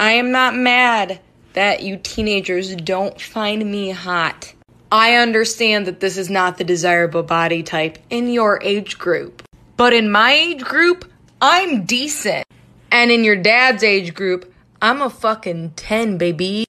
I 0.00 0.12
am 0.12 0.30
not 0.30 0.54
mad 0.54 1.20
that 1.54 1.82
you 1.82 1.96
teenagers 1.96 2.76
don't 2.76 3.20
find 3.20 3.68
me 3.68 3.90
hot. 3.90 4.54
I 4.92 5.16
understand 5.16 5.88
that 5.88 5.98
this 5.98 6.16
is 6.16 6.30
not 6.30 6.56
the 6.56 6.62
desirable 6.62 7.24
body 7.24 7.64
type 7.64 7.98
in 8.08 8.28
your 8.30 8.62
age 8.62 8.96
group. 8.96 9.42
But 9.76 9.92
in 9.92 10.12
my 10.12 10.32
age 10.32 10.62
group, 10.62 11.10
I'm 11.42 11.84
decent. 11.84 12.46
And 12.92 13.10
in 13.10 13.24
your 13.24 13.34
dad's 13.34 13.82
age 13.82 14.14
group, 14.14 14.54
I'm 14.80 15.02
a 15.02 15.10
fucking 15.10 15.72
10, 15.72 16.16
baby. 16.16 16.64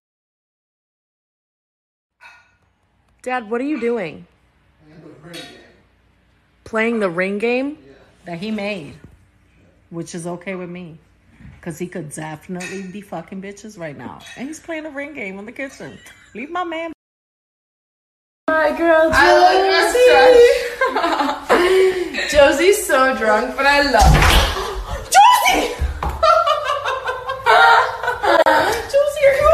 Dad, 3.21 3.47
what 3.47 3.61
are 3.61 3.65
you 3.65 3.79
doing? 3.79 4.25
Playing 6.63 6.99
the 6.99 7.09
ring 7.11 7.37
game 7.37 7.77
that 8.25 8.39
he 8.39 8.49
made, 8.49 8.95
which 9.91 10.15
is 10.15 10.25
okay 10.25 10.55
with 10.55 10.69
me. 10.69 10.97
Because 11.69 11.77
he 11.77 11.85
could 11.85 12.09
definitely 12.11 12.87
be 12.87 12.99
fucking 12.99 13.43
bitches 13.43 13.77
right 13.77 13.95
now. 13.95 14.21
And 14.37 14.47
he's 14.47 14.59
playing 14.59 14.87
a 14.87 14.89
ring 14.89 15.13
game 15.13 15.37
in 15.37 15.45
the 15.45 15.51
kitchen. 15.51 15.99
Leave 16.33 16.49
my 16.49 16.63
man. 16.63 16.91
My 18.47 18.75
girl, 18.75 19.03
Josie. 19.03 19.13
I 19.13 19.43
look 22.15 22.25
Josie's 22.31 22.87
so 22.87 23.15
drunk, 23.15 23.55
but 23.55 23.67
I 23.67 23.83
love 23.83 24.01
Josie! 25.13 25.75
Josie, 28.89 29.25
are 29.27 29.35
you 29.35 29.49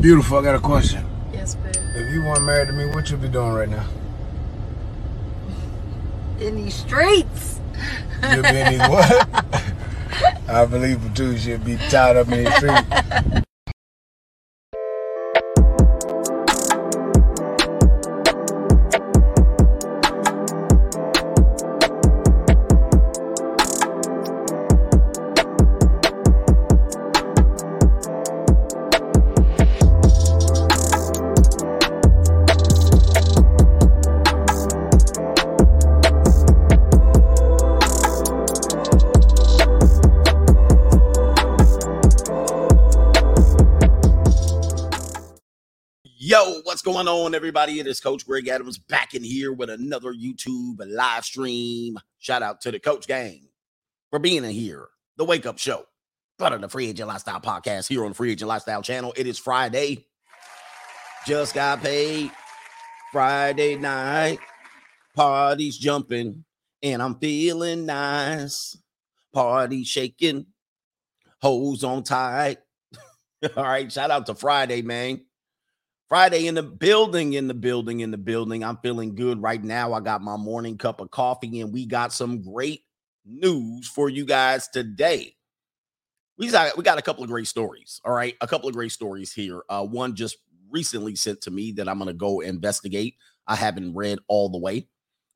Beautiful, 0.00 0.38
I 0.38 0.42
got 0.42 0.54
a 0.54 0.60
question. 0.60 1.04
Yes, 1.34 1.54
babe. 1.56 1.76
If 1.76 2.14
you 2.14 2.22
weren't 2.22 2.46
married 2.46 2.68
to 2.68 2.72
me, 2.72 2.86
what 2.86 3.10
you 3.10 3.18
be 3.18 3.28
doing 3.28 3.52
right 3.52 3.68
now? 3.68 3.84
In 6.40 6.56
these 6.56 6.76
streets. 6.76 7.60
Be 8.22 8.58
in 8.58 8.78
these 8.78 8.88
what? 8.88 9.28
I 10.48 10.64
believe 10.66 11.04
it 11.04 11.16
too. 11.16 11.36
She'd 11.36 11.64
be 11.64 11.76
tied 11.76 12.16
up 12.16 12.28
in 12.30 12.44
the 12.44 12.50
street. 12.52 13.45
Going 46.96 47.08
on, 47.08 47.34
everybody? 47.34 47.78
It 47.78 47.86
is 47.86 48.00
Coach 48.00 48.26
Greg 48.26 48.48
Adams 48.48 48.78
back 48.78 49.12
in 49.12 49.22
here 49.22 49.52
with 49.52 49.68
another 49.68 50.14
YouTube 50.14 50.80
live 50.80 51.26
stream. 51.26 51.98
Shout 52.20 52.42
out 52.42 52.62
to 52.62 52.70
the 52.70 52.78
Coach 52.78 53.06
Gang 53.06 53.48
for 54.08 54.18
being 54.18 54.44
in 54.44 54.50
here. 54.50 54.88
The 55.18 55.26
Wake 55.26 55.44
Up 55.44 55.58
Show, 55.58 55.84
part 56.38 56.54
of 56.54 56.62
the 56.62 56.70
Free 56.70 56.88
Agent 56.88 57.06
Lifestyle 57.06 57.38
Podcast 57.38 57.86
here 57.86 58.02
on 58.02 58.12
the 58.12 58.14
Free 58.14 58.32
Agent 58.32 58.48
Lifestyle 58.48 58.80
channel. 58.80 59.12
It 59.14 59.26
is 59.26 59.38
Friday. 59.38 60.06
Just 61.26 61.52
got 61.52 61.82
paid 61.82 62.30
Friday 63.12 63.76
night. 63.76 64.38
Parties 65.14 65.76
jumping, 65.76 66.46
and 66.82 67.02
I'm 67.02 67.16
feeling 67.18 67.84
nice. 67.84 68.74
Party 69.34 69.84
shaking, 69.84 70.46
hoes 71.42 71.84
on 71.84 72.04
tight. 72.04 72.56
All 73.54 73.64
right, 73.64 73.92
shout 73.92 74.10
out 74.10 74.24
to 74.24 74.34
Friday, 74.34 74.80
man. 74.80 75.20
Friday 76.08 76.46
in 76.46 76.54
the 76.54 76.62
building, 76.62 77.32
in 77.32 77.48
the 77.48 77.54
building, 77.54 78.00
in 78.00 78.12
the 78.12 78.18
building. 78.18 78.62
I'm 78.62 78.76
feeling 78.78 79.14
good 79.14 79.42
right 79.42 79.62
now. 79.62 79.92
I 79.92 80.00
got 80.00 80.22
my 80.22 80.36
morning 80.36 80.78
cup 80.78 81.00
of 81.00 81.10
coffee, 81.10 81.60
and 81.60 81.72
we 81.72 81.84
got 81.84 82.12
some 82.12 82.42
great 82.42 82.82
news 83.24 83.88
for 83.88 84.08
you 84.08 84.24
guys 84.24 84.68
today. 84.68 85.34
We 86.38 86.48
got, 86.48 86.76
we 86.76 86.84
got 86.84 86.98
a 86.98 87.02
couple 87.02 87.24
of 87.24 87.30
great 87.30 87.48
stories. 87.48 88.00
All 88.04 88.12
right. 88.12 88.36
A 88.40 88.46
couple 88.46 88.68
of 88.68 88.74
great 88.74 88.92
stories 88.92 89.32
here. 89.32 89.62
Uh, 89.68 89.84
one 89.84 90.14
just 90.14 90.36
recently 90.70 91.16
sent 91.16 91.40
to 91.40 91.50
me 91.50 91.72
that 91.72 91.88
I'm 91.88 91.98
going 91.98 92.08
to 92.08 92.14
go 92.14 92.40
investigate. 92.40 93.16
I 93.48 93.56
haven't 93.56 93.94
read 93.94 94.18
all 94.28 94.48
the 94.48 94.58
way, 94.58 94.88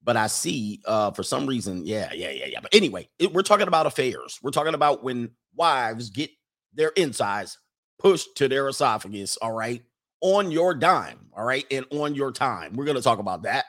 but 0.04 0.16
I 0.16 0.26
see 0.28 0.82
uh, 0.84 1.10
for 1.12 1.22
some 1.22 1.46
reason, 1.46 1.84
yeah, 1.84 2.12
yeah, 2.12 2.30
yeah, 2.30 2.46
yeah. 2.46 2.60
But 2.60 2.74
anyway, 2.74 3.08
it, 3.18 3.32
we're 3.32 3.42
talking 3.42 3.68
about 3.68 3.86
affairs. 3.86 4.38
We're 4.42 4.50
talking 4.50 4.74
about 4.74 5.02
when 5.02 5.30
wives 5.56 6.10
get 6.10 6.30
their 6.74 6.90
insides 6.90 7.58
pushed 7.98 8.36
to 8.36 8.46
their 8.46 8.68
esophagus. 8.68 9.36
All 9.38 9.52
right 9.52 9.82
on 10.20 10.50
your 10.50 10.74
dime, 10.74 11.26
all 11.36 11.44
right, 11.44 11.64
and 11.70 11.86
on 11.90 12.14
your 12.14 12.32
time. 12.32 12.74
We're 12.74 12.84
going 12.84 12.96
to 12.96 13.02
talk 13.02 13.18
about 13.18 13.42
that. 13.42 13.64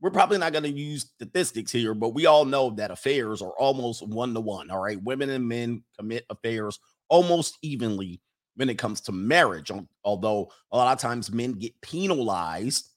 We're 0.00 0.10
probably 0.10 0.38
not 0.38 0.52
going 0.52 0.64
to 0.64 0.70
use 0.70 1.10
statistics 1.14 1.72
here, 1.72 1.94
but 1.94 2.10
we 2.10 2.26
all 2.26 2.44
know 2.44 2.70
that 2.70 2.90
affairs 2.90 3.40
are 3.40 3.52
almost 3.58 4.06
one 4.06 4.34
to 4.34 4.40
one, 4.40 4.70
all 4.70 4.80
right? 4.80 5.02
Women 5.02 5.30
and 5.30 5.48
men 5.48 5.82
commit 5.98 6.26
affairs 6.28 6.78
almost 7.08 7.56
evenly 7.62 8.20
when 8.56 8.68
it 8.68 8.78
comes 8.78 9.00
to 9.02 9.12
marriage, 9.12 9.70
although 10.04 10.50
a 10.70 10.76
lot 10.76 10.92
of 10.92 11.00
times 11.00 11.32
men 11.32 11.52
get 11.52 11.80
penalized 11.80 12.88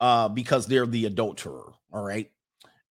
uh, 0.00 0.28
because 0.28 0.66
they're 0.66 0.86
the 0.86 1.06
adulterer, 1.06 1.72
all 1.92 2.02
right? 2.04 2.30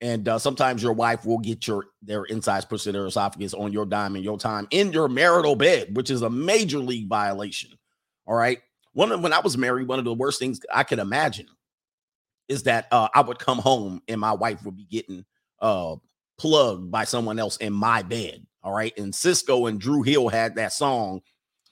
And 0.01 0.27
uh, 0.27 0.39
sometimes 0.39 0.83
your 0.83 0.93
wife 0.93 1.25
will 1.25 1.39
get 1.39 1.67
your 1.67 1.85
their 2.01 2.25
insides 2.25 2.65
pushed 2.65 2.85
in 2.87 2.93
their 2.93 3.05
esophagus 3.05 3.53
on 3.53 3.71
your 3.71 3.85
dime 3.85 4.15
and 4.15 4.23
your 4.23 4.37
time 4.37 4.67
in 4.71 4.91
your 4.91 5.07
marital 5.07 5.55
bed, 5.55 5.95
which 5.95 6.09
is 6.09 6.21
a 6.21 6.29
major 6.29 6.79
league 6.79 7.07
violation. 7.07 7.71
All 8.27 8.35
right. 8.35 8.59
One 8.95 9.11
of 9.11 9.21
when 9.21 9.33
I 9.33 9.39
was 9.41 9.57
married, 9.57 9.89
one 9.89 9.99
of 9.99 10.05
the 10.05 10.13
worst 10.13 10.39
things 10.39 10.61
I 10.73 10.83
could 10.83 10.99
imagine 10.99 11.47
is 12.47 12.63
that 12.63 12.87
uh, 12.91 13.09
I 13.13 13.21
would 13.21 13.39
come 13.39 13.59
home 13.59 14.01
and 14.07 14.21
my 14.21 14.31
wife 14.31 14.63
would 14.63 14.77
be 14.77 14.85
getting 14.85 15.25
uh, 15.59 15.97
plugged 16.37 16.89
by 16.91 17.03
someone 17.03 17.37
else 17.37 17.57
in 17.57 17.73
my 17.73 18.03
bed. 18.03 18.47
All 18.63 18.71
right. 18.73 18.97
And 18.97 19.11
Sisqó 19.11 19.67
and 19.67 19.81
Dru 19.81 20.01
Hill 20.01 20.29
had 20.29 20.55
that 20.55 20.71
song, 20.71 21.21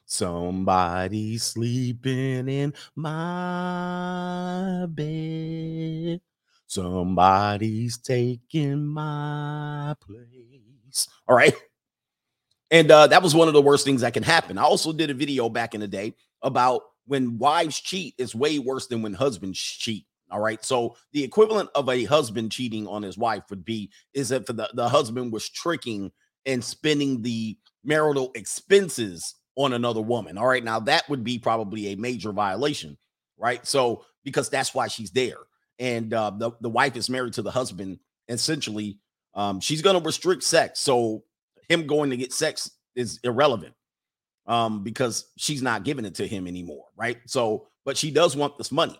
Somebody 0.05 1.37
Sleeping 1.37 2.49
in 2.49 2.73
My 2.93 4.85
Bed. 4.89 6.19
Somebody's 6.67 7.99
taking 7.99 8.85
my 8.85 9.95
place. 10.01 11.07
All 11.25 11.37
right. 11.37 11.55
And 12.69 12.91
uh, 12.91 13.07
that 13.07 13.23
was 13.23 13.33
one 13.33 13.47
of 13.47 13.53
the 13.53 13.61
worst 13.61 13.85
things 13.85 14.01
that 14.01 14.13
can 14.13 14.23
happen. 14.23 14.57
I 14.57 14.63
also 14.63 14.91
did 14.91 15.09
a 15.09 15.13
video 15.13 15.47
back 15.47 15.73
in 15.73 15.79
the 15.79 15.87
day 15.87 16.15
about 16.41 16.81
when 17.05 17.37
wives 17.37 17.79
cheat 17.79 18.15
is 18.17 18.35
way 18.35 18.59
worse 18.59 18.87
than 18.87 19.01
when 19.01 19.13
husbands 19.13 19.59
cheat. 19.59 20.05
All 20.31 20.39
right. 20.39 20.63
So 20.63 20.95
the 21.11 21.23
equivalent 21.23 21.69
of 21.75 21.89
a 21.89 22.05
husband 22.05 22.51
cheating 22.51 22.87
on 22.87 23.03
his 23.03 23.17
wife 23.17 23.43
would 23.49 23.63
be 23.63 23.91
is 24.13 24.31
if 24.31 24.45
the, 24.45 24.69
the 24.73 24.89
husband 24.89 25.31
was 25.31 25.49
tricking 25.49 26.11
and 26.45 26.63
spending 26.63 27.21
the 27.21 27.57
marital 27.83 28.31
expenses 28.33 29.35
on 29.55 29.73
another 29.73 30.01
woman. 30.01 30.37
All 30.37 30.47
right. 30.47 30.63
Now 30.63 30.79
that 30.81 31.07
would 31.09 31.23
be 31.23 31.37
probably 31.37 31.89
a 31.89 31.95
major 31.95 32.31
violation. 32.31 32.97
Right. 33.37 33.65
So 33.67 34.05
because 34.23 34.49
that's 34.49 34.73
why 34.73 34.87
she's 34.87 35.11
there. 35.11 35.37
And 35.77 36.13
uh, 36.13 36.31
the, 36.31 36.51
the 36.61 36.69
wife 36.69 36.95
is 36.95 37.09
married 37.09 37.33
to 37.33 37.41
the 37.41 37.51
husband. 37.51 37.99
Essentially, 38.29 38.99
um, 39.35 39.59
she's 39.59 39.81
going 39.81 39.99
to 39.99 40.05
restrict 40.05 40.43
sex. 40.43 40.79
So 40.79 41.23
him 41.67 41.85
going 41.85 42.09
to 42.09 42.17
get 42.17 42.33
sex 42.33 42.71
is 42.95 43.19
irrelevant 43.23 43.73
um, 44.45 44.83
because 44.83 45.31
she's 45.37 45.61
not 45.61 45.83
giving 45.83 46.05
it 46.05 46.15
to 46.15 46.27
him 46.27 46.47
anymore, 46.47 46.85
right? 46.95 47.17
So, 47.25 47.67
but 47.85 47.97
she 47.97 48.11
does 48.11 48.35
want 48.35 48.57
this 48.57 48.71
money. 48.71 48.99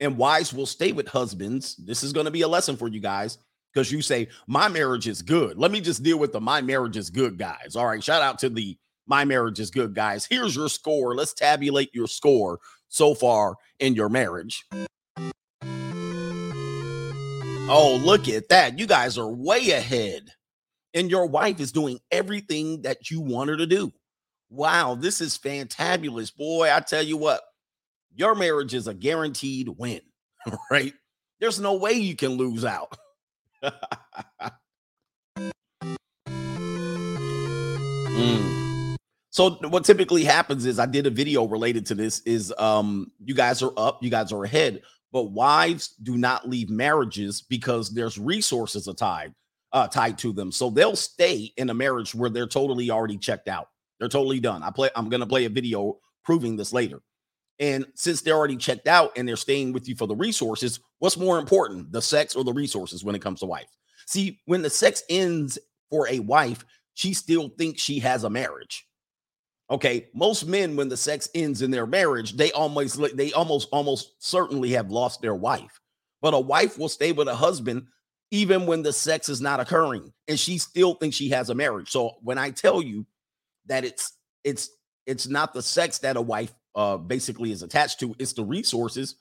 And 0.00 0.16
wives 0.16 0.52
will 0.52 0.66
stay 0.66 0.92
with 0.92 1.08
husbands. 1.08 1.76
This 1.76 2.02
is 2.02 2.12
going 2.12 2.24
to 2.24 2.30
be 2.30 2.40
a 2.42 2.48
lesson 2.48 2.76
for 2.76 2.88
you 2.88 3.00
guys 3.00 3.38
because 3.72 3.92
you 3.92 4.00
say, 4.02 4.28
My 4.46 4.68
marriage 4.68 5.06
is 5.06 5.22
good. 5.22 5.58
Let 5.58 5.70
me 5.70 5.80
just 5.80 6.02
deal 6.02 6.18
with 6.18 6.32
the 6.32 6.40
my 6.40 6.60
marriage 6.62 6.96
is 6.96 7.10
good 7.10 7.38
guys. 7.38 7.76
All 7.76 7.86
right. 7.86 8.02
Shout 8.02 8.22
out 8.22 8.38
to 8.40 8.48
the 8.48 8.78
my 9.06 9.24
marriage 9.24 9.60
is 9.60 9.70
good 9.70 9.94
guys. 9.94 10.26
Here's 10.28 10.56
your 10.56 10.68
score. 10.68 11.14
Let's 11.14 11.34
tabulate 11.34 11.94
your 11.94 12.06
score 12.06 12.60
so 12.88 13.14
far 13.14 13.56
in 13.78 13.94
your 13.94 14.08
marriage. 14.08 14.64
Oh, 17.72 18.00
look 18.02 18.28
at 18.28 18.48
that. 18.48 18.78
You 18.78 18.86
guys 18.86 19.18
are 19.18 19.30
way 19.30 19.70
ahead. 19.70 20.30
And 20.92 21.08
your 21.08 21.26
wife 21.26 21.60
is 21.60 21.70
doing 21.70 22.00
everything 22.10 22.82
that 22.82 23.10
you 23.10 23.20
want 23.20 23.50
her 23.50 23.56
to 23.56 23.66
do. 23.66 23.92
Wow, 24.50 24.96
this 24.96 25.20
is 25.20 25.38
fantabulous. 25.38 26.36
Boy, 26.36 26.74
I 26.74 26.80
tell 26.80 27.04
you 27.04 27.16
what, 27.16 27.40
your 28.12 28.34
marriage 28.34 28.74
is 28.74 28.88
a 28.88 28.94
guaranteed 28.94 29.68
win, 29.68 30.00
right? 30.70 30.92
There's 31.38 31.60
no 31.60 31.74
way 31.74 31.92
you 31.92 32.16
can 32.16 32.30
lose 32.30 32.64
out. 32.64 32.96
mm. 37.62 38.96
So 39.30 39.50
what 39.68 39.84
typically 39.84 40.24
happens 40.24 40.66
is 40.66 40.80
I 40.80 40.86
did 40.86 41.06
a 41.06 41.10
video 41.10 41.46
related 41.46 41.86
to 41.86 41.94
this 41.94 42.18
is 42.20 42.52
um 42.58 43.12
you 43.24 43.34
guys 43.34 43.62
are 43.62 43.72
up, 43.76 44.02
you 44.02 44.10
guys 44.10 44.32
are 44.32 44.44
ahead, 44.44 44.82
but 45.12 45.30
wives 45.30 45.94
do 46.02 46.18
not 46.18 46.48
leave 46.48 46.70
marriages 46.70 47.40
because 47.40 47.90
there's 47.90 48.18
resources 48.18 48.88
tied 48.98 49.32
uh 49.72 49.86
tied 49.86 50.18
to 50.18 50.32
them. 50.32 50.50
So 50.50 50.70
they'll 50.70 50.96
stay 50.96 51.52
in 51.56 51.70
a 51.70 51.74
marriage 51.74 52.16
where 52.16 52.30
they're 52.30 52.48
totally 52.48 52.90
already 52.90 53.16
checked 53.16 53.46
out. 53.46 53.68
They're 54.00 54.08
totally 54.08 54.40
done. 54.40 54.62
I 54.64 54.70
play. 54.70 54.90
I'm 54.96 55.08
gonna 55.08 55.26
play 55.26 55.44
a 55.44 55.50
video 55.50 55.98
proving 56.24 56.56
this 56.56 56.72
later. 56.72 57.00
And 57.60 57.86
since 57.94 58.22
they're 58.22 58.34
already 58.34 58.56
checked 58.56 58.88
out 58.88 59.12
and 59.16 59.28
they're 59.28 59.36
staying 59.36 59.74
with 59.74 59.86
you 59.86 59.94
for 59.94 60.06
the 60.06 60.16
resources, 60.16 60.80
what's 60.98 61.18
more 61.18 61.38
important, 61.38 61.92
the 61.92 62.00
sex 62.00 62.34
or 62.34 62.42
the 62.42 62.52
resources 62.52 63.04
when 63.04 63.14
it 63.14 63.20
comes 63.20 63.40
to 63.40 63.46
wife? 63.46 63.68
See, 64.06 64.40
when 64.46 64.62
the 64.62 64.70
sex 64.70 65.02
ends 65.10 65.58
for 65.90 66.08
a 66.08 66.20
wife, 66.20 66.64
she 66.94 67.12
still 67.12 67.50
thinks 67.50 67.82
she 67.82 67.98
has 68.00 68.24
a 68.24 68.30
marriage. 68.30 68.86
Okay, 69.70 70.08
most 70.14 70.46
men 70.46 70.74
when 70.74 70.88
the 70.88 70.96
sex 70.96 71.28
ends 71.34 71.62
in 71.62 71.70
their 71.70 71.86
marriage, 71.86 72.36
they 72.36 72.50
almost 72.52 72.98
they 73.16 73.32
almost 73.32 73.68
almost 73.70 74.14
certainly 74.18 74.70
have 74.70 74.90
lost 74.90 75.20
their 75.20 75.34
wife. 75.34 75.80
But 76.22 76.34
a 76.34 76.40
wife 76.40 76.78
will 76.78 76.88
stay 76.88 77.12
with 77.12 77.28
a 77.28 77.34
husband 77.34 77.86
even 78.30 78.66
when 78.66 78.82
the 78.82 78.92
sex 78.92 79.28
is 79.28 79.40
not 79.40 79.60
occurring 79.60 80.12
and 80.28 80.38
she 80.38 80.56
still 80.58 80.94
thinks 80.94 81.16
she 81.16 81.28
has 81.30 81.50
a 81.50 81.54
marriage. 81.54 81.90
So 81.90 82.12
when 82.22 82.38
I 82.38 82.50
tell 82.50 82.80
you 82.80 83.06
that 83.70 83.84
it's 83.84 84.12
it's 84.44 84.68
it's 85.06 85.26
not 85.26 85.54
the 85.54 85.62
sex 85.62 85.98
that 85.98 86.18
a 86.18 86.20
wife 86.20 86.52
uh 86.74 86.98
basically 86.98 87.50
is 87.50 87.62
attached 87.62 88.00
to, 88.00 88.14
it's 88.18 88.34
the 88.34 88.44
resources 88.44 89.16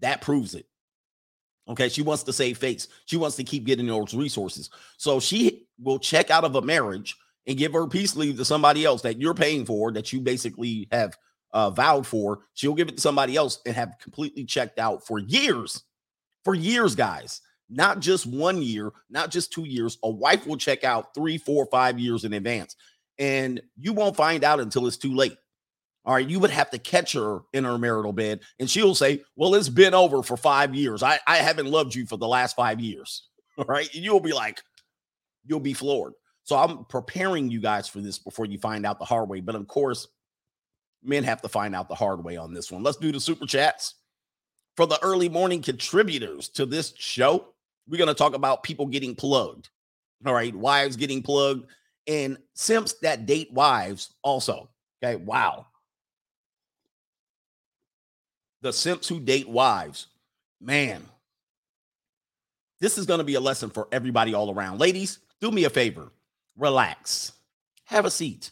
that 0.00 0.20
proves 0.20 0.54
it. 0.54 0.66
Okay, 1.68 1.88
she 1.88 2.02
wants 2.02 2.24
to 2.24 2.32
save 2.32 2.58
face. 2.58 2.88
She 3.06 3.16
wants 3.16 3.36
to 3.36 3.44
keep 3.44 3.64
getting 3.64 3.86
those 3.86 4.14
resources. 4.14 4.68
So 4.98 5.20
she 5.20 5.66
will 5.80 5.98
check 5.98 6.30
out 6.30 6.44
of 6.44 6.56
a 6.56 6.62
marriage 6.62 7.16
and 7.46 7.56
give 7.56 7.72
her 7.72 7.86
peace 7.86 8.16
leave 8.16 8.36
to 8.36 8.44
somebody 8.44 8.84
else 8.84 9.02
that 9.02 9.20
you're 9.20 9.34
paying 9.34 9.64
for, 9.64 9.92
that 9.92 10.12
you 10.12 10.20
basically 10.20 10.88
have 10.90 11.16
uh, 11.52 11.70
vowed 11.70 12.06
for. 12.06 12.40
She'll 12.54 12.74
give 12.74 12.88
it 12.88 12.96
to 12.96 13.00
somebody 13.00 13.36
else 13.36 13.60
and 13.64 13.76
have 13.76 13.94
completely 14.02 14.44
checked 14.44 14.78
out 14.78 15.06
for 15.06 15.18
years. 15.18 15.84
For 16.44 16.54
years, 16.54 16.96
guys. 16.96 17.40
Not 17.70 18.00
just 18.00 18.26
one 18.26 18.60
year, 18.60 18.92
not 19.08 19.30
just 19.30 19.52
two 19.52 19.64
years. 19.64 19.98
A 20.02 20.10
wife 20.10 20.46
will 20.46 20.58
check 20.58 20.84
out 20.84 21.14
three, 21.14 21.38
four, 21.38 21.66
five 21.66 21.98
years 21.98 22.24
in 22.24 22.32
advance. 22.32 22.76
And 23.18 23.60
you 23.76 23.92
won't 23.92 24.16
find 24.16 24.44
out 24.44 24.60
until 24.60 24.86
it's 24.86 24.96
too 24.96 25.14
late. 25.14 25.36
All 26.04 26.14
right, 26.14 26.28
you 26.28 26.40
would 26.40 26.50
have 26.50 26.70
to 26.70 26.78
catch 26.78 27.12
her 27.12 27.42
in 27.52 27.62
her 27.62 27.78
marital 27.78 28.12
bed, 28.12 28.40
and 28.58 28.68
she'll 28.68 28.94
say, 28.94 29.22
Well, 29.36 29.54
it's 29.54 29.68
been 29.68 29.94
over 29.94 30.22
for 30.22 30.36
five 30.36 30.74
years. 30.74 31.02
I, 31.02 31.20
I 31.28 31.36
haven't 31.36 31.66
loved 31.66 31.94
you 31.94 32.06
for 32.06 32.16
the 32.16 32.26
last 32.26 32.56
five 32.56 32.80
years. 32.80 33.28
All 33.58 33.64
right. 33.66 33.88
And 33.94 34.04
you'll 34.04 34.20
be 34.20 34.32
like, 34.32 34.60
You'll 35.46 35.60
be 35.60 35.74
floored. 35.74 36.14
So 36.44 36.56
I'm 36.56 36.84
preparing 36.86 37.50
you 37.50 37.60
guys 37.60 37.88
for 37.88 38.00
this 38.00 38.18
before 38.18 38.46
you 38.46 38.58
find 38.58 38.84
out 38.84 38.98
the 38.98 39.04
hard 39.04 39.28
way. 39.28 39.40
But 39.40 39.54
of 39.54 39.68
course, 39.68 40.08
men 41.04 41.22
have 41.22 41.42
to 41.42 41.48
find 41.48 41.74
out 41.74 41.88
the 41.88 41.94
hard 41.94 42.24
way 42.24 42.36
on 42.36 42.52
this 42.52 42.72
one. 42.72 42.82
Let's 42.82 42.96
do 42.96 43.12
the 43.12 43.20
super 43.20 43.46
chats. 43.46 43.94
For 44.76 44.86
the 44.86 44.98
early 45.02 45.28
morning 45.28 45.62
contributors 45.62 46.48
to 46.50 46.66
this 46.66 46.94
show, 46.96 47.48
we're 47.86 47.98
going 47.98 48.08
to 48.08 48.14
talk 48.14 48.34
about 48.34 48.62
people 48.62 48.86
getting 48.86 49.14
plugged. 49.14 49.68
All 50.26 50.34
right. 50.34 50.54
Wives 50.54 50.96
getting 50.96 51.22
plugged 51.22 51.66
and 52.06 52.38
simps 52.54 52.94
that 53.02 53.26
date 53.26 53.52
wives 53.52 54.14
also. 54.22 54.68
Okay. 55.02 55.16
Wow 55.16 55.66
the 58.62 58.72
simps 58.72 59.08
who 59.08 59.20
date 59.20 59.48
wives, 59.48 60.06
man, 60.60 61.04
this 62.80 62.96
is 62.96 63.06
going 63.06 63.18
to 63.18 63.24
be 63.24 63.34
a 63.34 63.40
lesson 63.40 63.70
for 63.70 63.88
everybody 63.92 64.34
all 64.34 64.52
around. 64.52 64.80
Ladies, 64.80 65.18
do 65.40 65.50
me 65.50 65.64
a 65.64 65.70
favor, 65.70 66.10
relax, 66.56 67.32
have 67.84 68.06
a 68.06 68.10
seat, 68.10 68.50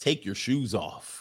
take 0.00 0.24
your 0.24 0.34
shoes 0.34 0.74
off. 0.74 1.20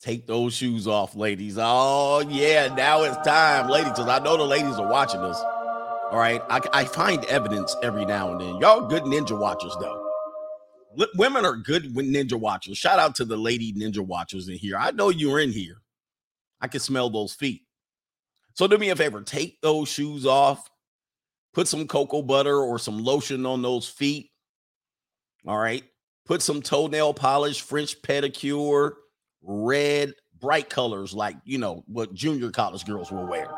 Take 0.00 0.26
those 0.26 0.52
shoes 0.52 0.88
off, 0.88 1.14
ladies. 1.14 1.58
Oh, 1.60 2.24
yeah, 2.28 2.74
now 2.74 3.04
it's 3.04 3.16
time, 3.18 3.68
ladies, 3.68 3.92
because 3.92 4.08
I 4.08 4.18
know 4.18 4.36
the 4.36 4.42
ladies 4.42 4.74
are 4.74 4.90
watching 4.90 5.22
this. 5.22 5.40
All 6.12 6.18
right. 6.18 6.42
I, 6.50 6.60
I 6.74 6.84
find 6.84 7.24
evidence 7.24 7.74
every 7.82 8.04
now 8.04 8.32
and 8.32 8.40
then. 8.40 8.58
Y'all 8.58 8.86
good 8.86 9.04
ninja 9.04 9.36
watchers, 9.36 9.74
though. 9.80 10.06
L- 11.00 11.06
women 11.16 11.46
are 11.46 11.56
good 11.56 11.94
with 11.96 12.04
ninja 12.04 12.38
watchers. 12.38 12.76
Shout 12.76 12.98
out 12.98 13.14
to 13.14 13.24
the 13.24 13.36
lady 13.36 13.72
ninja 13.72 14.00
watchers 14.00 14.46
in 14.46 14.56
here. 14.56 14.76
I 14.78 14.90
know 14.90 15.08
you're 15.08 15.40
in 15.40 15.50
here. 15.50 15.78
I 16.60 16.68
can 16.68 16.80
smell 16.80 17.08
those 17.08 17.32
feet. 17.32 17.62
So 18.52 18.66
do 18.66 18.76
me 18.76 18.90
a 18.90 18.96
favor, 18.96 19.22
take 19.22 19.58
those 19.62 19.88
shoes 19.88 20.26
off, 20.26 20.68
put 21.54 21.66
some 21.66 21.88
cocoa 21.88 22.20
butter 22.20 22.58
or 22.58 22.78
some 22.78 23.02
lotion 23.02 23.46
on 23.46 23.62
those 23.62 23.88
feet. 23.88 24.30
All 25.46 25.56
right. 25.56 25.82
Put 26.26 26.42
some 26.42 26.60
toenail 26.60 27.14
polish, 27.14 27.62
French 27.62 28.02
pedicure, 28.02 28.92
red, 29.40 30.12
bright 30.38 30.68
colors 30.68 31.14
like, 31.14 31.36
you 31.46 31.56
know, 31.56 31.84
what 31.86 32.12
junior 32.12 32.50
college 32.50 32.84
girls 32.84 33.10
will 33.10 33.26
wear. 33.26 33.50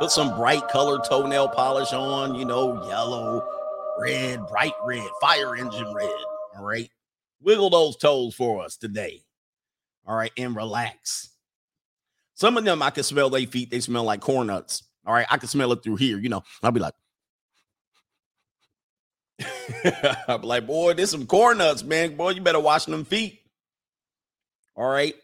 Put 0.00 0.10
some 0.10 0.34
bright 0.34 0.66
colored 0.68 1.04
toenail 1.04 1.48
polish 1.48 1.92
on, 1.92 2.34
you 2.34 2.46
know, 2.46 2.88
yellow, 2.88 3.46
red, 3.98 4.46
bright 4.46 4.72
red, 4.82 5.06
fire 5.20 5.54
engine 5.54 5.92
red. 5.92 6.08
All 6.56 6.64
right. 6.64 6.88
Wiggle 7.42 7.68
those 7.68 7.98
toes 7.98 8.34
for 8.34 8.64
us 8.64 8.78
today. 8.78 9.20
All 10.06 10.16
right. 10.16 10.32
And 10.38 10.56
relax. 10.56 11.28
Some 12.32 12.56
of 12.56 12.64
them 12.64 12.82
I 12.82 12.88
can 12.88 13.04
smell 13.04 13.28
their 13.28 13.46
feet. 13.46 13.70
They 13.70 13.80
smell 13.80 14.04
like 14.04 14.20
corn 14.20 14.46
nuts. 14.46 14.84
All 15.06 15.12
right. 15.12 15.26
I 15.30 15.36
can 15.36 15.48
smell 15.48 15.70
it 15.72 15.82
through 15.82 15.96
here. 15.96 16.18
You 16.18 16.30
know, 16.30 16.44
I'll 16.62 16.72
be 16.72 16.80
like, 16.80 16.94
I'll 20.28 20.38
be 20.38 20.46
like, 20.46 20.66
boy, 20.66 20.94
there's 20.94 21.10
some 21.10 21.26
corn 21.26 21.58
nuts, 21.58 21.84
man. 21.84 22.16
Boy, 22.16 22.30
you 22.30 22.40
better 22.40 22.58
wash 22.58 22.86
them 22.86 23.04
feet. 23.04 23.40
All 24.74 24.88
right. 24.88 25.14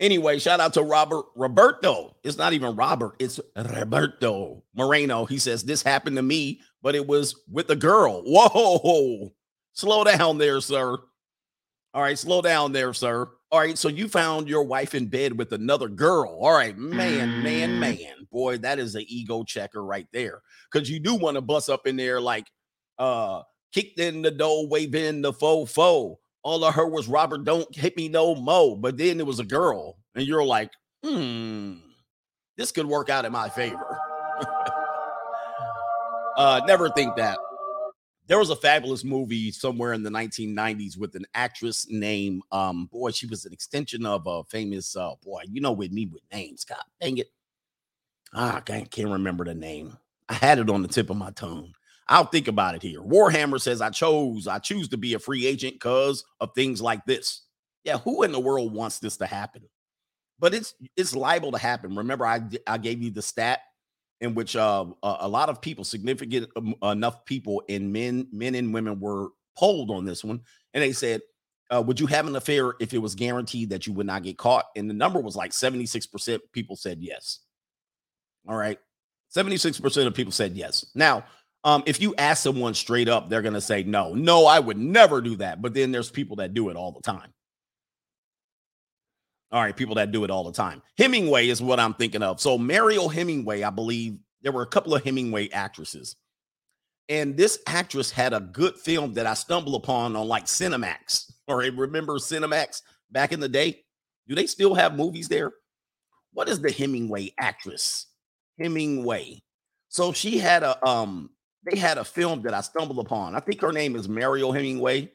Anyway, 0.00 0.38
shout 0.38 0.60
out 0.60 0.72
to 0.72 0.82
Robert 0.82 1.26
Roberto. 1.36 2.16
It's 2.24 2.38
not 2.38 2.54
even 2.54 2.74
Robert, 2.74 3.16
it's 3.18 3.38
Roberto 3.54 4.64
Moreno. 4.74 5.26
He 5.26 5.38
says, 5.38 5.62
This 5.62 5.82
happened 5.82 6.16
to 6.16 6.22
me, 6.22 6.60
but 6.82 6.94
it 6.94 7.06
was 7.06 7.42
with 7.52 7.68
a 7.70 7.76
girl. 7.76 8.22
Whoa, 8.24 9.30
slow 9.74 10.04
down 10.04 10.38
there, 10.38 10.60
sir. 10.62 10.96
All 11.92 12.02
right, 12.02 12.18
slow 12.18 12.40
down 12.40 12.72
there, 12.72 12.94
sir. 12.94 13.28
All 13.52 13.58
right, 13.60 13.76
so 13.76 13.88
you 13.88 14.08
found 14.08 14.48
your 14.48 14.62
wife 14.62 14.94
in 14.94 15.06
bed 15.06 15.36
with 15.36 15.52
another 15.52 15.88
girl. 15.88 16.38
All 16.40 16.52
right, 16.52 16.76
man, 16.78 17.42
man, 17.42 17.70
mm. 17.70 17.78
man. 17.80 18.26
Boy, 18.32 18.58
that 18.58 18.78
is 18.78 18.94
an 18.94 19.04
ego 19.06 19.42
checker 19.42 19.84
right 19.84 20.06
there. 20.12 20.40
Cause 20.72 20.88
you 20.88 21.00
do 21.00 21.16
want 21.16 21.34
to 21.34 21.40
bust 21.40 21.68
up 21.68 21.86
in 21.86 21.96
there 21.96 22.20
like 22.20 22.46
uh 22.98 23.42
kicked 23.72 23.98
in 23.98 24.22
the 24.22 24.30
door, 24.30 24.68
waving 24.68 25.22
the 25.22 25.32
faux 25.32 25.72
faux. 25.72 26.20
All 26.42 26.64
I 26.64 26.72
heard 26.72 26.88
was 26.88 27.08
Robert, 27.08 27.44
don't 27.44 27.74
hit 27.74 27.96
me 27.96 28.08
no 28.08 28.34
mo. 28.34 28.74
But 28.74 28.96
then 28.96 29.20
it 29.20 29.26
was 29.26 29.40
a 29.40 29.44
girl, 29.44 29.98
and 30.14 30.26
you're 30.26 30.44
like, 30.44 30.70
hmm, 31.04 31.74
this 32.56 32.72
could 32.72 32.86
work 32.86 33.10
out 33.10 33.24
in 33.24 33.32
my 33.32 33.48
favor. 33.48 33.98
uh, 36.36 36.60
never 36.66 36.88
think 36.90 37.16
that 37.16 37.38
there 38.30 38.38
was 38.38 38.50
a 38.50 38.56
fabulous 38.56 39.02
movie 39.02 39.50
somewhere 39.50 39.92
in 39.92 40.04
the 40.04 40.10
1990s 40.10 40.96
with 40.96 41.16
an 41.16 41.26
actress 41.34 41.86
named 41.90 42.42
um 42.52 42.86
boy 42.86 43.10
she 43.10 43.26
was 43.26 43.44
an 43.44 43.52
extension 43.52 44.06
of 44.06 44.24
a 44.26 44.44
famous 44.44 44.96
uh 44.96 45.14
boy 45.24 45.42
you 45.50 45.60
know 45.60 45.72
with 45.72 45.90
me 45.90 46.06
with 46.06 46.22
names 46.32 46.64
god 46.64 46.82
dang 47.00 47.18
it 47.18 47.26
ah, 48.32 48.56
i 48.56 48.60
can't, 48.60 48.90
can't 48.90 49.10
remember 49.10 49.44
the 49.44 49.54
name 49.54 49.96
i 50.28 50.34
had 50.34 50.60
it 50.60 50.70
on 50.70 50.80
the 50.80 50.88
tip 50.88 51.10
of 51.10 51.16
my 51.16 51.30
tongue 51.32 51.74
i'll 52.10 52.24
think 52.24 52.48
about 52.48 52.74
it 52.74 52.82
here 52.82 53.00
warhammer 53.00 53.60
says 53.60 53.80
i 53.80 53.88
chose 53.88 54.46
i 54.46 54.58
choose 54.58 54.88
to 54.88 54.98
be 54.98 55.14
a 55.14 55.18
free 55.18 55.46
agent 55.46 55.74
because 55.74 56.24
of 56.40 56.54
things 56.54 56.82
like 56.82 57.04
this 57.06 57.46
yeah 57.84 57.98
who 57.98 58.22
in 58.22 58.32
the 58.32 58.40
world 58.40 58.74
wants 58.74 58.98
this 58.98 59.16
to 59.16 59.26
happen 59.26 59.62
but 60.38 60.52
it's 60.52 60.74
it's 60.96 61.16
liable 61.16 61.52
to 61.52 61.58
happen 61.58 61.96
remember 61.96 62.26
i 62.26 62.40
i 62.66 62.76
gave 62.76 63.02
you 63.02 63.10
the 63.10 63.22
stat 63.22 63.60
in 64.20 64.34
which 64.34 64.54
uh, 64.54 64.84
a 65.02 65.28
lot 65.28 65.48
of 65.48 65.60
people, 65.60 65.82
significant 65.82 66.48
um, 66.56 66.74
enough 66.82 67.24
people, 67.24 67.62
in 67.68 67.90
men, 67.90 68.28
men 68.32 68.54
and 68.54 68.72
women 68.72 69.00
were 69.00 69.28
polled 69.56 69.90
on 69.90 70.04
this 70.04 70.22
one, 70.22 70.40
and 70.74 70.82
they 70.82 70.92
said, 70.92 71.22
uh, 71.70 71.82
"Would 71.86 71.98
you 71.98 72.06
have 72.06 72.26
an 72.26 72.36
affair 72.36 72.74
if 72.80 72.92
it 72.92 72.98
was 72.98 73.14
guaranteed 73.14 73.70
that 73.70 73.86
you 73.86 73.94
would 73.94 74.06
not 74.06 74.22
get 74.22 74.36
caught?" 74.36 74.66
And 74.76 74.90
the 74.90 74.94
number 74.94 75.20
was 75.20 75.36
like 75.36 75.52
seventy 75.52 75.86
six 75.86 76.06
percent. 76.06 76.42
People 76.52 76.76
said 76.76 76.98
yes. 77.00 77.40
All 78.46 78.56
right, 78.56 78.78
seventy 79.28 79.56
six 79.56 79.80
percent 79.80 80.06
of 80.06 80.14
people 80.14 80.32
said 80.32 80.54
yes. 80.54 80.84
Now, 80.94 81.24
um, 81.64 81.82
if 81.86 82.00
you 82.00 82.14
ask 82.16 82.42
someone 82.42 82.74
straight 82.74 83.08
up, 83.08 83.28
they're 83.28 83.42
gonna 83.42 83.60
say 83.60 83.82
no, 83.82 84.14
no, 84.14 84.46
I 84.46 84.58
would 84.60 84.78
never 84.78 85.20
do 85.20 85.36
that. 85.36 85.60
But 85.60 85.74
then 85.74 85.92
there's 85.92 86.10
people 86.10 86.36
that 86.36 86.54
do 86.54 86.68
it 86.70 86.76
all 86.76 86.92
the 86.92 87.02
time. 87.02 87.32
All 89.52 89.60
right, 89.60 89.76
people 89.76 89.96
that 89.96 90.12
do 90.12 90.24
it 90.24 90.30
all 90.30 90.44
the 90.44 90.52
time. 90.52 90.80
Hemingway 90.96 91.48
is 91.48 91.60
what 91.60 91.80
I'm 91.80 91.94
thinking 91.94 92.22
of. 92.22 92.40
So 92.40 92.56
Mariel 92.56 93.08
Hemingway, 93.08 93.62
I 93.62 93.70
believe 93.70 94.16
there 94.42 94.52
were 94.52 94.62
a 94.62 94.66
couple 94.66 94.94
of 94.94 95.02
Hemingway 95.02 95.50
actresses. 95.50 96.16
And 97.08 97.36
this 97.36 97.58
actress 97.66 98.12
had 98.12 98.32
a 98.32 98.40
good 98.40 98.76
film 98.76 99.14
that 99.14 99.26
I 99.26 99.34
stumbled 99.34 99.74
upon 99.74 100.14
on 100.16 100.28
like 100.28 100.46
Cinemax. 100.46 101.32
Or 101.48 101.56
remember 101.58 102.12
Cinemax 102.18 102.82
back 103.10 103.32
in 103.32 103.40
the 103.40 103.48
day? 103.48 103.82
Do 104.28 104.36
they 104.36 104.46
still 104.46 104.72
have 104.72 104.94
movies 104.94 105.26
there? 105.26 105.50
What 106.32 106.48
is 106.48 106.60
the 106.60 106.70
Hemingway 106.70 107.32
actress? 107.40 108.06
Hemingway. 108.56 109.42
So 109.88 110.12
she 110.12 110.38
had 110.38 110.62
a 110.62 110.86
um 110.86 111.30
they 111.64 111.78
had 111.78 111.98
a 111.98 112.04
film 112.04 112.42
that 112.42 112.54
I 112.54 112.60
stumbled 112.60 112.98
upon. 112.98 113.34
I 113.34 113.40
think 113.40 113.60
her 113.60 113.72
name 113.72 113.96
is 113.96 114.08
Mariel 114.08 114.52
Hemingway. 114.52 115.10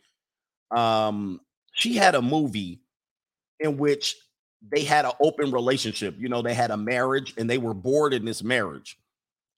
Um 0.75 1.41
she 1.73 1.95
had 1.95 2.15
a 2.15 2.21
movie 2.21 2.81
in 3.59 3.77
which 3.77 4.15
they 4.71 4.83
had 4.83 5.05
an 5.05 5.11
open 5.21 5.51
relationship. 5.51 6.15
You 6.17 6.29
know, 6.29 6.41
they 6.41 6.53
had 6.53 6.71
a 6.71 6.77
marriage 6.77 7.33
and 7.37 7.49
they 7.49 7.57
were 7.57 7.73
bored 7.73 8.13
in 8.13 8.25
this 8.25 8.43
marriage. 8.43 8.97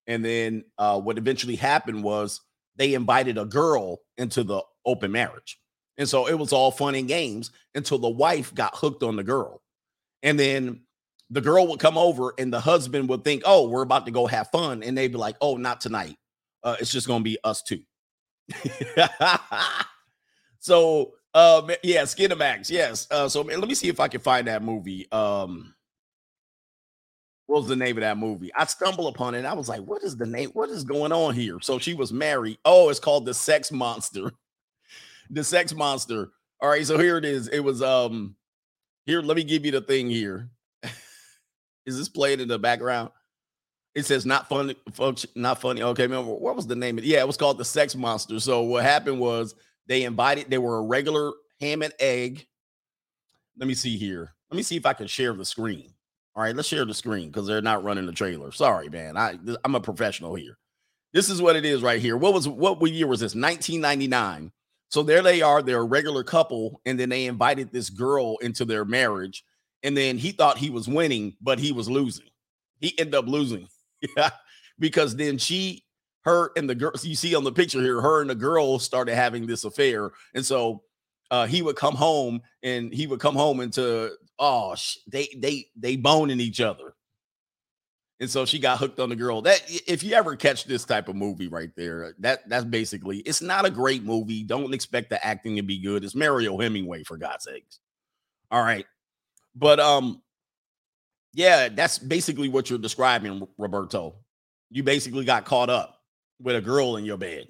And 0.07 0.23
then 0.23 0.63
uh, 0.77 0.99
what 0.99 1.17
eventually 1.17 1.55
happened 1.55 2.03
was 2.03 2.41
they 2.75 2.93
invited 2.93 3.37
a 3.37 3.45
girl 3.45 3.99
into 4.17 4.43
the 4.43 4.61
open 4.85 5.11
marriage. 5.11 5.59
And 5.97 6.07
so 6.07 6.27
it 6.27 6.37
was 6.37 6.53
all 6.53 6.71
fun 6.71 6.95
and 6.95 7.07
games 7.07 7.51
until 7.75 7.97
the 7.97 8.09
wife 8.09 8.53
got 8.53 8.75
hooked 8.75 9.03
on 9.03 9.15
the 9.15 9.23
girl. 9.23 9.61
And 10.23 10.39
then 10.39 10.81
the 11.29 11.41
girl 11.41 11.67
would 11.67 11.79
come 11.79 11.97
over 11.97 12.33
and 12.37 12.53
the 12.53 12.59
husband 12.59 13.09
would 13.09 13.23
think, 13.23 13.43
oh, 13.45 13.67
we're 13.67 13.81
about 13.81 14.05
to 14.05 14.11
go 14.11 14.27
have 14.27 14.49
fun. 14.51 14.83
And 14.83 14.97
they'd 14.97 15.11
be 15.11 15.17
like, 15.17 15.35
oh, 15.41 15.57
not 15.57 15.81
tonight. 15.81 16.17
Uh, 16.63 16.75
it's 16.79 16.91
just 16.91 17.07
to 17.07 17.19
be 17.19 17.37
us 17.43 17.61
two. 17.61 17.81
so, 20.59 21.13
um, 21.33 21.69
yeah, 21.83 22.03
Skinamax. 22.03 22.69
Yes. 22.69 23.07
Uh, 23.11 23.29
so 23.29 23.41
let 23.41 23.67
me 23.67 23.75
see 23.75 23.89
if 23.89 23.99
I 23.99 24.07
can 24.07 24.21
find 24.21 24.47
that 24.47 24.63
movie. 24.63 25.11
Um, 25.11 25.73
what 27.47 27.59
was 27.61 27.67
the 27.67 27.75
name 27.75 27.97
of 27.97 28.01
that 28.01 28.17
movie? 28.17 28.51
I 28.53 28.65
stumbled 28.65 29.13
upon 29.13 29.33
it. 29.33 29.45
I 29.45 29.53
was 29.53 29.69
like, 29.69 29.81
what 29.81 30.03
is 30.03 30.17
the 30.17 30.25
name? 30.25 30.49
What 30.51 30.69
is 30.69 30.83
going 30.83 31.13
on 31.13 31.33
here? 31.33 31.59
So 31.61 31.79
she 31.79 31.93
was 31.93 32.11
married. 32.11 32.57
Oh, 32.65 32.89
it's 32.89 32.99
called 32.99 33.25
The 33.25 33.33
Sex 33.33 33.71
Monster. 33.71 34.31
the 35.29 35.43
Sex 35.43 35.73
Monster. 35.73 36.29
All 36.59 36.69
right, 36.69 36.85
so 36.85 36.97
here 36.97 37.17
it 37.17 37.25
is. 37.25 37.47
It 37.47 37.59
was 37.59 37.81
um 37.81 38.35
here, 39.05 39.21
let 39.21 39.37
me 39.37 39.43
give 39.45 39.65
you 39.65 39.71
the 39.71 39.81
thing 39.81 40.09
here. 40.09 40.49
is 41.85 41.97
this 41.97 42.09
playing 42.09 42.41
in 42.41 42.49
the 42.49 42.59
background? 42.59 43.11
It 43.97 44.05
says 44.05 44.27
not 44.27 44.47
funny, 44.47 44.75
not 45.33 45.59
funny. 45.59 45.81
Okay, 45.81 46.03
remember 46.03 46.31
what 46.31 46.55
was 46.55 46.67
the 46.67 46.75
name 46.75 46.99
of 46.99 47.03
it? 47.03 47.07
Yeah, 47.07 47.21
it 47.21 47.25
was 47.25 47.35
called 47.35 47.57
The 47.57 47.65
Sex 47.65 47.95
Monster. 47.95 48.39
So 48.39 48.61
what 48.61 48.83
happened 48.83 49.19
was 49.19 49.55
they 49.87 50.03
invited, 50.03 50.51
they 50.51 50.59
were 50.59 50.77
a 50.77 50.83
regular 50.83 51.31
ham 51.59 51.81
and 51.81 51.91
egg. 51.99 52.45
Let 53.57 53.67
me 53.67 53.73
see 53.73 53.97
here. 53.97 54.35
Let 54.51 54.57
me 54.57 54.61
see 54.61 54.77
if 54.77 54.85
I 54.85 54.93
can 54.93 55.07
share 55.07 55.33
the 55.33 55.43
screen. 55.43 55.95
All 56.35 56.43
right, 56.43 56.55
let's 56.55 56.67
share 56.67 56.85
the 56.85 56.93
screen 56.93 57.29
because 57.29 57.47
they're 57.47 57.59
not 57.59 57.83
running 57.83 58.05
the 58.05 58.11
trailer. 58.11 58.51
Sorry, 58.51 58.87
man. 58.87 59.17
I 59.17 59.39
I'm 59.65 59.73
a 59.73 59.81
professional 59.81 60.35
here. 60.35 60.59
This 61.11 61.31
is 61.31 61.41
what 61.41 61.55
it 61.55 61.65
is 61.65 61.81
right 61.81 61.99
here. 61.99 62.17
What 62.17 62.35
was 62.35 62.47
what 62.47 62.79
year 62.91 63.07
was 63.07 63.21
this? 63.21 63.33
1999. 63.33 64.51
So 64.89 65.01
there 65.01 65.23
they 65.23 65.41
are. 65.41 65.63
They're 65.63 65.79
a 65.79 65.83
regular 65.83 66.23
couple, 66.23 66.81
and 66.85 66.99
then 66.99 67.09
they 67.09 67.25
invited 67.25 67.71
this 67.71 67.89
girl 67.89 68.37
into 68.43 68.63
their 68.63 68.85
marriage. 68.85 69.43
And 69.81 69.97
then 69.97 70.19
he 70.19 70.29
thought 70.29 70.59
he 70.59 70.69
was 70.69 70.87
winning, 70.87 71.35
but 71.41 71.57
he 71.57 71.71
was 71.71 71.89
losing. 71.89 72.29
He 72.79 72.93
ended 72.99 73.15
up 73.15 73.25
losing. 73.25 73.67
Yeah, 74.15 74.29
because 74.79 75.15
then 75.15 75.37
she, 75.37 75.83
her, 76.21 76.51
and 76.55 76.69
the 76.69 76.75
girl. 76.75 76.91
you 77.01 77.15
see 77.15 77.35
on 77.35 77.43
the 77.43 77.51
picture 77.51 77.81
here, 77.81 77.99
her 77.99 78.21
and 78.21 78.29
the 78.29 78.35
girl 78.35 78.79
started 78.79 79.15
having 79.15 79.47
this 79.47 79.63
affair, 79.63 80.11
and 80.33 80.45
so 80.45 80.83
uh, 81.31 81.47
he 81.47 81.61
would 81.61 81.75
come 81.75 81.95
home, 81.95 82.41
and 82.63 82.93
he 82.93 83.07
would 83.07 83.19
come 83.19 83.35
home 83.35 83.59
into 83.59 84.11
oh, 84.39 84.75
sh- 84.75 84.97
they 85.07 85.27
they 85.37 85.67
they 85.75 85.95
boning 85.95 86.39
each 86.39 86.61
other. 86.61 86.93
And 88.19 88.29
so 88.29 88.45
she 88.45 88.57
got 88.57 88.79
hooked 88.79 88.99
on 88.99 89.09
the 89.09 89.15
girl. 89.15 89.43
That 89.43 89.61
if 89.87 90.01
you 90.01 90.13
ever 90.13 90.35
catch 90.35 90.65
this 90.65 90.85
type 90.85 91.07
of 91.07 91.15
movie 91.15 91.47
right 91.47 91.69
there, 91.75 92.15
that 92.19 92.47
that's 92.49 92.65
basically 92.65 93.19
it's 93.19 93.41
not 93.41 93.65
a 93.65 93.69
great 93.69 94.03
movie. 94.03 94.43
Don't 94.43 94.73
expect 94.73 95.09
the 95.09 95.23
acting 95.25 95.55
to 95.57 95.61
be 95.61 95.79
good. 95.79 96.03
It's 96.03 96.15
Mariel 96.15 96.59
Hemingway 96.59 97.03
for 97.03 97.17
God's 97.17 97.43
sakes. 97.43 97.79
All 98.49 98.61
right. 98.61 98.85
But 99.55 99.79
um 99.79 100.21
yeah, 101.33 101.69
that's 101.69 101.99
basically 101.99 102.49
what 102.49 102.69
you're 102.69 102.79
describing, 102.79 103.47
Roberto. 103.57 104.15
You 104.69 104.83
basically 104.83 105.25
got 105.25 105.45
caught 105.45 105.69
up 105.69 106.01
with 106.41 106.55
a 106.55 106.61
girl 106.61 106.97
in 106.97 107.05
your 107.05 107.17
bed. 107.17 107.47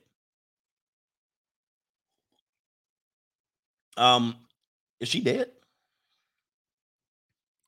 Um, 3.95 4.35
is 4.99 5.09
she 5.09 5.21
dead? 5.21 5.49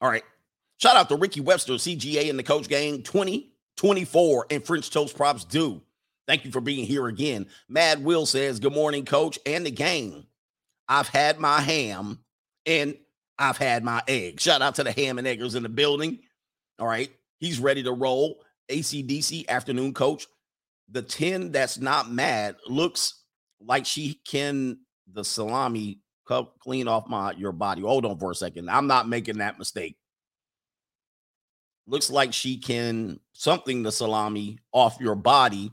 All 0.01 0.09
right. 0.09 0.23
Shout 0.77 0.95
out 0.95 1.09
to 1.09 1.15
Ricky 1.15 1.41
Webster, 1.41 1.73
CGA, 1.73 2.29
and 2.29 2.39
the 2.39 2.43
coach 2.43 2.69
gang 2.69 3.03
2024 3.03 4.47
and 4.49 4.63
French 4.63 4.89
Toast 4.89 5.15
Props 5.15 5.43
do. 5.43 5.81
Thank 6.27 6.45
you 6.45 6.51
for 6.51 6.61
being 6.61 6.85
here 6.85 7.07
again. 7.07 7.47
Mad 7.67 8.03
Will 8.03 8.25
says, 8.25 8.59
Good 8.59 8.73
morning, 8.73 9.03
coach, 9.03 9.39
and 9.45 9.65
the 9.65 9.71
gang. 9.71 10.25
I've 10.87 11.07
had 11.07 11.39
my 11.39 11.59
ham 11.59 12.19
and 12.65 12.95
I've 13.39 13.57
had 13.57 13.83
my 13.83 14.03
egg. 14.07 14.39
Shout 14.39 14.61
out 14.61 14.75
to 14.75 14.83
the 14.83 14.91
ham 14.91 15.17
and 15.17 15.25
eggers 15.25 15.55
in 15.55 15.63
the 15.63 15.69
building. 15.69 16.19
All 16.77 16.87
right. 16.87 17.09
He's 17.39 17.59
ready 17.59 17.81
to 17.83 17.93
roll. 17.93 18.41
ACDC 18.69 19.47
afternoon 19.47 19.93
coach. 19.93 20.27
The 20.91 21.01
10 21.01 21.51
that's 21.51 21.77
not 21.79 22.11
mad 22.11 22.57
looks 22.67 23.23
like 23.61 23.85
she 23.85 24.19
can 24.27 24.79
the 25.11 25.23
salami 25.23 26.01
clean 26.59 26.87
off 26.87 27.07
my 27.07 27.31
your 27.31 27.51
body. 27.51 27.81
Hold 27.81 28.05
on 28.05 28.19
for 28.19 28.31
a 28.31 28.35
second. 28.35 28.69
I'm 28.69 28.87
not 28.87 29.07
making 29.07 29.37
that 29.39 29.57
mistake. 29.57 29.97
Looks 31.87 32.11
like 32.11 32.33
she 32.33 32.57
can 32.57 33.19
something 33.33 33.81
the 33.81 33.91
salami 33.91 34.59
off 34.71 34.97
your 34.99 35.15
body 35.15 35.71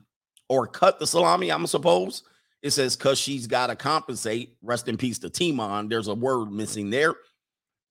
or 0.48 0.66
cut 0.66 0.98
the 0.98 1.06
salami, 1.06 1.52
I'm 1.52 1.66
suppose. 1.66 2.22
It 2.62 2.70
says 2.70 2.96
because 2.96 3.18
she's 3.18 3.46
got 3.46 3.66
to 3.66 3.76
compensate. 3.76 4.56
Rest 4.62 4.88
in 4.88 4.96
peace 4.96 5.18
to 5.20 5.30
Timon. 5.30 5.88
There's 5.88 6.08
a 6.08 6.14
word 6.14 6.50
missing 6.50 6.88
there. 6.88 7.14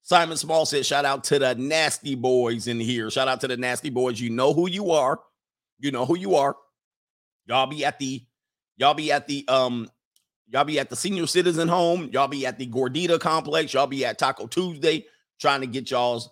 Simon 0.06 0.36
Small 0.36 0.64
said, 0.64 0.86
shout 0.86 1.04
out 1.04 1.24
to 1.24 1.40
the 1.40 1.56
nasty 1.56 2.14
boys 2.14 2.68
in 2.68 2.78
here. 2.78 3.10
Shout 3.10 3.26
out 3.26 3.40
to 3.40 3.48
the 3.48 3.56
nasty 3.56 3.90
boys. 3.90 4.20
You 4.20 4.30
know 4.30 4.54
who 4.54 4.70
you 4.70 4.92
are. 4.92 5.18
You 5.80 5.90
know 5.90 6.06
who 6.06 6.16
you 6.16 6.36
are. 6.36 6.54
Y'all 7.46 7.66
be 7.66 7.84
at 7.84 7.98
the 7.98 8.24
y'all 8.76 8.94
be 8.94 9.10
at 9.10 9.26
the 9.26 9.44
um 9.48 9.90
Y'all 10.48 10.62
be 10.62 10.78
at 10.78 10.90
the 10.90 10.94
senior 10.94 11.26
citizen 11.26 11.66
home. 11.66 12.08
Y'all 12.12 12.28
be 12.28 12.46
at 12.46 12.56
the 12.56 12.68
Gordita 12.68 13.18
complex. 13.18 13.74
Y'all 13.74 13.88
be 13.88 14.04
at 14.04 14.16
Taco 14.16 14.46
Tuesday 14.46 15.04
trying 15.40 15.60
to 15.60 15.66
get 15.66 15.90
y'all's 15.90 16.30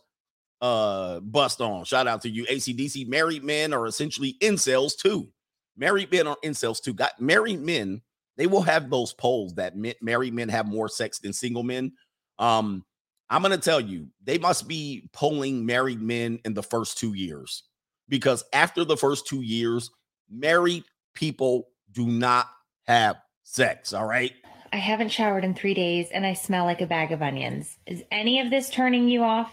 uh 0.61 1.19
bust 1.19 1.61
on. 1.61 1.85
Shout 1.85 2.07
out 2.07 2.23
to 2.23 2.31
you, 2.31 2.45
ACDC. 2.47 3.09
Married 3.09 3.43
men 3.43 3.75
are 3.75 3.87
essentially 3.87 4.37
incels 4.41 4.97
too. 4.97 5.29
Married 5.77 6.13
men 6.13 6.29
are 6.29 6.37
incels 6.45 6.81
too. 6.81 6.95
Got 6.95 7.21
married 7.21 7.61
men. 7.61 8.03
They 8.37 8.47
will 8.47 8.63
have 8.63 8.89
those 8.89 9.13
polls 9.13 9.55
that 9.55 9.75
married 10.01 10.35
men 10.35 10.49
have 10.49 10.67
more 10.67 10.89
sex 10.89 11.19
than 11.19 11.33
single 11.33 11.65
men. 11.65 11.93
Um, 12.39 12.85
I'm 13.31 13.43
gonna 13.43 13.59
tell 13.59 13.81
you, 13.81 14.09
they 14.23 14.39
must 14.39 14.69
be 14.69 15.09
polling 15.13 15.67
married 15.67 16.01
men 16.01 16.41
in 16.45 16.55
the 16.55 16.63
first 16.63 16.99
two 16.99 17.15
years 17.15 17.65
because 18.09 18.45
after 18.53 18.85
the 18.85 18.97
first 18.97 19.27
two 19.27 19.43
years, 19.43 19.91
married 20.31 20.85
people 21.15 21.69
do 21.93 22.07
not 22.07 22.49
have 22.87 23.17
sex. 23.43 23.93
All 23.93 24.07
right. 24.07 24.33
I 24.73 24.79
haven't 24.79 25.11
showered 25.11 25.45
in 25.45 25.55
three 25.55 25.75
days 25.75 26.09
and 26.13 26.27
I 26.27 26.35
smell 26.35 26.65
like 26.65 26.81
a 26.81 26.87
bag 26.87 27.13
of 27.13 27.23
onions. 27.23 27.79
Is 27.87 28.03
any 28.11 28.41
of 28.41 28.51
this 28.51 28.69
turning 28.69 29.09
you 29.09 29.23
off? 29.23 29.53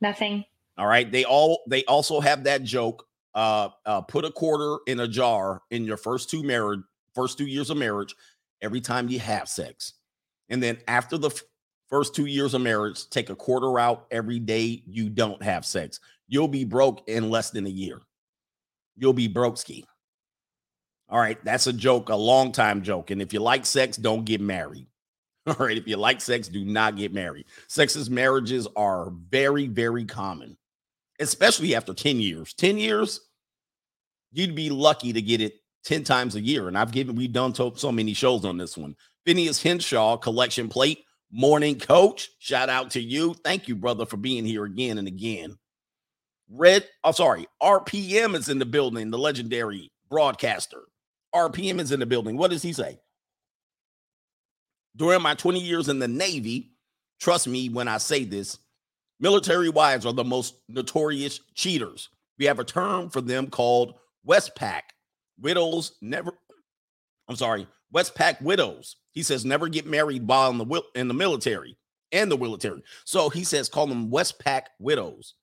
Nothing. 0.00 0.44
All 0.78 0.86
right. 0.86 1.10
They 1.10 1.24
all 1.24 1.62
they 1.68 1.84
also 1.84 2.20
have 2.20 2.44
that 2.44 2.62
joke. 2.62 3.04
Uh, 3.34 3.68
uh 3.84 4.00
put 4.00 4.24
a 4.24 4.32
quarter 4.32 4.78
in 4.86 5.00
a 5.00 5.06
jar 5.06 5.62
in 5.70 5.84
your 5.84 5.98
first 5.98 6.30
two 6.30 6.42
marriage, 6.42 6.80
first 7.14 7.36
two 7.36 7.46
years 7.46 7.68
of 7.68 7.76
marriage, 7.76 8.14
every 8.62 8.80
time 8.80 9.08
you 9.08 9.18
have 9.18 9.48
sex. 9.48 9.92
And 10.48 10.62
then 10.62 10.78
after 10.88 11.18
the 11.18 11.30
first 11.88 12.14
two 12.14 12.26
years 12.26 12.54
of 12.54 12.60
marriage, 12.60 13.08
take 13.10 13.30
a 13.30 13.36
quarter 13.36 13.78
out 13.78 14.06
every 14.10 14.38
day 14.38 14.82
you 14.86 15.08
don't 15.08 15.42
have 15.42 15.64
sex. 15.64 16.00
You'll 16.28 16.48
be 16.48 16.64
broke 16.64 17.08
in 17.08 17.30
less 17.30 17.50
than 17.50 17.66
a 17.66 17.70
year. 17.70 18.00
You'll 18.96 19.12
be 19.12 19.28
broke 19.28 19.56
ski. 19.56 19.84
All 21.08 21.18
right, 21.18 21.42
that's 21.44 21.66
a 21.66 21.72
joke, 21.72 22.10
a 22.10 22.16
long 22.16 22.52
time 22.52 22.82
joke. 22.82 23.10
And 23.10 23.22
if 23.22 23.32
you 23.32 23.40
like 23.40 23.64
sex, 23.64 23.96
don't 23.96 24.24
get 24.24 24.40
married. 24.40 24.86
All 25.46 25.56
right, 25.58 25.78
if 25.78 25.88
you 25.88 25.96
like 25.96 26.20
sex, 26.20 26.48
do 26.48 26.64
not 26.64 26.96
get 26.96 27.14
married. 27.14 27.46
Sexist 27.68 28.10
marriages 28.10 28.68
are 28.76 29.10
very, 29.30 29.66
very 29.66 30.04
common, 30.04 30.58
especially 31.18 31.74
after 31.74 31.94
10 31.94 32.20
years. 32.20 32.52
10 32.54 32.76
years, 32.76 33.22
you'd 34.32 34.54
be 34.54 34.68
lucky 34.68 35.14
to 35.14 35.22
get 35.22 35.40
it 35.40 35.54
10 35.84 36.04
times 36.04 36.34
a 36.34 36.40
year. 36.40 36.68
And 36.68 36.76
I've 36.76 36.92
given, 36.92 37.16
we've 37.16 37.32
done 37.32 37.54
so 37.54 37.90
many 37.90 38.12
shows 38.12 38.44
on 38.44 38.58
this 38.58 38.76
one. 38.76 38.94
Phineas 39.24 39.62
Henshaw, 39.62 40.18
collection 40.18 40.68
plate, 40.68 41.04
morning 41.30 41.78
coach. 41.78 42.30
Shout 42.38 42.68
out 42.68 42.90
to 42.92 43.00
you. 43.00 43.34
Thank 43.44 43.68
you, 43.68 43.76
brother, 43.76 44.06
for 44.06 44.16
being 44.16 44.44
here 44.44 44.64
again 44.64 44.98
and 44.98 45.08
again. 45.08 45.56
Red, 46.50 46.86
oh, 47.04 47.12
sorry, 47.12 47.46
RPM 47.62 48.34
is 48.34 48.48
in 48.48 48.58
the 48.58 48.64
building, 48.64 49.10
the 49.10 49.18
legendary 49.18 49.90
broadcaster. 50.08 50.84
RPM 51.34 51.78
is 51.78 51.92
in 51.92 52.00
the 52.00 52.06
building. 52.06 52.36
What 52.38 52.50
does 52.50 52.62
he 52.62 52.72
say? 52.72 52.98
During 54.96 55.22
my 55.22 55.34
20 55.34 55.60
years 55.60 55.88
in 55.88 55.98
the 55.98 56.08
Navy, 56.08 56.72
trust 57.20 57.46
me 57.46 57.68
when 57.68 57.86
I 57.86 57.98
say 57.98 58.24
this, 58.24 58.58
military 59.20 59.68
wives 59.68 60.06
are 60.06 60.12
the 60.14 60.24
most 60.24 60.54
notorious 60.68 61.40
cheaters. 61.54 62.08
We 62.38 62.46
have 62.46 62.58
a 62.58 62.64
term 62.64 63.10
for 63.10 63.20
them 63.20 63.48
called 63.48 63.94
Westpac. 64.26 64.82
Widows 65.40 65.92
never, 66.00 66.32
I'm 67.28 67.36
sorry, 67.36 67.68
Westpac 67.94 68.40
widows. 68.40 68.96
He 69.18 69.24
says 69.24 69.44
never 69.44 69.66
get 69.66 69.84
married 69.84 70.28
while 70.28 70.48
in 70.48 70.58
the 70.58 70.64
will 70.64 70.84
in 70.94 71.08
the 71.08 71.12
military 71.12 71.76
and 72.12 72.30
the 72.30 72.38
military. 72.38 72.84
So 73.04 73.28
he 73.28 73.42
says 73.42 73.68
call 73.68 73.88
them 73.88 74.12
Westpac 74.12 74.66
widows. 74.78 75.34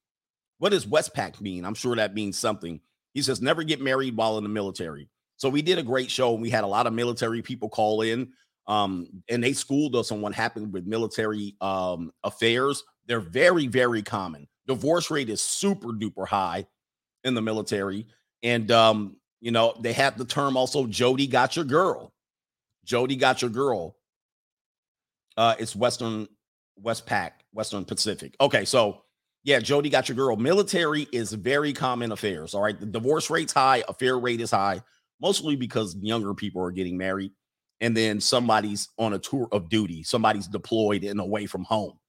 What 0.59 0.69
does 0.69 0.85
Westpac 0.85 1.41
mean? 1.41 1.65
I'm 1.65 1.73
sure 1.73 1.93
that 1.97 2.13
means 2.13 2.39
something. 2.39 2.79
He 3.13 3.21
says 3.21 3.41
never 3.41 3.63
get 3.63 3.81
married 3.81 4.15
while 4.15 4.37
in 4.37 4.45
the 4.45 4.49
military. 4.49 5.09
So 5.35 5.49
we 5.49 5.61
did 5.61 5.77
a 5.77 5.83
great 5.83 6.09
show. 6.09 6.31
and 6.31 6.41
We 6.41 6.49
had 6.49 6.63
a 6.63 6.67
lot 6.67 6.87
of 6.87 6.93
military 6.93 7.41
people 7.41 7.67
call 7.67 8.01
in, 8.01 8.29
um, 8.65 9.09
and 9.27 9.43
they 9.43 9.51
schooled 9.51 9.97
us 9.97 10.09
on 10.09 10.21
what 10.21 10.33
happened 10.33 10.71
with 10.71 10.87
military 10.87 11.57
um, 11.59 12.13
affairs. 12.23 12.81
They're 13.07 13.19
very, 13.19 13.67
very 13.67 14.01
common. 14.01 14.47
Divorce 14.67 15.11
rate 15.11 15.29
is 15.29 15.41
super 15.41 15.89
duper 15.89 16.25
high 16.25 16.65
in 17.25 17.33
the 17.33 17.41
military, 17.41 18.07
and 18.41 18.71
um, 18.71 19.17
you 19.41 19.51
know 19.51 19.75
they 19.81 19.91
have 19.91 20.17
the 20.17 20.23
term 20.23 20.55
also. 20.55 20.87
Jody 20.87 21.27
got 21.27 21.57
your 21.57 21.65
girl. 21.65 22.13
Jody 22.85 23.15
got 23.15 23.41
your 23.41 23.51
girl. 23.51 23.97
Uh, 25.35 25.55
it's 25.59 25.75
Western 25.75 26.27
Westpac, 26.81 27.31
Western 27.51 27.83
Pacific. 27.83 28.35
Okay, 28.39 28.63
so 28.63 29.01
yeah, 29.43 29.59
Jody 29.59 29.89
got 29.89 30.07
your 30.07 30.15
girl. 30.15 30.37
Military 30.37 31.07
is 31.11 31.33
very 31.33 31.73
common 31.73 32.11
affairs. 32.11 32.53
All 32.53 32.61
right, 32.61 32.79
the 32.79 32.85
divorce 32.85 33.29
rate's 33.29 33.53
high, 33.53 33.83
affair 33.89 34.17
rate 34.17 34.41
is 34.41 34.51
high, 34.51 34.81
mostly 35.21 35.55
because 35.55 35.95
younger 35.97 36.33
people 36.33 36.61
are 36.61 36.71
getting 36.71 36.97
married, 36.97 37.31
and 37.81 37.95
then 37.95 38.21
somebody's 38.21 38.89
on 38.97 39.13
a 39.13 39.19
tour 39.19 39.47
of 39.51 39.69
duty, 39.69 40.03
somebody's 40.03 40.47
deployed 40.47 41.03
and 41.03 41.19
away 41.19 41.45
from 41.45 41.63
home. 41.63 41.99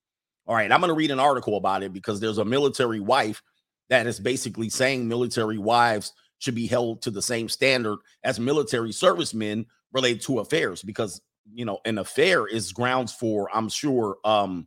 All 0.46 0.54
right, 0.54 0.70
I'm 0.70 0.80
going 0.80 0.88
to 0.88 0.94
read 0.94 1.10
an 1.10 1.18
article 1.18 1.56
about 1.56 1.82
it 1.82 1.92
because 1.92 2.20
there's 2.20 2.38
a 2.38 2.44
military 2.44 3.00
wife 3.00 3.42
that 3.88 4.06
is 4.06 4.20
basically 4.20 4.68
saying 4.68 5.08
military 5.08 5.58
wives 5.58 6.12
should 6.38 6.54
be 6.54 6.66
held 6.66 7.02
to 7.02 7.10
the 7.10 7.22
same 7.22 7.48
standard 7.48 7.98
as 8.22 8.38
military 8.38 8.92
servicemen 8.92 9.66
related 9.96 10.20
to 10.22 10.38
affairs 10.38 10.82
because 10.82 11.20
you 11.52 11.64
know 11.64 11.78
an 11.84 11.98
affair 11.98 12.46
is 12.46 12.72
grounds 12.72 13.12
for 13.12 13.48
i'm 13.54 13.68
sure 13.68 14.18
um 14.24 14.66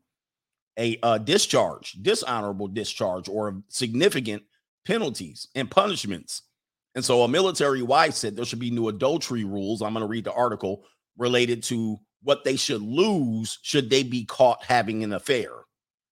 a, 0.78 0.98
a 1.04 1.20
discharge 1.20 1.94
dishonorable 2.02 2.68
discharge 2.68 3.28
or 3.30 3.62
significant 3.68 4.44
penalties 4.90 5.48
and 5.54 5.70
punishments. 5.70 6.42
And 6.96 7.06
so 7.06 7.22
a 7.22 7.28
military 7.28 7.84
wife 7.84 8.16
said 8.16 8.36
there 8.36 8.46
should 8.46 8.60
be 8.60 8.72
new 8.72 8.88
adultery 8.88 9.44
rules. 9.44 9.82
I'm 9.82 9.94
going 9.94 10.02
to 10.02 10.10
read 10.10 10.24
the 10.24 10.34
article 10.34 10.84
related 11.18 11.62
to 11.64 11.98
what 12.24 12.44
they 12.44 12.56
should 12.56 12.82
lose 12.82 13.60
should 13.62 13.90
they 13.90 14.04
be 14.04 14.26
caught 14.26 14.64
having 14.64 15.04
an 15.04 15.14
affair. 15.14 15.52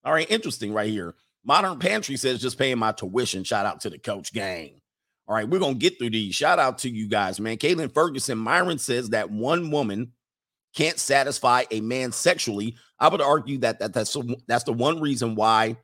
All 0.06 0.14
right 0.14 0.30
interesting 0.30 0.74
right 0.74 0.90
here. 0.90 1.16
Modern 1.44 1.80
pantry 1.80 2.18
says 2.18 2.42
just 2.42 2.58
paying 2.60 2.78
my 2.78 2.92
tuition. 2.92 3.44
Shout 3.44 3.66
out 3.66 3.82
to 3.82 3.90
the 3.90 3.98
coach 3.98 4.32
gang 4.32 4.80
all 5.28 5.36
right, 5.36 5.48
we're 5.48 5.60
gonna 5.60 5.74
get 5.74 5.98
through 6.00 6.12
these. 6.12 6.36
Shout 6.36 6.58
out 6.58 6.78
to 6.80 6.90
you 6.90 7.08
guys, 7.08 7.40
man. 7.40 7.58
Caitlin 7.58 7.94
Ferguson, 7.94 8.38
Myron 8.38 8.80
says 8.80 9.10
that 9.10 9.30
one 9.30 9.72
woman 9.72 10.14
can't 10.74 11.00
satisfy 11.00 11.64
a 11.72 11.82
man 11.82 12.12
sexually. 12.12 12.76
I 13.00 13.10
would 13.10 13.22
argue 13.22 13.58
that, 13.60 13.80
that 13.80 13.94
that's 13.94 14.16
that's 14.48 14.64
the 14.64 14.74
one 14.74 15.02
reason 15.02 15.36
why 15.36 15.78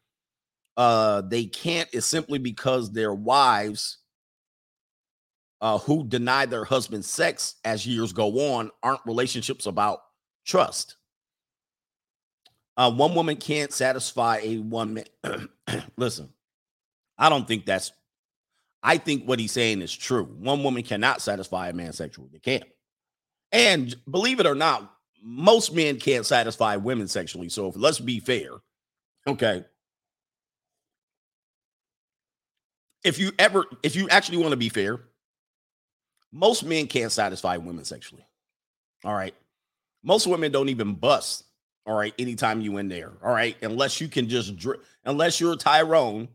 uh 0.78 1.22
they 1.22 1.46
can't 1.46 1.90
is 1.94 2.06
simply 2.06 2.40
because 2.40 2.92
their 2.92 3.14
wives 3.14 4.00
uh 5.62 5.78
who 5.78 6.04
deny 6.08 6.46
their 6.46 6.64
husband 6.64 7.04
sex 7.04 7.56
as 7.66 7.86
years 7.86 8.14
go 8.14 8.54
on 8.54 8.72
aren't 8.82 9.06
relationships 9.06 9.66
about 9.66 10.00
trust. 10.46 10.96
Uh, 12.76 12.92
one 12.92 13.14
woman 13.14 13.36
can't 13.36 13.72
satisfy 13.72 14.40
a 14.42 14.58
one 14.58 14.94
man. 14.96 15.50
Listen, 15.98 16.30
I 17.18 17.30
don't 17.30 17.48
think 17.48 17.66
that's 17.66 17.92
I 18.84 18.98
think 18.98 19.24
what 19.24 19.40
he's 19.40 19.54
saying 19.54 19.82
is 19.82 19.96
true. 19.96 20.26
One 20.26 20.62
woman 20.62 20.84
cannot 20.84 21.22
satisfy 21.22 21.70
a 21.70 21.74
man 21.74 21.94
sexually. 21.94 22.30
They 22.32 22.40
can't. 22.40 22.66
And 23.54 23.96
believe 24.10 24.42
it 24.42 24.46
or 24.46 24.56
not, 24.56 24.92
most 25.22 25.74
men 25.74 25.98
can't 26.00 26.26
satisfy 26.26 26.76
women 26.76 27.08
sexually. 27.08 27.48
So 27.48 27.70
if, 27.70 27.78
let's 27.78 28.00
be 28.00 28.20
fair. 28.20 28.50
Okay. 29.26 29.64
If 33.06 33.20
you 33.20 33.32
ever, 33.40 33.66
if 33.84 33.96
you 33.96 34.10
actually 34.10 34.40
want 34.40 34.52
to 34.52 34.58
be 34.58 34.70
fair, 34.70 35.00
most 36.34 36.66
men 36.66 36.88
can't 36.88 37.12
satisfy 37.12 37.56
women 37.58 37.86
sexually. 37.86 38.26
All 39.06 39.14
right. 39.14 39.36
Most 40.04 40.28
women 40.28 40.52
don't 40.52 40.70
even 40.70 40.94
bust. 40.96 41.46
All 41.86 41.96
right. 41.96 42.14
Anytime 42.20 42.60
you 42.60 42.78
in 42.78 42.90
there. 42.90 43.12
All 43.24 43.32
right. 43.32 43.56
Unless 43.62 44.02
you 44.02 44.10
can 44.10 44.28
just, 44.28 44.54
unless 45.06 45.40
you're 45.40 45.56
Tyrone 45.56 46.28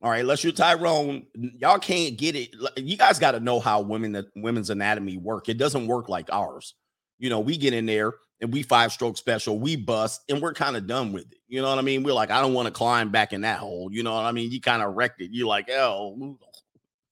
all 0.00 0.10
right, 0.10 0.20
unless 0.20 0.44
you're 0.44 0.52
Tyrone, 0.52 1.26
y'all 1.34 1.78
can't 1.78 2.16
get 2.16 2.36
it. 2.36 2.54
You 2.76 2.96
guys 2.96 3.18
got 3.18 3.32
to 3.32 3.40
know 3.40 3.58
how 3.58 3.80
women 3.80 4.14
uh, 4.14 4.22
women's 4.36 4.70
anatomy 4.70 5.16
work. 5.16 5.48
It 5.48 5.58
doesn't 5.58 5.88
work 5.88 6.08
like 6.08 6.28
ours. 6.32 6.74
You 7.18 7.30
know, 7.30 7.40
we 7.40 7.56
get 7.56 7.74
in 7.74 7.86
there 7.86 8.14
and 8.40 8.52
we 8.52 8.62
five 8.62 8.92
stroke 8.92 9.16
special, 9.16 9.58
we 9.58 9.74
bust, 9.74 10.22
and 10.28 10.40
we're 10.40 10.54
kind 10.54 10.76
of 10.76 10.86
done 10.86 11.12
with 11.12 11.24
it. 11.32 11.38
You 11.48 11.60
know 11.60 11.68
what 11.68 11.78
I 11.78 11.82
mean? 11.82 12.04
We're 12.04 12.12
like, 12.12 12.30
I 12.30 12.40
don't 12.40 12.54
want 12.54 12.66
to 12.66 12.72
climb 12.72 13.10
back 13.10 13.32
in 13.32 13.40
that 13.40 13.58
hole. 13.58 13.88
You 13.90 14.04
know 14.04 14.14
what 14.14 14.24
I 14.24 14.30
mean? 14.30 14.52
You 14.52 14.60
kind 14.60 14.82
of 14.82 14.94
wrecked 14.94 15.20
it. 15.20 15.30
You're 15.32 15.48
like, 15.48 15.68
oh. 15.70 16.38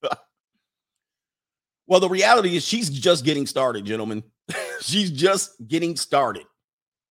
well, 1.87 1.99
the 1.99 2.07
reality 2.09 2.55
is 2.55 2.65
she's 2.65 2.89
just 2.89 3.25
getting 3.25 3.45
started, 3.45 3.83
gentlemen. 3.83 4.23
she's 4.81 5.11
just 5.11 5.51
getting 5.67 5.97
started. 5.97 6.45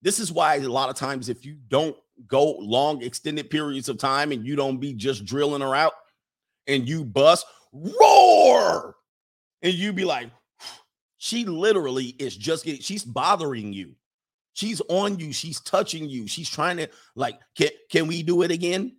This 0.02 0.20
is 0.20 0.30
why 0.30 0.56
a 0.56 0.68
lot 0.68 0.90
of 0.90 0.94
times, 0.94 1.28
if 1.28 1.44
you 1.44 1.56
don't 1.66 1.96
go 2.26 2.52
long 2.58 3.02
extended 3.02 3.50
periods 3.50 3.88
of 3.88 3.98
time 3.98 4.32
and 4.32 4.46
you 4.46 4.56
don't 4.56 4.78
be 4.78 4.92
just 4.92 5.24
drilling 5.24 5.60
her 5.60 5.74
out 5.74 5.92
and 6.66 6.88
you 6.88 7.04
bust 7.04 7.46
roar! 7.72 8.96
And 9.62 9.72
you 9.74 9.92
be 9.92 10.04
like 10.04 10.30
she 11.18 11.44
literally 11.44 12.14
is 12.18 12.36
just 12.36 12.64
getting 12.64 12.80
she's 12.80 13.04
bothering 13.04 13.72
you. 13.72 13.94
She's 14.52 14.80
on 14.88 15.18
you. 15.18 15.32
She's 15.32 15.60
touching 15.60 16.08
you. 16.08 16.28
She's 16.28 16.48
trying 16.48 16.76
to 16.76 16.88
like 17.16 17.38
can, 17.56 17.70
can 17.90 18.06
we 18.06 18.22
do 18.22 18.42
it 18.42 18.50
again? 18.50 18.96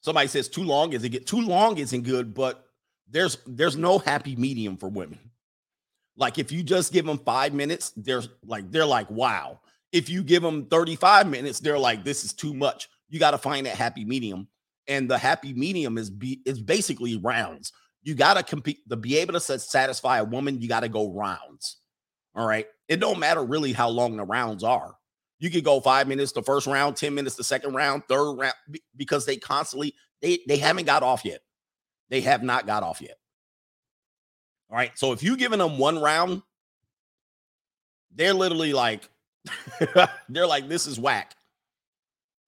Somebody 0.00 0.28
says 0.28 0.48
too 0.48 0.64
long 0.64 0.92
is 0.92 1.02
it 1.04 1.10
get 1.10 1.26
too 1.26 1.40
long 1.40 1.78
isn't 1.78 2.02
good 2.02 2.34
but 2.34 2.66
there's 3.08 3.38
there's 3.46 3.76
no 3.76 3.98
happy 3.98 4.36
medium 4.36 4.76
for 4.76 4.88
women. 4.88 5.18
Like 6.16 6.38
if 6.38 6.52
you 6.52 6.62
just 6.62 6.92
give 6.92 7.06
them 7.06 7.18
five 7.18 7.54
minutes 7.54 7.92
there's 7.96 8.28
like 8.44 8.70
they're 8.70 8.84
like 8.84 9.10
wow 9.10 9.60
if 9.94 10.10
you 10.10 10.24
give 10.24 10.42
them 10.42 10.66
35 10.66 11.30
minutes, 11.30 11.60
they're 11.60 11.78
like, 11.78 12.02
this 12.02 12.24
is 12.24 12.32
too 12.32 12.52
much. 12.52 12.88
You 13.08 13.20
got 13.20 13.30
to 13.30 13.38
find 13.38 13.64
that 13.66 13.76
happy 13.76 14.04
medium. 14.04 14.48
And 14.88 15.08
the 15.08 15.16
happy 15.16 15.54
medium 15.54 15.96
is 15.96 16.10
be 16.10 16.42
is 16.44 16.60
basically 16.60 17.16
rounds. 17.16 17.72
You 18.02 18.14
got 18.14 18.34
to 18.34 18.42
compete 18.42 18.86
to 18.90 18.96
be 18.96 19.16
able 19.18 19.34
to 19.34 19.40
satisfy 19.40 20.18
a 20.18 20.24
woman, 20.24 20.60
you 20.60 20.68
got 20.68 20.80
to 20.80 20.88
go 20.88 21.10
rounds. 21.12 21.78
All 22.34 22.46
right. 22.46 22.66
It 22.88 22.98
don't 23.00 23.20
matter 23.20 23.42
really 23.42 23.72
how 23.72 23.88
long 23.88 24.16
the 24.16 24.24
rounds 24.24 24.64
are. 24.64 24.96
You 25.38 25.48
could 25.48 25.64
go 25.64 25.80
five 25.80 26.08
minutes 26.08 26.32
the 26.32 26.42
first 26.42 26.66
round, 26.66 26.96
10 26.96 27.14
minutes 27.14 27.36
the 27.36 27.44
second 27.44 27.74
round, 27.74 28.02
third 28.08 28.32
round, 28.32 28.54
because 28.96 29.24
they 29.24 29.36
constantly 29.36 29.94
they 30.20 30.40
they 30.48 30.56
haven't 30.56 30.86
got 30.86 31.04
off 31.04 31.24
yet. 31.24 31.40
They 32.10 32.20
have 32.22 32.42
not 32.42 32.66
got 32.66 32.82
off 32.82 33.00
yet. 33.00 33.16
All 34.70 34.76
right. 34.76 34.90
So 34.96 35.12
if 35.12 35.22
you 35.22 35.36
giving 35.36 35.60
them 35.60 35.78
one 35.78 36.00
round, 36.00 36.42
they're 38.14 38.34
literally 38.34 38.72
like, 38.72 39.08
They're 40.28 40.46
like, 40.46 40.68
this 40.68 40.86
is 40.86 40.98
whack. 40.98 41.34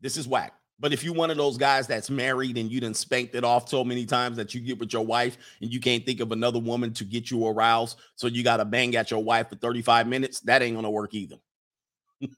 This 0.01 0.17
is 0.17 0.27
whack. 0.27 0.53
But 0.79 0.93
if 0.93 1.03
you're 1.03 1.15
one 1.15 1.31
of 1.31 1.39
those 1.39 1.57
guys 1.57 1.87
that's 1.87 2.11
married 2.11 2.59
and 2.59 2.71
you 2.71 2.81
done 2.81 2.93
spanked 2.93 3.35
it 3.35 3.45
off 3.45 3.69
so 3.69 3.83
many 3.83 4.05
times 4.05 4.37
that 4.37 4.55
you 4.55 4.61
get 4.61 4.79
with 4.79 4.93
your 4.93 5.07
wife 5.07 5.39
and 5.63 5.73
you 5.73 5.81
can't 5.81 6.05
think 6.05 6.21
of 6.21 6.33
another 6.33 6.59
woman 6.59 6.93
to 6.95 7.05
get 7.05 7.31
you 7.31 7.47
aroused, 7.47 7.99
so 8.15 8.27
you 8.27 8.43
got 8.45 8.59
to 8.59 8.65
bang 8.65 8.95
at 8.95 9.11
your 9.11 9.25
wife 9.25 9.49
for 9.49 9.57
35 9.57 10.07
minutes, 10.07 10.41
that 10.41 10.61
ain't 10.61 10.77
gonna 10.77 10.91
work 10.91 11.15
either. 11.15 11.37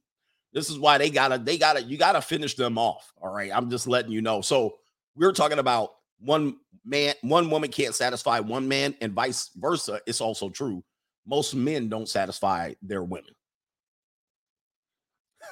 this 0.52 0.70
is 0.70 0.78
why 0.78 0.98
they 0.98 1.10
gotta, 1.10 1.38
they 1.38 1.58
gotta, 1.58 1.82
you 1.82 1.98
gotta 1.98 2.20
finish 2.20 2.54
them 2.54 2.78
off. 2.78 3.12
All 3.20 3.32
right. 3.32 3.50
I'm 3.52 3.70
just 3.70 3.88
letting 3.88 4.12
you 4.12 4.22
know. 4.22 4.40
So 4.40 4.76
we're 5.16 5.32
talking 5.32 5.58
about 5.58 5.94
one 6.20 6.58
man, 6.84 7.14
one 7.22 7.50
woman 7.50 7.70
can't 7.70 7.94
satisfy 7.94 8.38
one 8.38 8.68
man, 8.68 8.94
and 9.00 9.12
vice 9.12 9.50
versa. 9.56 10.00
It's 10.06 10.20
also 10.20 10.48
true. 10.48 10.84
Most 11.26 11.54
men 11.54 11.88
don't 11.88 12.08
satisfy 12.08 12.74
their 12.82 13.02
women. 13.02 13.34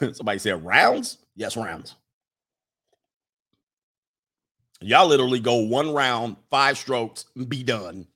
Somebody 0.13 0.39
said 0.39 0.65
rounds? 0.65 1.19
Yes, 1.35 1.57
rounds. 1.57 1.97
Y'all 4.81 5.07
literally 5.07 5.41
go 5.41 5.57
one 5.57 5.93
round, 5.93 6.37
five 6.51 6.77
strokes, 6.77 7.25
be 7.49 7.63
done. 7.63 8.07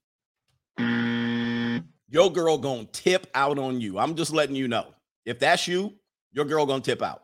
Your 0.79 2.31
girl 2.33 2.59
gonna 2.59 2.85
tip 2.87 3.27
out 3.35 3.59
on 3.59 3.81
you. 3.81 3.99
I'm 3.99 4.14
just 4.14 4.33
letting 4.33 4.57
you 4.57 4.69
know. 4.69 4.87
If 5.25 5.38
that's 5.38 5.66
you, 5.69 5.95
your 6.33 6.45
girl 6.45 6.66
gonna 6.66 6.83
tip 6.83 7.03
out. 7.03 7.23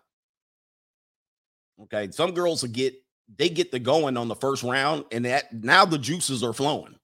Okay. 1.83 2.11
Some 2.11 2.33
girls 2.33 2.63
will 2.63 2.71
get 2.71 2.95
they 3.37 3.49
get 3.49 3.73
the 3.73 3.79
going 3.79 4.17
on 4.17 4.29
the 4.29 4.37
first 4.37 4.63
round, 4.63 5.05
and 5.11 5.25
that 5.25 5.53
now 5.53 5.85
the 5.85 5.99
juices 5.99 6.43
are 6.43 6.53
flowing. 6.53 6.95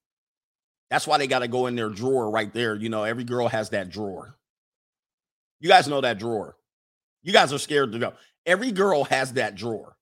That's 0.90 1.06
why 1.06 1.18
they 1.18 1.26
got 1.26 1.40
to 1.40 1.48
go 1.48 1.66
in 1.66 1.74
their 1.74 1.88
drawer 1.88 2.30
right 2.30 2.52
there. 2.52 2.74
You 2.74 2.88
know, 2.88 3.02
every 3.02 3.24
girl 3.24 3.48
has 3.48 3.70
that 3.70 3.90
drawer. 3.90 4.36
You 5.58 5.68
guys 5.68 5.88
know 5.88 6.00
that 6.02 6.18
drawer. 6.18 6.56
You 7.22 7.32
guys 7.32 7.52
are 7.52 7.58
scared 7.58 7.92
to 7.92 7.98
go. 7.98 8.12
Every 8.46 8.72
girl 8.72 9.04
has 9.04 9.34
that 9.34 9.54
drawer. 9.54 9.96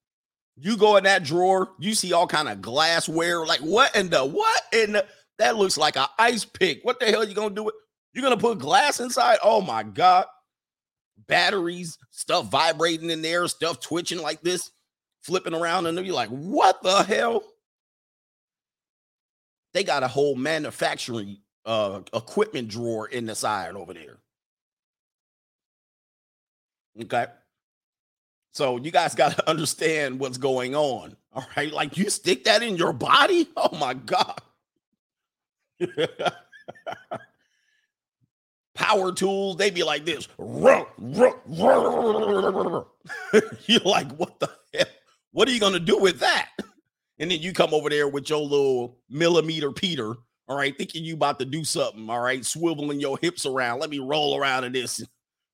You 0.56 0.76
go 0.76 0.96
in 0.96 1.04
that 1.04 1.24
drawer, 1.24 1.70
you 1.78 1.94
see 1.94 2.12
all 2.12 2.26
kind 2.26 2.48
of 2.48 2.60
glassware. 2.60 3.46
Like 3.46 3.60
what 3.60 3.94
in 3.96 4.10
the 4.10 4.24
what 4.24 4.62
in 4.72 4.92
the, 4.92 5.06
that 5.38 5.56
looks 5.56 5.78
like 5.78 5.96
an 5.96 6.06
ice 6.18 6.44
pick. 6.44 6.84
What 6.84 7.00
the 7.00 7.06
hell 7.06 7.26
you 7.26 7.34
gonna 7.34 7.54
do 7.54 7.68
it? 7.68 7.74
You're 8.12 8.22
gonna 8.22 8.36
put 8.36 8.58
glass 8.58 9.00
inside? 9.00 9.38
Oh 9.42 9.60
my 9.60 9.82
god! 9.82 10.26
Batteries, 11.28 11.96
stuff 12.10 12.50
vibrating 12.50 13.10
in 13.10 13.22
there, 13.22 13.46
stuff 13.48 13.80
twitching 13.80 14.20
like 14.20 14.42
this, 14.42 14.70
flipping 15.22 15.54
around, 15.54 15.86
and 15.86 15.98
you're 16.04 16.14
like, 16.14 16.28
what 16.28 16.82
the 16.82 17.02
hell? 17.04 17.42
They 19.72 19.84
got 19.84 20.02
a 20.02 20.08
whole 20.08 20.34
manufacturing 20.34 21.38
uh 21.64 22.00
equipment 22.12 22.68
drawer 22.68 23.06
in 23.06 23.26
the 23.26 23.34
side 23.34 23.76
over 23.76 23.94
there. 23.94 24.18
Okay. 27.02 27.26
So 28.52 28.78
you 28.78 28.90
guys 28.90 29.14
got 29.14 29.36
to 29.36 29.48
understand 29.50 30.18
what's 30.20 30.38
going 30.38 30.74
on. 30.74 31.16
All 31.32 31.46
right. 31.56 31.72
Like 31.72 31.96
you 31.96 32.10
stick 32.10 32.44
that 32.44 32.62
in 32.62 32.76
your 32.76 32.92
body. 32.92 33.48
Oh 33.56 33.76
my 33.76 33.94
God. 33.94 34.40
power 38.74 39.12
tools, 39.12 39.56
they 39.56 39.70
be 39.70 39.82
like 39.82 40.04
this. 40.04 40.26
You're 40.38 40.86
like, 43.84 44.10
what 44.16 44.40
the 44.40 44.50
hell? 44.74 44.86
What 45.32 45.48
are 45.48 45.52
you 45.52 45.60
gonna 45.60 45.78
do 45.80 45.98
with 45.98 46.20
that? 46.20 46.48
And 47.18 47.30
then 47.30 47.40
you 47.40 47.52
come 47.52 47.74
over 47.74 47.90
there 47.90 48.08
with 48.08 48.30
your 48.30 48.40
little 48.40 48.98
millimeter 49.10 49.70
Peter, 49.72 50.14
all 50.48 50.56
right, 50.56 50.76
thinking 50.76 51.04
you 51.04 51.14
about 51.14 51.38
to 51.38 51.44
do 51.44 51.64
something, 51.64 52.08
all 52.08 52.20
right, 52.20 52.40
swiveling 52.40 53.00
your 53.00 53.18
hips 53.20 53.44
around. 53.44 53.80
Let 53.80 53.90
me 53.90 53.98
roll 53.98 54.36
around 54.38 54.64
in 54.64 54.72
this 54.72 55.02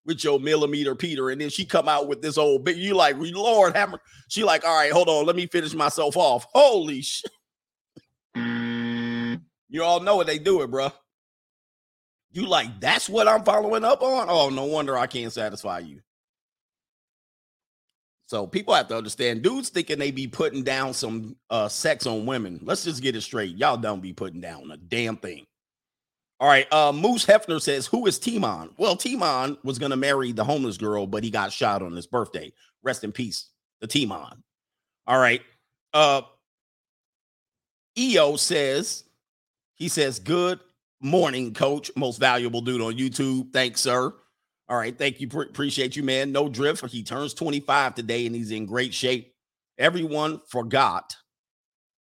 with 0.07 0.25
your 0.25 0.41
millimeter 0.41 0.95
Peter. 0.95 1.31
And 1.31 1.41
then 1.41 1.51
she 1.51 1.65
come 1.65 1.89
out 1.89 2.09
with 2.09 2.23
this 2.23 2.39
old 2.39 2.65
big, 2.65 2.77
you 2.77 2.95
like, 2.95 3.17
Lord 3.19 3.77
hammer. 3.77 4.01
She 4.29 4.45
like, 4.45 4.65
all 4.65 4.75
right, 4.75 4.93
hold 4.93 5.09
on, 5.09 5.27
let 5.27 5.37
me 5.37 5.47
finish 5.47 5.75
myself 5.75 6.17
off. 6.17 6.47
Holy 6.55 7.03
shit. 7.03 7.31
You 8.35 9.83
all 9.83 10.01
know 10.01 10.17
what 10.17 10.27
they 10.27 10.39
do 10.39 10.63
it, 10.63 10.71
bro. 10.71 10.91
You 12.31 12.47
like, 12.47 12.81
that's 12.81 13.09
what 13.09 13.29
I'm 13.29 13.45
following 13.45 13.85
up 13.85 14.03
on? 14.03 14.29
Oh, 14.29 14.51
no 14.51 14.65
wonder 14.65 14.97
I 14.97 15.07
can't 15.07 15.33
satisfy 15.33 15.81
you. 15.81 16.01
So 18.27 18.47
people 18.47 18.75
have 18.75 18.89
to 18.89 18.97
understand, 18.97 19.43
dudes 19.43 19.69
thinking 19.69 19.99
they 19.99 20.11
be 20.11 20.27
putting 20.27 20.65
down 20.65 20.93
some 20.93 21.37
uh 21.49 21.69
sex 21.69 22.07
on 22.07 22.27
women. 22.27 22.61
Let's 22.63 22.85
just 22.85 23.03
get 23.03 23.15
it 23.15 23.21
straight. 23.23 23.57
Y'all 23.57 23.77
don't 23.77 24.03
be 24.03 24.13
putting 24.13 24.41
down 24.41 24.71
a 24.71 24.77
damn 24.77 25.17
thing. 25.17 25.47
All 26.39 26.49
right. 26.49 26.71
Uh 26.73 26.93
Moose 26.93 27.25
Hefner 27.25 27.61
says, 27.61 27.87
Who 27.87 28.07
is 28.07 28.19
Timon? 28.19 28.71
Well, 28.77 28.97
Timon 28.97 29.57
was 29.65 29.79
gonna 29.79 29.97
marry 29.97 30.33
the 30.33 30.45
homeless 30.45 30.77
girl, 30.77 31.07
but 31.07 31.25
he 31.25 31.31
got 31.31 31.53
shot 31.53 31.83
on 31.83 31.93
his 31.93 32.07
birthday. 32.07 32.53
Rest 32.83 33.05
in 33.05 33.13
peace, 33.13 33.51
the 33.81 33.87
Timon. 33.87 34.43
All 35.07 35.19
right. 35.19 35.43
Uh 35.95 36.23
EO 37.99 38.37
says, 38.37 39.05
he 39.75 39.89
says, 39.89 40.19
Good 40.19 40.61
morning, 41.01 41.55
coach. 41.55 41.91
Most 41.97 42.19
valuable 42.19 42.61
dude 42.61 42.83
on 42.83 42.95
YouTube. 42.95 43.53
Thanks, 43.53 43.81
sir. 43.81 44.13
All 44.69 44.77
right. 44.77 44.97
Thank 44.97 45.21
you. 45.21 45.29
Pre- 45.29 45.47
appreciate 45.47 45.97
you, 45.97 46.03
man. 46.03 46.33
No 46.33 46.49
drift. 46.49 46.85
He 46.91 47.03
turns 47.03 47.35
25 47.35 47.95
today 47.95 48.27
and 48.27 48.35
he's 48.35 48.51
in 48.51 48.67
great 48.67 48.93
shape. 48.93 49.33
Everyone 49.79 50.41
forgot 50.49 51.17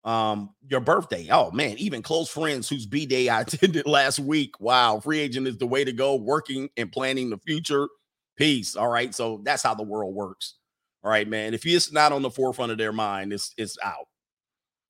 um 0.06 0.50
your 0.66 0.80
birthday. 0.80 1.28
Oh 1.30 1.50
man, 1.50 1.76
even 1.78 2.00
close 2.00 2.30
friends 2.30 2.68
whose 2.68 2.86
B 2.86 3.04
day 3.04 3.28
I 3.28 3.40
attended 3.42 3.86
last 3.86 4.18
week. 4.18 4.58
Wow, 4.60 5.00
free 5.00 5.18
agent 5.20 5.48
is 5.48 5.58
the 5.58 5.66
way 5.66 5.84
to 5.84 5.92
go, 5.92 6.14
working 6.14 6.70
and 6.76 6.90
planning 6.90 7.28
the 7.28 7.38
future. 7.38 7.88
Peace. 8.36 8.76
All 8.76 8.88
right. 8.88 9.14
So 9.14 9.40
that's 9.44 9.62
how 9.62 9.74
the 9.74 9.82
world 9.82 10.14
works. 10.14 10.54
All 11.02 11.10
right, 11.10 11.26
man. 11.28 11.54
If 11.54 11.66
it's 11.66 11.92
not 11.92 12.12
on 12.12 12.22
the 12.22 12.30
forefront 12.30 12.72
of 12.72 12.78
their 12.78 12.92
mind, 12.92 13.32
it's 13.32 13.52
it's 13.58 13.76
out. 13.82 14.06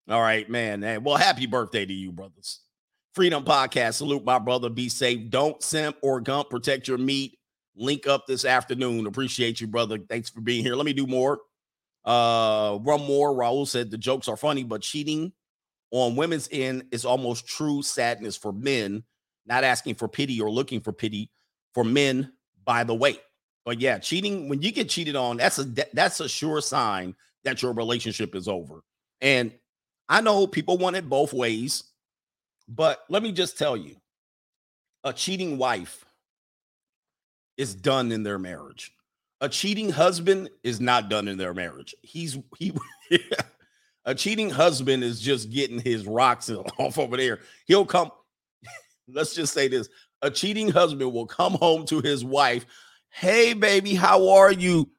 All 0.08 0.20
right, 0.20 0.48
man. 0.48 0.84
And 0.84 1.04
well, 1.04 1.16
happy 1.16 1.46
birthday 1.46 1.86
to 1.86 1.92
you, 1.92 2.12
brothers. 2.12 2.60
Freedom 3.14 3.44
Podcast. 3.44 3.94
Salute 3.94 4.24
my 4.24 4.38
brother. 4.38 4.68
Be 4.68 4.88
safe. 4.88 5.30
Don't 5.30 5.62
simp 5.62 5.96
or 6.02 6.20
gump. 6.20 6.50
Protect 6.50 6.86
your 6.86 6.98
meat. 6.98 7.38
Link 7.74 8.06
up 8.06 8.26
this 8.26 8.44
afternoon. 8.44 9.06
Appreciate 9.06 9.60
you, 9.60 9.66
brother. 9.66 9.98
Thanks 9.98 10.28
for 10.28 10.40
being 10.40 10.62
here. 10.62 10.74
Let 10.74 10.86
me 10.86 10.92
do 10.92 11.06
more. 11.06 11.38
Uh, 12.06 12.78
one 12.78 13.02
more. 13.02 13.34
Raul 13.34 13.66
said 13.66 13.90
the 13.90 13.98
jokes 13.98 14.28
are 14.28 14.36
funny, 14.36 14.62
but 14.64 14.80
cheating 14.80 15.32
on 15.90 16.16
women's 16.16 16.48
end 16.52 16.84
is 16.92 17.04
almost 17.04 17.46
true 17.46 17.82
sadness 17.82 18.36
for 18.36 18.52
men, 18.52 19.02
not 19.44 19.64
asking 19.64 19.96
for 19.96 20.08
pity 20.08 20.40
or 20.40 20.50
looking 20.50 20.80
for 20.80 20.92
pity 20.92 21.30
for 21.74 21.84
men, 21.84 22.32
by 22.64 22.84
the 22.84 22.94
way. 22.94 23.18
But 23.64 23.80
yeah, 23.80 23.98
cheating, 23.98 24.48
when 24.48 24.62
you 24.62 24.70
get 24.70 24.88
cheated 24.88 25.16
on, 25.16 25.38
that's 25.38 25.58
a 25.58 25.64
that's 25.92 26.20
a 26.20 26.28
sure 26.28 26.60
sign 26.60 27.16
that 27.44 27.62
your 27.62 27.72
relationship 27.72 28.34
is 28.34 28.46
over. 28.46 28.82
And 29.20 29.52
I 30.08 30.20
know 30.20 30.46
people 30.46 30.78
want 30.78 30.96
it 30.96 31.08
both 31.08 31.32
ways, 31.32 31.84
but 32.68 33.04
let 33.08 33.22
me 33.22 33.32
just 33.32 33.58
tell 33.58 33.76
you 33.76 33.96
a 35.02 35.12
cheating 35.12 35.58
wife 35.58 36.04
is 37.56 37.74
done 37.74 38.12
in 38.12 38.22
their 38.22 38.38
marriage. 38.38 38.92
A 39.40 39.48
cheating 39.48 39.90
husband 39.90 40.48
is 40.62 40.80
not 40.80 41.10
done 41.10 41.28
in 41.28 41.36
their 41.36 41.52
marriage. 41.52 41.94
He's 42.02 42.38
he 42.58 42.72
a 44.04 44.14
cheating 44.14 44.48
husband 44.48 45.04
is 45.04 45.20
just 45.20 45.50
getting 45.50 45.78
his 45.80 46.06
rocks 46.06 46.50
off 46.78 46.98
over 46.98 47.16
there. 47.16 47.40
He'll 47.66 47.84
come 47.84 48.10
let's 49.08 49.34
just 49.34 49.52
say 49.52 49.68
this. 49.68 49.88
A 50.22 50.30
cheating 50.30 50.70
husband 50.70 51.12
will 51.12 51.26
come 51.26 51.52
home 51.52 51.84
to 51.86 52.00
his 52.00 52.24
wife. 52.24 52.64
Hey 53.10 53.52
baby, 53.52 53.94
how 53.94 54.28
are 54.30 54.52
you? 54.52 54.90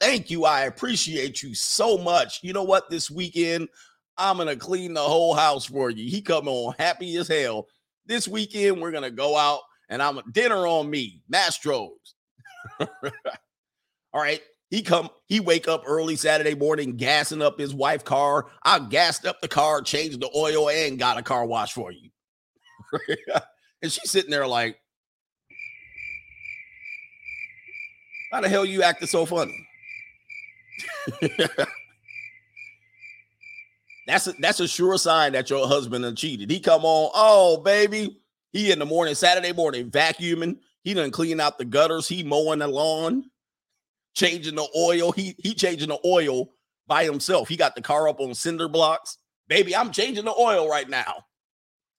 Thank 0.00 0.30
you. 0.30 0.44
I 0.44 0.62
appreciate 0.62 1.42
you 1.42 1.54
so 1.54 1.98
much. 1.98 2.40
You 2.42 2.52
know 2.52 2.62
what? 2.62 2.90
This 2.90 3.10
weekend 3.10 3.68
I'm 4.16 4.36
gonna 4.36 4.54
clean 4.54 4.94
the 4.94 5.00
whole 5.00 5.34
house 5.34 5.64
for 5.64 5.90
you. 5.90 6.08
He 6.08 6.22
come 6.22 6.46
on 6.46 6.74
happy 6.78 7.16
as 7.16 7.26
hell. 7.26 7.66
This 8.06 8.28
weekend 8.28 8.80
we're 8.80 8.92
gonna 8.92 9.10
go 9.10 9.36
out 9.36 9.60
and 9.88 10.00
I'm 10.00 10.20
dinner 10.30 10.66
on 10.66 10.88
me, 10.88 11.22
Mastros. 11.32 11.90
All 14.14 14.22
right. 14.22 14.40
He 14.70 14.80
come, 14.82 15.10
he 15.26 15.40
wake 15.40 15.68
up 15.68 15.82
early 15.86 16.16
Saturday 16.16 16.54
morning, 16.54 16.96
gassing 16.96 17.42
up 17.42 17.58
his 17.58 17.74
wife 17.74 18.04
car. 18.04 18.46
I 18.64 18.78
gassed 18.78 19.26
up 19.26 19.40
the 19.40 19.48
car, 19.48 19.82
changed 19.82 20.20
the 20.20 20.30
oil, 20.34 20.70
and 20.70 20.98
got 20.98 21.18
a 21.18 21.22
car 21.22 21.44
wash 21.44 21.74
for 21.74 21.92
you. 21.92 22.10
and 23.82 23.92
she's 23.92 24.10
sitting 24.10 24.30
there 24.30 24.46
like, 24.46 24.78
how 28.32 28.40
the 28.40 28.48
hell 28.48 28.64
you 28.64 28.82
acting 28.82 29.06
so 29.06 29.26
funny? 29.26 29.68
That's 34.06 34.26
a, 34.26 34.34
that's 34.38 34.60
a 34.60 34.68
sure 34.68 34.98
sign 34.98 35.32
that 35.32 35.48
your 35.48 35.66
husband 35.66 36.18
cheated. 36.18 36.50
He 36.50 36.60
come 36.60 36.84
on, 36.84 37.10
oh 37.14 37.62
baby, 37.62 38.18
he 38.52 38.70
in 38.70 38.78
the 38.78 38.84
morning, 38.84 39.14
Saturday 39.14 39.52
morning, 39.52 39.90
vacuuming. 39.90 40.58
He 40.82 40.92
done 40.92 41.10
clean 41.10 41.40
out 41.40 41.56
the 41.56 41.64
gutters. 41.64 42.06
He 42.06 42.22
mowing 42.22 42.58
the 42.58 42.68
lawn, 42.68 43.24
changing 44.14 44.54
the 44.54 44.68
oil. 44.76 45.12
He 45.12 45.34
he 45.38 45.54
changing 45.54 45.88
the 45.88 45.98
oil 46.04 46.50
by 46.86 47.04
himself. 47.04 47.48
He 47.48 47.56
got 47.56 47.74
the 47.74 47.82
car 47.82 48.08
up 48.08 48.20
on 48.20 48.34
cinder 48.34 48.68
blocks. 48.68 49.18
Baby, 49.48 49.76
I'm 49.76 49.90
changing 49.92 50.24
the 50.24 50.34
oil 50.34 50.68
right 50.68 50.88
now. 50.88 51.24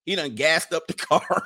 He 0.04 0.16
done 0.16 0.34
gassed 0.34 0.72
up 0.72 0.86
the 0.86 0.94
car. 0.94 1.44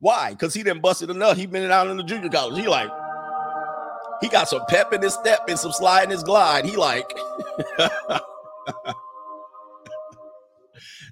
Why? 0.00 0.30
Because 0.30 0.52
he 0.52 0.62
didn't 0.62 0.82
busted 0.82 1.10
enough. 1.10 1.36
He 1.36 1.46
been 1.46 1.70
out 1.70 1.86
in 1.86 1.96
the 1.96 2.02
junior 2.02 2.28
college. 2.28 2.60
He 2.60 2.68
like, 2.68 2.90
he 4.20 4.28
got 4.28 4.48
some 4.48 4.62
pep 4.68 4.92
in 4.92 5.02
his 5.02 5.14
step 5.14 5.48
and 5.48 5.58
some 5.58 5.72
slide 5.72 6.04
in 6.04 6.10
his 6.10 6.22
glide. 6.22 6.64
He 6.64 6.76
like, 6.76 7.10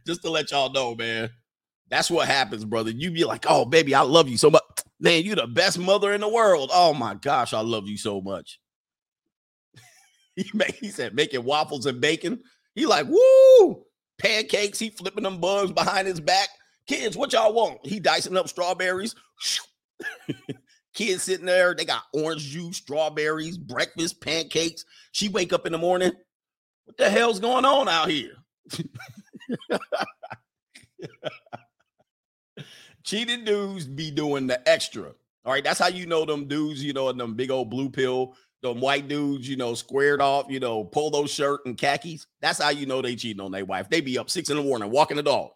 just 0.07 0.23
to 0.23 0.31
let 0.31 0.51
y'all 0.51 0.70
know, 0.70 0.94
man. 0.94 1.31
That's 1.88 2.11
what 2.11 2.29
happens, 2.29 2.64
brother. 2.64 2.90
You 2.90 3.11
be 3.11 3.25
like, 3.25 3.44
oh, 3.49 3.64
baby, 3.64 3.94
I 3.94 4.01
love 4.03 4.29
you 4.29 4.37
so 4.37 4.51
much. 4.51 4.62
Man, 5.05 5.23
you 5.23 5.35
the 5.35 5.47
best 5.47 5.79
mother 5.79 6.14
in 6.14 6.23
the 6.23 6.29
world. 6.31 6.71
Oh 6.73 6.95
my 6.95 7.12
gosh, 7.12 7.53
I 7.53 7.61
love 7.61 7.87
you 7.87 7.99
so 7.99 8.23
much. 8.23 8.59
he, 10.35 10.51
he 10.81 10.88
said 10.88 11.14
making 11.14 11.45
waffles 11.45 11.85
and 11.85 12.01
bacon. 12.01 12.40
He 12.75 12.87
like, 12.87 13.07
woo, 13.07 13.85
pancakes. 14.17 14.79
He 14.79 14.88
flipping 14.88 15.25
them 15.25 15.43
buns 15.43 15.73
behind 15.73 16.09
his 16.09 16.21
back. 16.21 16.49
Kids, 16.87 17.19
what 17.19 17.35
y'all 17.35 17.53
want? 17.53 17.85
He 17.85 18.01
dicing 18.01 18.35
up 18.38 18.49
strawberries. 18.49 19.14
Kids 20.95 21.23
sitting 21.23 21.45
there, 21.45 21.75
they 21.75 21.85
got 21.85 22.05
orange 22.14 22.40
juice, 22.40 22.79
strawberries, 22.79 23.59
breakfast, 23.59 24.23
pancakes. 24.23 24.87
She 25.12 25.29
wake 25.29 25.53
up 25.53 25.67
in 25.67 25.73
the 25.73 25.79
morning. 25.79 26.12
What 26.87 26.97
the 26.97 27.11
hell's 27.11 27.40
going 27.40 27.67
on 27.67 27.90
out 27.90 28.09
here? 28.09 28.37
Cheating 33.05 33.45
dudes 33.45 33.87
be 33.87 34.11
doing 34.11 34.47
the 34.47 34.67
extra. 34.69 35.12
All 35.45 35.53
right, 35.53 35.62
that's 35.62 35.79
how 35.79 35.88
you 35.88 36.07
know 36.07 36.25
them 36.25 36.49
dudes, 36.49 36.83
you 36.83 36.95
know, 36.95 37.12
them 37.12 37.35
big 37.35 37.51
old 37.51 37.69
blue 37.69 37.90
pill, 37.90 38.35
them 38.62 38.81
white 38.81 39.09
dudes, 39.09 39.47
you 39.47 39.57
know, 39.57 39.75
squared 39.75 40.23
off, 40.23 40.47
you 40.49 40.59
know, 40.59 40.85
polo 40.85 41.27
shirt 41.27 41.61
and 41.67 41.77
khakis. 41.77 42.27
That's 42.40 42.62
how 42.62 42.71
you 42.71 42.87
know 42.87 43.03
they 43.03 43.14
cheating 43.14 43.43
on 43.43 43.53
their 43.53 43.67
wife. 43.67 43.90
They 43.90 44.01
be 44.01 44.19
up 44.19 44.31
six 44.31 44.49
in 44.49 44.57
the 44.57 44.62
morning 44.62 44.90
walking 44.90 45.19
the 45.19 45.23
dog. 45.23 45.51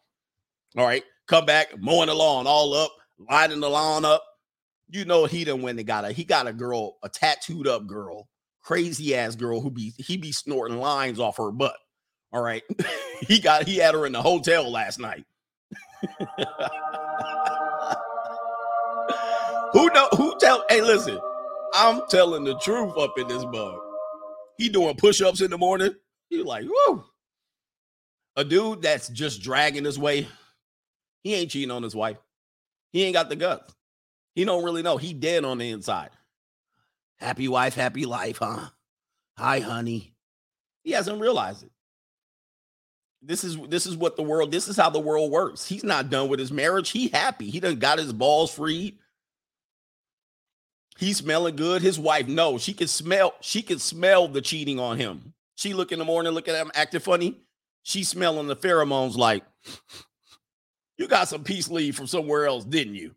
All 0.76 0.84
right, 0.84 1.02
come 1.26 1.46
back, 1.46 1.68
mowing 1.80 2.08
the 2.08 2.14
lawn 2.14 2.46
all 2.46 2.74
up, 2.74 2.92
lighting 3.30 3.60
the 3.60 3.70
lawn 3.70 4.04
up. 4.04 4.22
You 4.90 5.06
know 5.06 5.24
he 5.24 5.44
done 5.44 5.62
when 5.62 5.76
they 5.76 5.84
got 5.84 6.04
a 6.04 6.12
he 6.12 6.24
got 6.24 6.46
a 6.46 6.52
girl, 6.52 6.98
a 7.02 7.08
tattooed 7.08 7.66
up 7.66 7.86
girl, 7.86 8.28
crazy 8.60 9.14
ass 9.14 9.36
girl 9.36 9.62
who 9.62 9.70
be 9.70 9.94
he 9.96 10.18
be 10.18 10.32
snorting 10.32 10.78
lines 10.78 11.18
off 11.18 11.38
her 11.38 11.50
butt. 11.50 11.76
All 12.30 12.42
right. 12.42 12.62
he 13.20 13.40
got 13.40 13.66
he 13.66 13.76
had 13.76 13.94
her 13.94 14.04
in 14.04 14.12
the 14.12 14.22
hotel 14.22 14.70
last 14.70 14.98
night. 14.98 15.24
who 19.72 19.88
know 19.90 20.08
who 20.16 20.34
tell 20.38 20.64
hey 20.68 20.80
listen, 20.80 21.18
I'm 21.74 22.02
telling 22.08 22.44
the 22.44 22.56
truth 22.58 22.96
up 22.96 23.18
in 23.18 23.28
this 23.28 23.44
bug. 23.44 23.78
He 24.56 24.68
doing 24.68 24.96
push-ups 24.96 25.40
in 25.40 25.50
the 25.50 25.58
morning. 25.58 25.94
He 26.28 26.42
like, 26.42 26.64
whoo. 26.64 27.04
A 28.36 28.44
dude 28.44 28.82
that's 28.82 29.08
just 29.08 29.42
dragging 29.42 29.84
his 29.84 29.98
way, 29.98 30.28
he 31.22 31.34
ain't 31.34 31.50
cheating 31.50 31.70
on 31.70 31.82
his 31.82 31.94
wife. 31.94 32.18
He 32.92 33.04
ain't 33.04 33.14
got 33.14 33.28
the 33.28 33.36
guts. 33.36 33.74
He 34.34 34.44
don't 34.44 34.64
really 34.64 34.82
know. 34.82 34.96
He 34.96 35.12
dead 35.12 35.44
on 35.44 35.58
the 35.58 35.70
inside. 35.70 36.10
Happy 37.16 37.48
wife, 37.48 37.74
happy 37.74 38.06
life, 38.06 38.38
huh? 38.38 38.68
Hi, 39.36 39.60
honey. 39.60 40.14
He 40.84 40.92
hasn't 40.92 41.20
realized 41.20 41.64
it. 41.64 41.72
This 43.20 43.42
is 43.44 43.56
this 43.68 43.86
is 43.86 43.96
what 43.96 44.16
the 44.16 44.22
world. 44.22 44.50
This 44.50 44.68
is 44.68 44.76
how 44.76 44.90
the 44.90 45.00
world 45.00 45.30
works. 45.30 45.66
He's 45.66 45.84
not 45.84 46.10
done 46.10 46.28
with 46.28 46.38
his 46.38 46.52
marriage. 46.52 46.90
He 46.90 47.08
happy. 47.08 47.50
He 47.50 47.60
done 47.60 47.76
got 47.76 47.98
his 47.98 48.12
balls 48.12 48.54
freed. 48.54 48.98
He's 50.98 51.18
smelling 51.18 51.56
good. 51.56 51.80
His 51.80 51.98
wife, 51.98 52.26
no, 52.26 52.58
she 52.58 52.72
can 52.72 52.88
smell, 52.88 53.34
she 53.40 53.62
can 53.62 53.78
smell 53.78 54.26
the 54.26 54.40
cheating 54.40 54.80
on 54.80 54.96
him. 54.96 55.32
She 55.54 55.72
look 55.72 55.92
in 55.92 56.00
the 56.00 56.04
morning, 56.04 56.32
look 56.32 56.48
at 56.48 56.56
him 56.56 56.72
acting 56.74 57.00
funny. 57.00 57.40
She 57.84 58.02
smelling 58.02 58.48
the 58.48 58.56
pheromones 58.56 59.16
like 59.16 59.44
you 60.98 61.06
got 61.06 61.28
some 61.28 61.44
peace 61.44 61.68
leave 61.68 61.96
from 61.96 62.08
somewhere 62.08 62.46
else, 62.46 62.64
didn't 62.64 62.96
you? 62.96 63.14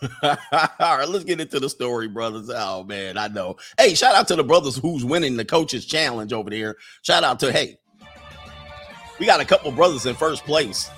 All 0.22 0.98
right, 0.98 1.08
let's 1.08 1.24
get 1.24 1.40
into 1.40 1.60
the 1.60 1.68
story, 1.68 2.08
brothers. 2.08 2.50
Oh 2.52 2.84
man, 2.84 3.16
I 3.18 3.28
know. 3.28 3.56
Hey, 3.78 3.94
shout 3.94 4.14
out 4.14 4.28
to 4.28 4.36
the 4.36 4.44
brothers 4.44 4.76
who's 4.76 5.04
winning 5.04 5.36
the 5.36 5.44
coaches 5.44 5.86
challenge 5.86 6.32
over 6.32 6.50
there. 6.50 6.76
Shout 7.02 7.24
out 7.24 7.40
to 7.40 7.52
hey, 7.52 7.78
we 9.18 9.26
got 9.26 9.40
a 9.40 9.44
couple 9.44 9.72
brothers 9.72 10.06
in 10.06 10.14
first 10.14 10.44
place. 10.44 10.90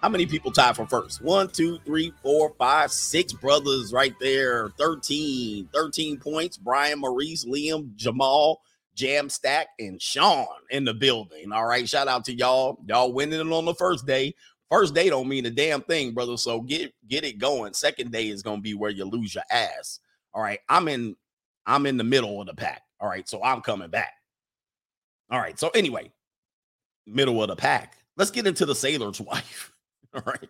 How 0.00 0.08
many 0.08 0.26
people 0.26 0.52
tied 0.52 0.76
for 0.76 0.86
first? 0.86 1.22
One, 1.22 1.48
two, 1.48 1.78
three, 1.84 2.12
four, 2.22 2.54
five, 2.56 2.92
six 2.92 3.32
brothers 3.32 3.92
right 3.92 4.14
there. 4.20 4.68
13, 4.78 5.68
13 5.72 6.18
points. 6.18 6.56
Brian, 6.56 7.00
Maurice, 7.00 7.44
Liam, 7.44 7.94
Jamal, 7.96 8.60
Jam 8.94 9.28
Stack, 9.28 9.68
and 9.80 10.00
Sean 10.00 10.46
in 10.70 10.84
the 10.84 10.94
building. 10.94 11.50
All 11.50 11.66
right. 11.66 11.88
Shout 11.88 12.06
out 12.06 12.24
to 12.26 12.34
y'all. 12.34 12.78
Y'all 12.86 13.12
winning 13.12 13.40
it 13.40 13.52
on 13.52 13.64
the 13.64 13.74
first 13.74 14.06
day. 14.06 14.34
First 14.70 14.94
day 14.94 15.08
don't 15.08 15.28
mean 15.28 15.46
a 15.46 15.50
damn 15.50 15.80
thing, 15.82 16.12
brother. 16.12 16.36
So 16.36 16.60
get 16.60 16.92
get 17.06 17.24
it 17.24 17.38
going. 17.38 17.72
Second 17.72 18.12
day 18.12 18.28
is 18.28 18.42
gonna 18.42 18.60
be 18.60 18.74
where 18.74 18.90
you 18.90 19.04
lose 19.04 19.34
your 19.34 19.44
ass. 19.50 20.00
All 20.34 20.42
right. 20.42 20.60
I'm 20.68 20.88
in, 20.88 21.16
I'm 21.66 21.86
in 21.86 21.96
the 21.96 22.04
middle 22.04 22.40
of 22.40 22.46
the 22.46 22.54
pack. 22.54 22.82
All 23.00 23.08
right. 23.08 23.28
So 23.28 23.42
I'm 23.42 23.60
coming 23.62 23.90
back. 23.90 24.12
All 25.30 25.38
right. 25.40 25.58
So 25.58 25.68
anyway, 25.70 26.12
middle 27.06 27.42
of 27.42 27.48
the 27.48 27.56
pack. 27.56 27.96
Let's 28.16 28.30
get 28.30 28.46
into 28.46 28.66
the 28.66 28.74
sailor's 28.74 29.20
wife. 29.22 29.72
All 30.14 30.22
right. 30.26 30.48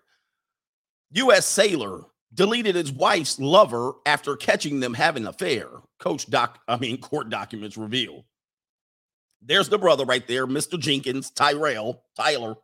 U.S. 1.12 1.46
sailor 1.46 2.02
deleted 2.34 2.74
his 2.74 2.92
wife's 2.92 3.38
lover 3.38 3.92
after 4.04 4.36
catching 4.36 4.80
them 4.80 4.94
having 4.94 5.22
an 5.22 5.30
affair. 5.30 5.68
Coach 5.98 6.28
doc, 6.28 6.60
I 6.68 6.76
mean, 6.76 6.98
court 7.00 7.30
documents 7.30 7.76
reveal. 7.76 8.24
There's 9.40 9.68
the 9.68 9.78
brother 9.78 10.04
right 10.04 10.26
there, 10.26 10.46
Mr. 10.46 10.78
Jenkins, 10.78 11.30
Tyrell, 11.30 12.02
Tyler. 12.16 12.56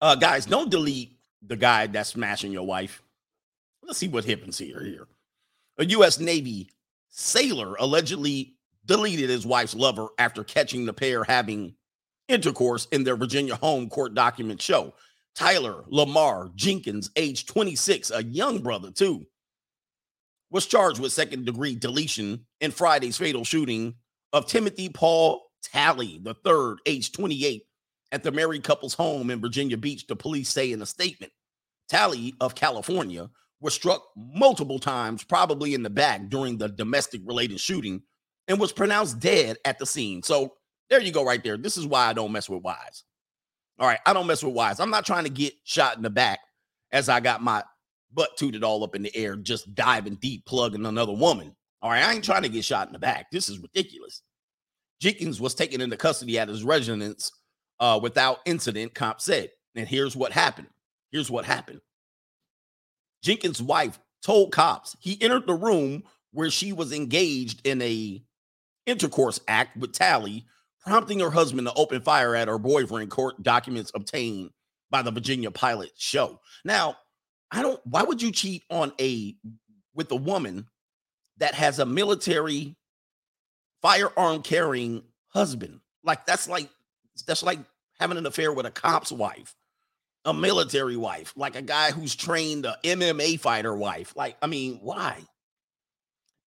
Uh, 0.00 0.14
guys, 0.14 0.46
don't 0.46 0.70
delete 0.70 1.18
the 1.42 1.56
guy 1.56 1.86
that's 1.86 2.10
smashing 2.10 2.52
your 2.52 2.66
wife. 2.66 3.02
Let's 3.82 3.98
see 3.98 4.08
what 4.08 4.24
happens 4.24 4.56
here. 4.56 4.80
Here, 4.80 5.08
a 5.78 5.84
U.S. 5.86 6.20
Navy 6.20 6.70
sailor 7.08 7.74
allegedly 7.80 8.54
deleted 8.84 9.28
his 9.28 9.46
wife's 9.46 9.74
lover 9.74 10.08
after 10.18 10.44
catching 10.44 10.86
the 10.86 10.92
pair 10.92 11.24
having 11.24 11.74
intercourse 12.28 12.86
in 12.92 13.04
their 13.04 13.16
Virginia 13.16 13.56
home 13.56 13.88
court 13.88 14.14
documents 14.14 14.64
show. 14.64 14.94
Tyler 15.34 15.84
Lamar 15.88 16.50
Jenkins, 16.54 17.10
age 17.16 17.46
26, 17.46 18.10
a 18.10 18.22
young 18.24 18.60
brother 18.60 18.90
too, 18.90 19.26
was 20.50 20.66
charged 20.66 21.00
with 21.00 21.12
second 21.12 21.44
degree 21.44 21.74
deletion 21.74 22.44
in 22.60 22.70
Friday's 22.70 23.18
fatal 23.18 23.44
shooting 23.44 23.94
of 24.32 24.46
Timothy 24.46 24.88
Paul 24.88 25.47
Talley 25.72 26.22
third, 26.44 26.78
age 26.86 27.12
28, 27.12 27.62
at 28.12 28.22
the 28.22 28.32
married 28.32 28.64
couple's 28.64 28.94
home 28.94 29.30
in 29.30 29.40
Virginia 29.40 29.76
Beach, 29.76 30.06
the 30.06 30.16
police 30.16 30.48
say 30.48 30.72
in 30.72 30.82
a 30.82 30.86
statement. 30.86 31.32
Talley 31.88 32.34
of 32.40 32.54
California 32.54 33.28
was 33.60 33.74
struck 33.74 34.02
multiple 34.16 34.78
times, 34.78 35.24
probably 35.24 35.74
in 35.74 35.82
the 35.82 35.90
back 35.90 36.28
during 36.28 36.58
the 36.58 36.68
domestic 36.68 37.20
related 37.24 37.60
shooting, 37.60 38.02
and 38.46 38.60
was 38.60 38.72
pronounced 38.72 39.18
dead 39.18 39.56
at 39.64 39.78
the 39.78 39.86
scene. 39.86 40.22
So 40.22 40.54
there 40.90 41.00
you 41.00 41.12
go, 41.12 41.24
right 41.24 41.42
there. 41.42 41.56
This 41.56 41.76
is 41.76 41.86
why 41.86 42.06
I 42.06 42.12
don't 42.12 42.32
mess 42.32 42.48
with 42.48 42.62
wives. 42.62 43.04
All 43.78 43.86
right, 43.86 44.00
I 44.06 44.12
don't 44.12 44.26
mess 44.26 44.42
with 44.42 44.54
wives. 44.54 44.80
I'm 44.80 44.90
not 44.90 45.06
trying 45.06 45.24
to 45.24 45.30
get 45.30 45.54
shot 45.64 45.96
in 45.96 46.02
the 46.02 46.10
back 46.10 46.40
as 46.92 47.08
I 47.08 47.20
got 47.20 47.42
my 47.42 47.62
butt 48.12 48.36
tooted 48.36 48.64
all 48.64 48.82
up 48.84 48.94
in 48.94 49.02
the 49.02 49.14
air, 49.14 49.36
just 49.36 49.74
diving 49.74 50.16
deep, 50.16 50.46
plugging 50.46 50.86
another 50.86 51.12
woman. 51.12 51.54
All 51.82 51.90
right, 51.90 52.02
I 52.02 52.12
ain't 52.12 52.24
trying 52.24 52.42
to 52.42 52.48
get 52.48 52.64
shot 52.64 52.88
in 52.88 52.92
the 52.92 52.98
back. 52.98 53.30
This 53.30 53.48
is 53.48 53.58
ridiculous. 53.58 54.22
Jenkins 55.00 55.40
was 55.40 55.54
taken 55.54 55.80
into 55.80 55.96
custody 55.96 56.38
at 56.38 56.48
his 56.48 56.64
residence 56.64 57.32
uh, 57.80 57.98
without 58.02 58.38
incident, 58.46 58.94
cop 58.94 59.20
said. 59.20 59.50
And 59.74 59.86
here's 59.86 60.16
what 60.16 60.32
happened. 60.32 60.68
Here's 61.10 61.30
what 61.30 61.44
happened. 61.44 61.80
Jenkins' 63.22 63.62
wife 63.62 63.98
told 64.22 64.52
cops 64.52 64.96
he 65.00 65.20
entered 65.22 65.46
the 65.46 65.54
room 65.54 66.02
where 66.32 66.50
she 66.50 66.72
was 66.72 66.92
engaged 66.92 67.66
in 67.66 67.80
a 67.82 68.22
intercourse 68.86 69.40
act 69.48 69.76
with 69.76 69.92
Talley, 69.92 70.46
prompting 70.84 71.20
her 71.20 71.30
husband 71.30 71.66
to 71.66 71.74
open 71.74 72.00
fire 72.00 72.34
at 72.34 72.48
her 72.48 72.58
boyfriend, 72.58 73.10
court 73.10 73.42
documents 73.42 73.92
obtained 73.94 74.50
by 74.90 75.02
the 75.02 75.10
Virginia 75.10 75.50
Pilot 75.50 75.92
show. 75.96 76.40
Now, 76.64 76.96
I 77.50 77.62
don't 77.62 77.80
why 77.84 78.02
would 78.02 78.20
you 78.20 78.32
cheat 78.32 78.64
on 78.70 78.92
a 79.00 79.34
with 79.94 80.10
a 80.10 80.16
woman 80.16 80.66
that 81.38 81.54
has 81.54 81.78
a 81.78 81.86
military 81.86 82.76
firearm 83.82 84.42
carrying 84.42 85.02
husband? 85.28 85.80
Like 86.04 86.26
that's 86.26 86.48
like 86.48 86.68
that's 87.26 87.42
like 87.42 87.58
having 87.98 88.18
an 88.18 88.26
affair 88.26 88.52
with 88.52 88.66
a 88.66 88.70
cop's 88.70 89.12
wife, 89.12 89.54
a 90.24 90.32
military 90.32 90.96
wife, 90.96 91.32
like 91.36 91.56
a 91.56 91.62
guy 91.62 91.90
who's 91.90 92.14
trained 92.14 92.66
a 92.66 92.76
MMA 92.84 93.40
fighter 93.40 93.74
wife. 93.74 94.14
Like, 94.16 94.36
I 94.40 94.46
mean, 94.46 94.78
why? 94.82 95.18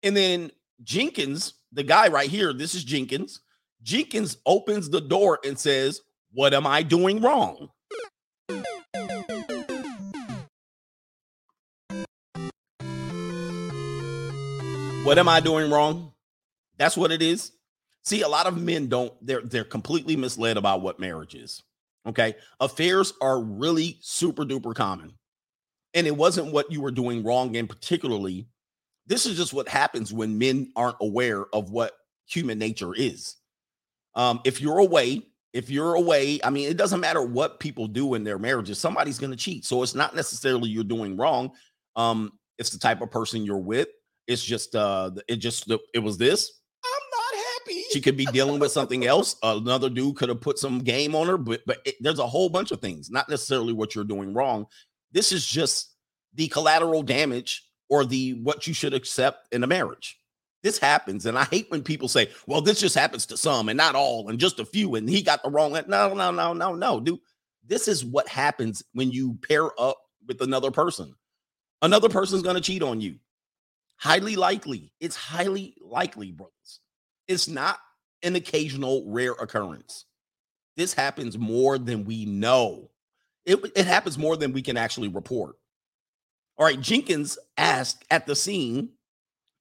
And 0.03 0.15
then 0.15 0.51
Jenkins, 0.83 1.53
the 1.71 1.83
guy 1.83 2.07
right 2.07 2.29
here, 2.29 2.53
this 2.53 2.73
is 2.73 2.83
Jenkins 2.83 3.41
Jenkins 3.83 4.37
opens 4.45 4.89
the 4.89 5.01
door 5.01 5.39
and 5.43 5.57
says, 5.57 6.01
What 6.31 6.53
am 6.53 6.67
I 6.67 6.83
doing 6.83 7.21
wrong? 7.21 7.69
What 15.03 15.17
am 15.17 15.27
I 15.27 15.39
doing 15.39 15.71
wrong? 15.71 16.13
That's 16.81 16.97
what 16.97 17.11
it 17.11 17.21
is. 17.21 17.51
See, 18.03 18.23
a 18.23 18.27
lot 18.27 18.47
of 18.47 18.59
men 18.59 18.87
don't, 18.87 19.13
they're 19.23 19.41
they're 19.41 19.63
completely 19.63 20.15
misled 20.15 20.57
about 20.57 20.81
what 20.81 20.99
marriage 20.99 21.35
is. 21.35 21.61
Okay. 22.07 22.33
Affairs 22.59 23.13
are 23.21 23.39
really 23.39 23.99
super 24.01 24.43
duper 24.43 24.73
common. 24.73 25.13
And 25.93 26.07
it 26.07 26.17
wasn't 26.17 26.51
what 26.51 26.71
you 26.71 26.81
were 26.81 26.89
doing 26.89 27.23
wrong, 27.23 27.55
and 27.55 27.69
particularly, 27.69 28.47
this 29.05 29.27
is 29.27 29.37
just 29.37 29.53
what 29.53 29.67
happens 29.67 30.11
when 30.11 30.39
men 30.39 30.71
aren't 30.75 30.95
aware 31.01 31.45
of 31.53 31.69
what 31.69 31.91
human 32.25 32.57
nature 32.57 32.95
is. 32.95 33.35
Um, 34.15 34.39
if 34.43 34.59
you're 34.59 34.79
away, 34.79 35.21
if 35.53 35.69
you're 35.69 35.93
away, 35.93 36.39
I 36.43 36.49
mean, 36.49 36.67
it 36.67 36.77
doesn't 36.77 36.99
matter 36.99 37.21
what 37.21 37.59
people 37.59 37.85
do 37.85 38.15
in 38.15 38.23
their 38.23 38.39
marriages, 38.39 38.79
somebody's 38.79 39.19
going 39.19 39.31
to 39.31 39.37
cheat. 39.37 39.65
So 39.65 39.83
it's 39.83 39.93
not 39.93 40.15
necessarily 40.15 40.69
you're 40.69 40.83
doing 40.83 41.15
wrong. 41.15 41.51
Um, 41.95 42.31
it's 42.57 42.71
the 42.71 42.79
type 42.79 43.01
of 43.01 43.11
person 43.11 43.45
you're 43.45 43.57
with. 43.59 43.89
It's 44.27 44.43
just, 44.43 44.75
uh, 44.75 45.11
it 45.27 45.35
just, 45.35 45.69
it 45.93 45.99
was 45.99 46.17
this. 46.17 46.60
She 47.91 48.01
could 48.01 48.17
be 48.17 48.25
dealing 48.25 48.59
with 48.59 48.71
something 48.71 49.05
else. 49.05 49.35
Another 49.43 49.89
dude 49.89 50.15
could 50.15 50.29
have 50.29 50.41
put 50.41 50.57
some 50.57 50.79
game 50.79 51.15
on 51.15 51.27
her, 51.27 51.37
but, 51.37 51.61
but 51.65 51.79
it, 51.85 51.95
there's 51.99 52.19
a 52.19 52.27
whole 52.27 52.49
bunch 52.49 52.71
of 52.71 52.79
things, 52.79 53.09
not 53.09 53.29
necessarily 53.29 53.73
what 53.73 53.95
you're 53.95 54.03
doing 54.03 54.33
wrong. 54.33 54.65
This 55.11 55.31
is 55.31 55.45
just 55.45 55.95
the 56.33 56.47
collateral 56.47 57.03
damage 57.03 57.63
or 57.89 58.05
the 58.05 58.33
what 58.43 58.65
you 58.67 58.73
should 58.73 58.93
accept 58.93 59.53
in 59.53 59.63
a 59.63 59.67
marriage. 59.67 60.17
This 60.63 60.77
happens, 60.77 61.25
and 61.25 61.37
I 61.37 61.43
hate 61.45 61.69
when 61.69 61.83
people 61.83 62.07
say, 62.07 62.29
"Well, 62.45 62.61
this 62.61 62.79
just 62.79 62.95
happens 62.95 63.25
to 63.27 63.37
some 63.37 63.67
and 63.67 63.77
not 63.77 63.95
all, 63.95 64.29
and 64.29 64.39
just 64.39 64.59
a 64.59 64.65
few." 64.65 64.95
And 64.95 65.09
he 65.09 65.21
got 65.21 65.43
the 65.43 65.49
wrong. 65.49 65.73
No, 65.73 66.13
no, 66.13 66.31
no, 66.31 66.53
no, 66.53 66.73
no, 66.75 66.99
dude. 66.99 67.19
This 67.65 67.87
is 67.87 68.05
what 68.05 68.27
happens 68.27 68.83
when 68.93 69.11
you 69.11 69.37
pair 69.47 69.69
up 69.79 69.97
with 70.27 70.41
another 70.41 70.71
person. 70.71 71.15
Another 71.81 72.09
person's 72.09 72.43
to 72.43 72.61
cheat 72.61 72.83
on 72.83 73.01
you. 73.01 73.15
Highly 73.97 74.35
likely. 74.35 74.93
It's 74.99 75.15
highly 75.15 75.75
likely, 75.81 76.31
brothers. 76.31 76.79
It's 77.31 77.47
not 77.47 77.79
an 78.23 78.35
occasional 78.35 79.05
rare 79.07 79.31
occurrence. 79.31 80.05
This 80.75 80.93
happens 80.93 81.37
more 81.37 81.77
than 81.77 82.03
we 82.03 82.25
know. 82.25 82.89
It, 83.45 83.59
it 83.75 83.85
happens 83.85 84.17
more 84.17 84.35
than 84.35 84.51
we 84.51 84.61
can 84.61 84.77
actually 84.77 85.07
report. 85.07 85.55
All 86.57 86.65
right, 86.65 86.79
Jenkins 86.79 87.37
asked 87.57 88.03
at 88.11 88.27
the 88.27 88.35
scene 88.35 88.89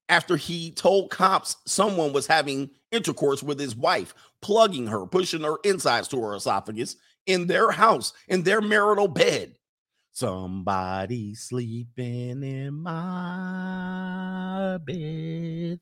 after 0.09 0.35
he 0.35 0.71
told 0.71 1.09
cops 1.09 1.55
someone 1.65 2.11
was 2.11 2.27
having 2.27 2.71
intercourse 2.91 3.41
with 3.41 3.59
his 3.59 3.75
wife, 3.75 4.13
plugging 4.41 4.87
her, 4.87 5.05
pushing 5.05 5.43
her 5.43 5.55
insides 5.63 6.09
to 6.09 6.21
her 6.21 6.35
esophagus 6.35 6.97
in 7.25 7.47
their 7.47 7.71
house, 7.71 8.13
in 8.27 8.43
their 8.43 8.61
marital 8.61 9.07
bed. 9.07 9.55
Somebody 10.11 11.35
sleeping 11.35 12.43
in 12.43 12.73
my 12.73 14.77
bed. 14.83 15.79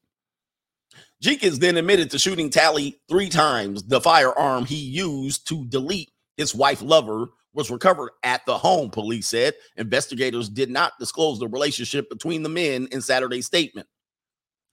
Jenkins 1.21 1.59
then 1.59 1.77
admitted 1.77 2.11
to 2.11 2.19
shooting 2.19 2.49
Talley 2.49 2.99
three 3.09 3.29
times. 3.29 3.83
The 3.83 4.01
firearm 4.01 4.65
he 4.65 4.75
used 4.75 5.47
to 5.49 5.65
delete 5.65 6.11
his 6.37 6.55
wife 6.55 6.81
lover 6.81 7.27
was 7.53 7.69
recovered 7.69 8.11
at 8.23 8.45
the 8.45 8.57
home, 8.57 8.89
police 8.89 9.27
said. 9.27 9.53
Investigators 9.75 10.47
did 10.47 10.69
not 10.69 10.93
disclose 10.99 11.39
the 11.39 11.47
relationship 11.47 12.09
between 12.09 12.43
the 12.43 12.49
men 12.49 12.87
in 12.91 13.01
Saturday's 13.01 13.47
statement. 13.47 13.87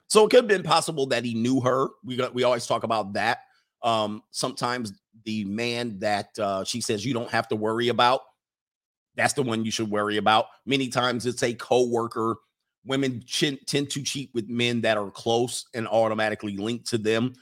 So 0.09 0.25
it 0.25 0.31
could 0.31 0.37
have 0.37 0.49
been 0.49 0.63
possible 0.63 1.07
that 1.09 1.25
he 1.25 1.35
knew 1.35 1.61
her. 1.63 1.89
We 2.05 2.17
got 2.17 2.35
we 2.35 2.45
always 2.45 2.67
talk 2.67 2.85
about 2.85 3.15
that. 3.15 3.39
Um, 3.83 4.23
sometimes 4.31 4.93
the 5.25 5.45
man 5.45 5.99
that 5.99 6.39
uh, 6.39 6.65
she 6.65 6.81
says 6.81 7.05
you 7.05 7.13
don't 7.13 7.31
have 7.31 7.49
to 7.49 7.57
worry 7.57 7.89
about, 7.89 8.21
that's 9.17 9.33
the 9.33 9.43
one 9.43 9.65
you 9.65 9.71
should 9.71 9.91
worry 9.91 10.17
about. 10.17 10.47
Many 10.65 10.89
times 10.89 11.27
it's 11.27 11.43
a 11.43 11.55
co-worker. 11.55 12.37
Women 12.87 13.23
ch- 13.27 13.65
tend 13.67 13.91
to 13.91 14.03
cheat 14.03 14.31
with 14.33 14.49
men 14.49 14.81
that 14.83 14.97
are 14.97 15.11
close 15.11 15.67
and 15.75 15.89
automatically 15.89 16.57
linked 16.57 16.87
to 16.89 16.99
them 16.99 17.35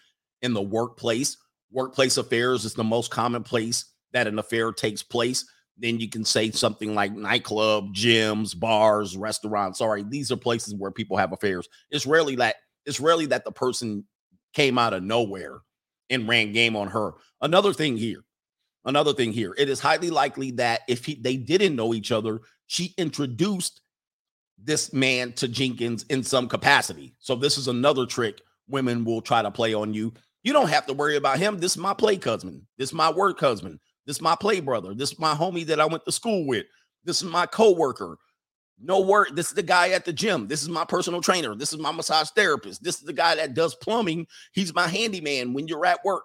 in 0.43 0.55
the 0.55 0.63
workplace. 0.63 1.37
Workplace 1.71 2.17
affairs 2.17 2.65
is 2.65 2.75
the 2.75 2.85
most 2.85 3.11
common 3.11 3.43
place 3.43 3.87
that 4.13 4.27
an 4.27 4.39
affair 4.39 4.73
takes 4.73 5.03
place. 5.03 5.45
Then 5.77 5.99
you 5.99 6.09
can 6.09 6.25
say 6.25 6.51
something 6.51 6.95
like 6.95 7.13
nightclub, 7.13 7.95
gyms, 7.95 8.59
bars, 8.59 9.17
restaurants. 9.17 9.79
Sorry, 9.81 10.05
these 10.05 10.31
are 10.31 10.37
places 10.37 10.75
where 10.75 10.93
people 10.93 11.17
have 11.17 11.33
affairs. 11.33 11.69
It's 11.91 12.07
rarely 12.07 12.37
that 12.37 12.57
it's 12.87 13.01
rarely 13.01 13.27
that 13.27 13.45
the 13.45 13.53
person 13.53 14.05
came 14.53 14.79
out 14.79 14.93
of 14.93 15.03
nowhere 15.03 15.59
and 16.11 16.29
ran 16.29 16.53
game 16.53 16.77
on 16.77 16.89
her. 16.89 17.15
Another 17.41 17.73
thing 17.73 17.97
here, 17.97 18.23
another 18.85 19.13
thing 19.13 19.33
here. 19.33 19.55
It 19.59 19.69
is 19.69 19.81
highly 19.81 20.11
likely 20.11 20.53
that 20.53 20.83
if 20.89 21.05
he, 21.05 21.17
they 21.17 21.37
didn't 21.37 21.77
know 21.77 21.93
each 21.93 22.13
other, 22.13 22.41
she 22.67 22.95
introduced 22.97 23.81
this 24.63 24.93
man 24.93 25.33
to 25.35 25.49
Jenkins 25.49 26.05
in 26.05 26.23
some 26.23 26.49
capacity. 26.49 27.15
So 27.19 27.35
this 27.35 27.59
is 27.59 27.69
another 27.69 28.07
trick 28.07 28.41
women 28.69 29.05
will 29.05 29.21
try 29.21 29.43
to 29.43 29.51
play 29.51 29.75
on 29.75 29.93
you. 29.93 30.13
You 30.43 30.53
don't 30.53 30.69
have 30.69 30.87
to 30.87 30.95
worry 30.95 31.17
about 31.17 31.39
him. 31.39 31.59
This 31.59 31.73
is 31.73 31.79
my 31.79 31.95
play 31.95 32.17
cousin. 32.17 32.67
This 32.79 32.91
is 32.91 32.95
my 32.95 33.11
work 33.11 33.41
husband. 33.41 33.81
This 34.07 34.17
is 34.17 34.23
my 34.23 34.37
play 34.37 34.61
brother. 34.61 34.95
This 34.95 35.13
is 35.13 35.19
my 35.19 35.35
homie 35.35 35.67
that 35.67 35.81
I 35.81 35.87
went 35.87 36.05
to 36.05 36.13
school 36.13 36.47
with. 36.47 36.67
This 37.05 37.23
is 37.23 37.29
my 37.29 37.47
coworker. 37.47 38.19
No 38.81 39.01
work. 39.01 39.35
This 39.35 39.49
is 39.49 39.55
the 39.55 39.63
guy 39.63 39.91
at 39.91 40.05
the 40.05 40.13
gym. 40.13 40.49
This 40.49 40.63
is 40.63 40.69
my 40.69 40.85
personal 40.85 41.21
trainer. 41.21 41.55
This 41.55 41.73
is 41.73 41.79
my 41.79 41.93
massage 41.93 42.29
therapist. 42.31 42.83
This 42.83 42.97
is 42.97 43.03
the 43.03 43.13
guy 43.13 43.37
that 43.37 43.55
does 43.55 43.75
plumbing. 43.77 44.27
He's 44.53 44.75
my 44.75 44.89
handyman 44.89 45.55
when 45.55 45.69
you're 45.69 45.87
at 45.87 46.05
work. 46.05 46.25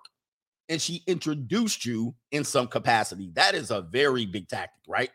And 0.68 0.82
she 0.82 1.02
introduced 1.08 1.86
you 1.86 2.15
in 2.32 2.44
some 2.44 2.68
capacity. 2.68 3.32
That 3.34 3.56
is 3.56 3.72
a 3.72 3.82
very 3.82 4.26
big 4.26 4.48
tactic, 4.50 4.84
right? 4.88 5.10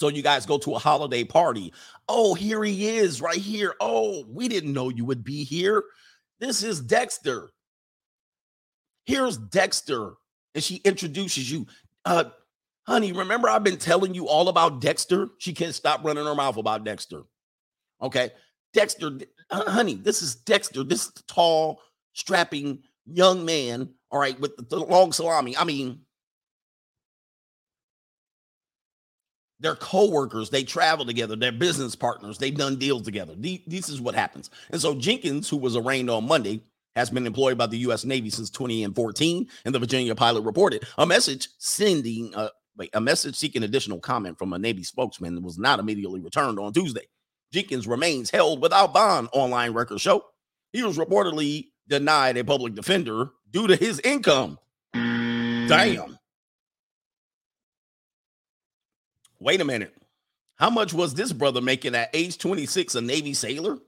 So 0.00 0.08
you 0.08 0.22
guys 0.22 0.46
go 0.46 0.56
to 0.56 0.76
a 0.76 0.78
holiday 0.78 1.24
party. 1.24 1.74
Oh, 2.08 2.32
here 2.32 2.64
he 2.64 2.88
is 2.88 3.20
right 3.20 3.36
here. 3.36 3.74
Oh, 3.80 4.24
we 4.30 4.48
didn't 4.48 4.72
know 4.72 4.88
you 4.88 5.04
would 5.04 5.22
be 5.22 5.44
here. 5.44 5.84
This 6.38 6.62
is 6.62 6.80
Dexter. 6.80 7.50
Here's 9.04 9.36
Dexter. 9.36 10.14
And 10.54 10.64
she 10.64 10.76
introduces 10.76 11.52
you. 11.52 11.66
Uh, 12.06 12.24
honey, 12.86 13.12
remember 13.12 13.50
I've 13.50 13.62
been 13.62 13.76
telling 13.76 14.14
you 14.14 14.26
all 14.26 14.48
about 14.48 14.80
Dexter? 14.80 15.28
She 15.36 15.52
can't 15.52 15.74
stop 15.74 16.02
running 16.02 16.24
her 16.24 16.34
mouth 16.34 16.56
about 16.56 16.82
Dexter. 16.82 17.24
Okay. 18.00 18.30
Dexter, 18.72 19.18
honey, 19.52 19.96
this 19.96 20.22
is 20.22 20.34
Dexter. 20.34 20.82
This 20.82 21.08
is 21.08 21.12
tall, 21.28 21.82
strapping 22.14 22.84
young 23.04 23.44
man, 23.44 23.90
all 24.10 24.18
right, 24.18 24.40
with 24.40 24.56
the 24.70 24.78
long 24.78 25.12
salami. 25.12 25.58
I 25.58 25.64
mean, 25.64 26.00
they're 29.60 29.76
co-workers. 29.76 30.50
They 30.50 30.64
travel 30.64 31.04
together. 31.04 31.36
They're 31.36 31.52
business 31.52 31.94
partners. 31.94 32.38
They've 32.38 32.56
done 32.56 32.76
deals 32.76 33.02
together. 33.02 33.34
This 33.36 33.88
is 33.88 34.00
what 34.00 34.14
happens. 34.14 34.50
And 34.70 34.80
so 34.80 34.94
jenkins 34.94 35.48
who 35.48 35.58
was 35.58 35.76
arraigned 35.76 36.10
on 36.10 36.26
monday 36.26 36.62
has 36.96 37.10
been 37.10 37.26
employed 37.26 37.56
by 37.56 37.66
the 37.66 37.78
u.s 37.78 38.04
navy 38.04 38.30
since 38.30 38.50
2014 38.50 39.48
and 39.64 39.74
the 39.74 39.78
virginia 39.78 40.14
pilot 40.14 40.42
reported 40.42 40.84
a 40.98 41.06
message 41.06 41.48
sending 41.58 42.34
uh, 42.34 42.48
wait, 42.76 42.90
a 42.94 43.00
message 43.00 43.36
seeking 43.36 43.62
additional 43.62 44.00
comment 44.00 44.38
from 44.38 44.52
a 44.52 44.58
navy 44.58 44.82
spokesman 44.82 45.42
was 45.42 45.58
not 45.58 45.78
immediately 45.78 46.20
returned 46.20 46.58
on 46.58 46.72
tuesday. 46.72 47.06
Jenkins 47.52 47.86
remains 47.86 48.30
held 48.30 48.62
without 48.62 48.94
bond 48.94 49.28
online 49.32 49.72
records 49.72 50.02
show. 50.02 50.24
He 50.72 50.82
was 50.82 50.98
reportedly 50.98 51.68
denied 51.88 52.36
a 52.36 52.44
public 52.44 52.74
defender 52.74 53.30
due 53.50 53.66
to 53.66 53.76
his 53.76 54.00
income. 54.00 54.58
Damn 54.94 56.19
wait 59.40 59.60
a 59.60 59.64
minute. 59.64 59.94
How 60.56 60.70
much 60.70 60.92
was 60.92 61.14
this 61.14 61.32
brother 61.32 61.60
making 61.60 61.94
at 61.94 62.10
age 62.12 62.38
26, 62.38 62.94
a 62.94 63.00
Navy 63.00 63.34
sailor? 63.34 63.78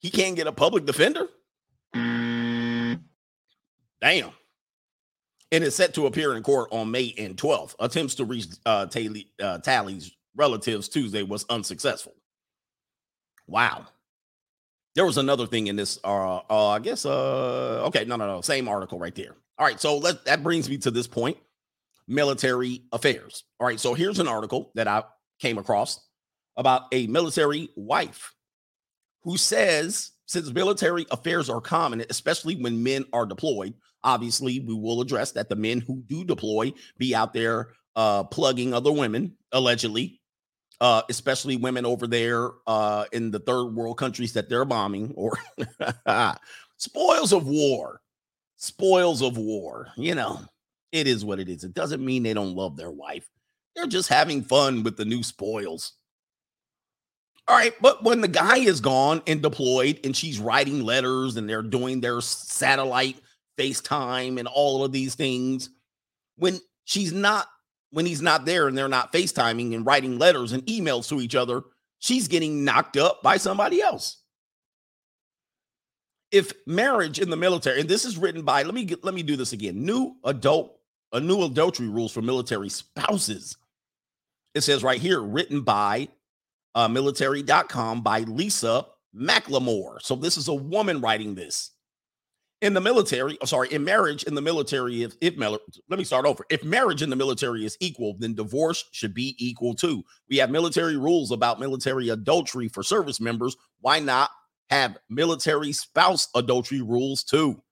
He 0.00 0.10
can't 0.10 0.36
get 0.36 0.46
a 0.46 0.52
public 0.52 0.86
defender? 0.86 1.26
Damn. 1.92 3.00
And 5.50 5.64
it's 5.64 5.76
set 5.76 5.94
to 5.94 6.06
appear 6.06 6.34
in 6.34 6.42
court 6.42 6.68
on 6.72 6.90
May 6.90 7.14
and 7.18 7.36
12th. 7.36 7.74
Attempts 7.80 8.14
to 8.16 8.24
reach 8.24 8.46
uh, 8.64 8.86
Talley, 8.86 9.28
uh, 9.42 9.58
Talley's 9.58 10.12
relatives 10.36 10.88
Tuesday 10.88 11.22
was 11.22 11.44
unsuccessful. 11.50 12.14
Wow. 13.46 13.86
There 14.94 15.06
was 15.06 15.18
another 15.18 15.46
thing 15.46 15.66
in 15.66 15.76
this. 15.76 15.98
Uh, 16.04 16.40
uh 16.50 16.68
I 16.68 16.78
guess. 16.80 17.06
Uh, 17.06 17.84
okay, 17.86 18.04
no, 18.04 18.16
no, 18.16 18.26
no. 18.26 18.40
Same 18.40 18.68
article 18.68 18.98
right 18.98 19.14
there. 19.14 19.36
All 19.58 19.66
right, 19.66 19.80
so 19.80 19.98
let 19.98 20.24
that 20.26 20.42
brings 20.42 20.68
me 20.68 20.78
to 20.78 20.90
this 20.90 21.06
point 21.06 21.36
military 22.08 22.82
affairs. 22.92 23.44
All 23.60 23.66
right, 23.66 23.78
so 23.78 23.94
here's 23.94 24.18
an 24.18 24.28
article 24.28 24.72
that 24.74 24.88
I 24.88 25.04
came 25.40 25.58
across 25.58 26.00
about 26.56 26.82
a 26.92 27.06
military 27.06 27.68
wife 27.76 28.34
who 29.22 29.36
says 29.36 30.12
since 30.26 30.52
military 30.52 31.06
affairs 31.10 31.48
are 31.48 31.60
common, 31.60 32.04
especially 32.10 32.56
when 32.56 32.82
men 32.82 33.04
are 33.12 33.24
deployed, 33.26 33.74
obviously 34.04 34.60
we 34.60 34.74
will 34.74 35.00
address 35.00 35.32
that 35.32 35.48
the 35.48 35.56
men 35.56 35.80
who 35.80 36.02
do 36.06 36.24
deploy 36.24 36.72
be 36.98 37.14
out 37.14 37.32
there 37.32 37.68
uh, 37.96 38.24
plugging 38.24 38.74
other 38.74 38.92
women, 38.92 39.36
allegedly, 39.52 40.20
uh, 40.80 41.02
especially 41.08 41.56
women 41.56 41.84
over 41.84 42.06
there 42.06 42.50
uh, 42.66 43.04
in 43.12 43.30
the 43.30 43.40
third 43.40 43.74
world 43.74 43.98
countries 43.98 44.34
that 44.34 44.48
they're 44.48 44.64
bombing 44.64 45.12
or 45.16 45.36
spoils 46.76 47.32
of 47.32 47.46
war. 47.46 48.00
Spoils 48.56 49.22
of 49.22 49.38
war, 49.38 49.88
you 49.96 50.14
know. 50.14 50.40
It 50.92 51.06
is 51.06 51.24
what 51.24 51.38
it 51.40 51.48
is. 51.48 51.64
It 51.64 51.74
doesn't 51.74 52.04
mean 52.04 52.22
they 52.22 52.34
don't 52.34 52.56
love 52.56 52.76
their 52.76 52.90
wife. 52.90 53.28
They're 53.74 53.86
just 53.86 54.08
having 54.08 54.42
fun 54.42 54.82
with 54.82 54.96
the 54.96 55.04
new 55.04 55.22
spoils. 55.22 55.92
All 57.46 57.56
right, 57.56 57.74
but 57.80 58.04
when 58.04 58.20
the 58.20 58.28
guy 58.28 58.58
is 58.58 58.80
gone 58.80 59.22
and 59.26 59.40
deployed 59.40 60.00
and 60.04 60.14
she's 60.14 60.38
writing 60.38 60.84
letters 60.84 61.36
and 61.36 61.48
they're 61.48 61.62
doing 61.62 62.00
their 62.00 62.20
satellite 62.20 63.16
FaceTime 63.58 64.38
and 64.38 64.46
all 64.46 64.84
of 64.84 64.92
these 64.92 65.14
things, 65.14 65.70
when 66.36 66.60
she's 66.84 67.12
not, 67.12 67.46
when 67.90 68.04
he's 68.04 68.20
not 68.20 68.44
there 68.44 68.68
and 68.68 68.76
they're 68.76 68.86
not 68.86 69.12
FaceTiming 69.12 69.74
and 69.74 69.86
writing 69.86 70.18
letters 70.18 70.52
and 70.52 70.62
emails 70.66 71.08
to 71.08 71.20
each 71.20 71.34
other, 71.34 71.62
she's 72.00 72.28
getting 72.28 72.64
knocked 72.64 72.98
up 72.98 73.22
by 73.22 73.38
somebody 73.38 73.80
else. 73.80 74.22
If 76.30 76.52
marriage 76.66 77.18
in 77.18 77.30
the 77.30 77.36
military, 77.36 77.80
and 77.80 77.88
this 77.88 78.04
is 78.04 78.18
written 78.18 78.42
by, 78.42 78.62
let 78.62 78.74
me 78.74 78.84
get, 78.84 79.04
let 79.04 79.14
me 79.14 79.22
do 79.22 79.36
this 79.36 79.54
again. 79.54 79.86
New 79.86 80.16
adult 80.24 80.77
a 81.12 81.20
new 81.20 81.42
adultery 81.42 81.88
rules 81.88 82.12
for 82.12 82.22
military 82.22 82.68
spouses. 82.68 83.56
It 84.54 84.62
says 84.62 84.82
right 84.82 85.00
here, 85.00 85.20
written 85.20 85.62
by 85.62 86.08
uh, 86.74 86.88
military.com 86.88 88.02
by 88.02 88.20
Lisa 88.20 88.86
McLemore. 89.14 90.00
So 90.00 90.14
this 90.14 90.36
is 90.36 90.48
a 90.48 90.54
woman 90.54 91.00
writing 91.00 91.34
this. 91.34 91.72
In 92.60 92.74
the 92.74 92.80
military, 92.80 93.38
oh, 93.40 93.46
sorry, 93.46 93.72
in 93.72 93.84
marriage 93.84 94.24
in 94.24 94.34
the 94.34 94.42
military, 94.42 95.04
if, 95.04 95.14
if 95.20 95.36
let 95.38 95.98
me 95.98 96.02
start 96.02 96.26
over. 96.26 96.44
If 96.50 96.64
marriage 96.64 97.02
in 97.02 97.10
the 97.10 97.14
military 97.14 97.64
is 97.64 97.76
equal, 97.78 98.16
then 98.18 98.34
divorce 98.34 98.84
should 98.90 99.14
be 99.14 99.36
equal 99.38 99.74
too. 99.74 100.02
We 100.28 100.38
have 100.38 100.50
military 100.50 100.96
rules 100.96 101.30
about 101.30 101.60
military 101.60 102.08
adultery 102.08 102.66
for 102.66 102.82
service 102.82 103.20
members. 103.20 103.56
Why 103.80 104.00
not 104.00 104.30
have 104.70 104.98
military 105.08 105.70
spouse 105.70 106.28
adultery 106.34 106.82
rules 106.82 107.22
too? 107.22 107.62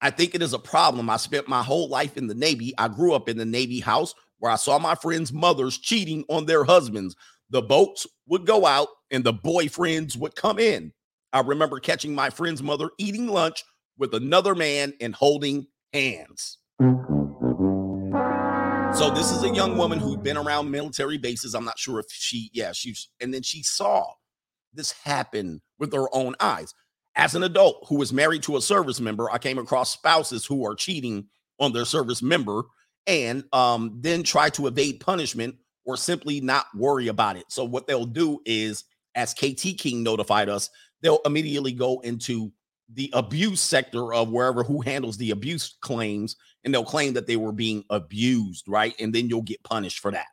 I 0.00 0.10
think 0.10 0.34
it 0.34 0.42
is 0.42 0.52
a 0.52 0.58
problem. 0.58 1.08
I 1.08 1.16
spent 1.16 1.48
my 1.48 1.62
whole 1.62 1.88
life 1.88 2.16
in 2.16 2.26
the 2.26 2.34
Navy. 2.34 2.74
I 2.78 2.88
grew 2.88 3.14
up 3.14 3.28
in 3.28 3.38
the 3.38 3.44
Navy 3.44 3.80
house 3.80 4.14
where 4.38 4.52
I 4.52 4.56
saw 4.56 4.78
my 4.78 4.94
friends' 4.94 5.32
mothers 5.32 5.78
cheating 5.78 6.24
on 6.28 6.46
their 6.46 6.64
husbands. 6.64 7.16
The 7.50 7.62
boats 7.62 8.06
would 8.26 8.44
go 8.46 8.66
out 8.66 8.88
and 9.10 9.24
the 9.24 9.32
boyfriends 9.32 10.16
would 10.16 10.36
come 10.36 10.58
in. 10.58 10.92
I 11.32 11.40
remember 11.40 11.80
catching 11.80 12.14
my 12.14 12.30
friend's 12.30 12.62
mother 12.62 12.90
eating 12.98 13.28
lunch 13.28 13.64
with 13.98 14.14
another 14.14 14.54
man 14.54 14.92
and 15.00 15.14
holding 15.14 15.66
hands. 15.92 16.58
So 18.94 19.10
this 19.10 19.30
is 19.30 19.42
a 19.42 19.54
young 19.54 19.76
woman 19.76 19.98
who'd 19.98 20.22
been 20.22 20.36
around 20.36 20.70
military 20.70 21.18
bases. 21.18 21.54
I'm 21.54 21.64
not 21.64 21.78
sure 21.78 21.98
if 22.00 22.06
she, 22.10 22.50
yeah, 22.52 22.72
she's, 22.72 23.08
and 23.20 23.32
then 23.32 23.42
she 23.42 23.62
saw 23.62 24.06
this 24.72 24.92
happen 24.92 25.62
with 25.78 25.92
her 25.92 26.06
own 26.14 26.34
eyes. 26.40 26.74
As 27.16 27.34
an 27.34 27.42
adult 27.42 27.86
who 27.88 27.96
was 27.96 28.12
married 28.12 28.42
to 28.44 28.56
a 28.56 28.60
service 28.60 29.00
member, 29.00 29.30
I 29.30 29.38
came 29.38 29.58
across 29.58 29.92
spouses 29.92 30.44
who 30.44 30.66
are 30.66 30.74
cheating 30.74 31.26
on 31.58 31.72
their 31.72 31.86
service 31.86 32.22
member 32.22 32.64
and 33.06 33.44
um, 33.52 33.98
then 34.00 34.22
try 34.22 34.50
to 34.50 34.66
evade 34.66 35.00
punishment 35.00 35.56
or 35.86 35.96
simply 35.96 36.40
not 36.40 36.66
worry 36.74 37.08
about 37.08 37.36
it. 37.36 37.46
So, 37.48 37.64
what 37.64 37.86
they'll 37.86 38.04
do 38.04 38.40
is, 38.44 38.84
as 39.14 39.32
KT 39.32 39.78
King 39.78 40.02
notified 40.02 40.50
us, 40.50 40.68
they'll 41.00 41.20
immediately 41.24 41.72
go 41.72 42.00
into 42.00 42.52
the 42.92 43.10
abuse 43.14 43.60
sector 43.60 44.12
of 44.12 44.30
wherever 44.30 44.62
who 44.62 44.80
handles 44.80 45.16
the 45.16 45.30
abuse 45.30 45.76
claims 45.80 46.36
and 46.64 46.72
they'll 46.72 46.84
claim 46.84 47.14
that 47.14 47.26
they 47.26 47.36
were 47.36 47.52
being 47.52 47.84
abused, 47.90 48.64
right? 48.68 48.94
And 49.00 49.14
then 49.14 49.28
you'll 49.28 49.42
get 49.42 49.62
punished 49.64 50.00
for 50.00 50.10
that. 50.12 50.26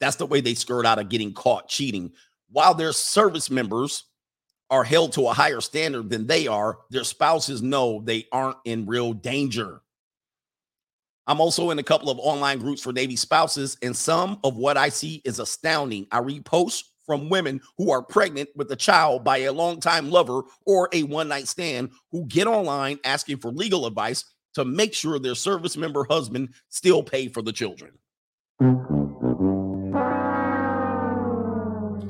That's 0.00 0.16
the 0.16 0.26
way 0.26 0.40
they 0.40 0.54
skirt 0.54 0.86
out 0.86 0.98
of 0.98 1.08
getting 1.08 1.32
caught 1.32 1.68
cheating. 1.68 2.12
While 2.50 2.74
their 2.74 2.92
service 2.92 3.50
members 3.50 4.04
are 4.70 4.84
held 4.84 5.12
to 5.12 5.28
a 5.28 5.32
higher 5.32 5.60
standard 5.60 6.10
than 6.10 6.26
they 6.26 6.46
are, 6.46 6.78
their 6.90 7.04
spouses 7.04 7.62
know 7.62 8.02
they 8.04 8.26
aren't 8.32 8.56
in 8.64 8.86
real 8.86 9.12
danger. 9.12 9.80
I'm 11.28 11.40
also 11.40 11.70
in 11.70 11.78
a 11.78 11.84
couple 11.84 12.10
of 12.10 12.18
online 12.20 12.58
groups 12.58 12.82
for 12.82 12.92
Navy 12.92 13.16
spouses, 13.16 13.76
and 13.82 13.96
some 13.96 14.38
of 14.44 14.56
what 14.56 14.76
I 14.76 14.88
see 14.88 15.22
is 15.24 15.40
astounding. 15.40 16.06
I 16.12 16.18
read 16.18 16.44
posts 16.44 16.92
from 17.04 17.28
women 17.28 17.60
who 17.78 17.90
are 17.90 18.02
pregnant 18.02 18.48
with 18.56 18.70
a 18.72 18.76
child 18.76 19.24
by 19.24 19.38
a 19.38 19.52
longtime 19.52 20.10
lover 20.10 20.42
or 20.66 20.88
a 20.92 21.04
one 21.04 21.28
night 21.28 21.48
stand 21.48 21.90
who 22.10 22.26
get 22.26 22.46
online 22.46 22.98
asking 23.04 23.38
for 23.38 23.50
legal 23.50 23.86
advice 23.86 24.24
to 24.54 24.64
make 24.64 24.94
sure 24.94 25.18
their 25.18 25.34
service 25.34 25.76
member 25.76 26.04
husband 26.08 26.48
still 26.68 27.02
pay 27.02 27.28
for 27.28 27.42
the 27.42 27.52
children. 27.52 27.92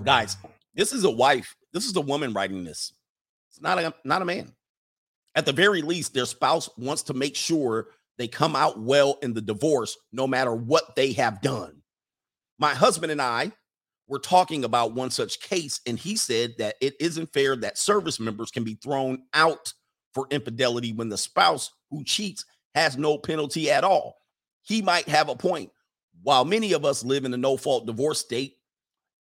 Guys, 0.04 0.36
this 0.74 0.92
is 0.92 1.04
a 1.04 1.11
wife. 1.11 1.57
This 1.77 1.85
is 1.85 1.97
a 1.97 2.01
woman 2.01 2.33
writing 2.33 2.64
this. 2.64 2.95
It's 3.51 3.61
not 3.61 3.79
a 3.79 3.93
not 4.03 4.22
a 4.22 4.24
man. 4.24 4.55
At 5.35 5.45
the 5.45 5.53
very 5.53 5.83
least, 5.83 6.14
their 6.14 6.24
spouse 6.24 6.70
wants 6.79 7.03
to 7.03 7.12
make 7.12 7.37
sure 7.37 7.89
they 8.16 8.29
come 8.29 8.57
out 8.57 8.81
well 8.81 9.18
in 9.20 9.35
the 9.35 9.43
divorce, 9.43 9.95
no 10.11 10.27
matter 10.27 10.55
what 10.55 10.97
they 10.97 11.12
have 11.12 11.43
done. 11.43 11.83
My 12.59 12.72
husband 12.72 13.12
and 13.12 13.20
I 13.20 13.53
were 14.09 14.18
talking 14.18 14.64
about 14.64 14.95
one 14.95 15.11
such 15.11 15.39
case, 15.43 15.83
and 15.87 15.99
he 15.99 16.16
said 16.16 16.55
that 16.57 16.77
it 16.81 16.95
isn't 16.99 17.35
fair 17.35 17.55
that 17.57 17.77
service 17.77 18.18
members 18.18 18.51
can 18.51 18.64
be 18.64 18.79
thrown 18.83 19.24
out 19.35 19.74
for 20.14 20.27
infidelity 20.31 20.95
when 20.95 21.11
the 21.11 21.18
spouse 21.18 21.70
who 21.91 22.05
cheats 22.05 22.47
has 22.74 22.97
no 22.97 23.18
penalty 23.18 23.70
at 23.70 23.85
all. 23.85 24.16
He 24.62 24.81
might 24.81 25.11
have 25.11 25.29
a 25.29 25.37
point. 25.37 25.70
While 26.22 26.47
many 26.47 26.72
of 26.72 26.87
us 26.87 27.05
live 27.05 27.27
in 27.27 27.35
a 27.35 27.37
no 27.37 27.59
fault 27.59 27.85
divorce 27.85 28.20
state, 28.20 28.55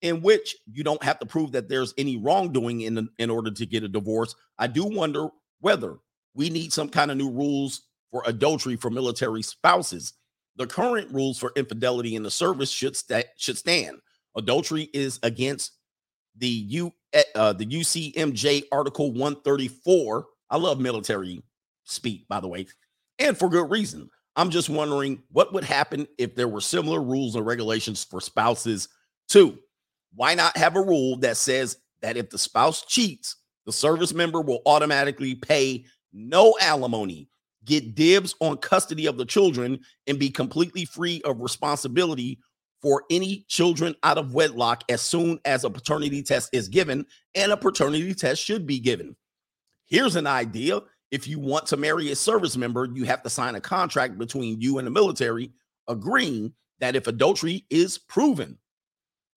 in 0.06 0.22
which 0.22 0.56
you 0.72 0.84
don't 0.84 1.02
have 1.02 1.18
to 1.18 1.26
prove 1.26 1.50
that 1.52 1.68
there's 1.68 1.92
any 1.98 2.16
wrongdoing 2.16 2.82
in, 2.82 3.08
in 3.18 3.28
order 3.28 3.50
to 3.50 3.66
get 3.66 3.82
a 3.82 3.88
divorce, 3.88 4.36
I 4.56 4.68
do 4.68 4.84
wonder 4.84 5.28
whether 5.60 5.96
we 6.32 6.48
need 6.48 6.72
some 6.72 6.88
kind 6.88 7.10
of 7.10 7.16
new 7.16 7.28
rules 7.28 7.82
for 8.12 8.22
adultery 8.24 8.76
for 8.76 8.88
military 8.88 9.42
spouses. 9.42 10.12
The 10.54 10.66
current 10.66 11.12
rules 11.12 11.38
for 11.38 11.52
infidelity 11.56 12.14
in 12.14 12.22
the 12.22 12.30
service 12.30 12.70
should 12.70 12.96
should 13.36 13.58
stand. 13.58 13.98
Adultery 14.36 14.88
is 14.94 15.18
against 15.24 15.72
the 16.38 16.48
U 16.48 16.92
eh, 17.12 17.22
uh, 17.34 17.52
the 17.52 17.66
UCMJ 17.66 18.64
Article 18.70 19.10
134. 19.10 20.26
I 20.50 20.56
love 20.56 20.78
military 20.78 21.42
speak, 21.84 22.28
by 22.28 22.38
the 22.38 22.48
way, 22.48 22.66
and 23.18 23.36
for 23.36 23.48
good 23.48 23.70
reason. 23.70 24.08
I'm 24.36 24.50
just 24.50 24.68
wondering 24.68 25.22
what 25.32 25.52
would 25.52 25.64
happen 25.64 26.06
if 26.16 26.34
there 26.36 26.48
were 26.48 26.60
similar 26.60 27.02
rules 27.02 27.34
and 27.34 27.44
regulations 27.44 28.04
for 28.04 28.20
spouses 28.20 28.88
too. 29.28 29.58
Why 30.16 30.34
not 30.34 30.56
have 30.56 30.76
a 30.76 30.82
rule 30.82 31.16
that 31.18 31.36
says 31.36 31.76
that 32.00 32.16
if 32.16 32.30
the 32.30 32.38
spouse 32.38 32.84
cheats, 32.86 33.36
the 33.66 33.72
service 33.72 34.14
member 34.14 34.40
will 34.40 34.62
automatically 34.64 35.34
pay 35.34 35.84
no 36.12 36.54
alimony, 36.60 37.28
get 37.64 37.94
dibs 37.94 38.34
on 38.40 38.56
custody 38.56 39.06
of 39.06 39.18
the 39.18 39.26
children, 39.26 39.78
and 40.06 40.18
be 40.18 40.30
completely 40.30 40.86
free 40.86 41.20
of 41.22 41.40
responsibility 41.40 42.38
for 42.80 43.04
any 43.10 43.44
children 43.48 43.94
out 44.02 44.16
of 44.16 44.32
wedlock 44.32 44.84
as 44.88 45.02
soon 45.02 45.38
as 45.44 45.64
a 45.64 45.70
paternity 45.70 46.22
test 46.22 46.48
is 46.52 46.68
given, 46.68 47.04
and 47.34 47.52
a 47.52 47.56
paternity 47.56 48.14
test 48.14 48.42
should 48.42 48.66
be 48.66 48.78
given. 48.78 49.14
Here's 49.86 50.16
an 50.16 50.26
idea. 50.26 50.80
If 51.10 51.28
you 51.28 51.38
want 51.38 51.66
to 51.66 51.76
marry 51.76 52.10
a 52.10 52.16
service 52.16 52.56
member, 52.56 52.88
you 52.92 53.04
have 53.04 53.22
to 53.22 53.30
sign 53.30 53.54
a 53.54 53.60
contract 53.60 54.18
between 54.18 54.60
you 54.60 54.78
and 54.78 54.86
the 54.86 54.90
military 54.90 55.52
agreeing 55.88 56.52
that 56.80 56.96
if 56.96 57.06
adultery 57.06 57.64
is 57.70 57.98
proven, 57.98 58.58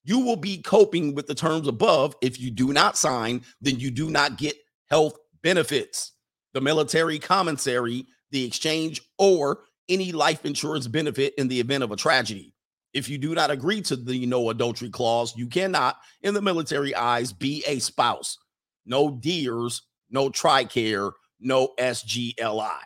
you 0.04 0.20
will 0.20 0.36
be 0.36 0.62
coping 0.62 1.14
with 1.14 1.28
the 1.28 1.36
terms 1.36 1.68
above. 1.68 2.16
If 2.22 2.40
you 2.40 2.52
do 2.52 2.74
not 2.74 2.98
sign, 2.98 3.44
then 3.62 3.80
you 3.80 3.92
do 3.92 4.10
not 4.10 4.38
get 4.38 4.56
health 4.90 5.16
benefits, 5.44 6.14
the 6.54 6.62
military 6.62 7.20
commissary, 7.20 8.06
the 8.32 8.46
exchange, 8.46 9.02
or 9.18 9.62
any 9.88 10.12
life 10.12 10.46
insurance 10.46 10.88
benefit 10.88 11.34
in 11.38 11.48
the 11.48 11.60
event 11.60 11.84
of 11.84 11.92
a 11.92 11.96
tragedy. 11.96 12.54
If 12.94 13.08
you 13.10 13.18
do 13.18 13.36
not 13.36 13.52
agree 13.52 13.82
to 13.84 13.96
the 13.96 14.26
no 14.26 14.50
adultery 14.50 14.90
clause, 14.90 15.36
you 15.36 15.48
cannot, 15.48 15.98
in 16.22 16.34
the 16.34 16.42
military 16.42 16.96
eyes, 16.96 17.32
be 17.32 17.64
a 17.68 17.80
spouse. 17.80 18.38
No 18.86 19.12
DEERS, 19.12 19.84
no 20.10 20.30
TRICARE, 20.30 21.12
no 21.40 21.70
SGLI. 21.80 22.80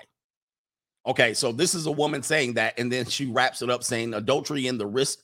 Okay, 1.06 1.34
so 1.34 1.52
this 1.52 1.76
is 1.76 1.86
a 1.86 1.92
woman 1.92 2.24
saying 2.24 2.54
that, 2.54 2.78
and 2.80 2.92
then 2.92 3.06
she 3.06 3.26
wraps 3.26 3.62
it 3.62 3.70
up 3.70 3.84
saying 3.84 4.14
adultery 4.14 4.68
and 4.68 4.80
the 4.80 4.88
risk. 4.88 5.20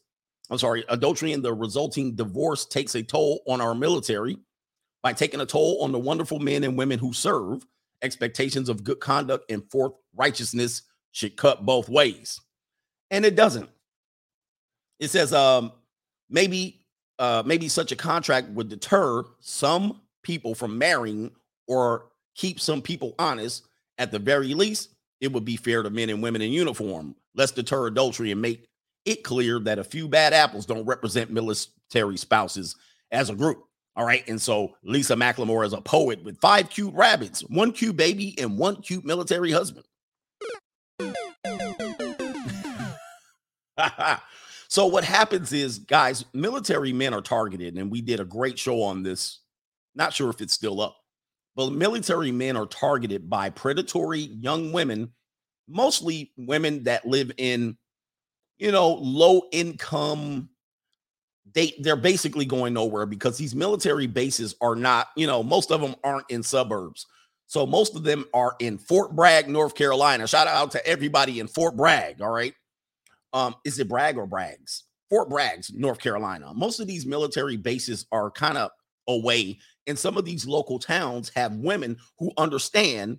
I'm 0.50 0.58
sorry, 0.58 0.84
adultery 0.90 1.34
and 1.34 1.44
the 1.44 1.54
resulting 1.54 2.16
divorce 2.16 2.66
takes 2.66 2.96
a 2.96 3.04
toll 3.04 3.42
on 3.48 3.62
our 3.62 3.76
military 3.76 4.38
by 5.04 5.14
taking 5.14 5.42
a 5.42 5.46
toll 5.46 5.84
on 5.84 5.92
the 5.92 6.00
wonderful 6.00 6.40
men 6.40 6.64
and 6.64 6.78
women 6.78 7.00
who 7.00 7.14
serve. 7.14 7.66
Expectations 8.02 8.70
of 8.70 8.84
good 8.84 9.00
conduct 9.00 9.52
and 9.52 9.70
forth 9.70 9.92
righteousness 10.16 10.84
should 11.12 11.36
cut 11.36 11.66
both 11.66 11.90
ways, 11.90 12.40
and 13.12 13.26
it 13.26 13.36
doesn't. 13.36 13.70
It 15.00 15.10
says 15.10 15.34
um 15.34 15.74
maybe 16.30 16.86
uh 17.20 17.44
maybe 17.46 17.68
such 17.68 17.92
a 17.92 17.98
contract 17.98 18.48
would 18.52 18.70
deter 18.70 19.24
some 19.42 20.00
people 20.24 20.56
from 20.56 20.78
marrying 20.78 21.32
or 21.68 22.06
keep 22.36 22.60
some 22.60 22.82
people 22.82 23.16
honest. 23.20 23.68
At 23.98 24.12
the 24.14 24.20
very 24.20 24.54
least, 24.54 24.92
it 25.20 25.34
would 25.34 25.44
be 25.44 25.58
fair 25.58 25.84
to 25.84 25.90
men 25.90 26.10
and 26.10 26.24
women 26.24 26.42
in 26.42 26.54
uniform. 26.54 27.16
Let's 27.36 27.52
deter 27.52 27.88
adultery 27.88 28.32
and 28.32 28.42
make 28.42 28.69
it 29.06 29.24
clear 29.24 29.60
that 29.60 29.80
a 29.80 29.84
few 29.84 30.08
bad 30.08 30.34
apples 30.34 30.66
don't 30.66 30.86
represent 30.86 31.32
military 31.32 32.18
spouses 32.18 32.76
as 33.12 33.30
a 33.30 33.36
group. 33.36 33.64
All 33.96 34.06
right. 34.06 34.28
And 34.28 34.42
so 34.42 34.76
Lisa 34.84 35.16
McLemore 35.16 35.66
is 35.66 35.74
a 35.74 35.82
poet 35.82 36.24
with 36.24 36.40
five 36.40 36.70
cute 36.70 36.94
rabbits, 36.94 37.42
one 37.42 37.72
cute 37.72 37.98
baby, 37.98 38.36
and 38.40 38.58
one 38.58 38.78
cute 38.78 39.04
military 39.04 39.52
husband. 39.52 39.86
so 44.68 44.86
what 44.86 45.04
happens 45.04 45.54
is, 45.54 45.80
guys, 45.80 46.26
military 46.34 46.94
men 46.94 47.14
are 47.14 47.22
targeted, 47.22 47.78
and 47.78 47.92
we 47.92 48.02
did 48.02 48.20
a 48.20 48.26
great 48.26 48.58
show 48.60 48.82
on 48.82 49.04
this. 49.04 49.40
Not 49.96 50.14
sure 50.14 50.30
if 50.30 50.42
it's 50.42 50.54
still 50.54 50.82
up, 50.82 50.98
but 51.56 51.72
military 51.72 52.32
men 52.32 52.56
are 52.56 52.68
targeted 52.68 53.30
by 53.30 53.50
predatory 53.50 54.20
young 54.20 54.72
women, 54.72 55.12
mostly 55.68 56.32
women 56.38 56.84
that 56.84 57.06
live 57.06 57.32
in, 57.38 57.78
you 58.60 58.72
know, 58.72 58.90
low 59.02 59.44
income. 59.52 60.50
They 61.54 61.74
they're 61.80 61.96
basically 61.96 62.46
going 62.46 62.74
nowhere 62.74 63.08
because 63.08 63.38
these 63.38 63.56
military 63.56 64.06
bases 64.06 64.56
are 64.62 64.76
not, 64.76 65.08
you 65.16 65.26
know, 65.26 65.42
most 65.42 65.72
of 65.72 65.82
them 65.82 65.96
aren't 66.04 66.30
in 66.30 66.44
suburbs. 66.44 67.08
So 67.48 67.66
most 67.66 67.96
of 67.96 68.04
them 68.04 68.26
are 68.34 68.56
in 68.60 68.78
Fort 68.78 69.16
Bragg, 69.16 69.50
North 69.50 69.74
Carolina. 69.74 70.28
Shout 70.28 70.46
out 70.46 70.70
to 70.72 70.86
everybody 70.86 71.40
in 71.40 71.48
Fort 71.48 71.76
Bragg. 71.76 72.22
All 72.22 72.30
right. 72.30 72.54
Um, 73.34 73.56
is 73.66 73.80
it 73.80 73.90
Bragg 73.90 74.18
or 74.18 74.28
Braggs? 74.28 74.84
Fort 75.10 75.30
Braggs, 75.30 75.74
North 75.74 76.00
Carolina. 76.00 76.54
Most 76.54 76.80
of 76.80 76.86
these 76.86 77.08
military 77.08 77.58
bases 77.58 78.06
are 78.12 78.30
kind 78.30 78.58
of 78.58 78.70
away, 79.08 79.58
and 79.88 79.98
some 79.98 80.18
of 80.18 80.26
these 80.26 80.46
local 80.46 80.78
towns 80.78 81.32
have 81.36 81.56
women 81.56 81.98
who 82.20 82.32
understand 82.38 83.18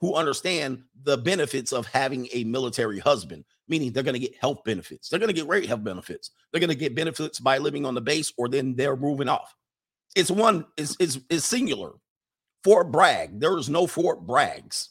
who 0.00 0.14
understand 0.14 0.84
the 1.02 1.18
benefits 1.18 1.72
of 1.72 1.86
having 1.86 2.28
a 2.32 2.44
military 2.44 3.00
husband, 3.00 3.44
meaning 3.68 3.92
they're 3.92 4.02
going 4.02 4.14
to 4.14 4.18
get 4.18 4.36
health 4.36 4.64
benefits. 4.64 5.08
They're 5.08 5.18
going 5.18 5.28
to 5.28 5.34
get 5.34 5.46
great 5.46 5.66
health 5.66 5.84
benefits. 5.84 6.30
They're 6.50 6.60
going 6.60 6.70
to 6.70 6.76
get 6.76 6.94
benefits 6.94 7.38
by 7.38 7.58
living 7.58 7.84
on 7.84 7.94
the 7.94 8.00
base, 8.00 8.32
or 8.36 8.48
then 8.48 8.74
they're 8.74 8.96
moving 8.96 9.28
off. 9.28 9.54
It's 10.16 10.30
one, 10.30 10.64
it's, 10.76 10.96
it's, 10.98 11.44
singular. 11.44 11.92
Fort 12.64 12.90
Bragg, 12.90 13.38
there 13.38 13.56
is 13.56 13.68
no 13.68 13.86
Fort 13.86 14.26
Braggs 14.26 14.88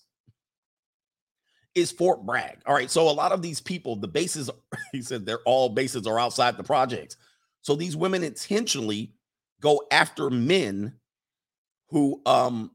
is 1.78 1.91
Fort 1.91 2.25
Bragg. 2.25 2.57
All 2.65 2.73
right. 2.73 2.89
So 2.89 3.07
a 3.07 3.11
lot 3.11 3.32
of 3.32 3.41
these 3.41 3.61
people, 3.61 3.95
the 3.95 4.07
bases, 4.07 4.49
he 4.91 5.01
said 5.01 5.25
they're 5.25 5.39
all 5.45 5.69
bases 5.69 6.07
are 6.07 6.19
outside 6.19 6.57
the 6.57 6.63
projects. 6.63 7.17
So 7.61 7.75
these 7.75 7.95
women 7.95 8.23
intentionally 8.23 9.13
go 9.61 9.84
after 9.91 10.30
men 10.30 10.93
who 11.89 12.21
um 12.25 12.71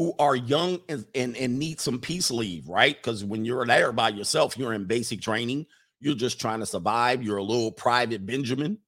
who 0.00 0.14
are 0.18 0.34
young 0.34 0.80
and, 0.88 1.04
and, 1.14 1.36
and 1.36 1.58
need 1.58 1.78
some 1.78 2.00
peace 2.00 2.30
leave, 2.30 2.66
right? 2.66 2.96
Because 2.96 3.22
when 3.22 3.44
you're 3.44 3.66
there 3.66 3.92
by 3.92 4.08
yourself, 4.08 4.56
you're 4.56 4.72
in 4.72 4.86
basic 4.86 5.20
training, 5.20 5.66
you're 5.98 6.14
just 6.14 6.40
trying 6.40 6.60
to 6.60 6.64
survive, 6.64 7.22
you're 7.22 7.36
a 7.36 7.42
little 7.42 7.70
private 7.70 8.24
Benjamin. 8.24 8.78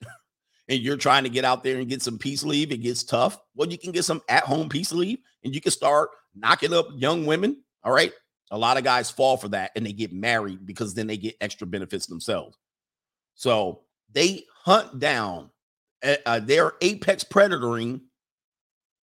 and 0.68 0.78
you're 0.78 0.96
trying 0.96 1.24
to 1.24 1.28
get 1.28 1.44
out 1.44 1.64
there 1.64 1.78
and 1.78 1.88
get 1.88 2.02
some 2.02 2.18
peace 2.18 2.44
leave, 2.44 2.70
it 2.70 2.76
gets 2.76 3.02
tough. 3.02 3.36
Well, 3.56 3.68
you 3.68 3.78
can 3.78 3.90
get 3.90 4.04
some 4.04 4.22
at-home 4.28 4.68
peace 4.68 4.92
leave 4.92 5.18
and 5.42 5.52
you 5.52 5.60
can 5.60 5.72
start 5.72 6.10
knocking 6.36 6.72
up 6.72 6.86
young 6.94 7.26
women. 7.26 7.64
All 7.82 7.92
right. 7.92 8.12
A 8.52 8.56
lot 8.58 8.76
of 8.76 8.84
guys 8.84 9.10
fall 9.10 9.36
for 9.36 9.48
that 9.48 9.72
and 9.74 9.84
they 9.84 9.92
get 9.92 10.12
married 10.12 10.64
because 10.64 10.94
then 10.94 11.08
they 11.08 11.16
get 11.16 11.34
extra 11.40 11.66
benefits 11.66 12.06
themselves. 12.06 12.56
So 13.34 13.80
they 14.12 14.44
hunt 14.62 15.00
down, 15.00 15.50
uh, 16.04 16.14
uh 16.24 16.38
they're 16.38 16.74
apex 16.80 17.24
predatoring 17.24 18.02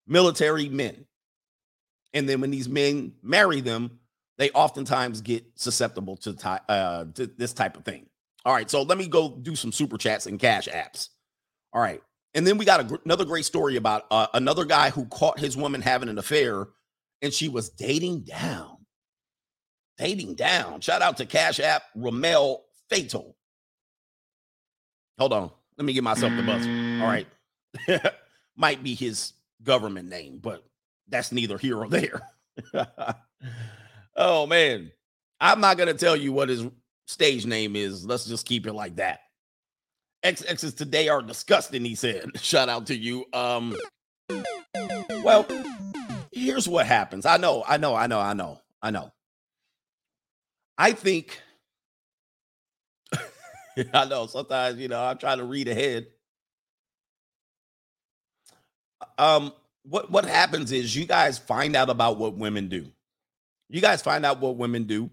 military 0.08 0.70
men. 0.70 1.04
And 2.14 2.28
then 2.28 2.42
when 2.42 2.52
these 2.52 2.70
men 2.70 3.14
marry 3.22 3.62
them, 3.62 4.00
they 4.38 4.50
oftentimes 4.52 5.22
get 5.22 5.44
susceptible 5.56 6.16
to, 6.18 6.34
ty- 6.34 6.62
uh, 6.70 7.06
to 7.16 7.28
this 7.28 7.54
type 7.54 7.76
of 7.78 7.84
thing. 7.84 8.08
All 8.46 8.54
right, 8.54 8.70
so 8.70 8.84
let 8.84 8.98
me 8.98 9.08
go 9.08 9.30
do 9.30 9.56
some 9.56 9.72
super 9.72 9.98
chats 9.98 10.26
and 10.26 10.40
cash 10.40 10.68
apps. 10.68 11.10
All 11.74 11.82
right, 11.82 12.02
And 12.34 12.48
then 12.48 12.58
we 12.58 12.66
got 12.66 12.92
a, 12.92 13.00
another 13.04 13.26
great 13.26 13.46
story 13.46 13.76
about 13.76 14.06
uh, 14.10 14.28
another 14.34 14.64
guy 14.64 14.90
who 14.90 15.06
caught 15.06 15.38
his 15.40 15.58
woman 15.58 15.82
having 15.82 16.08
an 16.10 16.18
affair 16.18 16.68
and 17.22 17.34
she 17.34 17.50
was 17.50 17.70
dating 17.70 18.22
down. 18.22 18.78
Dating 19.98 20.36
down. 20.36 20.80
Shout 20.82 21.02
out 21.02 21.18
to 21.18 21.26
Cash 21.26 21.60
App 21.60 21.84
Ramel 21.96 22.64
Fatal. 22.90 23.36
Hold 25.20 25.34
on. 25.34 25.52
Let 25.78 25.86
me 25.86 25.94
get 25.94 26.04
myself 26.04 26.32
the 26.36 26.44
buzzer. 26.44 26.70
All 26.70 27.08
right. 27.08 27.28
Might 28.56 28.84
be 28.84 28.96
his 28.96 29.34
government 29.64 30.10
name, 30.10 30.40
but 30.42 30.64
that's 31.10 31.32
neither 31.32 31.58
here 31.58 31.78
or 31.78 31.90
there. 31.90 32.22
oh, 34.16 34.46
man. 34.46 34.92
I'm 35.40 35.62
not 35.62 35.78
to 35.88 35.94
tell 35.94 36.16
you 36.16 36.34
what 36.34 36.50
his 36.50 36.66
stage 37.06 37.46
name 37.46 37.76
is. 37.76 38.06
Let's 38.06 38.26
just 38.26 38.46
keep 38.46 38.68
it 38.68 38.74
like 38.74 38.96
that. 38.98 39.20
XXs 40.24 40.76
today 40.76 41.10
are 41.10 41.22
disgusting, 41.22 41.86
he 41.86 41.96
said. 41.96 42.26
Shout 42.42 42.70
out 42.70 42.88
to 42.88 42.96
you. 42.96 43.26
Um, 43.34 43.78
well, 45.24 45.46
here's 46.32 46.68
what 46.68 46.86
happens. 46.86 47.26
I 47.26 47.38
know, 47.38 47.64
I 47.68 47.78
know, 47.78 47.96
I 47.96 48.08
know, 48.08 48.20
I 48.20 48.34
know, 48.34 48.60
I 48.82 48.92
know. 48.92 49.12
I 50.78 50.92
think 50.92 51.42
I 53.94 54.06
know 54.06 54.28
sometimes, 54.28 54.80
you 54.80 54.88
know, 54.88 55.02
I'm 55.02 55.18
trying 55.18 55.38
to 55.38 55.44
read 55.44 55.68
ahead. 55.68 56.08
Um, 59.18 59.54
what 59.90 60.12
what 60.12 60.26
happens 60.26 60.72
is 60.72 60.96
you 60.96 61.06
guys 61.06 61.38
find 61.38 61.76
out 61.76 61.90
about 61.90 62.18
what 62.18 62.36
women 62.36 62.68
do. 62.68 62.88
You 63.70 63.82
guys 63.82 64.02
find 64.02 64.26
out 64.26 64.40
what 64.40 64.58
women 64.58 64.84
do, 64.84 65.10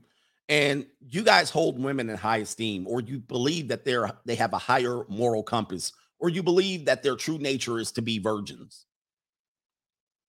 and 0.49 0.87
you 1.01 1.22
guys 1.22 1.51
hold 1.51 1.83
women 1.83 2.11
in 2.11 2.16
high 2.16 2.39
esteem, 2.39 2.87
or 2.87 3.01
you 3.01 3.18
believe 3.18 3.68
that 3.68 3.85
they're 3.85 4.11
they 4.25 4.35
have 4.35 4.53
a 4.53 4.59
higher 4.59 5.05
moral 5.09 5.43
compass, 5.43 5.93
or 6.18 6.29
you 6.29 6.43
believe 6.43 6.85
that 6.87 7.03
their 7.03 7.16
true 7.16 7.39
nature 7.39 7.79
is 7.79 7.93
to 7.93 8.03
be 8.03 8.18
virgins. 8.18 8.87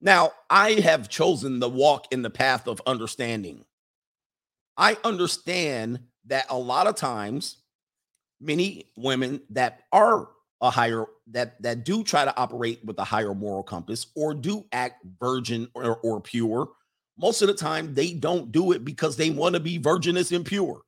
Now, 0.02 0.34
I 0.50 0.74
have 0.74 1.10
chosen 1.10 1.60
the 1.60 1.70
walk 1.70 2.08
in 2.12 2.22
the 2.22 2.30
path 2.30 2.68
of 2.68 2.82
understanding. 2.86 3.66
I 4.78 4.98
understand 5.04 6.00
that 6.26 6.46
a 6.50 6.58
lot 6.58 6.86
of 6.88 6.96
times 6.96 7.58
many 8.42 8.92
women 8.98 9.42
that 9.52 9.84
are 9.92 10.28
a 10.62 10.70
higher 10.70 11.06
that 11.32 11.62
that 11.62 11.84
do 11.84 12.04
try 12.04 12.26
to 12.26 12.38
operate 12.38 12.80
with 12.86 12.98
a 13.00 13.04
higher 13.04 13.34
moral 13.34 13.64
compass 13.64 14.08
or 14.16 14.34
do 14.34 14.66
act 14.72 15.06
virgin 15.20 15.68
or, 15.74 15.98
or 15.98 16.22
pure 16.22 16.70
most 17.18 17.42
of 17.42 17.48
the 17.48 17.54
time 17.54 17.94
they 17.94 18.14
don't 18.14 18.52
do 18.52 18.72
it 18.72 18.86
because 18.86 19.18
they 19.18 19.30
want 19.30 19.56
to 19.56 19.60
be 19.60 19.78
virginous 19.78 20.32
and 20.32 20.46
pure 20.46 20.82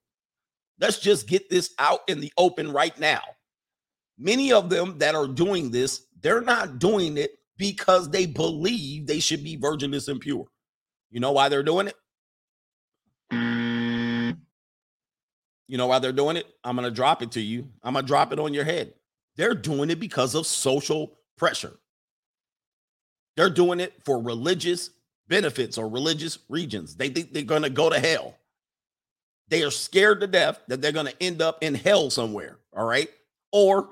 let's 0.80 1.00
just 1.00 1.28
get 1.28 1.50
this 1.50 1.74
out 1.80 2.02
in 2.08 2.20
the 2.20 2.32
open 2.38 2.72
right 2.72 3.00
now 3.00 3.22
many 4.18 4.52
of 4.52 4.70
them 4.70 4.98
that 5.00 5.16
are 5.16 5.28
doing 5.28 5.72
this 5.72 6.06
they're 6.22 6.42
not 6.42 6.80
doing 6.80 7.18
it 7.18 7.32
because 7.58 8.10
they 8.12 8.26
believe 8.26 9.08
they 9.08 9.20
should 9.20 9.44
be 9.44 9.56
virginous 9.56 10.08
and 10.08 10.20
pure 10.22 10.46
you 11.10 11.20
know 11.20 11.32
why 11.32 11.50
they're 11.50 11.64
doing 11.64 11.88
it 11.88 11.96
mm. 13.34 14.38
You 15.68 15.78
know 15.78 15.88
why 15.88 16.00
they're 16.00 16.14
doing 16.14 16.38
it? 16.38 16.48
I'm 16.64 16.76
going 16.76 16.88
to 16.88 16.96
drop 16.96 17.22
it 17.22 17.32
to 17.32 17.42
you. 17.42 17.68
I'm 17.84 17.94
going 17.94 18.06
to 18.06 18.08
drop 18.08 18.32
it 18.32 18.40
on 18.40 18.54
your 18.54 18.64
head. 18.64 18.94
They're 19.38 19.56
doing 19.56 19.90
it 19.90 20.00
because 20.00 20.36
of 20.36 20.48
social 20.48 21.18
pressure. 21.38 21.74
They're 23.36 23.50
doing 23.50 23.80
it 23.80 23.94
for 24.04 24.22
religious 24.22 24.90
benefits 25.28 25.78
or 25.78 25.88
religious 25.88 26.40
regions. 26.50 26.96
They 26.96 27.10
think 27.10 27.34
they're 27.34 27.44
going 27.44 27.62
to 27.62 27.70
go 27.70 27.90
to 27.90 28.00
hell. 28.00 28.36
They 29.50 29.64
are 29.64 29.72
scared 29.72 30.22
to 30.22 30.28
death 30.28 30.60
that 30.68 30.82
they're 30.82 30.92
going 30.92 31.06
to 31.06 31.24
end 31.24 31.42
up 31.42 31.64
in 31.64 31.76
hell 31.76 32.10
somewhere. 32.10 32.58
All 32.76 32.86
right. 32.86 33.10
Or 33.52 33.90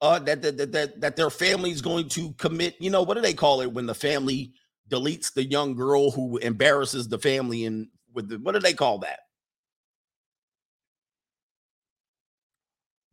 uh, 0.00 0.18
that, 0.20 0.42
that, 0.42 0.72
that, 0.72 1.00
that 1.00 1.16
their 1.16 1.30
family 1.30 1.70
is 1.70 1.80
going 1.80 2.08
to 2.10 2.32
commit, 2.32 2.76
you 2.80 2.90
know, 2.90 3.02
what 3.02 3.14
do 3.14 3.20
they 3.20 3.34
call 3.34 3.60
it 3.60 3.72
when 3.72 3.86
the 3.86 3.94
family 3.94 4.52
deletes 4.90 5.32
the 5.32 5.44
young 5.44 5.74
girl 5.74 6.10
who 6.10 6.38
embarrasses 6.38 7.08
the 7.08 7.18
family 7.18 7.64
and 7.64 7.88
with 8.12 8.28
the, 8.28 8.38
what 8.38 8.52
do 8.52 8.60
they 8.60 8.74
call 8.74 8.98
that? 8.98 9.20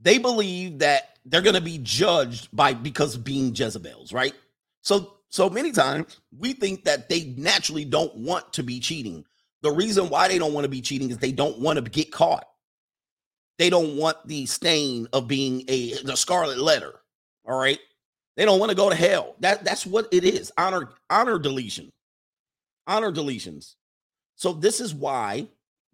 they 0.06 0.20
believe 0.20 0.80
that 0.80 1.15
they're 1.26 1.42
going 1.42 1.56
to 1.56 1.62
be 1.62 1.80
judged 1.80 2.50
by 2.54 2.74
because 2.74 3.16
of 3.16 3.24
being 3.24 3.54
Jezebels, 3.54 4.14
right? 4.14 4.34
So 4.82 5.14
so 5.30 5.50
many 5.50 5.72
times 5.72 6.22
we 6.38 6.54
think 6.54 6.86
that 6.86 7.10
they 7.10 7.34
naturally 7.38 7.84
don't 7.84 8.16
want 8.16 8.54
to 8.54 8.64
be 8.64 8.80
cheating. 8.80 9.26
The 9.64 9.72
reason 9.72 10.10
why 10.10 10.28
they 10.28 10.38
don't 10.38 10.54
want 10.54 10.66
to 10.66 10.70
be 10.70 10.82
cheating 10.82 11.10
is 11.10 11.18
they 11.18 11.32
don't 11.32 11.60
want 11.60 11.84
to 11.84 11.90
get 11.90 12.12
caught. 12.12 12.48
They 13.58 13.70
don't 13.70 13.98
want 13.98 14.18
the 14.28 14.46
stain 14.46 15.08
of 15.14 15.28
being 15.28 15.64
a 15.68 15.94
the 16.04 16.16
scarlet 16.16 16.58
letter. 16.60 16.94
All 17.46 17.58
right. 17.58 17.80
They 18.38 18.46
don't 18.46 18.60
want 18.60 18.70
to 18.70 18.76
go 18.76 18.90
to 18.90 18.96
hell. 18.96 19.36
That 19.40 19.64
that's 19.64 19.86
what 19.86 20.08
it 20.12 20.24
is. 20.24 20.52
Honor 20.58 20.90
honor 21.10 21.40
deletion. 21.40 21.92
Honor 22.86 23.12
deletions. 23.12 23.76
So 24.36 24.54
this 24.54 24.80
is 24.80 24.94
why 24.94 25.48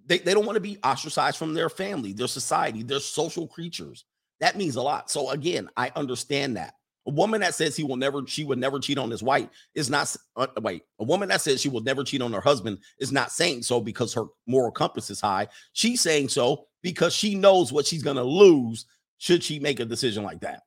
they, 0.05 0.17
they 0.17 0.33
don't 0.33 0.45
want 0.45 0.55
to 0.55 0.61
be 0.61 0.77
ostracized 0.83 1.37
from 1.37 1.53
their 1.53 1.69
family, 1.69 2.13
their 2.13 2.27
society, 2.27 2.83
their 2.83 2.99
social 2.99 3.47
creatures. 3.47 4.03
That 4.41 4.57
means 4.57 4.75
a 4.75 4.81
lot. 4.81 5.09
So 5.09 5.29
again, 5.29 5.69
I 5.77 5.91
understand 5.95 6.57
that. 6.57 6.73
A 7.07 7.11
woman 7.11 7.41
that 7.41 7.55
says 7.55 7.75
he 7.75 7.83
will 7.83 7.95
never, 7.95 8.21
she 8.27 8.43
would 8.43 8.59
never 8.59 8.79
cheat 8.79 8.97
on 8.97 9.09
his 9.09 9.23
wife 9.23 9.47
is 9.73 9.89
not. 9.89 10.15
Uh, 10.35 10.47
wait, 10.61 10.83
a 10.99 11.03
woman 11.03 11.29
that 11.29 11.41
says 11.41 11.61
she 11.61 11.69
will 11.69 11.81
never 11.81 12.03
cheat 12.03 12.21
on 12.21 12.33
her 12.33 12.41
husband 12.41 12.77
is 12.99 13.11
not 13.11 13.31
saying 13.31 13.63
so 13.63 13.79
because 13.81 14.13
her 14.13 14.25
moral 14.45 14.71
compass 14.71 15.09
is 15.09 15.21
high. 15.21 15.47
She's 15.73 16.01
saying 16.01 16.29
so 16.29 16.65
because 16.83 17.13
she 17.15 17.33
knows 17.33 17.71
what 17.71 17.87
she's 17.87 18.03
going 18.03 18.17
to 18.17 18.23
lose 18.23 18.85
should 19.17 19.43
she 19.43 19.59
make 19.59 19.79
a 19.79 19.85
decision 19.85 20.23
like 20.23 20.41
that. 20.41 20.63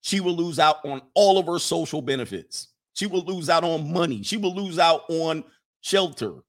She 0.00 0.20
will 0.20 0.36
lose 0.36 0.58
out 0.58 0.84
on 0.84 1.02
all 1.14 1.38
of 1.38 1.46
her 1.46 1.58
social 1.58 2.00
benefits. 2.00 2.68
She 2.94 3.06
will 3.06 3.24
lose 3.24 3.50
out 3.50 3.64
on 3.64 3.92
money. 3.92 4.22
She 4.22 4.38
will 4.38 4.54
lose 4.54 4.78
out 4.78 5.02
on 5.08 5.44
shelter 5.80 6.42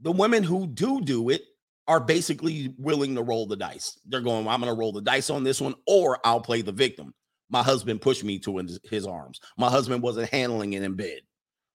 the 0.00 0.12
women 0.12 0.42
who 0.42 0.66
do 0.66 1.00
do 1.00 1.30
it 1.30 1.42
are 1.88 2.00
basically 2.00 2.74
willing 2.78 3.14
to 3.14 3.22
roll 3.22 3.46
the 3.46 3.56
dice. 3.56 3.98
They're 4.06 4.20
going, 4.20 4.48
I'm 4.48 4.60
going 4.60 4.72
to 4.72 4.78
roll 4.78 4.92
the 4.92 5.00
dice 5.00 5.30
on 5.30 5.44
this 5.44 5.60
one, 5.60 5.74
or 5.86 6.18
I'll 6.24 6.40
play 6.40 6.62
the 6.62 6.72
victim. 6.72 7.14
My 7.48 7.62
husband 7.62 8.00
pushed 8.00 8.24
me 8.24 8.38
to 8.40 8.58
his 8.90 9.06
arms. 9.06 9.40
My 9.56 9.70
husband 9.70 10.02
wasn't 10.02 10.30
handling 10.30 10.72
it 10.72 10.82
in 10.82 10.94
bed. 10.94 11.20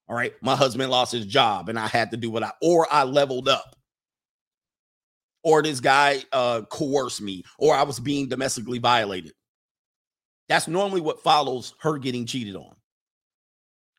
All 0.09 0.16
right. 0.16 0.34
My 0.41 0.55
husband 0.55 0.91
lost 0.91 1.14
his 1.14 1.26
job 1.26 1.70
and 1.70 1.80
I 1.80 1.88
had 1.88 2.12
to 2.12 2.18
do 2.18 2.30
what 2.30 2.43
I, 2.43 2.51
or 2.62 2.88
I 2.91 3.03
leveled 3.03 3.47
up. 3.47 3.78
Or 5.43 5.64
this 5.64 5.80
guy 5.80 6.24
uh, 6.34 6.62
coerced 6.70 7.22
me, 7.22 7.43
or 7.57 7.74
I 7.74 7.84
was 7.84 7.99
being 7.99 8.28
domestically 8.28 8.78
violated. 8.78 9.32
That's 10.49 10.68
normally 10.68 11.01
what 11.01 11.24
follows 11.24 11.74
her 11.80 11.97
getting 11.97 12.26
cheated 12.26 12.55
on. 12.55 12.76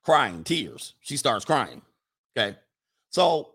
Crying, 0.04 0.44
tears. 0.44 0.94
She 1.00 1.16
starts 1.16 1.44
crying. 1.44 1.82
Okay. 2.36 2.56
So 3.10 3.51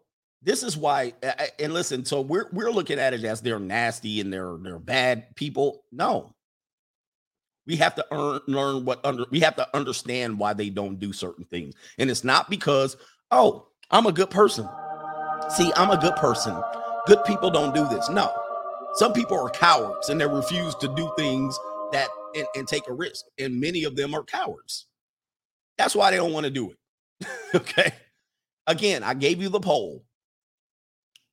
this 0.48 0.64
is 0.64 0.78
why 0.78 1.12
and 1.60 1.74
listen 1.74 2.06
so 2.06 2.22
we're 2.22 2.48
we're 2.54 2.72
looking 2.72 3.00
at 3.00 3.14
it 3.14 3.26
as 3.26 3.42
they're 3.42 3.60
nasty 3.60 4.22
and 4.22 4.32
they're 4.32 4.56
they're 4.62 4.80
bad 4.80 5.36
people. 5.36 5.84
No. 5.92 6.34
We 7.66 7.76
have 7.76 7.96
to 7.96 8.06
earn, 8.14 8.40
learn 8.48 8.86
what 8.86 9.06
under 9.06 9.26
we 9.30 9.42
have 9.42 9.58
to 9.58 9.68
understand 9.76 10.40
why 10.40 10.54
they 10.54 10.70
don't 10.70 11.02
do 11.02 11.12
certain 11.12 11.44
things. 11.44 11.76
And 11.98 12.10
it's 12.10 12.24
not 12.24 12.50
because 12.50 12.96
oh 13.30 13.68
i'm 13.92 14.06
a 14.06 14.12
good 14.14 14.30
person. 14.30 14.70
See 15.50 15.70
i'm 15.76 15.92
a 15.92 15.98
good 15.98 16.16
person. 16.16 16.58
Good 17.08 17.26
people 17.26 17.50
don't 17.50 17.76
do 17.76 17.86
this. 17.90 18.10
No. 18.10 18.34
Some 18.94 19.12
people 19.12 19.38
are 19.38 19.50
cowards 19.50 20.08
and 20.08 20.20
they 20.20 20.28
refuse 20.28 20.76
to 20.76 20.88
do 20.96 21.12
things 21.18 21.60
that 21.92 22.08
and, 22.36 22.48
and 22.56 22.68
take 22.70 22.88
a 22.88 22.94
risk. 22.94 23.26
And 23.38 23.60
many 23.60 23.84
of 23.84 23.98
them 23.98 24.14
are 24.14 24.24
cowards. 24.24 24.86
That's 25.78 25.94
why 25.94 26.12
they 26.12 26.18
don't 26.18 26.32
want 26.32 26.46
to 26.46 26.50
do 26.50 26.72
it. 26.72 27.28
Okay? 27.56 27.92
Again 28.66 29.04
i 29.04 29.14
gave 29.14 29.42
you 29.42 29.50
the 29.50 29.60
poll 29.60 30.07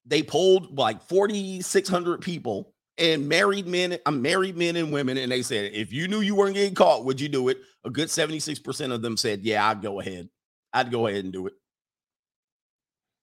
they 0.07 0.23
polled 0.23 0.77
like 0.77 1.03
4,600 1.03 2.21
people 2.21 2.75
and 2.99 3.29
married 3.29 3.67
men, 3.67 3.99
I'm 4.07 4.15
uh, 4.15 4.19
married 4.19 4.57
men 4.57 4.77
and 4.77 4.93
women, 4.93 5.19
and 5.19 5.33
they 5.33 5.43
said, 5.43 5.73
if 5.75 5.93
you 5.93 6.07
knew 6.07 6.21
you 6.21 6.35
weren't 6.35 6.55
getting 6.55 6.75
caught, 6.75 7.05
would 7.05 7.21
you 7.21 7.29
do 7.29 7.49
it? 7.49 7.59
A 7.85 7.91
good 7.91 8.09
76% 8.09 8.93
of 8.93 9.03
them 9.03 9.17
said, 9.17 9.43
yeah, 9.43 9.69
I'd 9.69 9.83
go 9.83 10.01
ahead. 10.01 10.29
I'd 10.73 10.91
go 10.93 11.07
ahead 11.07 11.25
and 11.25 11.33
do 11.33 11.47
it. 11.47 11.55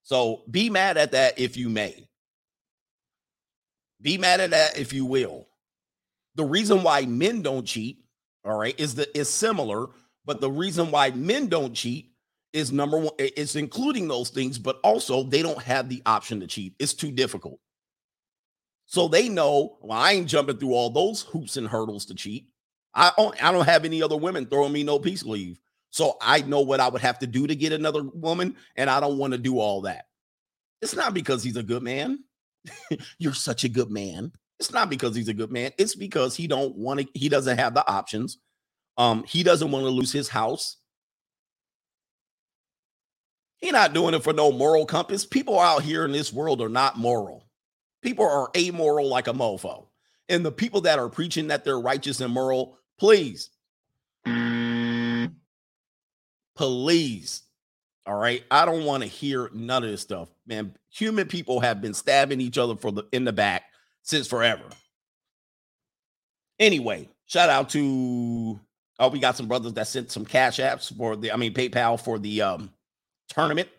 So 0.04 0.44
be 0.50 0.70
mad 0.70 0.98
at 0.98 1.14
that 1.14 1.40
if 1.40 1.56
you 1.56 1.70
may. 1.70 2.08
Be 4.02 4.18
mad 4.18 4.42
at 4.42 4.50
that 4.50 4.78
if 4.78 4.94
you 4.94 5.06
will. 5.06 5.48
The 6.36 6.44
reason 6.44 6.84
why 6.84 7.06
men 7.06 7.42
don't 7.42 7.66
cheat, 7.66 8.04
all 8.44 8.58
right, 8.58 8.78
is 8.80 8.96
that 8.96 9.16
is 9.18 9.30
similar, 9.30 9.88
but 10.26 10.42
the 10.42 10.50
reason 10.50 10.92
why 10.92 11.12
men 11.12 11.48
don't 11.48 11.74
cheat 11.74 12.11
is 12.54 12.72
number 12.72 13.00
one. 13.00 13.14
It's 13.20 13.56
including 13.56 14.08
those 14.08 14.30
things, 14.30 14.60
but 14.60 14.80
also 14.84 15.24
they 15.24 15.42
don't 15.44 15.62
have 15.64 15.90
the 15.90 16.02
option 16.06 16.40
to 16.42 16.48
cheat. 16.48 16.76
It's 16.80 16.94
too 16.94 17.12
difficult. 17.12 17.60
So 18.88 19.08
they 19.08 19.30
know, 19.30 19.78
well, 19.82 20.00
I 20.00 20.14
ain't 20.14 20.28
jumping 20.30 20.58
through 20.58 20.74
all 20.74 20.90
those 20.92 21.24
hoops 21.24 21.58
and 21.58 21.68
hurdles 21.68 22.06
to 22.08 22.16
cheat. 22.16 22.48
I 22.96 23.12
don't, 23.18 23.44
I 23.44 23.52
don't 23.52 23.66
have 23.68 23.86
any 23.86 24.04
other 24.04 24.18
women 24.18 24.48
throwing 24.48 24.74
me 24.74 24.84
no 24.84 25.00
peace 25.00 25.24
leave. 25.26 25.60
So 25.92 26.18
I 26.22 26.42
know 26.44 26.62
what 26.62 26.80
I 26.82 26.90
would 26.90 27.02
have 27.02 27.20
to 27.20 27.28
do 27.28 27.48
to 27.48 27.56
get 27.56 27.74
another 27.74 28.04
woman, 28.04 28.56
and 28.78 28.90
I 28.90 29.00
don't 29.00 29.18
want 29.18 29.34
to 29.34 29.40
do 29.40 29.60
all 29.60 29.82
that. 29.84 30.08
It's 30.82 30.96
not 30.96 31.14
because 31.14 31.44
he's 31.44 31.58
a 31.58 31.64
good 31.64 31.84
man. 31.84 32.24
You're 33.20 33.34
such 33.34 33.64
a 33.66 33.70
good 33.70 33.92
man. 33.92 34.34
It's 34.60 34.74
not 34.74 34.90
because 34.90 35.16
he's 35.16 35.30
a 35.30 35.34
good 35.36 35.52
man. 35.52 35.72
It's 35.78 35.96
because 35.96 36.36
he 36.36 36.48
don't 36.48 36.76
want 36.78 37.02
to, 37.02 37.08
he 37.14 37.30
doesn't 37.30 37.58
have 37.60 37.74
the 37.76 37.90
options 37.90 38.34
Um, 38.98 39.24
he 39.28 39.44
doesn't 39.44 39.72
want 39.72 39.86
to 39.86 39.90
lose 39.90 40.12
his 40.12 40.30
house. 40.30 40.78
He 43.62 43.72
not 43.72 43.94
doing 43.94 44.16
it 44.16 44.24
for 44.24 44.34
no 44.34 44.52
moral 44.52 44.86
compass. 44.86 45.26
People 45.26 45.60
out 45.60 45.84
here 45.84 46.04
in 46.04 46.12
this 46.12 46.34
world 46.34 46.62
are 46.62 46.70
not 46.70 46.98
moral. 46.98 47.46
People 48.02 48.26
are 48.26 48.50
amoral 48.58 49.08
like 49.08 49.28
a 49.28 49.34
mofo. 49.34 49.86
And 50.28 50.44
the 50.44 50.52
people 50.52 50.82
that 50.82 50.98
are 50.98 51.10
preaching 51.10 51.48
that 51.48 51.64
they're 51.64 51.80
righteous 51.80 52.22
and 52.22 52.34
moral, 52.34 52.80
please, 52.98 53.52
please, 56.56 57.44
all 58.08 58.16
right. 58.16 58.44
I 58.50 58.66
don't 58.66 58.86
want 58.86 59.04
to 59.04 59.10
hear 59.10 59.52
none 59.54 59.84
of 59.84 59.92
this 59.92 60.02
stuff, 60.02 60.30
man. 60.48 60.76
Human 60.90 61.28
people 61.28 61.60
have 61.60 61.82
been 61.82 61.94
stabbing 61.94 62.42
each 62.42 62.58
other 62.58 62.76
for 62.76 62.92
the 62.92 63.06
in 63.12 63.26
the 63.26 63.34
back 63.34 63.64
since 64.02 64.28
forever. 64.28 64.64
Anyway, 66.60 67.10
shout 67.28 67.50
out 67.50 67.70
to 67.70 68.60
oh, 69.00 69.08
we 69.10 69.20
got 69.20 69.38
some 69.38 69.48
brothers 69.48 69.74
that 69.74 69.88
sent 69.88 70.12
some 70.12 70.26
cash 70.26 70.58
apps 70.60 70.96
for 70.96 71.16
the, 71.16 71.32
I 71.32 71.36
mean, 71.36 71.54
PayPal 71.54 72.00
for 72.00 72.18
the 72.18 72.42
um 72.42 72.72
tournament. 73.34 73.70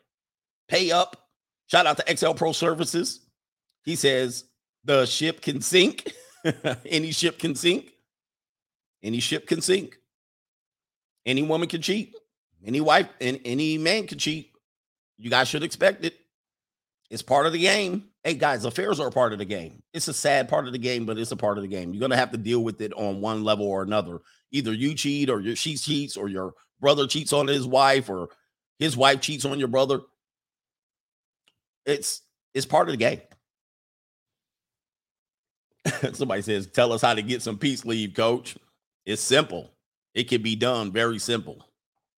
Pay 0.68 0.90
up. 0.90 1.28
Shout 1.66 1.86
out 1.86 1.98
to 1.98 2.16
XL 2.16 2.32
Pro 2.32 2.52
Services. 2.52 3.20
He 3.84 3.96
says 3.96 4.44
the 4.84 5.06
ship 5.06 5.40
can 5.40 5.60
sink. 5.60 6.12
Any 6.86 7.12
ship 7.12 7.38
can 7.38 7.54
sink. 7.54 7.92
Any 9.02 9.20
ship 9.20 9.46
can 9.46 9.60
sink. 9.60 9.96
Any 11.26 11.42
woman 11.42 11.68
can 11.68 11.82
cheat. 11.82 12.14
Any 12.64 12.80
wife 12.80 13.08
and 13.20 13.40
any 13.44 13.78
man 13.78 14.06
can 14.06 14.18
cheat. 14.18 14.52
You 15.18 15.30
guys 15.30 15.48
should 15.48 15.64
expect 15.64 16.04
it. 16.04 16.14
It's 17.10 17.22
part 17.22 17.46
of 17.46 17.52
the 17.52 17.58
game. 17.58 18.04
Hey 18.22 18.34
guys, 18.34 18.64
affairs 18.64 19.00
are 19.00 19.08
a 19.08 19.12
part 19.12 19.32
of 19.32 19.38
the 19.38 19.44
game. 19.44 19.82
It's 19.92 20.08
a 20.08 20.14
sad 20.14 20.48
part 20.48 20.66
of 20.66 20.72
the 20.72 20.78
game, 20.78 21.04
but 21.04 21.18
it's 21.18 21.32
a 21.32 21.36
part 21.36 21.58
of 21.58 21.62
the 21.62 21.68
game. 21.68 21.92
You're 21.92 22.00
gonna 22.00 22.16
have 22.16 22.30
to 22.30 22.38
deal 22.38 22.62
with 22.62 22.80
it 22.80 22.92
on 22.94 23.20
one 23.20 23.42
level 23.44 23.66
or 23.66 23.82
another. 23.82 24.20
Either 24.52 24.72
you 24.72 24.94
cheat, 24.94 25.28
or 25.28 25.40
your 25.40 25.56
she 25.56 25.76
cheats, 25.76 26.16
or 26.16 26.28
your 26.28 26.54
brother 26.80 27.06
cheats 27.06 27.32
on 27.32 27.48
his 27.48 27.66
wife, 27.66 28.08
or 28.08 28.28
his 28.78 28.96
wife 28.96 29.20
cheats 29.20 29.44
on 29.44 29.58
your 29.58 29.68
brother. 29.68 30.00
It's 31.86 32.22
it's 32.54 32.66
part 32.66 32.88
of 32.88 32.92
the 32.92 32.96
game. 32.98 33.20
Somebody 36.12 36.42
says, 36.42 36.66
"Tell 36.68 36.92
us 36.92 37.02
how 37.02 37.14
to 37.14 37.22
get 37.22 37.42
some 37.42 37.58
peace 37.58 37.84
leave, 37.84 38.14
coach." 38.14 38.56
It's 39.04 39.22
simple. 39.22 39.70
It 40.14 40.28
can 40.28 40.42
be 40.42 40.54
done 40.56 40.92
very 40.92 41.18
simple. 41.18 41.64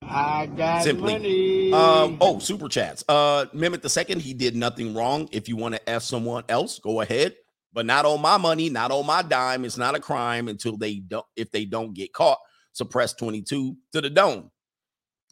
I 0.02 0.46
got 0.46 0.82
Simply. 0.82 1.12
money. 1.14 1.72
Um, 1.72 2.18
oh, 2.20 2.38
super 2.38 2.68
chats. 2.68 3.04
Uh, 3.08 3.46
Mehmet 3.54 3.82
the 3.82 3.88
second, 3.88 4.20
he 4.20 4.34
did 4.34 4.54
nothing 4.54 4.94
wrong. 4.94 5.28
If 5.32 5.48
you 5.48 5.56
want 5.56 5.74
to 5.74 5.90
ask 5.90 6.08
someone 6.08 6.44
else, 6.48 6.78
go 6.78 7.00
ahead, 7.00 7.34
but 7.72 7.86
not 7.86 8.04
on 8.04 8.20
my 8.20 8.36
money, 8.36 8.68
not 8.68 8.90
on 8.90 9.06
my 9.06 9.22
dime. 9.22 9.64
It's 9.64 9.78
not 9.78 9.94
a 9.94 10.00
crime 10.00 10.48
until 10.48 10.76
they 10.76 10.96
don't. 10.96 11.26
If 11.36 11.50
they 11.52 11.64
don't 11.64 11.94
get 11.94 12.12
caught, 12.12 12.38
suppress 12.72 13.14
twenty 13.14 13.42
two 13.42 13.76
to 13.92 14.00
the 14.00 14.10
dome. 14.10 14.50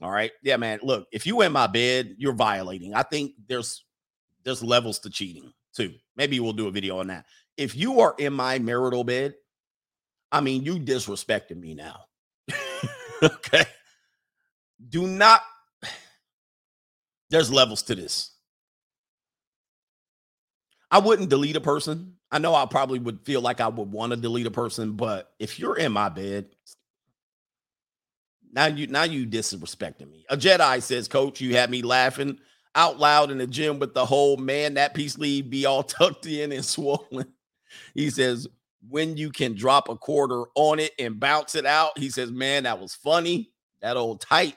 All 0.02 0.10
right, 0.10 0.32
yeah, 0.42 0.56
man. 0.56 0.80
Look, 0.82 1.06
if 1.12 1.26
you 1.26 1.42
in 1.42 1.52
my 1.52 1.68
bed, 1.68 2.16
you're 2.18 2.32
violating. 2.32 2.94
I 2.94 3.02
think 3.02 3.32
there's 3.48 3.84
there's 4.44 4.62
levels 4.62 4.98
to 5.00 5.10
cheating 5.10 5.52
too. 5.74 5.94
Maybe 6.16 6.40
we'll 6.40 6.52
do 6.52 6.66
a 6.66 6.72
video 6.72 6.98
on 6.98 7.06
that. 7.08 7.26
If 7.56 7.76
you 7.76 8.00
are 8.00 8.14
in 8.18 8.32
my 8.32 8.58
marital 8.58 9.04
bed, 9.04 9.34
I 10.32 10.40
mean, 10.40 10.64
you 10.64 10.78
disrespecting 10.78 11.60
me 11.60 11.74
now. 11.74 12.00
okay. 13.22 13.64
Do 14.88 15.06
not 15.06 15.42
there's 17.30 17.52
levels 17.52 17.82
to 17.82 17.94
this. 17.94 18.32
I 20.90 20.98
wouldn't 20.98 21.30
delete 21.30 21.56
a 21.56 21.60
person. 21.60 22.16
I 22.30 22.38
know 22.38 22.54
I 22.54 22.66
probably 22.66 22.98
would 22.98 23.20
feel 23.24 23.40
like 23.40 23.60
I 23.60 23.68
would 23.68 23.90
want 23.90 24.10
to 24.12 24.16
delete 24.16 24.46
a 24.46 24.50
person, 24.50 24.92
but 24.92 25.32
if 25.38 25.58
you're 25.58 25.76
in 25.78 25.92
my 25.92 26.08
bed, 26.08 26.46
now 28.52 28.66
you 28.66 28.86
now 28.86 29.04
you 29.04 29.26
disrespecting 29.26 30.10
me. 30.10 30.24
A 30.28 30.36
Jedi 30.36 30.82
says, 30.82 31.08
Coach, 31.08 31.40
you 31.40 31.56
had 31.56 31.70
me 31.70 31.82
laughing 31.82 32.38
out 32.74 32.98
loud 32.98 33.30
in 33.30 33.38
the 33.38 33.46
gym 33.46 33.78
with 33.78 33.94
the 33.94 34.06
whole 34.06 34.36
man 34.36 34.74
that 34.74 34.94
piece 34.94 35.18
leave 35.18 35.50
be 35.50 35.66
all 35.66 35.82
tucked 35.82 36.26
in 36.26 36.52
and 36.52 36.64
swollen. 36.64 37.26
He 37.94 38.10
says, 38.10 38.48
when 38.88 39.16
you 39.16 39.30
can 39.30 39.54
drop 39.54 39.88
a 39.88 39.96
quarter 39.96 40.44
on 40.54 40.78
it 40.78 40.92
and 40.98 41.20
bounce 41.20 41.54
it 41.54 41.66
out. 41.66 41.98
He 41.98 42.10
says, 42.10 42.30
man, 42.30 42.64
that 42.64 42.80
was 42.80 42.94
funny. 42.94 43.50
That 43.80 43.96
old 43.96 44.20
tight. 44.20 44.56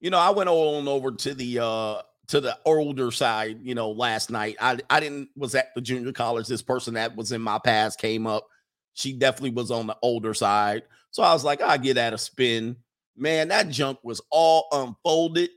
You 0.00 0.10
know, 0.10 0.18
I 0.18 0.30
went 0.30 0.48
on 0.48 0.88
over 0.88 1.12
to 1.12 1.34
the 1.34 1.58
uh 1.60 2.02
to 2.28 2.40
the 2.40 2.58
older 2.64 3.10
side, 3.10 3.60
you 3.62 3.74
know, 3.74 3.90
last 3.90 4.30
night. 4.30 4.56
I 4.60 4.78
I 4.90 5.00
didn't 5.00 5.30
was 5.36 5.54
at 5.54 5.74
the 5.74 5.80
junior 5.80 6.12
college. 6.12 6.46
This 6.46 6.62
person 6.62 6.94
that 6.94 7.16
was 7.16 7.32
in 7.32 7.40
my 7.40 7.58
past 7.58 7.98
came 7.98 8.26
up. 8.26 8.46
She 8.94 9.12
definitely 9.12 9.50
was 9.50 9.70
on 9.70 9.86
the 9.86 9.96
older 10.02 10.34
side. 10.34 10.82
So 11.16 11.22
I 11.22 11.32
was 11.32 11.44
like, 11.44 11.62
I 11.62 11.78
get 11.78 11.96
at 11.96 12.12
a 12.12 12.18
spin. 12.18 12.76
Man, 13.16 13.48
that 13.48 13.70
junk 13.70 13.98
was 14.02 14.20
all 14.30 14.66
unfolded. 14.70 15.48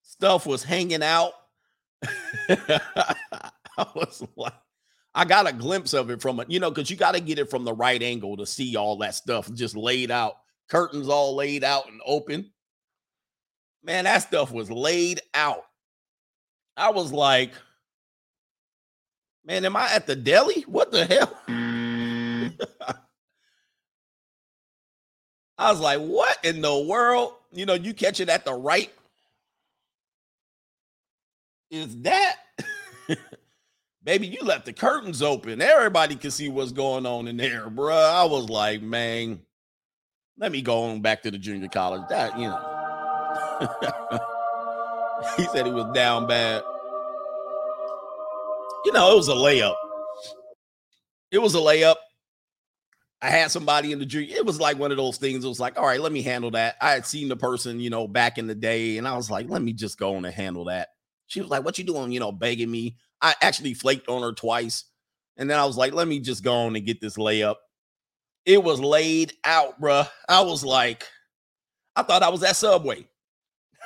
Stuff 0.00 0.46
was 0.46 0.64
hanging 0.64 1.02
out. 1.02 1.32
I 2.48 3.50
was 3.94 4.26
like, 4.34 4.54
I 5.14 5.26
got 5.26 5.46
a 5.46 5.52
glimpse 5.52 5.92
of 5.92 6.08
it 6.08 6.22
from 6.22 6.40
it, 6.40 6.50
you 6.50 6.60
know, 6.60 6.70
because 6.70 6.90
you 6.90 6.96
got 6.96 7.12
to 7.12 7.20
get 7.20 7.38
it 7.38 7.50
from 7.50 7.64
the 7.64 7.74
right 7.74 8.02
angle 8.02 8.38
to 8.38 8.46
see 8.46 8.74
all 8.74 8.96
that 9.00 9.14
stuff 9.14 9.52
just 9.52 9.76
laid 9.76 10.10
out, 10.10 10.36
curtains 10.70 11.10
all 11.10 11.34
laid 11.34 11.62
out 11.62 11.86
and 11.90 12.00
open. 12.06 12.50
Man, 13.84 14.04
that 14.04 14.22
stuff 14.22 14.50
was 14.50 14.70
laid 14.70 15.20
out. 15.34 15.64
I 16.74 16.88
was 16.88 17.12
like, 17.12 17.52
man, 19.44 19.66
am 19.66 19.76
I 19.76 19.92
at 19.92 20.06
the 20.06 20.16
deli? 20.16 20.62
What 20.62 20.90
the 20.90 21.04
hell? 21.04 21.38
Mm. 21.48 22.58
I 25.58 25.70
was 25.70 25.80
like, 25.80 26.00
what 26.00 26.38
in 26.44 26.60
the 26.60 26.78
world? 26.78 27.34
You 27.52 27.66
know, 27.66 27.74
you 27.74 27.94
catch 27.94 28.20
it 28.20 28.28
at 28.28 28.44
the 28.44 28.52
right. 28.52 28.92
Is 31.70 31.96
that? 32.02 32.36
Baby, 34.04 34.28
you 34.28 34.42
left 34.42 34.66
the 34.66 34.72
curtains 34.72 35.22
open. 35.22 35.60
Everybody 35.60 36.14
can 36.16 36.30
see 36.30 36.48
what's 36.48 36.72
going 36.72 37.06
on 37.06 37.26
in 37.26 37.36
there, 37.36 37.68
bruh. 37.68 38.14
I 38.14 38.24
was 38.24 38.48
like, 38.48 38.82
man, 38.82 39.40
let 40.38 40.52
me 40.52 40.62
go 40.62 40.84
on 40.84 41.00
back 41.00 41.22
to 41.22 41.30
the 41.30 41.38
junior 41.38 41.68
college. 41.68 42.02
That, 42.08 42.38
you 42.38 42.46
know. 42.46 42.72
he 45.36 45.44
said 45.46 45.66
he 45.66 45.72
was 45.72 45.92
down 45.94 46.26
bad. 46.26 46.62
You 48.84 48.92
know, 48.92 49.12
it 49.12 49.16
was 49.16 49.28
a 49.28 49.34
layup. 49.34 49.74
It 51.32 51.38
was 51.38 51.54
a 51.54 51.58
layup. 51.58 51.96
I 53.22 53.30
had 53.30 53.50
somebody 53.50 53.92
in 53.92 53.98
the 53.98 54.06
junior. 54.06 54.36
It 54.36 54.44
was 54.44 54.60
like 54.60 54.78
one 54.78 54.90
of 54.90 54.98
those 54.98 55.16
things. 55.16 55.44
It 55.44 55.48
was 55.48 55.60
like, 55.60 55.78
all 55.78 55.86
right, 55.86 56.00
let 56.00 56.12
me 56.12 56.22
handle 56.22 56.50
that. 56.52 56.76
I 56.80 56.92
had 56.92 57.06
seen 57.06 57.28
the 57.28 57.36
person, 57.36 57.80
you 57.80 57.88
know, 57.90 58.06
back 58.06 58.36
in 58.38 58.46
the 58.46 58.54
day, 58.54 58.98
and 58.98 59.08
I 59.08 59.16
was 59.16 59.30
like, 59.30 59.48
let 59.48 59.62
me 59.62 59.72
just 59.72 59.98
go 59.98 60.16
on 60.16 60.24
and 60.24 60.34
handle 60.34 60.66
that. 60.66 60.88
She 61.26 61.40
was 61.40 61.50
like, 61.50 61.64
what 61.64 61.78
you 61.78 61.84
doing? 61.84 62.12
You 62.12 62.20
know, 62.20 62.30
begging 62.30 62.70
me. 62.70 62.96
I 63.20 63.34
actually 63.40 63.74
flaked 63.74 64.08
on 64.08 64.22
her 64.22 64.32
twice. 64.32 64.84
And 65.38 65.50
then 65.50 65.58
I 65.58 65.64
was 65.64 65.76
like, 65.76 65.92
let 65.92 66.08
me 66.08 66.20
just 66.20 66.44
go 66.44 66.54
on 66.54 66.76
and 66.76 66.86
get 66.86 67.00
this 67.00 67.16
layup. 67.16 67.56
It 68.44 68.62
was 68.62 68.80
laid 68.80 69.32
out, 69.44 69.80
bruh. 69.80 70.08
I 70.28 70.42
was 70.42 70.64
like, 70.64 71.04
I 71.96 72.02
thought 72.02 72.22
I 72.22 72.28
was 72.28 72.42
at 72.42 72.56
Subway. 72.56 73.08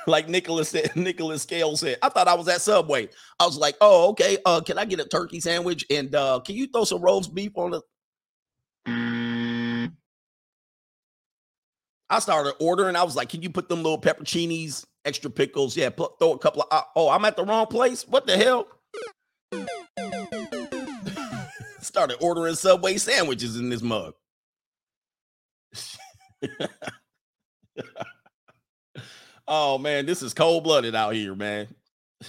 like 0.07 0.29
Nicholas 0.29 0.69
said, 0.69 0.91
Nicholas 0.95 1.43
Scale 1.43 1.75
said, 1.77 1.97
I 2.01 2.09
thought 2.09 2.27
I 2.27 2.35
was 2.35 2.47
at 2.47 2.61
Subway. 2.61 3.09
I 3.39 3.45
was 3.45 3.57
like, 3.57 3.75
oh, 3.81 4.09
okay. 4.09 4.37
Uh, 4.45 4.61
can 4.61 4.77
I 4.77 4.85
get 4.85 4.99
a 4.99 5.05
turkey 5.05 5.39
sandwich? 5.39 5.85
And 5.89 6.13
uh, 6.13 6.41
can 6.45 6.55
you 6.55 6.67
throw 6.67 6.83
some 6.83 7.01
roast 7.01 7.33
beef 7.33 7.51
on 7.55 7.71
the 7.71 7.81
I 12.11 12.19
started 12.19 12.53
ordering. 12.59 12.95
I 12.97 13.03
was 13.03 13.15
like, 13.15 13.29
"Can 13.29 13.41
you 13.41 13.49
put 13.49 13.69
them 13.69 13.81
little 13.81 13.99
pepperoncinis, 13.99 14.85
extra 15.05 15.31
pickles? 15.31 15.77
Yeah, 15.77 15.89
throw 15.89 16.33
a 16.33 16.37
couple 16.37 16.61
of. 16.63 16.67
Uh, 16.69 16.81
oh, 16.95 17.09
I'm 17.09 17.23
at 17.25 17.37
the 17.37 17.45
wrong 17.45 17.65
place. 17.67 18.05
What 18.07 18.27
the 18.27 18.37
hell?" 18.37 18.67
started 21.81 22.17
ordering 22.21 22.55
Subway 22.55 22.97
sandwiches 22.97 23.57
in 23.57 23.69
this 23.69 23.81
mug. 23.81 24.13
oh 29.47 29.77
man, 29.77 30.05
this 30.05 30.21
is 30.21 30.33
cold 30.33 30.65
blooded 30.65 30.95
out 30.95 31.13
here, 31.13 31.35
man. 31.35 31.67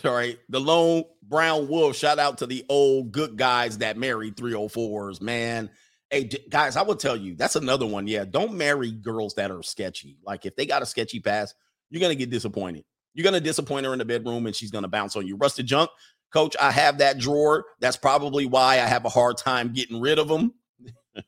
All 0.04 0.12
right, 0.12 0.38
the 0.48 0.60
lone 0.60 1.04
brown 1.22 1.68
wolf. 1.68 1.96
Shout 1.96 2.18
out 2.18 2.38
to 2.38 2.46
the 2.46 2.64
old 2.68 3.12
good 3.12 3.36
guys 3.36 3.78
that 3.78 3.96
married 3.96 4.36
304s, 4.36 5.20
man. 5.20 5.70
Hey, 6.12 6.24
guys, 6.50 6.76
I 6.76 6.82
will 6.82 6.94
tell 6.94 7.16
you 7.16 7.34
that's 7.34 7.56
another 7.56 7.86
one. 7.86 8.06
Yeah, 8.06 8.26
don't 8.26 8.52
marry 8.52 8.90
girls 8.92 9.32
that 9.36 9.50
are 9.50 9.62
sketchy. 9.62 10.18
Like 10.22 10.44
if 10.44 10.54
they 10.56 10.66
got 10.66 10.82
a 10.82 10.86
sketchy 10.86 11.20
past, 11.20 11.54
you're 11.88 12.02
gonna 12.02 12.14
get 12.14 12.28
disappointed. 12.28 12.84
You're 13.14 13.24
gonna 13.24 13.40
disappoint 13.40 13.86
her 13.86 13.94
in 13.94 13.98
the 13.98 14.04
bedroom, 14.04 14.44
and 14.44 14.54
she's 14.54 14.70
gonna 14.70 14.88
bounce 14.88 15.16
on 15.16 15.26
you. 15.26 15.36
Rusted 15.36 15.64
junk, 15.64 15.88
coach. 16.30 16.54
I 16.60 16.70
have 16.70 16.98
that 16.98 17.16
drawer. 17.16 17.64
That's 17.80 17.96
probably 17.96 18.44
why 18.44 18.74
I 18.74 18.86
have 18.86 19.06
a 19.06 19.08
hard 19.08 19.38
time 19.38 19.72
getting 19.72 20.02
rid 20.02 20.18
of 20.18 20.28
them. 20.28 20.52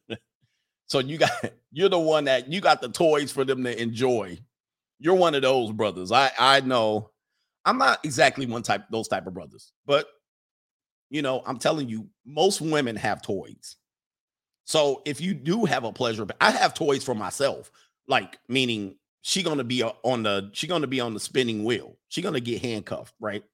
so 0.86 0.98
you 0.98 1.16
got 1.16 1.30
you're 1.72 1.88
the 1.88 1.98
one 1.98 2.24
that 2.24 2.52
you 2.52 2.60
got 2.60 2.82
the 2.82 2.90
toys 2.90 3.32
for 3.32 3.46
them 3.46 3.64
to 3.64 3.82
enjoy. 3.82 4.38
You're 4.98 5.14
one 5.14 5.34
of 5.34 5.40
those 5.40 5.72
brothers. 5.72 6.12
I 6.12 6.30
I 6.38 6.60
know. 6.60 7.08
I'm 7.64 7.78
not 7.78 8.04
exactly 8.04 8.44
one 8.44 8.62
type 8.62 8.84
those 8.90 9.08
type 9.08 9.26
of 9.26 9.32
brothers, 9.32 9.72
but 9.86 10.08
you 11.08 11.22
know, 11.22 11.42
I'm 11.46 11.58
telling 11.58 11.88
you, 11.88 12.10
most 12.26 12.60
women 12.60 12.96
have 12.96 13.22
toys 13.22 13.76
So 14.64 15.02
if 15.04 15.20
you 15.20 15.34
do 15.34 15.64
have 15.64 15.84
a 15.84 15.92
pleasure, 15.92 16.26
I 16.40 16.50
have 16.50 16.74
toys 16.74 17.04
for 17.04 17.14
myself, 17.14 17.70
like 18.08 18.38
meaning 18.48 18.96
she 19.22 19.42
gonna 19.42 19.64
be 19.64 19.82
on 19.82 20.22
the 20.22 20.50
she 20.52 20.66
gonna 20.66 20.86
be 20.86 21.00
on 21.00 21.14
the 21.14 21.20
spinning 21.20 21.64
wheel. 21.64 21.96
She 22.08 22.22
gonna 22.22 22.40
get 22.40 22.62
handcuffed, 22.62 23.14
right? 23.20 23.44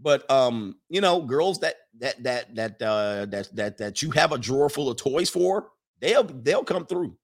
But 0.00 0.30
um, 0.30 0.76
you 0.88 1.00
know, 1.00 1.20
girls 1.22 1.60
that 1.60 1.76
that 2.00 2.22
that 2.22 2.54
that 2.54 2.82
uh 2.82 3.26
that 3.26 3.54
that 3.56 3.78
that 3.78 4.02
you 4.02 4.10
have 4.12 4.32
a 4.32 4.38
drawer 4.38 4.70
full 4.70 4.88
of 4.90 4.96
toys 4.96 5.28
for, 5.30 5.70
they'll 6.00 6.24
they'll 6.24 6.64
come 6.64 6.86
through. 6.86 7.16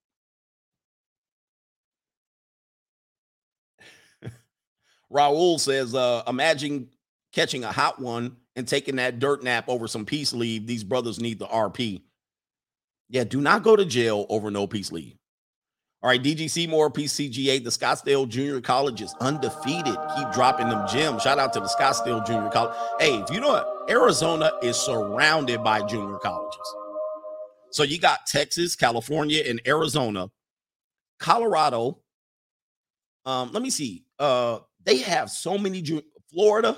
Raul 5.12 5.61
says, 5.61 5.95
uh, 5.95 6.22
imagine 6.27 6.89
catching 7.33 7.64
a 7.64 7.72
hot 7.72 8.01
one 8.01 8.37
and 8.57 8.66
taking 8.66 8.97
that 8.97 9.18
dirt 9.18 9.43
nap 9.43 9.64
over 9.68 9.87
some 9.87 10.05
peace 10.05 10.33
leave. 10.33 10.66
These 10.66 10.85
brothers 10.85 11.20
need 11.20 11.39
the 11.39 11.47
RP. 11.47 12.03
Yeah, 13.09 13.24
do 13.24 13.40
not 13.40 13.62
go 13.62 13.76
to 13.76 13.84
jail 13.84 14.26
over 14.28 14.50
no 14.50 14.66
peace 14.66 14.90
leave. 14.90 15.16
All 16.05 16.11
right, 16.11 16.22
DG 16.22 16.50
Seymour, 16.50 16.90
PCGA. 16.90 17.64
The 17.64 17.70
Scottsdale 17.70 18.28
Junior 18.28 18.61
College 18.61 19.00
is 19.00 19.14
undefeated. 19.20 19.96
Keep 20.16 20.32
dropping 20.32 20.68
them 20.68 20.86
gems. 20.86 21.22
Shout 21.22 21.38
out 21.38 21.55
to 21.55 21.61
the 21.61 21.66
Scottsdale 21.66 22.26
Junior 22.26 22.50
College. 22.50 22.76
Hey, 23.00 23.14
if 23.16 23.30
you 23.30 23.40
know 23.40 23.48
what, 23.48 23.90
Arizona 23.90 24.52
is 24.62 24.76
surrounded 24.76 25.64
by 25.64 25.80
junior 25.86 26.18
colleges. 26.18 26.74
So 27.70 27.84
you 27.84 27.98
got 27.98 28.26
Texas, 28.26 28.76
California, 28.76 29.44
and 29.46 29.62
Arizona. 29.66 30.28
Colorado. 31.18 32.00
Um, 33.24 33.50
let 33.52 33.62
me 33.62 33.70
see. 33.70 34.05
Uh, 34.18 34.59
they 34.84 34.98
have 34.98 35.30
so 35.30 35.57
many 35.57 35.80
junior 35.80 36.02
Florida. 36.30 36.76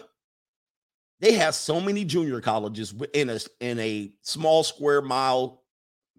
They 1.19 1.33
have 1.33 1.57
so 1.57 1.81
many 1.81 2.05
junior 2.05 2.41
colleges 2.41 2.95
in 3.13 3.31
a 3.31 3.41
in 3.61 3.81
a 3.81 4.13
small 4.23 4.63
square 4.63 5.03
mile 5.03 5.65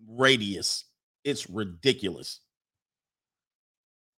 radius. 0.08 0.86
It's 1.24 1.50
ridiculous. 1.50 2.40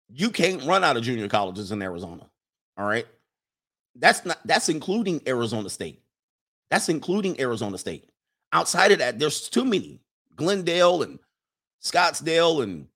You 0.10 0.30
can't 0.30 0.64
run 0.64 0.84
out 0.84 0.98
of 0.98 1.04
junior 1.04 1.28
colleges 1.28 1.72
in 1.72 1.82
Arizona. 1.82 2.30
All 2.78 2.88
right. 2.88 3.08
That's 3.96 4.26
not 4.26 4.40
that's 4.46 4.70
including 4.70 5.22
Arizona 5.28 5.70
State. 5.70 6.02
That's 6.70 6.90
including 6.90 7.40
Arizona 7.40 7.78
State. 7.78 8.10
Outside 8.54 8.92
of 8.92 9.00
that, 9.00 9.20
there's 9.20 9.50
too 9.50 9.66
many. 9.66 10.02
Glendale 10.36 11.04
and 11.04 11.20
Scottsdale 11.84 12.64
and 12.64 12.88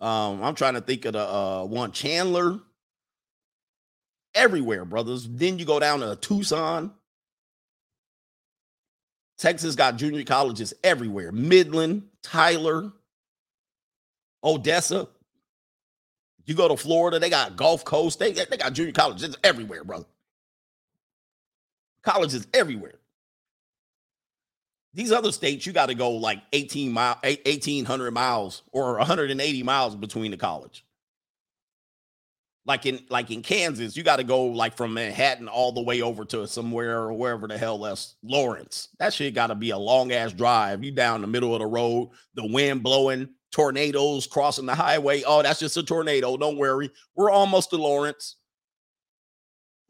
um, 0.00 0.42
I'm 0.42 0.54
trying 0.54 0.74
to 0.74 0.80
think 0.80 1.04
of 1.04 1.12
the 1.12 1.20
uh, 1.20 1.64
one 1.64 1.92
Chandler. 1.92 2.60
Everywhere, 4.34 4.84
brothers. 4.84 5.28
Then 5.28 5.58
you 5.58 5.64
go 5.64 5.80
down 5.80 6.00
to 6.00 6.16
Tucson. 6.16 6.92
Texas 9.36 9.74
got 9.74 9.96
junior 9.96 10.22
colleges 10.22 10.72
everywhere. 10.84 11.32
Midland, 11.32 12.04
Tyler, 12.22 12.92
Odessa. 14.42 15.08
You 16.46 16.54
go 16.54 16.68
to 16.68 16.76
Florida, 16.76 17.18
they 17.18 17.30
got 17.30 17.56
Gulf 17.56 17.84
Coast. 17.84 18.18
They, 18.18 18.32
they 18.32 18.56
got 18.56 18.72
junior 18.72 18.92
colleges 18.92 19.36
everywhere, 19.44 19.84
brother. 19.84 20.06
Colleges 22.02 22.46
everywhere. 22.52 22.94
These 24.92 25.12
other 25.12 25.30
states, 25.30 25.66
you 25.66 25.72
got 25.72 25.86
to 25.86 25.94
go 25.94 26.10
like 26.10 26.42
18 26.52 26.90
mile, 26.92 27.18
1800 27.22 28.10
miles 28.10 28.62
or 28.72 28.96
180 28.98 29.62
miles 29.62 29.94
between 29.94 30.32
the 30.32 30.36
college. 30.36 30.84
Like 32.70 32.86
in 32.86 33.00
like 33.10 33.32
in 33.32 33.42
Kansas, 33.42 33.96
you 33.96 34.04
got 34.04 34.18
to 34.18 34.22
go 34.22 34.44
like 34.44 34.76
from 34.76 34.94
Manhattan 34.94 35.48
all 35.48 35.72
the 35.72 35.82
way 35.82 36.02
over 36.02 36.24
to 36.26 36.46
somewhere 36.46 36.98
or 36.98 37.12
wherever 37.12 37.48
the 37.48 37.58
hell 37.58 37.78
that's 37.78 38.14
Lawrence. 38.22 38.90
That 39.00 39.12
shit 39.12 39.34
got 39.34 39.48
to 39.48 39.56
be 39.56 39.70
a 39.70 39.76
long 39.76 40.12
ass 40.12 40.32
drive. 40.32 40.84
You 40.84 40.92
down 40.92 41.20
the 41.20 41.26
middle 41.26 41.52
of 41.52 41.58
the 41.58 41.66
road, 41.66 42.10
the 42.34 42.46
wind 42.46 42.84
blowing, 42.84 43.28
tornadoes 43.50 44.28
crossing 44.28 44.66
the 44.66 44.74
highway. 44.76 45.24
Oh, 45.26 45.42
that's 45.42 45.58
just 45.58 45.76
a 45.78 45.82
tornado. 45.82 46.36
Don't 46.36 46.58
worry. 46.58 46.92
We're 47.16 47.32
almost 47.32 47.70
to 47.70 47.76
Lawrence. 47.76 48.36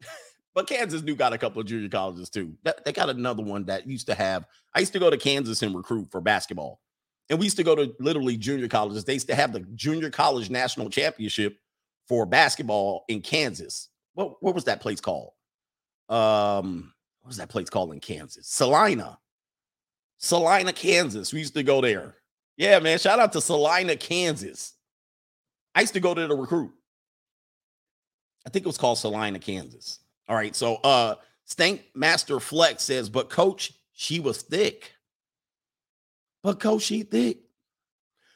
but 0.55 0.65
Kansas 0.65 1.03
do 1.03 1.15
got 1.15 1.33
a 1.33 1.37
couple 1.37 1.61
of 1.61 1.67
junior 1.67 1.87
colleges 1.87 2.31
too. 2.31 2.55
They 2.83 2.93
got 2.93 3.11
another 3.11 3.43
one 3.43 3.65
that 3.65 3.85
used 3.85 4.07
to 4.07 4.15
have. 4.15 4.47
I 4.73 4.79
used 4.79 4.93
to 4.93 4.99
go 4.99 5.11
to 5.11 5.17
Kansas 5.17 5.61
and 5.61 5.75
recruit 5.75 6.07
for 6.09 6.19
basketball. 6.19 6.81
And 7.29 7.37
we 7.37 7.45
used 7.45 7.57
to 7.57 7.63
go 7.63 7.75
to 7.75 7.93
literally 7.99 8.37
junior 8.37 8.67
colleges. 8.67 9.05
They 9.05 9.13
used 9.13 9.27
to 9.27 9.35
have 9.35 9.53
the 9.53 9.59
junior 9.75 10.09
college 10.09 10.49
national 10.49 10.89
championship 10.89 11.59
for 12.11 12.25
basketball 12.25 13.05
in 13.07 13.21
Kansas. 13.21 13.87
What 14.15 14.43
what 14.43 14.53
was 14.53 14.65
that 14.65 14.81
place 14.81 14.99
called? 14.99 15.31
Um, 16.09 16.91
what 17.21 17.29
was 17.29 17.37
that 17.37 17.47
place 17.47 17.69
called 17.69 17.93
in 17.93 18.01
Kansas? 18.01 18.47
Salina. 18.47 19.17
Salina, 20.17 20.73
Kansas. 20.73 21.31
We 21.31 21.39
used 21.39 21.53
to 21.53 21.63
go 21.63 21.79
there. 21.79 22.15
Yeah, 22.57 22.79
man. 22.79 22.99
Shout 22.99 23.19
out 23.19 23.31
to 23.31 23.39
Salina, 23.39 23.95
Kansas. 23.95 24.73
I 25.73 25.79
used 25.79 25.93
to 25.93 26.01
go 26.01 26.13
there 26.13 26.27
to 26.27 26.35
recruit. 26.35 26.73
I 28.45 28.49
think 28.49 28.65
it 28.65 28.67
was 28.67 28.77
called 28.77 28.97
Salina, 28.97 29.39
Kansas. 29.39 29.99
All 30.27 30.35
right. 30.35 30.53
So 30.53 30.75
uh 30.83 31.15
Stank 31.45 31.85
Master 31.95 32.41
Flex 32.41 32.83
says, 32.83 33.07
but 33.07 33.29
coach, 33.29 33.71
she 33.93 34.19
was 34.19 34.41
thick. 34.41 34.95
But 36.43 36.59
coach, 36.59 36.81
she 36.81 37.03
thick. 37.03 37.37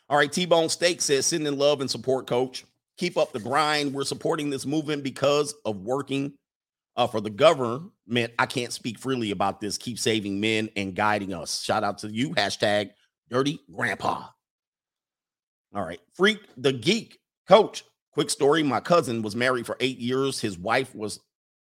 All 0.08 0.18
right, 0.18 0.32
T-Bone 0.32 0.70
Steak 0.70 1.02
says, 1.02 1.26
send 1.26 1.46
in 1.46 1.58
love 1.58 1.82
and 1.82 1.92
support, 1.92 2.26
coach. 2.26 2.64
Keep 2.98 3.18
up 3.18 3.34
the 3.34 3.40
grind. 3.40 3.94
We're 3.94 4.04
supporting 4.04 4.50
this 4.50 4.66
movement 4.66 5.04
because 5.04 5.54
of 5.66 5.78
working 5.82 6.34
uh, 6.96 7.08
for 7.08 7.22
the 7.22 7.30
government. 7.30 8.34
I 8.40 8.46
can't 8.46 8.72
speak 8.72 9.00
freely 9.00 9.32
about 9.32 9.60
this. 9.60 9.78
Keep 9.78 10.00
saving 10.00 10.40
men 10.40 10.70
and 10.76 10.96
guiding 10.96 11.34
us. 11.34 11.62
Shout 11.62 11.84
out 11.84 11.98
to 12.00 12.10
you. 12.10 12.30
Hashtag 12.32 12.92
dirty 13.30 13.60
grandpa. 13.74 14.28
All 15.74 15.84
right. 15.84 16.00
Freak 16.14 16.40
the 16.58 16.72
geek 16.72 17.20
coach. 17.48 17.84
Quick 18.12 18.30
story. 18.30 18.64
My 18.64 18.80
cousin 18.80 19.22
was 19.22 19.36
married 19.36 19.66
for 19.66 19.76
eight 19.82 19.98
years. 19.98 20.40
His 20.40 20.58
wife 20.58 20.96
was 20.96 21.20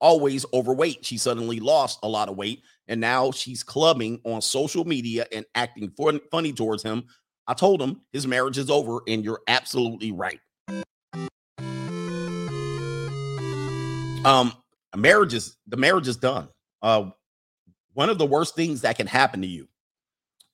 always 0.00 0.44
overweight. 0.52 1.04
She 1.04 1.18
suddenly 1.18 1.58
lost 1.58 1.98
a 2.02 2.08
lot 2.08 2.28
of 2.28 2.36
weight 2.36 2.62
and 2.86 3.00
now 3.00 3.30
she's 3.30 3.62
clubbing 3.62 4.20
on 4.24 4.40
social 4.40 4.84
media 4.84 5.26
and 5.32 5.44
acting 5.54 5.90
funny 6.30 6.52
towards 6.52 6.82
him. 6.82 7.04
I 7.46 7.54
told 7.54 7.80
him 7.80 8.02
his 8.12 8.26
marriage 8.26 8.58
is 8.58 8.70
over 8.70 9.00
and 9.08 9.24
you're 9.24 9.40
absolutely 9.48 10.12
right. 10.12 10.40
Um, 14.26 14.52
marriage 14.96 15.34
is 15.34 15.56
the 15.68 15.76
marriage 15.76 16.08
is 16.08 16.16
done. 16.16 16.48
Uh, 16.82 17.10
one 17.94 18.10
of 18.10 18.18
the 18.18 18.26
worst 18.26 18.56
things 18.56 18.80
that 18.80 18.96
can 18.96 19.06
happen 19.06 19.40
to 19.42 19.46
you 19.46 19.68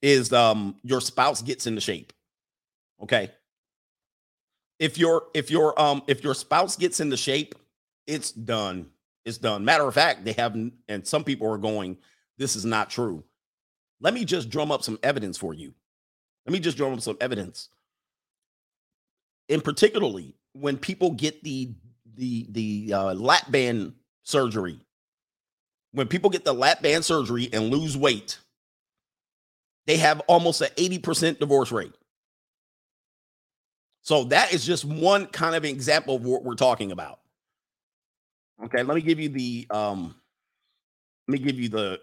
is 0.03 0.31
um 0.33 0.77
your 0.83 1.01
spouse 1.01 1.41
gets 1.41 1.67
into 1.67 1.81
shape. 1.81 2.13
Okay. 3.03 3.31
If 4.79 4.99
your 4.99 5.25
if 5.33 5.51
your 5.51 5.81
um 5.81 6.03
if 6.07 6.23
your 6.23 6.35
spouse 6.35 6.77
gets 6.77 7.01
into 7.01 7.17
shape, 7.17 7.55
it's 8.07 8.31
done. 8.31 8.91
It's 9.25 9.39
done. 9.39 9.65
Matter 9.65 9.89
of 9.89 9.95
fact, 9.95 10.25
they 10.25 10.33
haven't, 10.33 10.75
and 10.89 11.07
some 11.07 11.25
people 11.25 11.51
are 11.51 11.59
going, 11.59 11.97
this 12.39 12.57
is 12.57 12.65
not 12.67 12.91
true. 12.91 13.25
Let 14.01 14.13
me 14.13 14.25
just 14.25 14.51
drum 14.51 14.71
up 14.71 14.83
some 14.83 14.99
evidence 15.03 15.39
for 15.39 15.55
you. 15.55 15.73
Let 16.45 16.53
me 16.53 16.59
just 16.61 16.77
drum 16.77 16.93
up 16.93 17.01
some 17.01 17.17
evidence. 17.21 17.69
And 19.49 19.65
particularly 19.65 20.35
when 20.53 20.77
people 20.77 21.13
get 21.13 21.43
the 21.43 21.73
the 22.23 22.47
the 22.51 22.95
uh, 22.95 23.15
lap 23.15 23.51
band 23.51 23.95
surgery. 24.23 24.79
When 25.91 26.07
people 26.07 26.31
get 26.31 26.45
the 26.45 26.55
lap 26.55 26.81
band 26.81 27.05
surgery 27.05 27.51
and 27.53 27.65
lose 27.69 27.97
weight, 27.97 28.39
they 29.87 29.97
have 29.97 30.21
almost 30.21 30.61
an 30.61 30.69
80% 30.77 31.41
divorce 31.41 31.73
rate. 31.73 31.93
So 34.03 34.25
that 34.25 34.55
is 34.55 34.65
just 34.65 34.85
one 34.85 35.27
kind 35.27 35.57
of 35.57 35.65
example 35.65 36.15
of 36.15 36.25
what 36.25 36.45
we're 36.45 36.55
talking 36.55 36.93
about. 36.93 37.19
Okay, 38.65 38.85
let 38.85 38.95
me 38.95 39.03
give 39.03 39.19
you 39.19 39.29
the 39.29 39.67
um 39.71 40.15
let 41.27 41.41
me 41.41 41.45
give 41.45 41.59
you 41.59 41.69
the 41.69 42.01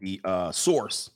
the 0.00 0.20
uh 0.24 0.52
source. 0.52 1.10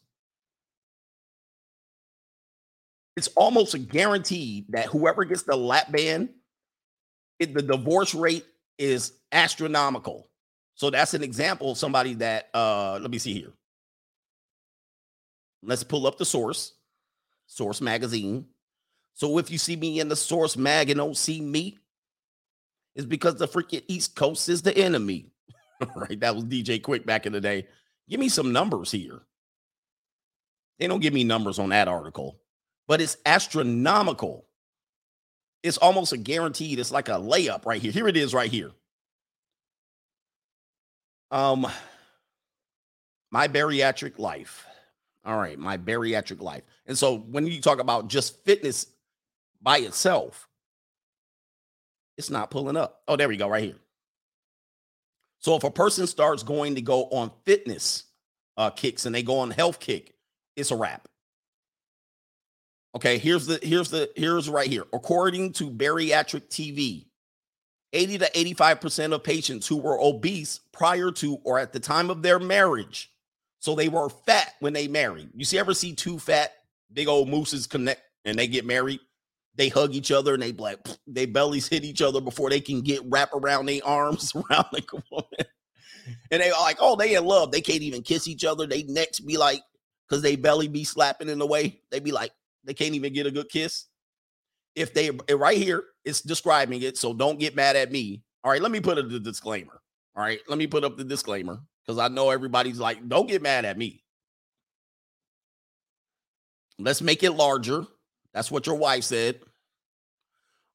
It's 3.15 3.29
almost 3.37 3.75
a 3.75 3.79
guarantee 3.79 4.65
that 4.71 4.87
whoever 4.87 5.25
gets 5.25 5.43
the 5.43 5.57
lap 5.57 5.93
band 5.93 6.31
it, 7.39 7.55
the 7.55 7.63
divorce 7.63 8.15
rate 8.15 8.47
is 8.79 9.13
astronomical. 9.33 10.29
So 10.75 10.91
that's 10.91 11.15
an 11.15 11.23
example 11.23 11.73
of 11.73 11.79
somebody 11.79 12.15
that 12.15 12.49
uh 12.55 12.99
let 13.01 13.11
me 13.11 13.19
see 13.19 13.35
here. 13.35 13.53
Let's 15.63 15.83
pull 15.83 16.07
up 16.07 16.19
the 16.19 16.25
source, 16.25 16.75
source 17.47 17.81
magazine. 17.81 18.47
So 19.15 19.39
if 19.39 19.51
you 19.51 19.59
see 19.59 19.75
me 19.75 19.99
in 19.99 20.09
the 20.09 20.17
source 20.17 20.57
mag 20.57 20.91
and 20.91 20.99
don't 20.99 21.17
see 21.17 21.41
me, 21.41 21.79
it's 22.95 23.07
because 23.07 23.37
the 23.37 23.49
freaking 23.49 23.83
East 23.89 24.15
Coast 24.15 24.49
is 24.49 24.63
the 24.63 24.77
enemy. 24.77 25.31
right? 25.97 26.19
That 26.21 26.35
was 26.35 26.45
DJ 26.45 26.81
Quik 26.81 27.05
back 27.05 27.27
in 27.27 27.33
the 27.33 27.41
day. 27.41 27.67
Give 28.09 28.21
me 28.21 28.29
some 28.29 28.53
numbers 28.53 28.91
here. 28.91 29.21
They 30.79 30.87
don't 30.87 31.01
give 31.01 31.13
me 31.13 31.25
numbers 31.25 31.59
on 31.59 31.71
that 31.71 31.89
article, 31.89 32.39
but 32.87 33.01
it's 33.01 33.17
astronomical 33.27 34.48
it's 35.63 35.79
almost 35.79 36.13
a 36.13 36.17
guaranteed. 36.17 36.79
It's 36.79 36.93
like 36.93 37.09
a 37.09 37.13
layup 37.13 37.67
right 37.67 37.81
here. 37.81 37.93
Here 37.93 38.09
it 38.09 38.17
is 38.17 38.35
right 38.35 38.51
here. 38.51 38.71
Um, 41.31 41.67
my 43.31 43.49
bariatric 43.49 44.19
life. 44.19 44.67
All 45.25 45.37
right, 45.37 45.59
my 45.59 45.77
bariatric 45.77 46.41
life. 46.41 46.63
And 46.87 46.97
so 46.97 47.19
when 47.19 47.47
you 47.47 47.61
talk 47.61 47.81
about 47.81 48.09
just 48.09 48.45
fitness 48.45 48.87
by 49.61 49.79
itself, 49.79 50.49
it's 52.17 52.31
not 52.31 52.51
pulling 52.51 52.77
up. 52.77 53.03
Oh, 53.07 53.17
there 53.17 53.29
we 53.29 53.37
go, 53.37 53.49
right 53.49 53.65
here. 53.65 53.79
So 55.41 55.55
if 55.55 55.65
a 55.65 55.71
person 55.71 56.07
starts 56.07 56.43
going 56.43 56.77
to 56.77 56.83
go 56.83 57.05
on 57.05 57.31
fitness 57.45 58.05
uh, 58.57 58.71
kicks 58.71 59.07
and 59.07 59.15
they 59.15 59.23
go 59.23 59.39
on 59.39 59.51
health 59.51 59.79
kick, 59.79 60.15
it's 60.57 60.71
a 60.71 60.77
wrap. 60.77 61.09
Okay, 62.97 63.19
here's 63.19 63.47
the 63.47 63.59
here's 63.63 63.91
the 63.91 64.11
here's 64.17 64.49
right 64.49 64.69
here. 64.69 64.85
According 64.93 65.53
to 65.55 65.71
bariatric 65.71 66.49
TV, 66.49 67.07
80 67.93 68.19
to 68.19 68.31
85% 68.31 69.13
of 69.15 69.23
patients 69.23 69.67
who 69.67 69.77
were 69.77 70.01
obese 70.01 70.61
prior 70.73 71.11
to 71.13 71.39
or 71.45 71.59
at 71.59 71.73
the 71.73 71.81
time 71.81 72.11
of 72.11 72.23
their 72.23 72.39
marriage. 72.39 73.11
So 73.61 73.75
they 73.75 73.89
were 73.89 74.09
fat 74.09 74.55
when 74.61 74.73
they 74.73 74.89
married. 74.89 75.31
You 75.35 75.45
see, 75.45 75.59
ever 75.59 75.75
see 75.75 75.95
two 75.95 76.19
fat 76.19 76.53
big 76.93 77.09
old 77.09 77.29
mooses 77.29 77.67
connect 77.67 78.03
and 78.25 78.39
they 78.39 78.47
get 78.47 78.65
married? 78.65 79.01
They 79.57 79.69
hug 79.69 79.95
each 79.95 80.13
other 80.13 80.35
and 80.35 80.43
they 80.43 80.53
like 80.53 80.79
they 81.07 81.27
bellies 81.27 81.69
hit 81.69 81.85
each 81.85 82.03
other 82.03 82.21
before 82.21 82.51
they 82.51 82.61
can 82.61 82.81
get 82.81 83.03
wrap 83.07 83.35
around 83.35 83.67
their 83.67 83.81
arms 83.85 84.33
around 84.51 84.67
the 84.73 85.03
woman. 85.11 85.47
And 86.31 86.41
they 86.43 86.51
are 86.51 86.61
like, 86.63 86.79
oh, 86.81 86.97
they 86.97 87.17
in 87.17 87.25
love. 87.25 87.53
They 87.53 87.61
can't 87.61 87.83
even 87.83 88.03
kiss 88.03 88.29
each 88.29 88.45
other. 88.45 88.67
They 88.67 88.85
necks 88.85 89.21
be 89.21 89.37
like, 89.37 89.63
because 90.09 90.23
they 90.23 90.37
belly 90.37 90.69
be 90.69 90.85
slapping 90.85 91.29
in 91.29 91.39
the 91.39 91.47
way. 91.47 91.81
They 91.91 92.01
be 92.01 92.13
like, 92.13 92.33
they 92.69 92.75
can't 92.75 92.95
even 92.95 93.15
get 93.15 93.27
a 93.27 93.31
good 93.31 93.49
kiss. 93.49 93.87
If 94.77 94.93
they 94.93 95.09
eh, 95.09 95.35
right 95.35 95.57
here, 95.57 95.85
it's 96.05 96.21
describing 96.21 96.83
it. 96.83 96.99
So 96.99 97.15
don't 97.15 97.39
get 97.39 97.57
mad 97.57 97.77
at 97.77 97.91
me. 97.91 98.23
All 98.45 98.53
right, 98.53 98.61
let 98.61 98.71
me 98.71 98.81
put 98.81 98.99
a 98.99 99.03
the 99.03 99.19
disclaimer. 99.19 99.81
All 100.15 100.23
right, 100.23 100.39
let 100.49 100.59
me 100.59 100.67
put 100.67 100.85
up 100.85 100.99
the 100.99 101.05
disclaimer 101.05 101.61
because 101.85 101.99
I 101.99 102.09
know 102.09 102.29
everybody's 102.29 102.79
like, 102.79 103.09
don't 103.09 103.27
get 103.27 103.41
mad 103.41 103.65
at 103.65 103.79
me. 103.79 104.05
Let's 106.79 107.01
make 107.01 107.23
it 107.23 107.33
larger. 107.33 107.87
That's 108.35 108.51
what 108.51 108.67
your 108.67 108.77
wife 108.77 109.05
said. 109.05 109.41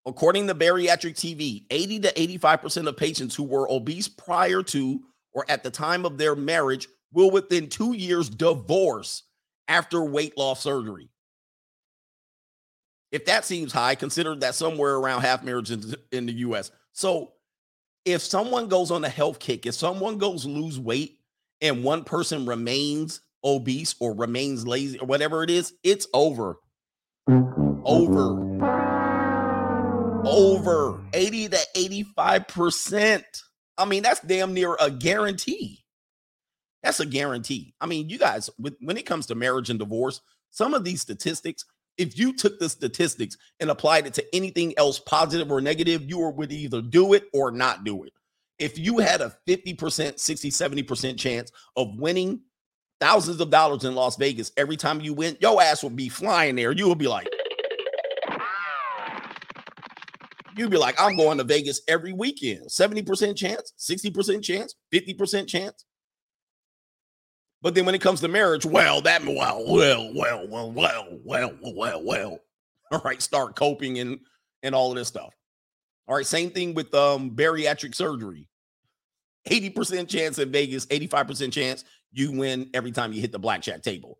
According 0.05 0.47
to 0.47 0.55
bariatric 0.55 1.13
TV, 1.13 1.65
80 1.69 1.99
to 2.01 2.13
85% 2.13 2.87
of 2.87 2.97
patients 2.97 3.35
who 3.35 3.43
were 3.43 3.71
obese 3.71 4.07
prior 4.07 4.63
to 4.63 4.99
or 5.31 5.45
at 5.47 5.63
the 5.63 5.69
time 5.69 6.05
of 6.05 6.17
their 6.17 6.35
marriage 6.35 6.87
will 7.13 7.31
within 7.31 7.69
two 7.69 7.93
years 7.93 8.29
divorce 8.29 9.23
after 9.67 10.03
weight 10.03 10.37
loss 10.37 10.61
surgery. 10.61 11.09
If 13.13 13.25
that 13.25 13.45
seems 13.45 13.71
high, 13.71 13.93
consider 13.93 14.35
that 14.37 14.55
somewhere 14.55 14.95
around 14.95 15.21
half 15.21 15.43
marriages 15.43 15.95
in 16.11 16.25
the 16.25 16.33
US. 16.33 16.71
So 16.93 17.33
if 18.05 18.23
someone 18.23 18.67
goes 18.67 18.89
on 18.89 19.05
a 19.05 19.09
health 19.09 19.37
kick, 19.37 19.67
if 19.67 19.75
someone 19.75 20.17
goes 20.17 20.45
lose 20.45 20.79
weight 20.79 21.19
and 21.61 21.83
one 21.83 22.03
person 22.03 22.47
remains 22.47 23.21
obese 23.43 23.93
or 23.99 24.15
remains 24.15 24.65
lazy 24.65 24.97
or 24.97 25.05
whatever 25.05 25.43
it 25.43 25.51
is, 25.51 25.73
it's 25.83 26.07
over. 26.11 26.57
Over. 27.85 28.39
Over 30.25 30.99
80 31.13 31.49
to 31.49 31.57
85%. 31.75 33.23
I 33.77 33.85
mean, 33.85 34.01
that's 34.01 34.21
damn 34.21 34.55
near 34.55 34.75
a 34.81 34.89
guarantee. 34.89 35.85
That's 36.81 36.99
a 36.99 37.05
guarantee. 37.05 37.75
I 37.79 37.85
mean, 37.85 38.09
you 38.09 38.17
guys, 38.17 38.49
with, 38.57 38.75
when 38.81 38.97
it 38.97 39.05
comes 39.05 39.27
to 39.27 39.35
marriage 39.35 39.69
and 39.69 39.77
divorce, 39.77 40.19
some 40.49 40.73
of 40.73 40.83
these 40.83 41.01
statistics, 41.01 41.65
if 41.97 42.17
you 42.17 42.33
took 42.33 42.59
the 42.59 42.69
statistics 42.69 43.37
and 43.59 43.69
applied 43.69 44.07
it 44.07 44.13
to 44.15 44.35
anything 44.35 44.73
else 44.77 44.99
positive 44.99 45.51
or 45.51 45.61
negative, 45.61 46.03
you 46.09 46.19
would 46.19 46.51
either 46.51 46.81
do 46.81 47.13
it 47.13 47.25
or 47.33 47.51
not 47.51 47.83
do 47.83 48.03
it. 48.03 48.13
If 48.59 48.77
you 48.77 48.99
had 48.99 49.21
a 49.21 49.35
50%, 49.47 50.19
60, 50.19 50.49
70% 50.49 51.17
chance 51.17 51.51
of 51.75 51.97
winning 51.97 52.41
thousands 52.99 53.41
of 53.41 53.49
dollars 53.49 53.83
in 53.83 53.95
Las 53.95 54.15
Vegas 54.17 54.51
every 54.57 54.77
time 54.77 55.01
you 55.01 55.13
win, 55.13 55.37
your 55.41 55.61
ass 55.61 55.83
would 55.83 55.95
be 55.95 56.09
flying 56.09 56.55
there. 56.55 56.71
You 56.71 56.87
would 56.87 56.97
be 56.97 57.07
like, 57.07 57.27
you'd 60.55 60.71
be 60.71 60.77
like, 60.77 60.99
I'm 60.99 61.17
going 61.17 61.37
to 61.37 61.43
Vegas 61.43 61.81
every 61.87 62.13
weekend. 62.13 62.67
70% 62.67 63.35
chance, 63.35 63.73
60% 63.77 64.43
chance, 64.43 64.75
50% 64.93 65.47
chance. 65.47 65.85
But 67.63 67.75
then 67.75 67.85
when 67.85 67.95
it 67.95 68.01
comes 68.01 68.19
to 68.19 68.27
marriage, 68.27 68.65
well, 68.65 68.99
that 69.01 69.23
well, 69.25 69.63
well, 69.65 70.13
well, 70.13 70.47
well, 70.49 70.71
well, 70.71 71.07
well, 71.23 71.57
well, 71.73 72.03
well. 72.03 72.39
All 72.91 73.01
right, 73.05 73.21
start 73.21 73.55
coping 73.55 73.99
and 73.99 74.19
and 74.63 74.75
all 74.75 74.91
of 74.91 74.97
this 74.97 75.07
stuff. 75.07 75.33
All 76.07 76.15
right, 76.15 76.25
same 76.25 76.51
thing 76.51 76.73
with 76.73 76.93
um 76.93 77.31
bariatric 77.31 77.95
surgery. 77.95 78.49
80% 79.49 80.07
chance 80.07 80.39
in 80.39 80.51
Vegas, 80.51 80.85
85% 80.85 81.51
chance 81.51 81.83
you 82.11 82.31
win 82.31 82.69
every 82.73 82.91
time 82.91 83.11
you 83.11 83.19
hit 83.19 83.31
the 83.31 83.39
blackjack 83.39 83.81
table. 83.81 84.19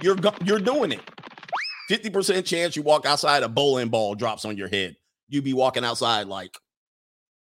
You're 0.00 0.16
you're 0.44 0.58
doing 0.58 0.92
it. 0.92 1.00
50% 1.90 2.46
chance 2.46 2.76
you 2.76 2.82
walk 2.82 3.04
outside, 3.04 3.42
a 3.42 3.48
bowling 3.48 3.88
ball 3.88 4.14
drops 4.14 4.46
on 4.46 4.56
your 4.56 4.68
head. 4.68 4.96
You 5.28 5.42
be 5.42 5.52
walking 5.52 5.84
outside 5.84 6.28
like 6.28 6.56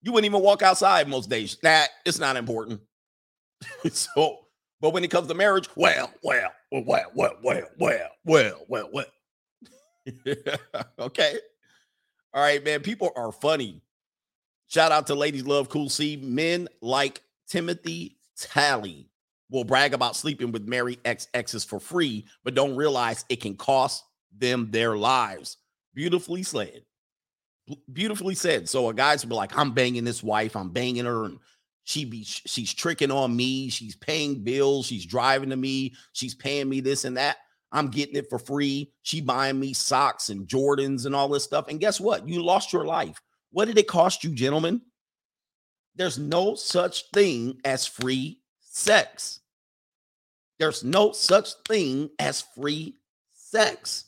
you 0.02 0.12
wouldn't 0.12 0.30
even 0.30 0.42
walk 0.42 0.62
outside 0.62 1.08
most 1.08 1.30
days. 1.30 1.56
That 1.62 1.90
it's 2.04 2.18
not 2.18 2.36
important. 2.36 2.80
so, 3.92 4.38
but 4.80 4.92
when 4.92 5.04
it 5.04 5.10
comes 5.10 5.28
to 5.28 5.34
marriage, 5.34 5.68
well, 5.76 6.12
well, 6.22 6.50
well, 6.70 6.84
well, 6.86 7.10
well, 7.14 7.36
well, 7.42 7.62
well, 7.78 8.08
well, 8.24 8.64
well, 8.68 8.90
well. 8.92 9.06
okay. 10.98 11.38
All 12.34 12.42
right, 12.42 12.64
man. 12.64 12.80
People 12.80 13.10
are 13.14 13.30
funny. 13.30 13.82
Shout 14.66 14.90
out 14.90 15.06
to 15.08 15.14
Ladies 15.14 15.44
Love 15.44 15.68
Cool 15.68 15.88
C. 15.88 16.16
Men 16.16 16.68
like 16.80 17.22
Timothy 17.46 18.16
Talley 18.38 19.08
will 19.50 19.64
brag 19.64 19.92
about 19.92 20.16
sleeping 20.16 20.50
with 20.50 20.66
Mary 20.66 20.98
ex 21.04 21.28
exes 21.34 21.62
for 21.64 21.78
free, 21.78 22.24
but 22.42 22.54
don't 22.54 22.74
realize 22.74 23.24
it 23.28 23.40
can 23.40 23.54
cost 23.54 24.02
them 24.36 24.70
their 24.70 24.96
lives. 24.96 25.58
Beautifully 25.94 26.42
said. 26.42 26.82
Beautifully 27.92 28.34
said. 28.34 28.68
So 28.68 28.88
a 28.88 28.94
guy's 28.94 29.24
be 29.24 29.34
like, 29.34 29.56
I'm 29.56 29.72
banging 29.72 30.04
this 30.04 30.22
wife, 30.22 30.56
I'm 30.56 30.70
banging 30.70 31.04
her, 31.04 31.24
and 31.24 31.38
she 31.84 32.04
be 32.04 32.24
she's 32.24 32.72
tricking 32.74 33.10
on 33.10 33.34
me, 33.34 33.68
she's 33.68 33.96
paying 33.96 34.42
bills, 34.42 34.86
she's 34.86 35.06
driving 35.06 35.50
to 35.50 35.56
me, 35.56 35.94
she's 36.12 36.34
paying 36.34 36.68
me 36.68 36.80
this 36.80 37.04
and 37.04 37.16
that. 37.16 37.36
I'm 37.72 37.88
getting 37.88 38.16
it 38.16 38.28
for 38.28 38.38
free. 38.38 38.92
She 39.02 39.20
buying 39.20 39.58
me 39.58 39.72
socks 39.72 40.28
and 40.28 40.46
Jordans 40.46 41.06
and 41.06 41.14
all 41.14 41.28
this 41.28 41.44
stuff. 41.44 41.68
And 41.68 41.80
guess 41.80 41.98
what? 41.98 42.28
You 42.28 42.42
lost 42.42 42.72
your 42.72 42.84
life. 42.84 43.20
What 43.50 43.64
did 43.64 43.78
it 43.78 43.88
cost 43.88 44.24
you, 44.24 44.30
gentlemen? 44.30 44.82
There's 45.94 46.18
no 46.18 46.54
such 46.54 47.10
thing 47.12 47.58
as 47.64 47.86
free 47.86 48.40
sex. 48.60 49.40
There's 50.58 50.84
no 50.84 51.12
such 51.12 51.54
thing 51.66 52.10
as 52.18 52.44
free 52.54 52.96
sex. 53.32 54.04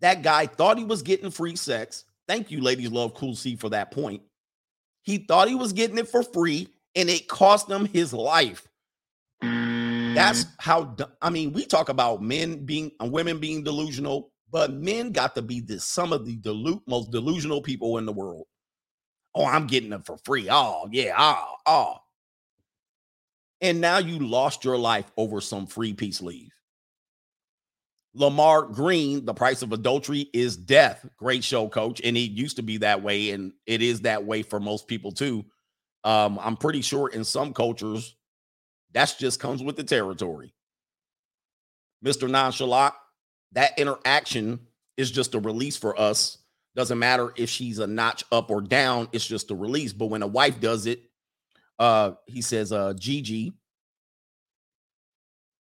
That 0.00 0.22
guy 0.22 0.46
thought 0.46 0.78
he 0.78 0.84
was 0.84 1.02
getting 1.02 1.30
free 1.30 1.56
sex. 1.56 2.04
Thank 2.26 2.50
you, 2.50 2.60
ladies 2.60 2.90
love 2.90 3.14
cool 3.14 3.34
C 3.34 3.56
for 3.56 3.68
that 3.70 3.90
point. 3.90 4.22
He 5.02 5.18
thought 5.18 5.48
he 5.48 5.54
was 5.54 5.72
getting 5.72 5.98
it 5.98 6.08
for 6.08 6.22
free 6.22 6.68
and 6.94 7.10
it 7.10 7.28
cost 7.28 7.70
him 7.70 7.84
his 7.84 8.12
life. 8.12 8.66
That's 9.42 10.46
how 10.58 10.96
I 11.20 11.30
mean, 11.30 11.52
we 11.52 11.66
talk 11.66 11.88
about 11.88 12.22
men 12.22 12.64
being 12.64 12.92
uh, 13.02 13.06
women 13.06 13.38
being 13.38 13.64
delusional, 13.64 14.32
but 14.50 14.72
men 14.72 15.10
got 15.10 15.34
to 15.34 15.42
be 15.42 15.60
this 15.60 15.84
some 15.84 16.12
of 16.12 16.24
the 16.24 16.36
delu- 16.38 16.80
most 16.86 17.10
delusional 17.10 17.60
people 17.60 17.98
in 17.98 18.06
the 18.06 18.12
world. 18.12 18.46
Oh, 19.34 19.44
I'm 19.44 19.66
getting 19.66 19.92
it 19.92 20.06
for 20.06 20.16
free. 20.24 20.48
Oh, 20.48 20.88
yeah. 20.92 21.14
Oh, 21.18 21.54
oh. 21.66 21.96
And 23.60 23.80
now 23.80 23.98
you 23.98 24.20
lost 24.20 24.64
your 24.64 24.78
life 24.78 25.10
over 25.16 25.40
some 25.40 25.66
free 25.66 25.92
peace 25.92 26.22
leave. 26.22 26.52
Lamar 28.14 28.62
Green, 28.62 29.24
The 29.24 29.34
Price 29.34 29.62
of 29.62 29.72
Adultery 29.72 30.28
is 30.32 30.56
Death. 30.56 31.04
Great 31.16 31.42
show, 31.42 31.68
coach. 31.68 32.00
And 32.02 32.16
it 32.16 32.30
used 32.30 32.56
to 32.56 32.62
be 32.62 32.78
that 32.78 33.02
way, 33.02 33.30
and 33.30 33.52
it 33.66 33.82
is 33.82 34.02
that 34.02 34.24
way 34.24 34.42
for 34.42 34.60
most 34.60 34.86
people 34.86 35.10
too. 35.10 35.44
Um, 36.04 36.38
I'm 36.40 36.56
pretty 36.56 36.82
sure 36.82 37.08
in 37.08 37.24
some 37.24 37.52
cultures, 37.52 38.14
that's 38.92 39.14
just 39.14 39.40
comes 39.40 39.62
with 39.62 39.76
the 39.76 39.82
territory. 39.82 40.54
Mr. 42.04 42.30
Nonchalant, 42.30 42.94
that 43.52 43.78
interaction 43.78 44.60
is 44.96 45.10
just 45.10 45.34
a 45.34 45.40
release 45.40 45.76
for 45.76 45.98
us. 45.98 46.38
Doesn't 46.76 46.98
matter 46.98 47.32
if 47.36 47.50
she's 47.50 47.78
a 47.78 47.86
notch 47.86 48.24
up 48.30 48.50
or 48.50 48.60
down, 48.60 49.08
it's 49.12 49.26
just 49.26 49.50
a 49.50 49.54
release. 49.54 49.92
But 49.92 50.06
when 50.06 50.22
a 50.22 50.26
wife 50.26 50.60
does 50.60 50.86
it, 50.86 51.02
uh, 51.78 52.12
he 52.26 52.42
says, 52.42 52.70
uh, 52.70 52.94
Gigi. 52.96 53.54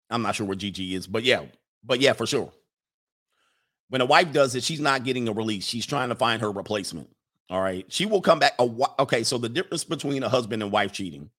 I'm 0.09 0.21
not 0.21 0.35
sure 0.35 0.45
what 0.45 0.57
Gigi 0.57 0.93
is, 0.95 1.07
but 1.07 1.23
yeah, 1.23 1.45
but 1.84 1.99
yeah, 1.99 2.13
for 2.13 2.25
sure. 2.25 2.51
When 3.89 4.01
a 4.01 4.05
wife 4.05 4.31
does 4.31 4.55
it, 4.55 4.63
she's 4.63 4.79
not 4.79 5.03
getting 5.03 5.27
a 5.27 5.34
release. 5.34 5.65
She's 5.65 5.86
trying 5.86 6.09
to 6.09 6.15
find 6.15 6.41
her 6.41 6.51
replacement. 6.51 7.09
All 7.49 7.61
right. 7.61 7.86
She 7.89 8.05
will 8.05 8.21
come 8.21 8.39
back. 8.39 8.53
Okay. 8.59 9.23
So 9.23 9.38
the 9.38 9.49
difference 9.49 9.84
between 9.84 10.23
a 10.23 10.29
husband 10.29 10.63
and 10.63 10.71
wife 10.71 10.91
cheating 10.91 11.29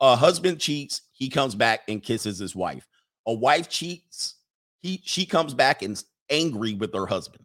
a 0.00 0.16
husband 0.16 0.58
cheats, 0.58 1.02
he 1.12 1.28
comes 1.28 1.54
back 1.54 1.82
and 1.88 2.02
kisses 2.02 2.38
his 2.38 2.54
wife. 2.54 2.86
A 3.26 3.32
wife 3.32 3.68
cheats, 3.68 4.34
he 4.82 5.00
she 5.04 5.24
comes 5.24 5.54
back 5.54 5.82
and 5.82 6.02
angry 6.30 6.74
with 6.74 6.92
her 6.94 7.06
husband. 7.06 7.44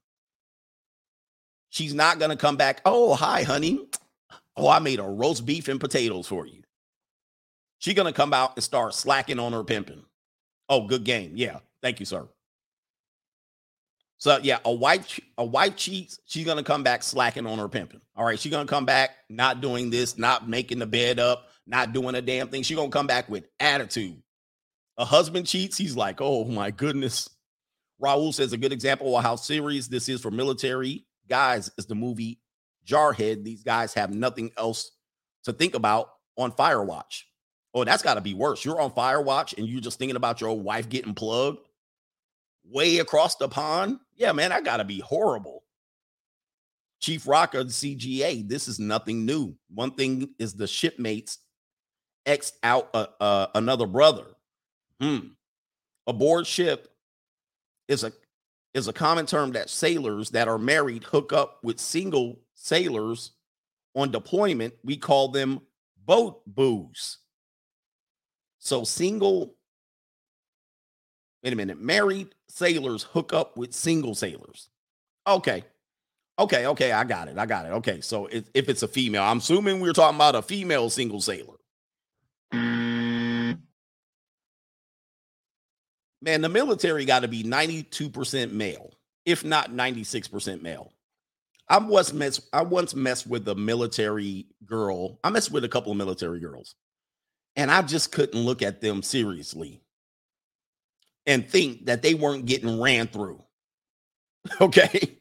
She's 1.70 1.94
not 1.94 2.18
going 2.18 2.32
to 2.32 2.38
come 2.38 2.58
back. 2.58 2.82
Oh, 2.86 3.14
hi, 3.14 3.44
honey. 3.44 3.88
Oh, 4.58 4.68
I 4.68 4.80
made 4.80 5.00
a 5.00 5.04
roast 5.04 5.46
beef 5.46 5.68
and 5.68 5.80
potatoes 5.80 6.28
for 6.28 6.46
you. 6.46 6.64
She 7.78 7.94
gonna 7.94 8.12
come 8.12 8.34
out 8.34 8.56
and 8.58 8.64
start 8.64 8.94
slacking 8.94 9.40
on 9.40 9.54
her 9.54 9.64
pimping. 9.64 10.04
Oh, 10.68 10.86
good 10.86 11.06
game. 11.06 11.32
Yeah. 11.36 11.60
Thank 11.82 12.00
you, 12.00 12.06
sir. 12.06 12.28
So 14.18 14.38
yeah, 14.44 14.60
a 14.66 14.72
wife 14.72 15.20
a 15.38 15.46
wife 15.46 15.78
cheats. 15.78 16.20
She's 16.26 16.46
gonna 16.46 16.64
come 16.64 16.84
back 16.84 17.04
slacking 17.04 17.48
on 17.48 17.58
her 17.58 17.70
pimping. 17.70 18.02
All 18.16 18.26
right, 18.26 18.38
she's 18.38 18.52
gonna 18.52 18.68
come 18.68 18.86
back 18.86 19.12
not 19.30 19.62
doing 19.62 19.90
this, 19.90 20.18
not 20.18 20.48
making 20.48 20.80
the 20.80 20.86
bed 20.86 21.20
up, 21.20 21.48
not 21.66 21.94
doing 21.94 22.16
a 22.16 22.22
damn 22.22 22.50
thing. 22.50 22.64
She's 22.64 22.78
gonna 22.78 22.90
come 22.90 23.08
back 23.08 23.30
with 23.30 23.46
attitude. 23.60 24.22
A 24.98 25.06
husband 25.06 25.48
cheats. 25.48 25.78
He's 25.78 25.96
like, 25.96 26.20
oh 26.20 26.44
my 26.44 26.72
goodness. 26.72 27.30
Raul 28.02 28.34
says 28.34 28.54
a 28.54 28.58
good 28.58 28.74
example 28.74 29.18
of 29.18 29.24
how 29.24 29.38
serious 29.38 29.88
this 29.88 30.10
is 30.10 30.22
for 30.22 30.32
military 30.32 31.06
guys 31.30 31.72
is 31.78 31.86
the 31.86 31.96
movie 31.96 32.40
Jarhead. 32.86 33.44
These 33.44 33.64
guys 33.64 33.94
have 33.94 34.14
nothing 34.14 34.52
else 34.58 34.92
to 35.44 35.54
think 35.54 35.76
about 35.76 36.10
on 36.38 36.52
Firewatch. 36.52 37.24
Oh, 37.74 37.84
that's 37.84 38.04
got 38.04 38.16
to 38.16 38.22
be 38.22 38.34
worse. 38.34 38.66
You're 38.66 38.82
on 38.82 38.92
Firewatch 38.92 39.58
and 39.58 39.68
you're 39.68 39.82
just 39.82 40.00
thinking 40.00 40.16
about 40.16 40.42
your 40.42 40.60
wife 40.60 40.90
getting 40.90 41.14
plugged 41.14 41.60
way 42.70 43.00
across 43.00 43.36
the 43.36 43.48
pond. 43.48 44.00
Yeah, 44.16 44.32
man, 44.32 44.52
I 44.52 44.62
got 44.62 44.78
to 44.78 44.84
be 44.84 45.00
horrible. 45.00 45.64
Chief 47.02 47.28
Rocker, 47.28 47.64
CGA, 47.64 48.48
this 48.48 48.68
is 48.68 48.80
nothing 48.80 49.26
new. 49.26 49.56
One 49.74 49.92
thing 49.92 50.30
is 50.38 50.54
the 50.54 50.68
shipmates 50.68 51.40
X 52.26 52.54
out 52.64 52.90
uh, 52.94 53.08
uh, 53.20 53.48
another 53.56 53.88
brother. 53.88 54.26
Hmm. 55.00 55.30
Aboard 56.08 56.46
ship 56.46 56.90
is 57.88 58.04
a 58.04 58.12
is 58.74 58.88
a 58.88 58.94
common 58.94 59.26
term 59.26 59.52
that 59.54 59.70
sailors 59.70 60.30
that 60.32 60.48
are 60.48 60.60
married 60.60 61.04
hook 61.04 61.34
up 61.34 61.60
with 61.64 61.80
single 61.80 62.40
sailors 62.54 63.32
on 63.96 64.12
deployment. 64.12 64.74
We 64.84 64.98
call 64.98 65.30
them 65.30 65.62
boat 66.06 66.42
boos. 66.46 67.20
So 68.60 68.84
single, 68.84 69.56
wait 71.44 71.54
a 71.54 71.56
minute, 71.56 71.80
married 71.80 72.36
sailors 72.48 73.04
hook 73.04 73.34
up 73.34 73.58
with 73.58 73.74
single 73.74 74.16
sailors. 74.16 74.70
Okay. 75.28 75.64
Okay, 76.38 76.68
okay, 76.68 76.92
I 76.94 77.04
got 77.04 77.28
it. 77.28 77.38
I 77.38 77.46
got 77.46 77.66
it. 77.66 77.70
Okay, 77.70 78.00
so 78.00 78.28
if, 78.28 78.50
if 78.54 78.70
it's 78.70 78.82
a 78.82 78.88
female, 78.88 79.24
I'm 79.24 79.40
assuming 79.40 79.82
we're 79.82 79.94
talking 79.94 80.16
about 80.16 80.36
a 80.36 80.42
female 80.42 80.90
single 80.90 81.20
sailor. 81.20 81.56
Mm. 82.54 83.60
Man, 86.22 86.42
the 86.42 86.50
military 86.50 87.06
got 87.06 87.22
to 87.22 87.28
be 87.28 87.44
92% 87.44 88.52
male, 88.52 88.92
if 89.26 89.44
not 89.44 89.72
96% 89.72 90.62
male. 90.62 90.94
I 91.68 91.78
once 91.78 92.14
messed, 92.14 92.50
I 92.52 92.64
once 92.64 92.96
messed 92.96 93.28
with 93.28 93.48
a 93.48 93.56
military 93.56 94.48
girl. 94.66 95.20
I 95.24 95.30
messed 95.30 95.52
with 95.52 95.66
a 95.66 95.70
couple 95.70 95.92
of 95.92 95.98
military 95.98 96.40
girls. 96.40 96.76
And 97.56 97.70
I 97.70 97.82
just 97.82 98.12
couldn't 98.12 98.40
look 98.40 98.62
at 98.62 98.82
them 98.82 99.04
seriously 99.04 99.82
and 101.30 101.48
think 101.48 101.86
that 101.86 102.02
they 102.02 102.16
weren't 102.16 102.46
getting 102.46 102.82
ran 102.82 103.08
through. 103.08 103.42
Okay. 104.60 105.18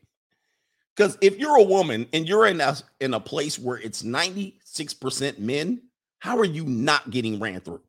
Because 0.97 1.19
if 1.21 1.39
you're 1.39 1.59
a 1.59 1.63
woman 1.63 2.09
and 2.13 2.27
you're 2.27 2.47
in 2.47 2.61
a, 2.61 2.77
in 3.01 3.15
a 3.15 3.21
place 3.21 3.59
where 3.59 3.77
it's 3.79 4.03
96% 4.03 5.39
men, 5.39 5.83
how 6.21 6.39
are 6.39 6.45
you 6.45 6.65
not 6.65 7.11
getting 7.11 7.39
ran 7.39 7.61
through? 7.61 7.83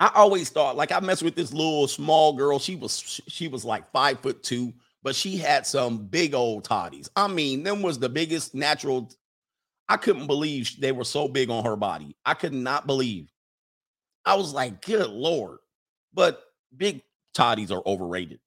I 0.00 0.10
always 0.14 0.48
thought, 0.50 0.76
like 0.76 0.92
I 0.92 1.00
messed 1.00 1.22
with 1.22 1.34
this 1.34 1.52
little 1.52 1.88
small 1.88 2.32
girl. 2.32 2.58
She 2.58 2.74
was 2.74 3.20
she 3.28 3.48
was 3.48 3.64
like 3.64 3.90
five 3.92 4.20
foot 4.20 4.42
two, 4.42 4.72
but 5.02 5.14
she 5.14 5.36
had 5.36 5.66
some 5.66 5.98
big 6.06 6.34
old 6.34 6.64
toddies. 6.64 7.08
I 7.16 7.28
mean, 7.28 7.62
them 7.62 7.82
was 7.82 7.98
the 7.98 8.08
biggest 8.08 8.54
natural 8.54 9.10
I 9.88 9.96
couldn't 9.98 10.26
believe 10.26 10.70
they 10.78 10.92
were 10.92 11.04
so 11.04 11.28
big 11.28 11.50
on 11.50 11.64
her 11.64 11.76
body. 11.76 12.16
I 12.24 12.34
could 12.34 12.52
not 12.52 12.86
believe. 12.86 13.30
I 14.28 14.34
was 14.34 14.52
like, 14.52 14.82
good 14.82 15.08
lord. 15.08 15.58
But 16.12 16.42
big 16.76 17.02
toddies 17.32 17.72
are 17.72 17.82
overrated. 17.86 18.40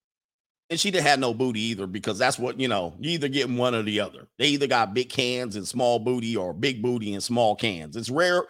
And 0.69 0.79
she 0.79 0.91
didn't 0.91 1.07
have 1.07 1.19
no 1.19 1.33
booty 1.33 1.59
either 1.59 1.87
because 1.87 2.19
that's 2.19 2.37
what, 2.37 2.59
you 2.59 2.67
know, 2.67 2.93
you 2.99 3.09
either 3.11 3.27
get 3.27 3.49
one 3.49 3.73
or 3.73 3.81
the 3.81 3.99
other. 3.99 4.27
They 4.37 4.49
either 4.49 4.67
got 4.67 4.93
big 4.93 5.09
cans 5.09 5.55
and 5.55 5.67
small 5.67 5.97
booty 5.97 6.37
or 6.37 6.53
big 6.53 6.83
booty 6.83 7.13
and 7.13 7.23
small 7.23 7.55
cans. 7.55 7.97
It's 7.97 8.11
rare. 8.11 8.43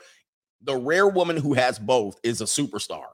The 0.61 0.75
rare 0.75 1.07
woman 1.07 1.37
who 1.37 1.53
has 1.53 1.79
both 1.79 2.19
is 2.21 2.41
a 2.41 2.43
superstar. 2.43 3.07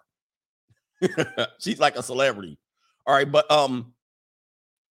She's 1.60 1.80
like 1.80 1.96
a 1.96 2.04
celebrity. 2.04 2.58
All 3.06 3.14
right. 3.14 3.32
But 3.32 3.50
um, 3.52 3.94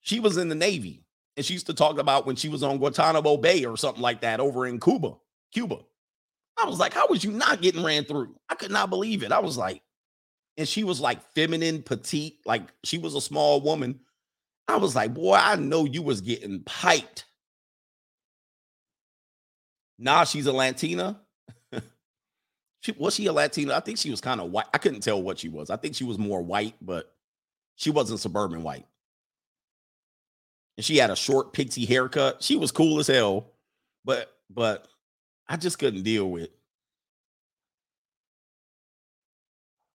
she 0.03 0.21
was 0.21 0.37
in 0.37 0.49
the 0.49 0.55
Navy 0.55 1.03
and 1.37 1.45
she 1.45 1.55
used 1.55 1.67
to 1.67 1.75
talk 1.75 1.99
about 1.99 2.27
when 2.27 2.37
she 2.37 2.49
was 2.49 2.63
on 2.63 2.79
Guantanamo 2.79 3.37
Bay 3.39 3.65
or 3.65 3.77
something 3.77 4.03
like 4.03 4.21
that 4.21 4.39
over 4.39 4.67
in 4.67 4.79
Cuba. 4.79 5.15
Cuba. 5.53 5.81
I 6.59 6.67
was 6.67 6.79
like, 6.79 6.95
how 6.95 7.07
was 7.09 7.23
you 7.23 7.33
not 7.33 7.61
getting 7.61 7.85
ran 7.85 8.05
through? 8.05 8.35
I 8.49 8.55
could 8.55 8.71
not 8.71 8.91
believe 8.91 9.23
it. 9.23 9.33
I 9.33 9.41
was 9.41 9.57
like, 9.59 9.83
and 10.57 10.67
she 10.67 10.85
was 10.85 11.01
like 11.01 11.21
feminine, 11.35 11.83
petite, 11.83 12.39
like 12.47 12.63
she 12.83 12.99
was 12.99 13.15
a 13.15 13.21
small 13.21 13.61
woman. 13.61 14.01
I 14.69 14.77
was 14.77 14.97
like, 14.97 15.15
boy, 15.15 15.35
I 15.35 15.57
know 15.57 15.85
you 15.85 16.03
was 16.03 16.21
getting 16.21 16.63
piped. 16.65 17.27
Nah, 19.99 20.25
she's 20.25 20.47
a 20.47 20.53
Latina. 20.53 21.21
she 22.81 22.93
was 22.93 23.15
she 23.15 23.27
a 23.27 23.33
Latina? 23.33 23.75
I 23.75 23.81
think 23.81 23.99
she 23.99 24.11
was 24.11 24.21
kind 24.21 24.41
of 24.41 24.51
white. 24.51 24.67
I 24.73 24.79
couldn't 24.79 25.03
tell 25.03 25.23
what 25.23 25.39
she 25.39 25.49
was. 25.49 25.71
I 25.71 25.77
think 25.77 25.95
she 25.95 26.05
was 26.05 26.19
more 26.19 26.43
white, 26.43 26.75
but 26.81 27.13
she 27.77 27.91
wasn't 27.91 28.21
suburban 28.21 28.63
white 28.63 28.87
and 30.77 30.85
she 30.85 30.99
had 30.99 31.11
a 31.11 31.17
short 31.17 31.53
pixie 31.53 31.87
haircut. 31.87 32.43
She 32.43 32.57
was 32.57 32.71
cool 32.73 32.99
as 32.99 33.07
hell, 33.07 33.53
but 34.05 34.33
but 34.51 34.89
I 35.49 35.57
just 35.57 35.79
couldn't 35.79 36.03
deal 36.03 36.31
with. 36.31 36.51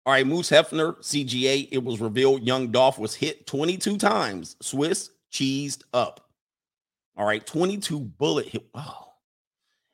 All 0.06 0.14
right, 0.14 0.26
Moose 0.26 0.50
Hefner, 0.50 0.98
CGA. 0.98 1.68
It 1.72 1.84
was 1.84 2.02
revealed 2.02 2.46
young 2.46 2.72
Dolph 2.72 2.98
was 2.98 3.14
hit 3.14 3.46
22 3.46 3.98
times. 3.98 4.56
Swiss 4.62 5.12
cheesed 5.32 5.84
up. 5.94 6.28
All 7.16 7.26
right, 7.26 7.46
22 7.46 8.00
bullet 8.00 8.48
hit. 8.48 8.66
Oh. 8.74 9.10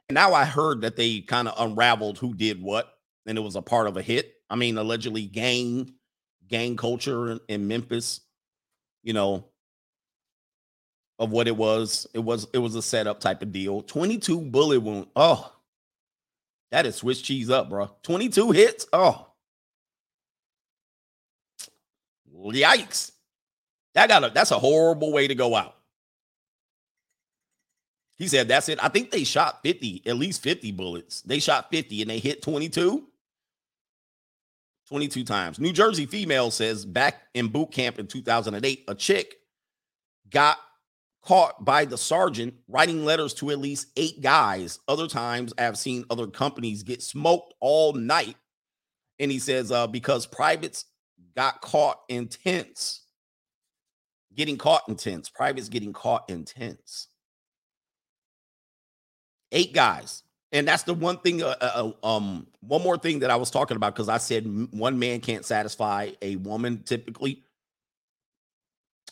And 0.08 0.16
now 0.16 0.34
I 0.34 0.46
heard 0.46 0.82
that 0.82 0.96
they 0.96 1.20
kind 1.22 1.50
of 1.50 1.56
unraveled 1.60 2.18
who 2.18 2.34
did 2.34 2.62
what, 2.62 2.94
and 3.26 3.38
it 3.38 3.42
was 3.42 3.58
a 3.58 3.62
part 3.62 3.88
of 3.88 3.98
a 3.98 4.02
hit. 4.02 4.36
I 4.50 4.56
mean, 4.56 4.78
allegedly 4.78 5.26
gang, 5.26 5.94
gang 6.48 6.78
culture 6.78 7.32
in, 7.32 7.40
in 7.50 7.68
Memphis. 7.68 8.22
You 9.04 9.12
know, 9.12 9.50
of 11.20 11.32
what 11.32 11.48
it 11.48 11.56
was. 11.56 12.08
It 12.14 12.20
was 12.20 12.48
it 12.54 12.60
was 12.60 12.76
a 12.76 12.82
setup 12.82 13.20
type 13.20 13.42
of 13.42 13.52
deal. 13.52 13.82
22 13.82 14.42
bullet 14.42 14.80
wound. 14.80 15.08
Oh, 15.16 15.54
that 16.72 16.86
is 16.86 16.96
Swiss 16.96 17.22
cheese 17.22 17.50
up, 17.50 17.70
bro. 17.70 17.90
22 18.04 18.52
hits. 18.52 18.88
Oh, 18.94 19.28
yikes! 22.36 23.12
That 23.94 24.10
got 24.10 24.24
a 24.24 24.30
that's 24.30 24.52
a 24.52 24.60
horrible 24.60 25.12
way 25.12 25.28
to 25.28 25.36
go 25.36 25.56
out. 25.56 25.76
He 28.18 28.28
said 28.28 28.48
that's 28.48 28.70
it. 28.70 28.84
I 28.84 28.90
think 28.90 29.12
they 29.12 29.24
shot 29.24 29.62
50, 29.64 30.04
at 30.08 30.18
least 30.18 30.42
50 30.42 30.72
bullets. 30.72 31.22
They 31.22 31.40
shot 31.40 31.70
50 31.70 32.02
and 32.02 32.10
they 32.10 32.20
hit 32.20 32.42
22. 32.42 33.04
22 34.88 35.24
times. 35.26 35.60
New 35.60 35.74
Jersey 35.74 36.06
female 36.06 36.50
says 36.50 36.86
back 36.86 37.24
in 37.34 37.50
boot 37.50 37.72
camp 37.72 38.00
in 38.00 38.08
2008, 38.08 38.86
a 38.88 38.96
chick 38.96 39.36
got 40.30 40.58
caught 41.28 41.66
by 41.66 41.84
the 41.84 41.98
sergeant 41.98 42.54
writing 42.70 43.04
letters 43.04 43.34
to 43.34 43.52
at 43.52 43.60
least 43.60 43.88
eight 43.98 44.22
guys. 44.22 44.80
Other 44.88 45.08
times 45.08 45.54
I've 45.58 45.78
seen 45.78 46.06
other 46.10 46.26
companies 46.26 46.84
get 46.84 47.04
smoked 47.04 47.54
all 47.60 47.92
night. 47.92 48.38
And 49.20 49.30
he 49.30 49.38
says, 49.38 49.70
uh, 49.70 49.88
because 49.88 50.26
privates 50.26 50.86
got 51.36 51.60
caught 51.60 52.00
in 52.08 52.30
tents, 52.30 53.02
getting 54.36 54.58
caught 54.58 54.84
in 54.88 54.96
tents, 54.96 55.28
privates 55.28 55.68
getting 55.68 55.92
caught 55.92 56.30
in 56.30 56.46
tents. 56.46 57.10
Eight 59.52 59.74
guys. 59.74 60.24
And 60.54 60.66
that's 60.66 60.84
the 60.84 60.94
one 60.94 61.18
thing, 61.18 61.44
uh, 61.44 61.56
uh, 61.60 61.92
uh 62.04 62.08
um, 62.08 62.48
one 62.62 62.82
more 62.82 62.98
thing 62.98 63.20
that 63.20 63.32
I 63.32 63.36
was 63.36 63.52
talking 63.52 63.76
about 63.76 63.94
because 63.94 64.08
I 64.08 64.18
said 64.20 64.46
one 64.72 64.98
man 64.98 65.20
can't 65.20 65.44
satisfy 65.44 66.12
a 66.22 66.38
woman 66.38 66.84
typically. 66.84 67.44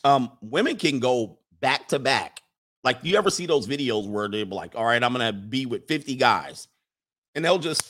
Um, 0.02 0.32
women 0.40 0.76
can 0.76 0.98
go 0.98 1.40
back 1.66 1.88
to 1.88 1.98
back. 1.98 2.42
Like, 2.84 2.98
you 3.02 3.16
ever 3.16 3.28
see 3.28 3.44
those 3.44 3.66
videos 3.66 4.08
where 4.08 4.28
they're 4.28 4.44
like, 4.44 4.76
all 4.76 4.84
right, 4.84 5.02
I'm 5.02 5.12
to 5.14 5.32
be 5.32 5.66
with 5.66 5.88
50 5.88 6.14
guys, 6.14 6.68
and 7.34 7.44
they'll 7.44 7.58
just 7.58 7.82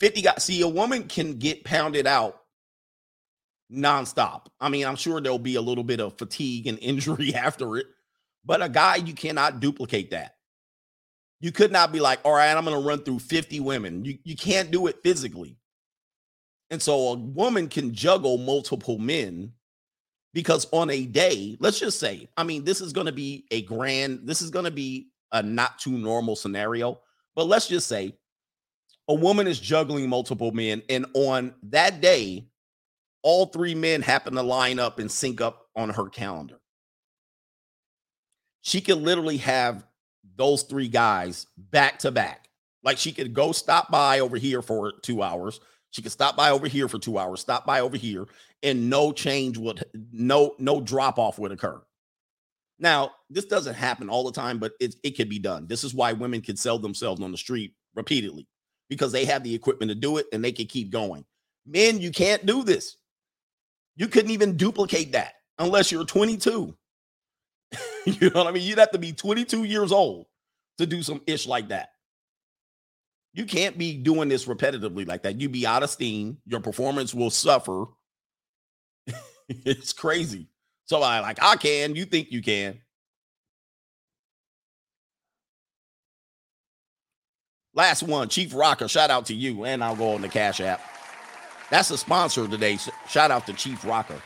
50 0.00 0.20
guys. 0.20 0.42
See, 0.42 0.60
a 0.62 0.68
woman 0.68 1.04
can 1.04 1.38
get 1.38 1.62
pounded 1.62 2.08
out 2.08 2.40
nonstop. 3.72 4.46
I 4.60 4.70
mean, 4.70 4.86
I'm 4.86 4.96
sure 4.96 5.20
there'll 5.20 5.38
be 5.38 5.54
a 5.54 5.60
little 5.60 5.84
bit 5.84 6.00
of 6.00 6.18
fatigue 6.18 6.66
and 6.66 6.78
injury 6.82 7.32
after 7.32 7.76
it, 7.76 7.86
but 8.44 8.60
a 8.60 8.68
guy, 8.68 8.96
you 8.96 9.14
cannot 9.14 9.60
duplicate 9.60 10.10
that. 10.10 10.34
You 11.38 11.52
could 11.52 11.70
not 11.70 11.92
be 11.92 12.00
like, 12.00 12.18
all 12.24 12.32
right, 12.32 12.52
I'm 12.52 12.64
going 12.64 12.76
to 12.76 12.88
run 12.88 13.04
through 13.04 13.20
50 13.20 13.60
women. 13.60 14.04
You, 14.04 14.18
you 14.24 14.34
can't 14.34 14.72
do 14.72 14.88
it 14.88 14.96
physically. 15.04 15.58
And 16.70 16.82
so 16.82 17.12
a 17.12 17.14
woman 17.14 17.68
can 17.68 17.94
juggle 17.94 18.36
multiple 18.36 18.98
men 18.98 19.52
because 20.32 20.66
on 20.72 20.90
a 20.90 21.04
day, 21.04 21.56
let's 21.60 21.78
just 21.78 21.98
say, 21.98 22.28
I 22.36 22.44
mean, 22.44 22.64
this 22.64 22.80
is 22.80 22.92
going 22.92 23.06
to 23.06 23.12
be 23.12 23.46
a 23.50 23.62
grand, 23.62 24.20
this 24.24 24.42
is 24.42 24.50
going 24.50 24.64
to 24.64 24.70
be 24.70 25.08
a 25.32 25.42
not 25.42 25.78
too 25.78 25.92
normal 25.92 26.36
scenario. 26.36 27.00
But 27.34 27.46
let's 27.46 27.68
just 27.68 27.88
say 27.88 28.14
a 29.08 29.14
woman 29.14 29.46
is 29.46 29.58
juggling 29.58 30.08
multiple 30.08 30.52
men, 30.52 30.82
and 30.88 31.06
on 31.14 31.54
that 31.64 32.00
day, 32.00 32.46
all 33.22 33.46
three 33.46 33.74
men 33.74 34.02
happen 34.02 34.34
to 34.34 34.42
line 34.42 34.78
up 34.78 34.98
and 34.98 35.10
sync 35.10 35.40
up 35.40 35.66
on 35.76 35.90
her 35.90 36.08
calendar. 36.08 36.60
She 38.62 38.80
could 38.80 38.98
literally 38.98 39.38
have 39.38 39.86
those 40.36 40.62
three 40.62 40.88
guys 40.88 41.46
back 41.56 41.98
to 42.00 42.10
back. 42.10 42.48
Like 42.82 42.98
she 42.98 43.12
could 43.12 43.34
go 43.34 43.52
stop 43.52 43.90
by 43.90 44.20
over 44.20 44.36
here 44.36 44.62
for 44.62 44.92
two 45.02 45.22
hours. 45.22 45.60
She 45.90 46.02
could 46.02 46.12
stop 46.12 46.36
by 46.36 46.50
over 46.50 46.68
here 46.68 46.88
for 46.88 46.98
two 46.98 47.18
hours, 47.18 47.40
stop 47.40 47.66
by 47.66 47.80
over 47.80 47.96
here, 47.96 48.26
and 48.62 48.90
no 48.90 49.12
change 49.12 49.56
would 49.58 49.84
no 50.12 50.54
no 50.58 50.80
drop 50.80 51.18
off 51.18 51.38
would 51.38 51.52
occur. 51.52 51.80
Now, 52.78 53.12
this 53.28 53.44
doesn't 53.44 53.74
happen 53.74 54.08
all 54.08 54.24
the 54.24 54.32
time, 54.32 54.58
but 54.58 54.72
it, 54.80 54.94
it 55.04 55.16
can 55.16 55.28
be 55.28 55.38
done. 55.38 55.66
This 55.66 55.84
is 55.84 55.94
why 55.94 56.14
women 56.14 56.40
can 56.40 56.56
sell 56.56 56.78
themselves 56.78 57.20
on 57.20 57.30
the 57.30 57.36
street 57.36 57.74
repeatedly 57.94 58.48
because 58.88 59.12
they 59.12 59.26
have 59.26 59.44
the 59.44 59.54
equipment 59.54 59.90
to 59.90 59.94
do 59.94 60.16
it 60.16 60.26
and 60.32 60.42
they 60.42 60.52
can 60.52 60.66
keep 60.66 60.90
going. 60.90 61.24
Men, 61.66 62.00
you 62.00 62.10
can't 62.10 62.46
do 62.46 62.64
this. 62.64 62.96
You 63.96 64.08
couldn't 64.08 64.30
even 64.30 64.56
duplicate 64.56 65.12
that 65.12 65.34
unless 65.58 65.92
you're 65.92 66.06
22. 66.06 66.74
you 68.06 68.30
know 68.30 68.30
what 68.30 68.46
I 68.46 68.50
mean? 68.50 68.62
You'd 68.62 68.78
have 68.78 68.92
to 68.92 68.98
be 68.98 69.12
22 69.12 69.64
years 69.64 69.92
old 69.92 70.26
to 70.78 70.86
do 70.86 71.02
some 71.02 71.20
ish 71.26 71.46
like 71.46 71.68
that. 71.68 71.90
You 73.34 73.44
can't 73.44 73.78
be 73.78 73.96
doing 73.96 74.28
this 74.28 74.46
repetitively 74.46 75.06
like 75.06 75.22
that. 75.22 75.40
You'd 75.40 75.52
be 75.52 75.66
out 75.66 75.82
of 75.82 75.90
steam. 75.90 76.38
Your 76.46 76.60
performance 76.60 77.14
will 77.14 77.30
suffer. 77.30 77.84
it's 79.64 79.92
crazy. 79.92 80.46
So 80.86 81.02
I 81.02 81.20
like, 81.20 81.42
I 81.42 81.56
can. 81.56 81.96
You 81.96 82.04
think 82.04 82.30
you 82.30 82.40
can. 82.40 82.80
Last 87.74 88.02
one, 88.02 88.28
Chief 88.28 88.54
Rocker. 88.54 88.88
Shout 88.88 89.10
out 89.10 89.26
to 89.26 89.34
you. 89.34 89.64
And 89.64 89.82
I'll 89.82 89.96
go 89.96 90.14
on 90.14 90.22
the 90.22 90.28
Cash 90.28 90.60
App. 90.60 90.80
That's 91.70 91.88
the 91.88 91.98
sponsor 91.98 92.48
today. 92.48 92.78
Shout 93.08 93.30
out 93.30 93.46
to 93.46 93.52
Chief 93.52 93.84
Rocker. 93.84 94.20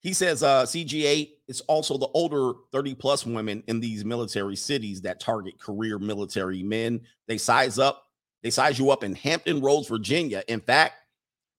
He 0.00 0.12
says 0.12 0.42
uh, 0.42 0.64
CGA 0.64 1.30
is 1.46 1.60
also 1.62 1.96
the 1.96 2.08
older 2.08 2.54
30 2.72 2.96
plus 2.96 3.24
women 3.24 3.62
in 3.68 3.78
these 3.78 4.04
military 4.04 4.56
cities 4.56 5.02
that 5.02 5.20
target 5.20 5.60
career 5.60 5.98
military 6.00 6.62
men. 6.64 7.02
They 7.28 7.38
size 7.38 7.78
up, 7.78 8.04
they 8.42 8.50
size 8.50 8.80
you 8.80 8.90
up 8.90 9.04
in 9.04 9.14
Hampton 9.14 9.60
Roads, 9.60 9.86
Virginia. 9.86 10.42
In 10.48 10.60
fact, 10.60 10.94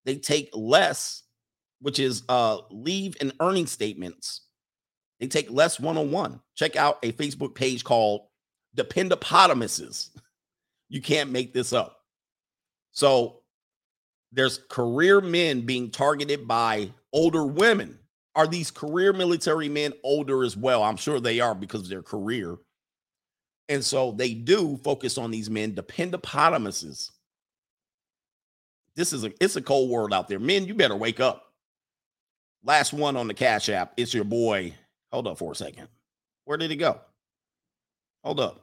they 0.04 0.18
take 0.18 0.50
less, 0.54 1.23
which 1.84 2.00
is 2.00 2.24
uh, 2.30 2.60
leave 2.72 3.18
and 3.20 3.34
earning 3.42 3.68
statements. 3.68 4.42
They 5.20 5.28
take 5.28 5.52
less 5.52 5.82
one 5.82 5.98
on 5.98 6.12
one. 6.12 6.40
Check 6.56 6.78
out 6.78 6.98
a 7.04 7.12
Facebook 7.12 7.54
page 7.54 7.84
called 7.84 8.22
Dependopotamuses. 8.78 10.10
You 10.88 11.02
can't 11.02 11.30
make 11.30 11.54
this 11.54 11.74
up. 11.74 12.00
So 12.92 13.42
there's 14.32 14.60
career 14.70 15.20
men 15.20 15.62
being 15.62 15.92
targeted 15.92 16.48
by 16.48 16.90
older 17.12 17.46
women. 17.46 18.00
Are 18.34 18.48
these 18.48 18.72
career 18.72 19.12
military 19.12 19.68
men 19.68 19.92
older 20.04 20.46
as 20.46 20.56
well? 20.56 20.84
I'm 20.84 20.98
sure 20.98 21.20
they 21.20 21.42
are 21.42 21.54
because 21.54 21.82
of 21.82 21.90
their 21.90 22.02
career. 22.02 22.56
And 23.68 23.84
so 23.84 24.14
they 24.14 24.34
do 24.34 24.78
focus 24.78 25.18
on 25.18 25.32
these 25.32 25.50
men, 25.50 25.76
dependopotamuses. 25.76 27.12
This 28.96 29.12
is 29.12 29.26
a 29.26 29.34
it's 29.42 29.58
a 29.58 29.62
cold 29.62 29.90
world 29.90 30.14
out 30.14 30.30
there. 30.30 30.40
Men, 30.40 30.66
you 30.66 30.76
better 30.76 30.96
wake 30.96 31.20
up. 31.20 31.53
Last 32.64 32.93
one 32.93 33.18
on 33.18 33.28
the 33.28 33.34
Cash 33.34 33.70
App. 33.70 33.93
It's 33.97 34.14
your 34.14 34.24
boy. 34.24 34.74
Hold 35.11 35.28
up 35.28 35.38
for 35.38 35.51
a 35.51 35.55
second. 35.55 35.88
Where 36.45 36.57
did 36.57 36.72
he 36.72 36.78
go? 36.78 36.99
Hold 38.24 38.39
up. 38.39 38.61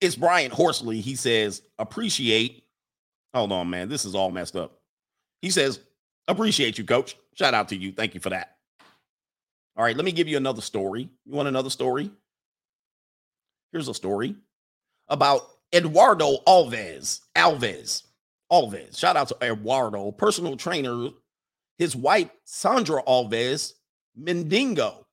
It's 0.00 0.16
Brian 0.16 0.50
Horsley. 0.50 1.00
He 1.00 1.16
says, 1.16 1.62
appreciate 1.78 2.64
Hold 3.34 3.52
on, 3.52 3.70
man. 3.70 3.88
This 3.88 4.04
is 4.04 4.14
all 4.14 4.30
messed 4.30 4.56
up. 4.56 4.80
He 5.42 5.50
says, 5.50 5.80
Appreciate 6.28 6.78
you, 6.78 6.84
coach. 6.84 7.16
Shout 7.34 7.54
out 7.54 7.68
to 7.68 7.76
you. 7.76 7.92
Thank 7.92 8.14
you 8.14 8.20
for 8.20 8.30
that. 8.30 8.56
All 9.76 9.84
right, 9.84 9.96
let 9.96 10.04
me 10.04 10.12
give 10.12 10.28
you 10.28 10.36
another 10.36 10.60
story. 10.60 11.08
You 11.24 11.32
want 11.32 11.48
another 11.48 11.70
story? 11.70 12.10
Here's 13.72 13.88
a 13.88 13.94
story 13.94 14.36
about 15.08 15.42
Eduardo 15.72 16.36
Alves. 16.46 17.20
Alves. 17.36 18.02
Alves. 18.52 18.98
Shout 18.98 19.16
out 19.16 19.28
to 19.28 19.36
Eduardo, 19.42 20.10
personal 20.12 20.56
trainer. 20.56 21.08
His 21.80 21.96
wife, 21.96 22.30
Sandra 22.44 23.02
Alves, 23.02 23.72
Mendingo. 24.16 25.04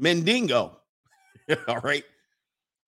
Mendingo. 0.00 0.76
All 1.68 1.80
right 1.80 2.04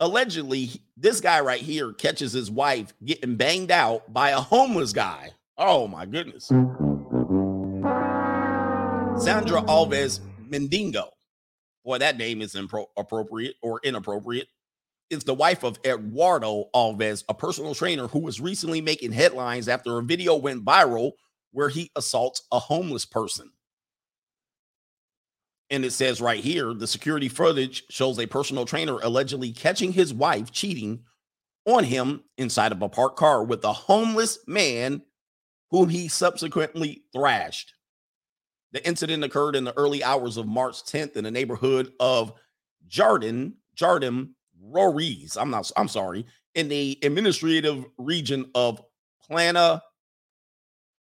allegedly 0.00 0.70
this 0.96 1.20
guy 1.20 1.40
right 1.40 1.60
here 1.60 1.92
catches 1.92 2.32
his 2.32 2.50
wife 2.50 2.92
getting 3.04 3.36
banged 3.36 3.70
out 3.70 4.12
by 4.12 4.30
a 4.30 4.40
homeless 4.40 4.92
guy. 4.92 5.30
Oh 5.56 5.86
my 5.86 6.06
goodness. 6.06 6.46
Sandra 9.22 9.62
Alves 9.62 10.20
Mendingo. 10.48 11.08
Boy, 11.84 11.98
that 11.98 12.16
name 12.16 12.42
is 12.42 12.54
impro- 12.54 12.86
appropriate 12.96 13.54
or 13.62 13.80
inappropriate. 13.84 14.48
Is 15.10 15.24
the 15.24 15.34
wife 15.34 15.64
of 15.64 15.78
Eduardo 15.84 16.66
Alves, 16.74 17.24
a 17.28 17.34
personal 17.34 17.74
trainer 17.74 18.06
who 18.06 18.20
was 18.20 18.40
recently 18.40 18.80
making 18.80 19.12
headlines 19.12 19.68
after 19.68 19.98
a 19.98 20.02
video 20.02 20.36
went 20.36 20.64
viral 20.64 21.12
where 21.52 21.68
he 21.68 21.90
assaults 21.96 22.42
a 22.52 22.58
homeless 22.58 23.04
person. 23.04 23.50
And 25.70 25.84
it 25.84 25.92
says 25.92 26.20
right 26.20 26.42
here 26.42 26.74
the 26.74 26.86
security 26.86 27.28
footage 27.28 27.84
shows 27.90 28.18
a 28.18 28.26
personal 28.26 28.64
trainer 28.64 28.98
allegedly 29.02 29.52
catching 29.52 29.92
his 29.92 30.12
wife 30.12 30.50
cheating 30.50 31.04
on 31.66 31.84
him 31.84 32.24
inside 32.38 32.72
of 32.72 32.82
a 32.82 32.88
parked 32.88 33.16
car 33.16 33.44
with 33.44 33.64
a 33.64 33.72
homeless 33.72 34.38
man 34.46 35.02
whom 35.70 35.88
he 35.88 36.08
subsequently 36.08 37.04
thrashed. 37.12 37.74
The 38.72 38.86
incident 38.86 39.24
occurred 39.24 39.56
in 39.56 39.64
the 39.64 39.76
early 39.76 40.02
hours 40.02 40.36
of 40.36 40.46
March 40.46 40.82
10th 40.84 41.16
in 41.16 41.24
the 41.24 41.30
neighborhood 41.30 41.92
of 42.00 42.32
Jardim, 42.88 43.54
Jardim 43.76 44.30
Roriz. 44.64 45.36
I'm 45.36 45.50
not, 45.50 45.70
I'm 45.76 45.88
sorry, 45.88 46.26
in 46.54 46.68
the 46.68 46.98
administrative 47.02 47.84
region 47.98 48.50
of 48.54 48.80
Plana 49.24 49.82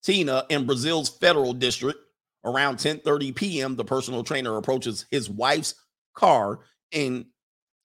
Tina 0.05 0.44
in 0.50 0.66
Brazil's 0.66 1.09
federal 1.09 1.55
district 1.55 1.98
Around 2.44 2.76
10:30 2.76 3.34
p.m., 3.34 3.76
the 3.76 3.84
personal 3.84 4.22
trainer 4.22 4.57
approaches 4.57 5.07
his 5.11 5.30
wife's 5.30 5.74
car 6.14 6.61
and 6.92 7.24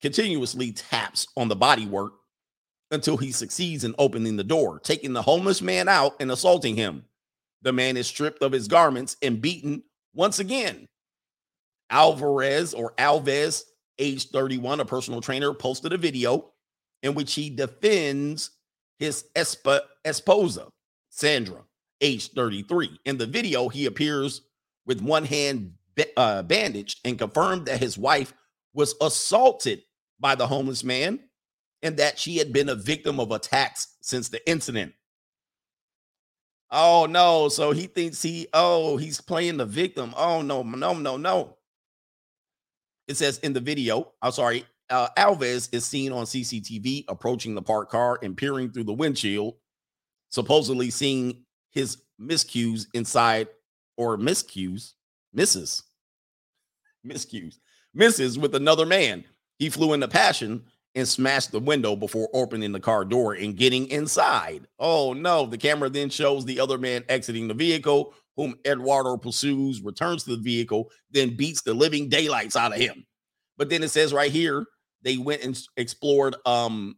continuously 0.01 0.73
taps 0.73 1.27
on 1.37 1.47
the 1.47 1.55
bodywork 1.55 2.11
until 2.91 3.15
he 3.15 3.31
succeeds 3.31 3.83
in 3.85 3.95
opening 3.97 4.35
the 4.35 4.43
door, 4.43 4.79
taking 4.79 5.13
the 5.13 5.21
homeless 5.21 5.61
man 5.61 5.87
out 5.87 6.15
and 6.19 6.29
assaulting 6.31 6.75
him. 6.75 7.05
The 7.61 7.71
man 7.71 7.95
is 7.95 8.07
stripped 8.07 8.41
of 8.41 8.51
his 8.51 8.67
garments 8.67 9.15
and 9.21 9.41
beaten 9.41 9.83
once 10.13 10.39
again. 10.39 10.87
Alvarez 11.89 12.73
or 12.73 12.93
Alves, 12.97 13.63
age 13.97 14.29
31, 14.29 14.81
a 14.81 14.85
personal 14.85 15.21
trainer, 15.21 15.53
posted 15.53 15.93
a 15.93 15.97
video 15.97 16.51
in 17.01 17.15
which 17.15 17.33
he 17.33 17.49
defends 17.49 18.51
his 18.97 19.25
esp- 19.35 19.81
esposa, 20.05 20.67
Sandra, 21.09 21.63
age 22.01 22.31
33. 22.31 22.99
In 23.05 23.17
the 23.17 23.25
video, 23.25 23.69
he 23.69 23.85
appears 23.85 24.41
with 24.85 25.01
one 25.01 25.25
hand 25.25 25.73
uh, 26.17 26.43
bandaged 26.43 26.99
and 27.05 27.17
confirmed 27.17 27.65
that 27.65 27.79
his 27.79 27.97
wife 27.97 28.33
was 28.73 28.95
assaulted 29.01 29.83
by 30.19 30.35
the 30.35 30.47
homeless 30.47 30.83
man 30.83 31.19
and 31.81 31.97
that 31.97 32.19
she 32.19 32.37
had 32.37 32.51
been 32.51 32.69
a 32.69 32.75
victim 32.75 33.19
of 33.19 33.31
attacks 33.31 33.95
since 34.01 34.29
the 34.29 34.47
incident. 34.49 34.93
Oh 36.71 37.07
no, 37.09 37.49
so 37.49 37.71
he 37.71 37.87
thinks 37.87 38.21
he 38.21 38.47
oh, 38.53 38.97
he's 38.97 39.21
playing 39.21 39.57
the 39.57 39.65
victim. 39.65 40.13
Oh 40.15 40.41
no, 40.41 40.61
no, 40.61 40.93
no, 40.93 41.17
no. 41.17 41.57
It 43.07 43.17
says 43.17 43.39
in 43.39 43.53
the 43.53 43.59
video, 43.59 44.11
I'm 44.21 44.31
sorry, 44.31 44.65
uh, 44.89 45.07
Alves 45.17 45.69
is 45.71 45.85
seen 45.85 46.11
on 46.11 46.25
CCTV 46.25 47.05
approaching 47.07 47.55
the 47.55 47.61
parked 47.61 47.91
car 47.91 48.19
and 48.21 48.37
peering 48.37 48.71
through 48.71 48.83
the 48.83 48.93
windshield, 48.93 49.55
supposedly 50.29 50.91
seeing 50.91 51.43
his 51.71 51.97
miscues 52.19 52.87
inside 52.93 53.47
or 53.97 54.17
miscues, 54.17 54.93
misses, 55.33 55.83
miscues, 57.05 57.57
misses 57.93 58.37
with 58.37 58.55
another 58.55 58.85
man. 58.85 59.23
He 59.57 59.69
flew 59.69 59.93
into 59.93 60.07
passion 60.07 60.63
and 60.95 61.07
smashed 61.07 61.51
the 61.51 61.59
window 61.59 61.95
before 61.95 62.29
opening 62.33 62.71
the 62.71 62.79
car 62.79 63.05
door 63.05 63.33
and 63.33 63.55
getting 63.55 63.87
inside. 63.87 64.67
Oh 64.79 65.13
no, 65.13 65.45
the 65.45 65.57
camera 65.57 65.89
then 65.89 66.09
shows 66.09 66.45
the 66.45 66.59
other 66.59 66.77
man 66.77 67.03
exiting 67.09 67.47
the 67.47 67.53
vehicle, 67.53 68.13
whom 68.35 68.55
Eduardo 68.65 69.17
pursues, 69.17 69.81
returns 69.81 70.23
to 70.23 70.31
the 70.31 70.41
vehicle, 70.41 70.89
then 71.11 71.35
beats 71.35 71.61
the 71.61 71.73
living 71.73 72.09
daylights 72.09 72.55
out 72.55 72.73
of 72.73 72.79
him. 72.79 73.05
But 73.57 73.69
then 73.69 73.83
it 73.83 73.89
says 73.89 74.13
right 74.13 74.31
here, 74.31 74.65
they 75.01 75.17
went 75.17 75.43
and 75.43 75.59
explored 75.77 76.35
um 76.45 76.97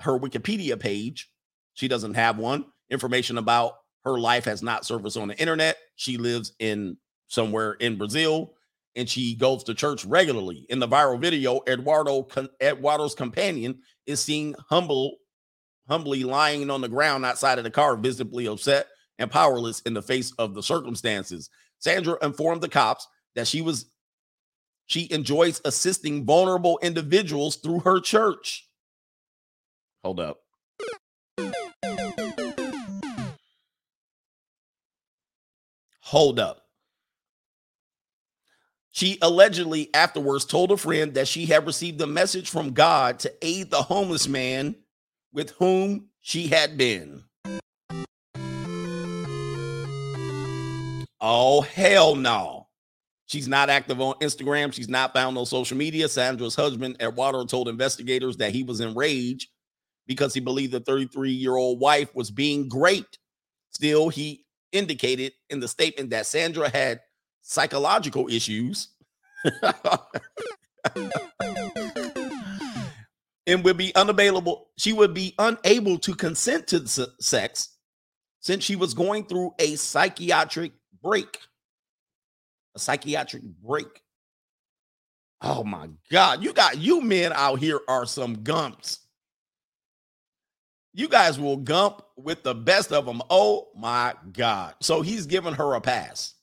her 0.00 0.18
Wikipedia 0.18 0.78
page. 0.78 1.28
She 1.74 1.88
doesn't 1.88 2.14
have 2.14 2.38
one. 2.38 2.66
Information 2.90 3.38
about 3.38 3.72
her 4.04 4.18
life 4.18 4.44
has 4.44 4.62
not 4.62 4.84
surfaced 4.84 5.16
on 5.16 5.28
the 5.28 5.38
internet. 5.38 5.76
She 5.96 6.16
lives 6.16 6.52
in 6.58 6.96
somewhere 7.28 7.72
in 7.74 7.98
Brazil 7.98 8.54
and 8.96 9.08
she 9.08 9.36
goes 9.36 9.62
to 9.64 9.74
church 9.74 10.04
regularly. 10.04 10.66
In 10.70 10.80
the 10.80 10.88
viral 10.88 11.20
video, 11.20 11.60
Eduardo 11.68 12.26
Eduardo's 12.60 13.14
companion 13.14 13.80
is 14.06 14.20
seen 14.20 14.56
humble, 14.68 15.18
humbly 15.88 16.24
lying 16.24 16.68
on 16.70 16.80
the 16.80 16.88
ground 16.88 17.24
outside 17.24 17.58
of 17.58 17.64
the 17.64 17.70
car, 17.70 17.96
visibly 17.96 18.46
upset 18.46 18.88
and 19.18 19.30
powerless 19.30 19.80
in 19.80 19.94
the 19.94 20.02
face 20.02 20.32
of 20.38 20.54
the 20.54 20.62
circumstances. 20.62 21.50
Sandra 21.78 22.16
informed 22.22 22.60
the 22.60 22.68
cops 22.68 23.06
that 23.34 23.46
she 23.46 23.60
was 23.60 23.86
she 24.86 25.06
enjoys 25.12 25.60
assisting 25.66 26.24
vulnerable 26.24 26.78
individuals 26.82 27.56
through 27.56 27.80
her 27.80 28.00
church. 28.00 28.66
Hold 30.02 30.18
up. 30.18 30.40
Hold 36.08 36.40
up. 36.40 36.62
She 38.92 39.18
allegedly 39.20 39.92
afterwards 39.92 40.46
told 40.46 40.72
a 40.72 40.78
friend 40.78 41.12
that 41.12 41.28
she 41.28 41.44
had 41.44 41.66
received 41.66 42.00
a 42.00 42.06
message 42.06 42.48
from 42.48 42.72
God 42.72 43.18
to 43.18 43.32
aid 43.42 43.70
the 43.70 43.82
homeless 43.82 44.26
man 44.26 44.74
with 45.34 45.50
whom 45.58 46.08
she 46.22 46.46
had 46.46 46.78
been. 46.78 47.24
Oh, 51.20 51.60
hell 51.60 52.14
no. 52.14 52.68
She's 53.26 53.46
not 53.46 53.68
active 53.68 54.00
on 54.00 54.14
Instagram. 54.14 54.72
She's 54.72 54.88
not 54.88 55.12
found 55.12 55.36
on 55.36 55.44
social 55.44 55.76
media. 55.76 56.08
Sandra's 56.08 56.54
husband, 56.54 56.96
Eduardo, 57.02 57.44
told 57.44 57.68
investigators 57.68 58.38
that 58.38 58.52
he 58.52 58.62
was 58.62 58.80
enraged 58.80 59.50
because 60.06 60.32
he 60.32 60.40
believed 60.40 60.72
the 60.72 60.80
33 60.80 61.32
year 61.32 61.54
old 61.54 61.80
wife 61.80 62.14
was 62.14 62.30
being 62.30 62.66
great. 62.66 63.18
Still, 63.72 64.08
he 64.08 64.46
indicated 64.72 65.32
in 65.50 65.60
the 65.60 65.68
statement 65.68 66.10
that 66.10 66.26
Sandra 66.26 66.68
had 66.68 67.00
psychological 67.42 68.28
issues 68.28 68.88
and 73.46 73.64
would 73.64 73.76
be 73.76 73.94
unavailable. 73.94 74.68
She 74.76 74.92
would 74.92 75.14
be 75.14 75.34
unable 75.38 75.98
to 75.98 76.14
consent 76.14 76.66
to 76.68 76.86
sex 77.20 77.70
since 78.40 78.62
she 78.64 78.76
was 78.76 78.94
going 78.94 79.24
through 79.24 79.52
a 79.58 79.76
psychiatric 79.76 80.72
break. 81.02 81.38
A 82.76 82.78
psychiatric 82.78 83.42
break. 83.42 84.02
Oh 85.40 85.64
my 85.64 85.88
God. 86.10 86.42
You 86.42 86.52
got 86.52 86.78
you 86.78 87.00
men 87.00 87.32
out 87.32 87.58
here 87.58 87.80
are 87.88 88.06
some 88.06 88.42
gumps. 88.42 89.00
You 90.94 91.08
guys 91.08 91.38
will 91.38 91.56
gump 91.56 92.02
with 92.16 92.42
the 92.42 92.54
best 92.54 92.92
of 92.92 93.06
them. 93.06 93.22
Oh 93.30 93.68
my 93.76 94.14
God. 94.32 94.74
So 94.80 95.02
he's 95.02 95.26
giving 95.26 95.54
her 95.54 95.74
a 95.74 95.80
pass. 95.80 96.34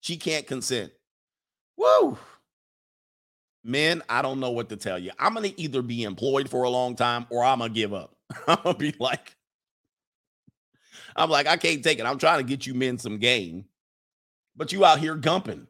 She 0.00 0.16
can't 0.16 0.46
consent. 0.46 0.92
Woo. 1.76 2.18
Men, 3.64 4.02
I 4.08 4.22
don't 4.22 4.40
know 4.40 4.50
what 4.50 4.68
to 4.68 4.76
tell 4.76 4.98
you. 4.98 5.10
I'm 5.18 5.34
going 5.34 5.50
to 5.50 5.60
either 5.60 5.80
be 5.80 6.02
employed 6.02 6.50
for 6.50 6.64
a 6.64 6.70
long 6.70 6.96
time 6.96 7.26
or 7.30 7.42
I'm 7.42 7.58
going 7.58 7.72
to 7.72 7.74
give 7.74 7.94
up. 7.94 8.14
I'm 8.46 8.58
going 8.62 8.74
to 8.76 8.78
be 8.78 8.94
like, 8.98 9.34
I'm 11.16 11.30
like, 11.30 11.46
I 11.46 11.56
can't 11.56 11.82
take 11.82 11.98
it. 11.98 12.04
I'm 12.04 12.18
trying 12.18 12.38
to 12.38 12.44
get 12.44 12.66
you 12.66 12.74
men 12.74 12.98
some 12.98 13.18
game 13.18 13.64
but 14.56 14.72
you 14.72 14.84
out 14.84 14.98
here 14.98 15.16
gumping. 15.16 15.66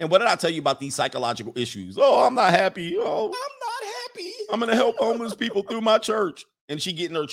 And 0.00 0.10
what 0.10 0.18
did 0.18 0.28
I 0.28 0.34
tell 0.34 0.50
you 0.50 0.60
about 0.60 0.80
these 0.80 0.94
psychological 0.94 1.52
issues? 1.56 1.96
Oh, 1.98 2.24
I'm 2.24 2.34
not 2.34 2.50
happy. 2.50 2.96
Oh, 2.98 3.26
I'm 3.26 3.30
not 3.30 3.92
happy. 4.02 4.32
I'm 4.50 4.60
gonna 4.60 4.74
help 4.74 4.96
homeless 4.96 5.34
people 5.34 5.62
through 5.62 5.80
my 5.80 5.98
church. 5.98 6.44
And 6.68 6.80
she 6.80 6.92
getting 6.92 7.16
her. 7.16 7.26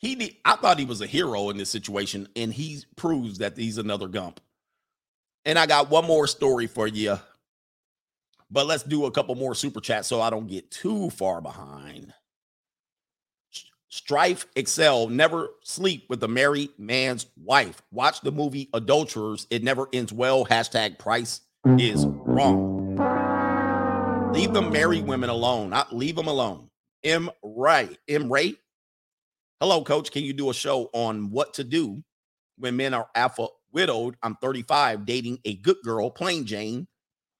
He, 0.00 0.38
I 0.44 0.56
thought 0.56 0.78
he 0.78 0.84
was 0.84 1.00
a 1.00 1.06
hero 1.06 1.50
in 1.50 1.56
this 1.56 1.70
situation, 1.70 2.28
and 2.36 2.52
he 2.52 2.84
proves 2.96 3.38
that 3.38 3.56
he's 3.56 3.78
another 3.78 4.06
gump. 4.06 4.40
And 5.44 5.58
I 5.58 5.66
got 5.66 5.90
one 5.90 6.04
more 6.04 6.26
story 6.26 6.66
for 6.66 6.86
you, 6.86 7.18
but 8.50 8.66
let's 8.66 8.82
do 8.84 9.06
a 9.06 9.10
couple 9.10 9.34
more 9.34 9.54
super 9.54 9.80
chats 9.80 10.06
so 10.06 10.20
I 10.20 10.30
don't 10.30 10.46
get 10.46 10.70
too 10.70 11.10
far 11.10 11.40
behind. 11.40 12.12
Strife 13.88 14.46
excel, 14.54 15.08
never 15.08 15.48
sleep 15.62 16.04
with 16.10 16.22
a 16.22 16.28
married 16.28 16.70
man's 16.78 17.26
wife. 17.36 17.82
Watch 17.90 18.20
the 18.20 18.30
movie 18.30 18.68
Adulterers. 18.74 19.46
It 19.50 19.64
never 19.64 19.88
ends 19.92 20.12
well. 20.12 20.44
Hashtag 20.44 20.98
price 20.98 21.40
is 21.78 22.06
wrong. 22.06 22.77
Leave 24.38 24.52
the 24.52 24.62
married 24.62 25.04
women 25.04 25.30
alone. 25.30 25.70
Not 25.70 25.92
leave 25.92 26.14
them 26.14 26.28
alone. 26.28 26.70
M. 27.02 27.28
Ray. 27.42 27.88
M. 28.06 28.32
Ray. 28.32 28.54
Hello, 29.58 29.82
coach. 29.82 30.12
Can 30.12 30.22
you 30.22 30.32
do 30.32 30.48
a 30.48 30.54
show 30.54 30.90
on 30.92 31.32
what 31.32 31.54
to 31.54 31.64
do 31.64 32.04
when 32.56 32.76
men 32.76 32.94
are 32.94 33.08
alpha 33.16 33.48
widowed? 33.72 34.14
I'm 34.22 34.36
35, 34.36 35.04
dating 35.04 35.40
a 35.44 35.56
good 35.56 35.78
girl, 35.82 36.08
plain 36.08 36.46
Jane, 36.46 36.86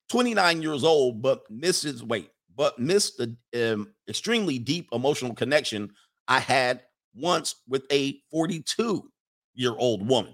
29 0.08 0.60
years 0.60 0.82
old, 0.82 1.22
but 1.22 1.48
Mrs. 1.52 2.02
Wait, 2.02 2.30
but 2.56 2.80
missed 2.80 3.16
the 3.16 3.36
um, 3.54 3.94
extremely 4.08 4.58
deep 4.58 4.88
emotional 4.92 5.36
connection 5.36 5.92
I 6.26 6.40
had 6.40 6.82
once 7.14 7.62
with 7.68 7.84
a 7.92 8.18
42 8.32 9.08
year 9.54 9.74
old 9.78 10.08
woman. 10.08 10.32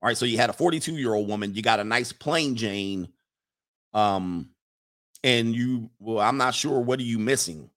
All 0.00 0.06
right, 0.06 0.16
so 0.16 0.26
you 0.26 0.36
had 0.36 0.48
a 0.48 0.52
42 0.52 0.92
year 0.92 1.14
old 1.14 1.26
woman, 1.26 1.56
you 1.56 1.62
got 1.62 1.80
a 1.80 1.84
nice 1.84 2.12
plain 2.12 2.54
Jane, 2.54 3.08
um, 3.92 4.51
and 5.24 5.54
you 5.54 5.90
well, 5.98 6.20
I'm 6.20 6.36
not 6.36 6.54
sure 6.54 6.80
what 6.80 6.98
are 6.98 7.04
you 7.04 7.18
missing. 7.18 7.70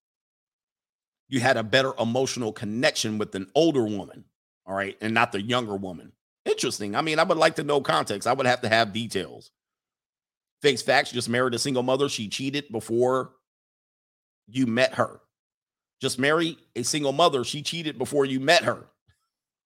You 1.27 1.39
had 1.39 1.57
a 1.57 1.63
better 1.63 1.93
emotional 1.99 2.51
connection 2.51 3.17
with 3.17 3.33
an 3.35 3.47
older 3.55 3.83
woman, 3.83 4.25
all 4.65 4.75
right, 4.75 4.95
and 5.01 5.13
not 5.13 5.31
the 5.31 5.41
younger 5.41 5.75
woman. 5.75 6.11
Interesting. 6.45 6.95
I 6.95 7.01
mean, 7.01 7.17
I 7.17 7.23
would 7.23 7.37
like 7.37 7.55
to 7.55 7.63
know 7.63 7.81
context. 7.81 8.27
I 8.27 8.33
would 8.33 8.45
have 8.45 8.61
to 8.61 8.69
have 8.69 8.93
details. 8.93 9.51
Face 10.61 10.81
facts, 10.81 11.11
just 11.11 11.29
married 11.29 11.53
a 11.53 11.59
single 11.59 11.83
mother. 11.83 12.07
She 12.07 12.27
cheated 12.27 12.71
before 12.71 13.31
you 14.47 14.67
met 14.67 14.93
her. 14.95 15.19
Just 16.01 16.19
marry 16.19 16.57
a 16.75 16.83
single 16.83 17.13
mother. 17.13 17.43
She 17.43 17.61
cheated 17.61 17.97
before 17.97 18.25
you 18.25 18.39
met 18.39 18.63
her. 18.63 18.85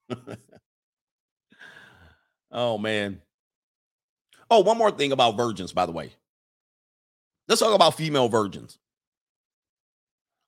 oh, 2.51 2.77
man. 2.77 3.21
Oh, 4.49 4.61
one 4.61 4.77
more 4.77 4.91
thing 4.91 5.11
about 5.11 5.37
virgins, 5.37 5.73
by 5.73 5.85
the 5.85 5.91
way. 5.91 6.13
Let's 7.49 7.61
talk 7.61 7.73
about 7.73 7.95
female 7.95 8.29
virgins. 8.29 8.77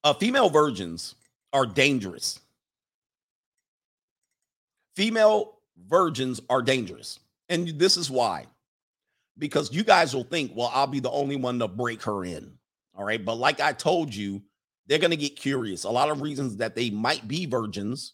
Uh, 0.04 0.14
female 0.14 0.50
virgins 0.50 1.16
are 1.52 1.66
dangerous. 1.66 2.40
Female 4.96 5.58
virgins 5.88 6.40
are 6.48 6.62
dangerous. 6.62 7.20
And 7.50 7.68
this 7.80 7.98
is 7.98 8.12
why. 8.12 8.46
Because 9.40 9.74
you 9.74 9.84
guys 9.84 10.14
will 10.14 10.24
think, 10.24 10.52
well, 10.56 10.72
I'll 10.74 10.86
be 10.86 11.00
the 11.00 11.10
only 11.10 11.36
one 11.36 11.58
to 11.60 11.68
break 11.68 12.04
her 12.04 12.24
in. 12.24 12.54
All 12.96 13.04
right. 13.04 13.24
But 13.24 13.36
like 13.36 13.60
I 13.60 13.74
told 13.74 14.14
you, 14.14 14.42
they're 14.86 15.00
going 15.00 15.12
to 15.12 15.18
get 15.18 15.36
curious. 15.36 15.86
A 15.86 15.90
lot 15.90 16.10
of 16.10 16.22
reasons 16.22 16.58
that 16.58 16.76
they 16.76 16.92
might 16.92 17.28
be 17.28 17.48
virgins 17.48 18.14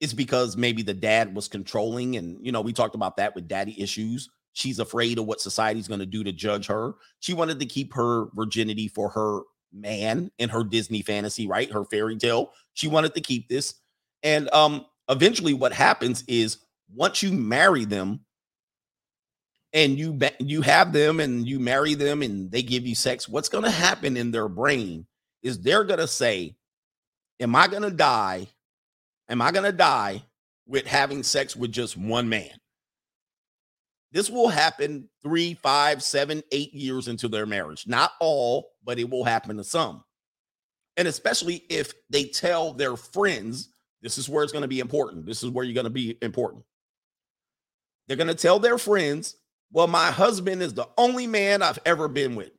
is 0.00 0.14
because 0.14 0.56
maybe 0.56 0.82
the 0.82 0.94
dad 0.94 1.34
was 1.34 1.48
controlling. 1.48 2.16
And, 2.16 2.44
you 2.44 2.52
know, 2.52 2.60
we 2.60 2.72
talked 2.72 2.94
about 2.94 3.16
that 3.16 3.34
with 3.34 3.48
daddy 3.48 3.80
issues. 3.80 4.28
She's 4.52 4.78
afraid 4.78 5.18
of 5.18 5.26
what 5.26 5.40
society's 5.40 5.88
going 5.88 6.00
to 6.00 6.06
do 6.06 6.22
to 6.24 6.32
judge 6.32 6.66
her. 6.66 6.94
She 7.20 7.34
wanted 7.34 7.58
to 7.60 7.66
keep 7.66 7.94
her 7.94 8.26
virginity 8.34 8.88
for 8.88 9.08
her 9.10 9.40
man 9.72 10.30
in 10.38 10.48
her 10.50 10.64
Disney 10.64 11.02
fantasy, 11.02 11.46
right? 11.46 11.70
Her 11.70 11.84
fairy 11.84 12.16
tale. 12.16 12.52
She 12.74 12.88
wanted 12.88 13.14
to 13.14 13.20
keep 13.20 13.48
this. 13.48 13.74
And 14.22 14.52
um 14.52 14.86
eventually 15.08 15.54
what 15.54 15.72
happens 15.72 16.24
is 16.28 16.58
once 16.94 17.22
you 17.22 17.32
marry 17.32 17.84
them 17.84 18.20
and 19.72 19.98
you 19.98 20.18
you 20.38 20.60
have 20.60 20.92
them 20.92 21.20
and 21.20 21.48
you 21.48 21.58
marry 21.58 21.94
them 21.94 22.22
and 22.22 22.50
they 22.50 22.62
give 22.62 22.86
you 22.86 22.94
sex, 22.94 23.28
what's 23.28 23.48
going 23.48 23.64
to 23.64 23.70
happen 23.70 24.16
in 24.16 24.30
their 24.30 24.48
brain 24.48 25.06
is 25.42 25.60
they're 25.60 25.84
going 25.84 26.00
to 26.00 26.06
say, 26.06 26.56
Am 27.40 27.56
I 27.56 27.66
going 27.66 27.82
to 27.82 27.90
die? 27.90 28.46
Am 29.28 29.40
I 29.40 29.50
going 29.50 29.64
to 29.64 29.72
die 29.72 30.22
with 30.66 30.86
having 30.86 31.22
sex 31.22 31.56
with 31.56 31.72
just 31.72 31.96
one 31.96 32.28
man? 32.28 32.50
This 34.12 34.28
will 34.28 34.48
happen 34.48 35.08
three, 35.22 35.54
five, 35.54 36.02
seven, 36.02 36.42
eight 36.52 36.74
years 36.74 37.08
into 37.08 37.28
their 37.28 37.46
marriage. 37.46 37.86
Not 37.86 38.12
all, 38.20 38.72
but 38.84 38.98
it 38.98 39.08
will 39.08 39.24
happen 39.24 39.56
to 39.56 39.64
some. 39.64 40.04
And 40.98 41.08
especially 41.08 41.64
if 41.70 41.94
they 42.10 42.24
tell 42.24 42.74
their 42.74 42.96
friends, 42.96 43.70
this 44.02 44.18
is 44.18 44.28
where 44.28 44.44
it's 44.44 44.52
going 44.52 44.62
to 44.62 44.68
be 44.68 44.80
important. 44.80 45.24
This 45.24 45.42
is 45.42 45.48
where 45.48 45.64
you're 45.64 45.74
going 45.74 45.84
to 45.84 45.90
be 45.90 46.18
important. 46.20 46.64
They're 48.06 48.18
going 48.18 48.28
to 48.28 48.34
tell 48.34 48.58
their 48.58 48.76
friends, 48.76 49.36
well, 49.72 49.86
my 49.86 50.10
husband 50.10 50.62
is 50.62 50.74
the 50.74 50.88
only 50.98 51.26
man 51.26 51.62
I've 51.62 51.78
ever 51.86 52.08
been 52.08 52.34
with. 52.34 52.50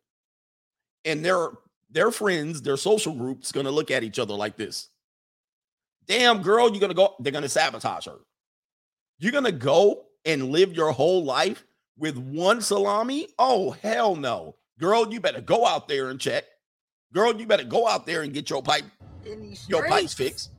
And 1.06 1.24
they're 1.24 1.50
their 1.92 2.10
friends, 2.10 2.64
their 2.64 2.78
social 2.78 3.14
group's 3.14 3.52
going 3.52 3.68
to 3.68 3.72
look 3.72 3.92
at 3.92 4.04
each 4.04 4.18
other 4.18 4.34
like 4.34 4.58
this. 4.58 4.90
Damn, 6.08 6.42
girl, 6.42 6.72
you're 6.72 6.80
going 6.80 6.90
to 6.90 6.96
go, 6.96 7.14
they're 7.20 7.32
going 7.32 7.44
to 7.44 7.50
sabotage 7.50 8.08
her. 8.08 8.18
You're 9.20 9.32
going 9.32 9.44
to 9.44 9.52
go 9.52 10.06
and 10.26 10.50
live 10.52 10.74
your 10.74 10.92
whole 10.92 11.24
life 11.24 11.64
with 11.98 12.18
one 12.18 12.62
salami? 12.62 13.28
Oh, 13.38 13.72
hell 13.72 14.16
no. 14.16 14.56
Girl, 14.80 15.12
you 15.12 15.20
better 15.20 15.42
go 15.42 15.66
out 15.66 15.88
there 15.88 16.10
and 16.10 16.20
check. 16.20 16.46
Girl, 17.14 17.36
you 17.36 17.46
better 17.46 17.64
go 17.64 17.88
out 17.88 18.06
there 18.06 18.24
and 18.24 18.34
get 18.34 18.50
your 18.50 18.64
pipe, 18.64 18.86
your 19.68 19.88
pipes 19.88 20.14
fixed. 20.14 20.50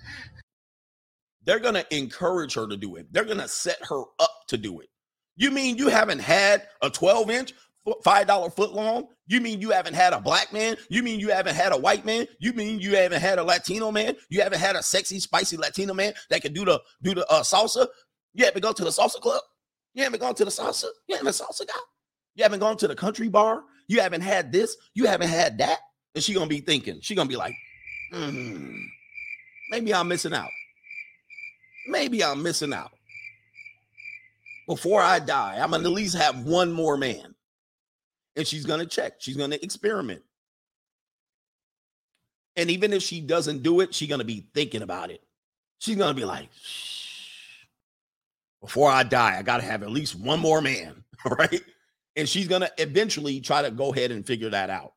They're 1.45 1.59
going 1.59 1.75
to 1.75 1.97
encourage 1.97 2.55
her 2.55 2.67
to 2.67 2.77
do 2.77 2.97
it. 2.97 3.13
They're 3.13 3.25
going 3.25 3.39
to 3.39 3.49
set 3.49 3.79
her 3.89 4.03
up 4.19 4.31
to 4.49 4.57
do 4.57 4.81
it. 4.81 4.89
You 5.37 5.51
mean 5.51 5.77
you 5.77 5.89
haven't 5.89 6.21
had 6.21 6.69
a 6.81 6.89
12 6.89 7.31
inch, 7.31 7.55
$5 7.87 8.57
foot 8.57 8.73
long? 8.73 9.09
You 9.27 9.41
mean 9.41 9.61
you 9.61 9.71
haven't 9.71 9.95
had 9.95 10.13
a 10.13 10.21
black 10.21 10.53
man? 10.53 10.77
You 10.89 11.03
mean 11.03 11.19
you 11.19 11.31
haven't 11.31 11.57
had 11.57 11.73
a 11.73 11.77
white 11.77 12.05
man? 12.05 12.27
You 12.39 12.53
mean 12.53 12.79
you 12.79 12.95
haven't 12.97 13.21
had 13.21 13.39
a 13.39 13.45
Latino 13.45 13.91
man? 13.91 14.17
You 14.31 14.43
haven't 14.43 14.61
had 14.61 14.77
a 14.77 14.83
sexy, 14.83 15.19
spicy 15.19 15.57
Latino 15.57 15.93
man 15.93 16.15
that 16.31 16.43
can 16.43 16.53
do 16.53 16.65
the 16.65 16.81
do 17.03 17.15
the 17.15 17.27
uh, 17.27 17.43
salsa? 17.43 17.89
You 18.33 18.45
haven't 18.45 18.63
go 18.63 18.73
to 18.73 18.85
the 18.85 18.91
salsa 18.91 19.21
club? 19.21 19.43
You 19.95 20.03
haven't 20.05 20.21
gone 20.21 20.35
to 20.35 20.45
the 20.45 20.51
salsa? 20.51 20.87
You 21.09 21.17
haven't 21.17 21.33
salsa 21.33 21.67
guy? 21.67 21.73
You 22.35 22.43
haven't 22.43 22.61
gone 22.61 22.77
to 22.79 22.89
the 22.89 22.97
country 22.97 23.29
bar? 23.29 23.63
You 23.87 24.01
haven't 24.01 24.23
had 24.23 24.53
this? 24.53 24.77
You 24.95 25.07
haven't 25.07 25.29
had 25.29 25.59
that? 25.59 25.79
And 26.15 26.23
she 26.23 26.35
gonna 26.35 26.47
be 26.47 26.61
thinking, 26.61 27.01
she 27.01 27.15
gonna 27.15 27.29
be 27.29 27.37
like, 27.37 27.55
hmm, 28.13 28.77
maybe 29.71 29.95
I'm 29.95 30.09
missing 30.09 30.35
out. 30.35 30.51
Maybe 31.87 32.25
I'm 32.25 32.43
missing 32.43 32.73
out. 32.73 32.93
Before 34.67 35.01
I 35.01 35.19
die, 35.19 35.59
I'm 35.61 35.71
gonna 35.71 35.85
at 35.85 35.93
least 35.93 36.17
have 36.17 36.45
one 36.45 36.73
more 36.73 36.97
man 36.97 37.35
and 38.37 38.47
she's 38.47 38.65
to 38.81 38.87
check. 38.87 39.15
She's 39.19 39.37
to 39.51 39.65
experiment. 39.65 40.23
And 42.57 42.71
even 42.71 42.93
if 42.93 43.03
she 43.03 43.21
doesn't 43.21 43.63
do 43.63 43.81
it, 43.81 43.95
she's 43.95 44.09
to 44.21 44.25
be 44.25 44.47
thinking 44.55 44.83
about 44.83 45.11
it. 45.11 45.23
She's 45.79 45.97
to 46.15 46.21
be 46.21 46.25
like, 46.25 46.49
before 48.65 48.91
I 48.91 49.03
die, 49.03 49.37
I 49.39 49.43
got 49.43 49.59
to 49.59 49.67
have 49.67 49.83
at 49.83 49.91
least 49.91 50.15
one 50.15 50.41
more 50.41 50.63
man, 50.63 51.05
right? 51.39 51.61
And 52.17 52.27
she's 52.27 52.49
going 52.49 52.63
to 52.63 52.73
eventually 52.79 53.41
try 53.41 53.61
to 53.61 53.71
go 53.71 53.93
ahead 53.93 54.11
and 54.11 54.27
figure 54.27 54.49
that 54.49 54.71
out. 54.71 54.95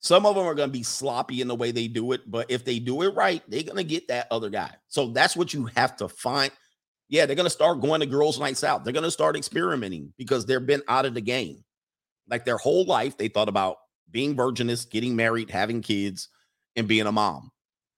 Some 0.00 0.24
of 0.24 0.34
them 0.34 0.46
are 0.46 0.54
going 0.54 0.70
to 0.70 0.72
be 0.72 0.82
sloppy 0.82 1.42
in 1.42 1.48
the 1.48 1.54
way 1.54 1.72
they 1.72 1.88
do 1.88 2.12
it, 2.12 2.22
but 2.26 2.50
if 2.50 2.64
they 2.64 2.78
do 2.78 3.02
it 3.02 3.14
right, 3.14 3.42
they're 3.48 3.64
going 3.64 3.76
to 3.76 3.84
get 3.84 4.08
that 4.08 4.28
other 4.30 4.48
guy. 4.48 4.70
So 4.88 5.08
that's 5.08 5.36
what 5.36 5.52
you 5.52 5.66
have 5.76 5.94
to 5.96 6.08
find. 6.08 6.52
Yeah, 7.10 7.26
they're 7.26 7.36
going 7.36 7.44
to 7.44 7.50
start 7.50 7.82
going 7.82 8.00
to 8.00 8.06
girls' 8.06 8.40
nights 8.40 8.64
out. 8.64 8.82
They're 8.82 8.94
going 8.94 9.04
to 9.04 9.10
start 9.10 9.36
experimenting 9.36 10.14
because 10.16 10.46
they've 10.46 10.66
been 10.66 10.82
out 10.88 11.04
of 11.04 11.12
the 11.12 11.20
game. 11.20 11.64
Like 12.28 12.46
their 12.46 12.58
whole 12.58 12.86
life, 12.86 13.18
they 13.18 13.28
thought 13.28 13.50
about 13.50 13.76
being 14.10 14.36
virginous, 14.36 14.86
getting 14.86 15.16
married, 15.16 15.50
having 15.50 15.82
kids, 15.82 16.28
and 16.76 16.88
being 16.88 17.06
a 17.06 17.12
mom. 17.12 17.50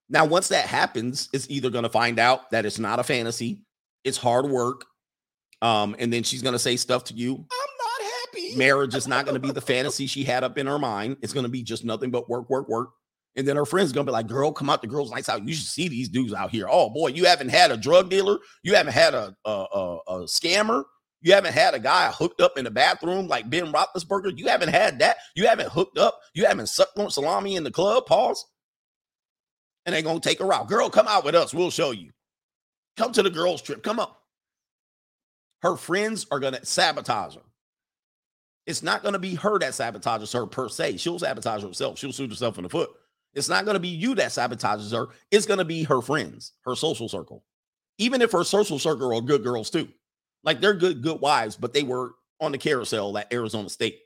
Now, 0.08 0.24
once 0.24 0.48
that 0.48 0.66
happens, 0.66 1.28
it's 1.32 1.48
either 1.50 1.70
going 1.70 1.84
to 1.84 1.88
find 1.88 2.18
out 2.18 2.50
that 2.50 2.66
it's 2.66 2.80
not 2.80 2.98
a 2.98 3.04
fantasy, 3.04 3.60
it's 4.06 4.16
hard 4.16 4.48
work. 4.48 4.86
Um, 5.60 5.96
and 5.98 6.12
then 6.12 6.22
she's 6.22 6.42
going 6.42 6.52
to 6.52 6.58
say 6.58 6.76
stuff 6.76 7.04
to 7.04 7.14
you. 7.14 7.34
I'm 7.34 7.40
not 7.40 8.12
happy. 8.12 8.56
Marriage 8.56 8.94
is 8.94 9.08
not 9.08 9.24
going 9.24 9.34
to 9.34 9.40
be 9.40 9.52
the 9.52 9.60
fantasy 9.60 10.06
she 10.06 10.22
had 10.22 10.44
up 10.44 10.56
in 10.56 10.66
her 10.66 10.78
mind. 10.78 11.16
It's 11.22 11.32
going 11.32 11.44
to 11.44 11.50
be 11.50 11.62
just 11.62 11.84
nothing 11.84 12.10
but 12.10 12.28
work, 12.28 12.48
work, 12.48 12.68
work. 12.68 12.90
And 13.36 13.46
then 13.46 13.56
her 13.56 13.66
friends 13.66 13.92
gonna 13.92 14.06
be 14.06 14.12
like, 14.12 14.28
"Girl, 14.28 14.50
come 14.50 14.70
out 14.70 14.80
the 14.80 14.88
girls' 14.88 15.10
nights 15.10 15.28
out. 15.28 15.46
You 15.46 15.52
should 15.54 15.66
see 15.66 15.88
these 15.88 16.08
dudes 16.08 16.32
out 16.32 16.50
here. 16.50 16.68
Oh 16.70 16.88
boy, 16.88 17.08
you 17.08 17.26
haven't 17.26 17.50
had 17.50 17.70
a 17.70 17.76
drug 17.76 18.08
dealer. 18.08 18.38
You 18.62 18.74
haven't 18.74 18.94
had 18.94 19.12
a 19.12 19.36
a, 19.44 19.50
a, 19.50 19.98
a 20.08 20.14
scammer. 20.24 20.84
You 21.20 21.34
haven't 21.34 21.52
had 21.52 21.74
a 21.74 21.78
guy 21.78 22.10
hooked 22.10 22.40
up 22.40 22.56
in 22.56 22.64
the 22.64 22.70
bathroom 22.70 23.28
like 23.28 23.50
Ben 23.50 23.72
Roethlisberger. 23.72 24.38
You 24.38 24.48
haven't 24.48 24.70
had 24.70 24.98
that. 25.00 25.18
You 25.34 25.46
haven't 25.46 25.70
hooked 25.70 25.98
up. 25.98 26.18
You 26.34 26.46
haven't 26.46 26.68
sucked 26.68 26.98
on 26.98 27.10
salami 27.10 27.56
in 27.56 27.64
the 27.64 27.70
club. 27.70 28.06
Pause. 28.06 28.42
And 29.84 29.94
they're 29.94 30.02
gonna 30.02 30.20
take 30.20 30.38
her 30.38 30.52
out. 30.52 30.68
Girl, 30.68 30.88
come 30.88 31.06
out 31.06 31.24
with 31.24 31.34
us. 31.34 31.52
We'll 31.52 31.70
show 31.70 31.90
you. 31.90 32.12
Come 32.96 33.12
to 33.12 33.22
the 33.22 33.30
girls' 33.30 33.62
trip. 33.62 33.82
Come 33.82 34.00
on. 34.00 34.10
Her 35.62 35.76
friends 35.76 36.26
are 36.30 36.40
gonna 36.40 36.64
sabotage 36.64 37.34
her. 37.34 37.42
It's 38.66 38.82
not 38.82 39.02
gonna 39.02 39.18
be 39.18 39.34
her 39.36 39.58
that 39.58 39.72
sabotages 39.72 40.32
her 40.32 40.46
per 40.46 40.68
se. 40.68 40.96
She'll 40.98 41.18
sabotage 41.18 41.62
herself. 41.62 41.98
She'll 41.98 42.12
shoot 42.12 42.30
herself 42.30 42.58
in 42.58 42.64
the 42.64 42.68
foot. 42.68 42.90
It's 43.34 43.48
not 43.48 43.64
gonna 43.64 43.78
be 43.80 43.88
you 43.88 44.14
that 44.16 44.30
sabotages 44.30 44.92
her. 44.92 45.12
It's 45.30 45.46
gonna 45.46 45.64
be 45.64 45.84
her 45.84 46.00
friends, 46.00 46.52
her 46.64 46.74
social 46.74 47.08
circle. 47.08 47.44
Even 47.98 48.22
if 48.22 48.32
her 48.32 48.44
social 48.44 48.78
circle 48.78 49.16
are 49.16 49.20
good 49.20 49.42
girls 49.42 49.70
too. 49.70 49.88
Like 50.42 50.60
they're 50.60 50.74
good, 50.74 51.02
good 51.02 51.20
wives, 51.20 51.56
but 51.56 51.72
they 51.72 51.82
were 51.82 52.14
on 52.40 52.52
the 52.52 52.58
carousel 52.58 53.16
at 53.18 53.32
Arizona 53.32 53.68
State. 53.68 53.98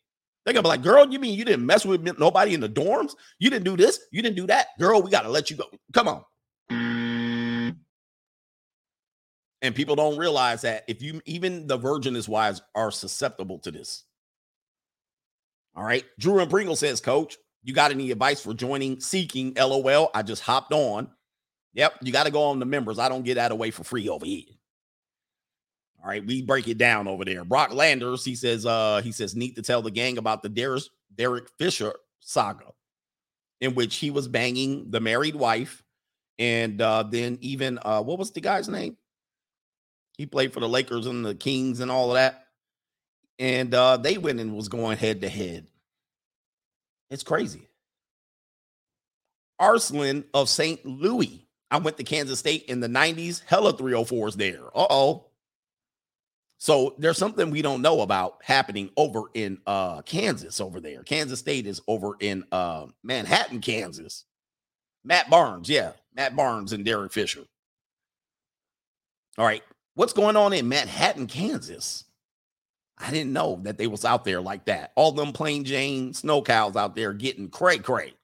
They're 0.45 0.55
gonna 0.55 0.63
be 0.63 0.69
like, 0.69 0.83
girl, 0.83 1.11
you 1.11 1.19
mean 1.19 1.39
you 1.39 1.45
didn't 1.45 1.67
mess 1.67 1.85
with 1.85 2.03
nobody 2.19 2.55
in 2.55 2.61
the 2.61 2.69
dorms? 2.69 3.13
You 3.39 3.51
didn't 3.51 3.65
do 3.65 3.77
this, 3.77 4.01
you 4.11 4.23
didn't 4.23 4.37
do 4.37 4.47
that. 4.47 4.69
Girl, 4.79 5.03
we 5.03 5.11
gotta 5.11 5.29
let 5.29 5.51
you 5.51 5.57
go. 5.57 5.65
Come 5.93 6.09
on. 6.09 7.00
And 9.63 9.75
people 9.75 9.95
don't 9.97 10.17
realize 10.17 10.63
that 10.63 10.85
if 10.89 11.03
you 11.03 11.21
even 11.27 11.67
the 11.67 11.77
virginous 11.77 12.29
wives 12.29 12.63
are 12.75 12.91
susceptible 12.91 13.59
to 13.61 13.71
this. 13.71 14.05
All 15.77 15.85
right. 15.85 16.05
Drew 16.19 16.41
and 16.41 16.51
Pringle 16.51 16.77
says, 16.77 17.01
Coach, 17.01 17.37
you 17.63 17.75
got 17.75 17.91
any 17.91 18.11
advice 18.11 18.41
for 18.41 18.55
joining 18.55 19.01
Seeking? 19.01 19.55
LOL. 19.55 20.11
I 20.15 20.23
just 20.23 20.43
hopped 20.43 20.73
on. 20.73 21.11
Yep, 21.75 21.95
you 22.03 22.13
got 22.13 22.25
to 22.25 22.33
go 22.33 22.45
on 22.45 22.59
the 22.59 22.67
members. 22.67 22.99
I 22.99 23.09
don't 23.09 23.25
get 23.25 23.37
that 23.37 23.53
away 23.53 23.71
for 23.71 23.85
free 23.85 24.09
over 24.09 24.27
here. 24.27 24.45
All 26.03 26.09
right, 26.09 26.25
we 26.25 26.43
break 26.43 26.67
it 26.67 26.79
down 26.79 27.07
over 27.07 27.25
there. 27.25 27.45
Brock 27.45 27.73
Landers, 27.73 28.25
he 28.25 28.35
says, 28.35 28.65
uh, 28.65 29.03
he 29.05 29.13
says, 29.13 29.37
need 29.37 29.55
to 29.57 29.63
tell 29.63 29.83
the 29.83 29.91
gang 29.91 30.19
about 30.19 30.43
the 30.43 30.49
Derek, 30.49 30.85
Derek 31.15 31.49
Fisher 31.59 31.93
saga, 32.21 32.73
in 33.61 33.75
which 33.75 33.97
he 33.97 34.11
was 34.11 34.27
banging 34.27 34.91
the 34.91 35.01
married 35.01 35.37
wife. 35.37 35.83
And 36.39 36.81
uh, 36.81 37.03
then 37.03 37.37
even 37.43 37.79
uh, 37.83 38.03
what 38.03 38.19
was 38.19 38.31
the 38.33 38.41
guy's 38.41 38.69
name? 38.69 38.97
He 40.21 40.27
played 40.27 40.53
for 40.53 40.61
the 40.61 40.69
Lakers 40.69 41.07
and 41.07 41.25
the 41.25 41.35
Kings 41.35 41.81
and 41.81 41.91
all 41.91 42.11
of 42.11 42.17
that. 42.17 42.45
And 43.39 43.73
uh, 43.73 43.97
they 43.97 44.19
went 44.19 44.39
and 44.39 44.55
was 44.55 44.69
going 44.69 44.99
head 44.99 45.23
to 45.23 45.31
head. 45.31 45.67
It's 47.09 47.23
crazy. 47.23 47.71
Arslan 49.59 50.27
of 50.35 50.51
St. 50.51 50.85
Louis. 50.85 51.49
I 51.71 51.79
went 51.79 51.97
to 51.97 52.05
Kansas 52.05 52.39
State 52.39 52.65
in 52.65 52.81
the 52.81 52.87
90s. 52.87 53.41
Hella 53.47 53.73
304s 53.73 54.35
there. 54.35 54.67
Uh 54.77 54.89
oh. 54.91 55.25
So 56.59 56.97
there's 56.99 57.17
something 57.17 57.51
we 57.51 57.63
don't 57.63 57.81
know 57.81 58.03
about 58.03 58.41
happening 58.43 58.91
over 58.99 59.23
in 59.33 59.57
uh 59.67 60.03
Kansas 60.03 60.61
over 60.61 60.81
there. 60.81 61.03
Kansas 61.03 61.39
State 61.39 61.67
is 61.67 61.81
over 61.89 62.17
in 62.21 62.45
uh 62.53 62.89
Manhattan, 63.03 63.63
Kansas. 63.63 64.27
Matt 65.03 65.31
Barnes, 65.31 65.71
yeah, 65.71 65.93
Matt 66.15 66.37
Barnes 66.37 66.75
and 66.75 66.85
Derek 66.85 67.11
Fisher. 67.11 67.45
All 69.39 69.47
right, 69.47 69.63
what's 70.01 70.15
going 70.15 70.35
on 70.35 70.55
in 70.55 70.67
Manhattan, 70.67 71.27
Kansas? 71.27 72.05
I 72.97 73.11
didn't 73.11 73.35
know 73.35 73.61
that 73.65 73.77
they 73.77 73.87
was 73.87 74.07
out 74.07 74.25
there 74.25 74.41
like 74.41 74.65
that. 74.65 74.93
All 74.97 75.13
them 75.13 75.35
plain 75.35 75.63
Jane 75.63 76.15
snow 76.15 76.41
cows 76.41 76.75
out 76.75 76.97
there 76.97 77.13
getting 77.13 77.51
cray 77.51 77.77
cray. 77.77 78.15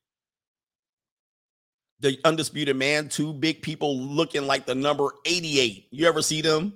The 2.00 2.18
undisputed 2.24 2.76
man, 2.76 3.10
two 3.10 3.34
big 3.34 3.60
people 3.60 3.98
looking 4.00 4.46
like 4.46 4.64
the 4.64 4.74
number 4.74 5.10
88. 5.26 5.88
You 5.90 6.06
ever 6.06 6.22
see 6.22 6.40
them? 6.40 6.72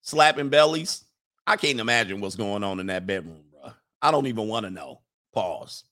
slapping 0.00 0.48
bellies. 0.48 1.04
I 1.46 1.56
can't 1.56 1.78
imagine 1.78 2.22
what's 2.22 2.36
going 2.36 2.64
on 2.64 2.80
in 2.80 2.86
that 2.86 3.06
bedroom, 3.06 3.44
bro. 3.52 3.72
I 4.00 4.10
don't 4.10 4.26
even 4.28 4.48
want 4.48 4.64
to 4.64 4.70
know. 4.70 5.02
Pause. 5.34 5.84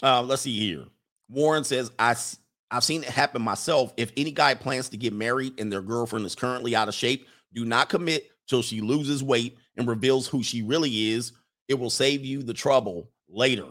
Uh, 0.00 0.22
let's 0.22 0.42
see 0.42 0.58
here. 0.58 0.84
Warren 1.28 1.64
says, 1.64 1.90
I, 1.98 2.14
I've 2.72 2.84
seen 2.84 3.02
it 3.02 3.10
happen 3.10 3.42
myself. 3.42 3.92
If 3.96 4.12
any 4.16 4.30
guy 4.30 4.54
plans 4.54 4.88
to 4.88 4.96
get 4.96 5.12
married 5.12 5.60
and 5.60 5.70
their 5.70 5.82
girlfriend 5.82 6.26
is 6.26 6.34
currently 6.34 6.74
out 6.74 6.88
of 6.88 6.94
shape, 6.94 7.26
do 7.52 7.64
not 7.64 7.88
commit 7.88 8.30
till 8.48 8.62
she 8.62 8.80
loses 8.80 9.22
weight 9.22 9.56
and 9.76 9.86
reveals 9.86 10.26
who 10.26 10.42
she 10.42 10.62
really 10.62 11.10
is. 11.10 11.32
It 11.68 11.74
will 11.74 11.90
save 11.90 12.24
you 12.24 12.42
the 12.42 12.54
trouble 12.54 13.10
later. 13.28 13.66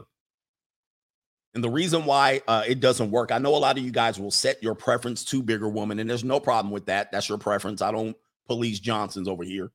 And 1.53 1.63
the 1.63 1.69
reason 1.69 2.05
why 2.05 2.41
uh, 2.47 2.63
it 2.65 2.79
doesn't 2.79 3.11
work, 3.11 3.31
I 3.31 3.37
know 3.37 3.55
a 3.55 3.57
lot 3.57 3.77
of 3.77 3.83
you 3.83 3.91
guys 3.91 4.19
will 4.19 4.31
set 4.31 4.63
your 4.63 4.75
preference 4.75 5.25
to 5.25 5.43
bigger 5.43 5.67
woman, 5.67 5.99
and 5.99 6.09
there's 6.09 6.23
no 6.23 6.39
problem 6.39 6.71
with 6.71 6.85
that. 6.85 7.11
That's 7.11 7.27
your 7.27 7.37
preference. 7.37 7.81
I 7.81 7.91
don't 7.91 8.15
police 8.47 8.79
Johnsons 8.79 9.27
over 9.27 9.43
here. 9.43 9.71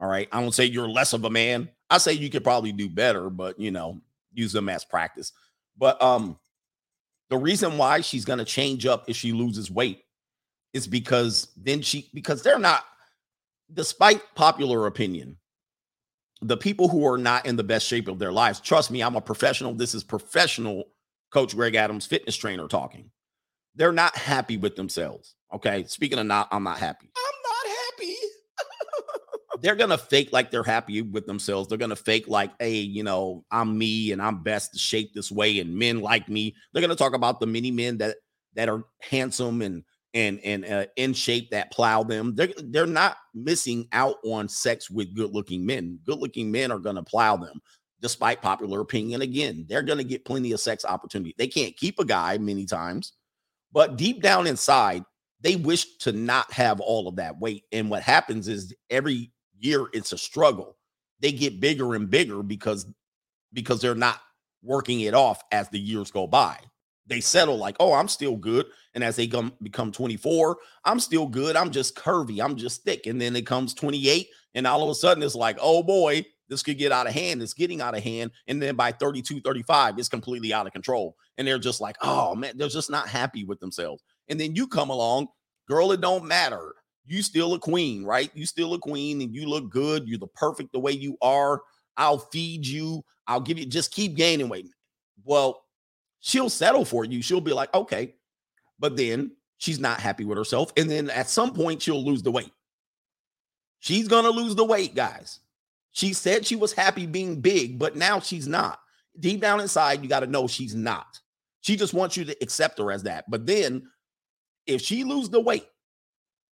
All 0.00 0.08
right. 0.08 0.28
I 0.32 0.40
don't 0.40 0.52
say 0.52 0.66
you're 0.66 0.88
less 0.88 1.12
of 1.12 1.24
a 1.24 1.30
man. 1.30 1.70
I 1.88 1.98
say 1.98 2.12
you 2.12 2.28
could 2.28 2.44
probably 2.44 2.72
do 2.72 2.88
better, 2.88 3.30
but 3.30 3.58
you 3.58 3.70
know, 3.70 4.00
use 4.32 4.52
them 4.52 4.68
as 4.68 4.84
practice. 4.84 5.32
But 5.78 6.00
um, 6.02 6.38
the 7.30 7.38
reason 7.38 7.78
why 7.78 8.00
she's 8.00 8.24
gonna 8.24 8.44
change 8.44 8.86
up 8.86 9.04
if 9.08 9.16
she 9.16 9.32
loses 9.32 9.70
weight 9.70 10.04
is 10.72 10.86
because 10.86 11.48
then 11.56 11.82
she 11.82 12.10
because 12.12 12.42
they're 12.42 12.58
not, 12.58 12.84
despite 13.72 14.22
popular 14.34 14.86
opinion, 14.86 15.36
the 16.42 16.56
people 16.56 16.88
who 16.88 17.06
are 17.06 17.18
not 17.18 17.46
in 17.46 17.56
the 17.56 17.64
best 17.64 17.86
shape 17.86 18.08
of 18.08 18.18
their 18.18 18.32
lives. 18.32 18.60
Trust 18.60 18.90
me, 18.90 19.02
I'm 19.02 19.16
a 19.16 19.20
professional. 19.20 19.72
This 19.74 19.94
is 19.94 20.04
professional 20.04 20.84
Coach 21.30 21.56
Greg 21.56 21.74
Adams, 21.74 22.06
fitness 22.06 22.36
trainer, 22.36 22.68
talking. 22.68 23.10
They're 23.74 23.92
not 23.92 24.16
happy 24.16 24.56
with 24.56 24.76
themselves. 24.76 25.34
Okay. 25.52 25.84
Speaking 25.88 26.18
of 26.18 26.26
not, 26.26 26.48
I'm 26.52 26.62
not 26.62 26.78
happy. 26.78 27.10
They're 29.64 29.74
gonna 29.74 29.96
fake 29.96 30.30
like 30.30 30.50
they're 30.50 30.62
happy 30.62 31.00
with 31.00 31.24
themselves. 31.24 31.68
They're 31.68 31.78
gonna 31.78 31.96
fake 31.96 32.28
like, 32.28 32.52
hey, 32.60 32.80
you 32.80 33.02
know, 33.02 33.46
I'm 33.50 33.78
me 33.78 34.12
and 34.12 34.20
I'm 34.20 34.42
best 34.42 34.74
to 34.74 34.78
shape 34.78 35.14
this 35.14 35.32
way, 35.32 35.58
and 35.58 35.74
men 35.74 36.02
like 36.02 36.28
me. 36.28 36.54
They're 36.72 36.82
gonna 36.82 36.94
talk 36.94 37.14
about 37.14 37.40
the 37.40 37.46
many 37.46 37.70
men 37.70 37.96
that 37.98 38.18
that 38.54 38.68
are 38.68 38.84
handsome 39.00 39.62
and 39.62 39.82
and 40.12 40.38
and 40.44 40.66
uh, 40.66 40.84
in 40.96 41.14
shape 41.14 41.50
that 41.52 41.72
plow 41.72 42.02
them. 42.02 42.34
They're 42.34 42.52
they're 42.64 42.84
not 42.84 43.16
missing 43.32 43.88
out 43.92 44.16
on 44.22 44.50
sex 44.50 44.90
with 44.90 45.16
good 45.16 45.32
looking 45.32 45.64
men. 45.64 45.98
Good 46.04 46.18
looking 46.18 46.52
men 46.52 46.70
are 46.70 46.78
gonna 46.78 47.02
plow 47.02 47.38
them 47.38 47.62
despite 48.04 48.42
popular 48.42 48.80
opinion. 48.80 49.22
Again, 49.22 49.64
they're 49.66 49.80
going 49.80 49.96
to 49.96 50.04
get 50.04 50.26
plenty 50.26 50.52
of 50.52 50.60
sex 50.60 50.84
opportunity. 50.84 51.34
They 51.38 51.46
can't 51.46 51.74
keep 51.74 51.98
a 51.98 52.04
guy 52.04 52.36
many 52.36 52.66
times, 52.66 53.14
but 53.72 53.96
deep 53.96 54.20
down 54.20 54.46
inside, 54.46 55.04
they 55.40 55.56
wish 55.56 55.96
to 56.00 56.12
not 56.12 56.52
have 56.52 56.80
all 56.80 57.08
of 57.08 57.16
that 57.16 57.40
weight. 57.40 57.64
And 57.72 57.88
what 57.88 58.02
happens 58.02 58.46
is 58.46 58.74
every 58.90 59.32
year 59.64 59.86
it's 59.92 60.12
a 60.12 60.18
struggle. 60.18 60.76
They 61.20 61.32
get 61.32 61.60
bigger 61.60 61.94
and 61.94 62.10
bigger 62.10 62.42
because 62.42 62.86
because 63.52 63.80
they're 63.80 63.94
not 63.94 64.20
working 64.62 65.00
it 65.00 65.14
off 65.14 65.42
as 65.52 65.68
the 65.68 65.78
years 65.78 66.10
go 66.10 66.26
by. 66.26 66.58
They 67.06 67.20
settle 67.20 67.58
like, 67.58 67.76
oh, 67.80 67.92
I'm 67.92 68.08
still 68.08 68.36
good. 68.36 68.66
And 68.94 69.04
as 69.04 69.16
they 69.16 69.26
come, 69.26 69.52
become 69.62 69.92
24, 69.92 70.56
I'm 70.84 70.98
still 70.98 71.26
good. 71.26 71.54
I'm 71.54 71.70
just 71.70 71.94
curvy. 71.94 72.42
I'm 72.42 72.56
just 72.56 72.82
thick. 72.82 73.06
And 73.06 73.20
then 73.20 73.36
it 73.36 73.46
comes 73.46 73.74
28, 73.74 74.28
and 74.54 74.66
all 74.66 74.82
of 74.82 74.88
a 74.88 74.94
sudden 74.94 75.22
it's 75.22 75.34
like, 75.34 75.58
oh 75.60 75.82
boy, 75.82 76.24
this 76.48 76.62
could 76.62 76.78
get 76.78 76.92
out 76.92 77.06
of 77.06 77.12
hand. 77.12 77.42
It's 77.42 77.54
getting 77.54 77.80
out 77.80 77.96
of 77.96 78.02
hand. 78.02 78.30
And 78.46 78.60
then 78.60 78.76
by 78.76 78.92
32, 78.92 79.40
35, 79.40 79.98
it's 79.98 80.08
completely 80.08 80.52
out 80.52 80.66
of 80.66 80.72
control. 80.72 81.16
And 81.36 81.46
they're 81.46 81.58
just 81.58 81.80
like, 81.80 81.96
oh 82.00 82.34
man, 82.34 82.56
they're 82.56 82.68
just 82.68 82.90
not 82.90 83.08
happy 83.08 83.44
with 83.44 83.60
themselves. 83.60 84.02
And 84.28 84.40
then 84.40 84.54
you 84.54 84.66
come 84.66 84.90
along, 84.90 85.28
girl, 85.68 85.92
it 85.92 86.00
don't 86.00 86.26
matter. 86.26 86.74
You 87.06 87.22
still 87.22 87.54
a 87.54 87.58
queen, 87.58 88.04
right? 88.04 88.30
You 88.34 88.46
still 88.46 88.74
a 88.74 88.78
queen 88.78 89.20
and 89.20 89.34
you 89.34 89.46
look 89.46 89.70
good. 89.70 90.08
You're 90.08 90.18
the 90.18 90.26
perfect 90.28 90.72
the 90.72 90.78
way 90.78 90.92
you 90.92 91.16
are. 91.20 91.60
I'll 91.96 92.18
feed 92.18 92.66
you. 92.66 93.04
I'll 93.26 93.40
give 93.40 93.58
you 93.58 93.66
just 93.66 93.92
keep 93.92 94.16
gaining 94.16 94.48
weight. 94.48 94.68
Well, 95.24 95.64
she'll 96.20 96.50
settle 96.50 96.84
for 96.84 97.04
you. 97.04 97.22
She'll 97.22 97.40
be 97.40 97.52
like, 97.52 97.72
okay. 97.74 98.14
But 98.78 98.96
then 98.96 99.32
she's 99.58 99.78
not 99.78 100.00
happy 100.00 100.24
with 100.24 100.38
herself. 100.38 100.72
And 100.76 100.90
then 100.90 101.10
at 101.10 101.28
some 101.28 101.52
point, 101.52 101.82
she'll 101.82 102.04
lose 102.04 102.22
the 102.22 102.32
weight. 102.32 102.52
She's 103.80 104.08
going 104.08 104.24
to 104.24 104.30
lose 104.30 104.54
the 104.54 104.64
weight, 104.64 104.94
guys. 104.94 105.40
She 105.92 106.12
said 106.12 106.46
she 106.46 106.56
was 106.56 106.72
happy 106.72 107.06
being 107.06 107.40
big, 107.40 107.78
but 107.78 107.96
now 107.96 108.18
she's 108.18 108.48
not. 108.48 108.80
Deep 109.20 109.40
down 109.40 109.60
inside, 109.60 110.02
you 110.02 110.08
got 110.08 110.20
to 110.20 110.26
know 110.26 110.48
she's 110.48 110.74
not. 110.74 111.20
She 111.60 111.76
just 111.76 111.94
wants 111.94 112.16
you 112.16 112.24
to 112.24 112.36
accept 112.42 112.78
her 112.78 112.90
as 112.90 113.04
that. 113.04 113.30
But 113.30 113.46
then 113.46 113.86
if 114.66 114.80
she 114.80 115.04
lose 115.04 115.28
the 115.28 115.40
weight, 115.40 115.66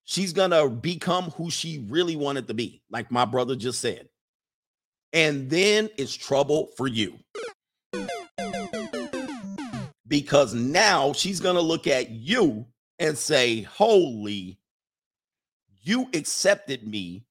she's 0.08 0.32
to 0.52 0.70
become 0.70 1.26
who 1.32 1.52
she 1.52 1.86
really 1.90 2.16
wanted 2.16 2.48
to 2.48 2.54
be, 2.54 2.82
like 2.90 3.12
my 3.12 3.26
brother 3.26 3.56
just 3.56 3.82
said. 3.82 4.08
And 5.14 5.50
then 5.50 5.90
it's 5.98 6.16
trouble 6.16 6.70
for 6.78 6.88
you. 6.88 7.20
Because 10.08 10.54
now 10.54 11.12
she's 11.12 11.42
to 11.56 11.62
look 11.62 11.86
at 11.86 12.10
you 12.10 12.66
and 12.98 13.18
say, 13.18 13.62
Holy, 13.64 14.58
you 15.84 16.10
accepted 16.14 16.88
me 16.88 17.26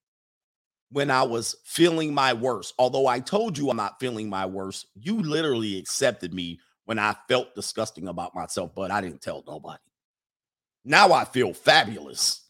when 0.90 1.11
I 1.11 1.23
was 1.23 1.57
feeling 1.65 2.12
my 2.12 2.35
worst. 2.35 2.74
Although 2.78 3.07
I 3.07 3.20
told 3.20 3.57
you 3.57 3.70
I'm 3.70 3.77
not 3.78 3.98
feeling 3.98 4.28
my 4.28 4.44
worst, 4.44 4.86
you 4.94 5.23
literally 5.23 5.78
accepted 5.78 6.35
me 6.35 6.61
when 6.85 6.98
I 6.98 7.16
felt 7.27 7.55
disgusting 7.55 8.09
about 8.09 8.35
myself, 8.35 8.73
but 8.74 8.90
I 8.90 9.01
didn't 9.01 9.23
tell 9.23 9.43
nobody. 9.47 9.81
Now 10.85 11.12
I 11.12 11.24
feel 11.24 11.55
fabulous. 11.55 12.45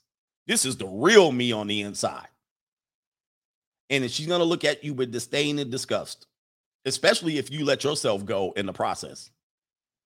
This 0.47 0.65
is 0.65 0.77
the 0.77 0.87
real 0.87 1.33
me 1.33 1.53
on 1.53 1.67
the 1.67 1.83
inside. 1.83 2.29
And 3.91 4.05
if 4.05 4.11
she's 4.11 4.27
going 4.27 4.41
to 4.41 4.45
look 4.45 4.65
at 4.65 4.85
you 4.85 4.95
with 4.95 5.13
disdain 5.13 5.59
and 5.59 5.71
disgust, 5.71 6.27
especially 6.85 7.39
if 7.39 7.51
you 7.51 7.65
let 7.65 7.85
yourself 7.85 8.25
go 8.25 8.53
in 8.57 8.67
the 8.67 8.73
process, 8.73 9.31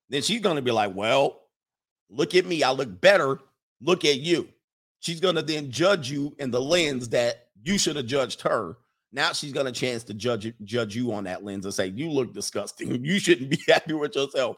then 0.08 0.22
she's 0.22 0.40
going 0.40 0.56
to 0.56 0.62
be 0.62 0.70
like, 0.70 0.94
well, 0.94 1.42
look 2.10 2.34
at 2.34 2.46
me. 2.46 2.62
I 2.62 2.72
look 2.72 3.00
better. 3.00 3.38
Look 3.80 4.04
at 4.04 4.18
you. 4.18 4.48
She's 5.00 5.20
going 5.20 5.36
to 5.36 5.42
then 5.42 5.70
judge 5.70 6.10
you 6.10 6.34
in 6.38 6.50
the 6.50 6.60
lens 6.60 7.08
that 7.10 7.48
you 7.62 7.78
should 7.78 7.96
have 7.96 8.06
judged 8.06 8.42
her. 8.42 8.76
Now 9.12 9.32
she's 9.32 9.52
got 9.52 9.66
a 9.66 9.72
chance 9.72 10.04
to 10.04 10.14
judge 10.14 10.52
judge 10.62 10.94
you 10.94 11.12
on 11.12 11.24
that 11.24 11.42
lens 11.42 11.64
and 11.64 11.74
say 11.74 11.86
you 11.86 12.10
look 12.10 12.32
disgusting. 12.32 13.04
You 13.04 13.18
shouldn't 13.18 13.50
be 13.50 13.60
happy 13.68 13.94
with 13.94 14.14
yourself. 14.14 14.56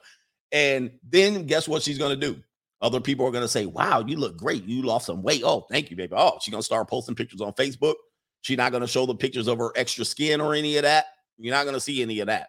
And 0.50 0.90
then 1.08 1.46
guess 1.46 1.68
what 1.68 1.82
she's 1.82 1.98
going 1.98 2.18
to 2.18 2.26
do? 2.26 2.42
Other 2.82 3.00
people 3.00 3.26
are 3.26 3.30
going 3.30 3.44
to 3.44 3.48
say, 3.48 3.66
"Wow, 3.66 4.04
you 4.06 4.16
look 4.16 4.36
great. 4.36 4.64
You 4.64 4.82
lost 4.82 5.06
some 5.06 5.22
weight. 5.22 5.42
Oh, 5.44 5.66
thank 5.70 5.90
you, 5.90 5.96
baby." 5.96 6.14
Oh, 6.16 6.38
she's 6.40 6.52
going 6.52 6.60
to 6.60 6.66
start 6.66 6.88
posting 6.88 7.14
pictures 7.14 7.40
on 7.40 7.52
Facebook. 7.52 7.94
She's 8.42 8.58
not 8.58 8.72
going 8.72 8.82
to 8.82 8.88
show 8.88 9.06
the 9.06 9.14
pictures 9.14 9.48
of 9.48 9.58
her 9.58 9.70
extra 9.76 10.04
skin 10.04 10.40
or 10.40 10.54
any 10.54 10.76
of 10.76 10.82
that. 10.82 11.06
You're 11.38 11.54
not 11.54 11.64
going 11.64 11.74
to 11.74 11.80
see 11.80 12.02
any 12.02 12.20
of 12.20 12.26
that. 12.26 12.48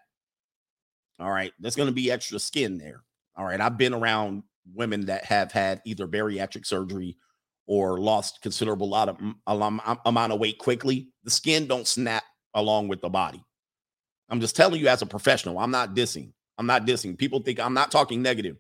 All 1.20 1.30
right, 1.30 1.54
there's 1.60 1.76
going 1.76 1.88
to 1.88 1.94
be 1.94 2.12
extra 2.12 2.40
skin 2.40 2.78
there. 2.78 3.04
All 3.38 3.46
right, 3.46 3.62
I've 3.62 3.78
been 3.78 3.94
around 3.94 4.44
women 4.74 5.06
that 5.06 5.26
have 5.26 5.52
had 5.52 5.82
either 5.86 6.08
bariatric 6.08 6.66
surgery 6.66 7.18
or 7.66 8.00
lost 8.00 8.42
considerable 8.42 8.90
lot 8.90 9.10
of 9.10 9.18
mm, 9.18 9.98
amount 10.06 10.34
of 10.34 10.40
weight 10.40 10.58
quickly, 10.58 11.10
the 11.24 11.32
skin 11.32 11.68
don't 11.68 11.88
snap 11.88 12.24
along 12.54 12.88
with 12.88 13.02
the 13.02 13.10
body. 13.10 13.44
I'm 14.30 14.42
just 14.42 14.56
telling 14.56 14.80
you 14.80 14.88
as 14.88 15.02
a 15.02 15.06
professional. 15.06 15.60
I'm 15.60 15.72
not 15.72 15.96
dissing. 15.96 16.32
I'm 16.58 16.66
not 16.66 16.86
dissing. 16.86 17.18
People 17.18 17.40
think 17.40 17.60
I'm 17.60 17.74
not 17.74 17.92
talking 17.92 18.22
negative. 18.22 18.58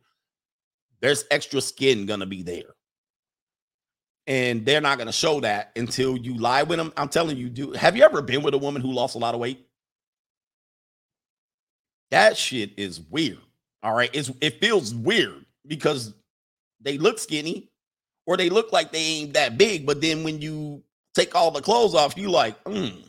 There's 1.03 1.25
extra 1.29 1.61
skin 1.61 2.07
gonna 2.07 2.25
be 2.25 2.41
there. 2.41 2.73
And 4.25 4.65
they're 4.65 4.81
not 4.81 4.97
gonna 4.97 5.11
show 5.11 5.41
that 5.41 5.73
until 5.75 6.17
you 6.17 6.37
lie 6.37 6.63
with 6.63 6.79
them. 6.79 6.93
I'm 6.97 7.09
telling 7.09 7.37
you, 7.37 7.49
do 7.49 7.73
have 7.73 7.95
you 7.95 8.03
ever 8.03 8.21
been 8.21 8.41
with 8.41 8.55
a 8.55 8.57
woman 8.57 8.81
who 8.81 8.91
lost 8.91 9.15
a 9.15 9.19
lot 9.19 9.35
of 9.35 9.41
weight? 9.41 9.67
That 12.09 12.37
shit 12.37 12.71
is 12.77 13.01
weird. 13.01 13.39
All 13.83 13.93
right. 13.93 14.09
It's 14.13 14.31
it 14.41 14.61
feels 14.61 14.95
weird 14.95 15.45
because 15.67 16.13
they 16.81 16.97
look 16.97 17.19
skinny, 17.19 17.69
or 18.25 18.37
they 18.37 18.49
look 18.49 18.71
like 18.71 18.91
they 18.91 18.99
ain't 18.99 19.33
that 19.33 19.57
big, 19.57 19.85
but 19.85 20.01
then 20.01 20.23
when 20.23 20.41
you 20.41 20.83
take 21.15 21.35
all 21.35 21.51
the 21.51 21.61
clothes 21.61 21.95
off, 21.95 22.17
you 22.17 22.29
like, 22.29 22.61
mm. 22.63 23.03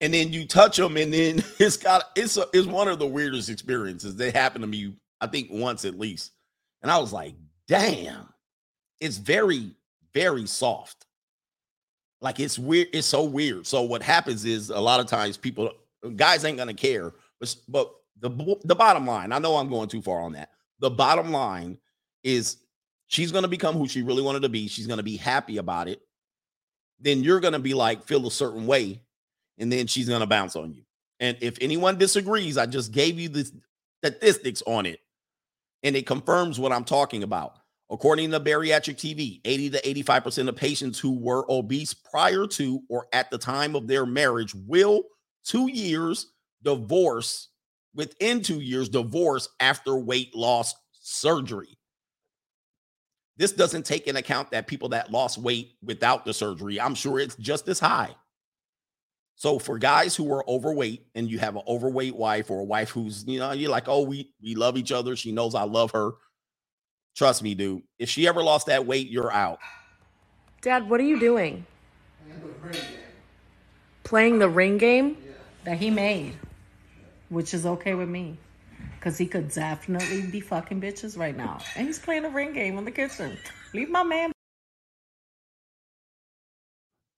And 0.00 0.14
then 0.14 0.32
you 0.32 0.46
touch 0.46 0.76
them, 0.76 0.96
and 0.96 1.12
then 1.12 1.42
it's 1.58 1.76
got 1.76 2.04
it's 2.14 2.36
a, 2.36 2.46
it's 2.52 2.66
one 2.66 2.88
of 2.88 2.98
the 2.98 3.06
weirdest 3.06 3.48
experiences 3.48 4.16
that 4.16 4.34
happened 4.34 4.62
to 4.62 4.68
me. 4.68 4.94
I 5.20 5.26
think 5.26 5.48
once 5.50 5.84
at 5.84 5.98
least, 5.98 6.32
and 6.82 6.90
I 6.90 6.98
was 6.98 7.12
like, 7.12 7.34
damn, 7.66 8.28
it's 9.00 9.16
very 9.16 9.72
very 10.14 10.46
soft. 10.46 11.06
Like 12.20 12.40
it's 12.40 12.58
weird. 12.58 12.88
It's 12.92 13.06
so 13.06 13.22
weird. 13.22 13.66
So 13.66 13.82
what 13.82 14.02
happens 14.02 14.44
is 14.44 14.70
a 14.70 14.80
lot 14.80 15.00
of 15.00 15.06
times 15.06 15.36
people 15.36 15.70
guys 16.16 16.44
ain't 16.44 16.58
gonna 16.58 16.74
care, 16.74 17.12
but 17.38 17.54
but 17.68 17.92
the 18.20 18.30
the 18.64 18.74
bottom 18.74 19.06
line. 19.06 19.32
I 19.32 19.38
know 19.38 19.56
I'm 19.56 19.68
going 19.68 19.88
too 19.88 20.02
far 20.02 20.20
on 20.20 20.32
that. 20.32 20.50
The 20.80 20.90
bottom 20.90 21.30
line 21.30 21.78
is 22.24 22.56
she's 23.06 23.32
to 23.42 23.48
become 23.48 23.76
who 23.76 23.86
she 23.86 24.02
really 24.02 24.22
wanted 24.22 24.42
to 24.42 24.48
be. 24.48 24.66
She's 24.66 24.86
to 24.98 25.04
be 25.04 25.16
happy 25.16 25.58
about 25.58 25.88
it. 25.88 26.00
Then 27.00 27.22
you're 27.22 27.40
to 27.52 27.60
be 27.60 27.74
like, 27.74 28.04
feel 28.04 28.26
a 28.26 28.30
certain 28.30 28.66
way. 28.66 29.02
And 29.58 29.72
then 29.72 29.86
she's 29.86 30.08
going 30.08 30.20
to 30.20 30.26
bounce 30.26 30.56
on 30.56 30.72
you. 30.72 30.82
And 31.20 31.36
if 31.40 31.58
anyone 31.60 31.98
disagrees, 31.98 32.56
I 32.56 32.66
just 32.66 32.92
gave 32.92 33.18
you 33.18 33.28
the 33.28 33.50
statistics 34.02 34.62
on 34.66 34.86
it. 34.86 35.00
And 35.82 35.96
it 35.96 36.06
confirms 36.06 36.58
what 36.58 36.72
I'm 36.72 36.84
talking 36.84 37.22
about. 37.22 37.58
According 37.90 38.30
to 38.32 38.40
Bariatric 38.40 38.96
TV, 38.96 39.40
80 39.44 39.70
to 39.70 39.82
85% 40.04 40.48
of 40.48 40.56
patients 40.56 40.98
who 40.98 41.18
were 41.18 41.50
obese 41.50 41.94
prior 41.94 42.46
to 42.48 42.82
or 42.88 43.06
at 43.12 43.30
the 43.30 43.38
time 43.38 43.74
of 43.74 43.86
their 43.86 44.04
marriage 44.04 44.54
will 44.54 45.04
two 45.44 45.70
years 45.70 46.32
divorce 46.62 47.48
within 47.94 48.42
two 48.42 48.60
years 48.60 48.88
divorce 48.88 49.48
after 49.58 49.96
weight 49.96 50.34
loss 50.34 50.74
surgery. 50.92 51.78
This 53.38 53.52
doesn't 53.52 53.86
take 53.86 54.06
into 54.06 54.20
account 54.20 54.50
that 54.50 54.66
people 54.66 54.90
that 54.90 55.10
lost 55.10 55.38
weight 55.38 55.74
without 55.82 56.24
the 56.24 56.34
surgery, 56.34 56.80
I'm 56.80 56.94
sure 56.94 57.18
it's 57.18 57.36
just 57.36 57.68
as 57.68 57.80
high. 57.80 58.14
So 59.38 59.60
for 59.60 59.78
guys 59.78 60.16
who 60.16 60.32
are 60.34 60.44
overweight 60.50 61.06
and 61.14 61.30
you 61.30 61.38
have 61.38 61.54
an 61.54 61.62
overweight 61.68 62.16
wife 62.16 62.50
or 62.50 62.58
a 62.58 62.64
wife 62.64 62.90
who's, 62.90 63.24
you 63.24 63.38
know, 63.38 63.52
you're 63.52 63.70
like, 63.70 63.88
oh, 63.88 64.02
we 64.02 64.32
we 64.42 64.56
love 64.56 64.76
each 64.76 64.90
other. 64.90 65.14
She 65.14 65.30
knows 65.30 65.54
I 65.54 65.62
love 65.62 65.92
her. 65.92 66.10
Trust 67.14 67.44
me, 67.44 67.54
dude. 67.54 67.82
If 68.00 68.10
she 68.10 68.26
ever 68.26 68.42
lost 68.42 68.66
that 68.66 68.84
weight, 68.84 69.08
you're 69.08 69.32
out. 69.32 69.60
Dad, 70.60 70.90
what 70.90 70.98
are 70.98 71.04
you 71.04 71.20
doing? 71.20 71.64
Playing 74.02 74.40
the 74.40 74.48
ring 74.48 74.76
game? 74.76 75.16
That 75.62 75.78
he 75.78 75.90
made, 75.90 76.34
which 77.28 77.54
is 77.54 77.64
okay 77.64 77.94
with 77.94 78.08
me. 78.08 78.38
Because 78.98 79.18
he 79.18 79.26
could 79.26 79.52
definitely 79.52 80.22
be 80.22 80.40
fucking 80.40 80.80
bitches 80.80 81.16
right 81.16 81.36
now. 81.36 81.60
And 81.76 81.86
he's 81.86 82.00
playing 82.00 82.24
a 82.24 82.28
ring 82.28 82.54
game 82.54 82.76
in 82.76 82.84
the 82.84 82.90
kitchen. 82.90 83.38
Leave 83.72 83.88
my 83.88 84.02
man. 84.02 84.32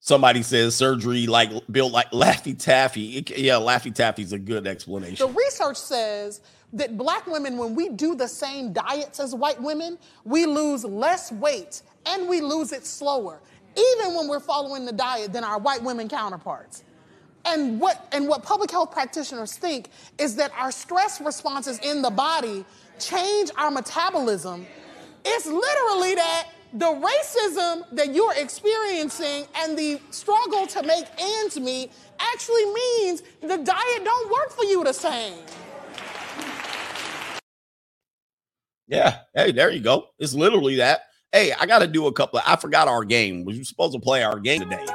Somebody 0.03 0.41
says 0.41 0.75
surgery 0.75 1.27
like 1.27 1.51
built 1.71 1.91
like 1.91 2.09
Laffy 2.09 2.57
Taffy. 2.57 3.23
Yeah, 3.37 3.53
Laffy 3.53 3.93
Taffy's 3.93 4.33
a 4.33 4.39
good 4.39 4.65
explanation. 4.65 5.27
The 5.27 5.31
research 5.31 5.77
says 5.77 6.41
that 6.73 6.97
black 6.97 7.27
women, 7.27 7.55
when 7.55 7.75
we 7.75 7.89
do 7.89 8.15
the 8.15 8.27
same 8.27 8.73
diets 8.73 9.19
as 9.19 9.35
white 9.35 9.61
women, 9.61 9.99
we 10.25 10.47
lose 10.47 10.83
less 10.83 11.31
weight 11.31 11.83
and 12.07 12.27
we 12.27 12.41
lose 12.41 12.71
it 12.71 12.83
slower, 12.83 13.41
even 13.77 14.15
when 14.15 14.27
we're 14.27 14.39
following 14.39 14.85
the 14.85 14.91
diet 14.91 15.33
than 15.33 15.43
our 15.43 15.59
white 15.59 15.83
women 15.83 16.09
counterparts. 16.09 16.83
And 17.45 17.79
what, 17.79 18.07
and 18.11 18.27
what 18.27 18.41
public 18.41 18.71
health 18.71 18.91
practitioners 18.91 19.55
think 19.55 19.89
is 20.17 20.35
that 20.37 20.51
our 20.57 20.71
stress 20.71 21.21
responses 21.21 21.77
in 21.79 22.01
the 22.01 22.09
body 22.09 22.65
change 22.97 23.51
our 23.55 23.69
metabolism. 23.69 24.65
It's 25.23 25.45
literally 25.45 26.15
that 26.15 26.47
the 26.73 26.85
racism 26.85 27.83
that 27.91 28.13
you're 28.13 28.33
experiencing 28.35 29.45
and 29.55 29.77
the 29.77 29.99
struggle 30.09 30.65
to 30.67 30.83
make 30.83 31.05
ends 31.17 31.59
meet 31.59 31.91
actually 32.19 32.65
means 32.65 33.23
the 33.41 33.57
diet 33.57 34.03
don't 34.03 34.31
work 34.31 34.51
for 34.51 34.63
you 34.63 34.83
the 34.83 34.93
same. 34.93 35.33
Yeah. 38.87 39.19
Hey, 39.33 39.51
there 39.51 39.71
you 39.71 39.79
go. 39.79 40.07
It's 40.19 40.33
literally 40.33 40.75
that. 40.77 41.01
Hey, 41.31 41.53
I 41.53 41.65
got 41.65 41.79
to 41.79 41.87
do 41.87 42.07
a 42.07 42.13
couple. 42.13 42.39
Of, 42.39 42.45
I 42.45 42.57
forgot 42.57 42.87
our 42.87 43.05
game. 43.05 43.45
We 43.45 43.57
were 43.57 43.63
supposed 43.63 43.93
to 43.93 43.99
play 43.99 44.23
our 44.23 44.39
game 44.39 44.61
today. 44.61 44.85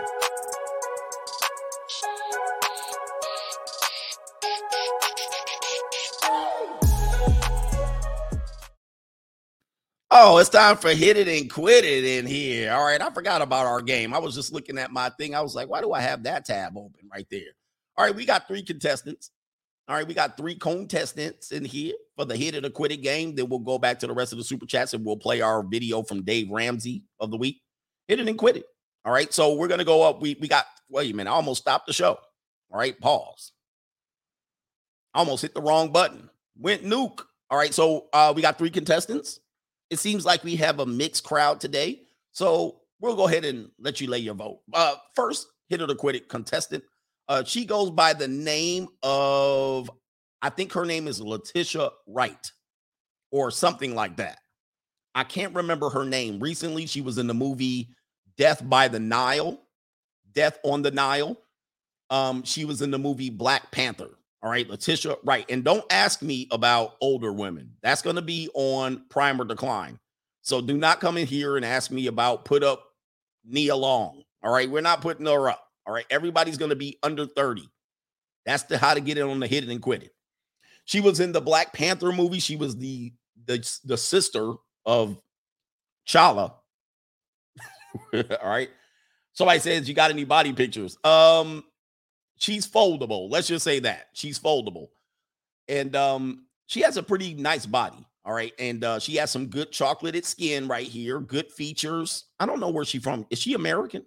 Oh, 10.19 10.39
it's 10.39 10.49
time 10.49 10.79
for 10.79 10.95
hit 10.95 11.19
it 11.19 11.29
and 11.29 11.53
quit 11.53 11.85
it 11.85 12.03
in 12.03 12.25
here. 12.25 12.73
All 12.73 12.83
right. 12.83 13.03
I 13.03 13.11
forgot 13.11 13.43
about 13.43 13.67
our 13.67 13.83
game. 13.83 14.15
I 14.15 14.19
was 14.19 14.35
just 14.35 14.51
looking 14.51 14.79
at 14.79 14.91
my 14.91 15.11
thing. 15.11 15.35
I 15.35 15.43
was 15.43 15.55
like, 15.55 15.69
why 15.69 15.83
do 15.83 15.93
I 15.93 16.01
have 16.01 16.23
that 16.23 16.47
tab 16.47 16.75
open 16.79 17.11
right 17.13 17.27
there? 17.31 17.53
All 17.99 18.07
right. 18.07 18.15
We 18.15 18.25
got 18.25 18.49
three 18.49 18.63
contestants. 18.63 19.31
All 19.87 19.95
right. 19.95 20.09
We 20.09 20.15
got 20.15 20.39
three 20.39 20.55
contestants 20.55 21.53
in 21.53 21.67
here 21.67 21.93
for 22.17 22.25
the 22.25 22.35
hit 22.35 22.55
it 22.55 22.65
or 22.65 22.71
quit 22.71 22.93
it 22.93 23.03
game. 23.03 23.35
Then 23.35 23.51
we'll 23.51 23.59
go 23.59 23.77
back 23.79 23.99
to 23.99 24.07
the 24.07 24.15
rest 24.15 24.33
of 24.33 24.39
the 24.39 24.45
super 24.45 24.65
chats 24.65 24.95
and 24.95 25.05
we'll 25.05 25.19
play 25.19 25.43
our 25.43 25.63
video 25.63 26.03
from 26.03 26.23
Dave 26.23 26.49
Ramsey 26.51 27.05
of 27.21 27.31
the 27.31 27.37
week. 27.37 27.61
Hit 28.09 28.19
it 28.19 28.27
and 28.27 28.39
quit 28.39 28.57
it. 28.57 28.65
All 29.05 29.13
right. 29.13 29.31
So 29.35 29.53
we're 29.53 29.69
going 29.69 29.81
to 29.81 29.85
go 29.85 30.03
up. 30.03 30.23
We, 30.23 30.35
we 30.41 30.49
got, 30.49 30.65
wait 30.89 31.13
a 31.13 31.15
minute. 31.15 31.31
I 31.31 31.35
almost 31.35 31.61
stopped 31.61 31.89
the 31.89 31.93
show. 31.93 32.19
All 32.71 32.79
right. 32.79 32.99
Pause. 32.99 33.53
Almost 35.13 35.43
hit 35.43 35.53
the 35.53 35.61
wrong 35.61 35.93
button. 35.93 36.31
Went 36.59 36.85
nuke. 36.87 37.21
All 37.51 37.59
right. 37.59 37.75
So 37.75 38.07
uh, 38.15 38.33
we 38.35 38.41
got 38.41 38.57
three 38.57 38.71
contestants 38.71 39.41
it 39.91 39.99
seems 39.99 40.25
like 40.25 40.45
we 40.45 40.57
have 40.57 40.81
a 40.81 40.87
mixed 40.87 41.25
crowd 41.25 41.61
today. 41.61 42.03
So 42.33 42.81
we'll 43.01 43.17
go 43.17 43.29
ahead 43.29 43.45
and 43.45 43.71
let 43.79 44.01
you 44.01 44.09
lay 44.09 44.19
your 44.19 44.35
vote. 44.35 44.61
Uh, 44.73 44.97
first, 45.15 45.47
hit 45.69 45.81
it 45.81 45.91
or 45.91 45.95
quit 45.95 46.17
it 46.17 46.29
contestant. 46.29 46.85
Uh, 47.29 47.43
she 47.45 47.65
goes 47.65 47.91
by 47.91 48.13
the 48.13 48.29
name 48.29 48.89
of, 49.03 49.91
I 50.43 50.51
think 50.51 50.73
her 50.73 50.85
name 50.85 51.09
is 51.09 51.21
Letitia 51.21 51.91
Wright 52.07 52.53
or 53.33 53.51
something 53.51 53.95
like 53.95 54.17
that. 54.17 54.39
I 55.15 55.25
can't 55.25 55.55
remember 55.55 55.91
her 55.91 56.05
name. 56.05 56.39
Recently, 56.41 56.87
she 56.87 57.01
was 57.01 57.19
in 57.19 57.27
the 57.27 57.35
movie 57.35 57.89
Death 58.37 58.63
by 58.69 58.89
the 58.89 59.01
Nile, 59.01 59.59
Death 60.33 60.59
on 60.63 60.83
the 60.83 60.91
Nile. 60.91 61.37
Um, 62.11 62.45
she 62.45 62.65
was 62.65 62.83
in 62.83 62.91
the 62.91 62.99
movie 62.99 63.31
Black 63.31 63.73
Panther. 63.73 64.11
All 64.47 64.53
right, 64.53 64.71
Letitia, 64.71 65.17
right. 65.25 65.45
And 65.51 65.65
don't 65.65 65.85
ask 65.91 66.23
me 66.23 66.47
about 66.53 66.95
older 67.01 67.33
women. 67.33 67.73
That's 67.83 68.01
going 68.01 68.15
to 68.15 68.23
be 68.23 68.49
on 68.55 69.03
prime 69.09 69.41
or 69.41 69.45
decline. 69.45 69.99
So 70.43 70.61
do 70.61 70.77
not 70.79 71.01
come 71.01 71.17
in 71.17 71.27
here 71.27 71.57
and 71.57 71.65
ask 71.65 71.91
me 71.91 72.07
about 72.07 72.45
put 72.45 72.63
up 72.63 72.85
Nia 73.45 73.75
Long. 73.75 74.23
All 74.45 74.53
right, 74.53 74.71
we're 74.71 74.83
not 74.83 75.01
putting 75.01 75.27
her 75.27 75.49
up. 75.49 75.67
All 75.85 75.93
right, 75.93 76.07
everybody's 76.11 76.59
going 76.59 76.69
to 76.69 76.77
be 76.77 76.97
under 77.03 77.27
30. 77.27 77.69
That's 78.45 78.63
the 78.63 78.79
how 78.79 78.95
to 78.95 79.01
get 79.01 79.19
it 79.19 79.23
on 79.23 79.41
the 79.41 79.49
hit 79.49 79.65
it 79.65 79.69
and 79.69 79.83
quit 79.83 80.05
it. 80.05 80.15
She 80.85 81.01
was 81.01 81.19
in 81.19 81.33
the 81.33 81.41
Black 81.41 81.73
Panther 81.73 82.13
movie. 82.13 82.39
She 82.39 82.55
was 82.55 82.77
the 82.77 83.13
the, 83.47 83.69
the 83.85 83.97
sister 83.97 84.53
of 84.85 85.21
Chala. 86.07 86.53
All 88.15 88.23
right. 88.45 88.71
Somebody 89.33 89.59
says 89.59 89.89
you 89.89 89.95
got 89.97 90.13
any 90.13 90.23
body 90.23 90.53
pictures? 90.53 90.97
Um, 91.03 91.65
she's 92.39 92.67
foldable. 92.67 93.31
Let's 93.31 93.49
just 93.49 93.65
say 93.65 93.81
that 93.81 94.09
she's 94.13 94.39
foldable, 94.39 94.89
and 95.69 95.95
um, 95.97 96.47
she 96.67 96.81
has 96.83 96.97
a 96.97 97.03
pretty 97.03 97.35
nice 97.35 97.67
body. 97.67 98.07
All 98.25 98.35
right, 98.35 98.53
and 98.59 98.83
uh, 98.83 98.99
she 98.99 99.17
has 99.17 99.31
some 99.31 99.47
good 99.47 99.71
chocolated 99.71 100.25
skin 100.25 100.67
right 100.67 100.87
here, 100.87 101.21
good 101.21 101.51
features. 101.53 102.25
I 102.41 102.47
don't 102.47 102.59
know 102.59 102.71
where 102.71 102.85
she's 102.85 103.03
from. 103.03 103.25
Is 103.31 103.39
she 103.39 103.55
American? 103.55 104.05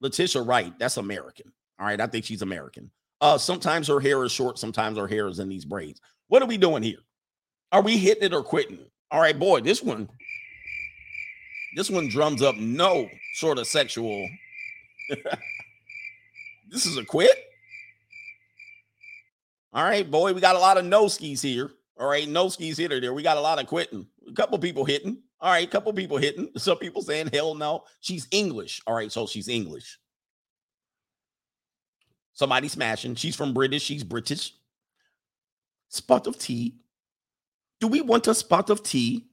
Letitia 0.00 0.42
Wright, 0.42 0.76
that's 0.78 0.96
American. 0.96 1.52
All 1.78 1.86
right, 1.86 2.00
I 2.00 2.06
think 2.06 2.24
she's 2.24 2.42
American. 2.42 2.90
Uh, 3.20 3.38
sometimes 3.38 3.88
her 3.88 4.00
hair 4.00 4.24
is 4.24 4.32
short, 4.32 4.58
sometimes 4.58 4.98
her 4.98 5.06
hair 5.06 5.28
is 5.28 5.38
in 5.38 5.48
these 5.48 5.64
braids. 5.64 6.00
What 6.28 6.42
are 6.42 6.46
we 6.46 6.56
doing 6.56 6.82
here? 6.82 6.98
Are 7.72 7.82
we 7.82 7.96
hitting 7.96 8.24
it 8.24 8.34
or 8.34 8.42
quitting? 8.42 8.78
All 9.10 9.20
right, 9.20 9.38
boy, 9.38 9.60
this 9.60 9.82
one, 9.82 10.08
this 11.76 11.90
one 11.90 12.08
drums 12.08 12.42
up 12.42 12.56
no 12.56 13.08
sort 13.34 13.58
of 13.58 13.66
sexual 13.66 14.28
This 16.76 16.84
is 16.84 16.98
a 16.98 17.04
quit. 17.06 17.34
All 19.72 19.82
right, 19.82 20.10
boy, 20.10 20.34
we 20.34 20.42
got 20.42 20.56
a 20.56 20.58
lot 20.58 20.76
of 20.76 20.84
no 20.84 21.08
skis 21.08 21.40
here. 21.40 21.70
All 21.98 22.06
right, 22.06 22.28
no 22.28 22.50
skis 22.50 22.76
hitter 22.76 23.00
there. 23.00 23.14
We 23.14 23.22
got 23.22 23.38
a 23.38 23.40
lot 23.40 23.58
of 23.58 23.66
quitting. 23.66 24.06
A 24.28 24.32
couple 24.34 24.58
people 24.58 24.84
hitting. 24.84 25.22
All 25.40 25.50
right, 25.50 25.70
couple 25.70 25.90
people 25.94 26.18
hitting. 26.18 26.50
Some 26.58 26.76
people 26.76 27.00
saying 27.00 27.30
hell 27.32 27.54
no. 27.54 27.84
She's 28.00 28.28
English. 28.30 28.82
All 28.86 28.94
right, 28.94 29.10
so 29.10 29.26
she's 29.26 29.48
English. 29.48 29.98
Somebody 32.34 32.68
smashing. 32.68 33.14
She's 33.14 33.34
from 33.34 33.54
British. 33.54 33.84
She's 33.84 34.04
British. 34.04 34.52
Spot 35.88 36.26
of 36.26 36.38
tea. 36.38 36.74
Do 37.80 37.86
we 37.86 38.02
want 38.02 38.26
a 38.26 38.34
spot 38.34 38.68
of 38.68 38.82
tea? 38.82 39.24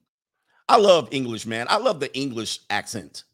I 0.66 0.78
love 0.78 1.08
English, 1.10 1.44
man. 1.44 1.66
I 1.68 1.76
love 1.76 2.00
the 2.00 2.16
English 2.16 2.60
accent 2.70 3.24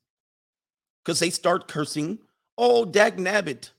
because 1.04 1.20
they 1.20 1.30
start 1.30 1.68
cursing. 1.68 2.18
Oh, 2.58 2.84
dag 2.84 3.16
nabbit. 3.16 3.70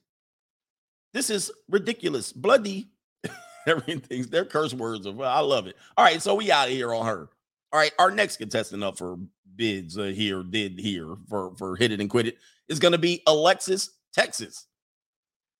This 1.12 1.30
is 1.30 1.50
ridiculous. 1.68 2.32
Bloody. 2.32 2.88
Everything's 3.66 4.28
their 4.28 4.44
curse 4.44 4.74
words 4.74 5.06
of 5.06 5.20
I 5.20 5.40
love 5.40 5.66
it. 5.66 5.76
All 5.96 6.04
right, 6.04 6.20
so 6.20 6.34
we 6.34 6.50
out 6.50 6.68
of 6.68 6.74
here 6.74 6.92
on 6.94 7.06
her. 7.06 7.28
All 7.72 7.80
right, 7.80 7.92
our 7.98 8.10
next 8.10 8.38
contestant 8.38 8.82
up 8.82 8.98
for 8.98 9.18
bids 9.54 9.98
uh, 9.98 10.04
here, 10.04 10.42
did 10.42 10.78
here 10.78 11.16
for 11.28 11.54
for 11.56 11.76
hit 11.76 11.92
it 11.92 12.00
and 12.00 12.10
quit 12.10 12.26
it 12.26 12.38
is 12.68 12.78
going 12.78 12.92
to 12.92 12.98
be 12.98 13.22
Alexis 13.26 13.90
Texas. 14.12 14.66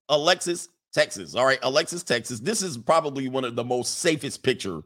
Alexis 0.09 0.69
Texas. 0.93 1.35
All 1.35 1.47
right, 1.47 1.59
Alexis 1.63 2.03
Texas. 2.03 2.41
This 2.41 2.63
is 2.63 2.77
probably 2.77 3.29
one 3.29 3.45
of 3.45 3.57
the 3.57 3.65
most 3.65 3.99
safest 3.99 4.43
picture 4.43 4.83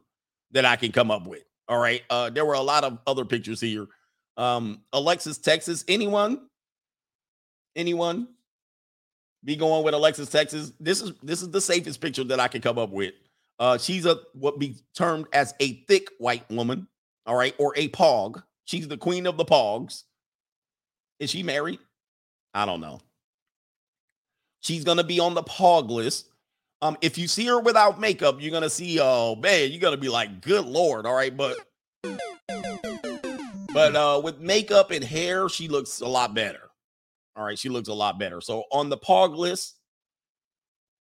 that 0.52 0.64
I 0.64 0.76
can 0.76 0.93
come 0.93 1.10
up 1.10 1.26
with. 1.26 1.43
All 1.68 1.78
right, 1.78 2.02
uh, 2.10 2.30
there 2.30 2.44
were 2.44 2.55
a 2.55 2.60
lot 2.60 2.84
of 2.84 2.98
other 3.06 3.24
pictures 3.24 3.60
here. 3.60 3.86
Um, 4.36 4.82
Alexis 4.93 5.38
Texas. 5.38 5.84
Anyone? 5.88 6.48
Anyone? 7.74 8.28
Be 9.47 9.56
going 9.56 9.85
with 9.85 9.94
Alexis 9.94 10.28
Texas. 10.28 10.73
This 10.81 11.01
is 11.01 11.12
this 11.23 11.40
is 11.40 11.51
the 11.51 11.60
safest 11.60 12.01
picture 12.01 12.24
that 12.24 12.40
I 12.40 12.48
can 12.48 12.60
come 12.60 12.78
up 12.78 12.90
with. 12.90 13.14
Uh, 13.59 13.78
she's 13.78 14.05
a 14.05 14.18
what 14.35 14.59
be 14.59 14.77
termed 14.94 15.27
as 15.32 15.55
a 15.60 15.74
thick 15.85 16.10
white 16.18 16.51
woman, 16.51 16.89
all 17.24 17.36
right, 17.36 17.55
or 17.59 17.73
a 17.77 17.89
pog. 17.89 18.43
She's 18.64 18.89
the 18.89 18.98
queen 18.98 19.27
of 19.27 19.36
the 19.36 19.44
pogs. 19.44 20.02
Is 21.20 21.31
she 21.31 21.43
married? 21.44 21.78
I 22.52 22.66
don't 22.66 22.81
know. 22.81 23.01
She's 24.60 24.85
gonna 24.85 25.05
be 25.05 25.20
on 25.20 25.35
the 25.35 25.44
pog 25.44 25.89
list. 25.90 26.28
Um, 26.82 26.98
if 27.01 27.16
you 27.16 27.28
see 27.28 27.47
her 27.47 27.60
without 27.60 28.01
makeup, 28.01 28.36
you're 28.40 28.51
gonna 28.51 28.68
see, 28.68 28.98
oh 29.01 29.36
man, 29.36 29.70
you're 29.70 29.81
gonna 29.81 29.97
be 29.97 30.09
like, 30.09 30.43
good 30.43 30.66
lord, 30.66 31.06
all 31.06 31.14
right, 31.14 31.35
but 31.35 31.56
but 33.73 33.94
uh 33.94 34.20
with 34.23 34.40
makeup 34.40 34.90
and 34.90 35.05
hair, 35.05 35.48
she 35.48 35.68
looks 35.68 36.01
a 36.01 36.09
lot 36.09 36.35
better. 36.35 36.65
All 37.36 37.44
right, 37.44 37.58
she 37.58 37.68
looks 37.68 37.88
a 37.88 37.94
lot 37.94 38.18
better. 38.18 38.40
So 38.40 38.64
on 38.72 38.88
the 38.88 38.96
POG 38.96 39.34
list, 39.34 39.74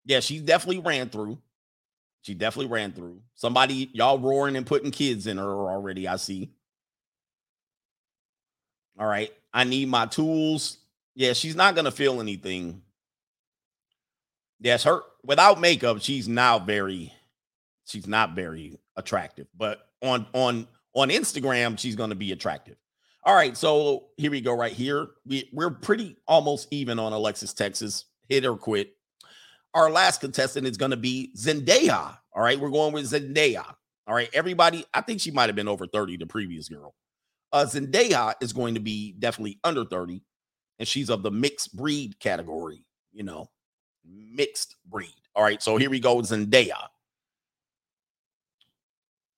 yeah, 0.05 0.19
she 0.19 0.39
definitely 0.39 0.81
ran 0.81 1.09
through. 1.09 1.37
She 2.21 2.33
definitely 2.33 2.71
ran 2.71 2.91
through. 2.91 3.21
Somebody, 3.35 3.89
y'all 3.93 4.19
roaring 4.19 4.57
and 4.57 4.65
putting 4.65 4.91
kids 4.91 5.27
in 5.27 5.37
her 5.37 5.69
already, 5.69 6.07
I 6.07 6.17
see. 6.17 6.51
All 8.99 9.07
right, 9.07 9.31
I 9.53 9.63
need 9.63 9.87
my 9.87 10.07
tools. 10.07 10.79
Yeah, 11.15 11.31
she's 11.33 11.55
not 11.55 11.75
gonna 11.75 11.91
feel 11.91 12.19
anything. 12.19 12.81
Yes, 14.59 14.83
her 14.83 15.01
without 15.23 15.61
makeup, 15.61 16.01
she's 16.01 16.27
now 16.27 16.59
very, 16.59 17.13
she's 17.85 18.07
not 18.07 18.35
very 18.35 18.77
attractive. 18.97 19.47
But 19.57 19.87
on 20.01 20.25
on 20.33 20.67
on 20.93 21.09
Instagram, 21.09 21.79
she's 21.79 21.95
gonna 21.95 22.15
be 22.15 22.33
attractive. 22.33 22.75
All 23.29 23.35
right, 23.35 23.55
so 23.55 24.07
here 24.17 24.31
we 24.31 24.41
go. 24.41 24.55
Right 24.55 24.73
here, 24.73 25.09
we 25.23 25.47
we're 25.53 25.69
pretty 25.69 26.17
almost 26.27 26.67
even 26.71 26.97
on 26.97 27.13
Alexis 27.13 27.53
Texas. 27.53 28.05
Hit 28.27 28.43
or 28.43 28.57
quit. 28.57 28.95
Our 29.75 29.91
last 29.91 30.19
contestant 30.19 30.65
is 30.65 30.77
going 30.77 30.89
to 30.89 30.97
be 30.97 31.31
Zendaya. 31.37 32.17
All 32.33 32.41
right, 32.41 32.59
we're 32.59 32.71
going 32.71 32.91
with 32.91 33.05
Zendaya. 33.05 33.71
All 34.07 34.15
right, 34.15 34.31
everybody. 34.33 34.83
I 34.95 35.01
think 35.01 35.21
she 35.21 35.29
might 35.29 35.45
have 35.45 35.55
been 35.55 35.67
over 35.67 35.85
thirty. 35.85 36.17
The 36.17 36.25
previous 36.25 36.69
girl, 36.69 36.95
uh, 37.53 37.67
Zendaya 37.69 38.33
is 38.41 38.51
going 38.51 38.73
to 38.73 38.79
be 38.79 39.13
definitely 39.19 39.59
under 39.63 39.85
thirty, 39.85 40.23
and 40.79 40.87
she's 40.87 41.11
of 41.11 41.21
the 41.21 41.29
mixed 41.29 41.77
breed 41.77 42.19
category. 42.19 42.83
You 43.13 43.25
know, 43.25 43.51
mixed 44.03 44.75
breed. 44.87 45.13
All 45.35 45.43
right, 45.43 45.61
so 45.61 45.77
here 45.77 45.91
we 45.91 45.99
go. 45.99 46.15
Zendaya. 46.21 46.87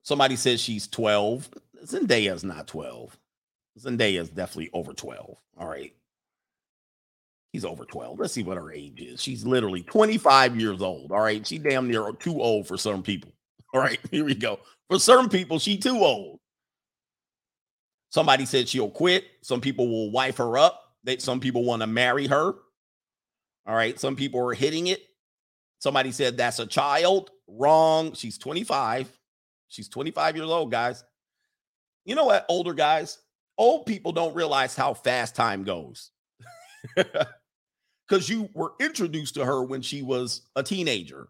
Somebody 0.03 0.37
says 0.37 0.61
she's 0.61 0.87
twelve. 0.87 1.49
Zendaya's 1.83 2.45
not 2.45 2.67
twelve. 2.67 3.17
Zendaya 3.79 4.21
is 4.21 4.29
definitely 4.29 4.69
over 4.73 4.93
12. 4.93 5.37
All 5.57 5.67
right. 5.67 5.93
He's 7.53 7.65
over 7.65 7.85
12. 7.85 8.19
Let's 8.19 8.33
see 8.33 8.43
what 8.43 8.57
her 8.57 8.71
age 8.71 9.01
is. 9.01 9.21
She's 9.21 9.45
literally 9.45 9.83
25 9.83 10.59
years 10.59 10.81
old. 10.81 11.11
All 11.11 11.19
right. 11.21 11.45
She 11.45 11.57
damn 11.57 11.89
near 11.89 12.11
too 12.13 12.41
old 12.41 12.67
for 12.67 12.77
some 12.77 13.03
people. 13.03 13.31
All 13.73 13.81
right. 13.81 13.99
Here 14.11 14.25
we 14.25 14.35
go. 14.35 14.59
For 14.89 14.99
certain 14.99 15.29
people, 15.29 15.59
she 15.59 15.77
too 15.77 15.97
old. 15.97 16.39
Somebody 18.09 18.45
said 18.45 18.67
she'll 18.67 18.89
quit. 18.89 19.25
Some 19.41 19.61
people 19.61 19.87
will 19.87 20.11
wife 20.11 20.37
her 20.37 20.57
up. 20.57 20.81
They, 21.03 21.17
some 21.17 21.39
people 21.39 21.63
want 21.63 21.81
to 21.81 21.87
marry 21.87 22.27
her. 22.27 22.53
All 23.65 23.75
right. 23.75 23.99
Some 23.99 24.15
people 24.15 24.41
are 24.47 24.53
hitting 24.53 24.87
it. 24.87 25.01
Somebody 25.79 26.11
said 26.11 26.37
that's 26.37 26.59
a 26.59 26.65
child. 26.65 27.31
Wrong. 27.47 28.13
She's 28.13 28.37
25. 28.37 29.11
She's 29.69 29.87
25 29.87 30.35
years 30.35 30.49
old, 30.49 30.71
guys. 30.71 31.03
you 32.05 32.15
know 32.15 32.25
what, 32.25 32.45
older 32.49 32.73
guys, 32.73 33.19
old 33.61 33.85
people 33.85 34.11
don't 34.11 34.35
realize 34.35 34.75
how 34.75 34.93
fast 34.93 35.35
time 35.35 35.63
goes. 35.63 36.11
Because 38.09 38.27
you 38.27 38.49
were 38.53 38.73
introduced 38.81 39.35
to 39.35 39.45
her 39.45 39.63
when 39.63 39.81
she 39.81 40.01
was 40.01 40.41
a 40.57 40.63
teenager, 40.63 41.29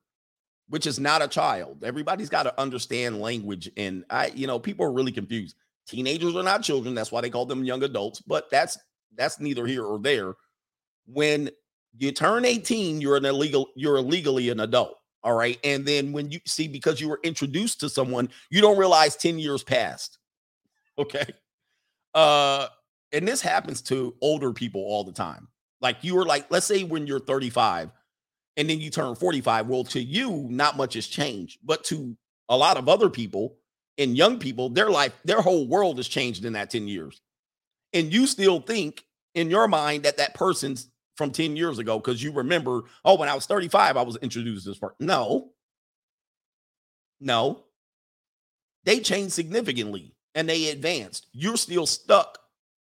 which 0.67 0.87
is 0.87 0.99
not 0.99 1.21
a 1.21 1.27
child. 1.27 1.83
Everybody's 1.83 2.29
got 2.29 2.43
to 2.43 2.59
understand 2.59 3.21
language. 3.21 3.69
And 3.77 4.03
I, 4.09 4.31
you 4.33 4.47
know, 4.47 4.57
people 4.57 4.87
are 4.87 4.91
really 4.91 5.11
confused. 5.11 5.55
Teenagers 5.87 6.35
are 6.35 6.41
not 6.41 6.63
children. 6.63 6.95
That's 6.95 7.11
why 7.11 7.21
they 7.21 7.29
call 7.29 7.45
them 7.45 7.63
young 7.63 7.83
adults. 7.83 8.19
But 8.21 8.49
that's 8.49 8.79
that's 9.15 9.39
neither 9.39 9.67
here 9.67 9.83
or 9.83 9.99
there. 9.99 10.33
When 11.05 11.51
you 11.99 12.11
turn 12.13 12.45
18, 12.45 12.99
you're 12.99 13.17
an 13.17 13.25
illegal, 13.25 13.67
you're 13.75 13.97
illegally 13.97 14.49
an 14.49 14.61
adult. 14.61 14.97
All 15.23 15.35
right. 15.35 15.59
And 15.63 15.85
then 15.85 16.11
when 16.11 16.31
you 16.31 16.39
see 16.47 16.67
because 16.67 16.99
you 16.99 17.09
were 17.09 17.19
introduced 17.21 17.79
to 17.81 17.89
someone, 17.89 18.29
you 18.49 18.59
don't 18.59 18.79
realize 18.79 19.15
10 19.15 19.37
years 19.37 19.63
passed. 19.63 20.17
Okay. 20.97 21.25
Uh, 22.13 22.67
and 23.11 23.27
this 23.27 23.41
happens 23.41 23.81
to 23.83 24.15
older 24.21 24.53
people 24.53 24.81
all 24.81 25.03
the 25.03 25.11
time. 25.11 25.47
Like 25.81 26.03
you 26.03 26.15
were 26.15 26.25
like, 26.25 26.49
let's 26.49 26.65
say 26.65 26.83
when 26.83 27.07
you're 27.07 27.19
35 27.19 27.91
and 28.57 28.69
then 28.69 28.79
you 28.79 28.89
turn 28.89 29.15
45. 29.15 29.67
Well, 29.67 29.83
to 29.85 30.01
you, 30.01 30.47
not 30.49 30.77
much 30.77 30.93
has 30.93 31.07
changed, 31.07 31.59
but 31.63 31.83
to 31.85 32.15
a 32.49 32.57
lot 32.57 32.77
of 32.77 32.88
other 32.88 33.09
people 33.09 33.57
and 33.97 34.15
young 34.15 34.39
people, 34.39 34.69
their 34.69 34.89
life, 34.89 35.13
their 35.25 35.41
whole 35.41 35.67
world 35.67 35.97
has 35.97 36.07
changed 36.07 36.45
in 36.45 36.53
that 36.53 36.69
10 36.69 36.88
years. 36.88 37.21
And 37.93 38.13
you 38.13 38.27
still 38.27 38.59
think 38.59 39.03
in 39.35 39.49
your 39.49 39.67
mind 39.67 40.03
that 40.03 40.17
that 40.17 40.33
person's 40.33 40.89
from 41.15 41.31
10 41.31 41.55
years 41.55 41.79
ago 41.79 41.99
because 41.99 42.23
you 42.23 42.31
remember, 42.31 42.81
oh, 43.03 43.17
when 43.17 43.29
I 43.29 43.35
was 43.35 43.45
35, 43.45 43.97
I 43.97 44.01
was 44.01 44.17
introduced 44.17 44.63
to 44.63 44.69
this 44.71 44.79
person. 44.79 44.95
No, 44.99 45.51
no, 47.19 47.63
they 48.83 48.99
changed 48.99 49.33
significantly 49.33 50.15
and 50.35 50.47
they 50.47 50.69
advanced. 50.69 51.27
You're 51.33 51.57
still 51.57 51.85
stuck. 51.85 52.39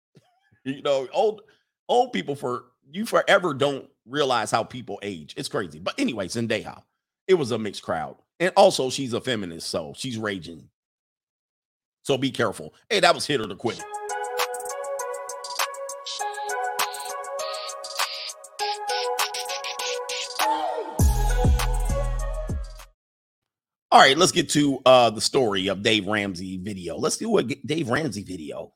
you 0.64 0.82
know, 0.82 1.08
old 1.14 1.42
old 1.90 2.14
people 2.14 2.36
for 2.36 2.66
you 2.92 3.06
forever 3.06 3.54
don't 3.54 3.88
realize 4.06 4.52
how 4.52 4.64
people 4.64 5.00
age. 5.02 5.34
It's 5.38 5.50
crazy. 5.50 5.80
But 5.80 5.96
anyway, 5.98 6.28
Zendaya, 6.28 6.82
it 7.28 7.36
was 7.36 7.52
a 7.52 7.58
mixed 7.58 7.84
crowd. 7.84 8.16
And 8.40 8.52
also 8.58 8.90
she's 8.90 9.14
a 9.14 9.22
feminist, 9.22 9.70
so 9.70 9.94
she's 9.96 10.18
raging. 10.18 10.70
So 12.04 12.18
be 12.18 12.32
careful. 12.32 12.74
Hey, 12.90 13.00
that 13.00 13.16
was 13.16 13.26
hit 13.26 13.40
or 13.40 13.48
to 13.48 13.56
quit. 13.56 13.82
All 23.94 24.00
right, 24.00 24.18
let's 24.18 24.32
get 24.32 24.50
to 24.50 24.80
uh 24.88 25.12
the 25.12 25.22
story 25.22 25.68
of 25.68 25.84
Dave 25.84 26.08
Ramsey 26.08 26.58
video. 26.58 26.98
Let's 26.98 27.18
do 27.18 27.38
a 27.38 27.44
Dave 27.44 27.92
Ramsey 27.92 28.24
video. 28.24 28.74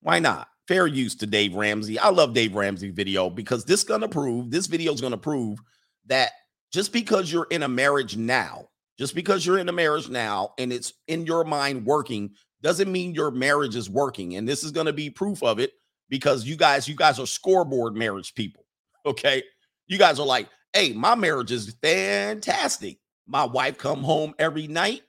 Why 0.00 0.20
not? 0.20 0.46
Fair 0.68 0.86
use 0.86 1.16
to 1.16 1.26
Dave 1.26 1.56
Ramsey. 1.56 1.98
I 1.98 2.10
love 2.10 2.34
Dave 2.34 2.54
Ramsey 2.54 2.92
video 2.92 3.28
because 3.28 3.64
this 3.64 3.82
gonna 3.82 4.06
prove 4.06 4.48
this 4.52 4.68
video 4.68 4.92
is 4.92 5.00
gonna 5.00 5.18
prove 5.18 5.58
that 6.06 6.30
just 6.72 6.92
because 6.92 7.32
you're 7.32 7.48
in 7.50 7.64
a 7.64 7.68
marriage 7.68 8.16
now, 8.16 8.68
just 8.96 9.12
because 9.12 9.44
you're 9.44 9.58
in 9.58 9.68
a 9.68 9.72
marriage 9.72 10.08
now 10.08 10.52
and 10.56 10.72
it's 10.72 10.92
in 11.08 11.26
your 11.26 11.42
mind 11.42 11.84
working, 11.84 12.30
doesn't 12.62 12.92
mean 12.92 13.12
your 13.12 13.32
marriage 13.32 13.74
is 13.74 13.90
working. 13.90 14.36
And 14.36 14.48
this 14.48 14.62
is 14.62 14.70
gonna 14.70 14.92
be 14.92 15.10
proof 15.10 15.42
of 15.42 15.58
it 15.58 15.72
because 16.08 16.44
you 16.44 16.54
guys, 16.54 16.86
you 16.86 16.94
guys 16.94 17.18
are 17.18 17.26
scoreboard 17.26 17.96
marriage 17.96 18.36
people. 18.36 18.66
Okay, 19.04 19.42
you 19.88 19.98
guys 19.98 20.20
are 20.20 20.26
like, 20.26 20.48
hey, 20.72 20.92
my 20.92 21.16
marriage 21.16 21.50
is 21.50 21.74
fantastic 21.82 22.98
my 23.26 23.44
wife 23.44 23.78
come 23.78 24.02
home 24.02 24.34
every 24.38 24.66
night. 24.66 25.02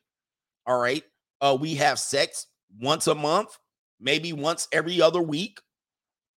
All 0.65 0.79
right. 0.79 1.03
Uh, 1.41 1.57
we 1.59 1.75
have 1.75 1.99
sex 1.99 2.47
once 2.79 3.07
a 3.07 3.15
month, 3.15 3.57
maybe 3.99 4.33
once 4.33 4.67
every 4.71 5.01
other 5.01 5.21
week. 5.21 5.59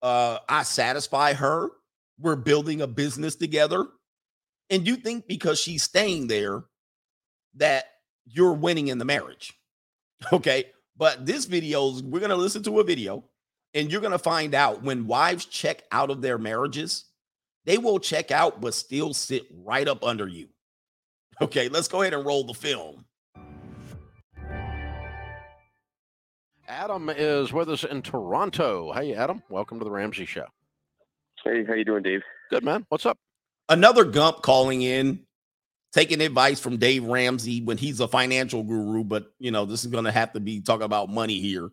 Uh, 0.02 0.38
I 0.48 0.62
satisfy 0.62 1.34
her. 1.34 1.70
We're 2.18 2.36
building 2.36 2.80
a 2.80 2.86
business 2.86 3.36
together. 3.36 3.86
And 4.70 4.86
you 4.86 4.96
think 4.96 5.26
because 5.26 5.60
she's 5.60 5.82
staying 5.82 6.26
there 6.26 6.64
that 7.54 7.84
you're 8.26 8.52
winning 8.52 8.88
in 8.88 8.98
the 8.98 9.04
marriage. 9.04 9.54
Okay. 10.32 10.64
But 10.96 11.24
this 11.24 11.44
video, 11.44 12.00
we're 12.02 12.18
going 12.18 12.30
to 12.30 12.36
listen 12.36 12.64
to 12.64 12.80
a 12.80 12.84
video 12.84 13.22
and 13.72 13.90
you're 13.90 14.00
going 14.00 14.10
to 14.10 14.18
find 14.18 14.52
out 14.52 14.82
when 14.82 15.06
wives 15.06 15.44
check 15.44 15.84
out 15.92 16.10
of 16.10 16.22
their 16.22 16.38
marriages, 16.38 17.04
they 17.64 17.78
will 17.78 18.00
check 18.00 18.32
out, 18.32 18.60
but 18.60 18.74
still 18.74 19.14
sit 19.14 19.46
right 19.52 19.86
up 19.86 20.02
under 20.02 20.26
you. 20.26 20.48
Okay, 21.40 21.68
let's 21.68 21.86
go 21.86 22.02
ahead 22.02 22.14
and 22.14 22.26
roll 22.26 22.42
the 22.42 22.54
film. 22.54 23.04
Adam 26.66 27.08
is 27.08 27.52
with 27.52 27.70
us 27.70 27.84
in 27.84 28.02
Toronto. 28.02 28.92
Hey, 28.92 29.14
Adam, 29.14 29.42
welcome 29.48 29.78
to 29.78 29.84
the 29.84 29.90
Ramsey 29.90 30.26
Show. 30.26 30.46
Hey, 31.44 31.64
how 31.64 31.74
you 31.74 31.84
doing, 31.84 32.02
Dave? 32.02 32.22
Good, 32.50 32.64
man. 32.64 32.84
What's 32.88 33.06
up? 33.06 33.16
Another 33.68 34.04
Gump 34.04 34.42
calling 34.42 34.82
in, 34.82 35.20
taking 35.92 36.20
advice 36.20 36.58
from 36.58 36.76
Dave 36.76 37.04
Ramsey 37.04 37.62
when 37.62 37.78
he's 37.78 38.00
a 38.00 38.08
financial 38.08 38.64
guru, 38.64 39.04
but 39.04 39.32
you 39.38 39.50
know 39.50 39.64
this 39.64 39.84
is 39.84 39.90
going 39.90 40.04
to 40.04 40.12
have 40.12 40.32
to 40.32 40.40
be 40.40 40.60
talking 40.60 40.84
about 40.84 41.08
money 41.08 41.38
here. 41.38 41.70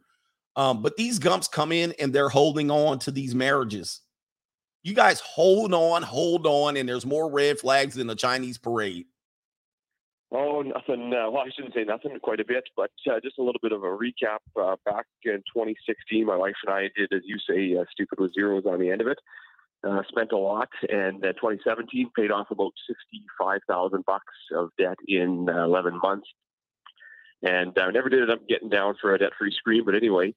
Um, 0.56 0.82
but 0.84 0.96
these 0.96 1.18
Gumps 1.18 1.48
come 1.48 1.72
in 1.72 1.94
and 2.00 2.14
they're 2.14 2.30
holding 2.30 2.70
on 2.70 3.00
to 3.00 3.12
these 3.12 3.34
marriages. 3.34 4.02
You 4.84 4.94
guys 4.94 5.20
hold 5.22 5.74
on, 5.74 6.04
hold 6.04 6.46
on, 6.46 6.78
and 6.78 6.88
there's 6.88 7.06
more 7.06 7.32
red 7.32 7.58
flags 7.58 7.96
than 7.96 8.08
the 8.08 8.16
Chinese 8.16 8.60
parade. 8.60 9.08
Oh, 10.32 10.62
nothing. 10.62 11.14
Uh, 11.14 11.30
well, 11.30 11.44
I 11.46 11.50
shouldn't 11.56 11.76
say 11.76 11.84
nothing, 11.84 12.18
quite 12.22 12.40
a 12.40 12.46
bit, 12.46 12.64
but 12.76 12.92
uh, 13.10 13.20
just 13.24 13.38
a 13.38 13.44
little 13.44 13.60
bit 13.62 13.72
of 13.72 13.84
a 13.84 13.88
recap. 13.88 14.40
Uh, 14.60 14.76
back 14.86 15.06
in 15.24 15.44
2016, 15.54 16.26
my 16.26 16.36
wife 16.36 16.56
and 16.66 16.74
I 16.74 16.90
did, 16.98 17.14
as 17.14 17.22
you 17.26 17.38
say, 17.48 17.80
uh, 17.80 17.86
stupid 17.92 18.20
with 18.20 18.34
zeros 18.34 18.66
on 18.66 18.80
the 18.80 18.90
end 18.90 19.02
of 19.02 19.08
it. 19.08 19.20
Uh, 19.88 20.02
spent 20.10 20.32
a 20.32 20.38
lot, 20.38 20.70
and 20.90 21.22
2017 21.22 22.10
paid 22.18 22.32
off 22.32 22.48
about 22.50 22.74
65,000 22.88 24.04
bucks 24.06 24.24
of 24.56 24.72
debt 24.80 24.98
in 25.08 25.48
uh, 25.48 25.64
11 25.64 26.00
months. 26.02 26.28
And 27.44 27.78
I 27.78 27.92
never 27.92 28.10
did 28.10 28.22
end 28.22 28.32
up 28.32 28.48
getting 28.48 28.70
down 28.70 28.96
for 29.00 29.14
a 29.14 29.20
debt-free 29.20 29.54
screen, 29.56 29.86
but 29.86 29.94
anyway, 29.94 30.34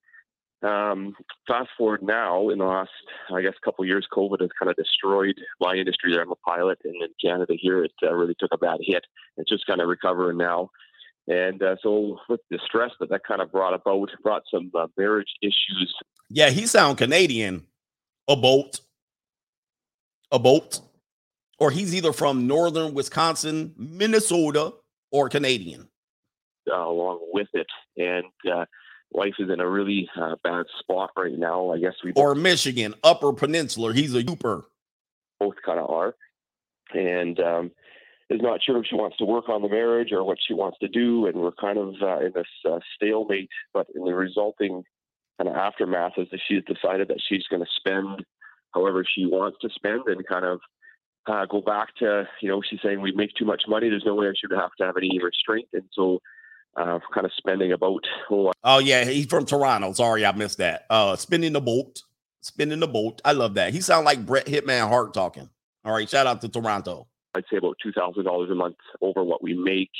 um, 0.62 1.14
fast 1.46 1.68
forward 1.76 2.02
now, 2.02 2.48
in 2.48 2.58
the 2.58 2.64
last, 2.64 2.90
I 3.32 3.42
guess, 3.42 3.54
couple 3.64 3.84
years, 3.84 4.06
COVID 4.12 4.40
has 4.40 4.50
kind 4.58 4.70
of 4.70 4.76
destroyed 4.76 5.36
my 5.60 5.74
industry. 5.74 6.12
There, 6.12 6.22
I'm 6.22 6.32
a 6.32 6.36
pilot, 6.36 6.78
and 6.84 6.94
in 6.94 7.08
Canada 7.22 7.54
here, 7.56 7.84
it 7.84 7.92
uh, 8.02 8.12
really 8.12 8.34
took 8.38 8.50
a 8.52 8.58
bad 8.58 8.78
hit. 8.82 9.04
It's 9.36 9.48
just 9.48 9.66
kind 9.66 9.80
of 9.80 9.88
recovering 9.88 10.36
now, 10.36 10.70
and 11.28 11.62
uh, 11.62 11.76
so 11.82 12.18
with 12.28 12.40
the 12.50 12.58
stress 12.64 12.90
that 12.98 13.10
that 13.10 13.22
kind 13.26 13.40
of 13.40 13.52
brought 13.52 13.74
about, 13.74 14.10
brought 14.22 14.42
some 14.52 14.70
uh, 14.76 14.86
marriage 14.96 15.28
issues. 15.42 15.94
Yeah, 16.28 16.50
he 16.50 16.66
sound 16.66 16.98
Canadian. 16.98 17.66
A 18.30 18.36
boat, 18.36 18.80
a 20.30 20.38
boat, 20.38 20.80
or 21.58 21.70
he's 21.70 21.94
either 21.94 22.12
from 22.12 22.46
northern 22.46 22.92
Wisconsin, 22.92 23.72
Minnesota, 23.78 24.74
or 25.10 25.30
Canadian. 25.30 25.88
Uh, 26.70 26.86
along 26.86 27.20
with 27.32 27.48
it, 27.54 27.66
and 27.96 28.26
wife 29.12 29.34
is 29.38 29.50
in 29.50 29.60
a 29.60 29.68
really 29.68 30.08
uh, 30.20 30.36
bad 30.42 30.66
spot 30.80 31.10
right 31.16 31.36
now. 31.36 31.70
I 31.70 31.78
guess 31.78 31.94
we 32.04 32.12
or 32.12 32.34
Michigan, 32.34 32.94
Upper 33.02 33.32
Peninsula. 33.32 33.92
He's 33.94 34.14
a 34.14 34.22
Yooper. 34.22 34.64
Both 35.40 35.56
kind 35.64 35.78
of 35.78 35.90
are, 35.90 36.14
and 36.94 37.38
um, 37.40 37.70
is 38.30 38.40
not 38.42 38.60
sure 38.62 38.78
if 38.78 38.86
she 38.86 38.96
wants 38.96 39.16
to 39.18 39.24
work 39.24 39.48
on 39.48 39.62
the 39.62 39.68
marriage 39.68 40.12
or 40.12 40.24
what 40.24 40.38
she 40.46 40.54
wants 40.54 40.78
to 40.80 40.88
do, 40.88 41.26
and 41.26 41.36
we're 41.36 41.52
kind 41.52 41.78
of 41.78 41.94
uh, 42.02 42.18
in 42.18 42.32
this 42.34 42.46
uh, 42.68 42.78
stalemate. 42.94 43.50
But 43.72 43.86
in 43.94 44.04
the 44.04 44.14
resulting 44.14 44.82
kind 45.38 45.48
of 45.48 45.56
aftermath 45.56 46.12
is 46.16 46.28
that 46.30 46.40
she's 46.48 46.62
decided 46.64 47.08
that 47.08 47.22
she's 47.28 47.44
going 47.48 47.62
to 47.62 47.70
spend 47.76 48.24
however 48.74 49.04
she 49.04 49.26
wants 49.26 49.58
to 49.62 49.70
spend, 49.70 50.02
and 50.06 50.26
kind 50.26 50.44
of 50.44 50.60
uh, 51.26 51.46
go 51.46 51.60
back 51.60 51.94
to 51.96 52.24
you 52.40 52.48
know 52.48 52.62
she's 52.68 52.80
saying 52.82 53.00
we 53.00 53.12
make 53.12 53.30
too 53.34 53.44
much 53.44 53.62
money. 53.68 53.88
There's 53.88 54.04
no 54.04 54.14
way 54.14 54.26
I 54.26 54.32
should 54.38 54.56
have 54.56 54.70
to 54.78 54.86
have 54.86 54.96
any 54.96 55.18
restraint, 55.22 55.68
and 55.72 55.84
so 55.92 56.20
uh, 56.78 56.98
kind 57.12 57.24
of 57.24 57.32
spending 57.36 57.72
a 57.72 57.78
boat. 57.78 58.04
Oh, 58.30 58.52
oh 58.64 58.78
yeah, 58.78 59.04
he's 59.04 59.26
from 59.26 59.44
Toronto. 59.44 59.92
Sorry, 59.92 60.24
I 60.24 60.32
missed 60.32 60.58
that. 60.58 60.86
Uh, 60.88 61.16
spinning 61.16 61.52
the 61.52 61.60
boat, 61.60 62.02
spinning 62.40 62.80
the 62.80 62.86
boat. 62.86 63.20
I 63.24 63.32
love 63.32 63.54
that. 63.54 63.72
He 63.72 63.80
sounds 63.80 64.04
like 64.04 64.24
Brett 64.24 64.46
Hitman 64.46 64.88
Hart 64.88 65.12
talking. 65.12 65.48
All 65.84 65.92
right, 65.92 66.08
shout 66.08 66.26
out 66.26 66.40
to 66.42 66.48
Toronto. 66.48 67.08
I'd 67.34 67.44
say 67.50 67.58
about 67.58 67.76
two 67.82 67.92
thousand 67.92 68.24
dollars 68.24 68.50
a 68.50 68.54
month 68.54 68.76
over 69.00 69.24
what 69.24 69.42
we 69.42 69.54
make, 69.54 69.90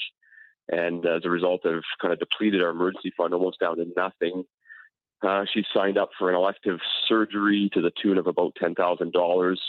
and 0.69 1.05
as 1.05 1.23
a 1.25 1.31
result 1.31 1.65
of 1.65 1.83
kind 2.01 2.13
of 2.13 2.19
depleted 2.19 2.63
our 2.63 2.71
emergency 2.71 3.13
fund 3.17 3.35
almost 3.35 3.61
down 3.61 3.77
to 3.77 3.87
nothing. 3.97 4.45
Uh, 5.27 5.45
she 5.53 5.65
signed 5.75 5.99
up 5.99 6.11
for 6.17 6.31
an 6.31 6.37
elective 6.37 6.79
surgery 7.09 7.69
to 7.75 7.81
the 7.81 7.91
tune 8.01 8.19
of 8.19 8.29
about 8.29 8.55
ten 8.61 8.75
thousand 8.75 9.13
dollars. 9.13 9.61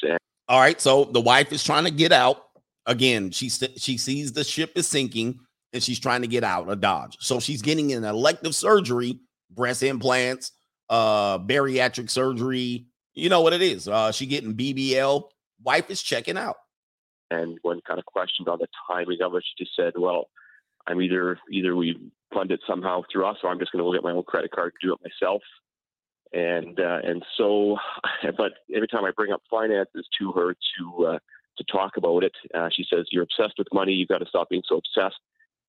All 0.48 0.60
right, 0.60 0.80
so 0.80 1.06
the 1.06 1.22
wife 1.22 1.52
is 1.52 1.64
trying 1.64 1.86
to 1.86 1.92
get 1.92 2.12
out. 2.12 2.44
Again, 2.86 3.32
she 3.32 3.50
she 3.50 3.98
sees 3.98 4.34
the 4.34 4.44
ship 4.44 4.72
is 4.76 4.88
sinking 4.88 5.40
and 5.74 5.84
she's 5.84 6.00
trying 6.00 6.22
to 6.22 6.28
get 6.28 6.44
out 6.44 6.70
of 6.70 6.82
Dodge. 6.82 7.18
So 7.20 7.40
she's 7.40 7.62
getting 7.62 7.94
an 7.94 8.04
elective 8.04 8.56
surgery, 8.56 9.20
breast 9.52 9.84
implants, 9.84 10.52
uh, 10.90 11.40
bariatric 11.40 12.10
surgery. 12.10 12.88
You 13.14 13.30
know 13.30 13.42
what 13.42 13.54
it 13.54 13.62
is. 13.62 13.88
Uh, 13.88 14.12
she 14.12 14.26
getting 14.26 14.56
BBL. 14.56 15.24
Wife 15.64 15.90
is 15.90 16.02
checking 16.02 16.38
out. 16.38 16.56
And 17.32 17.60
when 17.62 17.80
kind 17.88 18.00
of 18.00 18.06
questioned 18.06 18.48
on 18.48 18.60
the 18.60 18.68
timing 18.90 19.22
of 19.22 19.36
it, 19.36 19.44
she 19.46 19.64
just 19.64 19.76
said, 19.76 19.94
"Well, 19.96 20.30
I'm 20.88 21.02
either 21.02 21.38
either 21.52 21.76
we 21.76 22.12
fund 22.34 22.52
it 22.52 22.62
somehow 22.68 23.04
through 23.12 23.26
us, 23.26 23.38
or 23.44 23.50
I'm 23.50 23.60
just 23.60 23.72
going 23.72 23.84
to 23.84 23.88
go 23.88 23.94
get 23.94 24.04
my 24.04 24.12
own 24.12 24.24
credit 24.24 24.52
card 24.52 24.74
do 24.82 24.94
it 24.94 25.00
myself. 25.04 25.42
And 26.34 26.80
uh, 26.80 27.00
and 27.04 27.24
so, 27.38 27.78
but 28.38 28.54
every 28.74 28.88
time 28.88 29.06
I 29.06 29.12
bring 29.16 29.32
up 29.32 29.42
finances 29.50 30.08
to 30.20 30.32
her 30.32 30.54
to 30.54 31.06
uh, 31.06 31.20
to 31.58 31.64
talk 31.72 31.98
about 31.98 32.24
it, 32.24 32.34
uh, 32.54 32.70
she 32.72 32.86
says, 32.92 33.08
"You're 33.12 33.24
obsessed 33.24 33.56
with 33.58 33.68
money. 33.74 33.94
You've 33.94 34.10
got 34.10 34.20
to 34.20 34.28
stop 34.28 34.50
being 34.50 34.64
so 34.68 34.78
obsessed." 34.78 35.20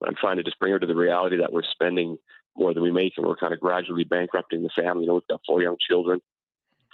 But 0.01 0.09
I'm 0.09 0.16
trying 0.16 0.39
to 0.39 0.43
just 0.43 0.59
bring 0.59 0.72
her 0.72 0.78
to 0.78 0.86
the 0.86 0.97
reality 0.97 1.36
that 1.36 1.52
we're 1.52 1.62
spending 1.62 2.16
more 2.56 2.74
than 2.74 2.82
we 2.82 2.90
make, 2.90 3.12
and 3.16 3.27
we're 3.27 3.36
kind 3.36 3.52
of 3.52 3.60
gradually 3.60 4.05
bankrupting 4.05 4.62
the 4.62 4.70
family. 4.70 5.02
You 5.05 5.09
know, 5.09 5.14
we've 5.14 5.28
got 5.28 5.40
four 5.47 5.62
young 5.62 5.77
children, 5.78 6.20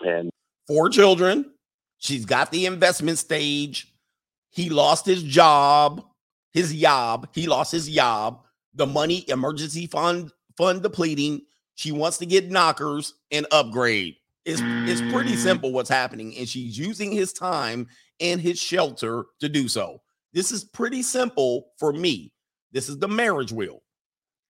and 0.05 0.31
four 0.67 0.89
children. 0.89 1.53
She's 1.99 2.27
got 2.27 2.51
the 2.51 2.67
investment 2.67 3.19
stage. 3.19 3.93
He 4.51 4.69
lost 4.69 5.07
his 5.07 5.23
job, 5.23 6.05
his 6.53 6.75
job. 6.75 7.29
He 7.33 7.47
lost 7.47 7.73
his 7.73 7.89
job. 7.89 8.43
The 8.75 8.87
money 8.87 9.25
emergency 9.29 9.87
fund 9.87 10.31
fund 10.57 10.83
depleting. 10.83 11.43
She 11.75 11.93
wants 11.93 12.19
to 12.19 12.27
get 12.27 12.51
knockers 12.51 13.15
and 13.31 13.47
upgrade. 13.51 14.17
It's, 14.45 14.61
it's 14.63 15.01
pretty 15.13 15.33
Mm. 15.33 15.39
simple 15.39 15.73
what's 15.73 15.91
happening, 15.91 16.37
and 16.37 16.49
she's 16.49 16.79
using 16.79 17.13
his 17.13 17.33
time 17.33 17.89
and 18.21 18.41
his 18.41 18.59
shelter 18.59 19.27
to 19.41 19.49
do 19.49 19.69
so. 19.69 20.01
This 20.33 20.53
is 20.53 20.65
pretty 20.65 21.03
simple 21.03 21.73
for 21.79 21.93
me. 21.93 22.33
This 22.77 22.91
is 22.91 22.99
the 22.99 23.09
marriage 23.09 23.53
wheel. 23.53 23.83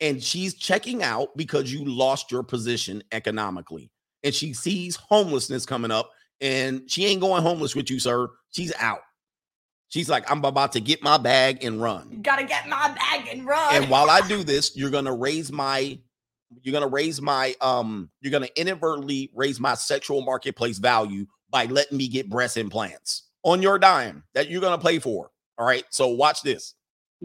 And 0.00 0.20
she's 0.20 0.54
checking 0.54 1.04
out 1.04 1.36
because 1.36 1.72
you 1.72 1.84
lost 1.84 2.32
your 2.32 2.42
position 2.42 3.04
economically. 3.12 3.92
And 4.24 4.34
she 4.34 4.52
sees 4.52 4.96
homelessness 4.96 5.64
coming 5.64 5.92
up, 5.92 6.10
and 6.40 6.90
she 6.90 7.06
ain't 7.06 7.20
going 7.20 7.44
homeless 7.44 7.76
with 7.76 7.88
you, 7.88 8.00
sir. 8.00 8.26
She's 8.50 8.72
out. 8.80 8.98
She's 9.90 10.08
like, 10.10 10.28
I'm 10.28 10.44
about 10.44 10.72
to 10.72 10.80
get 10.80 11.04
my 11.04 11.18
bag 11.18 11.62
and 11.62 11.80
run. 11.80 12.18
Gotta 12.22 12.42
get 12.42 12.68
my 12.68 12.92
bag 12.94 13.28
and 13.30 13.46
run. 13.46 13.76
And 13.76 13.88
while 13.88 14.10
I 14.10 14.20
do 14.26 14.42
this, 14.44 14.76
you're 14.76 14.90
gonna 14.90 15.14
raise 15.14 15.52
my 15.52 15.96
you're 16.62 16.72
gonna 16.72 16.88
raise 16.88 17.22
my 17.22 17.54
um 17.60 18.10
you're 18.22 18.32
gonna 18.32 18.48
inadvertently 18.56 19.30
raise 19.36 19.60
my 19.60 19.74
sexual 19.74 20.22
marketplace 20.22 20.78
value 20.78 21.26
by 21.50 21.66
letting 21.66 21.96
me 21.96 22.08
get 22.08 22.28
breast 22.28 22.56
implants 22.56 23.28
on 23.44 23.62
your 23.62 23.78
dime 23.78 24.24
that 24.34 24.50
you're 24.50 24.60
gonna 24.60 24.82
pay 24.82 24.98
for. 24.98 25.30
All 25.58 25.66
right. 25.66 25.84
So 25.90 26.08
watch 26.08 26.42
this. 26.42 26.74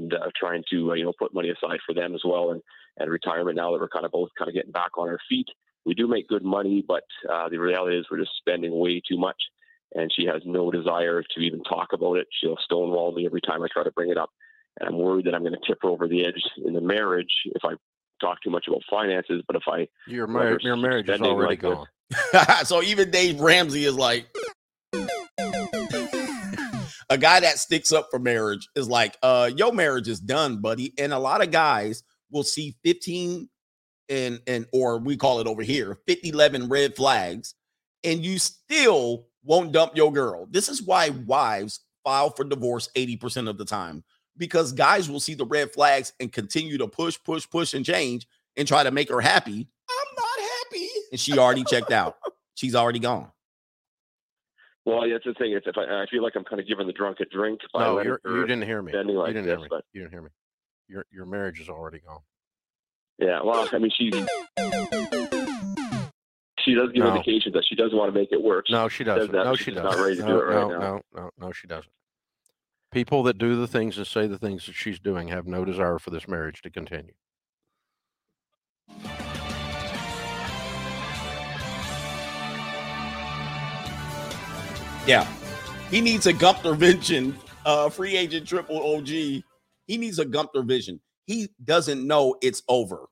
And 0.01 0.13
uh, 0.13 0.29
trying 0.37 0.63
to 0.71 0.91
uh, 0.91 0.93
you 0.93 1.03
know 1.03 1.13
put 1.17 1.33
money 1.33 1.49
aside 1.49 1.79
for 1.85 1.93
them 1.93 2.13
as 2.13 2.21
well 2.25 2.51
and 2.51 2.61
and 2.97 3.09
retirement 3.09 3.55
now 3.55 3.71
that 3.71 3.79
we're 3.79 3.87
kind 3.87 4.05
of 4.05 4.11
both 4.11 4.29
kind 4.37 4.49
of 4.49 4.55
getting 4.55 4.71
back 4.71 4.97
on 4.97 5.07
our 5.07 5.19
feet 5.29 5.47
we 5.85 5.93
do 5.93 6.07
make 6.07 6.27
good 6.27 6.43
money 6.43 6.83
but 6.87 7.03
uh, 7.31 7.47
the 7.49 7.57
reality 7.57 7.97
is 7.97 8.05
we're 8.09 8.19
just 8.19 8.35
spending 8.37 8.77
way 8.77 9.01
too 9.07 9.17
much 9.17 9.41
and 9.93 10.11
she 10.15 10.25
has 10.25 10.41
no 10.45 10.71
desire 10.71 11.21
to 11.21 11.41
even 11.41 11.63
talk 11.63 11.89
about 11.93 12.15
it 12.15 12.27
she'll 12.39 12.57
stonewall 12.63 13.13
me 13.13 13.25
every 13.25 13.41
time 13.41 13.61
i 13.63 13.67
try 13.71 13.83
to 13.83 13.91
bring 13.91 14.09
it 14.09 14.17
up 14.17 14.29
and 14.79 14.89
i'm 14.89 14.97
worried 14.97 15.25
that 15.25 15.35
i'm 15.35 15.43
going 15.43 15.53
to 15.53 15.67
tip 15.67 15.77
her 15.81 15.89
over 15.89 16.07
the 16.07 16.25
edge 16.25 16.41
in 16.65 16.73
the 16.73 16.81
marriage 16.81 17.31
if 17.45 17.63
i 17.63 17.73
talk 18.19 18.41
too 18.43 18.51
much 18.51 18.65
about 18.67 18.81
finances 18.89 19.41
but 19.47 19.55
if 19.55 19.63
i 19.67 19.87
Your, 20.07 20.27
mar- 20.27 20.59
your 20.61 20.75
marriage 20.75 21.09
is 21.09 21.21
already 21.21 21.53
like 21.53 21.61
gone. 21.61 21.87
so 22.63 22.81
even 22.83 23.09
Dave 23.09 23.39
Ramsey 23.39 23.85
is 23.85 23.95
like 23.95 24.27
a 27.11 27.17
guy 27.17 27.41
that 27.41 27.59
sticks 27.59 27.91
up 27.91 28.07
for 28.09 28.19
marriage 28.19 28.69
is 28.75 28.87
like, 28.87 29.17
uh, 29.21 29.51
your 29.55 29.73
marriage 29.73 30.07
is 30.07 30.19
done, 30.19 30.61
buddy. 30.61 30.93
And 30.97 31.13
a 31.13 31.19
lot 31.19 31.43
of 31.43 31.51
guys 31.51 32.03
will 32.31 32.43
see 32.43 32.75
15 32.83 33.49
and 34.09 34.41
and 34.47 34.65
or 34.73 34.97
we 34.97 35.15
call 35.15 35.39
it 35.39 35.47
over 35.47 35.61
here 35.61 35.97
50 36.07 36.29
11 36.29 36.69
red 36.69 36.95
flags, 36.95 37.55
and 38.03 38.23
you 38.23 38.39
still 38.39 39.27
won't 39.43 39.71
dump 39.71 39.95
your 39.95 40.11
girl. 40.11 40.47
This 40.49 40.69
is 40.69 40.81
why 40.81 41.09
wives 41.09 41.81
file 42.03 42.29
for 42.29 42.43
divorce 42.43 42.89
80% 42.95 43.47
of 43.47 43.57
the 43.57 43.65
time 43.65 44.03
because 44.37 44.71
guys 44.71 45.09
will 45.09 45.19
see 45.19 45.33
the 45.33 45.45
red 45.45 45.71
flags 45.71 46.13
and 46.19 46.31
continue 46.31 46.77
to 46.77 46.87
push, 46.87 47.17
push, 47.23 47.47
push, 47.49 47.73
and 47.73 47.85
change 47.85 48.27
and 48.57 48.67
try 48.67 48.83
to 48.83 48.91
make 48.91 49.09
her 49.09 49.21
happy. 49.21 49.67
I'm 49.89 50.15
not 50.15 50.49
happy. 50.59 50.87
And 51.11 51.19
she 51.19 51.37
already 51.37 51.63
checked 51.63 51.91
out. 51.91 52.17
She's 52.55 52.75
already 52.75 52.99
gone. 52.99 53.31
Well 54.85 55.05
yeah, 55.07 55.15
that's 55.15 55.25
the 55.25 55.33
thing 55.35 55.53
it's 55.53 55.67
if 55.67 55.77
I, 55.77 55.83
I 55.83 56.05
feel 56.09 56.23
like 56.23 56.33
i'm 56.35 56.43
kind 56.43 56.59
of 56.59 56.67
giving 56.67 56.87
the 56.87 56.93
drunk 56.93 57.19
a 57.19 57.25
drink 57.25 57.59
No, 57.75 58.01
you're, 58.01 58.19
you 58.25 58.41
didn't 58.47 58.63
hear 58.63 58.81
me. 58.81 58.91
You 58.91 59.03
didn't 59.03 59.33
this 59.35 59.45
hear 59.45 59.59
me. 59.59 59.67
but 59.69 59.85
You 59.93 60.01
didn't 60.01 60.13
hear 60.13 60.21
me. 60.23 60.29
Your 60.87 61.05
your 61.11 61.25
marriage 61.25 61.59
is 61.59 61.69
already 61.69 61.99
gone. 61.99 62.21
Yeah, 63.17 63.41
well, 63.43 63.69
I 63.71 63.77
mean, 63.77 63.91
she 63.95 64.09
she 66.59 66.73
does 66.75 66.91
give 66.91 67.03
No. 67.03 67.09
indications 67.15 67.53
that 67.53 67.63
she 67.67 67.75
doesn't 67.75 67.97
want 67.97 68.13
to 68.13 68.19
make 68.19 68.31
it 68.31 68.41
work. 68.41 68.65
No, 68.69 68.87
she 68.89 69.03
doesn't. 69.03 69.31
that, 69.31 69.45
No, 69.45 69.55
she 69.55 69.71
doesn't. 69.71 69.83
not 69.83 69.97
ready 70.03 70.15
to 70.17 70.21
no, 70.23 70.27
do 70.27 70.39
it 70.39 70.43
right 70.43 70.53
no, 70.55 70.69
now. 70.69 70.79
no, 70.79 71.01
no, 71.21 71.29
no, 71.39 71.51
she 71.51 71.67
doesn't. 71.67 71.91
People 72.91 73.23
that 73.23 73.37
do 73.37 73.55
the 73.55 73.67
things 73.67 73.97
and 73.97 74.05
say 74.05 74.27
the 74.27 74.37
things 74.37 74.65
that 74.65 74.73
she's 74.75 74.99
doing 74.99 75.29
have 75.29 75.47
no 75.47 75.63
desire 75.63 75.97
for 75.97 76.09
this 76.09 76.27
marriage 76.27 76.61
to 76.61 76.69
continue. 76.69 77.13
Yeah. 85.07 85.27
He 85.89 85.99
needs 85.99 86.27
a 86.27 86.33
Gunther 86.33 86.75
vision. 86.75 87.35
Uh, 87.65 87.89
free 87.89 88.15
agent 88.15 88.47
triple 88.47 88.95
OG. 88.95 89.07
He 89.07 89.43
needs 89.97 90.19
a 90.19 90.25
Gunther 90.25 90.63
vision. 90.63 90.99
He 91.25 91.49
doesn't 91.63 92.05
know 92.05 92.35
it's 92.41 92.61
over. 92.67 93.07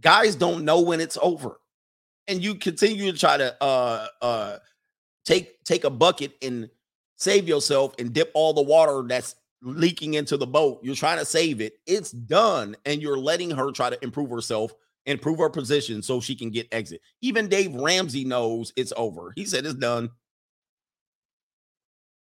Guys 0.00 0.34
don't 0.34 0.64
know 0.64 0.80
when 0.80 1.00
it's 1.00 1.16
over. 1.22 1.60
And 2.26 2.42
you 2.42 2.54
continue 2.56 3.12
to 3.12 3.18
try 3.18 3.36
to 3.36 3.54
uh 3.62 4.06
uh 4.22 4.56
take 5.24 5.62
take 5.64 5.84
a 5.84 5.90
bucket 5.90 6.32
and 6.42 6.68
save 7.16 7.46
yourself 7.46 7.94
and 7.98 8.12
dip 8.12 8.30
all 8.34 8.52
the 8.52 8.62
water 8.62 9.04
that's 9.06 9.36
leaking 9.62 10.14
into 10.14 10.36
the 10.36 10.46
boat. 10.46 10.80
You're 10.82 10.94
trying 10.94 11.18
to 11.18 11.24
save 11.24 11.60
it. 11.60 11.74
It's 11.86 12.10
done. 12.10 12.76
And 12.84 13.00
you're 13.00 13.18
letting 13.18 13.50
her 13.50 13.70
try 13.70 13.90
to 13.90 14.02
improve 14.02 14.30
herself, 14.30 14.72
improve 15.06 15.38
her 15.38 15.50
position 15.50 16.02
so 16.02 16.20
she 16.20 16.34
can 16.34 16.50
get 16.50 16.68
exit. 16.72 17.00
Even 17.20 17.48
Dave 17.48 17.74
Ramsey 17.74 18.24
knows 18.24 18.72
it's 18.76 18.92
over. 18.96 19.32
He 19.36 19.44
said 19.44 19.64
it's 19.64 19.74
done. 19.74 20.10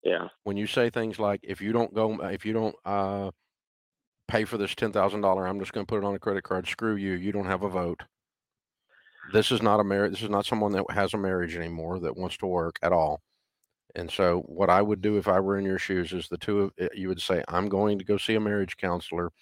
Yeah, 0.07 0.29
When 0.45 0.57
you 0.57 0.67
say 0.69 0.89
things 0.89 1.19
like, 1.19 1.41
"If 1.43 1.61
you 1.61 1.73
don't 1.73 1.93
go, 1.93 2.15
if 2.27 2.47
you 2.47 2.53
don't 2.53 2.77
uh, 2.85 3.33
pay 4.29 4.45
for 4.45 4.57
this 4.57 4.75
ten 4.75 4.93
thousand 4.93 5.21
dollar, 5.21 5.47
I'm 5.47 5.59
just 5.59 5.73
going 5.73 5.85
to 5.85 5.91
put 5.91 5.99
it 5.99 6.05
on 6.07 6.15
a 6.15 6.19
credit 6.19 6.45
card." 6.45 6.69
Screw 6.69 6.95
you. 6.95 7.13
You 7.15 7.33
don't 7.33 7.47
have 7.47 7.65
a 7.65 7.69
vote. 7.69 8.03
This 9.33 9.51
is 9.51 9.63
not 9.63 9.81
a 9.81 9.85
marriage. 9.85 10.13
This 10.13 10.23
is 10.23 10.31
not 10.31 10.47
someone 10.47 10.71
that 10.73 10.85
has 10.91 11.13
a 11.15 11.19
marriage 11.19 11.57
anymore 11.57 11.99
that 12.01 12.17
wants 12.17 12.37
to 12.39 12.47
work 12.47 12.77
at 12.83 12.93
all. 12.93 13.21
And 13.97 14.09
so, 14.11 14.43
what 14.43 14.71
I 14.71 14.81
would 14.81 15.01
do 15.01 15.17
if 15.19 15.27
I 15.27 15.41
were 15.41 15.59
in 15.59 15.65
your 15.65 15.79
shoes 15.81 16.13
is 16.13 16.29
the 16.29 16.39
two 16.39 16.61
of 16.61 16.73
eh, 16.79 16.89
you 16.95 17.09
would 17.09 17.21
say, 17.21 17.43
"I'm 17.49 17.69
going 17.69 17.99
to 17.99 18.05
go 18.05 18.17
see 18.17 18.37
a 18.37 18.41
marriage 18.41 18.77
counselor." 18.77 19.33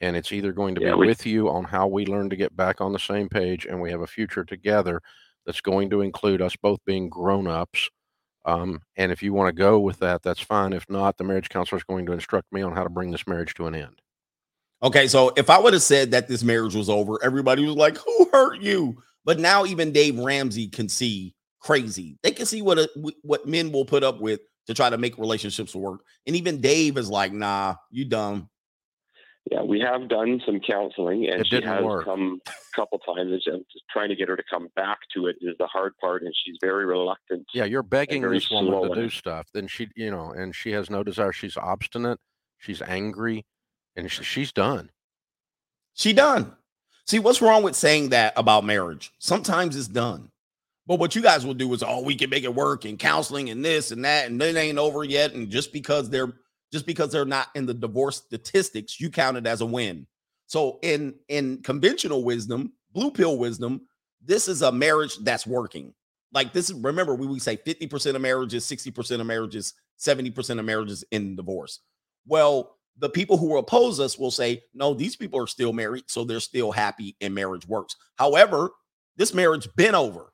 And 0.00 0.16
it's 0.16 0.32
either 0.32 0.52
going 0.52 0.74
to 0.76 0.80
Yeah, 0.80 0.94
be 0.94 1.00
we- 1.00 1.06
with 1.08 1.24
you 1.26 1.48
on 1.50 1.62
how 1.64 1.86
we 1.86 2.06
learn 2.06 2.30
to 2.30 2.36
get 2.36 2.56
back 2.56 2.80
on 2.80 2.92
the 2.92 2.98
same 2.98 3.28
page 3.28 3.66
and 3.66 3.80
we 3.80 3.90
have 3.90 4.00
a 4.00 4.06
future 4.06 4.44
together 4.44 5.00
that's 5.46 5.60
going 5.60 5.90
to 5.90 6.00
include 6.00 6.40
us 6.42 6.56
both 6.56 6.80
being 6.86 7.08
grown 7.10 7.46
ups. 7.46 7.90
Um, 8.44 8.80
and 8.96 9.12
if 9.12 9.22
you 9.22 9.32
want 9.32 9.48
to 9.48 9.58
go 9.58 9.78
with 9.80 9.98
that, 9.98 10.22
that's 10.22 10.40
fine. 10.40 10.72
If 10.72 10.88
not, 10.88 11.18
the 11.18 11.24
marriage 11.24 11.48
counselor 11.48 11.78
is 11.78 11.84
going 11.84 12.06
to 12.06 12.12
instruct 12.12 12.52
me 12.52 12.62
on 12.62 12.74
how 12.74 12.84
to 12.84 12.88
bring 12.88 13.10
this 13.10 13.26
marriage 13.26 13.54
to 13.54 13.66
an 13.66 13.74
end. 13.74 14.00
Okay, 14.82 15.08
so 15.08 15.32
if 15.36 15.50
I 15.50 15.58
would 15.58 15.74
have 15.74 15.82
said 15.82 16.10
that 16.12 16.26
this 16.26 16.42
marriage 16.42 16.74
was 16.74 16.88
over, 16.88 17.22
everybody 17.22 17.66
was 17.66 17.76
like, 17.76 17.98
"Who 17.98 18.30
hurt 18.32 18.60
you?" 18.62 19.02
But 19.26 19.38
now 19.38 19.66
even 19.66 19.92
Dave 19.92 20.18
Ramsey 20.18 20.68
can 20.68 20.88
see 20.88 21.34
crazy. 21.60 22.18
They 22.22 22.30
can 22.32 22.46
see 22.46 22.62
what 22.62 22.78
a, 22.78 22.88
what 23.22 23.46
men 23.46 23.72
will 23.72 23.84
put 23.84 24.02
up 24.02 24.20
with 24.20 24.40
to 24.66 24.74
try 24.74 24.88
to 24.88 24.96
make 24.96 25.18
relationships 25.18 25.74
work. 25.74 26.00
And 26.26 26.34
even 26.34 26.62
Dave 26.62 26.96
is 26.96 27.10
like, 27.10 27.32
"Nah, 27.32 27.74
you 27.90 28.06
dumb." 28.06 28.48
Yeah, 29.50 29.62
we 29.62 29.80
have 29.80 30.08
done 30.08 30.40
some 30.44 30.60
counseling, 30.60 31.28
and 31.28 31.40
It 31.40 31.46
she 31.48 31.62
has 31.62 31.84
work. 31.84 32.04
come 32.04 32.40
a 32.46 32.76
couple 32.76 32.98
times. 32.98 33.42
And 33.46 33.64
just 33.72 33.84
trying 33.90 34.08
to 34.10 34.16
get 34.16 34.28
her 34.28 34.36
to 34.36 34.42
come 34.50 34.68
back 34.76 34.98
to 35.14 35.26
it 35.26 35.36
is 35.40 35.56
the 35.58 35.66
hard 35.66 35.92
part, 36.00 36.22
and 36.22 36.32
she's 36.44 36.56
very 36.60 36.84
reluctant. 36.84 37.46
Yeah, 37.54 37.64
you're 37.64 37.82
begging 37.82 38.22
very 38.22 38.36
this 38.38 38.50
woman 38.50 38.88
to 38.90 38.94
do 38.94 39.08
stuff. 39.08 39.46
Then 39.52 39.66
she, 39.66 39.88
you 39.96 40.10
know, 40.10 40.30
and 40.30 40.54
she 40.54 40.72
has 40.72 40.90
no 40.90 41.02
desire. 41.02 41.32
She's 41.32 41.56
obstinate. 41.56 42.18
She's 42.58 42.82
angry, 42.82 43.46
and 43.96 44.10
sh- 44.10 44.22
she's 44.24 44.52
done. 44.52 44.90
She 45.94 46.12
done. 46.12 46.54
See, 47.06 47.18
what's 47.18 47.42
wrong 47.42 47.62
with 47.62 47.74
saying 47.74 48.10
that 48.10 48.34
about 48.36 48.64
marriage? 48.64 49.12
Sometimes 49.18 49.74
it's 49.74 49.88
done. 49.88 50.30
But 50.86 50.98
what 50.98 51.14
you 51.14 51.22
guys 51.22 51.46
will 51.46 51.54
do 51.54 51.72
is, 51.72 51.82
oh, 51.82 52.02
we 52.02 52.14
can 52.14 52.30
make 52.30 52.44
it 52.44 52.54
work 52.54 52.84
and 52.84 52.98
counseling 52.98 53.48
and 53.50 53.64
this 53.64 53.90
and 53.90 54.04
that, 54.04 54.26
and 54.26 54.40
it 54.42 54.56
ain't 54.56 54.78
over 54.78 55.02
yet. 55.04 55.32
And 55.32 55.48
just 55.50 55.72
because 55.72 56.10
they're 56.10 56.32
just 56.72 56.86
because 56.86 57.12
they're 57.12 57.24
not 57.24 57.48
in 57.54 57.66
the 57.66 57.74
divorce 57.74 58.16
statistics, 58.16 59.00
you 59.00 59.10
count 59.10 59.36
it 59.36 59.46
as 59.46 59.60
a 59.60 59.66
win. 59.66 60.06
So 60.46 60.78
in 60.82 61.14
in 61.28 61.62
conventional 61.62 62.24
wisdom, 62.24 62.72
blue 62.92 63.10
pill 63.10 63.38
wisdom, 63.38 63.82
this 64.24 64.48
is 64.48 64.62
a 64.62 64.72
marriage 64.72 65.16
that's 65.18 65.46
working. 65.46 65.94
Like 66.32 66.52
this 66.52 66.70
is 66.70 66.76
remember, 66.76 67.14
we 67.14 67.26
would 67.26 67.42
say 67.42 67.56
50% 67.56 68.14
of 68.14 68.20
marriages, 68.20 68.64
60% 68.64 69.20
of 69.20 69.26
marriages, 69.26 69.74
70% 69.98 70.58
of 70.58 70.64
marriages 70.64 71.04
in 71.10 71.36
divorce. 71.36 71.80
Well, 72.26 72.76
the 72.98 73.08
people 73.08 73.36
who 73.36 73.56
oppose 73.56 73.98
us 73.98 74.18
will 74.18 74.30
say, 74.30 74.62
no, 74.74 74.94
these 74.94 75.16
people 75.16 75.40
are 75.40 75.46
still 75.46 75.72
married, 75.72 76.04
so 76.08 76.24
they're 76.24 76.40
still 76.40 76.70
happy 76.70 77.16
and 77.20 77.34
marriage 77.34 77.66
works. 77.66 77.96
However, 78.16 78.70
this 79.16 79.34
marriage 79.34 79.68
been 79.76 79.94
over. 79.94 80.32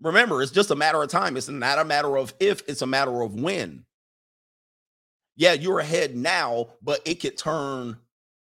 Remember, 0.00 0.42
it's 0.42 0.52
just 0.52 0.70
a 0.70 0.76
matter 0.76 1.02
of 1.02 1.08
time. 1.08 1.36
It's 1.36 1.48
not 1.48 1.78
a 1.78 1.84
matter 1.84 2.16
of 2.18 2.34
if, 2.38 2.62
it's 2.68 2.82
a 2.82 2.86
matter 2.86 3.22
of 3.22 3.34
when. 3.34 3.84
Yeah, 5.36 5.52
you're 5.52 5.80
ahead 5.80 6.16
now, 6.16 6.68
but 6.82 7.00
it 7.04 7.20
could 7.20 7.36
turn 7.36 7.98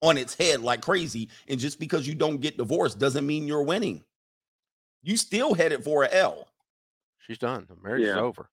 on 0.01 0.17
its 0.17 0.33
head 0.33 0.61
like 0.61 0.81
crazy. 0.81 1.29
And 1.47 1.59
just 1.59 1.79
because 1.79 2.07
you 2.07 2.15
don't 2.15 2.37
get 2.41 2.57
divorced 2.57 2.97
doesn't 2.99 3.25
mean 3.25 3.47
you're 3.47 3.63
winning. 3.63 4.03
You 5.03 5.15
still 5.17 5.53
headed 5.53 5.83
for 5.83 6.03
a 6.03 6.09
L. 6.13 6.47
She's 7.19 7.37
done. 7.37 7.65
The 7.69 7.75
marriage 7.81 8.03
is 8.03 8.15
over. 8.15 8.49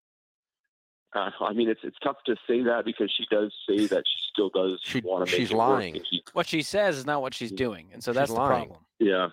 Uh, 1.14 1.30
I 1.40 1.54
mean, 1.54 1.68
it's 1.70 1.80
it's 1.82 1.96
tough 2.04 2.16
to 2.26 2.36
say 2.46 2.62
that 2.64 2.84
because 2.84 3.10
she 3.16 3.24
does 3.34 3.50
say 3.66 3.86
that 3.86 4.04
she 4.06 4.18
still 4.32 4.50
does 4.50 4.78
She- 4.82 5.00
want 5.00 5.24
to 5.26 5.32
make 5.32 5.40
she's 5.40 5.50
it 5.50 5.56
lying. 5.56 5.96
and 5.96 6.06
she- 6.10 6.22
What 6.34 6.46
she 6.46 6.60
says 6.62 6.98
is 6.98 7.06
not 7.06 7.22
what 7.22 7.32
she's 7.32 7.52
doing, 7.52 7.88
and 7.92 8.04
so 8.04 8.12
She's 8.12 8.16
that's 8.16 8.30
the 8.32 8.36
lying. 8.36 8.66
problem. 8.66 8.84
yeah. 8.98 9.28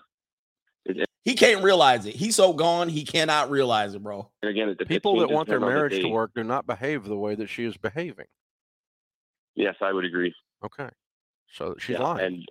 It- 0.86 0.98
it- 1.00 1.08
He 1.24 1.34
can't 1.34 1.62
realize 1.62 2.06
it. 2.06 2.14
He's 2.14 2.36
so 2.36 2.54
gone, 2.54 2.88
he 2.88 3.04
cannot 3.04 3.50
realize 3.50 3.94
it, 3.94 4.02
bro. 4.02 4.30
and 4.42 4.50
again, 4.50 4.70
it, 4.70 4.80
it 4.80 4.88
People 4.88 5.18
that 5.20 5.30
want 5.30 5.46
their 5.48 5.58
depending 5.58 5.76
on 5.76 5.82
the 5.84 5.88
marriage 5.90 6.02
to 6.04 6.08
work 6.08 6.30
do 6.34 6.42
not 6.44 6.66
behave 6.66 7.04
the 7.04 7.16
way 7.18 7.34
that 7.34 7.48
she 7.48 7.64
is 7.64 7.76
behaving. 7.76 8.26
Yes, 9.54 9.76
I 9.80 9.92
would 9.92 10.04
agree. 10.04 10.34
Okay. 10.64 10.88
So 11.52 11.76
she's 11.78 11.94
yeah, 11.94 12.02
lying. 12.02 12.26
And 12.26 12.44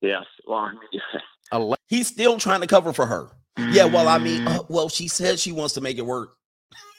yes, 0.00 0.24
well, 0.46 0.58
I 0.58 0.72
mean, 0.72 1.00
Ale- 1.52 1.76
He's 1.86 2.08
still 2.08 2.38
trying 2.38 2.60
to 2.62 2.66
cover 2.66 2.92
for 2.92 3.06
her. 3.06 3.28
Yeah, 3.70 3.84
well, 3.84 4.08
I 4.08 4.18
mean, 4.18 4.46
uh, 4.48 4.62
well, 4.68 4.88
she 4.88 5.08
said 5.08 5.38
she 5.38 5.52
wants 5.52 5.74
to 5.74 5.80
make 5.80 5.98
it 5.98 6.06
work. 6.06 6.36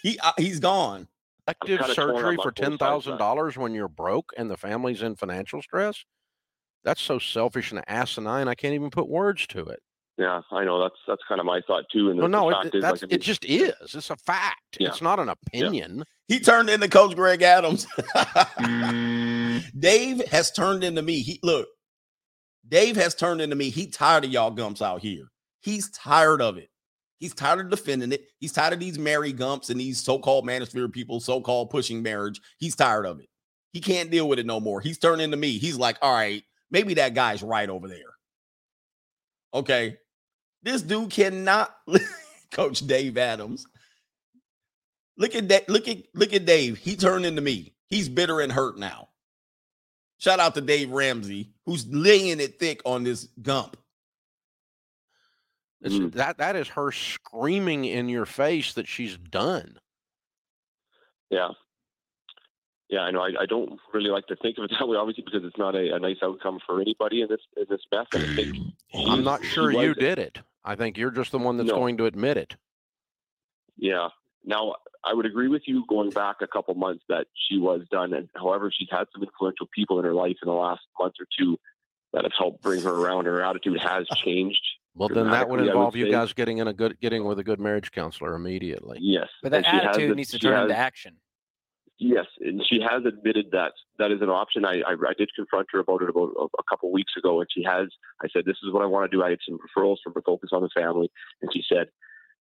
He 0.03 0.19
uh, 0.19 0.33
he's 0.37 0.59
gone. 0.59 1.07
elective 1.47 1.95
surgery 1.95 2.35
for 2.35 2.51
both 2.51 2.57
sides 2.57 2.61
ten 2.61 2.73
of 2.73 2.79
thousand 2.79 3.11
that. 3.13 3.19
dollars 3.19 3.57
when 3.57 3.73
you're 3.73 3.87
broke 3.87 4.31
and 4.37 4.49
the 4.49 4.57
family's 4.57 5.01
in 5.01 5.15
financial 5.15 5.61
stress. 5.61 6.05
That's 6.83 7.01
so 7.01 7.17
selfish 7.17 7.71
and 7.71 7.83
asinine. 7.87 8.47
I 8.47 8.55
can't 8.55 8.73
even 8.73 8.89
put 8.91 9.09
words 9.09 9.47
to 9.47 9.61
it. 9.65 9.81
Yeah, 10.17 10.41
I 10.51 10.63
know 10.65 10.81
that's 10.81 10.95
that's 11.07 11.21
kind 11.27 11.39
of 11.39 11.45
my 11.45 11.61
thought 11.65 11.85
too. 11.91 12.09
And 12.09 12.19
the, 12.19 12.23
Well, 12.23 12.29
no, 12.29 12.49
the 12.49 12.49
it, 12.49 12.53
fact 12.61 12.65
it- 12.67 12.77
is, 12.77 12.81
that's, 12.81 13.01
like, 13.01 13.03
I 13.03 13.07
mean, 13.07 13.15
it 13.15 13.21
just 13.21 13.45
is. 13.45 13.73
It's 13.95 14.09
a 14.09 14.15
fact. 14.17 14.77
Yeah. 14.79 14.89
It's 14.89 15.01
not 15.01 15.19
an 15.19 15.29
opinion. 15.29 16.03
He 16.27 16.39
turned 16.39 16.69
into 16.69 16.87
Coach 16.87 17.15
Greg 17.15 17.41
Adams. 17.41 17.85
Mm. 18.59 19.63
Dave 19.79 20.25
has 20.27 20.51
turned 20.51 20.83
into 20.83 21.01
me. 21.01 21.19
He 21.19 21.39
look, 21.43 21.67
Dave 22.67 22.95
has 22.95 23.15
turned 23.15 23.41
into 23.41 23.55
me. 23.55 23.69
He 23.69 23.87
tired 23.87 24.25
of 24.25 24.31
y'all 24.31 24.51
gumps 24.51 24.81
out 24.81 25.01
here. 25.01 25.25
He's 25.61 25.89
tired 25.91 26.41
of 26.41 26.57
it. 26.57 26.69
He's 27.19 27.33
tired 27.33 27.61
of 27.61 27.69
defending 27.69 28.11
it. 28.11 28.25
He's 28.39 28.51
tired 28.51 28.73
of 28.73 28.79
these 28.79 28.99
Mary 28.99 29.31
Gumps 29.31 29.69
and 29.69 29.79
these 29.79 30.01
so-called 30.01 30.45
manosphere 30.45 30.91
people, 30.91 31.21
so-called 31.21 31.69
pushing 31.69 32.03
marriage. 32.03 32.41
He's 32.59 32.75
tired 32.75 33.05
of 33.05 33.19
it. 33.21 33.29
He 33.71 33.79
can't 33.79 34.11
deal 34.11 34.27
with 34.27 34.39
it 34.39 34.45
no 34.45 34.59
more. 34.59 34.81
He's 34.81 34.97
turning 34.99 35.31
to 35.31 35.37
me. 35.37 35.57
He's 35.57 35.77
like, 35.77 35.97
all 36.01 36.13
right, 36.13 36.43
maybe 36.69 36.95
that 36.95 37.13
guy's 37.13 37.41
right 37.41 37.69
over 37.69 37.87
there. 37.87 37.97
Okay. 39.53 39.95
This 40.63 40.81
dude 40.81 41.11
cannot 41.11 41.75
coach 42.51 42.79
Dave 42.87 43.17
Adams. 43.17 43.65
Look 45.17 45.35
at 45.35 45.49
that. 45.49 45.69
Look 45.69 45.87
at 45.87 45.97
look 46.15 46.33
at 46.33 46.45
Dave. 46.45 46.77
He 46.77 46.95
turned 46.95 47.25
into 47.25 47.41
me. 47.41 47.73
He's 47.89 48.09
bitter 48.09 48.39
and 48.39 48.51
hurt 48.51 48.77
now. 48.79 49.09
Shout 50.17 50.39
out 50.39 50.55
to 50.55 50.61
Dave 50.61 50.89
Ramsey, 50.89 51.51
who's 51.65 51.85
laying 51.87 52.39
it 52.39 52.57
thick 52.59 52.81
on 52.85 53.03
this 53.03 53.25
gump. 53.41 53.77
Mm. 55.85 56.13
That 56.13 56.37
that 56.37 56.55
is 56.55 56.69
her 56.69 56.91
screaming 56.93 57.83
in 57.85 58.07
your 58.07 58.25
face 58.25 58.73
that 58.73 58.87
she's 58.87 59.17
done. 59.17 59.77
yeah, 61.29 61.49
yeah, 62.89 63.01
I 63.01 63.11
know. 63.11 63.21
I, 63.21 63.31
I 63.41 63.45
don't 63.45 63.77
really 63.93 64.09
like 64.09 64.25
to 64.27 64.35
think 64.37 64.57
of 64.57 64.63
it 64.63 64.71
that 64.79 64.87
way, 64.87 64.95
obviously, 64.97 65.25
because 65.25 65.43
it's 65.43 65.57
not 65.57 65.75
a, 65.75 65.93
a 65.93 65.99
nice 65.99 66.17
outcome 66.23 66.59
for 66.65 66.79
anybody 66.79 67.21
in 67.21 67.27
this 67.27 67.41
in 67.57 67.65
this 67.69 67.81
mess. 67.91 68.07
I 68.13 68.35
think 68.35 68.55
I'm 68.95 69.23
not 69.25 69.43
sure 69.43 69.71
you 69.71 69.89
was- 69.89 69.97
did 69.97 70.19
it. 70.19 70.39
I 70.65 70.75
think 70.75 70.97
you're 70.97 71.11
just 71.11 71.31
the 71.31 71.39
one 71.39 71.57
that's 71.57 71.69
No. 71.69 71.75
going 71.75 71.97
to 71.97 72.05
admit 72.05 72.37
it. 72.37 72.55
Yeah. 73.77 74.09
Now, 74.45 74.75
I 75.05 75.13
would 75.13 75.25
agree 75.25 75.47
with 75.47 75.63
you 75.65 75.83
going 75.89 76.09
back 76.11 76.37
a 76.41 76.47
couple 76.47 76.73
months 76.75 77.03
that 77.09 77.27
she 77.47 77.57
was 77.57 77.81
done. 77.91 78.13
And 78.13 78.29
however, 78.35 78.71
she's 78.73 78.87
had 78.91 79.05
some 79.13 79.23
influential 79.23 79.67
people 79.75 79.99
in 79.99 80.05
her 80.05 80.13
life 80.13 80.37
in 80.41 80.47
the 80.47 80.53
last 80.53 80.81
month 80.99 81.15
or 81.19 81.25
two 81.37 81.57
that 82.13 82.23
have 82.23 82.31
helped 82.37 82.61
bring 82.61 82.81
her 82.81 82.91
around. 82.91 83.25
Her 83.25 83.41
attitude 83.43 83.79
has 83.81 84.05
changed. 84.23 84.61
Well, 84.95 85.09
then 85.09 85.31
that 85.31 85.49
would 85.49 85.57
dramatically, 85.57 85.69
I 85.69 85.71
involve 85.73 85.95
you 85.95 86.05
say. 86.05 86.11
guys 86.11 86.33
getting 86.33 86.59
in 86.59 86.67
a 86.67 86.73
good 86.73 86.99
getting 87.01 87.23
with 87.25 87.39
a 87.39 87.43
good 87.43 87.59
marriage 87.59 87.91
counselor 87.91 88.35
immediately. 88.35 88.99
Yes. 89.01 89.27
But 89.41 89.51
that 89.51 89.57
And 89.57 89.65
she 89.65 89.71
has 89.71 89.83
attitude 89.95 90.11
it- 90.11 90.15
needs 90.15 90.31
to 90.31 90.39
turn 90.39 90.53
has- 90.53 90.63
into 90.63 90.77
action. 90.77 91.17
Yes, 91.99 92.25
and 92.41 92.61
she 92.67 92.81
has 92.81 93.05
admitted 93.05 93.47
that 93.51 93.71
that 93.99 94.11
is 94.11 94.21
an 94.21 94.29
option. 94.29 94.65
I, 94.65 94.81
I, 94.81 94.93
I 94.93 95.13
did 95.17 95.29
confront 95.35 95.67
her 95.71 95.79
about 95.79 96.01
it 96.01 96.09
about 96.09 96.31
a, 96.37 96.43
a 96.59 96.63
couple 96.69 96.91
weeks 96.91 97.13
ago, 97.17 97.39
and 97.39 97.47
she 97.55 97.63
has. 97.63 97.87
I 98.21 98.27
said, 98.33 98.43
"This 98.45 98.57
is 98.63 98.73
what 98.73 98.81
I 98.81 98.85
want 98.87 99.09
to 99.09 99.15
do." 99.17 99.23
I 99.23 99.29
had 99.29 99.39
some 99.47 99.57
referrals 99.59 99.97
from 100.03 100.13
the 100.15 100.21
Focus 100.21 100.49
on 100.51 100.63
the 100.63 100.69
Family, 100.75 101.11
and 101.41 101.51
she 101.53 101.63
said, 101.71 101.87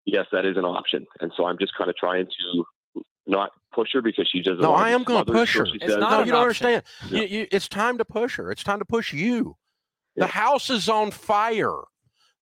"Yes, 0.07 0.27
that 0.33 0.47
is 0.47 0.57
an 0.57 0.65
option." 0.65 1.05
And 1.21 1.33
so 1.37 1.47
I'm 1.47 1.59
just 1.59 1.75
kind 1.77 1.91
of 1.91 1.97
trying 1.97 2.27
to 2.27 2.65
not 3.27 3.51
push 3.75 3.91
her 3.93 4.01
because 4.01 4.29
she 4.31 4.41
doesn't. 4.41 4.61
No, 4.63 4.71
want 4.71 4.87
I 4.87 4.91
am 4.91 5.03
going 5.05 5.25
to 5.25 5.33
push 5.33 5.57
her. 5.57 5.67
she 5.67 5.75
It's 5.75 5.87
says- 5.87 5.97
not 5.99 6.11
no, 6.13 6.19
you 6.25 6.31
don't 6.33 6.49
option. 6.49 6.67
understand. 6.67 6.83
Yeah. 7.11 7.21
You, 7.23 7.39
you, 7.41 7.47
it's 7.53 7.69
time 7.69 7.99
to 7.99 8.05
push 8.05 8.37
her. 8.37 8.51
It's 8.53 8.63
time 8.65 8.79
to 8.79 8.85
push 8.85 9.13
you. 9.13 9.57
Yeah. 10.17 10.25
The 10.25 10.33
house 10.33 10.71
is 10.71 10.89
on 10.89 11.11
fire. 11.11 11.75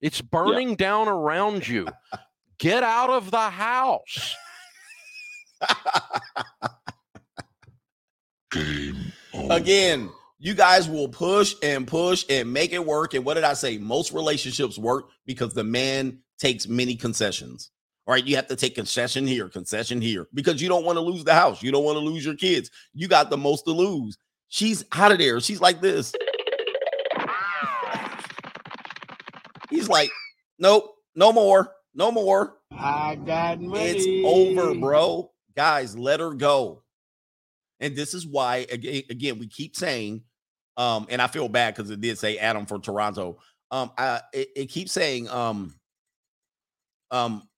It's 0.01 0.21
burning 0.21 0.77
down 0.77 1.09
around 1.09 1.67
you. 1.67 1.89
Get 2.59 2.83
out 2.83 3.11
of 3.11 3.31
the 3.31 3.51
house. 3.51 4.37
Again, 9.51 10.11
you 10.39 10.55
guys 10.55 10.89
will 10.89 11.09
push 11.09 11.55
and 11.63 11.87
push 11.87 12.25
and 12.31 12.53
make 12.53 12.73
it 12.73 12.85
work. 12.85 13.15
And 13.15 13.25
what 13.25 13.35
did 13.35 13.45
I 13.45 13.55
say? 13.55 13.79
Most 13.79 14.13
relationships 14.13 14.79
work 14.79 15.09
because 15.27 15.55
the 15.55 15.65
man 15.65 16.21
takes 16.39 16.69
many 16.69 16.95
concessions. 16.97 17.71
All 18.07 18.15
right, 18.15 18.25
you 18.25 18.37
have 18.37 18.47
to 18.47 18.57
take 18.57 18.75
concession 18.75 19.27
here, 19.27 19.51
concession 19.51 20.01
here, 20.01 20.29
because 20.33 20.63
you 20.63 20.69
don't 20.69 20.85
want 20.85 20.97
to 20.97 21.03
lose 21.03 21.25
the 21.25 21.35
house. 21.35 21.63
You 21.63 21.71
don't 21.71 21.85
want 21.85 21.97
to 21.97 22.05
lose 22.05 22.25
your 22.25 22.37
kids. 22.37 22.71
You 22.95 23.07
got 23.07 23.29
the 23.29 23.37
most 23.37 23.65
to 23.67 23.73
lose. 23.73 24.17
She's 24.49 24.83
out 24.93 25.13
of 25.13 25.19
there. 25.19 25.41
She's 25.41 25.61
like 25.61 25.83
this. 25.83 26.15
He's 29.69 29.91
like, 29.91 30.09
nope, 30.59 30.95
no 31.15 31.33
more, 31.33 31.71
no 31.95 32.11
more. 32.11 32.55
I 32.73 33.17
got 33.17 33.61
money. 33.61 33.85
It's 33.85 34.27
over, 34.27 34.75
bro. 34.75 35.31
Guys, 35.55 35.99
let 35.99 36.21
her 36.21 36.33
go. 36.33 36.83
And 37.81 37.97
this 37.97 38.15
is 38.15 38.27
why, 38.27 38.67
again, 38.71 39.03
again 39.11 39.39
we 39.39 39.47
keep 39.47 39.77
saying, 39.77 40.23
um, 40.77 41.07
and 41.11 41.21
I 41.21 41.27
feel 41.27 41.49
bad 41.49 41.75
because 41.75 41.91
it 41.91 42.01
did 42.01 42.19
say 42.19 42.39
Adam 42.39 42.67
for 42.67 42.79
Toronto. 42.79 43.39
Um, 43.71 43.91
I 43.99 44.21
it, 44.33 44.49
it 44.57 44.67
keeps 44.67 44.93
saying, 44.93 45.29
um, 45.29 45.75
um, 47.11 47.49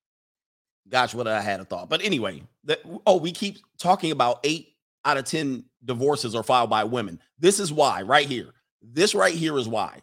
gosh, 0.88 1.14
what 1.14 1.28
I 1.28 1.40
had 1.40 1.60
a 1.60 1.64
thought, 1.64 1.88
but 1.88 2.02
anyway, 2.02 2.42
that 2.64 2.80
oh, 3.06 3.16
we 3.16 3.32
keep 3.32 3.58
talking 3.78 4.10
about 4.10 4.40
eight 4.44 4.68
out 5.04 5.16
of 5.16 5.24
ten 5.24 5.64
divorces 5.84 6.34
are 6.34 6.42
filed 6.42 6.70
by 6.70 6.84
women. 6.84 7.20
This 7.38 7.60
is 7.60 7.72
why, 7.72 8.02
right 8.02 8.26
here. 8.26 8.48
This 8.82 9.14
right 9.14 9.34
here 9.34 9.56
is 9.58 9.68
why 9.68 10.00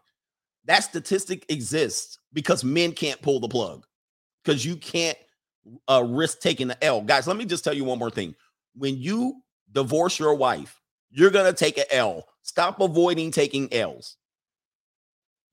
that 0.67 0.83
statistic 0.83 1.45
exists 1.49 2.19
because 2.33 2.63
men 2.63 2.91
can't 2.91 3.21
pull 3.21 3.39
the 3.39 3.47
plug 3.47 3.85
because 4.43 4.63
you 4.63 4.75
can't 4.75 5.17
uh, 5.89 6.03
risk 6.05 6.39
taking 6.39 6.67
the 6.67 6.83
L. 6.83 7.01
Guys, 7.01 7.25
let 7.25 7.37
me 7.37 7.45
just 7.45 7.63
tell 7.63 7.73
you 7.73 7.85
one 7.85 7.97
more 7.97 8.11
thing. 8.11 8.35
When 8.75 8.97
you 8.97 9.41
divorce 9.71 10.19
your 10.19 10.35
wife, 10.35 10.81
you're 11.09 11.31
going 11.31 11.51
to 11.51 11.57
take 11.57 11.77
an 11.77 11.85
L. 11.91 12.27
Stop 12.41 12.79
avoiding 12.79 13.31
taking 13.31 13.73
L's. 13.73 14.17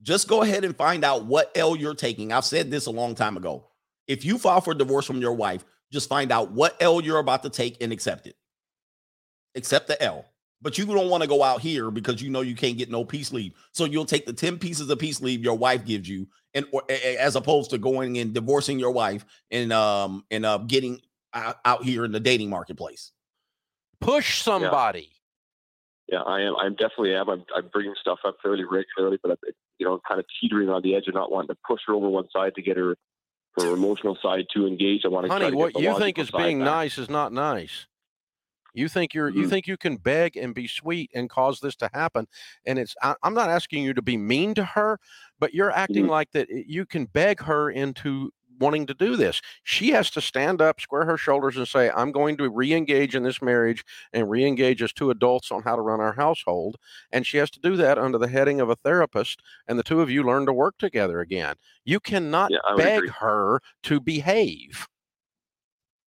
Just 0.02 0.28
go 0.28 0.42
ahead 0.42 0.64
and 0.64 0.76
find 0.76 1.04
out 1.04 1.24
what 1.24 1.50
L 1.56 1.74
you're 1.76 1.94
taking. 1.94 2.32
I've 2.32 2.44
said 2.44 2.70
this 2.70 2.86
a 2.86 2.90
long 2.90 3.14
time 3.14 3.36
ago. 3.36 3.68
If 4.06 4.24
you 4.24 4.38
file 4.38 4.60
for 4.60 4.74
divorce 4.74 5.06
from 5.06 5.20
your 5.20 5.32
wife, 5.32 5.64
just 5.90 6.08
find 6.08 6.30
out 6.30 6.50
what 6.50 6.76
L 6.80 7.00
you're 7.00 7.18
about 7.18 7.42
to 7.44 7.50
take 7.50 7.82
and 7.82 7.92
accept 7.92 8.26
it. 8.26 8.36
Accept 9.54 9.86
the 9.86 10.00
L. 10.02 10.26
But 10.60 10.78
you 10.78 10.86
don't 10.86 11.10
want 11.10 11.22
to 11.22 11.28
go 11.28 11.42
out 11.42 11.60
here 11.60 11.90
because 11.90 12.22
you 12.22 12.30
know 12.30 12.40
you 12.40 12.54
can't 12.54 12.78
get 12.78 12.90
no 12.90 13.04
peace 13.04 13.32
leave. 13.32 13.52
So 13.72 13.84
you'll 13.84 14.06
take 14.06 14.26
the 14.26 14.32
10 14.32 14.58
pieces 14.58 14.88
of 14.88 14.98
peace 14.98 15.20
leave 15.20 15.44
your 15.44 15.56
wife 15.56 15.84
gives 15.84 16.08
you 16.08 16.26
and 16.54 16.64
or, 16.72 16.82
as 16.90 17.36
opposed 17.36 17.70
to 17.70 17.78
going 17.78 18.18
and 18.18 18.32
divorcing 18.32 18.78
your 18.78 18.90
wife 18.90 19.26
and 19.50 19.72
um 19.72 20.24
and 20.30 20.46
uh 20.46 20.58
getting 20.58 21.00
out, 21.34 21.56
out 21.64 21.84
here 21.84 22.04
in 22.04 22.12
the 22.12 22.20
dating 22.20 22.48
marketplace. 22.48 23.12
Push 24.04 24.42
somebody. 24.42 25.08
Yeah, 26.08 26.20
I 26.20 26.42
am. 26.42 26.54
I'm 26.56 26.74
definitely 26.74 27.14
am. 27.14 27.30
I'm, 27.30 27.44
I'm 27.56 27.68
bringing 27.72 27.94
stuff 27.98 28.18
up 28.26 28.36
fairly 28.42 28.64
regularly, 28.64 29.18
but 29.22 29.30
I'm, 29.32 29.38
you 29.78 29.86
know, 29.86 29.98
kind 30.06 30.20
of 30.20 30.26
teetering 30.40 30.68
on 30.68 30.82
the 30.82 30.94
edge 30.94 31.08
of 31.08 31.14
not 31.14 31.32
wanting 31.32 31.48
to 31.48 31.56
push 31.66 31.80
her 31.86 31.94
over 31.94 32.08
one 32.08 32.28
side 32.30 32.54
to 32.56 32.62
get 32.62 32.76
her 32.76 32.96
her 33.56 33.72
emotional 33.72 34.18
side 34.20 34.44
too 34.52 34.66
engaged. 34.66 35.06
I 35.06 35.08
want 35.08 35.26
to 35.26 35.32
Honey, 35.32 35.50
to 35.50 35.56
what 35.56 35.76
you 35.76 35.96
think 35.98 36.18
is 36.18 36.30
being 36.30 36.58
back. 36.58 36.66
nice 36.66 36.98
is 36.98 37.08
not 37.08 37.32
nice. 37.32 37.86
You 38.74 38.88
think 38.88 39.14
you're 39.14 39.30
you 39.30 39.46
Mhm. 39.46 39.50
think 39.50 39.66
you 39.66 39.76
can 39.76 39.96
beg 39.96 40.36
and 40.36 40.54
be 40.54 40.66
sweet 40.66 41.10
and 41.14 41.30
cause 41.30 41.60
this 41.60 41.76
to 41.76 41.88
happen, 41.94 42.26
and 42.66 42.78
it's 42.78 42.94
I, 43.02 43.14
I'm 43.22 43.32
not 43.32 43.48
asking 43.48 43.84
you 43.84 43.94
to 43.94 44.02
be 44.02 44.16
mean 44.18 44.52
to 44.54 44.64
her, 44.64 44.98
but 45.38 45.54
you're 45.54 45.70
acting 45.70 46.06
Mhm. 46.06 46.10
like 46.10 46.32
that 46.32 46.48
you 46.50 46.84
can 46.84 47.06
beg 47.06 47.40
her 47.42 47.70
into 47.70 48.32
wanting 48.58 48.86
to 48.86 48.94
do 48.94 49.16
this. 49.16 49.40
She 49.62 49.90
has 49.90 50.10
to 50.10 50.20
stand 50.20 50.60
up, 50.62 50.80
square 50.80 51.04
her 51.04 51.16
shoulders, 51.16 51.56
and 51.56 51.66
say, 51.68 51.90
"I'm 51.90 52.12
going 52.12 52.36
to 52.38 52.48
re-engage 52.50 53.14
in 53.14 53.22
this 53.22 53.42
marriage 53.42 53.84
and 54.12 54.30
re-engage 54.30 54.82
as 54.82 54.92
two 54.92 55.10
adults 55.10 55.50
on 55.52 55.62
how 55.62 55.76
to 55.76 55.82
run 55.82 56.00
our 56.00 56.14
household." 56.14 56.76
And 57.12 57.26
she 57.26 57.38
has 57.38 57.50
to 57.52 57.60
do 57.60 57.76
that 57.76 57.98
under 57.98 58.18
the 58.18 58.28
heading 58.28 58.60
of 58.60 58.70
a 58.70 58.76
therapist, 58.76 59.42
and 59.66 59.78
the 59.78 59.82
two 59.82 60.00
of 60.00 60.10
you 60.10 60.22
learn 60.22 60.46
to 60.46 60.52
work 60.52 60.78
together 60.78 61.20
again. 61.20 61.56
You 61.84 62.00
cannot 62.00 62.52
Yeah, 62.52 62.58
beg 62.76 63.08
agree. 63.08 63.10
her 63.20 63.60
to 63.84 64.00
behave. 64.00 64.86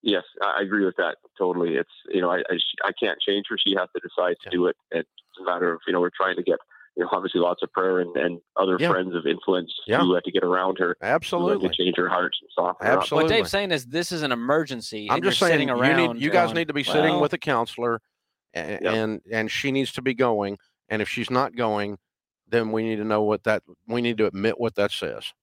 Yes, 0.04 0.24
I 0.42 0.62
agree 0.62 0.86
with 0.86 0.96
that 0.98 1.18
totally. 1.38 1.76
It's 1.76 1.90
you 2.10 2.22
know 2.22 2.30
I 2.30 2.38
I, 2.50 2.58
I 2.86 2.92
can't 3.00 3.20
change 3.20 3.46
her. 3.50 3.58
She 3.58 3.76
has 3.78 3.90
to 3.96 4.02
decide 4.08 4.36
to 4.44 4.50
do 4.50 4.68
it. 4.68 4.76
It's 4.92 5.10
a 5.40 5.44
matter 5.44 5.74
of 5.74 5.82
you 5.88 5.94
know 5.94 6.00
we're 6.00 6.12
trying 6.16 6.36
to 6.38 6.44
get 6.44 6.60
you 6.98 7.04
know, 7.04 7.10
obviously 7.12 7.40
lots 7.40 7.62
of 7.62 7.72
prayer 7.72 8.00
and, 8.00 8.16
and 8.18 8.40
other 8.56 8.76
Yeah. 8.80 8.90
friends 8.90 9.14
of 9.16 9.28
influence 9.28 9.72
Yeah. 9.86 10.00
who 10.00 10.16
had 10.16 10.24
to 10.24 10.32
get 10.32 10.44
around 10.44 10.78
her, 10.80 10.98
Absolutely. 11.02 11.70
to 11.70 11.76
change 11.76 11.96
her 11.96 12.10
heart 12.10 12.34
and 12.42 12.50
soften 12.54 12.86
her 12.88 12.94
up. 12.94 13.00
Absolutely. 13.02 13.24
What 13.32 13.38
Dave's 13.38 13.52
saying 13.52 13.72
is 13.72 13.86
this 13.86 14.12
is 14.12 14.24
an 14.24 14.32
emergency. 14.32 15.08
I'm 15.10 15.22
just 15.22 15.38
saying 15.40 15.68
you 15.68 15.74
around. 15.76 16.14
need 16.16 16.22
you 16.24 16.32
guys 16.32 16.48
going, 16.48 16.56
need 16.58 16.68
to 16.70 16.74
be 16.74 16.84
sitting 16.84 17.12
"Well, 17.14 17.22
with 17.22 17.34
a 17.34 17.38
counselor 17.38 18.02
and, 18.54 18.82
Yep. 18.82 18.94
and 18.94 19.22
and 19.32 19.52
she 19.52 19.72
needs 19.72 19.92
to 19.94 20.02
be 20.02 20.14
going 20.16 20.58
and 20.90 21.02
if 21.02 21.08
she's 21.10 21.30
not 21.30 21.56
going 21.56 21.98
then 22.50 22.72
we 22.72 22.82
need 22.82 22.96
to 22.96 23.04
know 23.04 23.22
what 23.22 23.44
that 23.44 23.62
we 23.88 24.02
need 24.02 24.18
to 24.18 24.26
admit 24.26 24.58
what 24.60 24.74
that 24.76 24.90
says 24.92 25.34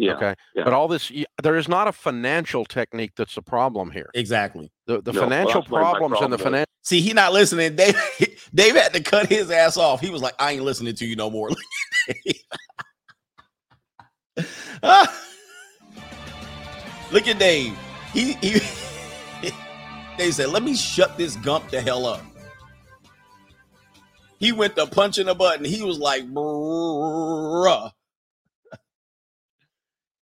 Yeah. 0.00 0.12
okay 0.14 0.34
yeah. 0.54 0.62
but 0.62 0.72
all 0.72 0.86
this 0.86 1.10
there 1.42 1.56
is 1.56 1.68
not 1.68 1.88
a 1.88 1.92
financial 1.92 2.64
technique 2.64 3.12
that's 3.16 3.34
the 3.34 3.42
problem 3.42 3.90
here 3.90 4.10
Exactly. 4.14 4.70
the 4.86 5.02
the 5.02 5.12
No, 5.12 5.20
financial 5.22 5.62
that's 5.62 5.70
why 5.70 5.82
my 5.82 5.98
problems 5.98 6.22
and 6.22 6.32
the 6.32 6.38
financial 6.38 6.66
See, 6.84 7.02
he 7.02 7.12
not 7.12 7.34
listening. 7.34 7.76
Dave, 7.76 7.94
Dave 8.54 8.74
had 8.74 8.94
to 8.94 9.02
cut 9.02 9.26
his 9.26 9.50
ass 9.50 9.76
off. 9.76 10.00
He 10.00 10.08
was 10.08 10.22
like, 10.22 10.32
I 10.38 10.52
ain't 10.52 10.62
listening 10.62 10.94
to 10.94 11.04
you 11.04 11.16
no 11.16 11.28
more. 11.28 11.50
Look 17.10 17.26
at 17.26 17.38
Dave. 17.38 17.76
He, 18.14 18.32
he 18.34 18.60
Dave 20.18 20.34
said, 20.34 20.48
let 20.48 20.62
me 20.62 20.74
shut 20.74 21.18
this 21.18 21.36
gump 21.36 21.68
the 21.70 21.80
hell 21.82 22.06
up. 22.06 22.22
He 24.38 24.52
went 24.52 24.76
to 24.76 24.86
punching 24.86 25.28
a 25.28 25.34
button. 25.34 25.64
He 25.66 25.82
was 25.82 25.98
like, 25.98 26.22
bruh. 26.32 27.90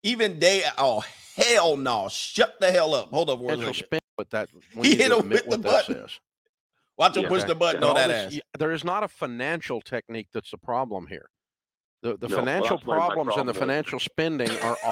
Even 0.05 0.37
they, 0.39 0.63
oh 0.77 1.03
hell 1.35 1.75
no. 1.77 2.07
Shut 2.09 2.59
the 2.59 2.71
hell 2.71 2.93
up. 2.93 3.09
Hold 3.09 3.29
up 3.31 3.39
for 3.39 3.45
a 3.45 3.49
financial 3.49 3.73
second. 3.73 3.87
spin 3.87 3.99
what 4.15 4.29
that 4.29 4.49
we 4.75 4.89
He 4.89 4.95
hit 4.95 5.11
him 5.11 5.27
with 5.29 5.43
the 5.43 5.49
what 5.49 5.61
button. 5.63 5.95
says 5.95 6.19
Watch 6.97 7.17
him 7.17 7.23
Yeah, 7.23 7.29
push 7.29 7.39
okay. 7.41 7.47
the 7.49 7.55
button 7.55 7.81
But 7.81 7.89
on 7.89 7.95
that 7.95 8.07
this- 8.29 8.35
ass. 8.35 8.41
there 8.59 8.71
is 8.71 8.83
not 8.85 9.03
a 9.03 9.07
financial 9.07 9.81
technique 9.81 10.27
that's 10.31 10.51
the 10.51 10.57
problem 10.59 11.07
here 11.07 11.27
the 12.03 12.15
the 12.17 12.27
No, 12.27 12.35
financial 12.37 12.77
that's 12.77 12.85
why 12.87 12.97
my 12.99 13.05
problems 13.07 13.35
and 13.37 13.49
the 13.49 13.53
problem 13.53 13.69
is- 13.71 13.85
financial 13.85 13.99
spending 13.99 14.51
are 14.59 14.77
all 14.83 14.91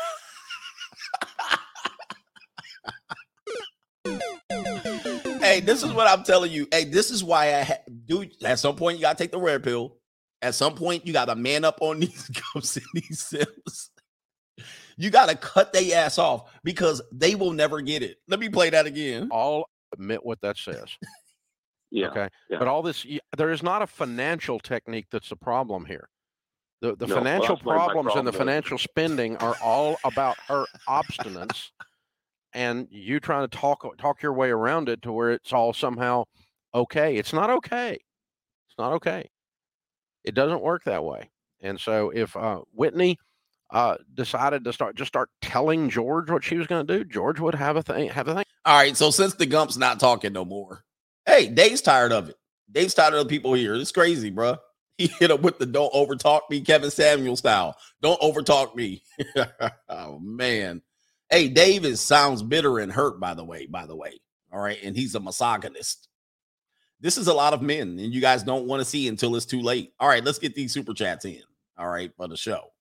hey, 5.40 5.60
this 5.60 5.84
is 5.84 5.94
what 5.94 6.08
I'm 6.08 6.24
telling 6.24 6.52
you. 6.52 6.68
Hey, 6.72 6.86
this 6.86 7.12
is 7.12 7.24
why 7.24 7.56
I 7.56 7.64
ha- 7.64 7.78
do. 8.06 8.26
At 8.44 8.60
some 8.60 8.76
point, 8.76 8.98
you 8.98 9.02
gotta 9.04 9.18
take 9.18 9.32
the 9.32 9.40
red 9.40 9.64
pill. 9.64 9.98
At 10.42 10.56
some 10.56 10.76
point, 10.76 11.06
you 11.08 11.14
gotta 11.14 11.36
man 11.36 11.64
up 11.66 11.78
on 11.82 12.00
these 12.02 12.30
gumps 12.30 12.78
and 12.78 12.86
these 12.94 13.22
sims. 13.22 13.92
You 14.98 15.10
gotta 15.10 15.36
cut 15.36 15.74
their 15.74 15.96
ass 15.98 16.18
off 16.18 16.52
because 16.64 17.02
they 17.12 17.36
will 17.36 17.52
never 17.54 17.82
get 17.82 18.04
it. 18.04 18.18
Let 18.28 18.40
me 18.40 18.50
play 18.50 18.70
that 18.70 18.86
again. 18.86 19.28
all 19.32 19.68
admit 19.94 20.26
what 20.26 20.42
that 20.42 20.58
says 20.58 20.90
yeah. 21.92 22.08
okay 22.08 22.28
yeah. 22.50 22.58
but 22.58 22.68
all 22.68 22.82
this 22.82 23.06
there 23.38 23.52
is 23.52 23.62
not 23.62 23.84
a 23.84 23.88
financial 23.88 24.58
technique 24.60 25.06
that's 25.12 25.30
the 25.30 25.36
problem 25.36 25.86
here 25.86 26.10
the 26.82 26.96
the 26.96 27.06
No, 27.06 27.14
financial 27.16 27.56
that's 27.56 27.64
why 27.64 27.78
my 27.78 27.86
problems 27.86 28.16
and 28.16 28.26
the 28.26 28.32
is- 28.32 28.38
financial 28.38 28.80
spending 28.80 29.38
are 29.38 29.56
all 29.64 29.98
about 30.04 30.36
her 30.48 30.66
obstinance 30.90 31.70
and 32.56 32.88
you 32.90 33.20
trying 33.20 33.48
to 33.48 33.56
talk 33.56 33.86
talk 34.00 34.24
your 34.24 34.34
way 34.34 34.50
around 34.50 34.90
it 34.90 35.04
to 35.04 35.12
where 35.12 35.30
it's 35.30 35.54
all 35.54 35.74
somehow 35.74 36.24
okay 36.74 37.16
it's 37.18 37.34
not 37.34 37.52
okay 37.52 37.92
it's 37.94 38.78
not 38.80 38.94
okay 38.94 39.30
it 40.24 40.34
doesn't 40.34 40.64
work 40.64 40.84
that 40.86 41.04
way 41.04 41.30
and 41.62 41.80
so 41.80 42.10
if 42.10 42.36
uh, 42.36 42.62
whitney 42.74 43.16
uh, 43.72 43.98
decided 44.14 44.64
to 44.64 44.74
start 44.74 44.96
just 44.96 45.08
start 45.08 45.30
telling 45.42 45.90
george 45.90 46.30
what 46.30 46.44
she 46.44 46.58
was 46.58 46.68
going 46.68 46.86
to 46.86 46.98
do 47.00 47.04
george 47.06 47.40
would 47.40 47.56
have 47.56 47.76
a 47.76 47.82
thing 47.82 48.10
have 48.10 48.28
a 48.28 48.36
thing 48.36 48.46
All 48.66 48.78
right, 48.78 48.96
so 48.96 49.10
since 49.10 49.34
the 49.34 49.48
gump's 49.48 49.78
not 49.78 50.00
talking 50.00 50.34
no 50.34 50.46
more, 50.46 50.84
hey, 51.26 51.48
Dave's 51.48 51.82
tired 51.82 52.12
of 52.12 52.30
it. 52.30 52.36
Dave's 52.72 52.94
tired 52.94 53.14
of 53.14 53.20
the 53.20 53.30
people 53.30 53.54
here. 53.54 53.76
It's 53.76 53.92
crazy, 53.92 54.30
bro. 54.30 54.58
He 55.00 55.08
hit 55.08 55.32
up 55.32 55.42
with 55.42 55.58
the 55.58 55.66
"Don't 55.66 55.92
overtalk 55.92 56.42
me," 56.52 56.62
Kevin 56.62 56.92
Samuels 56.92 57.40
style. 57.40 57.76
Don't 58.04 58.22
overtalk 58.22 58.76
me. 58.76 59.02
oh 59.90 60.20
man. 60.20 60.84
Hey, 61.32 61.48
Dave 61.48 61.84
is 61.84 62.00
sounds 62.00 62.44
bitter 62.44 62.78
and 62.78 62.92
hurt. 62.92 63.20
By 63.20 63.34
the 63.34 63.44
way, 63.44 63.66
by 63.66 63.88
the 63.88 63.96
way. 63.96 64.22
All 64.52 64.60
right, 64.60 64.78
and 64.84 64.96
he's 64.96 65.16
a 65.16 65.20
misogynist. 65.20 66.10
This 67.00 67.18
is 67.18 67.28
a 67.28 67.34
lot 67.34 67.54
of 67.54 67.64
men, 67.64 67.98
and 67.98 68.14
you 68.14 68.22
guys 68.22 68.44
don't 68.44 68.68
want 68.68 68.82
to 68.82 68.86
see 68.86 69.08
until 69.08 69.36
it's 69.36 69.48
too 69.48 69.62
late. 69.62 69.94
All 70.00 70.08
right, 70.08 70.24
let's 70.24 70.38
get 70.38 70.54
these 70.54 70.72
super 70.72 70.94
chats 70.94 71.26
in. 71.26 71.42
All 71.76 71.90
right, 71.90 72.12
for 72.16 72.28
the 72.28 72.38
show. 72.38 72.73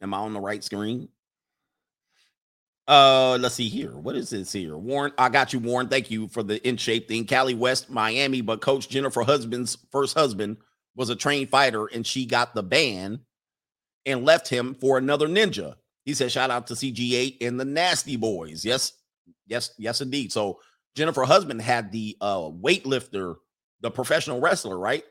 Am 0.00 0.14
I 0.14 0.18
on 0.18 0.32
the 0.32 0.40
right 0.40 0.62
screen? 0.62 1.08
Uh, 2.86 3.36
let's 3.38 3.54
see 3.54 3.68
here. 3.68 3.90
What 3.90 4.16
is 4.16 4.30
this 4.30 4.50
here? 4.50 4.76
Warren, 4.76 5.12
I 5.18 5.28
got 5.28 5.52
you, 5.52 5.58
Warren. 5.58 5.88
Thank 5.88 6.10
you 6.10 6.26
for 6.28 6.42
the 6.42 6.66
in 6.66 6.78
shape 6.78 7.06
thing. 7.06 7.26
Cali 7.26 7.54
West, 7.54 7.90
Miami, 7.90 8.40
but 8.40 8.62
Coach 8.62 8.88
Jennifer 8.88 9.22
husband's 9.22 9.76
first 9.92 10.16
husband 10.16 10.56
was 10.96 11.10
a 11.10 11.16
trained 11.16 11.50
fighter, 11.50 11.86
and 11.86 12.06
she 12.06 12.24
got 12.24 12.54
the 12.54 12.62
ban 12.62 13.20
and 14.06 14.24
left 14.24 14.48
him 14.48 14.74
for 14.74 14.96
another 14.96 15.28
ninja. 15.28 15.74
He 16.06 16.14
said, 16.14 16.32
"Shout 16.32 16.50
out 16.50 16.66
to 16.68 16.74
CGA 16.74 17.36
and 17.42 17.60
the 17.60 17.66
Nasty 17.66 18.16
Boys." 18.16 18.64
Yes, 18.64 18.94
yes, 19.46 19.70
yes, 19.76 20.00
indeed. 20.00 20.32
So 20.32 20.60
Jennifer 20.96 21.24
husband 21.24 21.60
had 21.60 21.92
the 21.92 22.16
uh 22.22 22.48
weightlifter, 22.48 23.36
the 23.82 23.90
professional 23.90 24.40
wrestler, 24.40 24.78
right? 24.78 25.04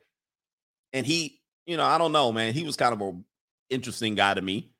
And 0.93 1.05
he, 1.05 1.39
you 1.67 1.77
know, 1.77 1.85
I 1.85 1.99
don't 1.99 2.11
know, 2.11 2.31
man. 2.31 2.55
He 2.55 2.63
was 2.63 2.75
kind 2.75 2.93
of 2.93 3.01
a 3.01 3.13
interesting 3.69 4.15
guy 4.15 4.33
to 4.33 4.41
me. 4.41 4.71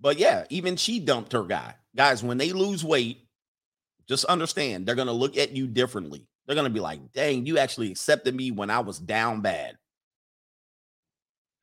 But 0.00 0.18
yeah, 0.18 0.44
even 0.50 0.76
she 0.76 1.00
dumped 1.00 1.32
her 1.32 1.44
guy. 1.44 1.74
Guys, 1.96 2.22
when 2.22 2.38
they 2.38 2.52
lose 2.52 2.84
weight, 2.84 3.28
just 4.08 4.24
understand 4.26 4.86
they're 4.86 4.94
going 4.94 5.06
to 5.06 5.12
look 5.12 5.36
at 5.36 5.52
you 5.52 5.66
differently. 5.66 6.26
They're 6.46 6.56
going 6.56 6.66
to 6.66 6.74
be 6.74 6.80
like, 6.80 7.12
dang, 7.12 7.46
you 7.46 7.58
actually 7.58 7.90
accepted 7.90 8.34
me 8.34 8.50
when 8.50 8.70
I 8.70 8.80
was 8.80 8.98
down 8.98 9.40
bad. 9.40 9.78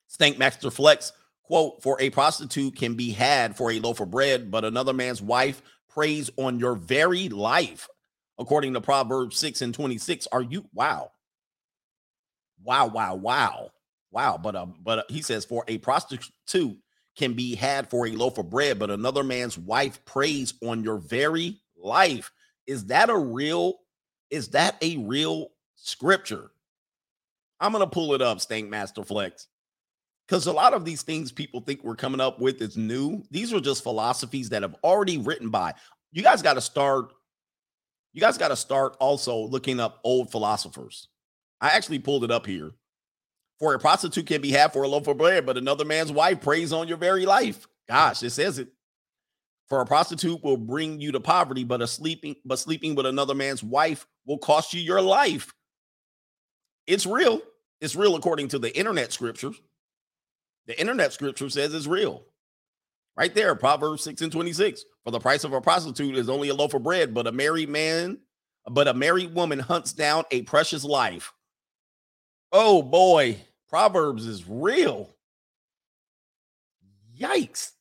Stank 0.07 0.39
Master 0.39 0.71
Flex, 0.71 1.13
quote, 1.43 1.83
for 1.83 2.01
a 2.01 2.09
prostitute 2.09 2.75
can 2.75 2.95
be 2.95 3.11
had 3.11 3.55
for 3.55 3.71
a 3.71 3.79
loaf 3.79 3.99
of 3.99 4.11
bread, 4.11 4.49
but 4.49 4.65
another 4.65 4.93
man's 4.93 5.21
wife 5.21 5.61
preys 5.87 6.31
on 6.37 6.59
your 6.59 6.75
very 6.75 7.29
life. 7.29 7.87
According 8.39 8.73
to 8.73 8.81
Proverbs 8.81 9.37
6 9.37 9.61
and 9.61 9.73
26. 9.73 10.27
Are 10.31 10.41
you 10.41 10.65
wow? 10.73 11.11
Wow, 12.63 12.87
wow, 12.87 13.15
wow. 13.15 13.71
Wow. 14.11 14.39
But 14.41 14.55
um, 14.55 14.75
but 14.81 14.99
uh, 14.99 15.03
he 15.09 15.21
says 15.21 15.45
for 15.45 15.63
a 15.67 15.77
prostitute 15.77 16.77
can 17.17 17.33
be 17.33 17.55
had 17.55 17.89
for 17.89 18.07
a 18.07 18.11
loaf 18.11 18.37
of 18.37 18.49
bread, 18.49 18.79
but 18.79 18.89
another 18.89 19.23
man's 19.23 19.57
wife 19.57 20.03
preys 20.05 20.53
on 20.63 20.83
your 20.83 20.97
very 20.97 21.59
life. 21.77 22.31
Is 22.67 22.85
that 22.85 23.09
a 23.09 23.17
real? 23.17 23.75
Is 24.29 24.49
that 24.49 24.75
a 24.81 24.97
real 24.97 25.49
scripture? 25.75 26.51
I'm 27.59 27.71
gonna 27.71 27.87
pull 27.87 28.13
it 28.13 28.21
up, 28.21 28.39
Stank 28.39 28.69
Master 28.69 29.03
Flex, 29.03 29.47
because 30.27 30.47
a 30.47 30.53
lot 30.53 30.73
of 30.73 30.85
these 30.85 31.03
things 31.03 31.31
people 31.31 31.61
think 31.61 31.83
we're 31.83 31.95
coming 31.95 32.21
up 32.21 32.39
with 32.39 32.61
is 32.61 32.77
new. 32.77 33.23
These 33.29 33.53
are 33.53 33.59
just 33.59 33.83
philosophies 33.83 34.49
that 34.49 34.61
have 34.61 34.75
already 34.83 35.17
written 35.17 35.49
by. 35.49 35.73
You 36.11 36.23
guys 36.23 36.41
got 36.41 36.53
to 36.53 36.61
start. 36.61 37.13
You 38.13 38.21
guys 38.21 38.37
got 38.37 38.49
to 38.49 38.55
start 38.55 38.97
also 38.99 39.37
looking 39.37 39.79
up 39.79 39.99
old 40.03 40.31
philosophers. 40.31 41.07
I 41.61 41.69
actually 41.69 41.99
pulled 41.99 42.23
it 42.23 42.31
up 42.31 42.45
here. 42.45 42.71
For 43.61 43.75
a 43.75 43.79
prostitute 43.79 44.25
can 44.25 44.41
be 44.41 44.49
had 44.49 44.73
for 44.73 44.81
a 44.81 44.87
loaf 44.87 45.07
of 45.07 45.19
bread, 45.19 45.45
but 45.45 45.55
another 45.55 45.85
man's 45.85 46.11
wife 46.11 46.41
preys 46.41 46.73
on 46.73 46.87
your 46.87 46.97
very 46.97 47.27
life. 47.27 47.67
Gosh, 47.87 48.23
it 48.23 48.31
says 48.31 48.57
it. 48.57 48.69
For 49.69 49.81
a 49.81 49.85
prostitute 49.85 50.43
will 50.43 50.57
bring 50.57 50.99
you 50.99 51.11
to 51.11 51.19
poverty, 51.19 51.63
but 51.63 51.79
a 51.79 51.87
sleeping, 51.87 52.35
but 52.43 52.57
sleeping 52.57 52.95
with 52.95 53.05
another 53.05 53.35
man's 53.35 53.63
wife 53.63 54.07
will 54.25 54.39
cost 54.39 54.73
you 54.73 54.81
your 54.81 54.99
life. 54.99 55.53
It's 56.87 57.05
real. 57.05 57.39
It's 57.79 57.95
real 57.95 58.15
according 58.15 58.47
to 58.49 58.59
the 58.59 58.75
internet 58.75 59.13
scriptures. 59.13 59.61
The 60.65 60.79
internet 60.79 61.13
scripture 61.13 61.49
says 61.49 61.71
it's 61.75 61.85
real. 61.85 62.23
Right 63.15 63.33
there, 63.33 63.53
Proverbs 63.53 64.03
6 64.03 64.23
and 64.23 64.31
26. 64.31 64.85
For 65.03 65.11
the 65.11 65.19
price 65.19 65.43
of 65.43 65.53
a 65.53 65.61
prostitute 65.61 66.17
is 66.17 66.29
only 66.29 66.49
a 66.49 66.55
loaf 66.55 66.73
of 66.73 66.81
bread, 66.81 67.13
but 67.13 67.27
a 67.27 67.31
married 67.31 67.69
man, 67.69 68.17
but 68.67 68.87
a 68.87 68.93
married 68.95 69.35
woman 69.35 69.59
hunts 69.59 69.93
down 69.93 70.23
a 70.31 70.41
precious 70.41 70.83
life. 70.83 71.31
Oh 72.51 72.81
boy, 72.81 73.37
Proverbs 73.71 74.27
is 74.27 74.47
real. 74.47 75.09
Yikes. 77.17 77.71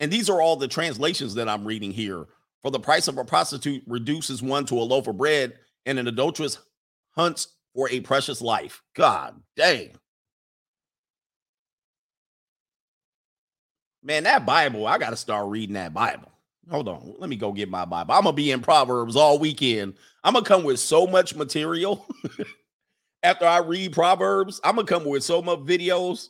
And 0.00 0.10
these 0.10 0.30
are 0.30 0.40
all 0.40 0.56
the 0.56 0.66
translations 0.66 1.34
that 1.34 1.48
I'm 1.48 1.66
reading 1.66 1.92
here. 1.92 2.26
For 2.62 2.70
the 2.70 2.80
price 2.80 3.08
of 3.08 3.18
a 3.18 3.24
prostitute 3.24 3.82
reduces 3.86 4.42
one 4.42 4.64
to 4.66 4.74
a 4.76 4.82
loaf 4.82 5.06
of 5.06 5.18
bread, 5.18 5.52
and 5.84 5.98
an 5.98 6.08
adulteress 6.08 6.58
hunts 7.10 7.48
for 7.74 7.90
a 7.90 8.00
precious 8.00 8.40
life. 8.40 8.82
God 8.94 9.40
dang. 9.56 9.90
Man, 14.02 14.24
that 14.24 14.46
Bible, 14.46 14.86
I 14.86 14.98
got 14.98 15.10
to 15.10 15.16
start 15.16 15.48
reading 15.48 15.74
that 15.74 15.92
Bible. 15.92 16.30
Hold 16.70 16.88
on. 16.88 17.14
Let 17.18 17.28
me 17.28 17.36
go 17.36 17.52
get 17.52 17.68
my 17.68 17.84
Bible. 17.84 18.14
I'm 18.14 18.22
going 18.22 18.34
to 18.34 18.36
be 18.36 18.50
in 18.50 18.60
Proverbs 18.60 19.16
all 19.16 19.38
weekend. 19.38 19.94
I'm 20.24 20.32
going 20.32 20.44
to 20.44 20.48
come 20.48 20.64
with 20.64 20.80
so 20.80 21.06
much 21.06 21.34
material. 21.34 22.06
After 23.22 23.46
I 23.46 23.58
read 23.58 23.92
Proverbs, 23.92 24.60
I'm 24.64 24.76
to 24.76 24.84
come 24.84 25.04
with 25.04 25.24
so 25.24 25.42
much 25.42 25.60
videos. 25.60 26.28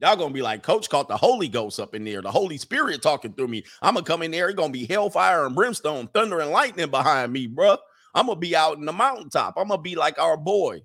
Y'all 0.00 0.16
to 0.16 0.30
be 0.30 0.42
like, 0.42 0.62
Coach 0.62 0.90
caught 0.90 1.08
the 1.08 1.16
Holy 1.16 1.48
Ghost 1.48 1.80
up 1.80 1.94
in 1.94 2.04
there, 2.04 2.22
the 2.22 2.30
Holy 2.30 2.58
Spirit 2.58 3.02
talking 3.02 3.32
through 3.34 3.48
me. 3.48 3.64
I'm 3.82 3.96
to 3.96 4.02
come 4.02 4.22
in 4.22 4.30
there. 4.32 4.48
It's 4.50 4.60
to 4.60 4.68
be 4.70 4.86
hellfire 4.86 5.46
and 5.46 5.56
brimstone, 5.56 6.08
thunder 6.08 6.40
and 6.40 6.50
lightning 6.50 6.90
behind 6.90 7.32
me, 7.32 7.48
bruh. 7.48 7.78
I'm 8.14 8.26
to 8.28 8.36
be 8.36 8.56
out 8.56 8.78
in 8.78 8.86
the 8.86 8.92
mountaintop. 8.92 9.54
I'm 9.56 9.68
to 9.68 9.78
be 9.78 9.96
like 9.96 10.18
our 10.20 10.36
boy. 10.36 10.82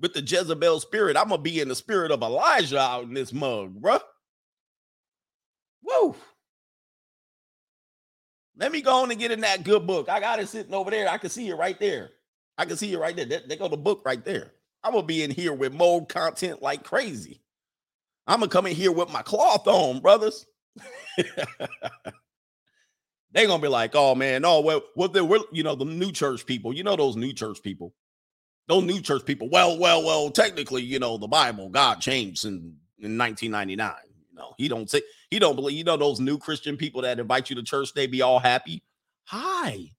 with 0.00 0.14
the 0.14 0.22
Jezebel 0.22 0.80
spirit. 0.80 1.16
I'm 1.16 1.30
gonna 1.30 1.42
be 1.42 1.60
in 1.60 1.68
the 1.68 1.74
spirit 1.74 2.12
of 2.12 2.22
Elijah 2.22 2.80
out 2.80 3.04
in 3.04 3.14
this 3.14 3.32
mug, 3.32 3.80
bruh. 3.80 4.02
Woo. 5.82 6.16
Let 8.58 8.72
me 8.72 8.82
go 8.82 9.02
on 9.02 9.10
and 9.10 9.20
get 9.20 9.32
in 9.32 9.40
that 9.42 9.64
good 9.64 9.86
book. 9.86 10.08
I 10.08 10.20
got 10.20 10.40
it 10.40 10.48
sitting 10.48 10.74
over 10.74 10.90
there. 10.90 11.08
I 11.08 11.18
can 11.18 11.30
see 11.30 11.48
it 11.48 11.56
right 11.56 11.78
there. 11.80 12.10
I 12.58 12.64
can 12.64 12.76
see 12.76 12.92
it 12.92 12.98
right 12.98 13.14
there. 13.14 13.40
They, 13.46 13.56
go 13.56 13.68
the 13.68 13.76
book 13.76 14.02
right 14.04 14.22
there. 14.24 14.52
I'm 14.82 14.92
gonna 14.92 15.06
be 15.06 15.22
in 15.22 15.30
here 15.30 15.52
with 15.52 15.72
more 15.72 16.04
content 16.04 16.60
like 16.60 16.82
crazy. 16.82 17.40
I'm 18.26 18.40
gonna 18.40 18.50
come 18.50 18.66
in 18.66 18.74
here 18.74 18.92
with 18.92 19.10
my 19.10 19.22
cloth 19.22 19.66
on, 19.68 20.00
brothers. 20.00 20.44
they 23.32 23.46
gonna 23.46 23.62
be 23.62 23.68
like, 23.68 23.92
oh 23.94 24.16
man, 24.16 24.44
oh 24.44 24.60
well, 24.60 24.82
what 24.94 25.12
they 25.12 25.20
were, 25.20 25.38
you 25.52 25.62
know, 25.62 25.76
the 25.76 25.84
new 25.84 26.10
church 26.10 26.44
people, 26.46 26.72
you 26.72 26.82
know, 26.82 26.96
those 26.96 27.16
new 27.16 27.32
church 27.32 27.62
people, 27.62 27.94
those 28.66 28.84
new 28.84 29.00
church 29.00 29.24
people. 29.24 29.48
Well, 29.48 29.78
well, 29.78 30.04
well, 30.04 30.30
technically, 30.30 30.82
you 30.82 30.98
know, 30.98 31.16
the 31.16 31.28
Bible, 31.28 31.68
God 31.68 32.00
changed 32.00 32.44
in, 32.44 32.74
in 32.98 33.16
1999. 33.16 33.92
You 34.30 34.36
know, 34.36 34.54
he 34.58 34.66
don't 34.68 34.90
say 34.90 35.02
he 35.30 35.38
don't 35.38 35.56
believe, 35.56 35.78
you 35.78 35.84
know, 35.84 35.96
those 35.96 36.18
new 36.18 36.38
Christian 36.38 36.76
people 36.76 37.02
that 37.02 37.20
invite 37.20 37.50
you 37.50 37.56
to 37.56 37.62
church, 37.62 37.94
they 37.94 38.08
be 38.08 38.22
all 38.22 38.40
happy. 38.40 38.82
Hi, 39.26 39.92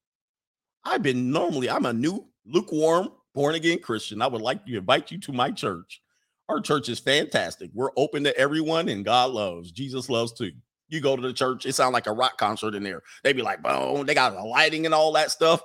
I've 0.84 1.04
been 1.04 1.32
normally, 1.32 1.70
I'm 1.70 1.86
a 1.86 1.94
new 1.94 2.29
lukewarm 2.46 3.10
born 3.34 3.56
again 3.56 3.80
Christian. 3.80 4.22
I 4.22 4.28
would 4.28 4.42
like 4.42 4.66
to 4.66 4.78
invite 4.78 5.12
you 5.12 5.20
to 5.20 5.32
my 5.32 5.52
church. 5.52 6.02
Our 6.50 6.60
church 6.60 6.90
is 6.90 7.00
fantastic. 7.00 7.70
We're 7.74 7.92
open 7.96 8.24
to 8.24 8.38
everyone, 8.38 8.90
and 8.90 9.06
God 9.06 9.32
loves. 9.32 9.72
Jesus 9.72 10.10
loves 10.10 10.34
too. 10.34 10.52
You 10.88 11.00
go 11.00 11.16
to 11.16 11.22
the 11.22 11.34
church, 11.34 11.68
it 11.68 11.76
sounds 11.76 11.94
like 11.94 12.08
a 12.08 12.12
rock 12.12 12.38
concert 12.40 12.74
in 12.74 12.82
there. 12.82 13.04
They 13.24 13.34
be 13.34 13.44
like, 13.44 13.62
boom, 13.62 14.08
they 14.08 14.16
got 14.16 14.34
the 14.34 14.42
lighting 14.42 14.86
and 14.86 14.96
all 14.96 15.14
that 15.14 15.30
stuff. 15.30 15.62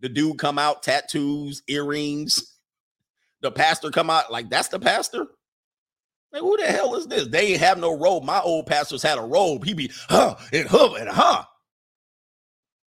The 0.00 0.08
dude 0.08 0.38
come 0.38 0.58
out, 0.58 0.82
tattoos, 0.82 1.62
earrings. 1.68 2.56
The 3.42 3.50
pastor 3.50 3.90
come 3.90 4.08
out, 4.08 4.32
like, 4.32 4.48
that's 4.48 4.68
the 4.68 4.78
pastor. 4.78 5.26
Like, 6.32 6.42
who 6.42 6.56
the 6.56 6.66
hell 6.66 6.94
is 6.94 7.06
this? 7.06 7.28
They 7.28 7.52
ain't 7.52 7.60
have 7.60 7.78
no 7.78 7.96
robe. 7.96 8.24
My 8.24 8.40
old 8.40 8.66
pastors 8.66 9.02
had 9.02 9.18
a 9.18 9.22
robe. 9.22 9.64
He 9.64 9.74
be 9.74 9.92
huh 10.08 10.36
and 10.52 10.66
huh 10.66 10.94
and 10.94 11.08
huh. 11.08 11.44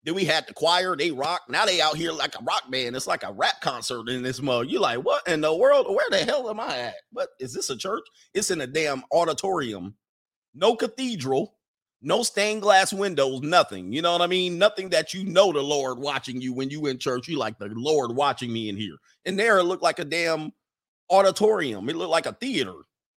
Then 0.08 0.14
we 0.14 0.24
had 0.24 0.46
the 0.46 0.54
choir, 0.54 0.96
they 0.96 1.10
rock. 1.10 1.42
Now 1.50 1.66
they 1.66 1.82
out 1.82 1.98
here 1.98 2.12
like 2.12 2.34
a 2.34 2.42
rock 2.42 2.70
band. 2.70 2.96
It's 2.96 3.06
like 3.06 3.24
a 3.24 3.32
rap 3.34 3.60
concert 3.60 4.08
in 4.08 4.22
this 4.22 4.40
mug. 4.40 4.70
You 4.70 4.80
like, 4.80 5.04
what 5.04 5.28
in 5.28 5.42
the 5.42 5.54
world? 5.54 5.86
Where 5.86 6.08
the 6.08 6.24
hell 6.24 6.48
am 6.48 6.58
I 6.58 6.78
at? 6.78 6.94
What 7.12 7.28
is 7.38 7.52
this 7.52 7.68
a 7.68 7.76
church? 7.76 8.04
It's 8.32 8.50
in 8.50 8.62
a 8.62 8.66
damn 8.66 9.04
auditorium. 9.12 9.96
No 10.54 10.76
cathedral, 10.76 11.56
no 12.00 12.22
stained 12.22 12.62
glass 12.62 12.90
windows, 12.90 13.42
nothing. 13.42 13.92
You 13.92 14.00
know 14.00 14.12
what 14.12 14.22
I 14.22 14.28
mean? 14.28 14.56
Nothing 14.56 14.88
that 14.88 15.12
you 15.12 15.26
know 15.26 15.52
the 15.52 15.60
Lord 15.60 15.98
watching 15.98 16.40
you 16.40 16.54
when 16.54 16.70
you 16.70 16.86
in 16.86 16.96
church. 16.96 17.28
You 17.28 17.36
like 17.36 17.58
the 17.58 17.68
Lord 17.74 18.16
watching 18.16 18.50
me 18.50 18.70
in 18.70 18.78
here. 18.78 18.96
And 19.26 19.38
there 19.38 19.58
it 19.58 19.64
looked 19.64 19.82
like 19.82 19.98
a 19.98 20.06
damn 20.06 20.54
auditorium. 21.10 21.86
It 21.90 21.96
looked 21.96 22.10
like 22.10 22.24
a 22.24 22.32
theater. 22.32 22.76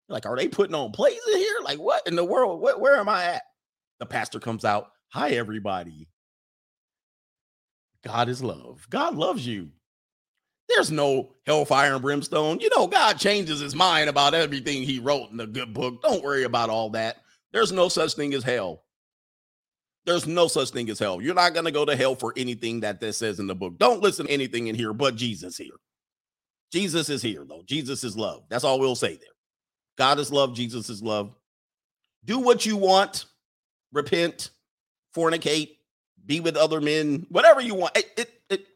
Like, 0.08 0.26
are 0.26 0.36
they 0.36 0.48
putting 0.48 0.74
on 0.74 0.92
plays 0.92 1.20
in 1.34 1.38
here? 1.38 1.58
Like, 1.64 1.78
what 1.78 2.08
in 2.08 2.16
the 2.16 2.26
world? 2.26 2.62
What, 2.62 2.82
where 2.82 2.96
am 2.96 3.10
I 3.10 3.26
at? 3.26 3.44
The 4.00 4.08
pastor 4.08 4.40
comes 4.40 4.66
out. 4.66 4.88
Hi, 5.10 5.30
everybody. 5.34 6.09
God 8.04 8.30
is 8.30 8.42
love. 8.42 8.88
God 8.90 9.16
loves 9.16 9.46
you. 9.46 9.70
There's 10.70 10.92
no 10.92 11.32
hellfire 11.46 11.94
and 11.94 12.02
brimstone. 12.02 12.60
You 12.60 12.70
know, 12.76 12.88
God 12.88 13.18
changes 13.18 13.60
his 13.60 13.76
mind 13.76 14.10
about 14.10 14.34
everything 14.34 14.84
he 14.84 15.00
wrote 15.00 15.32
in 15.32 15.38
the 15.38 15.48
good 15.48 15.74
book. 15.74 16.02
Don't 16.02 16.24
worry 16.24 16.44
about 16.44 16.70
all 16.70 16.92
that. 16.92 17.18
There's 17.52 17.72
no 17.72 17.90
such 17.90 18.14
thing 18.14 18.34
as 18.34 18.44
hell. 18.44 18.84
There's 20.06 20.28
no 20.28 20.48
such 20.48 20.70
thing 20.70 20.90
as 20.90 21.00
hell. 21.00 21.22
You're 21.22 21.36
not 21.36 21.54
going 21.54 21.66
to 21.66 21.72
go 21.72 21.86
to 21.86 21.96
hell 21.96 22.16
for 22.16 22.34
anything 22.38 22.82
that 22.82 23.02
this 23.02 23.18
says 23.18 23.40
in 23.40 23.48
the 23.48 23.56
book. 23.56 23.78
Don't 23.78 24.02
listen 24.02 24.28
to 24.28 24.32
anything 24.32 24.68
in 24.68 24.76
here 24.76 24.94
but 24.94 25.16
Jesus 25.16 25.58
here. 25.58 25.76
Jesus 26.72 27.10
is 27.10 27.22
here, 27.22 27.46
though. 27.48 27.64
Jesus 27.66 28.04
is 28.04 28.16
love. 28.16 28.44
That's 28.50 28.64
all 28.64 28.80
we'll 28.80 28.96
say 28.96 29.16
there. 29.16 29.28
God 29.98 30.20
is 30.20 30.32
love. 30.32 30.56
Jesus 30.56 30.90
is 30.90 31.02
love. 31.02 31.36
Do 32.26 32.40
what 32.40 32.66
you 32.66 32.78
want. 32.78 33.26
Repent, 33.92 34.52
fornicate, 35.16 35.78
be 36.30 36.40
with 36.40 36.56
other 36.56 36.80
men, 36.80 37.26
whatever 37.30 37.60
you 37.60 37.74
want. 37.74 37.98
It, 37.98 38.12
it, 38.16 38.42
it, 38.52 38.68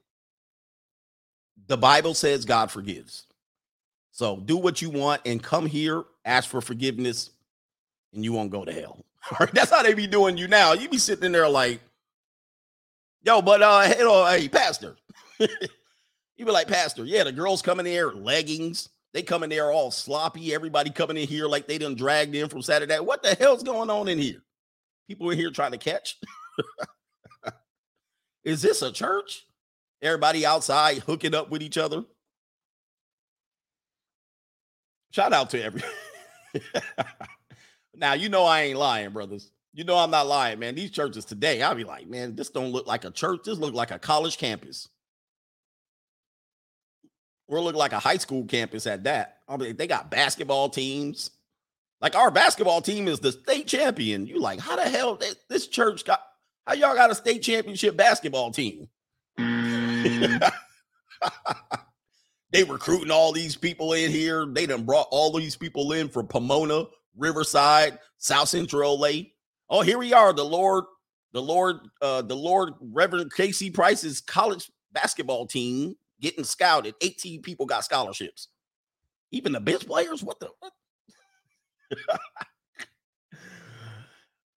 the 1.68 1.78
Bible 1.78 2.16
says 2.16 2.46
God 2.46 2.72
forgives. 2.72 3.28
So 4.12 4.38
do 4.38 4.58
what 4.58 4.82
you 4.82 4.90
want 4.90 5.22
and 5.26 5.42
come 5.42 5.68
here, 5.68 6.04
ask 6.26 6.50
for 6.50 6.62
forgiveness, 6.62 7.30
and 8.12 8.24
you 8.24 8.34
won't 8.34 8.50
go 8.50 8.66
to 8.66 8.74
hell. 8.74 9.06
All 9.32 9.38
right, 9.40 9.54
that's 9.54 9.70
how 9.70 9.84
they 9.84 9.94
be 9.94 10.08
doing 10.08 10.36
you 10.36 10.48
now. 10.48 10.74
You 10.74 10.90
be 10.90 10.98
sitting 10.98 11.26
in 11.26 11.32
there 11.32 11.48
like, 11.48 11.80
yo, 13.22 13.42
but 13.42 13.62
uh, 13.62 13.82
hey, 13.82 13.98
oh, 14.00 14.26
hey 14.26 14.50
pastor. 14.50 14.98
you 15.40 15.48
be 16.38 16.52
like, 16.52 16.68
pastor, 16.68 17.06
yeah, 17.06 17.24
the 17.24 17.32
girls 17.32 17.62
coming 17.62 17.86
in 17.86 17.94
there, 17.94 18.12
leggings. 18.12 18.90
They 19.14 19.22
come 19.22 19.44
in 19.44 19.52
there 19.52 19.72
all 19.72 19.92
sloppy. 19.92 20.56
Everybody 20.56 20.90
coming 20.90 21.18
in 21.18 21.28
here 21.28 21.48
like 21.48 21.68
they 21.68 21.78
done 21.78 21.94
dragged 21.94 22.34
in 22.34 22.50
from 22.50 22.64
Saturday. 22.64 23.00
What 23.00 23.22
the 23.22 23.36
hell's 23.36 23.62
going 23.62 23.92
on 23.92 24.08
in 24.08 24.18
here? 24.18 24.42
People 25.08 25.30
in 25.30 25.38
here 25.38 25.52
trying 25.52 25.74
to 25.74 25.78
catch. 25.78 26.18
Is 28.44 28.62
this 28.62 28.82
a 28.82 28.92
church? 28.92 29.46
Everybody 30.02 30.46
outside 30.46 31.00
hooking 31.00 31.34
up 31.34 31.50
with 31.50 31.62
each 31.62 31.78
other. 31.78 32.04
Shout 35.12 35.32
out 35.32 35.52
to 35.52 35.64
every. 35.64 35.82
now 37.96 38.14
you 38.14 38.30
know 38.30 38.44
I 38.44 38.64
ain't 38.64 38.80
lying, 38.80 39.12
brothers. 39.12 39.50
You 39.74 39.84
know 39.84 39.98
I'm 39.98 40.12
not 40.12 40.28
lying, 40.28 40.60
man. 40.60 40.76
These 40.76 40.92
churches 40.92 41.24
today, 41.24 41.62
I'll 41.62 41.76
be 41.76 41.84
like, 41.84 42.08
man, 42.08 42.36
this 42.36 42.50
don't 42.50 42.72
look 42.72 42.86
like 42.86 43.06
a 43.06 43.12
church. 43.12 43.42
This 43.46 43.58
look 43.58 43.74
like 43.74 43.92
a 43.92 44.00
college 44.00 44.38
campus. 44.38 44.90
Or 47.48 47.62
look 47.62 47.76
like 47.76 47.94
a 47.94 48.00
high 48.00 48.18
school 48.18 48.46
campus 48.46 48.88
at 48.88 49.04
that. 49.04 49.40
I 49.48 49.58
mean, 49.58 49.76
they 49.76 49.88
got 49.88 50.12
basketball 50.12 50.70
teams. 50.70 51.32
Like 52.02 52.16
our 52.16 52.32
basketball 52.32 52.82
team 52.82 53.08
is 53.08 53.20
the 53.20 53.32
state 53.32 53.68
champion. 53.68 54.28
You 54.28 54.40
like, 54.40 54.60
how 54.60 54.76
the 54.76 54.84
hell 54.84 55.16
they, 55.16 55.30
this 55.48 55.68
church 55.68 56.06
got 56.06 56.22
how 56.66 56.74
y'all 56.74 56.96
got 56.96 57.12
a 57.12 57.16
state 57.16 57.42
championship 57.42 57.98
basketball 57.98 58.52
team? 58.52 58.88
Mm. 59.38 60.52
they 62.52 62.64
recruiting 62.64 63.12
all 63.12 63.32
these 63.32 63.56
people 63.56 63.94
in 63.94 64.12
here. 64.12 64.46
They 64.46 64.66
done 64.66 64.84
brought 64.84 65.08
all 65.12 65.32
these 65.32 65.56
people 65.56 65.92
in 65.92 66.10
from 66.10 66.28
Pomona, 66.28 66.86
Riverside, 67.18 68.00
South 68.18 68.48
Central 68.48 69.00
LA. 69.00 69.24
Oh, 69.70 69.82
here 69.82 69.98
we 69.98 70.14
are. 70.14 70.34
The 70.34 70.46
Lord, 70.46 70.86
the 71.34 71.42
Lord, 71.42 71.78
uh, 72.02 72.22
the 72.22 72.36
Lord 72.36 72.74
Reverend 72.80 73.34
Casey 73.34 73.70
Price's 73.70 74.22
college 74.22 74.72
basketball 74.94 75.48
team 75.48 75.96
getting 76.22 76.44
scouted. 76.44 76.96
18 77.02 77.42
people 77.42 77.66
got 77.66 77.84
scholarships. 77.84 78.48
Even 79.32 79.52
the 79.52 79.60
best 79.60 79.88
players. 79.88 80.24
What 80.24 80.40
the 80.40 80.50
what? 80.60 80.74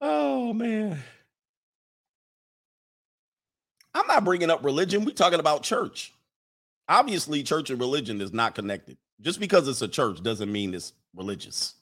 oh 0.01 0.53
man. 0.53 1.03
I'm 3.97 4.07
not 4.07 4.25
bringing 4.25 4.51
up 4.51 4.65
religion. 4.65 5.05
We're 5.05 5.13
talking 5.13 5.41
about 5.41 5.63
church. 5.63 6.13
Obviously, 6.89 7.43
church 7.43 7.71
and 7.71 7.81
religion 7.81 8.21
is 8.21 8.33
not 8.33 8.55
connected. 8.55 8.97
Just 9.21 9.41
because 9.41 9.67
it's 9.67 9.83
a 9.83 9.89
church 9.89 10.23
doesn't 10.23 10.53
mean 10.53 10.75
it's 10.75 10.93
religious. 11.15 11.75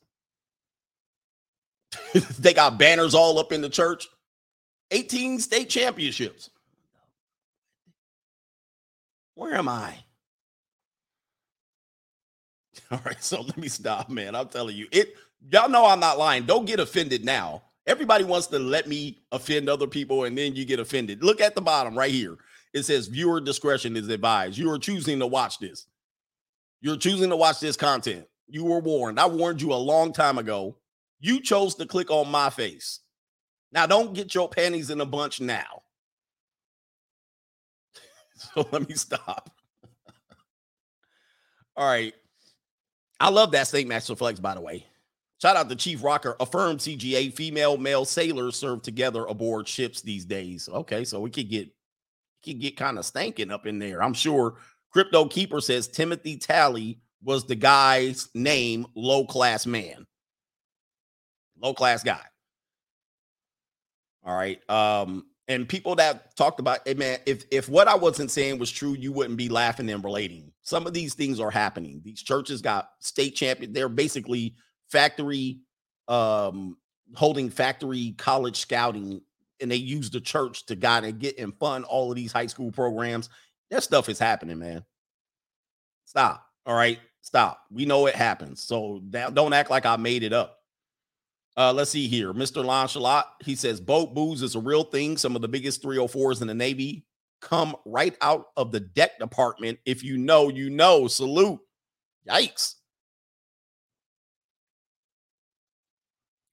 they 2.39 2.55
got 2.55 2.79
banners 2.79 3.15
all 3.15 3.39
up 3.39 3.53
in 3.53 3.61
the 3.61 3.69
church. 3.69 4.09
18 4.91 5.41
state 5.41 5.69
championships. 5.69 6.51
Where 9.35 9.55
am 9.55 9.69
I? 9.69 9.95
All 12.91 13.01
right, 13.05 13.23
so 13.23 13.41
let 13.41 13.57
me 13.57 13.69
stop, 13.69 14.09
man. 14.09 14.37
I'm 14.37 14.49
telling 14.49 14.77
you, 14.77 14.87
it 14.93 15.17
y'all 15.51 15.69
know 15.69 15.87
I'm 15.87 16.01
not 16.01 16.19
lying. 16.19 16.45
Don't 16.45 16.67
get 16.67 16.81
offended 16.81 17.25
now. 17.25 17.63
Everybody 17.87 18.25
wants 18.25 18.47
to 18.49 18.59
let 18.59 18.89
me 18.89 19.23
offend 19.31 19.69
other 19.69 19.87
people 19.87 20.25
and 20.25 20.37
then 20.37 20.57
you 20.57 20.65
get 20.65 20.81
offended. 20.81 21.23
Look 21.23 21.41
at 21.41 21.55
the 21.55 21.61
bottom 21.61 21.97
right 21.97 22.11
here. 22.11 22.39
It 22.73 22.85
says 22.85 23.07
viewer 23.09 23.41
discretion 23.41 23.97
is 23.97 24.09
advised. 24.09 24.57
You 24.57 24.71
are 24.71 24.79
choosing 24.79 25.19
to 25.21 25.27
watch 25.27 25.59
this. 25.59 25.87
You're 26.81 26.97
choosing 26.97 27.31
to 27.31 27.37
watch 27.37 27.61
this 27.61 27.77
content. 27.77 28.27
You 28.49 28.65
were 28.65 28.81
warned. 28.81 29.21
I 29.21 29.27
warned 29.27 29.63
you 29.63 29.73
a 29.73 29.77
long 29.77 30.13
time 30.13 30.39
ago. 30.39 30.77
You 31.21 31.41
chose 31.41 31.75
to 31.77 31.87
click 31.87 32.11
on 32.11 32.31
my 32.31 32.51
face. 32.51 33.01
Now, 33.73 33.87
don't 33.87 34.15
get 34.15 34.35
your 34.35 34.49
panties 34.49 34.91
in 34.91 35.01
a 35.01 35.07
bunch 35.07 35.41
now. 35.41 35.83
so 38.35 38.69
let 38.71 38.89
me 38.89 38.95
stop. 38.95 39.51
All 41.77 41.87
right. 41.87 42.15
I 43.21 43.31
love 43.31 43.53
that 43.53 43.67
Stank 43.67 43.89
Master 43.89 44.15
Flex, 44.17 44.41
by 44.41 44.55
the 44.55 44.61
way. 44.61 44.87
Shout 45.43 45.57
out 45.57 45.69
to 45.69 45.77
Chief 45.77 46.03
Rocker, 46.03 46.37
affirmed 46.41 46.79
CGA, 46.81 47.33
female, 47.33 47.77
male 47.77 48.05
sailors 48.05 48.57
serve 48.57 48.83
together 48.83 49.25
aboard 49.27 49.69
ships 49.69 50.01
these 50.01 50.25
days. 50.25 50.69
Okay, 50.73 51.05
so 51.05 51.21
we 51.21 51.31
could 51.31 51.51
get 51.51 51.69
could 52.45 52.61
get 52.61 52.77
kind 52.77 52.99
of 52.99 53.05
stanking 53.05 53.51
up 53.51 53.67
in 53.67 53.79
there. 53.79 54.03
I'm 54.03 54.15
sure 54.15 54.57
Crypto 54.93 55.27
Keeper 55.27 55.61
says 55.61 55.89
Timothy 55.89 56.37
Talley 56.39 57.01
was 57.23 57.47
the 57.47 57.55
guy's 57.57 58.29
name, 58.35 58.87
low 58.95 59.25
class 59.27 59.67
man. 59.67 60.07
Low 61.61 61.75
class 61.75 62.03
guy. 62.03 62.21
All 64.25 64.37
right. 64.37 64.59
Um, 64.71 65.27
And 65.49 65.69
people 65.69 65.95
that 65.97 66.35
talked 66.37 66.59
about, 66.61 66.81
hey 66.87 66.95
man, 66.95 67.19
if 67.27 67.45
if 67.51 67.69
what 67.69 67.87
I 67.89 67.95
wasn't 67.95 68.31
saying 68.31 68.59
was 68.59 68.71
true, 68.71 68.95
you 68.95 69.13
wouldn't 69.13 69.37
be 69.37 69.49
laughing 69.51 69.91
and 69.91 70.03
relating. 70.03 70.53
Some 70.63 70.87
of 70.87 70.95
these 70.95 71.15
things 71.15 71.39
are 71.41 71.51
happening. 71.51 72.01
These 72.03 72.23
churches 72.23 72.63
got 72.63 72.91
state 73.01 73.35
champion. 73.37 73.73
They're 73.75 73.91
basically 73.91 74.55
factory, 74.95 75.59
um, 76.07 76.77
holding 77.17 77.51
factory 77.51 78.15
college 78.17 78.61
scouting, 78.61 79.21
and 79.61 79.71
they 79.71 79.77
use 79.77 80.09
the 80.09 80.21
church 80.21 80.67
to 80.67 80.77
guide 80.77 81.05
and 81.05 81.19
get 81.19 81.37
and 81.39 81.53
fund 81.59 81.85
all 81.85 82.11
of 82.11 82.17
these 82.17 82.33
high 82.33 82.47
school 82.47 82.71
programs. 82.71 83.29
That 83.71 83.83
stuff 83.83 84.09
is 84.09 84.21
happening, 84.21 84.61
man. 84.61 84.85
Stop. 86.05 86.47
All 86.65 86.77
right, 86.77 87.01
stop. 87.23 87.59
We 87.73 87.87
know 87.87 88.07
it 88.07 88.15
happens. 88.15 88.63
So 88.63 89.03
that, 89.11 89.35
don't 89.35 89.53
act 89.53 89.69
like 89.69 89.85
I 89.85 89.97
made 89.97 90.23
it 90.23 90.33
up. 90.33 90.59
Uh, 91.57 91.73
let's 91.73 91.91
see 91.91 92.07
here. 92.07 92.33
Mr. 92.33 92.65
Lanchalot, 92.65 93.25
he 93.45 93.57
says 93.57 93.81
boat 93.81 94.15
booze 94.15 94.43
is 94.43 94.55
a 94.55 94.61
real 94.61 94.85
thing. 94.85 95.17
Some 95.17 95.35
of 95.35 95.43
the 95.43 95.49
biggest 95.49 95.83
304s 95.83 96.41
in 96.41 96.47
the 96.47 96.55
Navy 96.55 97.05
come 97.41 97.75
right 97.85 98.17
out 98.21 98.47
of 98.57 98.71
the 98.71 98.81
deck 98.81 99.19
department. 99.19 99.81
If 99.85 100.05
you 100.05 100.19
know, 100.19 100.49
you 100.49 100.71
know. 100.71 101.09
Salute. 101.09 101.61
Yikes. 102.29 102.77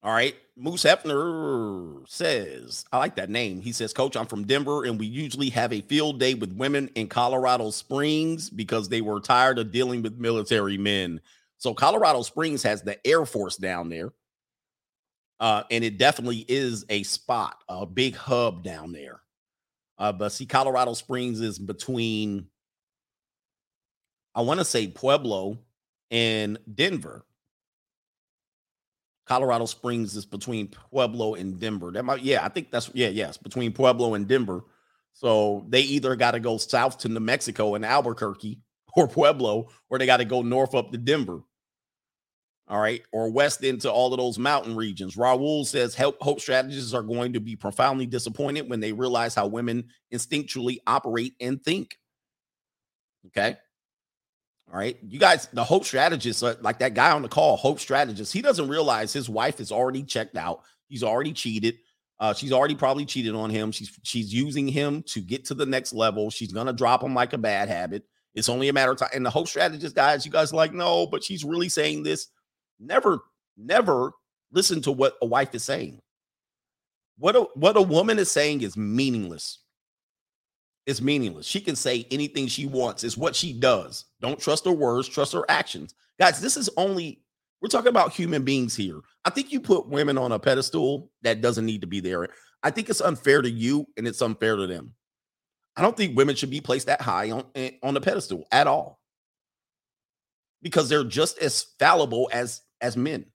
All 0.03 0.13
right. 0.13 0.35
Moose 0.57 0.83
Hefner 0.83 2.07
says, 2.07 2.85
I 2.91 2.97
like 2.97 3.15
that 3.15 3.29
name. 3.29 3.61
He 3.61 3.71
says, 3.71 3.93
Coach, 3.93 4.15
I'm 4.15 4.25
from 4.25 4.45
Denver, 4.45 4.85
and 4.85 4.99
we 4.99 5.05
usually 5.05 5.49
have 5.49 5.71
a 5.73 5.81
field 5.81 6.19
day 6.19 6.33
with 6.33 6.53
women 6.53 6.89
in 6.95 7.07
Colorado 7.07 7.69
Springs 7.69 8.49
because 8.49 8.89
they 8.89 9.01
were 9.01 9.19
tired 9.19 9.59
of 9.59 9.71
dealing 9.71 10.01
with 10.01 10.19
military 10.19 10.77
men. 10.77 11.21
So, 11.57 11.73
Colorado 11.73 12.21
Springs 12.23 12.63
has 12.63 12.81
the 12.81 13.05
Air 13.07 13.25
Force 13.25 13.57
down 13.57 13.89
there. 13.89 14.11
Uh, 15.39 15.63
and 15.71 15.83
it 15.83 15.97
definitely 15.97 16.45
is 16.47 16.85
a 16.89 17.01
spot, 17.03 17.63
a 17.67 17.85
big 17.85 18.15
hub 18.15 18.63
down 18.63 18.91
there. 18.91 19.21
Uh, 19.97 20.11
but 20.11 20.29
see, 20.29 20.45
Colorado 20.45 20.93
Springs 20.93 21.41
is 21.41 21.57
between, 21.57 22.47
I 24.35 24.41
want 24.41 24.59
to 24.59 24.65
say 24.65 24.87
Pueblo 24.87 25.57
and 26.11 26.59
Denver. 26.71 27.25
Colorado 29.25 29.65
Springs 29.65 30.15
is 30.15 30.25
between 30.25 30.67
Pueblo 30.67 31.35
and 31.35 31.59
Denver. 31.59 31.91
That 31.91 32.03
might, 32.03 32.21
yeah, 32.21 32.43
I 32.43 32.49
think 32.49 32.71
that's 32.71 32.89
yeah, 32.93 33.09
yes, 33.09 33.37
between 33.37 33.71
Pueblo 33.71 34.13
and 34.15 34.27
Denver. 34.27 34.63
So 35.13 35.65
they 35.69 35.81
either 35.81 36.15
got 36.15 36.31
to 36.31 36.39
go 36.39 36.57
south 36.57 36.97
to 36.99 37.09
New 37.09 37.19
Mexico 37.19 37.75
and 37.75 37.85
Albuquerque 37.85 38.59
or 38.95 39.07
Pueblo, 39.07 39.69
or 39.89 39.99
they 39.99 40.05
got 40.05 40.17
to 40.17 40.25
go 40.25 40.41
north 40.41 40.75
up 40.75 40.91
to 40.91 40.97
Denver. 40.97 41.41
All 42.67 42.79
right, 42.79 43.01
or 43.11 43.29
west 43.29 43.63
into 43.65 43.91
all 43.91 44.13
of 44.13 44.19
those 44.19 44.39
mountain 44.39 44.77
regions. 44.77 45.17
Raul 45.17 45.65
says 45.65 45.93
help 45.93 46.21
hope 46.21 46.39
strategists 46.39 46.93
are 46.93 47.03
going 47.03 47.33
to 47.33 47.41
be 47.41 47.57
profoundly 47.57 48.05
disappointed 48.05 48.69
when 48.69 48.79
they 48.79 48.93
realize 48.93 49.35
how 49.35 49.47
women 49.47 49.89
instinctually 50.13 50.77
operate 50.87 51.33
and 51.41 51.61
think. 51.61 51.97
Okay. 53.27 53.57
All 54.71 54.77
right. 54.77 54.97
You 55.05 55.19
guys, 55.19 55.47
the 55.51 55.63
hope 55.63 55.83
strategist, 55.83 56.43
uh, 56.43 56.55
like 56.61 56.79
that 56.79 56.93
guy 56.93 57.11
on 57.11 57.21
the 57.21 57.27
call, 57.27 57.57
hope 57.57 57.79
strategist, 57.79 58.31
he 58.31 58.41
doesn't 58.41 58.69
realize 58.69 59.11
his 59.11 59.27
wife 59.29 59.59
is 59.59 59.71
already 59.71 60.03
checked 60.03 60.37
out. 60.37 60.61
He's 60.87 61.03
already 61.03 61.33
cheated. 61.33 61.75
Uh, 62.19 62.33
she's 62.33 62.53
already 62.53 62.75
probably 62.75 63.05
cheated 63.05 63.35
on 63.35 63.49
him. 63.49 63.71
She's 63.71 63.91
she's 64.03 64.33
using 64.33 64.67
him 64.67 65.03
to 65.07 65.21
get 65.21 65.43
to 65.45 65.55
the 65.55 65.65
next 65.65 65.91
level. 65.91 66.29
She's 66.29 66.53
gonna 66.53 66.71
drop 66.71 67.03
him 67.03 67.13
like 67.13 67.33
a 67.33 67.37
bad 67.37 67.67
habit. 67.67 68.03
It's 68.33 68.47
only 68.47 68.69
a 68.69 68.73
matter 68.73 68.91
of 68.91 68.97
time. 68.97 69.09
And 69.13 69.25
the 69.25 69.29
hope 69.29 69.47
strategist 69.47 69.95
guys, 69.95 70.25
you 70.25 70.31
guys 70.31 70.53
like, 70.53 70.71
no, 70.71 71.07
but 71.07 71.23
she's 71.23 71.43
really 71.43 71.67
saying 71.67 72.03
this. 72.03 72.27
Never, 72.79 73.19
never 73.57 74.11
listen 74.51 74.81
to 74.83 74.91
what 74.91 75.17
a 75.21 75.25
wife 75.25 75.53
is 75.53 75.63
saying. 75.63 75.99
What 77.17 77.35
a 77.35 77.41
what 77.55 77.75
a 77.75 77.81
woman 77.81 78.19
is 78.19 78.31
saying 78.31 78.61
is 78.61 78.77
meaningless. 78.77 79.59
It's 80.85 81.01
meaningless. 81.01 81.45
She 81.45 81.61
can 81.61 81.75
say 81.75 82.07
anything 82.09 82.47
she 82.47 82.65
wants. 82.65 83.03
It's 83.03 83.17
what 83.17 83.35
she 83.35 83.53
does. 83.53 84.05
Don't 84.19 84.39
trust 84.39 84.65
her 84.65 84.71
words, 84.71 85.07
trust 85.07 85.33
her 85.33 85.45
actions. 85.49 85.93
Guys, 86.19 86.41
this 86.41 86.57
is 86.57 86.69
only 86.77 87.21
we're 87.61 87.69
talking 87.69 87.89
about 87.89 88.13
human 88.13 88.43
beings 88.43 88.75
here. 88.75 89.01
I 89.23 89.29
think 89.29 89.51
you 89.51 89.59
put 89.59 89.87
women 89.87 90.17
on 90.17 90.31
a 90.31 90.39
pedestal 90.39 91.11
that 91.21 91.41
doesn't 91.41 91.65
need 91.65 91.81
to 91.81 91.87
be 91.87 91.99
there. 91.99 92.27
I 92.63 92.71
think 92.71 92.89
it's 92.89 93.01
unfair 93.01 93.41
to 93.41 93.49
you 93.49 93.85
and 93.97 94.07
it's 94.07 94.21
unfair 94.21 94.55
to 94.55 94.65
them. 94.65 94.93
I 95.75 95.83
don't 95.83 95.95
think 95.95 96.17
women 96.17 96.35
should 96.35 96.49
be 96.49 96.61
placed 96.61 96.87
that 96.87 97.01
high 97.01 97.31
on 97.31 97.45
eh, 97.55 97.71
on 97.83 97.93
the 97.93 98.01
pedestal 98.01 98.45
at 98.51 98.67
all. 98.67 98.99
Because 100.63 100.89
they're 100.89 101.03
just 101.03 101.37
as 101.37 101.67
fallible 101.79 102.29
as 102.33 102.61
as 102.81 102.97
men. 102.97 103.25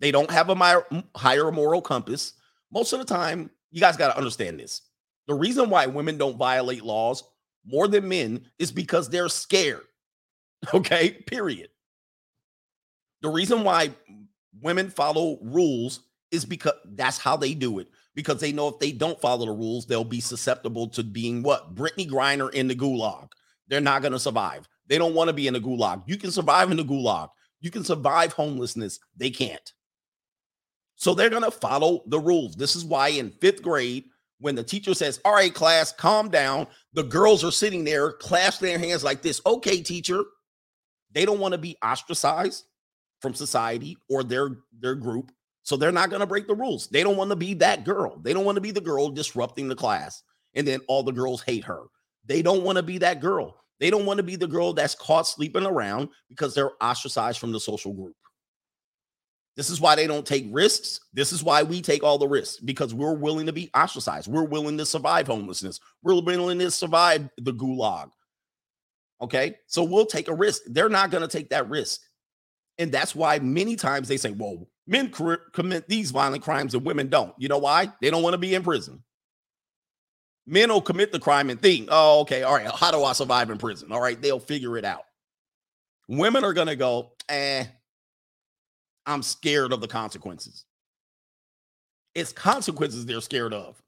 They 0.00 0.10
don't 0.10 0.30
have 0.30 0.50
a 0.50 0.84
higher 1.14 1.50
moral 1.52 1.82
compass. 1.82 2.32
Most 2.72 2.92
of 2.92 2.98
the 2.98 3.04
time, 3.04 3.50
you 3.70 3.80
guys 3.80 3.96
got 3.96 4.08
to 4.08 4.16
understand 4.16 4.58
this. 4.58 4.82
The 5.30 5.36
reason 5.36 5.70
why 5.70 5.86
women 5.86 6.18
don't 6.18 6.36
violate 6.36 6.82
laws 6.82 7.22
more 7.64 7.86
than 7.86 8.08
men 8.08 8.46
is 8.58 8.72
because 8.72 9.08
they're 9.08 9.28
scared. 9.28 9.84
Okay, 10.74 11.12
period. 11.28 11.68
The 13.22 13.28
reason 13.28 13.62
why 13.62 13.92
women 14.60 14.90
follow 14.90 15.38
rules 15.40 16.00
is 16.32 16.44
because 16.44 16.74
that's 16.84 17.16
how 17.16 17.36
they 17.36 17.54
do 17.54 17.78
it. 17.78 17.86
Because 18.16 18.40
they 18.40 18.50
know 18.50 18.66
if 18.66 18.80
they 18.80 18.90
don't 18.90 19.20
follow 19.20 19.46
the 19.46 19.52
rules, 19.52 19.86
they'll 19.86 20.02
be 20.02 20.20
susceptible 20.20 20.88
to 20.88 21.04
being 21.04 21.44
what? 21.44 21.76
Brittney 21.76 22.10
Griner 22.10 22.52
in 22.52 22.66
the 22.66 22.74
gulag. 22.74 23.28
They're 23.68 23.80
not 23.80 24.02
going 24.02 24.12
to 24.12 24.18
survive. 24.18 24.68
They 24.88 24.98
don't 24.98 25.14
want 25.14 25.28
to 25.28 25.32
be 25.32 25.46
in 25.46 25.54
the 25.54 25.60
gulag. 25.60 26.02
You 26.06 26.16
can 26.16 26.32
survive 26.32 26.72
in 26.72 26.76
the 26.76 26.84
gulag. 26.84 27.28
You 27.60 27.70
can 27.70 27.84
survive 27.84 28.32
homelessness. 28.32 28.98
They 29.16 29.30
can't. 29.30 29.72
So 30.96 31.14
they're 31.14 31.30
going 31.30 31.44
to 31.44 31.52
follow 31.52 32.02
the 32.06 32.18
rules. 32.18 32.56
This 32.56 32.74
is 32.74 32.84
why 32.84 33.10
in 33.10 33.30
fifth 33.30 33.62
grade, 33.62 34.09
when 34.40 34.54
the 34.54 34.64
teacher 34.64 34.94
says, 34.94 35.20
All 35.24 35.34
right, 35.34 35.54
class, 35.54 35.92
calm 35.92 36.28
down, 36.28 36.66
the 36.92 37.02
girls 37.02 37.44
are 37.44 37.52
sitting 37.52 37.84
there, 37.84 38.12
clasp 38.12 38.60
their 38.60 38.78
hands 38.78 39.04
like 39.04 39.22
this. 39.22 39.40
Okay, 39.46 39.80
teacher. 39.80 40.22
They 41.12 41.24
don't 41.24 41.40
want 41.40 41.52
to 41.52 41.58
be 41.58 41.76
ostracized 41.84 42.64
from 43.20 43.34
society 43.34 43.96
or 44.08 44.24
their 44.24 44.58
their 44.80 44.94
group. 44.94 45.32
So 45.62 45.76
they're 45.76 45.92
not 45.92 46.10
going 46.10 46.20
to 46.20 46.26
break 46.26 46.46
the 46.46 46.54
rules. 46.54 46.88
They 46.88 47.02
don't 47.02 47.16
want 47.16 47.30
to 47.30 47.36
be 47.36 47.54
that 47.54 47.84
girl. 47.84 48.18
They 48.22 48.32
don't 48.32 48.44
want 48.44 48.56
to 48.56 48.62
be 48.62 48.70
the 48.70 48.80
girl 48.80 49.10
disrupting 49.10 49.68
the 49.68 49.76
class. 49.76 50.22
And 50.54 50.66
then 50.66 50.80
all 50.88 51.02
the 51.02 51.12
girls 51.12 51.42
hate 51.42 51.64
her. 51.64 51.82
They 52.24 52.42
don't 52.42 52.64
want 52.64 52.76
to 52.76 52.82
be 52.82 52.98
that 52.98 53.20
girl. 53.20 53.56
They 53.78 53.90
don't 53.90 54.06
want 54.06 54.18
to 54.18 54.22
be 54.22 54.36
the 54.36 54.46
girl 54.46 54.72
that's 54.72 54.94
caught 54.94 55.26
sleeping 55.26 55.66
around 55.66 56.08
because 56.28 56.54
they're 56.54 56.72
ostracized 56.82 57.38
from 57.38 57.52
the 57.52 57.60
social 57.60 57.92
group. 57.92 58.14
This 59.60 59.68
is 59.68 59.78
why 59.78 59.94
they 59.94 60.06
don't 60.06 60.24
take 60.24 60.46
risks. 60.50 61.00
This 61.12 61.32
is 61.32 61.44
why 61.44 61.62
we 61.62 61.82
take 61.82 62.02
all 62.02 62.16
the 62.16 62.26
risks 62.26 62.58
because 62.60 62.94
we're 62.94 63.12
willing 63.12 63.44
to 63.44 63.52
be 63.52 63.68
ostracized. 63.76 64.26
We're 64.26 64.46
willing 64.46 64.78
to 64.78 64.86
survive 64.86 65.26
homelessness. 65.26 65.80
We're 66.02 66.18
willing 66.22 66.58
to 66.60 66.70
survive 66.70 67.28
the 67.36 67.52
gulag. 67.52 68.10
Okay. 69.20 69.56
So 69.66 69.84
we'll 69.84 70.06
take 70.06 70.28
a 70.28 70.34
risk. 70.34 70.62
They're 70.64 70.88
not 70.88 71.10
going 71.10 71.20
to 71.20 71.28
take 71.28 71.50
that 71.50 71.68
risk. 71.68 72.00
And 72.78 72.90
that's 72.90 73.14
why 73.14 73.38
many 73.38 73.76
times 73.76 74.08
they 74.08 74.16
say, 74.16 74.30
well, 74.30 74.66
men 74.86 75.12
commit 75.52 75.86
these 75.86 76.10
violent 76.10 76.42
crimes 76.42 76.74
and 76.74 76.82
women 76.82 77.10
don't. 77.10 77.34
You 77.36 77.48
know 77.48 77.58
why? 77.58 77.92
They 78.00 78.08
don't 78.08 78.22
want 78.22 78.32
to 78.32 78.38
be 78.38 78.54
in 78.54 78.62
prison. 78.62 79.04
Men 80.46 80.70
will 80.70 80.80
commit 80.80 81.12
the 81.12 81.20
crime 81.20 81.50
and 81.50 81.60
think, 81.60 81.90
oh, 81.92 82.20
okay, 82.20 82.44
all 82.44 82.54
right, 82.54 82.70
how 82.74 82.90
do 82.90 83.04
I 83.04 83.12
survive 83.12 83.50
in 83.50 83.58
prison? 83.58 83.92
All 83.92 84.00
right, 84.00 84.18
they'll 84.22 84.40
figure 84.40 84.78
it 84.78 84.86
out. 84.86 85.04
Women 86.08 86.44
are 86.44 86.54
going 86.54 86.68
to 86.68 86.76
go, 86.76 87.12
eh, 87.28 87.66
I'm 89.10 89.22
scared 89.22 89.72
of 89.72 89.80
the 89.80 89.88
consequences. 89.88 90.64
It's 92.14 92.32
consequences 92.32 93.06
they're 93.06 93.20
scared 93.20 93.52
of. 93.52 93.80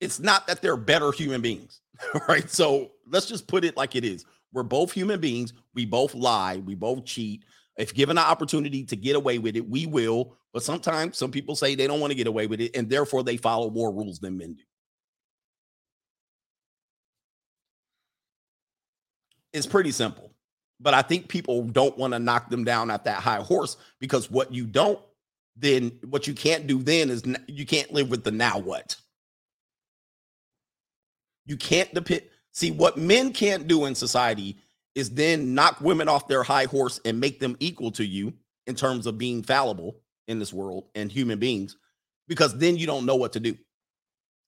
It's 0.00 0.20
not 0.20 0.46
that 0.46 0.62
they're 0.62 0.76
better 0.76 1.12
human 1.12 1.40
beings. 1.40 1.80
right? 2.28 2.48
So 2.50 2.92
let's 3.06 3.26
just 3.26 3.46
put 3.46 3.64
it 3.64 3.76
like 3.76 3.96
it 3.96 4.04
is. 4.04 4.24
We're 4.52 4.62
both 4.62 4.92
human 4.92 5.20
beings. 5.20 5.52
We 5.74 5.86
both 5.86 6.14
lie. 6.14 6.58
We 6.58 6.74
both 6.74 7.04
cheat. 7.04 7.44
If 7.78 7.94
given 7.94 8.18
an 8.18 8.24
opportunity 8.24 8.84
to 8.84 8.96
get 8.96 9.16
away 9.16 9.38
with 9.38 9.56
it, 9.56 9.68
we 9.68 9.86
will. 9.86 10.36
But 10.52 10.62
sometimes 10.62 11.16
some 11.16 11.30
people 11.30 11.54
say 11.54 11.74
they 11.74 11.86
don't 11.86 12.00
want 12.00 12.10
to 12.10 12.16
get 12.16 12.26
away 12.26 12.46
with 12.46 12.60
it, 12.60 12.76
and 12.76 12.88
therefore 12.88 13.22
they 13.22 13.36
follow 13.36 13.70
more 13.70 13.92
rules 13.92 14.18
than 14.18 14.36
men 14.36 14.54
do. 14.54 14.62
It's 19.52 19.66
pretty 19.66 19.92
simple. 19.92 20.32
But 20.80 20.94
I 20.94 21.02
think 21.02 21.28
people 21.28 21.64
don't 21.64 21.98
want 21.98 22.14
to 22.14 22.18
knock 22.18 22.48
them 22.48 22.64
down 22.64 22.90
at 22.90 23.04
that 23.04 23.20
high 23.20 23.42
horse 23.42 23.76
because 24.00 24.30
what 24.30 24.52
you 24.52 24.64
don't 24.66 24.98
then 25.56 25.92
what 26.08 26.26
you 26.26 26.34
can't 26.34 26.66
do 26.66 26.82
then 26.82 27.10
is 27.10 27.22
you 27.46 27.66
can't 27.66 27.92
live 27.92 28.10
with 28.10 28.24
the 28.24 28.30
now 28.30 28.58
what. 28.58 28.96
You 31.46 31.56
can't 31.56 31.92
depend. 31.92 32.22
See 32.52 32.70
what 32.70 32.96
men 32.96 33.32
can't 33.32 33.68
do 33.68 33.84
in 33.84 33.94
society 33.94 34.56
is 34.94 35.10
then 35.10 35.54
knock 35.54 35.80
women 35.80 36.08
off 36.08 36.28
their 36.28 36.42
high 36.42 36.64
horse 36.64 37.00
and 37.04 37.20
make 37.20 37.38
them 37.38 37.56
equal 37.60 37.92
to 37.92 38.04
you 38.04 38.32
in 38.66 38.74
terms 38.74 39.06
of 39.06 39.18
being 39.18 39.42
fallible 39.42 39.96
in 40.26 40.38
this 40.38 40.52
world 40.52 40.86
and 40.94 41.12
human 41.12 41.38
beings 41.38 41.76
because 42.26 42.56
then 42.58 42.76
you 42.76 42.86
don't 42.86 43.06
know 43.06 43.16
what 43.16 43.32
to 43.34 43.40
do. 43.40 43.56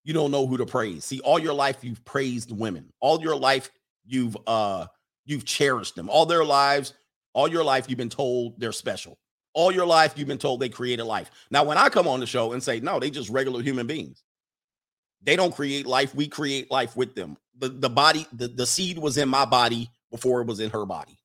You 0.04 0.14
don't 0.14 0.32
know 0.32 0.46
who 0.46 0.56
to 0.56 0.66
praise. 0.66 1.04
See, 1.04 1.20
all 1.20 1.38
your 1.38 1.54
life 1.54 1.84
you've 1.84 2.04
praised 2.04 2.50
women. 2.50 2.92
All 3.00 3.20
your 3.20 3.36
life 3.36 3.70
you've 4.04 4.36
uh 4.46 4.86
You've 5.26 5.44
cherished 5.44 5.96
them 5.96 6.10
all 6.10 6.26
their 6.26 6.44
lives. 6.44 6.94
All 7.34 7.48
your 7.48 7.64
life, 7.64 7.86
you've 7.88 7.98
been 7.98 8.08
told 8.10 8.60
they're 8.60 8.72
special. 8.72 9.18
All 9.54 9.72
your 9.72 9.86
life, 9.86 10.14
you've 10.16 10.28
been 10.28 10.38
told 10.38 10.60
they 10.60 10.68
created 10.68 11.04
life. 11.04 11.30
Now, 11.50 11.64
when 11.64 11.78
I 11.78 11.88
come 11.88 12.08
on 12.08 12.20
the 12.20 12.26
show 12.26 12.52
and 12.52 12.62
say, 12.62 12.80
no, 12.80 13.00
they 13.00 13.10
just 13.10 13.30
regular 13.30 13.62
human 13.62 13.86
beings, 13.86 14.22
They 15.22 15.36
don't 15.36 15.54
create 15.54 15.86
life. 15.86 16.14
We 16.14 16.28
create 16.28 16.70
life 16.70 16.96
with 16.96 17.14
them. 17.14 17.36
The, 17.58 17.68
the 17.70 17.90
body, 17.90 18.26
the, 18.32 18.48
the 18.48 18.66
seed 18.66 18.98
was 18.98 19.18
in 19.18 19.28
my 19.28 19.44
body 19.44 19.90
before 20.10 20.40
it 20.42 20.46
was 20.48 20.60
in 20.60 20.70
her 20.70 20.86
body. 20.86 21.18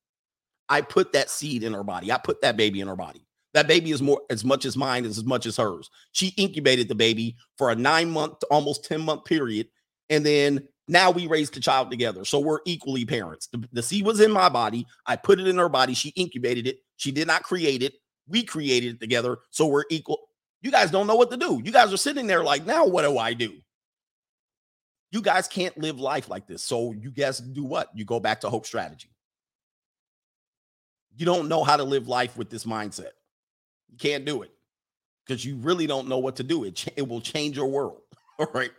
I 0.69 0.81
put 0.81 1.13
that 1.13 1.29
seed 1.29 1.63
in 1.63 1.73
her 1.73 1.83
body. 1.83 2.11
I 2.11 2.17
put 2.17 2.41
that 2.41 2.57
baby 2.57 2.81
in 2.81 2.87
her 2.87 2.95
body. 2.95 3.25
That 3.53 3.67
baby 3.67 3.91
is 3.91 4.01
more 4.01 4.21
as 4.29 4.45
much 4.45 4.65
as 4.65 4.77
mine 4.77 5.05
as 5.05 5.17
as 5.17 5.25
much 5.25 5.45
as 5.45 5.57
hers. 5.57 5.89
She 6.13 6.29
incubated 6.37 6.89
the 6.89 6.95
baby 6.95 7.37
for 7.57 7.71
a 7.71 7.75
nine 7.75 8.09
month, 8.11 8.35
almost 8.51 8.85
10 8.85 9.01
month 9.01 9.25
period. 9.25 9.69
And 10.09 10.25
then 10.25 10.67
now 10.87 11.11
we 11.11 11.27
raised 11.27 11.53
the 11.53 11.59
child 11.59 11.91
together. 11.91 12.23
So 12.23 12.39
we're 12.39 12.59
equally 12.65 13.05
parents. 13.05 13.47
The, 13.47 13.67
the 13.73 13.83
seed 13.83 14.05
was 14.05 14.19
in 14.19 14.31
my 14.31 14.49
body. 14.49 14.85
I 15.05 15.15
put 15.15 15.39
it 15.39 15.47
in 15.47 15.57
her 15.57 15.69
body. 15.69 15.93
She 15.93 16.09
incubated 16.09 16.67
it. 16.67 16.79
She 16.95 17.11
did 17.11 17.27
not 17.27 17.43
create 17.43 17.83
it. 17.83 17.93
We 18.27 18.43
created 18.43 18.95
it 18.95 18.99
together. 18.99 19.39
So 19.51 19.67
we're 19.67 19.85
equal. 19.89 20.19
You 20.61 20.71
guys 20.71 20.91
don't 20.91 21.07
know 21.07 21.15
what 21.15 21.31
to 21.31 21.37
do. 21.37 21.61
You 21.63 21.71
guys 21.71 21.93
are 21.93 21.97
sitting 21.97 22.27
there 22.27 22.43
like, 22.43 22.65
now 22.65 22.85
what 22.85 23.03
do 23.03 23.17
I 23.17 23.33
do? 23.33 23.53
You 25.11 25.21
guys 25.21 25.47
can't 25.47 25.77
live 25.77 25.99
life 25.99 26.29
like 26.29 26.47
this. 26.47 26.63
So 26.63 26.93
you 26.93 27.11
guys 27.11 27.39
do 27.39 27.63
what? 27.63 27.89
You 27.93 28.05
go 28.05 28.19
back 28.19 28.41
to 28.41 28.49
hope 28.49 28.65
strategy. 28.65 29.09
You 31.15 31.25
don't 31.25 31.47
know 31.47 31.63
how 31.63 31.77
to 31.77 31.83
live 31.83 32.07
life 32.07 32.37
with 32.37 32.49
this 32.49 32.65
mindset. 32.65 33.11
You 33.89 33.97
can't 33.97 34.25
do 34.25 34.41
it 34.41 34.51
because 35.25 35.43
you 35.43 35.55
really 35.57 35.87
don't 35.87 36.07
know 36.07 36.19
what 36.19 36.35
to 36.37 36.43
do. 36.43 36.63
It, 36.63 36.75
ch- 36.75 36.89
it 36.95 37.07
will 37.07 37.21
change 37.21 37.55
your 37.57 37.67
world. 37.67 38.01
All 38.39 38.47
right. 38.53 38.71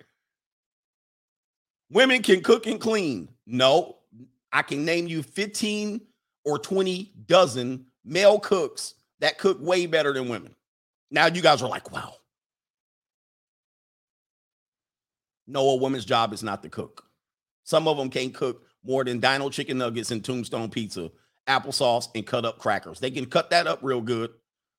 Women 1.90 2.23
can 2.23 2.43
cook 2.43 2.66
and 2.66 2.81
clean. 2.81 3.28
No, 3.47 3.98
I 4.52 4.62
can 4.62 4.85
name 4.85 5.06
you 5.06 5.23
15 5.23 6.01
or 6.44 6.59
20 6.59 7.12
dozen 7.27 7.86
male 8.05 8.39
cooks 8.39 8.94
that 9.20 9.39
cook 9.39 9.59
way 9.60 9.86
better 9.86 10.12
than 10.12 10.28
women. 10.28 10.55
Now 11.10 11.27
you 11.27 11.43
guys 11.43 11.62
are 11.62 11.69
like, 11.69 11.90
wow. 11.90 12.15
No, 15.47 15.70
a 15.70 15.77
woman's 15.77 16.05
job 16.05 16.35
is 16.35 16.43
not 16.43 16.62
to 16.62 16.69
cook. 16.69 17.05
Some 17.65 17.89
of 17.89 17.97
them 17.97 18.10
can't 18.10 18.35
cook 18.35 18.65
more 18.85 19.02
than 19.02 19.19
Dino 19.19 19.48
chicken 19.48 19.78
nuggets 19.78 20.10
and 20.10 20.23
tombstone 20.23 20.70
pizza, 20.70 21.10
applesauce, 21.47 22.09
and 22.15 22.27
cut 22.27 22.44
up 22.44 22.59
crackers. 22.59 23.01
They 23.01 23.10
can 23.10 23.27
cut 23.27 23.51
that 23.51 23.66
up 23.66 23.81
real 23.82 24.02
good. 24.02 24.31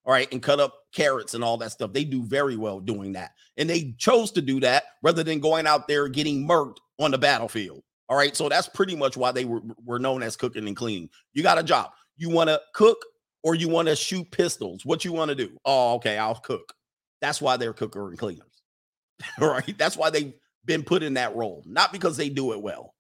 All 0.06 0.14
right, 0.14 0.32
and 0.32 0.42
cut 0.42 0.60
up 0.60 0.74
carrots 0.94 1.34
and 1.34 1.44
all 1.44 1.58
that 1.58 1.72
stuff. 1.72 1.94
They 1.94 2.04
do 2.04 2.24
very 2.24 2.56
well 2.56 2.80
doing 2.80 3.14
that. 3.14 3.34
And 3.58 3.70
they 3.70 3.94
chose 3.98 4.32
to 4.32 4.42
do 4.42 4.60
that 4.62 4.86
rather 5.04 5.24
than 5.24 5.40
going 5.40 5.68
out 5.68 5.88
there 5.88 6.08
getting 6.08 6.48
murked 6.48 6.78
on 7.00 7.12
the 7.12 7.18
battlefield. 7.18 7.82
All 8.10 8.18
right, 8.18 8.36
so 8.36 8.50
that's 8.50 8.68
pretty 8.68 8.96
much 8.96 9.16
why 9.18 9.32
they 9.32 9.46
were, 9.46 9.62
were 9.86 10.00
known 10.00 10.24
as 10.24 10.36
cooking 10.36 10.68
and 10.68 10.76
cleaning. 10.76 11.10
You 11.34 11.44
got 11.44 11.60
a 11.60 11.64
job. 11.64 11.92
You 12.18 12.30
want 12.30 12.50
to 12.50 12.60
cook 12.74 12.98
or 13.44 13.56
you 13.56 13.70
want 13.70 13.88
to 13.88 13.96
shoot 13.96 14.30
pistols? 14.32 14.86
What 14.86 15.06
you 15.06 15.14
want 15.14 15.30
to 15.30 15.36
do? 15.36 15.52
Oh, 15.64 15.96
okay, 15.96 16.18
I'll 16.18 16.36
cook. 16.36 16.74
That's 17.22 17.42
why 17.42 17.58
they're 17.58 17.74
cooker 17.74 18.10
and 18.10 18.18
cleaners. 18.18 18.44
All 19.42 19.50
right, 19.50 19.78
that's 19.78 19.96
why 19.96 20.10
they've 20.10 20.34
been 20.66 20.84
put 20.84 21.04
in 21.04 21.14
that 21.16 21.36
role, 21.36 21.64
not 21.66 21.92
because 21.92 22.18
they 22.18 22.30
do 22.30 22.54
it 22.54 22.62
well. 22.62 22.96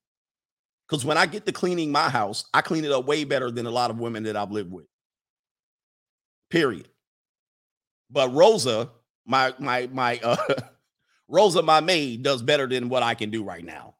Because 0.87 1.05
when 1.05 1.17
I 1.17 1.25
get 1.25 1.45
to 1.45 1.51
cleaning 1.51 1.91
my 1.91 2.09
house, 2.09 2.45
I 2.53 2.61
clean 2.61 2.85
it 2.85 2.91
up 2.91 3.05
way 3.05 3.23
better 3.23 3.51
than 3.51 3.65
a 3.65 3.71
lot 3.71 3.91
of 3.91 3.99
women 3.99 4.23
that 4.23 4.35
I've 4.35 4.51
lived 4.51 4.71
with. 4.71 4.85
Period. 6.49 6.87
But 8.09 8.33
Rosa, 8.33 8.89
my 9.25 9.53
my 9.59 9.87
my 9.91 10.19
uh 10.23 10.37
Rosa, 11.29 11.61
my 11.61 11.79
maid, 11.79 12.23
does 12.23 12.41
better 12.41 12.67
than 12.67 12.89
what 12.89 13.03
I 13.03 13.13
can 13.13 13.29
do 13.29 13.43
right 13.43 13.63
now. 13.63 13.95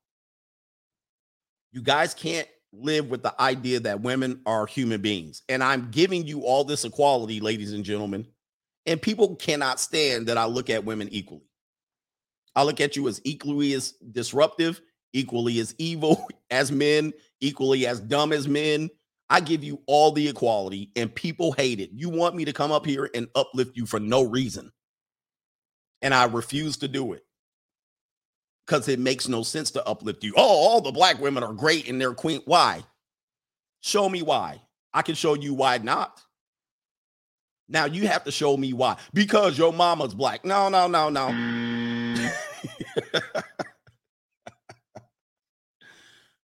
You 1.72 1.82
guys 1.82 2.16
can't 2.16 2.48
live 2.74 3.10
with 3.10 3.24
the 3.24 3.40
idea 3.40 3.80
that 3.82 4.02
women 4.02 4.42
are 4.46 4.66
human 4.66 5.02
beings. 5.02 5.44
And 5.48 5.64
I'm 5.64 5.90
giving 5.92 6.26
you 6.26 6.42
all 6.42 6.64
this 6.64 6.86
equality, 6.86 7.40
ladies 7.40 7.74
and 7.74 7.86
gentlemen. 7.86 8.28
And 8.86 9.02
people 9.02 9.36
cannot 9.36 9.80
stand 9.80 10.28
that 10.28 10.38
I 10.38 10.46
look 10.46 10.70
at 10.70 10.84
women 10.84 11.10
equally. 11.12 11.48
I 12.56 12.64
look 12.64 12.82
at 12.82 12.96
you 12.96 13.08
as 13.08 13.22
equally 13.24 13.74
as 13.74 13.92
disruptive, 14.12 14.82
equally 15.14 15.60
as 15.60 15.76
evil 15.78 16.28
as 16.50 16.72
men, 16.72 17.14
equally 17.42 17.86
as 17.86 18.00
dumb 18.00 18.34
as 18.34 18.48
men. 18.48 18.90
I 19.30 19.40
give 19.40 19.64
you 19.64 19.80
all 19.86 20.12
the 20.12 20.28
equality, 20.28 20.92
and 20.96 21.14
people 21.14 21.52
hate 21.52 21.80
it. 21.80 21.92
You 21.94 22.10
want 22.10 22.36
me 22.36 22.46
to 22.46 22.54
come 22.54 22.72
up 22.72 22.88
here 22.88 23.12
and 23.14 23.28
uplift 23.36 23.78
you 23.78 23.86
for 23.86 24.00
no 24.00 24.24
reason. 24.24 24.72
And 26.02 26.14
I 26.14 26.26
refuse 26.26 26.78
to 26.78 26.88
do 26.88 27.14
it 27.14 27.26
because 28.66 28.88
it 28.88 29.00
makes 29.00 29.28
no 29.28 29.44
sense 29.44 29.72
to 29.72 29.86
uplift 29.86 30.24
you. 30.24 30.34
Oh, 30.38 30.42
all 30.44 30.82
the 30.82 30.92
black 30.92 31.20
women 31.20 31.44
are 31.44 31.54
great 31.54 31.90
and 31.90 32.00
they're 32.00 32.14
queen. 32.14 32.42
Why? 32.46 32.84
Show 33.82 34.08
me 34.08 34.22
why. 34.22 34.62
I 34.94 35.02
can 35.02 35.16
show 35.16 35.34
you 35.34 35.54
why 35.54 35.78
not. 35.80 36.22
Now 37.68 37.86
you 37.86 38.08
have 38.08 38.24
to 38.24 38.32
show 38.32 38.56
me 38.58 38.74
why. 38.74 38.98
Because 39.14 39.58
your 39.58 39.74
mama's 39.74 40.14
black. 40.14 40.46
No, 40.46 40.70
no, 40.70 40.88
no, 40.88 41.10
no. 41.10 41.28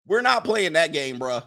We're 0.08 0.22
not 0.22 0.44
playing 0.44 0.74
that 0.74 0.94
game, 0.94 1.18
bruh. 1.18 1.44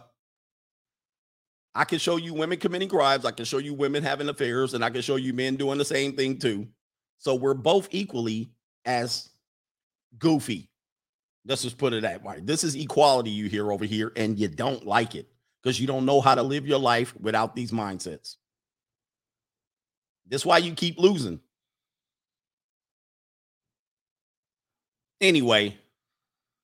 I 1.73 1.85
can 1.85 1.99
show 1.99 2.17
you 2.17 2.33
women 2.33 2.59
committing 2.59 2.89
crimes. 2.89 3.23
I 3.23 3.31
can 3.31 3.45
show 3.45 3.59
you 3.59 3.73
women 3.73 4.03
having 4.03 4.27
affairs, 4.27 4.73
and 4.73 4.83
I 4.83 4.89
can 4.89 5.01
show 5.01 5.15
you 5.15 5.33
men 5.33 5.55
doing 5.55 5.77
the 5.77 5.85
same 5.85 6.15
thing 6.15 6.39
too. 6.39 6.67
So 7.19 7.35
we're 7.35 7.53
both 7.53 7.89
equally 7.91 8.51
as 8.85 9.29
goofy. 10.17 10.69
Let's 11.45 11.61
just 11.61 11.77
put 11.77 11.93
it 11.93 12.01
that 12.01 12.23
way. 12.23 12.39
This 12.41 12.63
is 12.63 12.75
equality 12.75 13.29
you 13.29 13.47
hear 13.47 13.71
over 13.71 13.85
here, 13.85 14.11
and 14.15 14.39
you 14.39 14.47
don't 14.47 14.85
like 14.85 15.15
it 15.15 15.27
because 15.61 15.79
you 15.79 15.87
don't 15.87 16.05
know 16.05 16.21
how 16.21 16.35
to 16.35 16.43
live 16.43 16.65
your 16.65 16.79
life 16.79 17.13
without 17.19 17.55
these 17.55 17.71
mindsets. 17.71 18.37
That's 20.27 20.45
why 20.45 20.59
you 20.59 20.73
keep 20.73 20.97
losing. 20.97 21.39
Anyway, 25.21 25.77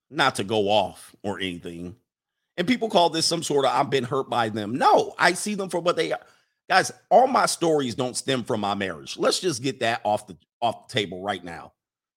not 0.10 0.36
to 0.36 0.44
go 0.44 0.70
off 0.70 1.16
or 1.24 1.40
anything. 1.40 1.96
And 2.58 2.68
people 2.68 2.90
call 2.90 3.10
this 3.10 3.26
some 3.26 3.44
sort 3.44 3.66
of 3.66 3.72
I've 3.72 3.90
been 3.90 4.06
hurt 4.06 4.30
by 4.30 4.50
them. 4.50 4.76
No, 4.76 5.14
I 5.18 5.34
see 5.34 5.56
them 5.56 5.70
for 5.70 5.80
what 5.80 5.98
they 5.98 6.14
are. 6.14 6.22
Guys, 6.68 6.92
all 7.12 7.28
my 7.28 7.46
stories 7.46 7.94
don't 7.94 8.18
stem 8.18 8.44
from 8.44 8.60
my 8.60 8.74
marriage. 8.74 9.18
Let's 9.18 9.40
just 9.40 9.62
get 9.62 9.80
that 9.82 10.02
off 10.04 10.26
the 10.26 10.36
off 10.62 10.88
the 10.88 10.94
table 10.94 11.22
right 11.22 11.44
now. 11.44 11.74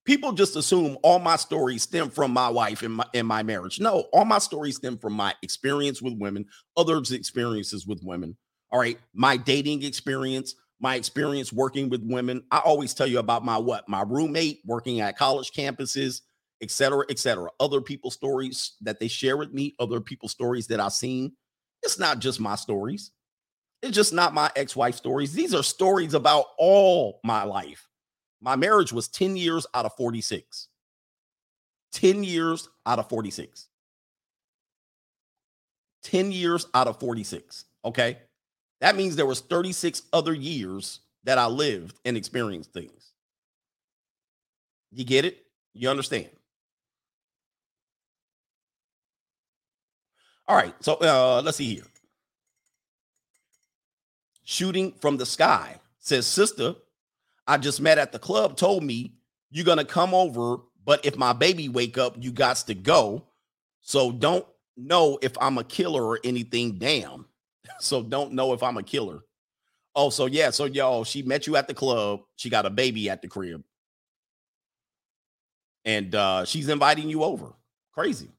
People 0.07 0.33
just 0.33 0.57
assume 0.57 0.97
all 1.03 1.19
my 1.19 1.37
stories 1.37 1.83
stem 1.83 2.09
from 2.09 2.33
my 2.33 2.49
wife 2.49 2.83
and 2.83 2.95
my 2.95 3.05
in 3.13 3.27
my 3.27 3.43
marriage. 3.43 3.79
No, 3.79 4.07
all 4.13 4.25
my 4.25 4.39
stories 4.39 4.77
stem 4.77 4.97
from 4.97 5.13
my 5.13 5.35
experience 5.43 6.01
with 6.01 6.15
women, 6.19 6.47
others' 6.79 7.13
experiences 7.13 7.87
with 7.87 8.01
women. 8.03 8.37
All 8.71 8.81
right, 8.81 8.99
my 9.13 9.37
dating 9.37 9.83
experience, 9.83 10.55
my 10.81 10.95
experience 10.95 11.53
working 11.53 11.91
with 11.91 12.03
women. 12.03 12.43
I 12.51 12.59
always 12.61 12.95
tell 12.95 13.07
you 13.07 13.19
about 13.19 13.45
my 13.45 13.59
what? 13.59 13.87
My 13.87 14.03
roommate 14.03 14.61
working 14.65 15.01
at 15.01 15.19
college 15.19 15.53
campuses, 15.53 16.23
et 16.63 16.71
cetera, 16.71 17.05
et 17.11 17.19
cetera. 17.19 17.51
Other 17.61 17.83
people's 17.83 18.15
stories 18.15 18.77
that 18.81 18.99
they 18.99 19.09
share 19.09 19.37
with 19.37 19.53
me, 19.53 19.75
other 19.79 20.01
people's 20.01 20.33
stories 20.33 20.67
that 20.69 20.81
I've 20.81 20.93
seen. 20.95 21.33
It's 21.83 21.99
not 21.99 22.19
just 22.19 22.41
my 22.41 22.55
stories. 22.57 23.11
It's 23.83 23.95
just 23.95 24.13
not 24.13 24.35
my 24.35 24.51
ex-wife 24.57 24.97
stories. 24.97 25.33
These 25.33 25.55
are 25.55 25.63
stories 25.63 26.15
about 26.15 26.47
all 26.59 27.21
my 27.25 27.45
life. 27.45 27.89
My 28.41 28.57
marriage 28.57 28.93
was 28.93 29.09
10 29.09 29.37
years 29.37 29.67
out 29.75 29.85
of 29.85 29.95
46. 29.97 30.69
10 31.93 32.25
years 32.25 32.69
out 32.87 32.99
of 32.99 33.09
46. 33.09 33.69
10 36.03 36.33
years 36.33 36.67
out 36.75 36.87
of 36.87 36.99
46. 36.99 37.65
Okay. 37.85 38.19
That 38.81 38.97
means 38.97 39.17
there 39.17 39.27
was 39.27 39.41
36 39.41 40.03
other 40.13 40.33
years 40.35 41.01
that 41.25 41.39
I 41.39 41.47
lived 41.47 41.99
and 42.05 42.17
experienced 42.17 42.73
things. 42.73 43.13
You 44.91 45.05
get 45.05 45.25
it? 45.25 45.45
You 45.75 45.91
understand? 45.91 46.31
All 50.47 50.57
right. 50.57 50.75
So 50.81 50.95
uh, 50.95 51.43
let's 51.45 51.59
see 51.59 51.75
here. 51.75 51.85
Shooting 54.51 54.93
from 54.93 55.19
the 55.19 55.27
sky 55.27 55.79
says, 55.99 56.27
Sister, 56.27 56.75
I 57.47 57.59
just 57.59 57.83
met 57.83 57.99
at 57.99 58.13
the 58.13 58.19
club, 58.19 58.57
told 58.57 58.83
me 58.83 59.13
you're 59.51 59.67
going 59.67 59.77
to 59.77 59.85
come 59.85 60.15
over, 60.15 60.57
but 60.87 61.05
if 61.05 61.19
my 61.19 61.35
baby 61.35 61.69
wake 61.69 61.99
up, 61.99 62.17
you 62.19 62.33
got 62.33 62.57
to 62.57 62.75
go. 62.75 63.27
So 63.83 64.11
don't 64.11 64.47
know 64.75 65.19
if 65.21 65.37
I'm 65.39 65.59
a 65.59 65.65
killer 65.65 66.03
or 66.03 66.19
anything. 66.25 66.79
Damn. 66.79 67.27
So 67.81 68.03
don't 68.03 68.33
know 68.33 68.55
if 68.55 68.63
I'm 68.63 68.79
a 68.79 68.83
killer. 68.83 69.21
Oh, 69.95 70.09
so 70.09 70.25
yeah. 70.25 70.49
So 70.49 70.65
y'all, 70.65 71.05
she 71.05 71.21
met 71.21 71.47
you 71.47 71.57
at 71.57 71.69
the 71.69 71.75
club. 71.75 72.21
She 72.37 72.49
got 72.49 72.65
a 72.65 72.71
baby 72.71 73.11
at 73.11 73.21
the 73.21 73.29
crib. 73.29 73.63
And 75.85 76.15
uh 76.15 76.47
she's 76.47 76.71
inviting 76.71 77.11
you 77.11 77.23
over. 77.23 77.53
Crazy. 77.93 78.31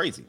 Crazy. 0.00 0.26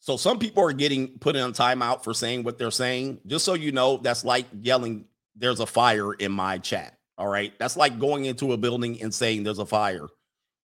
So 0.00 0.16
some 0.16 0.38
people 0.38 0.64
are 0.64 0.72
getting 0.72 1.18
put 1.20 1.36
in 1.36 1.52
timeout 1.52 2.04
for 2.04 2.14
saying 2.14 2.44
what 2.44 2.58
they're 2.58 2.70
saying. 2.72 3.20
Just 3.26 3.44
so 3.44 3.54
you 3.54 3.72
know, 3.72 3.98
that's 3.98 4.24
like 4.24 4.46
yelling, 4.62 5.06
there's 5.36 5.60
a 5.60 5.66
fire 5.66 6.14
in 6.14 6.32
my 6.32 6.58
chat. 6.58 6.98
All 7.18 7.28
right. 7.28 7.54
That's 7.58 7.76
like 7.76 7.98
going 8.00 8.26
into 8.26 8.52
a 8.52 8.58
building 8.58 9.02
and 9.02 9.14
saying 9.14 9.44
there's 9.44 9.60
a 9.60 9.66
fire. 9.66 10.08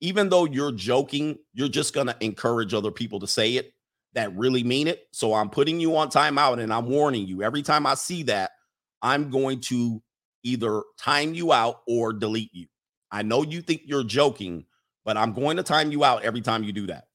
Even 0.02 0.30
though 0.30 0.45
you're 0.45 0.73
joking, 0.73 1.40
you're 1.53 1.69
just 1.69 1.94
going 1.94 2.07
to 2.07 2.18
encourage 2.22 2.73
other 2.73 2.91
people 2.91 3.19
to 3.22 3.28
say 3.28 3.56
it. 3.57 3.73
that 4.14 4.36
really 4.38 4.64
mean 4.64 4.88
it. 4.88 5.07
So 5.14 5.34
I'm 5.34 5.49
putting 5.49 5.80
you 5.80 5.98
on 5.98 6.10
timeout 6.10 6.61
and 6.61 6.73
I'm 6.73 6.88
warning 6.88 7.28
you 7.28 7.44
every 7.44 7.64
time 7.64 7.88
I 7.88 7.95
see 7.95 8.23
that, 8.23 8.52
I'm 9.02 9.32
going 9.32 9.61
to 9.61 10.02
either 10.44 10.84
time 10.99 11.34
you 11.36 11.53
out 11.53 11.82
or 11.88 12.14
delete 12.14 12.53
you. 12.53 12.68
I 13.12 13.24
know 13.24 13.44
you 13.44 13.62
think 13.62 13.84
you're 13.86 14.04
joking, 14.04 14.66
but 15.04 15.18
I'm 15.18 15.34
going 15.34 15.58
to 15.58 15.64
time 15.64 15.92
you 15.92 16.04
out 16.04 16.24
every 16.24 16.42
time 16.42 16.64
you 16.64 16.72
do 16.72 16.88
that. 16.88 17.08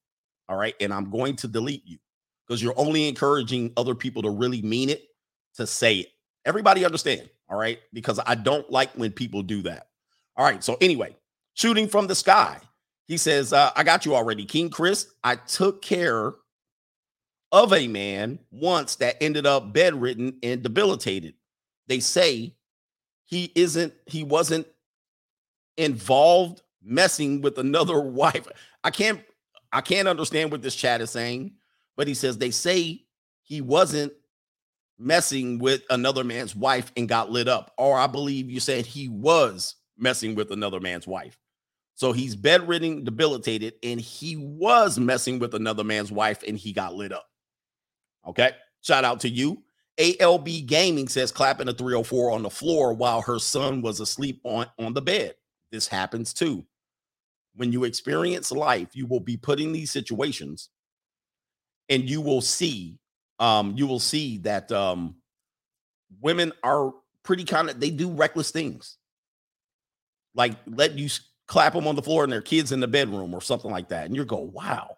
All 0.49 0.57
right. 0.57 0.75
And 0.81 0.93
I'm 0.93 1.11
going 1.11 1.37
to 1.37 1.49
delete 1.49 1.87
you 1.87 1.99
because 2.47 2.63
you're 2.63 2.79
only 2.79 3.09
encouraging 3.09 3.73
other 3.77 3.95
people 3.95 4.23
to 4.23 4.31
really 4.31 4.63
mean 4.63 4.91
it 4.91 5.09
to 5.55 5.67
say 5.67 5.97
it. 5.97 6.09
Everybody 6.45 6.85
understand. 6.85 7.29
All 7.49 7.59
right. 7.59 7.79
Because 7.93 8.21
I 8.25 8.35
don't 8.35 8.71
like 8.71 8.93
when 8.93 9.13
people 9.13 9.43
do 9.43 9.63
that. 9.63 9.89
All 10.37 10.45
right. 10.45 10.63
So, 10.63 10.77
anyway, 10.81 11.17
shooting 11.55 11.89
from 11.89 12.07
the 12.07 12.15
sky. 12.15 12.59
He 13.07 13.17
says, 13.17 13.53
uh, 13.53 13.71
I 13.77 13.85
got 13.85 14.05
you 14.05 14.15
already. 14.15 14.45
King 14.45 14.69
Chris, 14.69 15.09
I 15.23 15.37
took 15.37 15.81
care 15.81 16.35
of 17.53 17.73
a 17.73 17.87
man 17.87 18.41
once 18.51 18.97
that 18.97 19.17
ended 19.21 19.47
up 19.47 19.73
bedridden 19.73 20.39
and 20.43 20.63
debilitated. 20.63 21.35
They 21.87 22.01
say 22.01 22.57
he 23.25 23.53
isn't, 23.55 23.95
he 24.07 24.25
wasn't 24.25 24.67
involved 25.77 26.63
messing 26.83 27.41
with 27.41 27.59
another 27.59 28.01
wife. 28.01 28.47
I 28.85 28.91
can't, 28.91 29.21
I 29.73 29.81
can't 29.81 30.09
understand 30.09 30.51
what 30.51 30.63
this 30.63 30.77
chat 30.77 31.01
is 31.01 31.11
saying, 31.11 31.55
but 31.97 32.09
he 32.09 32.15
says 32.15 32.39
they 32.39 32.51
say 32.51 33.05
he 33.43 33.61
wasn't 33.61 34.13
messing 34.99 35.59
with 35.59 35.83
another 35.91 36.25
man's 36.25 36.57
wife 36.57 36.91
and 36.97 37.09
got 37.09 37.31
lit 37.31 37.49
up. 37.49 37.73
Or 37.77 37.99
I 37.99 38.07
believe 38.07 38.51
you 38.51 38.61
said 38.61 38.87
he 38.87 39.09
was 39.09 39.77
messing 39.99 40.35
with 40.35 40.51
another 40.51 40.81
man's 40.81 41.07
wife. 41.07 41.39
So 41.95 42.13
he's 42.13 42.37
bedridden, 42.37 43.05
debilitated, 43.05 43.75
and 43.83 44.01
he 44.01 44.37
was 44.37 44.99
messing 44.99 45.39
with 45.39 45.55
another 45.55 45.85
man's 45.85 46.13
wife 46.13 46.43
and 46.47 46.57
he 46.59 46.73
got 46.73 46.95
lit 46.95 47.13
up. 47.13 47.27
Okay. 48.27 48.51
Shout 48.83 49.05
out 49.05 49.21
to 49.21 49.29
you. 49.29 49.63
ALB 49.99 50.67
Gaming 50.67 51.09
says 51.09 51.33
clapping 51.33 51.69
a 51.69 51.73
304 51.73 52.31
on 52.31 52.43
the 52.43 52.51
floor 52.51 52.93
while 52.93 53.23
her 53.23 53.39
son 53.39 53.81
was 53.81 54.01
asleep 54.01 54.41
on, 54.45 54.67
on 54.79 54.93
the 54.93 55.01
bed. 55.01 55.35
This 55.71 55.89
happens 55.89 56.33
too. 56.33 56.65
When 57.55 57.73
you 57.73 57.85
experience 57.85 58.53
life, 58.53 58.89
you 58.95 59.07
will 59.07 59.21
be 59.21 59.37
put 59.37 59.61
in 59.61 59.73
these 59.73 59.91
situations 59.91 60.69
and 61.89 62.09
you 62.09 62.21
will 62.21 62.41
see 62.41 62.99
um 63.39 63.75
you 63.77 63.87
will 63.87 64.01
see 64.01 64.39
that 64.39 64.73
um 64.73 65.15
women 66.21 66.53
are 66.63 66.93
pretty 67.23 67.45
kind 67.45 67.69
of 67.69 67.79
they 67.79 67.91
do 67.91 68.11
reckless 68.11 68.51
things 68.51 68.97
like 70.35 70.55
let 70.67 70.99
you 70.99 71.09
clap 71.47 71.73
them 71.73 71.87
on 71.87 71.97
the 71.97 72.03
floor 72.03 72.25
and 72.25 72.33
their 72.33 72.43
kids 72.43 72.73
in 72.73 72.81
the 72.81 72.89
bedroom 72.89 73.35
or 73.35 73.41
something 73.41 73.71
like 73.71 73.89
that. 73.89 74.07
And 74.07 74.17
you 74.17 74.25
go, 74.25 74.39
wow. 74.39 74.97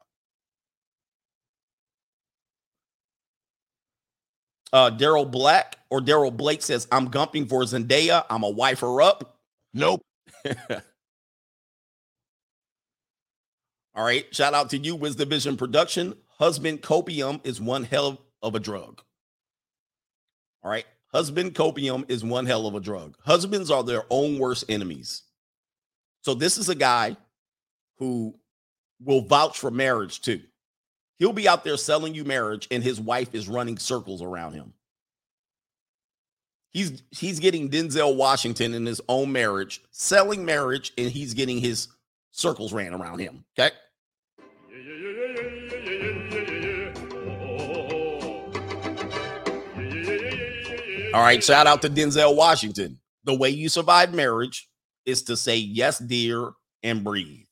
Uh, 4.72 4.90
Daryl 4.90 5.30
Black 5.30 5.78
or 5.90 6.00
Daryl 6.00 6.34
Blake 6.36 6.62
says, 6.62 6.86
I'm 6.92 7.10
gumping 7.10 7.48
for 7.48 7.62
Zendaya. 7.62 8.24
I'm 8.28 8.42
a 8.42 8.50
wife 8.50 8.80
her 8.80 9.00
up. 9.00 9.38
Nope. 9.72 10.02
All 13.94 14.04
right. 14.04 14.32
Shout 14.34 14.54
out 14.54 14.70
to 14.70 14.78
you, 14.78 14.94
Wisdom 14.94 15.28
Vision 15.28 15.56
Production. 15.56 16.14
Husband 16.38 16.80
copium 16.80 17.44
is 17.44 17.60
one 17.60 17.84
hell 17.84 18.20
of 18.42 18.54
a 18.54 18.60
drug. 18.60 19.02
All 20.62 20.70
right. 20.70 20.86
Husband 21.12 21.54
copium 21.54 22.08
is 22.08 22.22
one 22.22 22.46
hell 22.46 22.66
of 22.66 22.74
a 22.74 22.80
drug. 22.80 23.16
Husbands 23.24 23.70
are 23.70 23.82
their 23.82 24.04
own 24.10 24.38
worst 24.38 24.64
enemies. 24.68 25.22
So 26.22 26.34
this 26.34 26.58
is 26.58 26.68
a 26.68 26.74
guy 26.74 27.16
who 27.96 28.34
will 29.00 29.22
vouch 29.22 29.58
for 29.58 29.70
marriage 29.70 30.20
too. 30.20 30.42
He'll 31.18 31.32
be 31.32 31.48
out 31.48 31.64
there 31.64 31.76
selling 31.76 32.14
you 32.14 32.24
marriage 32.24 32.68
and 32.70 32.82
his 32.82 33.00
wife 33.00 33.34
is 33.34 33.48
running 33.48 33.78
circles 33.78 34.22
around 34.22 34.52
him. 34.52 34.74
He's 36.70 37.02
he's 37.10 37.40
getting 37.40 37.70
Denzel 37.70 38.16
Washington 38.16 38.74
in 38.74 38.84
his 38.84 39.00
own 39.08 39.32
marriage, 39.32 39.80
selling 39.90 40.44
marriage 40.44 40.92
and 40.98 41.10
he's 41.10 41.34
getting 41.34 41.58
his 41.58 41.88
circles 42.30 42.72
ran 42.72 42.94
around 42.94 43.20
him, 43.20 43.44
okay? 43.58 43.74
All 51.14 51.22
right, 51.22 51.42
shout 51.42 51.66
out 51.66 51.80
to 51.82 51.88
Denzel 51.88 52.36
Washington. 52.36 53.00
The 53.24 53.34
way 53.34 53.48
you 53.48 53.68
survive 53.68 54.12
marriage 54.12 54.68
is 55.06 55.22
to 55.22 55.36
say 55.36 55.56
yes, 55.56 55.98
dear, 55.98 56.52
and 56.82 57.02
breathe. 57.02 57.46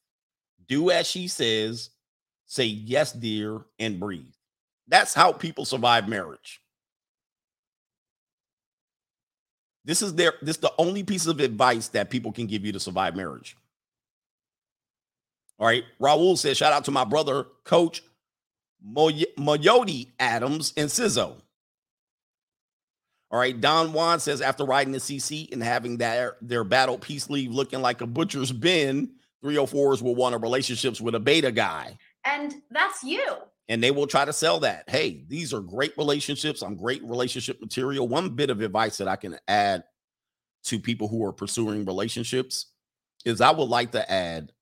Do 0.68 0.90
as 0.90 1.06
she 1.06 1.26
says, 1.26 1.90
say 2.44 2.64
yes, 2.64 3.12
dear, 3.12 3.62
and 3.78 3.98
breathe. 3.98 4.34
That's 4.88 5.14
how 5.14 5.32
people 5.32 5.64
survive 5.64 6.06
marriage. 6.06 6.60
This 9.86 10.02
is 10.02 10.14
their 10.14 10.34
this 10.42 10.56
is 10.56 10.60
the 10.60 10.72
only 10.76 11.04
piece 11.04 11.26
of 11.26 11.40
advice 11.40 11.88
that 11.88 12.10
people 12.10 12.32
can 12.32 12.46
give 12.46 12.66
you 12.66 12.72
to 12.72 12.80
survive 12.80 13.16
marriage. 13.16 13.56
All 15.58 15.66
right. 15.66 15.84
Raul 16.00 16.36
says, 16.36 16.58
shout 16.58 16.72
out 16.72 16.84
to 16.84 16.90
my 16.90 17.04
brother, 17.04 17.46
Coach 17.64 18.02
Moyoti 18.86 20.08
Adams 20.20 20.72
and 20.76 20.90
Sisqó. 20.90 21.36
All 23.30 23.38
right. 23.40 23.58
Don 23.58 23.92
Juan 23.92 24.20
says 24.20 24.40
after 24.40 24.64
riding 24.64 24.92
the 24.92 24.98
CC 24.98 25.50
and 25.52 25.62
having 25.62 25.96
their, 25.96 26.36
their 26.42 26.64
battle 26.64 26.98
peace 26.98 27.30
leave 27.30 27.52
looking 27.52 27.80
like 27.80 28.00
a 28.00 28.06
butcher's 28.06 28.52
bin, 28.52 29.10
304s 29.44 30.02
will 30.02 30.14
want 30.14 30.34
a 30.34 30.38
relationships 30.38 31.00
with 31.00 31.14
a 31.14 31.20
beta 31.20 31.52
guy. 31.52 31.96
And 32.24 32.54
that's 32.70 33.02
you. 33.02 33.36
And 33.68 33.82
they 33.82 33.90
will 33.90 34.06
try 34.06 34.24
to 34.24 34.32
sell 34.32 34.60
that. 34.60 34.88
Hey, 34.88 35.24
these 35.28 35.52
are 35.52 35.60
great 35.60 35.96
relationships. 35.98 36.62
I'm 36.62 36.76
great 36.76 37.02
relationship 37.02 37.60
material. 37.60 38.06
One 38.06 38.30
bit 38.30 38.50
of 38.50 38.60
advice 38.60 38.98
that 38.98 39.08
I 39.08 39.16
can 39.16 39.38
add 39.48 39.82
to 40.64 40.78
people 40.78 41.08
who 41.08 41.24
are 41.24 41.32
pursuing 41.32 41.84
relationships 41.84 42.66
is 43.24 43.40
I 43.40 43.50
would 43.50 43.68
like 43.68 43.92
to 43.92 44.10
add 44.10 44.52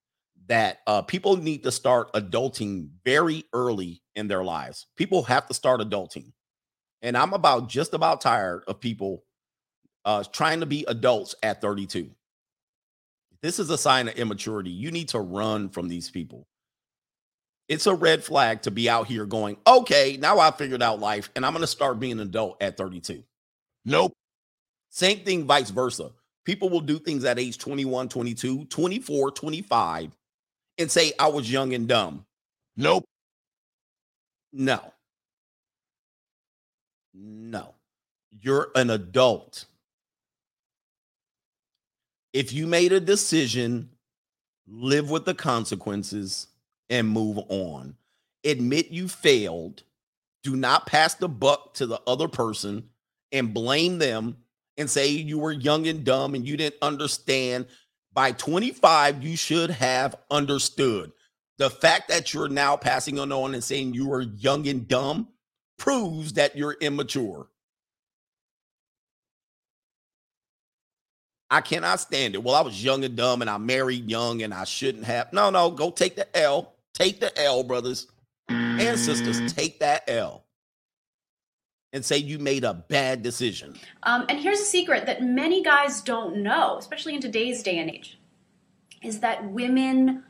that 0.47 0.79
uh, 0.87 1.03
people 1.03 1.37
need 1.37 1.63
to 1.65 1.71
start 1.71 2.13
adulting 2.13 2.89
very 3.05 3.45
early 3.53 4.03
in 4.15 4.29
their 4.29 4.45
lives. 4.45 4.87
People 4.97 5.23
have 5.25 5.47
to 5.47 5.55
start 5.55 5.81
adulting. 5.81 6.33
And 7.03 7.17
I'm 7.17 7.33
about 7.33 7.69
just 7.69 7.95
about 7.95 8.21
tired 8.21 8.65
of 8.67 8.81
people 8.81 9.25
uh, 10.05 10.25
trying 10.25 10.61
to 10.61 10.67
be 10.67 10.85
adults 10.89 11.35
at 11.43 11.61
32. 11.61 12.11
This 13.43 13.59
is 13.59 13.71
a 13.71 13.79
sign 13.79 14.09
of 14.09 14.15
immaturity. 14.15 14.71
You 14.71 14.91
need 14.91 15.09
to 15.11 15.21
run 15.21 15.69
from 15.69 15.89
these 15.89 16.11
people. 16.11 16.47
It's 17.69 17.87
a 17.87 17.95
red 17.95 18.23
flag 18.23 18.63
to 18.63 18.71
be 18.71 18.89
out 18.91 19.07
here 19.07 19.25
going, 19.25 19.57
okay, 19.67 20.19
now 20.21 20.39
I 20.39 20.51
figured 20.51 20.83
out 20.83 21.01
life 21.01 21.31
and 21.35 21.47
I'm 21.47 21.53
going 21.53 21.63
to 21.63 21.67
start 21.67 21.99
being 21.99 22.13
an 22.13 22.21
adult 22.21 22.63
at 22.63 22.77
32. 22.77 23.23
Nope. 23.85 24.13
Same 24.91 25.21
thing, 25.21 25.45
vice 25.45 25.71
versa. 25.71 26.11
People 26.45 26.69
will 26.69 26.81
do 26.81 26.99
things 26.99 27.25
at 27.25 27.39
age 27.39 27.57
21, 27.59 28.09
22, 28.09 28.67
24, 28.67 29.31
25 29.31 30.17
and 30.79 30.91
say, 30.91 31.13
I 31.19 31.29
was 31.29 31.51
young 31.51 31.73
and 31.73 31.89
dumb. 31.89 32.27
Nope. 32.77 33.05
No. 34.53 34.93
No, 37.15 37.75
you're 38.31 38.71
an 38.75 38.91
adult. 38.91 39.67
If 42.33 42.53
you 42.53 42.67
made 42.67 42.93
a 42.93 42.99
decision, 42.99 43.89
live 44.67 45.11
with 45.11 45.25
the 45.25 45.35
consequences 45.35 46.49
and 46.91 47.09
move 47.09 47.39
on. 47.49 47.97
Admit 48.45 48.91
you 48.91 49.09
failed. 49.09 49.83
Do 50.43 50.57
not 50.57 50.87
pass 50.87 51.15
the 51.15 51.29
buck 51.29 51.75
to 51.75 51.87
the 51.87 52.01
other 52.07 52.29
person 52.29 52.91
and 53.33 53.55
blame 53.55 53.99
them 53.99 54.37
and 54.77 54.91
say 54.91 55.09
you 55.09 55.39
were 55.39 55.53
young 55.53 55.87
and 55.87 56.05
dumb 56.05 56.35
and 56.35 56.47
you 56.47 56.57
didn't 56.57 56.83
understand. 56.83 57.67
By 58.13 58.33
25, 58.33 59.25
you 59.25 59.37
should 59.37 59.71
have 59.71 60.17
understood. 60.31 61.13
The 61.59 61.71
fact 61.71 62.09
that 62.09 62.35
you're 62.35 62.49
now 62.49 62.77
passing 62.77 63.19
on 63.19 63.55
and 63.55 63.65
saying 63.65 63.95
you 63.95 64.09
were 64.09 64.23
young 64.23 64.67
and 64.67 64.87
dumb 64.87 65.29
proves 65.79 66.35
that 66.35 66.57
you're 66.57 66.77
immature. 66.81 67.49
I 71.51 71.61
cannot 71.61 72.01
stand 72.01 72.35
it. 72.35 72.43
Well, 72.43 72.55
I 72.57 72.63
was 72.63 72.83
young 72.83 73.05
and 73.05 73.17
dumb 73.17 73.41
and 73.41 73.49
I 73.49 73.59
married 73.59 74.11
young 74.11 74.43
and 74.43 74.53
I 74.53 74.65
shouldn't 74.65 75.05
have. 75.05 75.33
No, 75.33 75.51
no, 75.51 75.71
go 75.71 75.91
take 75.91 76.17
the 76.17 76.37
L. 76.37 76.74
Take 76.95 77.21
the 77.21 77.37
L, 77.41 77.63
brothers 77.63 78.07
and 78.49 78.99
sisters. 78.99 79.41
Mm. 79.41 79.55
Take 79.55 79.81
that 79.81 80.05
L 80.09 80.45
and 81.93 82.05
say 82.05 82.19
you 82.19 82.39
made 82.39 82.65
a 82.65 82.75
bad 82.75 83.23
decision. 83.23 83.77
Um, 84.03 84.27
and 84.29 84.41
here's 84.41 84.61
a 84.61 84.65
secret 84.65 85.07
that 85.07 85.23
many 85.23 85.63
guys 85.63 86.01
don't 86.01 86.39
know, 86.39 86.77
especially 86.77 87.15
in 87.15 87.21
today's 87.21 87.63
day 87.63 87.79
and 87.79 87.89
age, 87.89 88.19
is 89.01 89.21
that 89.21 89.49
women 89.49 90.25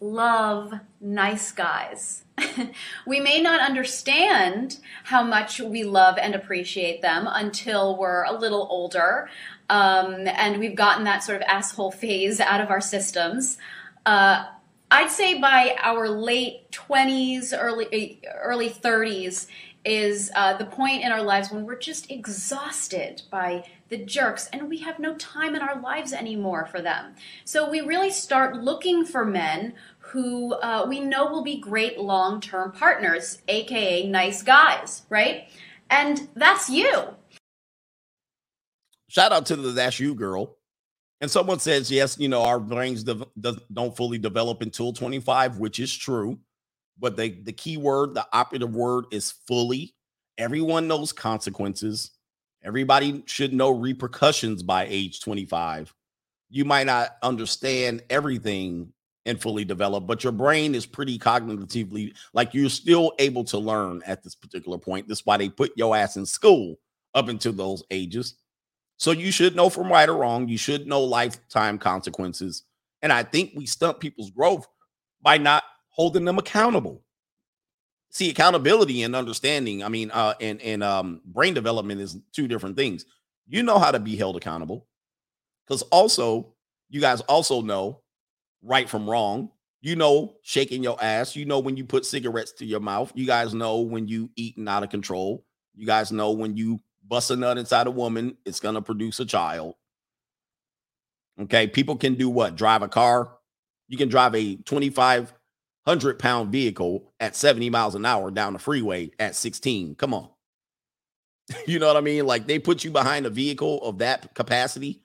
love 0.00 0.72
nice 1.00 1.50
guys. 1.50 2.22
we 3.06 3.18
may 3.18 3.42
not 3.42 3.60
understand 3.60 4.78
how 5.04 5.24
much 5.24 5.60
we 5.60 5.82
love 5.82 6.16
and 6.18 6.36
appreciate 6.36 7.02
them 7.02 7.26
until 7.28 7.98
we're 7.98 8.22
a 8.22 8.32
little 8.32 8.68
older 8.70 9.28
um, 9.70 10.28
and 10.28 10.60
we've 10.60 10.76
gotten 10.76 11.02
that 11.04 11.24
sort 11.24 11.36
of 11.36 11.42
asshole 11.48 11.90
phase 11.90 12.38
out 12.38 12.60
of 12.60 12.70
our 12.70 12.80
systems. 12.80 13.58
Uh, 14.06 14.44
I'd 14.90 15.10
say 15.10 15.38
by 15.38 15.76
our 15.80 16.08
late 16.08 16.70
20s, 16.72 17.52
early 17.56 18.20
early 18.42 18.70
30s 18.70 19.46
is 19.84 20.30
uh, 20.34 20.56
the 20.56 20.64
point 20.64 21.02
in 21.04 21.12
our 21.12 21.22
lives 21.22 21.50
when 21.50 21.64
we're 21.64 21.78
just 21.78 22.10
exhausted 22.10 23.22
by 23.30 23.64
the 23.90 23.98
jerks 23.98 24.48
and 24.52 24.68
we 24.68 24.78
have 24.78 24.98
no 24.98 25.14
time 25.16 25.54
in 25.54 25.62
our 25.62 25.80
lives 25.80 26.12
anymore 26.12 26.66
for 26.66 26.80
them. 26.80 27.14
So 27.44 27.70
we 27.70 27.80
really 27.80 28.10
start 28.10 28.56
looking 28.56 29.04
for 29.04 29.24
men 29.24 29.74
who 29.98 30.54
uh, 30.54 30.86
we 30.88 31.00
know 31.00 31.26
will 31.26 31.44
be 31.44 31.58
great 31.58 31.98
long 31.98 32.40
term 32.40 32.72
partners, 32.72 33.38
aka 33.48 34.06
nice 34.06 34.42
guys, 34.42 35.02
right? 35.10 35.48
And 35.90 36.28
that's 36.34 36.68
you. 36.68 37.14
Shout 39.08 39.32
out 39.32 39.46
to 39.46 39.56
the 39.56 39.70
That's 39.70 40.00
You 40.00 40.14
girl. 40.14 40.57
And 41.20 41.30
someone 41.30 41.60
says, 41.60 41.90
yes, 41.90 42.18
you 42.18 42.28
know, 42.28 42.42
our 42.44 42.60
brains 42.60 43.04
de- 43.04 43.26
de- 43.40 43.60
don't 43.72 43.96
fully 43.96 44.18
develop 44.18 44.62
until 44.62 44.92
25, 44.94 45.58
which 45.58 45.80
is 45.80 45.96
true. 45.96 46.38
But 46.98 47.16
the, 47.16 47.30
the 47.30 47.52
key 47.52 47.76
word, 47.76 48.14
the 48.14 48.26
operative 48.32 48.74
word 48.74 49.06
is 49.12 49.32
fully. 49.48 49.94
Everyone 50.38 50.88
knows 50.88 51.12
consequences. 51.12 52.12
Everybody 52.64 53.24
should 53.26 53.54
know 53.54 53.70
repercussions 53.70 54.62
by 54.62 54.86
age 54.88 55.20
25. 55.22 55.94
You 56.50 56.64
might 56.64 56.86
not 56.86 57.10
understand 57.22 58.02
everything 58.10 58.92
and 59.26 59.40
fully 59.40 59.64
develop, 59.64 60.06
but 60.06 60.24
your 60.24 60.32
brain 60.32 60.74
is 60.74 60.86
pretty 60.86 61.18
cognitively 61.18 62.14
like 62.34 62.54
you're 62.54 62.70
still 62.70 63.12
able 63.18 63.44
to 63.44 63.58
learn 63.58 64.02
at 64.06 64.22
this 64.24 64.34
particular 64.36 64.78
point. 64.78 65.08
That's 65.08 65.26
why 65.26 65.36
they 65.36 65.48
put 65.50 65.72
your 65.76 65.96
ass 65.96 66.16
in 66.16 66.26
school 66.26 66.76
up 67.14 67.28
until 67.28 67.52
those 67.52 67.82
ages. 67.90 68.34
So 68.98 69.12
you 69.12 69.30
should 69.30 69.56
know 69.56 69.70
from 69.70 69.90
right 69.90 70.08
or 70.08 70.16
wrong. 70.16 70.48
You 70.48 70.58
should 70.58 70.86
know 70.86 71.00
lifetime 71.02 71.78
consequences. 71.78 72.64
And 73.00 73.12
I 73.12 73.22
think 73.22 73.52
we 73.54 73.64
stunt 73.64 74.00
people's 74.00 74.30
growth 74.30 74.66
by 75.22 75.38
not 75.38 75.62
holding 75.88 76.24
them 76.24 76.38
accountable. 76.38 77.02
See, 78.10 78.30
accountability 78.30 79.02
and 79.04 79.14
understanding, 79.14 79.84
I 79.84 79.88
mean, 79.88 80.10
uh, 80.10 80.34
and, 80.40 80.60
and 80.62 80.82
um, 80.82 81.20
brain 81.24 81.54
development 81.54 82.00
is 82.00 82.18
two 82.32 82.48
different 82.48 82.76
things. 82.76 83.06
You 83.46 83.62
know 83.62 83.78
how 83.78 83.92
to 83.92 84.00
be 84.00 84.16
held 84.16 84.36
accountable. 84.36 84.86
Because 85.66 85.82
also, 85.82 86.54
you 86.88 87.00
guys 87.00 87.20
also 87.22 87.60
know 87.60 88.00
right 88.62 88.88
from 88.88 89.08
wrong. 89.08 89.50
You 89.80 89.94
know, 89.94 90.34
shaking 90.42 90.82
your 90.82 91.00
ass. 91.00 91.36
You 91.36 91.44
know 91.44 91.60
when 91.60 91.76
you 91.76 91.84
put 91.84 92.04
cigarettes 92.04 92.52
to 92.54 92.64
your 92.66 92.80
mouth. 92.80 93.12
You 93.14 93.26
guys 93.26 93.54
know 93.54 93.80
when 93.80 94.08
you 94.08 94.30
eating 94.34 94.66
out 94.66 94.82
of 94.82 94.90
control. 94.90 95.44
You 95.76 95.86
guys 95.86 96.10
know 96.10 96.32
when 96.32 96.56
you 96.56 96.80
bust 97.08 97.30
a 97.30 97.36
nut 97.36 97.58
inside 97.58 97.86
a 97.86 97.90
woman, 97.90 98.36
it's 98.44 98.60
going 98.60 98.74
to 98.74 98.82
produce 98.82 99.18
a 99.20 99.24
child. 99.24 99.74
Okay. 101.40 101.66
People 101.66 101.96
can 101.96 102.14
do 102.14 102.28
what? 102.28 102.56
Drive 102.56 102.82
a 102.82 102.88
car. 102.88 103.30
You 103.88 103.96
can 103.96 104.08
drive 104.08 104.34
a 104.34 104.56
2,500 104.56 106.18
pound 106.18 106.52
vehicle 106.52 107.12
at 107.20 107.36
70 107.36 107.70
miles 107.70 107.94
an 107.94 108.04
hour 108.04 108.30
down 108.30 108.52
the 108.52 108.58
freeway 108.58 109.10
at 109.18 109.34
16. 109.34 109.94
Come 109.94 110.14
on. 110.14 110.28
you 111.66 111.78
know 111.78 111.86
what 111.86 111.96
I 111.96 112.00
mean? 112.00 112.26
Like 112.26 112.46
they 112.46 112.58
put 112.58 112.84
you 112.84 112.90
behind 112.90 113.26
a 113.26 113.30
vehicle 113.30 113.82
of 113.82 113.98
that 113.98 114.34
capacity. 114.34 115.02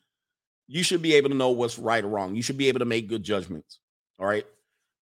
You 0.68 0.84
should 0.84 1.02
be 1.02 1.14
able 1.16 1.30
to 1.30 1.36
know 1.36 1.52
what's 1.52 1.78
right 1.78 2.04
or 2.04 2.08
wrong. 2.08 2.36
You 2.36 2.42
should 2.42 2.58
be 2.58 2.68
able 2.68 2.80
to 2.80 2.86
make 2.86 3.08
good 3.08 3.24
judgments. 3.24 3.80
All 4.20 4.26
right. 4.26 4.46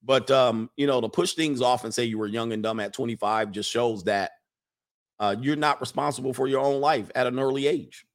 But 0.03 0.30
um, 0.32 0.69
you 0.76 0.88
know, 0.88 1.02
to 1.02 1.10
push 1.10 1.34
things 1.34 1.61
off 1.61 1.84
and 1.84 1.94
say 1.94 2.06
you 2.06 2.18
were 2.18 2.28
young 2.28 2.53
and 2.53 2.64
dumb 2.64 2.80
at 2.80 2.94
25 2.94 3.52
just 3.52 3.69
shows 3.69 4.03
that 4.06 4.32
uh, 5.22 5.35
you're 5.39 5.56
not 5.56 5.80
responsible 5.80 6.34
for 6.34 6.48
your 6.48 6.60
own 6.60 6.81
life 6.81 7.11
at 7.14 7.27
an 7.27 7.39
early 7.39 7.68
age. 7.68 8.06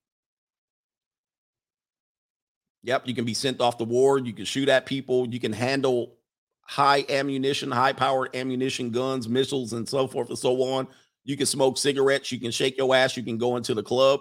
Yep, 2.83 3.07
you 3.07 3.15
can 3.15 3.25
be 3.25 3.33
sent 3.33 3.61
off 3.61 3.79
the 3.79 3.85
ward. 3.85 4.27
You 4.27 4.33
can 4.33 4.45
shoot 4.45 4.69
at 4.69 4.87
people. 4.87 5.29
You 5.29 5.39
can 5.39 5.53
handle 5.53 6.17
high 6.63 7.05
ammunition, 7.09 7.71
high 7.71 7.93
powered 7.93 8.35
ammunition, 8.35 8.91
guns, 8.91 9.29
missiles, 9.29 9.73
and 9.73 9.89
so 9.89 10.09
forth 10.09 10.29
and 10.29 10.39
so 10.39 10.61
on. 10.63 10.89
You 11.25 11.37
can 11.37 11.47
smoke 11.47 11.79
cigarettes. 11.79 12.33
You 12.33 12.41
can 12.41 12.51
shake 12.51 12.77
your 12.77 12.95
ass. 12.95 13.17
You 13.17 13.23
can 13.23 13.39
go 13.39 13.57
into 13.57 13.73
the 13.73 13.85
club. 13.85 14.21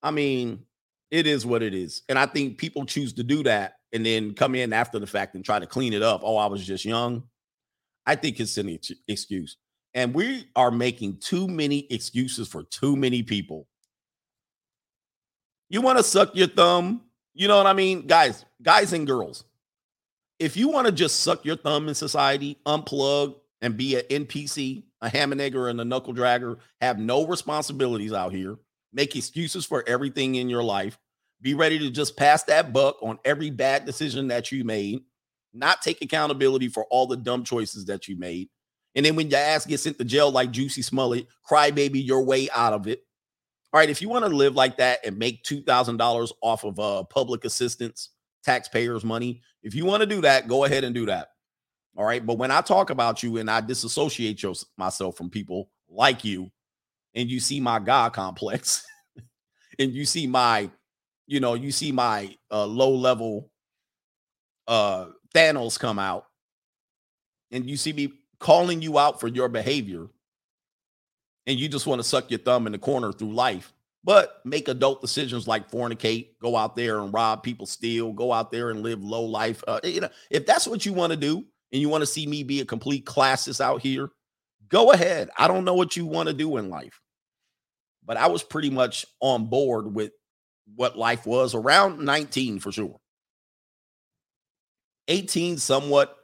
I 0.00 0.12
mean, 0.12 0.60
it 1.10 1.26
is 1.26 1.44
what 1.44 1.64
it 1.64 1.74
is. 1.74 2.02
And 2.08 2.16
I 2.16 2.26
think 2.26 2.58
people 2.58 2.86
choose 2.86 3.12
to 3.14 3.24
do 3.24 3.42
that 3.42 3.74
and 3.92 4.06
then 4.06 4.34
come 4.34 4.54
in 4.54 4.72
after 4.72 5.00
the 5.00 5.06
fact 5.06 5.34
and 5.34 5.44
try 5.44 5.58
to 5.58 5.66
clean 5.66 5.92
it 5.92 6.02
up. 6.02 6.20
Oh, 6.22 6.36
I 6.36 6.46
was 6.46 6.64
just 6.64 6.84
young. 6.84 7.24
I 8.06 8.14
think 8.14 8.38
it's 8.38 8.56
an 8.56 8.78
excuse. 9.08 9.56
And 9.94 10.14
we 10.14 10.48
are 10.54 10.70
making 10.70 11.18
too 11.18 11.48
many 11.48 11.86
excuses 11.90 12.46
for 12.48 12.62
too 12.62 12.96
many 12.96 13.22
people. 13.22 13.66
You 15.68 15.80
want 15.80 15.98
to 15.98 16.04
suck 16.04 16.34
your 16.34 16.48
thumb? 16.48 17.02
You 17.34 17.48
know 17.48 17.56
what 17.56 17.66
I 17.66 17.72
mean? 17.72 18.06
Guys, 18.06 18.44
guys 18.62 18.92
and 18.92 19.06
girls, 19.06 19.44
if 20.38 20.56
you 20.56 20.68
want 20.68 20.86
to 20.86 20.92
just 20.92 21.20
suck 21.20 21.44
your 21.44 21.56
thumb 21.56 21.88
in 21.88 21.94
society, 21.94 22.58
unplug 22.66 23.36
and 23.62 23.76
be 23.76 23.96
an 23.96 24.02
NPC, 24.10 24.84
a 25.00 25.08
ham 25.08 25.32
and 25.32 25.40
egger 25.40 25.68
and 25.68 25.80
a 25.80 25.84
knuckle 25.84 26.14
dragger, 26.14 26.58
have 26.80 26.98
no 26.98 27.26
responsibilities 27.26 28.12
out 28.12 28.32
here, 28.32 28.56
make 28.92 29.14
excuses 29.16 29.64
for 29.64 29.84
everything 29.86 30.36
in 30.36 30.48
your 30.48 30.62
life, 30.62 30.98
be 31.42 31.54
ready 31.54 31.78
to 31.78 31.90
just 31.90 32.16
pass 32.16 32.42
that 32.44 32.72
buck 32.72 32.96
on 33.02 33.18
every 33.24 33.50
bad 33.50 33.84
decision 33.84 34.28
that 34.28 34.50
you 34.50 34.64
made, 34.64 35.02
not 35.52 35.82
take 35.82 36.02
accountability 36.02 36.68
for 36.68 36.84
all 36.86 37.06
the 37.06 37.16
dumb 37.16 37.44
choices 37.44 37.84
that 37.86 38.08
you 38.08 38.16
made, 38.16 38.48
and 38.94 39.06
then 39.06 39.16
when 39.16 39.30
your 39.30 39.40
ass 39.40 39.66
gets 39.66 39.84
sent 39.84 39.98
to 39.98 40.04
jail 40.04 40.30
like 40.30 40.52
Jussie 40.52 40.84
Smollett, 40.84 41.26
cry 41.44 41.70
baby 41.70 42.00
your 42.00 42.24
way 42.24 42.48
out 42.54 42.72
of 42.72 42.86
it. 42.86 43.02
All 43.72 43.78
right, 43.78 43.90
if 43.90 44.02
you 44.02 44.08
want 44.08 44.24
to 44.24 44.30
live 44.34 44.56
like 44.56 44.78
that 44.78 44.98
and 45.06 45.16
make 45.16 45.44
$2,000 45.44 46.32
off 46.42 46.64
of 46.64 46.80
uh, 46.80 47.04
public 47.04 47.44
assistance, 47.44 48.10
taxpayers' 48.44 49.04
money, 49.04 49.42
if 49.62 49.74
you 49.74 49.84
want 49.84 50.00
to 50.00 50.06
do 50.06 50.20
that, 50.22 50.48
go 50.48 50.64
ahead 50.64 50.82
and 50.82 50.94
do 50.94 51.06
that. 51.06 51.28
All 51.96 52.04
right. 52.04 52.24
But 52.24 52.38
when 52.38 52.50
I 52.50 52.60
talk 52.62 52.90
about 52.90 53.22
you 53.22 53.36
and 53.36 53.50
I 53.50 53.60
disassociate 53.60 54.42
your, 54.42 54.54
myself 54.76 55.16
from 55.16 55.30
people 55.30 55.70
like 55.88 56.24
you, 56.24 56.50
and 57.14 57.28
you 57.28 57.40
see 57.40 57.60
my 57.60 57.78
God 57.78 58.12
complex, 58.12 58.84
and 59.78 59.92
you 59.92 60.04
see 60.04 60.26
my, 60.26 60.70
you 61.26 61.40
know, 61.40 61.54
you 61.54 61.72
see 61.72 61.92
my 61.92 62.34
uh, 62.50 62.64
low 62.66 62.94
level 62.94 63.50
uh, 64.66 65.06
Thanos 65.34 65.78
come 65.78 65.98
out, 65.98 66.26
and 67.50 67.68
you 67.68 67.76
see 67.76 67.92
me 67.92 68.12
calling 68.40 68.82
you 68.82 68.98
out 68.98 69.20
for 69.20 69.28
your 69.28 69.48
behavior 69.48 70.08
and 71.46 71.58
you 71.58 71.68
just 71.68 71.86
want 71.86 72.00
to 72.00 72.08
suck 72.08 72.30
your 72.30 72.40
thumb 72.40 72.66
in 72.66 72.72
the 72.72 72.78
corner 72.78 73.12
through 73.12 73.32
life, 73.32 73.72
but 74.02 74.40
make 74.44 74.68
adult 74.68 75.00
decisions 75.00 75.46
like 75.46 75.70
fornicate, 75.70 76.28
go 76.40 76.56
out 76.56 76.74
there 76.74 77.00
and 77.00 77.12
rob 77.12 77.42
people, 77.42 77.66
steal, 77.66 78.12
go 78.12 78.32
out 78.32 78.50
there 78.50 78.70
and 78.70 78.82
live 78.82 79.02
low 79.02 79.24
life. 79.24 79.62
Uh, 79.68 79.80
you 79.84 80.00
know, 80.00 80.08
if 80.30 80.46
that's 80.46 80.66
what 80.66 80.84
you 80.84 80.92
want 80.92 81.12
to 81.12 81.16
do 81.16 81.44
and 81.72 81.80
you 81.80 81.88
want 81.88 82.02
to 82.02 82.06
see 82.06 82.26
me 82.26 82.42
be 82.42 82.60
a 82.60 82.64
complete 82.64 83.04
classist 83.04 83.60
out 83.60 83.82
here, 83.82 84.10
go 84.68 84.92
ahead. 84.92 85.28
I 85.36 85.48
don't 85.48 85.64
know 85.64 85.74
what 85.74 85.96
you 85.96 86.06
want 86.06 86.28
to 86.28 86.34
do 86.34 86.56
in 86.56 86.70
life, 86.70 87.00
but 88.04 88.16
I 88.16 88.26
was 88.28 88.42
pretty 88.42 88.70
much 88.70 89.04
on 89.20 89.46
board 89.46 89.94
with 89.94 90.12
what 90.76 90.96
life 90.96 91.26
was 91.26 91.54
around 91.54 91.98
19 91.98 92.60
for 92.60 92.72
sure. 92.72 92.98
18 95.08 95.58
somewhat 95.58 96.16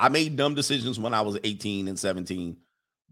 I 0.00 0.08
made 0.08 0.34
dumb 0.34 0.54
decisions 0.54 0.98
when 0.98 1.12
I 1.12 1.20
was 1.20 1.38
18 1.44 1.86
and 1.86 1.98
17. 1.98 2.56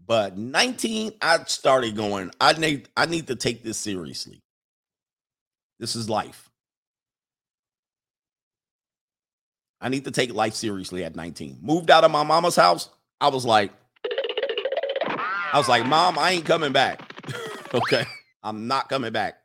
But 0.07 0.39
19, 0.39 1.11
I 1.21 1.43
started 1.43 1.95
going, 1.95 2.31
I 2.41 2.53
need 2.53 2.89
I 2.97 3.05
need 3.05 3.27
to 3.27 3.35
take 3.35 3.63
this 3.63 3.77
seriously. 3.77 4.41
This 5.79 5.95
is 5.95 6.09
life. 6.09 6.49
I 9.79 9.89
need 9.89 10.05
to 10.05 10.11
take 10.11 10.33
life 10.33 10.55
seriously 10.55 11.03
at 11.03 11.15
19. 11.15 11.59
Moved 11.61 11.91
out 11.91 12.03
of 12.03 12.09
my 12.09 12.23
mama's 12.23 12.55
house. 12.55 12.89
I 13.21 13.27
was 13.27 13.45
like, 13.45 13.71
I 15.53 15.57
was 15.57 15.69
like, 15.69 15.85
Mom, 15.85 16.17
I 16.17 16.31
ain't 16.31 16.45
coming 16.45 16.73
back. 16.73 17.01
okay. 17.73 18.03
I'm 18.41 18.67
not 18.67 18.89
coming 18.89 19.13
back. 19.13 19.35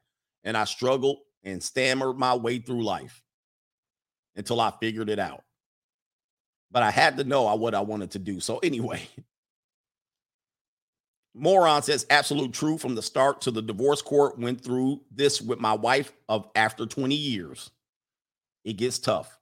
And 0.44 0.56
I 0.56 0.64
struggled 0.64 1.18
and 1.42 1.62
stammered 1.62 2.16
my 2.16 2.34
way 2.34 2.58
through 2.58 2.84
life 2.84 3.22
until 4.34 4.62
I 4.62 4.72
figured 4.80 5.10
it 5.10 5.18
out 5.18 5.44
but 6.70 6.82
I 6.82 6.90
had 6.90 7.16
to 7.18 7.24
know 7.24 7.54
what 7.54 7.74
I 7.74 7.80
wanted 7.80 8.12
to 8.12 8.18
do. 8.18 8.40
So 8.40 8.58
anyway, 8.58 9.02
Moron 11.34 11.82
says 11.82 12.06
absolute 12.10 12.52
truth 12.52 12.80
from 12.80 12.94
the 12.94 13.02
start 13.02 13.40
to 13.42 13.50
the 13.50 13.62
divorce 13.62 14.02
court 14.02 14.38
went 14.38 14.62
through 14.62 15.00
this 15.10 15.42
with 15.42 15.58
my 15.58 15.74
wife 15.74 16.12
of 16.28 16.48
after 16.54 16.86
20 16.86 17.14
years. 17.14 17.70
It 18.64 18.74
gets 18.74 18.98
tough. 18.98 19.38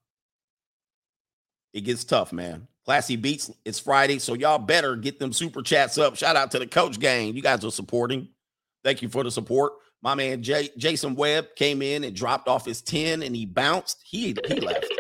It 1.73 1.83
gets 1.83 2.05
tough, 2.05 2.33
man. 2.33 2.67
Classy 2.85 3.17
Beats, 3.17 3.51
it's 3.65 3.79
Friday, 3.79 4.19
so 4.19 4.35
y'all 4.35 4.59
better 4.59 4.97
get 4.97 5.19
them 5.19 5.33
super 5.33 5.63
chats 5.63 5.99
up. 5.99 6.17
Shout 6.17 6.35
out 6.35 6.51
to 6.51 6.59
the 6.59 6.67
coach 6.67 6.99
gang. 6.99 7.35
You 7.35 7.43
guys 7.43 7.65
are 7.65 7.71
supporting. 7.71 8.29
Thank 8.83 9.03
you 9.03 9.09
for 9.09 9.23
the 9.23 9.31
support. 9.31 9.75
My 10.03 10.17
man 10.17 10.43
Jay, 10.43 10.71
Jason 10.77 11.15
Webb 11.15 11.55
came 11.55 11.81
in 11.81 12.03
and 12.03 12.17
dropped 12.17 12.49
off 12.49 12.65
his 12.65 12.83
10 12.83 13.23
and 13.23 13.37
he 13.37 13.47
bounced. 13.47 14.03
He 14.05 14.35
he 14.47 14.61
left. 14.61 14.93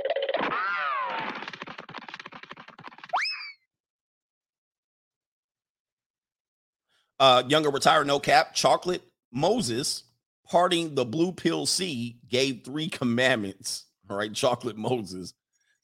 Uh, 7.23 7.45
younger 7.47 7.71
retired, 7.71 8.05
no 8.05 8.19
cap, 8.19 8.53
chocolate 8.53 9.01
Moses, 9.31 10.03
parting 10.51 10.97
the 10.97 11.05
blue 11.05 11.31
pill 11.31 11.67
sea, 11.67 12.19
gave 12.29 12.65
three 12.65 12.89
commandments. 12.89 13.85
All 14.11 14.17
right, 14.17 14.35
chocolate 14.35 14.77
Moses. 14.77 15.33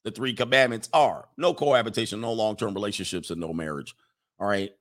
The 0.03 0.11
three 0.11 0.35
commandments 0.35 0.89
are 0.93 1.29
no 1.37 1.55
cohabitation, 1.55 2.21
no 2.21 2.33
long 2.33 2.57
term 2.57 2.75
relationships, 2.75 3.31
and 3.31 3.41
no 3.41 3.53
marriage. 3.53 3.95
All 4.41 4.49
right. 4.49 4.73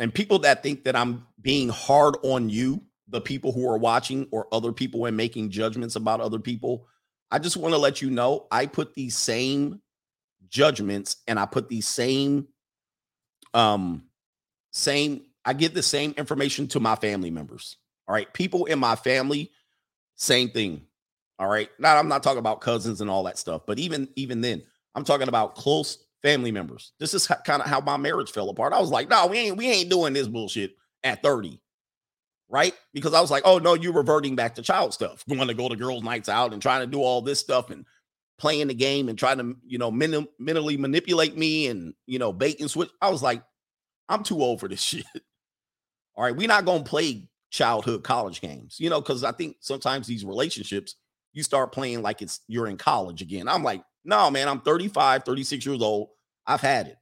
And 0.00 0.12
people 0.12 0.40
that 0.40 0.64
think 0.64 0.82
that 0.82 0.96
I'm 0.96 1.28
being 1.40 1.68
hard 1.68 2.16
on 2.24 2.50
you, 2.50 2.82
the 3.06 3.20
people 3.20 3.52
who 3.52 3.68
are 3.70 3.78
watching 3.78 4.26
or 4.32 4.48
other 4.50 4.72
people 4.72 5.06
and 5.06 5.16
making 5.16 5.50
judgments 5.50 5.94
about 5.94 6.20
other 6.20 6.40
people, 6.40 6.88
I 7.30 7.38
just 7.38 7.56
want 7.56 7.72
to 7.72 7.78
let 7.78 8.02
you 8.02 8.10
know 8.10 8.48
I 8.50 8.66
put 8.66 8.94
these 8.94 9.16
same 9.16 9.80
judgments 10.48 11.18
and 11.28 11.38
I 11.38 11.46
put 11.46 11.68
these 11.68 11.86
same 11.86 12.48
um 13.54 14.09
same 14.70 15.22
I 15.44 15.52
give 15.52 15.74
the 15.74 15.82
same 15.82 16.14
information 16.16 16.68
to 16.68 16.80
my 16.80 16.96
family 16.96 17.30
members. 17.30 17.76
All 18.06 18.14
right. 18.14 18.32
People 18.32 18.66
in 18.66 18.78
my 18.78 18.96
family, 18.96 19.50
same 20.16 20.50
thing. 20.50 20.82
All 21.38 21.48
right. 21.48 21.70
Now 21.78 21.96
I'm 21.96 22.08
not 22.08 22.22
talking 22.22 22.38
about 22.38 22.60
cousins 22.60 23.00
and 23.00 23.08
all 23.08 23.24
that 23.24 23.38
stuff, 23.38 23.62
but 23.66 23.78
even 23.78 24.08
even 24.16 24.40
then, 24.40 24.62
I'm 24.94 25.04
talking 25.04 25.28
about 25.28 25.54
close 25.54 26.04
family 26.22 26.52
members. 26.52 26.92
This 26.98 27.14
is 27.14 27.26
kind 27.26 27.62
of 27.62 27.68
how 27.68 27.80
my 27.80 27.96
marriage 27.96 28.30
fell 28.30 28.50
apart. 28.50 28.72
I 28.72 28.80
was 28.80 28.90
like, 28.90 29.08
no, 29.08 29.26
we 29.26 29.38
ain't 29.38 29.56
we 29.56 29.70
ain't 29.70 29.90
doing 29.90 30.12
this 30.12 30.28
bullshit 30.28 30.76
at 31.02 31.22
30. 31.22 31.60
Right? 32.52 32.74
Because 32.92 33.14
I 33.14 33.20
was 33.20 33.30
like, 33.30 33.44
oh 33.46 33.58
no, 33.58 33.74
you're 33.74 33.92
reverting 33.92 34.36
back 34.36 34.56
to 34.56 34.62
child 34.62 34.92
stuff. 34.92 35.24
Going 35.28 35.48
to 35.48 35.54
go 35.54 35.68
to 35.68 35.76
girls' 35.76 36.02
nights 36.02 36.28
out 36.28 36.52
and 36.52 36.60
trying 36.60 36.80
to 36.80 36.86
do 36.86 37.00
all 37.00 37.22
this 37.22 37.40
stuff 37.40 37.70
and 37.70 37.86
playing 38.38 38.66
the 38.66 38.74
game 38.74 39.08
and 39.08 39.18
trying 39.18 39.38
to, 39.38 39.56
you 39.64 39.78
know, 39.78 39.90
men- 39.90 40.26
mentally 40.38 40.76
manipulate 40.76 41.36
me 41.36 41.68
and, 41.68 41.94
you 42.06 42.18
know, 42.18 42.32
bait 42.32 42.58
and 42.58 42.70
switch. 42.70 42.90
I 43.00 43.10
was 43.10 43.22
like, 43.22 43.42
I'm 44.10 44.22
too 44.22 44.42
old 44.42 44.60
for 44.60 44.68
this 44.68 44.82
shit. 44.82 45.06
All 46.16 46.24
right, 46.24 46.36
we're 46.36 46.48
not 46.48 46.66
gonna 46.66 46.84
play 46.84 47.28
childhood 47.50 48.04
college 48.04 48.40
games, 48.40 48.76
you 48.78 48.90
know, 48.90 49.00
because 49.00 49.24
I 49.24 49.32
think 49.32 49.56
sometimes 49.60 50.06
these 50.06 50.24
relationships 50.24 50.96
you 51.32 51.42
start 51.42 51.72
playing 51.72 52.02
like 52.02 52.22
it's 52.22 52.40
you're 52.48 52.66
in 52.66 52.76
college 52.76 53.22
again. 53.22 53.48
I'm 53.48 53.62
like, 53.62 53.82
no, 54.04 54.30
man, 54.30 54.48
I'm 54.48 54.60
35, 54.60 55.24
36 55.24 55.64
years 55.64 55.82
old. 55.82 56.08
I've 56.46 56.60
had 56.60 56.88
it. 56.88 56.96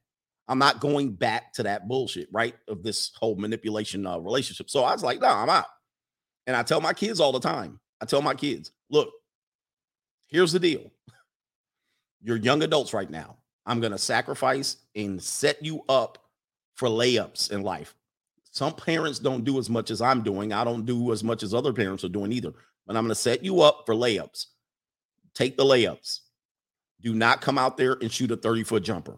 I'm 0.47 0.59
not 0.59 0.79
going 0.79 1.13
back 1.13 1.53
to 1.53 1.63
that 1.63 1.87
bullshit, 1.87 2.27
right? 2.31 2.55
Of 2.67 2.83
this 2.83 3.11
whole 3.15 3.35
manipulation 3.35 4.05
uh, 4.05 4.17
relationship. 4.17 4.69
So 4.69 4.83
I 4.83 4.93
was 4.93 5.03
like, 5.03 5.21
no, 5.21 5.27
I'm 5.27 5.49
out. 5.49 5.65
And 6.47 6.55
I 6.55 6.63
tell 6.63 6.81
my 6.81 6.93
kids 6.93 7.19
all 7.19 7.31
the 7.31 7.39
time, 7.39 7.79
I 8.01 8.05
tell 8.05 8.21
my 8.21 8.33
kids, 8.33 8.71
look, 8.89 9.09
here's 10.27 10.51
the 10.51 10.59
deal. 10.59 10.91
You're 12.21 12.37
young 12.37 12.63
adults 12.63 12.93
right 12.93 13.09
now. 13.09 13.37
I'm 13.65 13.79
going 13.79 13.91
to 13.91 13.99
sacrifice 13.99 14.77
and 14.95 15.21
set 15.21 15.63
you 15.63 15.83
up 15.87 16.17
for 16.79 16.87
layups 16.87 17.51
in 17.51 17.61
life. 17.61 17.93
Some 18.51 18.73
parents 18.73 19.19
don't 19.19 19.43
do 19.43 19.59
as 19.59 19.69
much 19.69 19.91
as 19.91 20.01
I'm 20.01 20.23
doing. 20.23 20.53
I 20.53 20.63
don't 20.63 20.85
do 20.85 21.11
as 21.11 21.25
much 21.25 21.43
as 21.43 21.53
other 21.53 21.73
parents 21.73 22.05
are 22.05 22.09
doing 22.09 22.31
either. 22.31 22.53
But 22.87 22.95
I'm 22.95 23.03
going 23.03 23.09
to 23.09 23.15
set 23.15 23.43
you 23.43 23.59
up 23.59 23.83
for 23.85 23.93
layups. 23.93 24.45
Take 25.33 25.57
the 25.57 25.65
layups. 25.65 26.21
Do 27.01 27.13
not 27.13 27.41
come 27.41 27.57
out 27.57 27.75
there 27.75 27.97
and 28.01 28.09
shoot 28.09 28.31
a 28.31 28.37
30 28.37 28.63
foot 28.63 28.83
jumper. 28.83 29.17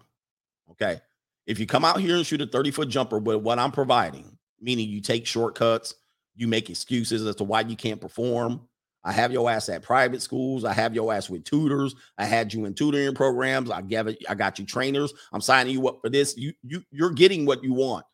Okay. 0.71 0.99
If 1.45 1.59
you 1.59 1.67
come 1.67 1.85
out 1.85 2.01
here 2.01 2.15
and 2.15 2.25
shoot 2.25 2.41
a 2.41 2.47
30 2.47 2.71
foot 2.71 2.89
jumper 2.89 3.19
with 3.19 3.38
what 3.38 3.59
I'm 3.59 3.71
providing, 3.71 4.39
meaning 4.59 4.89
you 4.89 4.99
take 4.99 5.27
shortcuts, 5.27 5.93
you 6.35 6.47
make 6.47 6.67
excuses 6.71 7.27
as 7.27 7.35
to 7.35 7.43
why 7.43 7.61
you 7.61 7.75
can't 7.75 8.01
perform. 8.01 8.67
I 9.03 9.11
have 9.11 9.32
your 9.32 9.49
ass 9.49 9.68
at 9.69 9.82
private 9.82 10.22
schools. 10.22 10.64
I 10.64 10.73
have 10.73 10.94
your 10.94 11.11
ass 11.14 11.30
with 11.30 11.44
tutors. 11.44 11.95
I 12.18 12.26
had 12.26 12.53
you 12.53 12.65
in 12.65 12.73
tutoring 12.73 13.15
programs. 13.15 13.72
I 13.72 13.82
gave 13.82 14.07
it, 14.07 14.19
I 14.30 14.36
got 14.36 14.60
you 14.60 14.65
trainers. 14.65 15.14
I'm 15.34 15.41
signing 15.41 15.73
you 15.73 15.88
up 15.88 15.99
for 16.02 16.10
this. 16.10 16.38
You 16.38 16.53
you 16.64 16.84
you're 16.91 17.11
getting 17.11 17.45
what 17.45 17.64
you 17.64 17.73
want. 17.73 18.06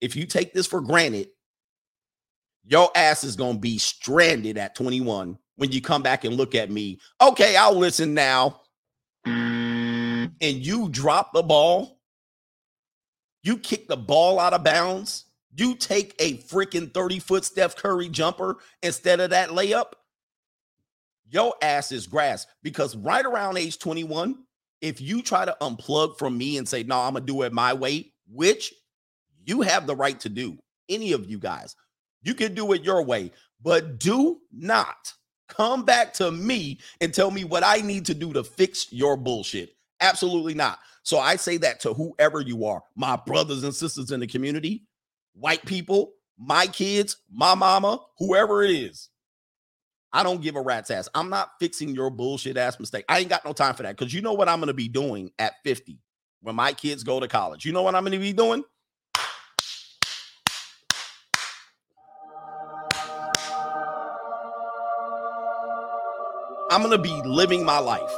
If 0.00 0.16
you 0.16 0.26
take 0.26 0.52
this 0.52 0.66
for 0.66 0.80
granted, 0.80 1.28
your 2.64 2.90
ass 2.94 3.24
is 3.24 3.36
to 3.36 3.54
be 3.54 3.78
stranded 3.78 4.58
at 4.58 4.74
21 4.74 5.38
when 5.56 5.72
you 5.72 5.80
come 5.80 6.02
back 6.02 6.24
and 6.24 6.36
look 6.36 6.54
at 6.54 6.70
me. 6.70 6.98
Okay, 7.20 7.56
I'll 7.56 7.76
listen 7.76 8.14
now. 8.14 8.60
And 9.24 10.30
you 10.40 10.88
drop 10.88 11.32
the 11.32 11.42
ball. 11.42 11.98
You 13.42 13.58
kick 13.58 13.88
the 13.88 13.96
ball 13.96 14.38
out 14.38 14.52
of 14.52 14.62
bounds. 14.62 15.24
You 15.54 15.74
take 15.74 16.14
a 16.18 16.38
freaking 16.38 16.92
30 16.92 17.18
foot 17.20 17.44
Steph 17.44 17.76
Curry 17.76 18.08
jumper 18.08 18.56
instead 18.82 19.20
of 19.20 19.30
that 19.30 19.50
layup. 19.50 19.92
Your 21.30 21.54
ass 21.62 21.92
is 21.92 22.06
grass 22.06 22.46
because 22.62 22.96
right 22.96 23.24
around 23.24 23.58
age 23.58 23.78
21, 23.78 24.36
if 24.80 25.00
you 25.00 25.22
try 25.22 25.44
to 25.44 25.56
unplug 25.60 26.18
from 26.18 26.38
me 26.38 26.58
and 26.58 26.68
say, 26.68 26.82
No, 26.82 26.98
I'm 27.00 27.14
going 27.14 27.26
to 27.26 27.32
do 27.32 27.42
it 27.42 27.52
my 27.52 27.74
way, 27.74 28.12
which 28.30 28.72
you 29.44 29.62
have 29.62 29.86
the 29.86 29.96
right 29.96 30.18
to 30.20 30.28
do, 30.28 30.58
any 30.88 31.12
of 31.12 31.28
you 31.28 31.38
guys, 31.38 31.74
you 32.22 32.34
can 32.34 32.54
do 32.54 32.72
it 32.72 32.82
your 32.82 33.02
way, 33.02 33.30
but 33.62 33.98
do 33.98 34.40
not 34.52 35.12
come 35.48 35.84
back 35.84 36.12
to 36.14 36.30
me 36.30 36.78
and 37.00 37.12
tell 37.12 37.30
me 37.30 37.44
what 37.44 37.64
I 37.64 37.76
need 37.78 38.06
to 38.06 38.14
do 38.14 38.32
to 38.34 38.44
fix 38.44 38.92
your 38.92 39.16
bullshit. 39.16 39.70
Absolutely 40.00 40.54
not. 40.54 40.78
So 41.02 41.18
I 41.18 41.36
say 41.36 41.56
that 41.58 41.80
to 41.80 41.94
whoever 41.94 42.40
you 42.40 42.66
are, 42.66 42.82
my 42.94 43.16
brothers 43.16 43.64
and 43.64 43.74
sisters 43.74 44.10
in 44.10 44.20
the 44.20 44.26
community, 44.26 44.84
white 45.38 45.64
people, 45.64 46.12
my 46.38 46.66
kids, 46.66 47.16
my 47.30 47.54
mama, 47.54 48.00
whoever 48.18 48.62
it 48.62 48.70
is. 48.70 49.08
I 50.12 50.22
don't 50.22 50.40
give 50.40 50.56
a 50.56 50.62
rat's 50.62 50.90
ass. 50.90 51.08
I'm 51.14 51.28
not 51.28 51.50
fixing 51.60 51.94
your 51.94 52.10
bullshit 52.10 52.56
ass 52.56 52.80
mistake. 52.80 53.04
I 53.08 53.18
ain't 53.18 53.28
got 53.28 53.44
no 53.44 53.52
time 53.52 53.74
for 53.74 53.82
that 53.82 53.96
because 53.96 54.14
you 54.14 54.22
know 54.22 54.32
what 54.32 54.48
I'm 54.48 54.58
going 54.58 54.68
to 54.68 54.74
be 54.74 54.88
doing 54.88 55.30
at 55.38 55.54
50 55.64 55.98
when 56.40 56.56
my 56.56 56.72
kids 56.72 57.04
go 57.04 57.20
to 57.20 57.28
college. 57.28 57.66
You 57.66 57.72
know 57.72 57.82
what 57.82 57.94
I'm 57.94 58.04
going 58.04 58.12
to 58.12 58.18
be 58.18 58.32
doing? 58.32 58.64
I'm 66.70 66.82
gonna 66.82 66.98
be 66.98 67.22
living 67.24 67.64
my 67.64 67.78
life. 67.78 68.12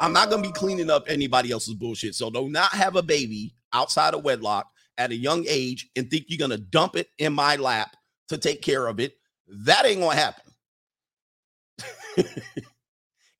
I'm 0.00 0.12
not 0.12 0.30
gonna 0.30 0.42
be 0.42 0.52
cleaning 0.52 0.88
up 0.88 1.04
anybody 1.08 1.50
else's 1.50 1.74
bullshit. 1.74 2.14
So 2.14 2.30
do 2.30 2.48
not 2.48 2.70
have 2.72 2.94
a 2.94 3.02
baby 3.02 3.56
outside 3.72 4.14
of 4.14 4.24
wedlock 4.24 4.68
at 4.98 5.10
a 5.10 5.16
young 5.16 5.44
age 5.48 5.88
and 5.96 6.10
think 6.10 6.26
you're 6.28 6.38
gonna 6.38 6.58
dump 6.58 6.96
it 6.96 7.08
in 7.18 7.32
my 7.32 7.56
lap 7.56 7.96
to 8.28 8.38
take 8.38 8.62
care 8.62 8.86
of 8.86 9.00
it. 9.00 9.16
That 9.48 9.86
ain't 9.86 10.00
gonna 10.00 10.16
happen. 10.16 10.44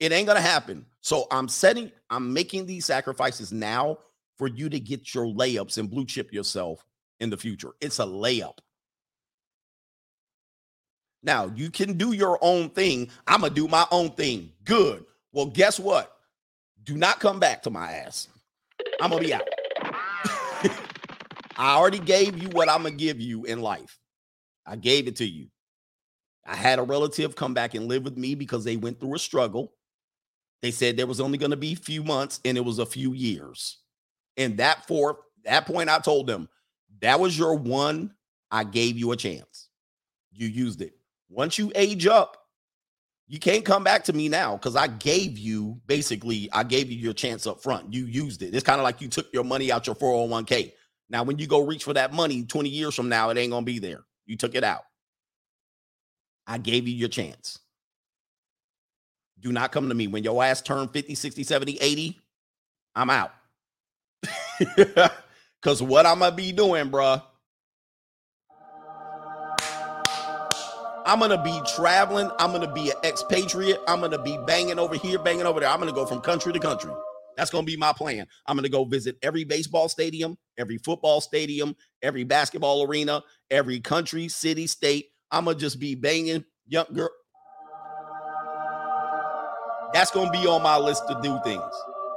it 0.00 0.12
ain't 0.12 0.26
gonna 0.26 0.40
happen. 0.40 0.86
So 1.00 1.26
I'm 1.30 1.48
setting, 1.48 1.92
I'm 2.10 2.32
making 2.32 2.66
these 2.66 2.84
sacrifices 2.84 3.52
now 3.52 3.98
for 4.38 4.48
you 4.48 4.68
to 4.68 4.80
get 4.80 5.14
your 5.14 5.26
layups 5.26 5.78
and 5.78 5.90
blue 5.90 6.04
chip 6.04 6.32
yourself 6.32 6.84
in 7.20 7.30
the 7.30 7.36
future. 7.36 7.70
It's 7.80 7.98
a 7.98 8.04
layup. 8.04 8.58
Now, 11.22 11.50
you 11.54 11.70
can 11.70 11.94
do 11.94 12.12
your 12.12 12.38
own 12.40 12.70
thing. 12.70 13.10
I'm 13.26 13.40
going 13.40 13.52
to 13.52 13.60
do 13.60 13.66
my 13.68 13.86
own 13.90 14.10
thing. 14.10 14.52
Good. 14.64 15.04
Well, 15.32 15.46
guess 15.46 15.80
what? 15.80 16.12
Do 16.84 16.96
not 16.96 17.18
come 17.18 17.40
back 17.40 17.62
to 17.64 17.70
my 17.70 17.92
ass. 17.92 18.28
I'm 19.00 19.10
going 19.10 19.22
to 19.22 19.28
be 19.28 19.34
out. 19.34 19.42
I 21.56 21.74
already 21.74 21.98
gave 21.98 22.40
you 22.42 22.48
what 22.50 22.68
I'm 22.68 22.82
going 22.82 22.96
to 22.96 23.04
give 23.04 23.20
you 23.20 23.44
in 23.44 23.60
life. 23.60 23.98
I 24.66 24.76
gave 24.76 25.08
it 25.08 25.16
to 25.16 25.26
you. 25.26 25.46
I 26.44 26.54
had 26.54 26.78
a 26.78 26.82
relative 26.82 27.34
come 27.34 27.54
back 27.54 27.74
and 27.74 27.88
live 27.88 28.04
with 28.04 28.16
me 28.16 28.34
because 28.34 28.64
they 28.64 28.76
went 28.76 29.00
through 29.00 29.14
a 29.14 29.18
struggle. 29.18 29.72
They 30.62 30.70
said 30.70 30.96
there 30.96 31.06
was 31.06 31.20
only 31.20 31.38
going 31.38 31.50
to 31.50 31.56
be 31.56 31.72
a 31.72 31.76
few 31.76 32.02
months 32.04 32.40
and 32.44 32.56
it 32.56 32.64
was 32.64 32.78
a 32.78 32.86
few 32.86 33.12
years. 33.12 33.78
And 34.36 34.58
that 34.58 34.86
for 34.86 35.18
that 35.44 35.66
point, 35.66 35.88
I 35.88 35.98
told 35.98 36.26
them 36.26 36.48
that 37.00 37.18
was 37.18 37.38
your 37.38 37.54
one. 37.54 38.12
I 38.50 38.64
gave 38.64 38.96
you 38.96 39.12
a 39.12 39.16
chance. 39.16 39.68
You 40.32 40.46
used 40.46 40.82
it. 40.82 40.94
Once 41.28 41.58
you 41.58 41.72
age 41.74 42.06
up, 42.06 42.36
you 43.26 43.40
can't 43.40 43.64
come 43.64 43.82
back 43.82 44.04
to 44.04 44.12
me 44.12 44.28
now 44.28 44.56
because 44.56 44.76
I 44.76 44.86
gave 44.86 45.36
you 45.36 45.80
basically, 45.86 46.48
I 46.52 46.62
gave 46.62 46.90
you 46.90 46.98
your 46.98 47.12
chance 47.12 47.46
up 47.46 47.60
front. 47.60 47.92
You 47.92 48.06
used 48.06 48.42
it. 48.42 48.54
It's 48.54 48.64
kind 48.64 48.80
of 48.80 48.84
like 48.84 49.00
you 49.00 49.08
took 49.08 49.32
your 49.32 49.42
money 49.42 49.72
out 49.72 49.86
your 49.86 49.96
401k. 49.96 50.72
Now, 51.08 51.22
when 51.22 51.38
you 51.38 51.46
go 51.46 51.64
reach 51.64 51.84
for 51.84 51.94
that 51.94 52.12
money 52.12 52.42
20 52.44 52.68
years 52.68 52.94
from 52.94 53.08
now, 53.08 53.30
it 53.30 53.38
ain't 53.38 53.52
going 53.52 53.64
to 53.64 53.72
be 53.72 53.78
there. 53.78 54.04
You 54.26 54.36
took 54.36 54.54
it 54.54 54.64
out. 54.64 54.82
I 56.46 56.58
gave 56.58 56.88
you 56.88 56.94
your 56.94 57.08
chance. 57.08 57.60
Do 59.40 59.52
not 59.52 59.72
come 59.72 59.88
to 59.88 59.94
me. 59.94 60.06
When 60.06 60.24
your 60.24 60.42
ass 60.42 60.62
turn 60.62 60.88
50, 60.88 61.14
60, 61.14 61.44
70, 61.44 61.78
80, 61.80 62.20
I'm 62.94 63.10
out. 63.10 63.32
Because 65.62 65.82
what 65.82 66.06
I'm 66.06 66.20
going 66.20 66.30
to 66.30 66.36
be 66.36 66.52
doing, 66.52 66.90
bruh, 66.90 67.20
I'm 71.06 71.20
gonna 71.20 71.40
be 71.40 71.60
traveling. 71.76 72.28
I'm 72.40 72.50
gonna 72.50 72.72
be 72.72 72.90
an 72.90 72.96
expatriate. 73.04 73.78
I'm 73.86 74.00
gonna 74.00 74.20
be 74.20 74.36
banging 74.44 74.80
over 74.80 74.96
here, 74.96 75.20
banging 75.20 75.46
over 75.46 75.60
there. 75.60 75.68
I'm 75.68 75.78
gonna 75.78 75.92
go 75.92 76.04
from 76.04 76.20
country 76.20 76.52
to 76.52 76.58
country. 76.58 76.90
That's 77.36 77.50
gonna 77.50 77.64
be 77.64 77.76
my 77.76 77.92
plan. 77.92 78.26
I'm 78.46 78.56
gonna 78.56 78.68
go 78.68 78.84
visit 78.84 79.16
every 79.22 79.44
baseball 79.44 79.88
stadium, 79.88 80.38
every 80.58 80.78
football 80.78 81.20
stadium, 81.20 81.76
every 82.02 82.24
basketball 82.24 82.82
arena, 82.84 83.22
every 83.50 83.80
country, 83.80 84.28
city, 84.28 84.66
state. 84.66 85.06
I'm 85.30 85.44
gonna 85.44 85.58
just 85.58 85.78
be 85.78 85.94
banging 85.94 86.44
young 86.66 86.86
girl. 86.92 87.10
That's 89.92 90.10
gonna 90.10 90.30
be 90.30 90.46
on 90.46 90.62
my 90.62 90.78
list 90.78 91.06
to 91.08 91.18
do 91.22 91.38
things. 91.44 91.62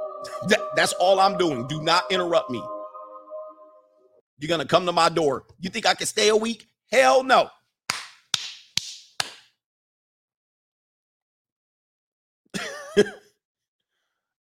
that, 0.48 0.60
that's 0.74 0.92
all 0.94 1.20
I'm 1.20 1.36
doing. 1.36 1.66
Do 1.68 1.82
not 1.82 2.10
interrupt 2.10 2.50
me. 2.50 2.62
You're 4.38 4.48
gonna 4.48 4.66
come 4.66 4.86
to 4.86 4.92
my 4.92 5.10
door. 5.10 5.44
You 5.58 5.68
think 5.70 5.86
I 5.86 5.94
can 5.94 6.06
stay 6.06 6.28
a 6.28 6.36
week? 6.36 6.66
Hell 6.90 7.22
no. 7.22 7.50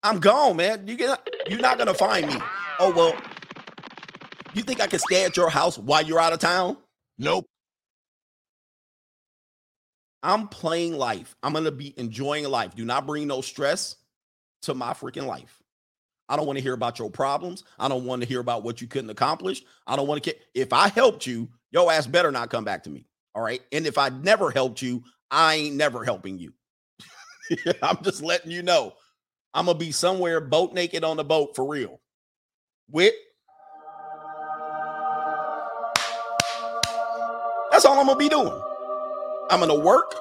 I'm 0.02 0.20
gone, 0.20 0.56
man. 0.56 0.86
You 0.86 0.96
get 0.96 1.28
you're 1.48 1.60
not 1.60 1.78
gonna 1.78 1.94
find 1.94 2.26
me. 2.26 2.36
Oh 2.78 2.92
well. 2.94 3.16
You 4.54 4.62
think 4.62 4.80
I 4.80 4.86
can 4.86 4.98
stay 4.98 5.24
at 5.24 5.36
your 5.36 5.50
house 5.50 5.78
while 5.78 6.02
you're 6.02 6.20
out 6.20 6.32
of 6.32 6.38
town? 6.38 6.76
Nope. 7.18 7.46
I'm 10.22 10.48
playing 10.48 10.94
life. 10.94 11.36
I'm 11.42 11.52
gonna 11.52 11.70
be 11.70 11.94
enjoying 11.98 12.44
life. 12.44 12.74
Do 12.74 12.84
not 12.84 13.06
bring 13.06 13.26
no 13.26 13.40
stress 13.40 13.96
to 14.62 14.74
my 14.74 14.92
freaking 14.92 15.26
life. 15.26 15.62
I 16.28 16.36
don't 16.36 16.46
want 16.46 16.58
to 16.58 16.62
hear 16.62 16.74
about 16.74 16.98
your 16.98 17.10
problems. 17.10 17.64
I 17.78 17.88
don't 17.88 18.04
want 18.04 18.22
to 18.22 18.28
hear 18.28 18.40
about 18.40 18.62
what 18.62 18.80
you 18.80 18.86
couldn't 18.86 19.10
accomplish. 19.10 19.62
I 19.86 19.96
don't 19.96 20.06
want 20.06 20.22
to 20.22 20.32
care. 20.32 20.40
If 20.54 20.72
I 20.72 20.88
helped 20.88 21.26
you, 21.26 21.48
your 21.70 21.90
ass 21.90 22.06
better 22.06 22.30
not 22.30 22.50
come 22.50 22.64
back 22.64 22.84
to 22.84 22.90
me. 22.90 23.06
All 23.34 23.42
right. 23.42 23.62
And 23.72 23.86
if 23.86 23.96
I 23.96 24.10
never 24.10 24.50
helped 24.50 24.82
you, 24.82 25.02
I 25.30 25.54
ain't 25.54 25.76
never 25.76 26.04
helping 26.04 26.38
you. 26.38 26.52
I'm 27.82 28.02
just 28.02 28.22
letting 28.22 28.50
you 28.50 28.62
know. 28.62 28.94
I'm 29.54 29.66
gonna 29.66 29.78
be 29.78 29.92
somewhere 29.92 30.40
boat 30.40 30.72
naked 30.72 31.04
on 31.04 31.16
the 31.16 31.24
boat 31.24 31.56
for 31.56 31.66
real. 31.66 32.00
With 32.90 33.14
that's 37.70 37.84
all 37.84 37.98
I'm 37.98 38.06
gonna 38.06 38.18
be 38.18 38.28
doing. 38.28 38.62
I'm 39.50 39.60
gonna 39.60 39.78
work. 39.78 40.14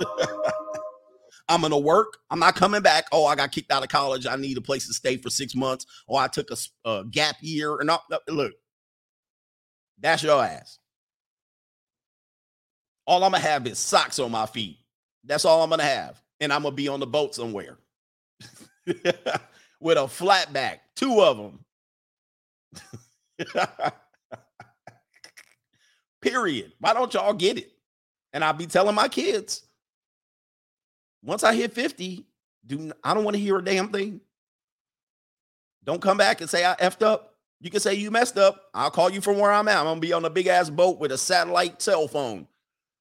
I'm 1.48 1.62
gonna 1.62 1.78
work. 1.78 2.18
I'm 2.30 2.38
not 2.38 2.56
coming 2.56 2.82
back. 2.82 3.06
Oh, 3.12 3.24
I 3.24 3.34
got 3.34 3.52
kicked 3.52 3.72
out 3.72 3.82
of 3.82 3.88
college. 3.88 4.26
I 4.26 4.36
need 4.36 4.58
a 4.58 4.62
place 4.62 4.86
to 4.86 4.92
stay 4.92 5.16
for 5.16 5.30
six 5.30 5.54
months. 5.54 5.86
Oh, 6.08 6.16
I 6.16 6.28
took 6.28 6.50
a, 6.50 6.56
a 6.88 7.04
gap 7.10 7.36
year. 7.40 7.78
And 7.80 7.90
all, 7.90 8.04
look, 8.28 8.52
that's 9.98 10.22
your 10.22 10.44
ass. 10.44 10.78
All 13.06 13.24
I'm 13.24 13.32
gonna 13.32 13.42
have 13.42 13.66
is 13.66 13.78
socks 13.78 14.18
on 14.18 14.30
my 14.30 14.44
feet. 14.44 14.76
That's 15.24 15.46
all 15.46 15.62
I'm 15.62 15.70
gonna 15.70 15.82
have, 15.82 16.22
and 16.40 16.52
I'm 16.52 16.62
gonna 16.62 16.74
be 16.74 16.88
on 16.88 17.00
the 17.00 17.06
boat 17.06 17.34
somewhere 17.34 17.78
with 19.80 19.98
a 19.98 20.08
flat 20.08 20.52
back, 20.52 20.80
two 20.96 21.20
of 21.20 21.36
them. 21.36 21.64
Period. 26.20 26.72
Why 26.80 26.94
don't 26.94 27.12
y'all 27.14 27.32
get 27.32 27.58
it? 27.58 27.70
And 28.32 28.44
I'll 28.44 28.52
be 28.52 28.66
telling 28.66 28.94
my 28.94 29.08
kids 29.08 29.62
once 31.22 31.44
I 31.44 31.54
hit 31.54 31.72
50, 31.72 32.24
do 32.66 32.92
I 33.02 33.14
don't 33.14 33.24
want 33.24 33.36
to 33.36 33.42
hear 33.42 33.58
a 33.58 33.64
damn 33.64 33.88
thing. 33.88 34.20
Don't 35.84 36.02
come 36.02 36.16
back 36.16 36.40
and 36.40 36.50
say 36.50 36.64
I 36.64 36.74
effed 36.74 37.02
up. 37.02 37.34
You 37.60 37.70
can 37.70 37.80
say 37.80 37.94
you 37.94 38.10
messed 38.10 38.38
up. 38.38 38.62
I'll 38.74 38.90
call 38.90 39.10
you 39.10 39.20
from 39.20 39.38
where 39.38 39.50
I'm 39.50 39.68
at. 39.68 39.78
I'm 39.78 39.84
gonna 39.84 40.00
be 40.00 40.12
on 40.12 40.24
a 40.24 40.30
big 40.30 40.46
ass 40.46 40.70
boat 40.70 40.98
with 40.98 41.12
a 41.12 41.18
satellite 41.18 41.82
cell 41.82 42.06
phone. 42.06 42.46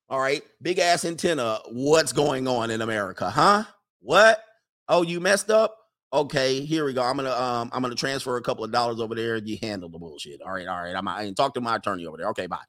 All 0.09 0.19
right, 0.19 0.41
big 0.61 0.79
ass 0.79 1.05
antenna. 1.05 1.59
What's 1.69 2.13
going 2.13 2.47
on 2.47 2.71
in 2.71 2.81
America, 2.81 3.29
huh? 3.29 3.65
What? 3.99 4.43
Oh, 4.87 5.01
you 5.03 5.19
messed 5.19 5.49
up? 5.49 5.75
Okay, 6.13 6.63
here 6.65 6.85
we 6.85 6.93
go. 6.93 7.01
I'm 7.03 7.17
gonna 7.17 7.31
um 7.31 7.69
I'm 7.73 7.81
gonna 7.81 7.95
transfer 7.95 8.37
a 8.37 8.41
couple 8.41 8.63
of 8.63 8.71
dollars 8.71 8.99
over 9.01 9.15
there. 9.15 9.35
You 9.37 9.57
handle 9.61 9.89
the 9.89 9.97
bullshit. 9.99 10.41
All 10.41 10.51
right, 10.53 10.67
all 10.67 10.81
right. 10.81 10.95
I'm 10.95 11.07
I 11.07 11.23
ain't 11.23 11.35
talk 11.37 11.53
to 11.55 11.61
my 11.61 11.75
attorney 11.77 12.05
over 12.05 12.17
there. 12.17 12.29
Okay, 12.29 12.47
bye. 12.47 12.59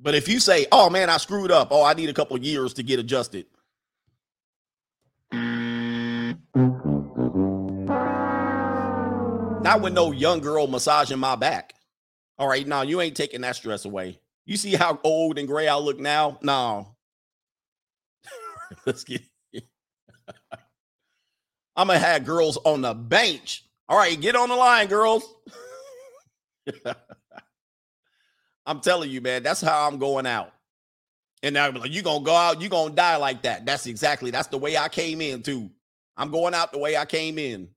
But 0.00 0.14
if 0.14 0.28
you 0.28 0.40
say, 0.40 0.66
"Oh 0.72 0.90
man, 0.90 1.10
I 1.10 1.18
screwed 1.18 1.50
up. 1.52 1.68
Oh, 1.70 1.84
I 1.84 1.94
need 1.94 2.08
a 2.10 2.14
couple 2.14 2.38
years 2.38 2.74
to 2.74 2.82
get 2.84 2.98
adjusted," 3.00 3.46
not 5.32 6.36
with 9.82 9.92
no 9.94 10.12
young 10.12 10.40
girl 10.40 10.66
massaging 10.68 11.18
my 11.18 11.36
back. 11.36 11.74
All 12.38 12.48
right, 12.48 12.66
now 12.66 12.82
you 12.82 13.00
ain't 13.00 13.16
taking 13.16 13.40
that 13.42 13.56
stress 13.56 13.84
away. 13.84 14.18
You 14.46 14.56
see 14.56 14.74
how 14.74 14.98
old 15.02 15.38
and 15.38 15.48
gray 15.48 15.66
I 15.68 15.76
look 15.76 15.98
now? 15.98 16.38
No. 16.40 16.94
Let's 18.86 19.04
get. 19.04 19.22
I'm 21.76 21.88
gonna 21.88 21.98
have 21.98 22.24
girls 22.24 22.56
on 22.64 22.80
the 22.80 22.94
bench. 22.94 23.64
All 23.88 23.98
right, 23.98 24.18
get 24.20 24.36
on 24.36 24.48
the 24.48 24.56
line, 24.56 24.86
girls. 24.86 25.24
I'm 28.66 28.80
telling 28.80 29.10
you, 29.10 29.20
man, 29.20 29.42
that's 29.42 29.60
how 29.60 29.86
I'm 29.86 29.98
going 29.98 30.26
out. 30.26 30.52
And 31.42 31.54
now 31.54 31.70
like, 31.70 31.92
you 31.92 32.02
gonna 32.02 32.24
go 32.24 32.34
out, 32.34 32.60
you 32.60 32.68
gonna 32.68 32.94
die 32.94 33.16
like 33.16 33.42
that. 33.42 33.66
That's 33.66 33.86
exactly 33.86 34.30
that's 34.30 34.48
the 34.48 34.58
way 34.58 34.76
I 34.76 34.88
came 34.88 35.20
in 35.20 35.42
too. 35.42 35.70
I'm 36.16 36.30
going 36.30 36.54
out 36.54 36.72
the 36.72 36.78
way 36.78 36.96
I 36.96 37.04
came 37.04 37.38
in. 37.38 37.68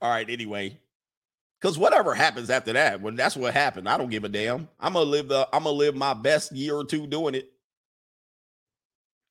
All 0.00 0.10
right, 0.10 0.28
anyway. 0.28 0.78
Because 1.66 1.78
whatever 1.78 2.14
happens 2.14 2.48
after 2.48 2.72
that, 2.74 3.00
when 3.00 3.16
that's 3.16 3.36
what 3.36 3.52
happened, 3.52 3.88
I 3.88 3.98
don't 3.98 4.08
give 4.08 4.22
a 4.22 4.28
damn. 4.28 4.68
I'm 4.78 4.92
gonna 4.92 5.04
live 5.04 5.26
the 5.26 5.48
I'm 5.52 5.64
gonna 5.64 5.74
live 5.74 5.96
my 5.96 6.14
best 6.14 6.52
year 6.52 6.76
or 6.76 6.84
two 6.84 7.08
doing 7.08 7.34
it. 7.34 7.50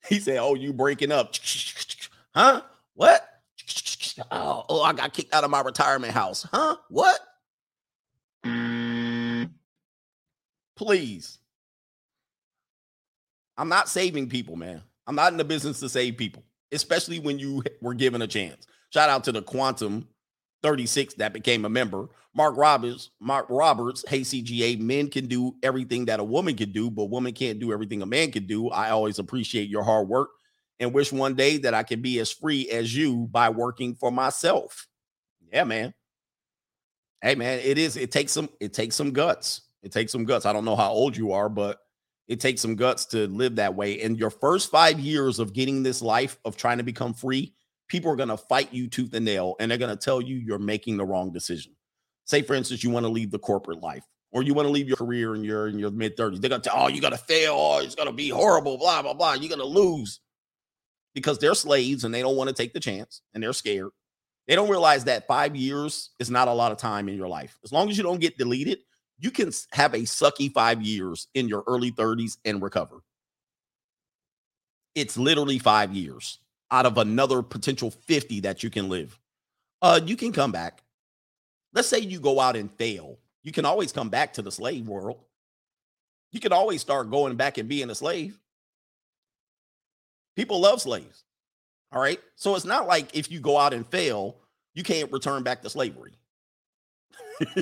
He 0.10 0.20
said, 0.20 0.40
Oh, 0.40 0.54
you 0.54 0.74
breaking 0.74 1.14
up. 1.14 1.34
Huh? 2.36 2.62
What? 2.94 3.26
Oh, 4.32 4.66
oh, 4.70 4.82
I 4.82 4.94
got 4.94 5.14
kicked 5.14 5.34
out 5.34 5.46
of 5.46 5.50
my 5.50 5.62
retirement 5.62 6.14
house. 6.14 6.46
Huh? 6.52 6.76
What? 6.90 7.20
Please. 10.76 11.38
I'm 13.58 13.70
not 13.70 13.88
saving 13.88 14.28
people, 14.28 14.58
man. 14.58 14.82
I'm 15.08 15.16
not 15.16 15.32
in 15.32 15.38
the 15.38 15.46
business 15.46 15.80
to 15.82 15.90
save 15.90 16.18
people, 16.18 16.44
especially 16.74 17.20
when 17.20 17.40
you 17.40 17.64
were 17.82 17.94
given 17.94 18.22
a 18.22 18.28
chance. 18.28 18.68
Shout 18.90 19.10
out 19.10 19.24
to 19.26 19.32
the 19.34 19.42
Quantum 19.42 20.08
36 20.66 21.14
that 21.14 21.32
became 21.32 21.64
a 21.64 21.70
member. 21.70 22.08
Mark 22.34 22.58
Roberts, 22.58 23.12
Mark 23.20 23.46
Roberts, 23.52 24.04
hey 24.08 24.22
CGA, 24.22 24.80
men 24.80 25.12
can 25.12 25.28
do 25.28 25.56
everything 25.62 26.06
that 26.06 26.20
a 26.20 26.24
woman 26.24 26.56
can 26.56 26.72
do, 26.72 26.90
but 26.90 27.12
woman 27.12 27.34
can't 27.34 27.60
do 27.60 27.72
everything 27.72 28.02
a 28.02 28.06
man 28.08 28.32
can 28.32 28.48
do. 28.48 28.72
I 28.72 28.90
always 28.90 29.20
appreciate 29.20 29.70
your 29.70 29.84
hard 29.84 30.08
work 30.08 30.30
and 30.80 30.92
wish 30.92 31.14
one 31.14 31.36
day 31.36 31.58
that 31.60 31.76
I 31.76 31.84
can 31.84 32.02
be 32.02 32.18
as 32.20 32.32
free 32.32 32.68
as 32.72 32.96
you 32.96 33.28
by 33.30 33.50
working 33.50 33.94
for 33.94 34.10
myself. 34.10 34.88
Yeah, 35.54 35.66
man. 35.66 35.94
Hey 37.22 37.36
man, 37.36 37.60
it 37.60 37.78
is 37.78 37.96
it 37.96 38.12
takes 38.12 38.32
some 38.32 38.50
it 38.60 38.74
takes 38.74 38.96
some 38.96 39.12
guts. 39.12 39.62
It 39.84 39.92
takes 39.92 40.12
some 40.12 40.26
guts. 40.26 40.48
I 40.48 40.54
don't 40.54 40.66
know 40.66 40.76
how 40.76 40.92
old 40.92 41.16
you 41.16 41.32
are, 41.34 41.48
but 41.48 41.78
it 42.28 42.40
takes 42.40 42.60
some 42.60 42.76
guts 42.76 43.06
to 43.08 43.28
live 43.28 43.58
that 43.58 43.76
way. 43.76 44.02
And 44.02 44.18
your 44.18 44.32
first 44.32 44.72
5 44.72 45.00
years 45.00 45.38
of 45.38 45.54
getting 45.54 45.84
this 45.84 46.02
life 46.02 46.40
of 46.44 46.58
trying 46.58 46.80
to 46.80 46.84
become 46.84 47.14
free, 47.14 47.54
people 47.88 48.12
are 48.12 48.16
going 48.16 48.30
to 48.30 48.38
fight 48.38 48.74
you 48.74 48.88
tooth 48.88 49.14
and 49.14 49.26
nail 49.26 49.56
and 49.60 49.70
they're 49.70 49.78
going 49.78 49.96
to 49.96 50.04
tell 50.04 50.22
you 50.22 50.36
you're 50.38 50.60
making 50.60 50.98
the 50.98 51.06
wrong 51.06 51.32
decision. 51.32 51.74
Say 52.26 52.42
for 52.42 52.56
instance 52.56 52.84
you 52.84 52.90
want 52.90 53.06
to 53.06 53.12
leave 53.12 53.32
the 53.32 53.40
corporate 53.40 53.82
life 53.82 54.04
or 54.32 54.44
you 54.44 54.54
want 54.54 54.68
to 54.68 54.72
leave 54.72 54.88
your 54.88 54.98
career 54.98 55.34
in 55.34 55.44
your 55.46 55.68
in 55.68 55.80
your 55.80 55.92
mid 55.92 56.18
30s. 56.18 56.42
They're 56.42 56.50
going 56.50 56.62
to 56.62 56.70
tell, 56.70 56.84
"Oh, 56.84 56.88
you're 56.88 57.02
going 57.02 57.14
to 57.14 57.18
fail. 57.18 57.54
Oh, 57.56 57.80
it's 57.80 57.96
going 57.96 58.10
to 58.10 58.14
be 58.14 58.30
horrible, 58.30 58.78
blah 58.78 59.02
blah 59.02 59.14
blah. 59.14 59.34
You're 59.34 59.56
going 59.56 59.60
to 59.60 59.66
lose." 59.66 60.20
Because 61.14 61.40
they're 61.40 61.56
slaves 61.56 62.04
and 62.04 62.14
they 62.14 62.22
don't 62.22 62.36
want 62.36 62.50
to 62.50 62.54
take 62.54 62.74
the 62.74 62.80
chance 62.82 63.22
and 63.34 63.42
they're 63.42 63.54
scared. 63.54 63.92
They 64.48 64.56
don't 64.56 64.70
realize 64.70 65.06
that 65.06 65.26
5 65.26 65.56
years 65.56 66.12
is 66.20 66.30
not 66.30 66.50
a 66.50 66.54
lot 66.54 66.74
of 66.74 66.78
time 66.78 67.08
in 67.08 67.16
your 67.16 67.30
life. 67.30 67.58
As 67.64 67.72
long 67.72 67.90
as 67.90 67.98
you 67.98 68.04
don't 68.04 68.20
get 68.20 68.38
deleted, 68.38 68.80
you 69.18 69.32
can 69.32 69.52
have 69.72 69.94
a 69.94 70.00
sucky 70.00 70.52
5 70.52 70.82
years 70.82 71.30
in 71.34 71.48
your 71.48 71.64
early 71.68 71.92
30s 71.92 72.38
and 72.44 72.62
recover. 72.62 72.98
It's 74.94 75.18
literally 75.18 75.60
5 75.60 75.94
years 75.94 76.40
out 76.72 76.86
of 76.86 76.98
another 76.98 77.42
potential 77.42 77.92
50 77.92 78.42
that 78.42 78.64
you 78.64 78.70
can 78.70 78.90
live. 78.90 79.18
Uh 79.82 80.00
you 80.04 80.16
can 80.16 80.32
come 80.32 80.52
back. 80.52 80.84
Let's 81.74 81.88
say 81.88 82.00
you 82.00 82.20
go 82.20 82.40
out 82.40 82.56
and 82.56 82.72
fail. 82.72 83.20
You 83.44 83.52
can 83.52 83.66
always 83.66 83.92
come 83.92 84.10
back 84.10 84.34
to 84.34 84.42
the 84.42 84.52
slave 84.52 84.88
world. 84.88 85.20
You 86.32 86.40
can 86.40 86.52
always 86.52 86.82
start 86.82 87.12
going 87.12 87.36
back 87.36 87.58
and 87.58 87.70
being 87.70 87.90
a 87.90 87.96
slave. 87.96 88.40
People 90.36 90.60
love 90.60 90.82
slaves. 90.82 91.24
All 91.92 92.02
right. 92.02 92.20
So 92.36 92.56
it's 92.56 92.66
not 92.66 92.88
like 92.88 93.16
if 93.16 93.32
you 93.32 93.40
go 93.40 93.58
out 93.58 93.74
and 93.74 93.88
fail, 93.88 94.36
you 94.74 94.84
can't 94.84 95.12
return 95.12 95.44
back 95.44 95.62
to 95.62 95.70
slavery. 95.70 96.14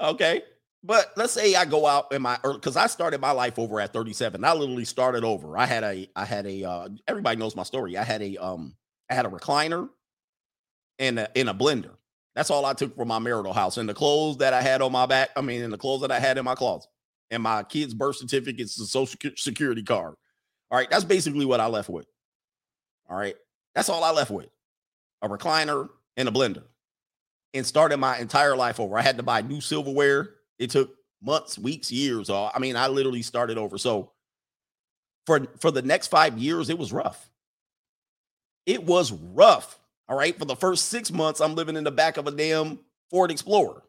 okay. 0.00 0.42
But 0.84 1.12
let's 1.16 1.32
say 1.32 1.54
I 1.54 1.64
go 1.64 1.86
out 1.86 2.12
in 2.12 2.22
my 2.22 2.38
because 2.42 2.76
I 2.76 2.88
started 2.88 3.20
my 3.20 3.30
life 3.30 3.58
over 3.58 3.80
at 3.80 3.92
37. 3.92 4.44
I 4.44 4.52
literally 4.52 4.84
started 4.84 5.24
over. 5.24 5.56
I 5.56 5.66
had 5.66 5.84
a 5.84 6.08
I 6.16 6.24
had 6.24 6.46
a 6.46 6.64
uh 6.64 6.88
everybody 7.06 7.38
knows 7.38 7.54
my 7.54 7.62
story. 7.62 7.96
I 7.96 8.02
had 8.04 8.22
a 8.22 8.36
um 8.38 8.74
I 9.08 9.14
had 9.14 9.26
a 9.26 9.28
recliner 9.28 9.88
and 10.98 11.20
a, 11.20 11.30
in 11.34 11.48
a 11.48 11.54
blender. 11.54 11.92
That's 12.34 12.50
all 12.50 12.64
I 12.64 12.72
took 12.72 12.96
from 12.96 13.08
my 13.08 13.18
marital 13.18 13.52
house. 13.52 13.76
And 13.76 13.88
the 13.88 13.94
clothes 13.94 14.38
that 14.38 14.54
I 14.54 14.62
had 14.62 14.82
on 14.82 14.90
my 14.90 15.06
back, 15.06 15.30
I 15.36 15.42
mean, 15.42 15.62
and 15.62 15.72
the 15.72 15.78
clothes 15.78 16.00
that 16.00 16.10
I 16.10 16.18
had 16.18 16.38
in 16.38 16.44
my 16.44 16.54
closet, 16.54 16.90
and 17.30 17.42
my 17.42 17.62
kids' 17.62 17.94
birth 17.94 18.16
certificates, 18.16 18.74
the 18.74 18.86
social 18.86 19.18
security 19.36 19.82
card. 19.82 20.14
All 20.70 20.78
right, 20.78 20.88
that's 20.90 21.04
basically 21.04 21.44
what 21.44 21.60
I 21.60 21.66
left 21.66 21.90
with. 21.90 22.06
All 23.08 23.16
right, 23.16 23.36
that's 23.74 23.90
all 23.90 24.02
I 24.02 24.10
left 24.10 24.30
with 24.30 24.48
a 25.20 25.28
recliner 25.28 25.88
and 26.16 26.28
a 26.28 26.32
blender 26.32 26.64
and 27.54 27.66
started 27.66 27.98
my 27.98 28.18
entire 28.18 28.56
life 28.56 28.80
over. 28.80 28.98
I 28.98 29.02
had 29.02 29.18
to 29.18 29.22
buy 29.22 29.42
new 29.42 29.60
silverware. 29.60 30.30
It 30.58 30.70
took 30.70 30.94
months, 31.22 31.58
weeks, 31.58 31.90
years. 31.90 32.30
All 32.30 32.50
I 32.54 32.58
mean, 32.58 32.76
I 32.76 32.88
literally 32.88 33.22
started 33.22 33.58
over. 33.58 33.78
So 33.78 34.12
for 35.26 35.46
for 35.60 35.70
the 35.70 35.82
next 35.82 36.08
5 36.08 36.38
years 36.38 36.70
it 36.70 36.78
was 36.78 36.92
rough. 36.92 37.30
It 38.66 38.84
was 38.84 39.12
rough. 39.12 39.78
All 40.08 40.16
right, 40.16 40.38
for 40.38 40.44
the 40.44 40.56
first 40.56 40.86
6 40.86 41.12
months 41.12 41.40
I'm 41.40 41.54
living 41.54 41.76
in 41.76 41.84
the 41.84 41.90
back 41.90 42.16
of 42.16 42.26
a 42.26 42.30
damn 42.30 42.78
Ford 43.10 43.30
Explorer. 43.30 43.82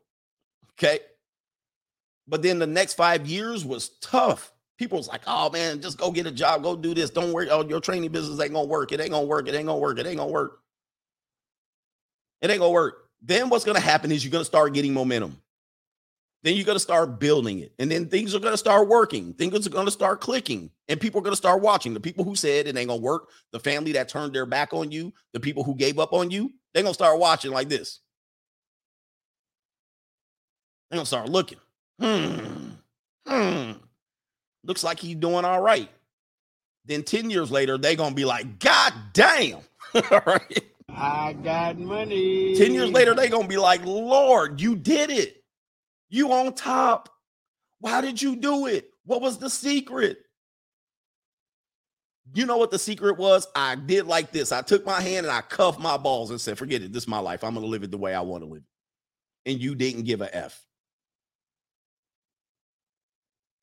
Okay? 0.78 1.00
But 2.28 2.42
then 2.42 2.60
the 2.60 2.68
next 2.68 2.94
five 2.94 3.28
years 3.28 3.66
was 3.66 3.90
tough. 4.02 4.54
People 4.78 4.98
was 4.98 5.08
like, 5.08 5.22
oh 5.28 5.50
man, 5.50 5.82
just 5.82 5.98
go 5.98 6.12
get 6.12 6.26
a 6.26 6.32
job, 6.32 6.64
go 6.64 6.76
do 6.76 6.94
this. 6.94 7.10
Don't 7.10 7.32
worry, 7.32 7.50
oh, 7.50 7.68
your 7.68 7.80
training 7.80 8.12
business 8.12 8.40
ain't 8.40 8.54
gonna 8.54 8.68
work. 8.68 8.92
It 8.92 9.00
ain't 9.00 9.12
gonna 9.12 9.26
work. 9.26 9.48
It 9.48 9.56
ain't 9.56 9.68
gonna 9.68 9.80
work. 9.80 10.00
It 10.00 10.06
ain't 10.06 10.18
gonna 10.18 10.32
work. 10.32 10.60
It 12.42 12.50
ain't 12.50 12.60
gonna 12.60 12.72
work. 12.72 13.10
Then 13.22 13.50
what's 13.50 13.66
gonna 13.66 13.80
happen 13.80 14.12
is 14.12 14.24
you're 14.24 14.32
gonna 14.32 14.46
start 14.46 14.74
getting 14.74 14.94
momentum. 14.94 15.38
Then 16.44 16.56
you're 16.56 16.66
gonna 16.66 16.80
start 16.80 17.20
building 17.20 17.60
it, 17.60 17.74
and 17.80 17.90
then 17.90 18.10
things 18.10 18.36
are 18.36 18.40
gonna 18.40 18.58
start 18.58 18.90
working. 18.90 19.34
Things 19.34 19.66
are 19.66 19.70
gonna 19.70 19.90
start 19.90 20.20
clicking, 20.20 20.70
and 20.90 21.00
people 21.00 21.20
are 21.22 21.24
gonna 21.24 21.38
start 21.38 21.62
watching. 21.62 21.94
The 21.94 22.02
people 22.02 22.26
who 22.26 22.36
said 22.36 22.68
it 22.68 22.78
ain't 22.78 22.90
gonna 22.90 23.02
work, 23.02 23.30
the 23.52 23.60
family 23.60 23.94
that 23.94 24.10
turned 24.10 24.34
their 24.34 24.46
back 24.46 24.74
on 24.74 24.92
you, 24.92 25.14
the 25.32 25.40
people 25.40 25.64
who 25.64 25.74
gave 25.74 26.00
up 26.00 26.12
on 26.12 26.32
you, 26.32 26.52
they're 26.74 26.84
gonna 26.84 26.94
start 26.94 27.18
watching 27.18 27.52
like 27.52 27.70
this. 27.70 28.02
They're 30.90 30.98
gonna 30.98 31.06
start 31.06 31.30
looking. 31.30 31.60
Hmm. 32.00 32.72
Hmm. 33.26 33.72
Looks 34.66 34.84
like 34.84 35.00
he's 35.00 35.16
doing 35.16 35.46
all 35.46 35.62
right. 35.62 35.90
Then 36.86 37.04
10 37.04 37.30
years 37.30 37.52
later, 37.52 37.78
they're 37.78 37.96
gonna 37.96 38.16
be 38.16 38.26
like, 38.26 38.60
God 38.60 38.94
damn. 39.14 39.60
all 39.96 40.22
right. 40.26 40.64
I 40.90 41.34
got 41.34 41.78
money. 41.78 42.56
10 42.56 42.74
years 42.74 42.92
later, 42.92 43.16
they're 43.16 43.30
gonna 43.30 43.48
be 43.48 43.58
like, 43.58 43.86
Lord, 43.86 44.60
you 44.60 44.76
did 44.76 45.10
it. 45.10 45.43
You 46.14 46.32
on 46.32 46.54
top. 46.54 47.10
Why 47.80 48.00
did 48.00 48.22
you 48.22 48.36
do 48.36 48.68
it? 48.68 48.92
What 49.04 49.20
was 49.20 49.40
the 49.40 49.50
secret? 49.50 50.20
You 52.36 52.46
know 52.46 52.58
what 52.58 52.70
the 52.70 52.78
secret 52.78 53.18
was? 53.18 53.48
I 53.56 53.74
did 53.74 54.06
like 54.06 54.32
this. 54.32 54.52
I 54.52 54.62
took 54.62 54.86
my 54.86 55.02
hand 55.02 55.26
and 55.26 55.36
I 55.36 55.42
cuffed 55.42 55.80
my 55.80 55.98
balls 55.98 56.30
and 56.30 56.40
said, 56.40 56.60
forget 56.60 56.84
it. 56.84 56.94
This 56.94 57.04
is 57.04 57.10
my 57.10 57.18
life. 57.18 57.44
I'm 57.44 57.56
gonna 57.56 57.66
live 57.66 57.82
it 57.82 57.90
the 57.90 57.98
way 57.98 58.14
I 58.14 58.22
want 58.22 58.44
to 58.44 58.48
live 58.48 58.62
it. 58.62 59.50
And 59.52 59.60
you 59.60 59.74
didn't 59.74 60.04
give 60.04 60.22
a 60.22 60.34
F. 60.36 60.64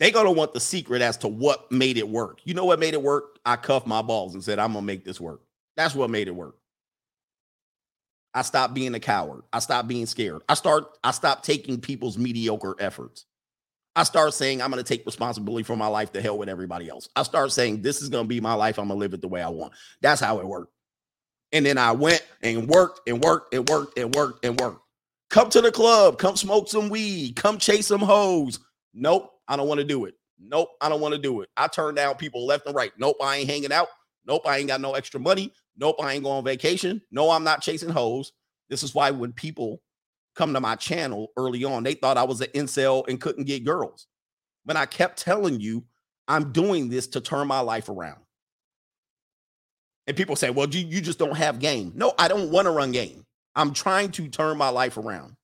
They're 0.01 0.11
gonna 0.11 0.33
want 0.33 0.53
the 0.53 0.59
secret 0.59 1.03
as 1.03 1.17
to 1.19 1.29
what 1.29 1.71
made 1.71 1.99
it 1.99 2.09
work. 2.09 2.41
You 2.43 2.55
know 2.55 2.65
what 2.65 2.81
made 2.81 2.95
it 2.95 3.03
work? 3.03 3.39
I 3.47 3.55
cuffed 3.55 3.87
my 3.87 4.03
balls 4.03 4.35
and 4.35 4.43
said, 4.43 4.59
I'm 4.59 4.73
gonna 4.73 4.85
make 4.85 5.05
this 5.05 5.21
work. 5.21 5.43
That's 5.77 5.95
what 5.95 6.11
made 6.11 6.27
it 6.27 6.35
work. 6.35 6.57
I 8.35 8.43
stop 8.43 8.75
being 8.75 8.95
a 8.95 9.01
coward. 9.01 9.43
I 9.53 9.59
stop 9.59 9.89
being 9.89 10.07
scared. 10.07 10.43
I 10.49 10.55
start 10.55 10.85
I 11.03 11.11
stop 11.11 11.43
taking 11.43 11.81
people's 11.81 12.17
mediocre 12.19 12.77
efforts. 12.79 13.27
I 13.97 14.05
start 14.05 14.35
saying 14.35 14.63
I'm 14.63 14.71
going 14.71 14.83
to 14.83 14.89
take 14.89 15.05
responsibility 15.05 15.65
for 15.65 15.77
my 15.77 15.89
life 15.89 16.13
to 16.13 16.23
hell 16.23 16.39
with 16.39 16.49
everybody 16.49 16.89
else. 16.89 17.09
I 17.17 17.25
start 17.25 17.51
saying 17.53 17.83
this 17.83 18.03
is 18.03 18.09
going 18.09 18.25
to 18.25 18.29
be 18.29 18.41
my 18.41 18.55
life. 18.55 18.79
I'm 18.79 18.87
going 18.87 18.99
to 18.99 19.01
live 19.01 19.15
it 19.15 19.21
the 19.21 19.29
way 19.29 19.43
I 19.43 19.49
want. 19.49 19.73
That's 20.01 20.21
how 20.21 20.39
it 20.39 20.47
worked. 20.47 20.73
And 21.53 21.67
then 21.67 21.77
I 21.77 21.93
went 21.93 22.25
and 22.43 22.69
worked 22.69 23.09
and 23.09 23.21
worked 23.21 23.53
and 23.53 23.69
worked 23.69 23.99
and 23.99 24.15
worked 24.15 24.45
and 24.45 24.59
worked. 24.61 24.81
Come 25.29 25.51
to 25.51 25.61
the 25.61 25.73
club, 25.73 26.19
come 26.19 26.37
smoke 26.37 26.69
some 26.69 26.89
weed, 26.89 27.37
come 27.37 27.59
chase 27.59 27.89
some 27.89 28.01
hoes. 28.01 28.61
Nope, 28.95 29.31
I 29.49 29.57
don't 29.57 29.69
want 29.69 29.79
to 29.79 29.87
do 29.87 30.05
it. 30.05 30.15
Nope, 30.39 30.71
I 30.81 30.89
don't 30.89 31.01
want 31.01 31.15
to 31.15 31.21
do 31.21 31.41
it. 31.43 31.51
I 31.57 31.67
turn 31.69 31.95
down 31.95 32.15
people 32.17 32.47
left 32.47 32.67
and 32.67 32.75
right. 32.75 32.93
Nope, 32.99 33.17
I 33.23 33.39
ain't 33.39 33.51
hanging 33.51 33.73
out. 33.73 33.89
Nope, 34.27 34.43
I 34.47 34.59
ain't 34.59 34.69
got 34.69 34.81
no 34.81 34.95
extra 34.95 35.21
money. 35.21 35.53
Nope, 35.77 35.97
I 36.03 36.15
ain't 36.15 36.25
going 36.25 36.39
on 36.39 36.45
vacation. 36.45 37.01
No, 37.11 37.31
I'm 37.31 37.45
not 37.45 37.63
chasing 37.63 37.91
hoes. 37.91 38.33
This 38.69 38.83
is 38.83 38.95
why 38.95 39.11
when 39.11 39.33
people 39.33 39.83
come 40.37 40.53
to 40.55 40.61
my 40.61 40.77
channel 40.77 41.29
early 41.37 41.65
on, 41.65 41.83
they 41.83 41.95
thought 41.95 42.17
I 42.17 42.25
was 42.25 42.41
an 42.41 42.49
incel 42.55 43.07
and 43.09 43.21
couldn't 43.21 43.45
get 43.45 43.65
girls. 43.65 44.07
But 44.65 44.77
I 44.77 44.87
kept 44.87 45.19
telling 45.19 45.61
you, 45.61 45.85
I'm 46.29 46.53
doing 46.53 46.89
this 46.89 47.09
to 47.09 47.21
turn 47.21 47.49
my 47.49 47.61
life 47.61 47.89
around. 47.89 48.21
And 50.07 50.17
people 50.17 50.37
say, 50.37 50.51
well, 50.51 50.69
you, 50.69 50.87
you 50.87 51.01
just 51.01 51.19
don't 51.19 51.37
have 51.37 51.59
game. 51.59 51.93
No, 51.95 52.15
I 52.19 52.29
don't 52.29 52.51
want 52.51 52.67
to 52.67 52.71
run 52.71 52.93
game. 52.93 53.25
I'm 53.55 53.73
trying 53.73 54.11
to 54.13 54.29
turn 54.29 54.57
my 54.57 54.69
life 54.69 54.97
around. 54.97 55.37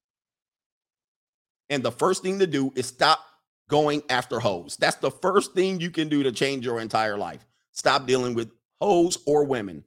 And 1.69 1.83
the 1.83 1.93
first 1.93 2.23
thing 2.23 2.39
to 2.39 2.47
do 2.47 2.73
is 2.77 2.87
stop 2.87 3.21
going 3.69 4.03
after 4.09 4.39
hoes. 4.39 4.77
That's 4.77 4.97
the 4.97 5.11
first 5.11 5.55
thing 5.55 5.81
you 5.81 5.91
can 5.91 6.09
do 6.09 6.23
to 6.23 6.33
change 6.33 6.65
your 6.65 6.81
entire 6.81 7.17
life. 7.17 7.45
Stop 7.73 8.07
dealing 8.07 8.35
with 8.35 8.51
hoes 8.81 9.19
or 9.27 9.45
women. 9.45 9.85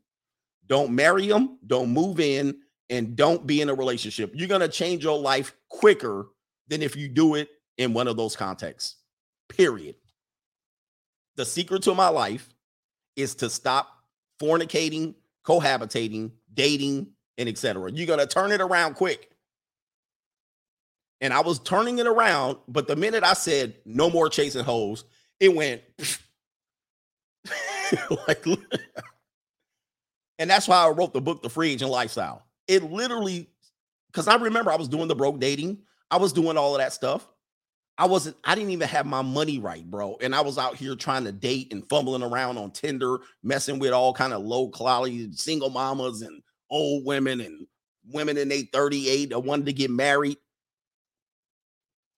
Don't 0.68 0.92
marry 0.92 1.28
them, 1.28 1.58
don't 1.66 1.90
move 1.90 2.20
in, 2.20 2.60
and 2.90 3.16
don't 3.16 3.46
be 3.46 3.62
in 3.62 3.70
a 3.70 3.74
relationship. 3.74 4.32
You're 4.36 4.48
going 4.48 4.62
to 4.62 4.68
change 4.68 5.04
your 5.04 5.18
life 5.18 5.56
quicker 5.70 6.28
than 6.68 6.82
if 6.82 6.96
you 6.96 7.08
do 7.08 7.36
it 7.36 7.50
in 7.78 7.94
one 7.94 8.08
of 8.08 8.18
those 8.18 8.36
contexts. 8.36 8.96
Period. 9.48 9.96
The 11.36 11.46
secret 11.46 11.84
to 11.84 11.96
my 11.96 12.10
life 12.10 12.50
is 13.16 13.36
to 13.36 13.50
stop 13.50 13.88
fornicating, 14.42 15.16
cohabitating, 15.46 16.32
dating, 16.54 17.12
and 17.38 17.50
etc. 17.50 17.92
You're 17.92 18.08
going 18.08 18.20
to 18.20 18.28
turn 18.28 18.52
it 18.52 18.62
around 18.62 18.96
quick. 18.96 19.30
And 21.22 21.34
I 21.34 21.42
was 21.42 21.60
turning 21.60 22.00
it 22.00 22.08
around, 22.08 22.58
but 22.68 22.88
the 22.88 22.96
minute 22.96 23.24
I 23.24 23.34
said 23.34 23.76
no 23.86 24.10
more 24.10 24.30
chasing 24.30 24.64
hoes, 24.64 25.04
it 25.40 25.54
went 25.54 25.82
like 28.28 28.46
and 30.38 30.50
that's 30.50 30.68
why 30.68 30.86
I 30.86 30.90
wrote 30.90 31.14
the 31.14 31.22
book 31.22 31.42
The 31.42 31.50
Free 31.50 31.72
Agent 31.72 31.92
Lifestyle 31.92 32.44
it 32.68 32.84
literally 32.84 33.50
because 34.12 34.28
I 34.28 34.36
remember 34.36 34.72
I 34.72 34.76
was 34.78 34.88
doing 34.88 35.08
the 35.08 35.16
broke 35.16 35.40
dating, 35.40 35.80
I 36.10 36.18
was 36.18 36.34
doing 36.34 36.58
all 36.58 36.76
of 36.76 36.80
that 36.80 36.94
stuff. 36.94 37.28
I 37.98 38.06
wasn't, 38.06 38.38
I 38.46 38.56
didn't 38.56 38.70
even 38.70 38.88
have 38.88 39.06
my 39.06 39.22
money 39.22 39.60
right, 39.60 39.84
bro. 39.84 40.18
And 40.22 40.34
I 40.34 40.40
was 40.40 40.58
out 40.58 40.78
here 40.78 40.96
trying 40.96 41.26
to 41.26 41.34
date 41.34 41.74
and 41.74 41.88
fumbling 41.90 42.24
around 42.24 42.58
on 42.58 42.72
Tinder, 42.72 43.18
messing 43.44 43.78
with 43.78 43.92
all 43.92 44.14
kind 44.14 44.32
of 44.32 44.42
low 44.42 44.70
quality 44.70 45.30
single 45.34 45.70
mamas 45.70 46.22
and 46.22 46.42
old 46.70 47.06
women 47.06 47.42
and 47.42 47.68
women 48.08 48.38
in 48.38 48.48
their 48.48 48.64
38 48.72 49.32
that 49.32 49.40
wanted 49.40 49.66
to 49.66 49.74
get 49.74 49.92
married. 49.92 50.38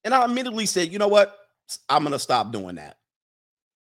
And 0.03 0.13
I 0.13 0.23
immediately 0.25 0.67
said, 0.67 0.93
you 0.93 0.99
know 0.99 1.07
what? 1.07 1.35
I'm 1.89 2.03
gonna 2.03 2.19
stop 2.19 2.51
doing 2.51 2.75
that. 2.75 2.97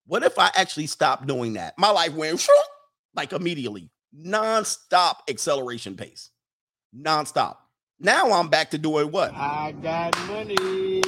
What 0.07 0.23
if 0.23 0.39
I 0.39 0.51
actually 0.55 0.86
stopped 0.86 1.26
doing 1.26 1.55
that? 1.55 1.75
My 1.78 1.91
life 1.91 2.12
went 2.12 2.47
like 3.15 3.33
immediately, 3.33 3.91
non-stop 4.12 5.25
acceleration 5.28 5.97
pace 5.97 6.31
nonstop. 6.97 7.57
Now 7.99 8.33
I'm 8.33 8.49
back 8.49 8.70
to 8.70 8.78
doing 8.78 9.10
what? 9.10 9.33
I 9.35 9.73
got 9.83 10.17
money. 10.28 11.02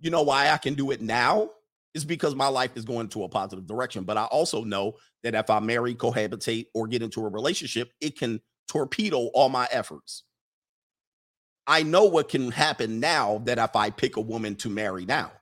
You 0.00 0.10
know 0.10 0.22
why 0.22 0.50
I 0.50 0.58
can 0.58 0.74
do 0.74 0.90
it 0.90 1.00
now? 1.00 1.50
Is 1.94 2.04
because 2.04 2.34
my 2.34 2.48
life 2.48 2.76
is 2.76 2.84
going 2.84 3.08
to 3.08 3.24
a 3.24 3.28
positive 3.28 3.66
direction. 3.66 4.04
But 4.04 4.18
I 4.18 4.24
also 4.24 4.64
know 4.64 4.96
that 5.22 5.34
if 5.34 5.48
I 5.48 5.60
marry, 5.60 5.94
cohabitate, 5.94 6.66
or 6.74 6.86
get 6.86 7.02
into 7.02 7.24
a 7.24 7.28
relationship, 7.28 7.90
it 8.00 8.18
can 8.18 8.40
torpedo 8.68 9.28
all 9.28 9.48
my 9.48 9.66
efforts. 9.70 10.24
I 11.66 11.82
know 11.82 12.04
what 12.04 12.28
can 12.28 12.50
happen 12.50 13.00
now 13.00 13.38
that 13.44 13.58
if 13.58 13.74
I 13.74 13.90
pick 13.90 14.16
a 14.16 14.20
woman 14.20 14.56
to 14.56 14.68
marry 14.68 15.06
now, 15.06 15.32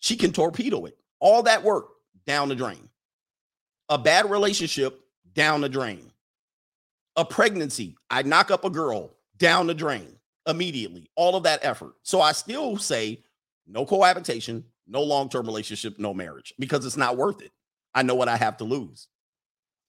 she 0.00 0.16
can 0.16 0.32
torpedo 0.32 0.84
it. 0.84 0.98
All 1.20 1.42
that 1.44 1.62
work 1.62 1.88
down 2.26 2.48
the 2.48 2.54
drain. 2.54 2.88
A 3.88 3.98
bad 3.98 4.30
relationship 4.30 5.00
down 5.34 5.60
the 5.60 5.68
drain 5.68 6.10
a 7.16 7.24
pregnancy, 7.24 7.96
I 8.10 8.22
knock 8.22 8.50
up 8.50 8.64
a 8.64 8.70
girl 8.70 9.14
down 9.38 9.66
the 9.66 9.74
drain 9.74 10.16
immediately. 10.46 11.10
All 11.16 11.34
of 11.34 11.44
that 11.44 11.64
effort. 11.64 11.94
So 12.02 12.20
I 12.20 12.32
still 12.32 12.76
say 12.76 13.24
no 13.66 13.84
cohabitation, 13.86 14.64
no 14.86 15.02
long 15.02 15.28
term 15.28 15.46
relationship, 15.46 15.98
no 15.98 16.14
marriage 16.14 16.54
because 16.58 16.84
it's 16.84 16.96
not 16.96 17.16
worth 17.16 17.42
it. 17.42 17.52
I 17.94 18.02
know 18.02 18.14
what 18.14 18.28
I 18.28 18.36
have 18.36 18.58
to 18.58 18.64
lose. 18.64 19.08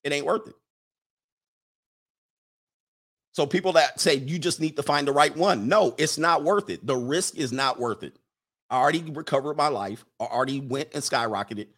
It 0.02 0.12
ain't 0.12 0.26
worth 0.26 0.48
it. 0.48 0.54
So 3.32 3.46
people 3.46 3.74
that 3.74 4.00
say 4.00 4.16
you 4.16 4.38
just 4.38 4.60
need 4.60 4.76
to 4.76 4.82
find 4.82 5.06
the 5.06 5.12
right 5.12 5.36
one, 5.36 5.68
no, 5.68 5.94
it's 5.98 6.18
not 6.18 6.42
worth 6.42 6.70
it. 6.70 6.84
The 6.84 6.96
risk 6.96 7.36
is 7.36 7.52
not 7.52 7.78
worth 7.78 8.02
it. 8.02 8.16
I 8.70 8.78
already 8.78 9.02
recovered 9.02 9.56
my 9.56 9.68
life. 9.68 10.04
I 10.20 10.24
already 10.24 10.60
went 10.60 10.90
and 10.94 11.02
skyrocketed. 11.02 11.68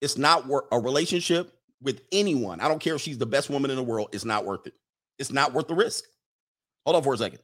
It's 0.00 0.18
not 0.18 0.46
worth 0.46 0.64
a 0.72 0.78
relationship 0.78 1.52
with 1.82 2.02
anyone. 2.12 2.60
I 2.60 2.68
don't 2.68 2.80
care 2.80 2.94
if 2.94 3.00
she's 3.00 3.18
the 3.18 3.26
best 3.26 3.50
woman 3.50 3.70
in 3.70 3.76
the 3.76 3.82
world. 3.82 4.08
It's 4.12 4.24
not 4.24 4.44
worth 4.44 4.66
it. 4.66 4.74
It's 5.18 5.30
not 5.30 5.52
worth 5.52 5.68
the 5.68 5.74
risk. 5.74 6.04
Hold 6.84 6.96
on 6.96 7.02
for 7.02 7.14
a 7.14 7.18
second. 7.18 7.40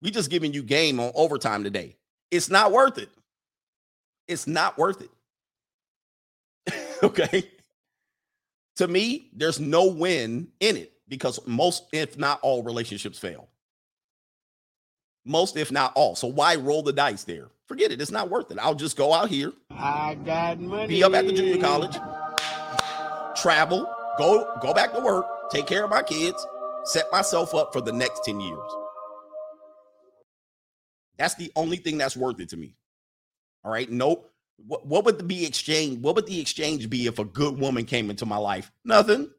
We 0.00 0.10
just 0.10 0.30
giving 0.30 0.52
you 0.52 0.62
game 0.62 0.98
on 0.98 1.12
overtime 1.14 1.62
today. 1.62 1.96
It's 2.30 2.50
not 2.50 2.72
worth 2.72 2.98
it. 2.98 3.10
It's 4.26 4.46
not 4.46 4.78
worth 4.78 5.02
it. 5.02 5.10
okay. 7.02 7.50
To 8.76 8.88
me, 8.88 9.28
there's 9.34 9.60
no 9.60 9.86
win 9.86 10.48
in 10.60 10.76
it 10.76 10.92
because 11.08 11.38
most, 11.46 11.84
if 11.92 12.18
not 12.18 12.40
all, 12.42 12.62
relationships 12.62 13.18
fail. 13.18 13.48
Most, 15.24 15.56
if 15.56 15.70
not 15.70 15.92
all. 15.94 16.16
So 16.16 16.26
why 16.26 16.56
roll 16.56 16.82
the 16.82 16.92
dice 16.92 17.24
there? 17.24 17.48
Forget 17.72 17.90
it. 17.90 18.02
It's 18.02 18.10
not 18.10 18.28
worth 18.28 18.50
it. 18.50 18.58
I'll 18.60 18.74
just 18.74 18.96
go 18.98 19.14
out 19.14 19.30
here. 19.30 19.52
I 19.70 20.14
got 20.26 20.60
money. 20.60 20.88
Be 20.88 21.02
up 21.02 21.14
at 21.14 21.26
the 21.26 21.32
junior 21.32 21.56
college. 21.56 21.96
Travel. 23.34 23.90
Go 24.18 24.58
go 24.60 24.74
back 24.74 24.92
to 24.92 25.00
work. 25.00 25.24
Take 25.50 25.66
care 25.66 25.84
of 25.84 25.90
my 25.90 26.02
kids 26.02 26.46
set 26.84 27.10
myself 27.12 27.54
up 27.54 27.72
for 27.72 27.80
the 27.80 27.92
next 27.92 28.24
10 28.24 28.40
years. 28.40 28.58
That's 31.18 31.34
the 31.36 31.52
only 31.56 31.76
thing 31.76 31.98
that's 31.98 32.16
worth 32.16 32.40
it 32.40 32.48
to 32.50 32.56
me. 32.56 32.74
All 33.64 33.72
right. 33.72 33.90
Nope. 33.90 34.30
What, 34.66 34.86
what 34.86 35.04
would 35.04 35.26
the 35.28 35.46
exchange? 35.46 36.00
What 36.00 36.16
would 36.16 36.26
the 36.26 36.40
exchange 36.40 36.88
be 36.90 37.06
if 37.06 37.18
a 37.18 37.24
good 37.24 37.58
woman 37.58 37.84
came 37.84 38.10
into 38.10 38.26
my 38.26 38.36
life? 38.36 38.70
Nothing. 38.84 39.30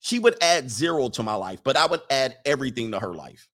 She 0.00 0.18
would 0.18 0.36
add 0.42 0.68
zero 0.68 1.08
to 1.10 1.22
my 1.22 1.34
life, 1.34 1.60
but 1.62 1.76
I 1.76 1.86
would 1.86 2.02
add 2.10 2.36
everything 2.44 2.90
to 2.90 2.98
her 2.98 3.14
life. 3.14 3.48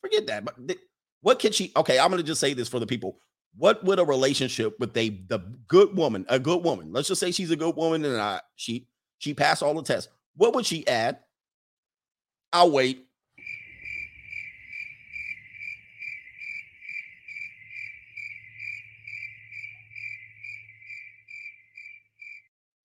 Forget 0.00 0.26
that. 0.26 0.44
But 0.44 0.66
th- 0.66 0.80
what 1.20 1.38
can 1.38 1.52
she? 1.52 1.72
Okay, 1.76 1.98
I'm 1.98 2.10
going 2.10 2.20
to 2.20 2.26
just 2.26 2.40
say 2.40 2.52
this 2.52 2.68
for 2.68 2.80
the 2.80 2.86
people. 2.86 3.20
What 3.56 3.84
would 3.84 3.98
a 3.98 4.04
relationship 4.04 4.78
with 4.80 4.96
a 4.96 5.10
the 5.10 5.38
good 5.68 5.96
woman, 5.96 6.26
a 6.28 6.38
good 6.38 6.64
woman, 6.64 6.92
let's 6.92 7.08
just 7.08 7.20
say 7.20 7.30
she's 7.30 7.50
a 7.50 7.56
good 7.56 7.76
woman 7.76 8.04
and 8.04 8.16
I 8.16 8.40
she 8.56 8.88
she 9.18 9.32
passed 9.32 9.62
all 9.62 9.74
the 9.74 9.82
tests. 9.82 10.10
What 10.36 10.54
would 10.54 10.66
she 10.66 10.86
add? 10.88 11.18
I'll 12.52 12.70
wait. 12.70 13.06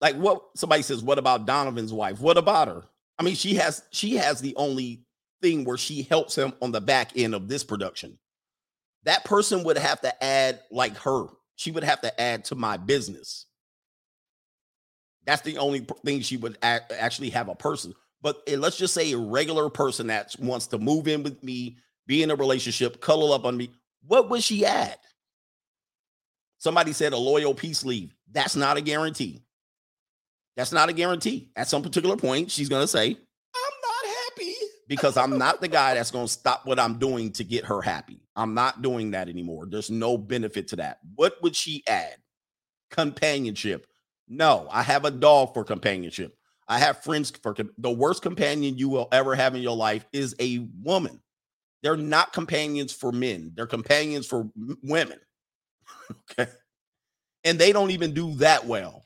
Like 0.00 0.16
what 0.16 0.42
somebody 0.56 0.82
says, 0.82 1.02
what 1.02 1.18
about 1.18 1.46
Donovan's 1.46 1.92
wife? 1.92 2.20
What 2.20 2.38
about 2.38 2.68
her? 2.68 2.84
I 3.18 3.22
mean, 3.22 3.34
she 3.34 3.54
has 3.56 3.82
she 3.90 4.16
has 4.16 4.40
the 4.40 4.56
only 4.56 5.02
thing 5.42 5.64
where 5.64 5.76
she 5.76 6.02
helps 6.02 6.36
him 6.36 6.52
on 6.62 6.72
the 6.72 6.80
back 6.80 7.16
end 7.16 7.34
of 7.34 7.48
this 7.48 7.64
production. 7.64 8.18
That 9.04 9.24
person 9.24 9.64
would 9.64 9.78
have 9.78 10.00
to 10.02 10.24
add 10.24 10.60
like 10.70 10.96
her. 10.98 11.26
She 11.56 11.70
would 11.70 11.84
have 11.84 12.00
to 12.02 12.20
add 12.20 12.44
to 12.46 12.54
my 12.54 12.76
business. 12.76 13.46
That's 15.26 15.42
the 15.42 15.58
only 15.58 15.86
thing 16.04 16.20
she 16.20 16.36
would 16.36 16.58
a- 16.62 17.00
actually 17.00 17.30
have 17.30 17.48
a 17.48 17.54
person. 17.54 17.94
But 18.22 18.42
eh, 18.46 18.56
let's 18.56 18.76
just 18.76 18.94
say 18.94 19.12
a 19.12 19.18
regular 19.18 19.70
person 19.70 20.08
that 20.08 20.34
wants 20.38 20.66
to 20.68 20.78
move 20.78 21.08
in 21.08 21.22
with 21.22 21.42
me, 21.42 21.78
be 22.06 22.22
in 22.22 22.30
a 22.30 22.34
relationship, 22.36 23.00
cuddle 23.00 23.32
up 23.32 23.44
on 23.44 23.56
me. 23.56 23.70
What 24.06 24.30
would 24.30 24.42
she 24.42 24.64
add? 24.64 24.98
Somebody 26.58 26.92
said 26.92 27.12
a 27.12 27.18
loyal 27.18 27.54
peace 27.54 27.84
leave. 27.84 28.14
That's 28.30 28.56
not 28.56 28.76
a 28.76 28.80
guarantee. 28.80 29.42
That's 30.56 30.72
not 30.72 30.88
a 30.90 30.92
guarantee. 30.92 31.50
At 31.56 31.68
some 31.68 31.82
particular 31.82 32.16
point, 32.16 32.50
she's 32.50 32.68
going 32.68 32.82
to 32.82 32.88
say, 32.88 33.16
because 34.90 35.16
I'm 35.16 35.38
not 35.38 35.60
the 35.60 35.68
guy 35.68 35.94
that's 35.94 36.10
going 36.10 36.26
to 36.26 36.32
stop 36.32 36.66
what 36.66 36.80
I'm 36.80 36.98
doing 36.98 37.30
to 37.34 37.44
get 37.44 37.64
her 37.66 37.80
happy. 37.80 38.18
I'm 38.34 38.54
not 38.54 38.82
doing 38.82 39.12
that 39.12 39.28
anymore. 39.28 39.66
There's 39.66 39.88
no 39.88 40.18
benefit 40.18 40.66
to 40.68 40.76
that. 40.76 40.98
What 41.14 41.40
would 41.42 41.54
she 41.54 41.84
add? 41.86 42.16
Companionship. 42.90 43.86
No, 44.26 44.66
I 44.68 44.82
have 44.82 45.04
a 45.04 45.12
dog 45.12 45.54
for 45.54 45.62
companionship. 45.62 46.36
I 46.66 46.80
have 46.80 47.04
friends 47.04 47.30
for 47.30 47.54
com- 47.54 47.70
the 47.78 47.90
worst 47.90 48.22
companion 48.22 48.78
you 48.78 48.88
will 48.88 49.06
ever 49.12 49.36
have 49.36 49.54
in 49.54 49.62
your 49.62 49.76
life 49.76 50.04
is 50.12 50.34
a 50.40 50.66
woman. 50.82 51.20
They're 51.84 51.96
not 51.96 52.32
companions 52.32 52.92
for 52.92 53.12
men, 53.12 53.52
they're 53.54 53.68
companions 53.68 54.26
for 54.26 54.40
m- 54.56 54.76
women. 54.82 55.20
okay. 56.32 56.50
And 57.44 57.60
they 57.60 57.72
don't 57.72 57.92
even 57.92 58.12
do 58.12 58.34
that 58.36 58.66
well. 58.66 59.04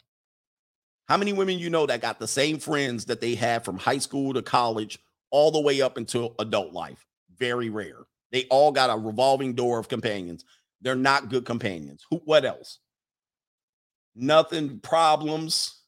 How 1.08 1.18
many 1.18 1.34
women 1.34 1.58
you 1.58 1.68
know 1.68 1.84
that 1.84 2.00
got 2.00 2.18
the 2.18 2.26
same 2.26 2.58
friends 2.58 3.04
that 3.04 3.20
they 3.20 3.34
had 3.34 3.66
from 3.66 3.76
high 3.76 3.98
school 3.98 4.32
to 4.32 4.40
college 4.40 4.98
all 5.34 5.50
the 5.50 5.60
way 5.60 5.82
up 5.82 5.96
until 5.96 6.36
adult 6.38 6.72
life? 6.72 7.04
Very 7.36 7.68
rare. 7.68 8.06
They 8.30 8.44
all 8.50 8.70
got 8.70 8.88
a 8.90 8.96
revolving 8.96 9.54
door 9.54 9.80
of 9.80 9.88
companions. 9.88 10.44
They're 10.80 10.94
not 10.94 11.28
good 11.28 11.44
companions. 11.44 12.04
Who 12.10 12.20
what 12.24 12.44
else? 12.44 12.78
Nothing 14.14 14.78
problems. 14.78 15.80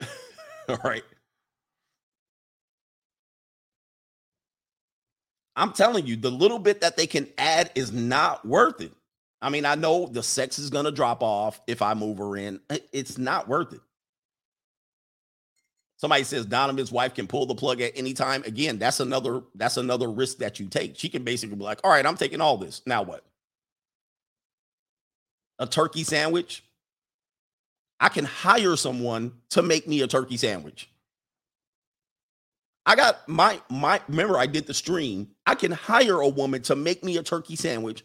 all 0.68 0.78
right. 0.82 1.04
I'm 5.54 5.72
telling 5.72 6.04
you, 6.06 6.16
the 6.16 6.32
little 6.32 6.58
bit 6.58 6.80
that 6.80 6.96
they 6.96 7.06
can 7.06 7.28
add 7.38 7.70
is 7.76 7.92
not 7.92 8.44
worth 8.44 8.80
it. 8.80 8.92
I 9.40 9.50
mean, 9.50 9.64
I 9.64 9.76
know 9.76 10.06
the 10.06 10.22
sex 10.22 10.58
is 10.58 10.70
going 10.70 10.86
to 10.86 10.90
drop 10.90 11.22
off 11.22 11.60
if 11.68 11.80
I 11.80 11.94
move 11.94 12.18
her 12.18 12.36
in. 12.36 12.60
Eh, 12.70 12.78
it's 12.92 13.18
not 13.18 13.46
worth 13.46 13.72
it. 13.72 13.80
Somebody 16.04 16.24
says 16.24 16.44
Donovan's 16.44 16.92
wife 16.92 17.14
can 17.14 17.26
pull 17.26 17.46
the 17.46 17.54
plug 17.54 17.80
at 17.80 17.92
any 17.96 18.12
time. 18.12 18.42
Again, 18.44 18.78
that's 18.78 19.00
another 19.00 19.40
that's 19.54 19.78
another 19.78 20.10
risk 20.10 20.36
that 20.36 20.60
you 20.60 20.68
take. 20.68 20.98
She 20.98 21.08
can 21.08 21.24
basically 21.24 21.56
be 21.56 21.64
like, 21.64 21.80
"All 21.82 21.90
right, 21.90 22.04
I'm 22.04 22.18
taking 22.18 22.42
all 22.42 22.58
this. 22.58 22.82
Now 22.84 23.02
what? 23.02 23.24
A 25.58 25.66
turkey 25.66 26.04
sandwich? 26.04 26.62
I 28.00 28.10
can 28.10 28.26
hire 28.26 28.76
someone 28.76 29.32
to 29.52 29.62
make 29.62 29.88
me 29.88 30.02
a 30.02 30.06
turkey 30.06 30.36
sandwich. 30.36 30.90
I 32.84 32.96
got 32.96 33.26
my 33.26 33.62
my 33.70 34.02
remember 34.06 34.36
I 34.36 34.44
did 34.44 34.66
the 34.66 34.74
stream. 34.74 35.30
I 35.46 35.54
can 35.54 35.72
hire 35.72 36.20
a 36.20 36.28
woman 36.28 36.60
to 36.64 36.76
make 36.76 37.02
me 37.02 37.16
a 37.16 37.22
turkey 37.22 37.56
sandwich 37.56 38.04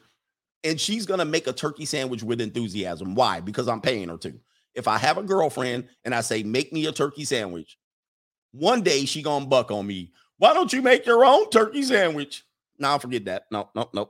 and 0.63 0.79
she's 0.79 1.05
going 1.05 1.19
to 1.19 1.25
make 1.25 1.47
a 1.47 1.53
turkey 1.53 1.85
sandwich 1.85 2.23
with 2.23 2.41
enthusiasm. 2.41 3.15
Why? 3.15 3.41
Because 3.41 3.67
I'm 3.67 3.81
paying 3.81 4.09
her 4.09 4.17
to. 4.19 4.39
If 4.75 4.87
I 4.87 4.99
have 4.99 5.17
a 5.17 5.23
girlfriend 5.23 5.89
and 6.05 6.15
I 6.15 6.21
say 6.21 6.43
make 6.43 6.73
me 6.73 6.87
a 6.87 6.93
turkey 6.93 7.25
sandwich, 7.25 7.78
one 8.51 8.81
day 8.81 9.05
she 9.05 9.21
to 9.21 9.45
buck 9.47 9.71
on 9.71 9.85
me. 9.87 10.11
Why 10.37 10.53
don't 10.53 10.71
you 10.71 10.81
make 10.81 11.05
your 11.05 11.25
own 11.25 11.49
turkey 11.49 11.83
sandwich? 11.83 12.43
No, 12.77 12.97
forget 12.97 13.25
that. 13.25 13.43
No, 13.51 13.69
no, 13.75 13.89
no. 13.93 14.09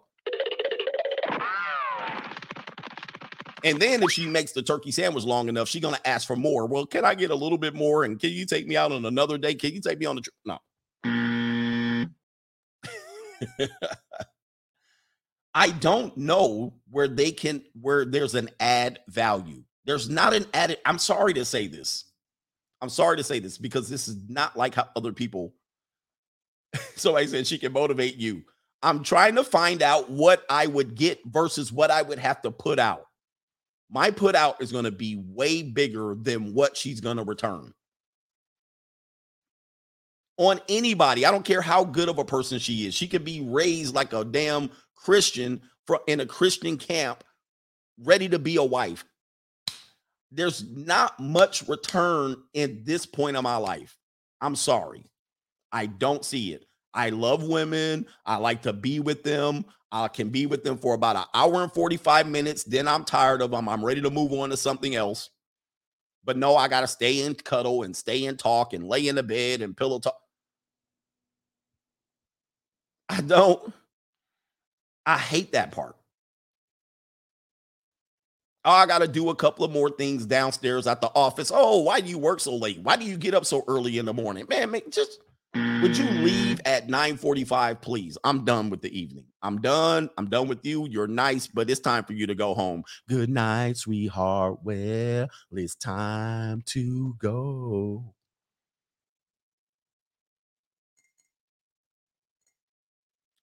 And 3.64 3.80
then 3.82 4.04
if 4.04 4.12
she 4.12 4.26
makes 4.26 4.54
the 4.54 4.62
turkey 4.62 4.92
sandwich 4.92 5.26
long 5.26 5.50
enough, 5.50 5.68
she's 5.68 5.82
gonna 5.82 6.00
ask 6.06 6.28
for 6.28 6.36
more. 6.36 6.66
Well, 6.66 6.86
can 6.86 7.04
I 7.04 7.16
get 7.16 7.32
a 7.32 7.36
little 7.36 7.58
bit 7.58 7.74
more? 7.74 8.04
And 8.04 8.20
can 8.20 8.30
you 8.30 8.46
take 8.46 8.68
me 8.68 8.78
out 8.78 8.92
on 8.92 9.06
another 9.06 9.38
day? 9.38 9.56
Can 9.56 9.74
you 9.74 9.82
take 9.82 10.00
me 10.00 10.06
on 10.06 10.16
the 10.16 10.22
trip? 10.22 10.36
No. 10.46 10.60
I 15.54 15.72
don't 15.72 16.16
know 16.16 16.74
where 16.90 17.08
they 17.08 17.32
can 17.32 17.64
where 17.80 18.06
there's 18.06 18.36
an 18.36 18.50
add 18.60 19.00
value. 19.08 19.64
There's 19.86 20.10
not 20.10 20.34
an 20.34 20.46
added. 20.54 20.78
I'm 20.86 21.00
sorry 21.00 21.34
to 21.34 21.44
say 21.44 21.68
this. 21.68 22.06
I'm 22.82 22.90
sorry 22.90 23.18
to 23.18 23.24
say 23.24 23.40
this 23.40 23.58
because 23.58 23.90
this 23.90 24.08
is 24.08 24.18
not 24.30 24.56
like 24.56 24.76
how 24.76 24.88
other 24.96 25.12
people. 25.12 25.54
Somebody 26.96 27.28
said 27.28 27.48
she 27.48 27.58
can 27.58 27.74
motivate 27.74 28.16
you. 28.16 28.44
I'm 28.82 29.04
trying 29.04 29.36
to 29.36 29.44
find 29.44 29.82
out 29.82 30.10
what 30.10 30.44
I 30.50 30.68
would 30.68 30.96
get 30.96 31.20
versus 31.26 31.72
what 31.72 31.92
I 31.92 32.02
would 32.02 32.20
have 32.20 32.42
to 32.44 32.52
put 32.52 32.80
out. 32.80 33.06
My 33.90 34.12
put 34.12 34.36
out 34.36 34.62
is 34.62 34.72
going 34.72 34.86
to 34.86 34.92
be 34.92 35.16
way 35.18 35.64
bigger 35.64 36.16
than 36.16 36.54
what 36.54 36.78
she's 36.78 37.02
going 37.02 37.18
to 37.18 37.24
return. 37.24 37.74
On 40.38 40.62
anybody, 40.70 41.26
I 41.26 41.32
don't 41.32 41.44
care 41.44 41.62
how 41.62 41.84
good 41.84 42.08
of 42.08 42.18
a 42.18 42.24
person 42.24 42.60
she 42.60 42.88
is. 42.88 42.94
She 42.94 43.08
could 43.08 43.26
be 43.26 43.42
raised 43.42 43.94
like 43.94 44.14
a 44.14 44.24
damn 44.24 44.70
Christian 44.96 45.62
for 45.86 46.00
in 46.08 46.22
a 46.22 46.26
Christian 46.26 46.78
camp, 46.78 47.24
ready 48.02 48.30
to 48.30 48.40
be 48.40 48.56
a 48.56 48.64
wife. 48.64 49.04
There's 50.32 50.64
not 50.70 51.20
much 51.20 51.68
return 51.68 52.36
in 52.54 52.84
this 52.84 53.06
point 53.06 53.38
of 53.38 53.44
my 53.44 53.58
life. 53.58 53.98
I'm 54.42 54.56
sorry. 54.56 55.06
I 55.72 55.88
don't 55.88 56.24
see 56.26 56.54
it. 56.54 56.66
I 56.94 57.10
love 57.10 57.44
women. 57.44 58.06
I 58.26 58.38
like 58.38 58.64
to 58.64 58.74
be 58.74 59.00
with 59.00 59.24
them. 59.24 59.66
I 59.92 60.08
can 60.08 60.30
be 60.30 60.46
with 60.46 60.64
them 60.64 60.78
for 60.78 60.94
about 60.94 61.16
an 61.16 61.26
hour 61.34 61.64
and 61.64 61.72
45 61.72 62.28
minutes. 62.28 62.64
Then 62.64 62.88
I'm 62.88 63.06
tired 63.06 63.42
of 63.42 63.52
them. 63.52 63.68
I'm 63.70 63.84
ready 63.84 64.02
to 64.02 64.10
move 64.12 64.34
on 64.34 64.50
to 64.50 64.58
something 64.58 64.96
else. 64.96 65.30
But 66.24 66.38
no, 66.38 66.56
I 66.56 66.68
got 66.68 66.82
to 66.82 66.88
stay 66.88 67.26
and 67.26 67.42
cuddle 67.44 67.84
and 67.84 67.96
stay 67.96 68.26
and 68.26 68.38
talk 68.38 68.74
and 68.74 68.88
lay 68.88 69.08
in 69.08 69.16
the 69.16 69.24
bed 69.24 69.62
and 69.62 69.76
pillow 69.76 70.00
talk. 70.00 70.20
I 73.10 73.22
don't. 73.22 73.74
I 75.06 75.18
hate 75.18 75.54
that 75.54 75.72
part. 75.72 75.96
Oh, 78.66 78.72
I 78.72 78.86
got 78.86 79.00
to 79.00 79.08
do 79.08 79.30
a 79.30 79.36
couple 79.36 79.64
of 79.64 79.72
more 79.72 79.90
things 79.90 80.26
downstairs 80.26 80.86
at 80.86 81.00
the 81.00 81.10
office. 81.16 81.52
Oh, 81.54 81.82
why 81.84 82.02
do 82.02 82.10
you 82.10 82.18
work 82.18 82.42
so 82.42 82.56
late? 82.56 82.80
Why 82.82 82.98
do 82.98 83.06
you 83.06 83.18
get 83.18 83.34
up 83.34 83.46
so 83.46 83.64
early 83.68 83.98
in 83.98 84.06
the 84.06 84.14
morning? 84.14 84.46
Man, 84.50 84.72
make, 84.72 84.92
just 84.92 85.20
would 85.56 85.98
you 85.98 86.06
leave 86.06 86.58
mm. 86.58 86.68
at 86.68 86.88
9:45, 86.88 87.82
please? 87.82 88.18
I'm 88.24 88.46
done 88.46 88.70
with 88.70 88.82
the 88.82 89.00
evening. 89.00 89.26
I'm 89.42 89.62
done. 89.62 90.10
I'm 90.18 90.30
done 90.30 90.48
with 90.48 90.66
you. 90.66 90.88
You're 90.88 91.08
nice, 91.08 91.48
but 91.48 91.70
it's 91.70 91.80
time 91.80 92.04
for 92.04 92.14
you 92.14 92.28
to 92.28 92.36
go 92.36 92.54
home. 92.54 92.84
Good 93.08 93.30
night, 93.30 93.78
sweetheart. 93.78 94.60
Well, 94.64 95.30
it's 95.52 95.76
time 95.76 96.62
to 96.68 97.16
go. 97.18 98.14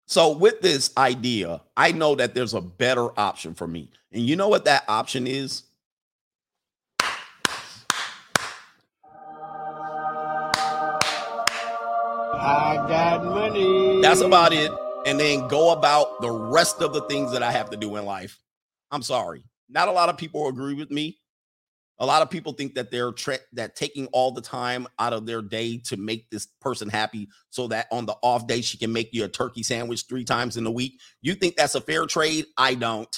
So, 0.09 0.31
with 0.31 0.61
this 0.61 0.93
idea, 0.97 1.61
I 1.77 1.91
know 1.91 2.15
that 2.15 2.33
there's 2.33 2.55
a 2.55 2.61
better 2.61 3.09
option 3.19 3.55
for 3.55 3.67
me. 3.67 3.91
And 4.13 4.25
you 4.25 4.37
know 4.37 4.47
what 4.47 4.65
that 4.67 4.85
option 4.87 5.27
is? 5.27 5.65
I 12.39 12.77
got 12.89 13.25
money. 13.25 14.01
That's 14.01 14.21
about 14.21 14.53
it. 14.53 14.71
And 15.07 15.19
then 15.19 15.49
go 15.49 15.73
about 15.73 16.21
the 16.21 16.31
rest 16.31 16.81
of 16.81 16.93
the 16.93 17.01
things 17.03 17.33
that 17.33 17.43
I 17.43 17.51
have 17.51 17.71
to 17.71 17.77
do 17.77 17.97
in 17.97 18.05
life. 18.05 18.39
I'm 18.93 19.03
sorry. 19.03 19.43
Not 19.69 19.89
a 19.89 19.93
lot 19.93 20.09
of 20.09 20.17
people 20.17 20.47
agree 20.47 20.75
with 20.75 20.93
me. 20.93 21.19
A 21.99 22.07
lot 22.07 22.23
of 22.23 22.31
people 22.31 22.53
think 22.53 22.75
that 22.75 22.91
they're 22.91 23.13
tra- 23.13 23.39
that 23.55 23.75
taking 23.75 24.07
all 24.09 24.33
the 24.33 24.43
time 24.43 24.87
out 24.99 25.13
of 25.13 25.25
their 25.27 25.41
day 25.41 25.79
to 25.87 25.97
make 25.97 26.29
this 26.31 26.47
person 26.61 26.89
happy 26.89 27.29
so 27.51 27.69
that 27.69 27.87
on 27.91 28.07
the 28.07 28.15
off 28.23 28.47
day 28.47 28.61
she 28.61 28.77
can 28.77 28.93
make 28.93 29.11
you 29.13 29.25
a 29.25 29.29
turkey 29.29 29.63
sandwich 29.63 30.05
3 30.09 30.25
times 30.25 30.57
in 30.57 30.65
the 30.65 30.71
week. 30.71 31.01
You 31.23 31.35
think 31.35 31.57
that's 31.57 31.75
a 31.75 31.81
fair 31.81 32.07
trade? 32.07 32.47
I 32.57 32.75
don't. 32.75 33.15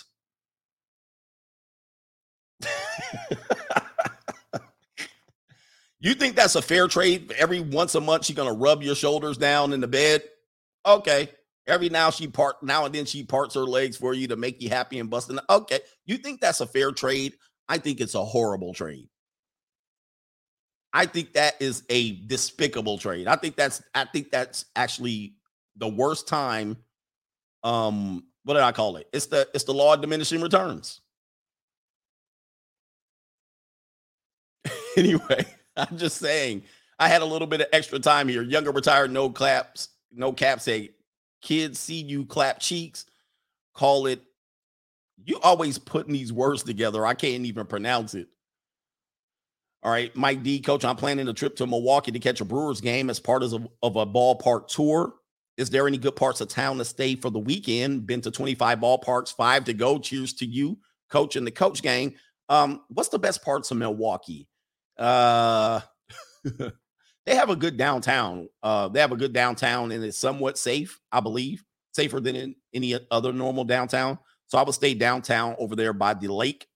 you 6.00 6.14
think 6.14 6.36
that's 6.36 6.54
a 6.54 6.62
fair 6.62 6.86
trade? 6.86 7.32
Every 7.32 7.60
once 7.60 7.94
a 7.94 8.00
month 8.00 8.26
she's 8.26 8.36
to 8.36 8.52
rub 8.52 8.82
your 8.82 8.94
shoulders 8.94 9.38
down 9.38 9.72
in 9.72 9.80
the 9.80 9.88
bed? 9.88 10.22
Okay. 10.86 11.30
Every 11.68 11.90
now 11.90 12.10
she 12.10 12.26
part 12.26 12.62
now 12.62 12.86
and 12.86 12.94
then 12.94 13.04
she 13.04 13.24
parts 13.24 13.54
her 13.54 13.60
legs 13.60 13.98
for 13.98 14.14
you 14.14 14.28
to 14.28 14.36
make 14.36 14.62
you 14.62 14.70
happy 14.70 14.98
and 14.98 15.10
busting. 15.10 15.38
Okay, 15.50 15.80
you 16.06 16.16
think 16.16 16.40
that's 16.40 16.62
a 16.62 16.66
fair 16.66 16.92
trade? 16.92 17.34
I 17.68 17.78
think 17.78 18.00
it's 18.00 18.14
a 18.14 18.24
horrible 18.24 18.74
trade. 18.74 19.08
I 20.92 21.06
think 21.06 21.34
that 21.34 21.60
is 21.60 21.82
a 21.90 22.12
despicable 22.26 22.98
trade. 22.98 23.26
I 23.28 23.36
think 23.36 23.56
that's 23.56 23.82
I 23.94 24.04
think 24.06 24.30
that's 24.30 24.64
actually 24.74 25.34
the 25.76 25.88
worst 25.88 26.26
time. 26.26 26.76
Um, 27.62 28.24
what 28.44 28.54
did 28.54 28.62
I 28.62 28.72
call 28.72 28.96
it? 28.96 29.06
It's 29.12 29.26
the 29.26 29.48
it's 29.54 29.64
the 29.64 29.74
law 29.74 29.94
of 29.94 30.00
diminishing 30.00 30.40
returns. 30.40 31.00
anyway, 34.96 35.44
I'm 35.76 35.98
just 35.98 36.16
saying 36.16 36.62
I 36.98 37.08
had 37.08 37.22
a 37.22 37.26
little 37.26 37.46
bit 37.46 37.60
of 37.60 37.66
extra 37.72 37.98
time 37.98 38.28
here. 38.28 38.42
Younger 38.42 38.70
retired, 38.70 39.12
no 39.12 39.28
claps, 39.30 39.90
no 40.10 40.32
caps. 40.32 40.64
Say 40.64 40.90
kids 41.42 41.78
see 41.78 42.00
you 42.02 42.24
clap 42.24 42.60
cheeks, 42.60 43.04
call 43.74 44.06
it. 44.06 44.22
You 45.24 45.38
always 45.40 45.78
putting 45.78 46.12
these 46.12 46.32
words 46.32 46.62
together. 46.62 47.04
I 47.04 47.14
can't 47.14 47.44
even 47.44 47.66
pronounce 47.66 48.14
it. 48.14 48.28
All 49.82 49.92
right, 49.92 50.14
Mike 50.16 50.42
D, 50.42 50.60
coach, 50.60 50.84
I'm 50.84 50.96
planning 50.96 51.28
a 51.28 51.32
trip 51.32 51.54
to 51.56 51.66
Milwaukee 51.66 52.10
to 52.10 52.18
catch 52.18 52.40
a 52.40 52.44
Brewers 52.44 52.80
game 52.80 53.10
as 53.10 53.20
part 53.20 53.42
of 53.42 53.52
a, 53.52 53.68
of 53.82 53.96
a 53.96 54.06
ballpark 54.06 54.66
tour. 54.66 55.14
Is 55.56 55.70
there 55.70 55.86
any 55.86 55.98
good 55.98 56.16
parts 56.16 56.40
of 56.40 56.48
town 56.48 56.78
to 56.78 56.84
stay 56.84 57.14
for 57.14 57.30
the 57.30 57.38
weekend? 57.38 58.06
Been 58.06 58.20
to 58.22 58.30
25 58.30 58.78
ballparks, 58.78 59.34
five 59.34 59.64
to 59.64 59.74
go. 59.74 59.98
Cheers 59.98 60.34
to 60.34 60.46
you, 60.46 60.78
coach, 61.10 61.36
and 61.36 61.46
the 61.46 61.50
coach 61.50 61.82
gang. 61.82 62.14
Um, 62.48 62.82
what's 62.88 63.08
the 63.08 63.18
best 63.18 63.44
parts 63.44 63.70
of 63.70 63.76
Milwaukee? 63.76 64.48
Uh, 64.96 65.80
they 66.44 67.34
have 67.34 67.50
a 67.50 67.56
good 67.56 67.76
downtown. 67.76 68.48
Uh, 68.62 68.88
they 68.88 69.00
have 69.00 69.12
a 69.12 69.16
good 69.16 69.32
downtown 69.32 69.92
and 69.92 70.02
it's 70.02 70.18
somewhat 70.18 70.58
safe, 70.58 71.00
I 71.12 71.20
believe, 71.20 71.64
safer 71.92 72.20
than 72.20 72.36
in 72.36 72.54
any 72.72 72.98
other 73.10 73.32
normal 73.32 73.64
downtown. 73.64 74.18
So 74.48 74.58
I 74.58 74.62
would 74.62 74.74
stay 74.74 74.94
downtown 74.94 75.54
over 75.58 75.76
there 75.76 75.92
by 75.92 76.14
the 76.14 76.32
lake, 76.32 76.66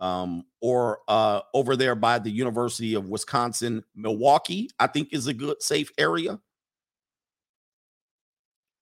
um, 0.00 0.44
or 0.60 0.98
uh, 1.08 1.40
over 1.54 1.76
there 1.76 1.94
by 1.94 2.18
the 2.18 2.30
University 2.30 2.94
of 2.94 3.08
Wisconsin, 3.08 3.84
Milwaukee. 3.94 4.68
I 4.78 4.88
think 4.88 5.12
is 5.12 5.28
a 5.28 5.34
good 5.34 5.62
safe 5.62 5.90
area. 5.96 6.38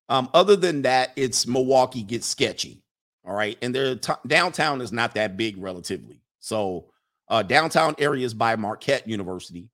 Um, 0.09 0.29
other 0.35 0.57
than 0.57 0.83
that, 0.83 1.13
it's 1.15 1.47
Milwaukee 1.47 2.03
gets 2.03 2.27
sketchy. 2.27 2.83
All 3.25 3.35
right, 3.35 3.57
and 3.63 3.75
their 3.75 3.97
t- 3.97 4.13
downtown 4.27 4.81
is 4.81 4.93
not 4.93 5.15
that 5.15 5.37
big 5.37 5.57
relatively. 5.59 6.23
So 6.41 6.87
uh, 7.29 7.43
downtown 7.43 7.95
areas 7.99 8.33
by 8.33 8.57
Marquette 8.57 9.07
University 9.07 9.69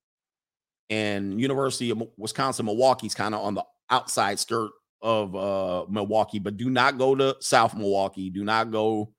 and 0.89 1.39
University 1.39 1.89
of 1.91 2.03
Wisconsin 2.17 2.65
Milwaukee's 2.65 3.15
kind 3.15 3.33
of 3.33 3.41
on 3.41 3.53
the 3.53 3.63
outside 3.89 4.37
skirt 4.37 4.71
of 5.01 5.35
uh, 5.35 5.85
Milwaukee, 5.89 6.39
but 6.39 6.57
do 6.57 6.69
not 6.69 6.97
go 6.97 7.15
to 7.15 7.35
South 7.39 7.75
Milwaukee. 7.75 8.29
Do 8.29 8.43
not 8.43 8.71
go 8.71 9.13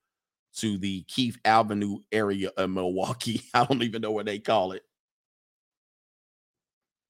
to 0.57 0.79
the 0.79 1.03
Keith 1.03 1.39
Avenue 1.45 1.99
area 2.11 2.51
of 2.57 2.71
Milwaukee. 2.71 3.43
I 3.55 3.65
don't 3.65 3.83
even 3.83 4.03
know 4.03 4.11
what 4.11 4.27
they 4.27 4.39
call 4.39 4.73
it. 4.73 4.83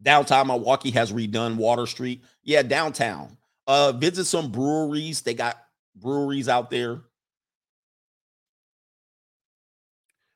Downtown 0.01 0.47
Milwaukee 0.47 0.93
has 0.93 1.13
redone 1.13 1.57
Water 1.57 1.87
Street. 1.87 2.23
Yeah, 2.45 2.63
downtown. 2.63 3.37
Uh, 3.67 3.93
visit 3.93 4.27
some 4.27 4.51
breweries. 4.51 5.23
They 5.23 5.35
got 5.35 5.59
breweries 5.97 6.49
out 6.49 6.71
there. 6.71 7.01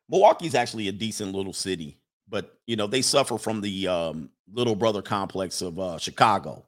Milwaukee's 0.09 0.55
actually 0.55 0.89
a 0.89 0.93
decent 0.93 1.35
little 1.35 1.53
city 1.53 2.03
but 2.33 2.59
you 2.67 2.75
know 2.75 2.89
they 2.89 3.03
suffer 3.03 3.39
from 3.39 3.61
the 3.61 3.87
um, 3.87 4.31
little 4.53 4.75
brother 4.75 5.03
complex 5.03 5.63
of 5.63 5.79
uh, 5.79 5.99
Chicago. 5.99 6.65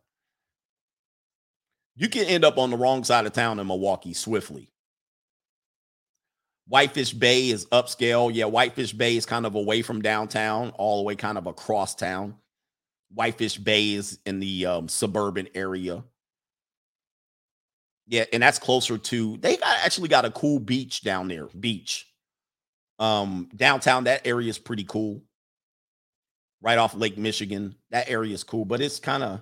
You 1.96 2.08
can 2.08 2.24
end 2.24 2.44
up 2.44 2.58
on 2.58 2.70
the 2.70 2.76
wrong 2.76 3.04
side 3.04 3.26
of 3.26 3.32
town 3.32 3.58
in 3.58 3.66
Milwaukee 3.66 4.14
swiftly. 4.14 4.70
Whitefish 6.66 7.12
Bay 7.12 7.50
is 7.50 7.66
upscale. 7.66 8.30
Yeah, 8.32 8.46
Whitefish 8.46 8.92
Bay 8.92 9.16
is 9.16 9.26
kind 9.26 9.46
of 9.46 9.54
away 9.54 9.82
from 9.82 10.02
downtown, 10.02 10.70
all 10.70 10.98
the 10.98 11.02
way 11.04 11.14
kind 11.14 11.36
of 11.38 11.46
across 11.46 11.94
town. 11.94 12.36
Whitefish 13.12 13.58
Bay 13.58 13.92
is 13.92 14.18
in 14.24 14.40
the 14.40 14.66
um, 14.66 14.88
suburban 14.88 15.48
area. 15.54 16.02
Yeah, 18.06 18.24
and 18.32 18.42
that's 18.42 18.58
closer 18.58 18.98
to. 18.98 19.36
They 19.36 19.56
got 19.56 19.78
actually 19.84 20.08
got 20.08 20.24
a 20.24 20.30
cool 20.30 20.58
beach 20.58 21.02
down 21.02 21.28
there. 21.28 21.46
Beach, 21.58 22.06
um, 22.98 23.48
downtown. 23.54 24.04
That 24.04 24.26
area 24.26 24.48
is 24.48 24.58
pretty 24.58 24.84
cool 24.84 25.22
right 26.60 26.78
off 26.78 26.94
Lake 26.94 27.16
Michigan. 27.16 27.76
That 27.90 28.10
area 28.10 28.34
is 28.34 28.42
cool, 28.42 28.64
but 28.64 28.80
it's 28.80 28.98
kind 28.98 29.22
of. 29.22 29.40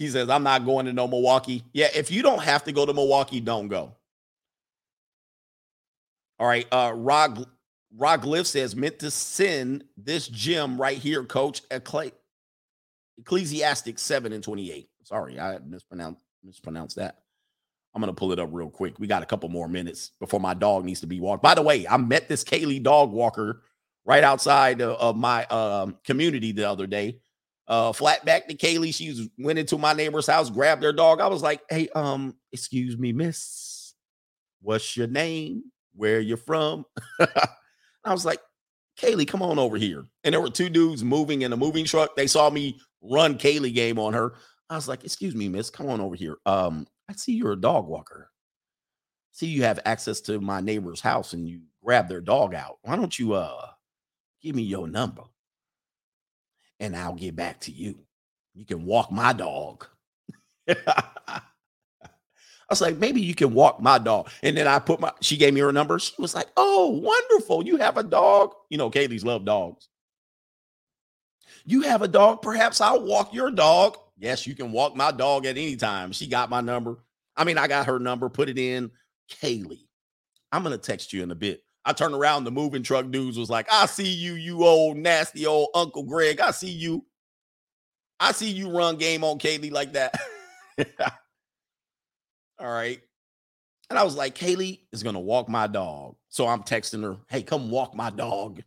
He 0.00 0.08
says, 0.08 0.30
I'm 0.30 0.42
not 0.42 0.64
going 0.64 0.86
to 0.86 0.94
no 0.94 1.06
Milwaukee. 1.06 1.62
Yeah, 1.74 1.88
if 1.94 2.10
you 2.10 2.22
don't 2.22 2.42
have 2.42 2.64
to 2.64 2.72
go 2.72 2.86
to 2.86 2.94
Milwaukee, 2.94 3.38
don't 3.38 3.68
go. 3.68 3.94
All 6.38 6.46
right. 6.48 6.66
Uh 6.72 6.92
Rod 6.94 7.44
Rod 7.94 8.22
Glyph 8.22 8.46
says, 8.46 8.74
meant 8.74 8.98
to 9.00 9.10
send 9.10 9.84
this 9.98 10.26
gym 10.26 10.80
right 10.80 10.96
here, 10.96 11.22
coach, 11.24 11.68
Ecclesi- 11.68 12.12
Ecclesiastic 13.18 13.98
7 13.98 14.32
and 14.32 14.42
28. 14.42 14.88
Sorry, 15.02 15.38
I 15.38 15.58
mispronounced 15.58 16.18
mispronounced 16.42 16.96
that. 16.96 17.18
I'm 17.94 18.00
gonna 18.00 18.14
pull 18.14 18.32
it 18.32 18.38
up 18.38 18.48
real 18.52 18.70
quick. 18.70 18.98
We 18.98 19.06
got 19.06 19.22
a 19.22 19.26
couple 19.26 19.50
more 19.50 19.68
minutes 19.68 20.12
before 20.18 20.40
my 20.40 20.54
dog 20.54 20.86
needs 20.86 21.00
to 21.00 21.06
be 21.06 21.20
walked. 21.20 21.42
By 21.42 21.54
the 21.54 21.62
way, 21.62 21.86
I 21.86 21.98
met 21.98 22.26
this 22.26 22.42
Kaylee 22.42 22.82
dog 22.82 23.12
walker 23.12 23.60
right 24.06 24.24
outside 24.24 24.80
of, 24.80 24.96
of 24.96 25.16
my 25.18 25.44
um, 25.48 25.98
community 26.04 26.52
the 26.52 26.70
other 26.70 26.86
day. 26.86 27.18
Uh, 27.70 27.92
flat 27.92 28.24
back 28.24 28.48
to 28.48 28.54
Kaylee. 28.56 28.92
She 28.92 29.30
went 29.38 29.60
into 29.60 29.78
my 29.78 29.92
neighbor's 29.92 30.26
house, 30.26 30.50
grabbed 30.50 30.82
their 30.82 30.92
dog. 30.92 31.20
I 31.20 31.28
was 31.28 31.40
like, 31.40 31.62
"Hey, 31.70 31.88
um, 31.94 32.34
excuse 32.50 32.98
me, 32.98 33.12
miss, 33.12 33.94
what's 34.60 34.96
your 34.96 35.06
name? 35.06 35.62
Where 35.94 36.18
you 36.18 36.36
from?" 36.36 36.84
I 37.20 38.12
was 38.12 38.24
like, 38.26 38.40
"Kaylee, 38.98 39.28
come 39.28 39.40
on 39.40 39.60
over 39.60 39.76
here." 39.76 40.04
And 40.24 40.32
there 40.34 40.40
were 40.40 40.50
two 40.50 40.68
dudes 40.68 41.04
moving 41.04 41.42
in 41.42 41.52
a 41.52 41.56
moving 41.56 41.84
truck. 41.84 42.16
They 42.16 42.26
saw 42.26 42.50
me 42.50 42.80
run 43.02 43.38
Kaylee 43.38 43.72
game 43.72 44.00
on 44.00 44.14
her. 44.14 44.34
I 44.68 44.74
was 44.74 44.88
like, 44.88 45.04
"Excuse 45.04 45.36
me, 45.36 45.48
miss, 45.48 45.70
come 45.70 45.88
on 45.88 46.00
over 46.00 46.16
here. 46.16 46.38
Um, 46.46 46.88
I 47.08 47.12
see 47.12 47.34
you're 47.34 47.52
a 47.52 47.56
dog 47.56 47.86
walker. 47.86 48.32
See 49.30 49.46
you 49.46 49.62
have 49.62 49.78
access 49.84 50.20
to 50.22 50.40
my 50.40 50.60
neighbor's 50.60 51.00
house, 51.00 51.34
and 51.34 51.48
you 51.48 51.60
grab 51.84 52.08
their 52.08 52.20
dog 52.20 52.52
out. 52.52 52.78
Why 52.82 52.96
don't 52.96 53.16
you 53.16 53.34
uh?" 53.34 53.68
Give 54.42 54.56
me 54.56 54.62
your 54.62 54.88
number 54.88 55.24
and 56.80 56.96
I'll 56.96 57.14
get 57.14 57.36
back 57.36 57.60
to 57.60 57.72
you. 57.72 57.94
You 58.54 58.64
can 58.64 58.84
walk 58.84 59.12
my 59.12 59.32
dog. 59.32 59.86
I 60.68 62.72
was 62.72 62.80
like, 62.80 62.98
maybe 62.98 63.20
you 63.20 63.34
can 63.34 63.52
walk 63.52 63.80
my 63.80 63.98
dog. 63.98 64.30
And 64.42 64.56
then 64.56 64.66
I 64.66 64.78
put 64.78 65.00
my, 65.00 65.12
she 65.20 65.36
gave 65.36 65.54
me 65.54 65.60
her 65.60 65.72
number. 65.72 65.98
She 65.98 66.12
was 66.18 66.34
like, 66.34 66.48
oh, 66.56 66.88
wonderful. 66.88 67.64
You 67.64 67.76
have 67.78 67.96
a 67.96 68.02
dog. 68.02 68.54
You 68.70 68.78
know, 68.78 68.90
Kaylee's 68.90 69.24
love 69.24 69.44
dogs. 69.44 69.88
You 71.66 71.82
have 71.82 72.02
a 72.02 72.08
dog. 72.08 72.42
Perhaps 72.42 72.80
I'll 72.80 73.04
walk 73.04 73.34
your 73.34 73.50
dog. 73.50 73.96
Yes, 74.18 74.46
you 74.46 74.54
can 74.54 74.72
walk 74.72 74.94
my 74.94 75.10
dog 75.10 75.46
at 75.46 75.56
any 75.56 75.76
time. 75.76 76.12
She 76.12 76.26
got 76.26 76.50
my 76.50 76.60
number. 76.60 76.98
I 77.36 77.44
mean, 77.44 77.58
I 77.58 77.66
got 77.66 77.86
her 77.86 77.98
number, 77.98 78.28
put 78.28 78.48
it 78.48 78.58
in. 78.58 78.90
Kaylee, 79.42 79.86
I'm 80.52 80.62
going 80.62 80.78
to 80.78 80.78
text 80.78 81.12
you 81.12 81.22
in 81.22 81.30
a 81.30 81.34
bit. 81.34 81.62
I 81.84 81.92
turned 81.92 82.14
around, 82.14 82.44
the 82.44 82.50
moving 82.50 82.82
truck 82.82 83.10
dudes 83.10 83.38
was 83.38 83.50
like, 83.50 83.66
I 83.72 83.86
see 83.86 84.08
you, 84.08 84.34
you 84.34 84.64
old 84.64 84.96
nasty 84.96 85.46
old 85.46 85.70
Uncle 85.74 86.02
Greg. 86.02 86.40
I 86.40 86.50
see 86.50 86.70
you. 86.70 87.04
I 88.18 88.32
see 88.32 88.50
you 88.50 88.70
run 88.70 88.96
game 88.96 89.24
on 89.24 89.38
Kaylee 89.38 89.72
like 89.72 89.94
that. 89.94 90.14
All 92.58 92.70
right. 92.70 93.00
And 93.88 93.98
I 93.98 94.04
was 94.04 94.14
like, 94.14 94.34
Kaylee 94.34 94.80
is 94.92 95.02
going 95.02 95.14
to 95.14 95.20
walk 95.20 95.48
my 95.48 95.66
dog. 95.66 96.16
So 96.28 96.46
I'm 96.46 96.62
texting 96.62 97.02
her, 97.02 97.16
hey, 97.28 97.42
come 97.42 97.70
walk 97.70 97.94
my 97.94 98.10
dog. 98.10 98.62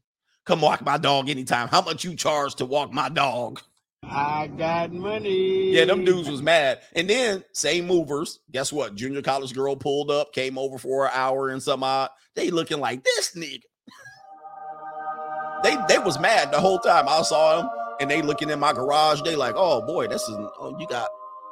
Come 0.46 0.60
walk 0.60 0.84
my 0.84 0.98
dog 0.98 1.30
anytime. 1.30 1.70
How 1.70 1.82
much 1.82 2.04
you 2.04 2.16
charge 2.16 2.56
to 2.56 2.66
walk 2.66 2.92
my 2.92 3.10
dog? 3.10 3.62
I 4.10 4.48
got 4.48 4.92
money. 4.92 5.72
Yeah, 5.72 5.86
them 5.86 6.04
dudes 6.06 6.30
was 6.30 6.42
mad. 6.42 6.82
And 6.94 7.10
then 7.10 7.44
same 7.54 7.88
movers. 7.88 8.40
Guess 8.52 8.74
what? 8.74 8.96
Junior 8.96 9.22
college 9.22 9.54
girl 9.54 9.76
pulled 9.76 10.12
up, 10.12 10.34
came 10.34 10.58
over 10.58 10.78
for 10.78 11.06
an 11.06 11.12
hour 11.14 11.50
and 11.50 11.62
some 11.64 11.84
odd. 11.84 12.10
They 12.36 12.52
looking 12.52 12.80
like 12.80 13.04
this 13.04 13.36
nigga. 13.36 13.62
they 15.64 15.78
they 15.88 16.00
was 16.00 16.20
mad 16.20 16.52
the 16.52 16.60
whole 16.60 16.80
time. 16.80 17.08
I 17.08 17.22
saw 17.22 17.62
them 17.62 17.70
and 18.00 18.10
they 18.10 18.22
looking 18.22 18.50
in 18.50 18.60
my 18.60 18.74
garage. 18.74 19.22
They 19.22 19.36
like, 19.36 19.56
oh 19.56 19.82
boy, 19.82 20.08
this 20.08 20.22
is 20.24 20.36
oh, 20.60 20.76
you 20.80 20.88
got 20.88 21.10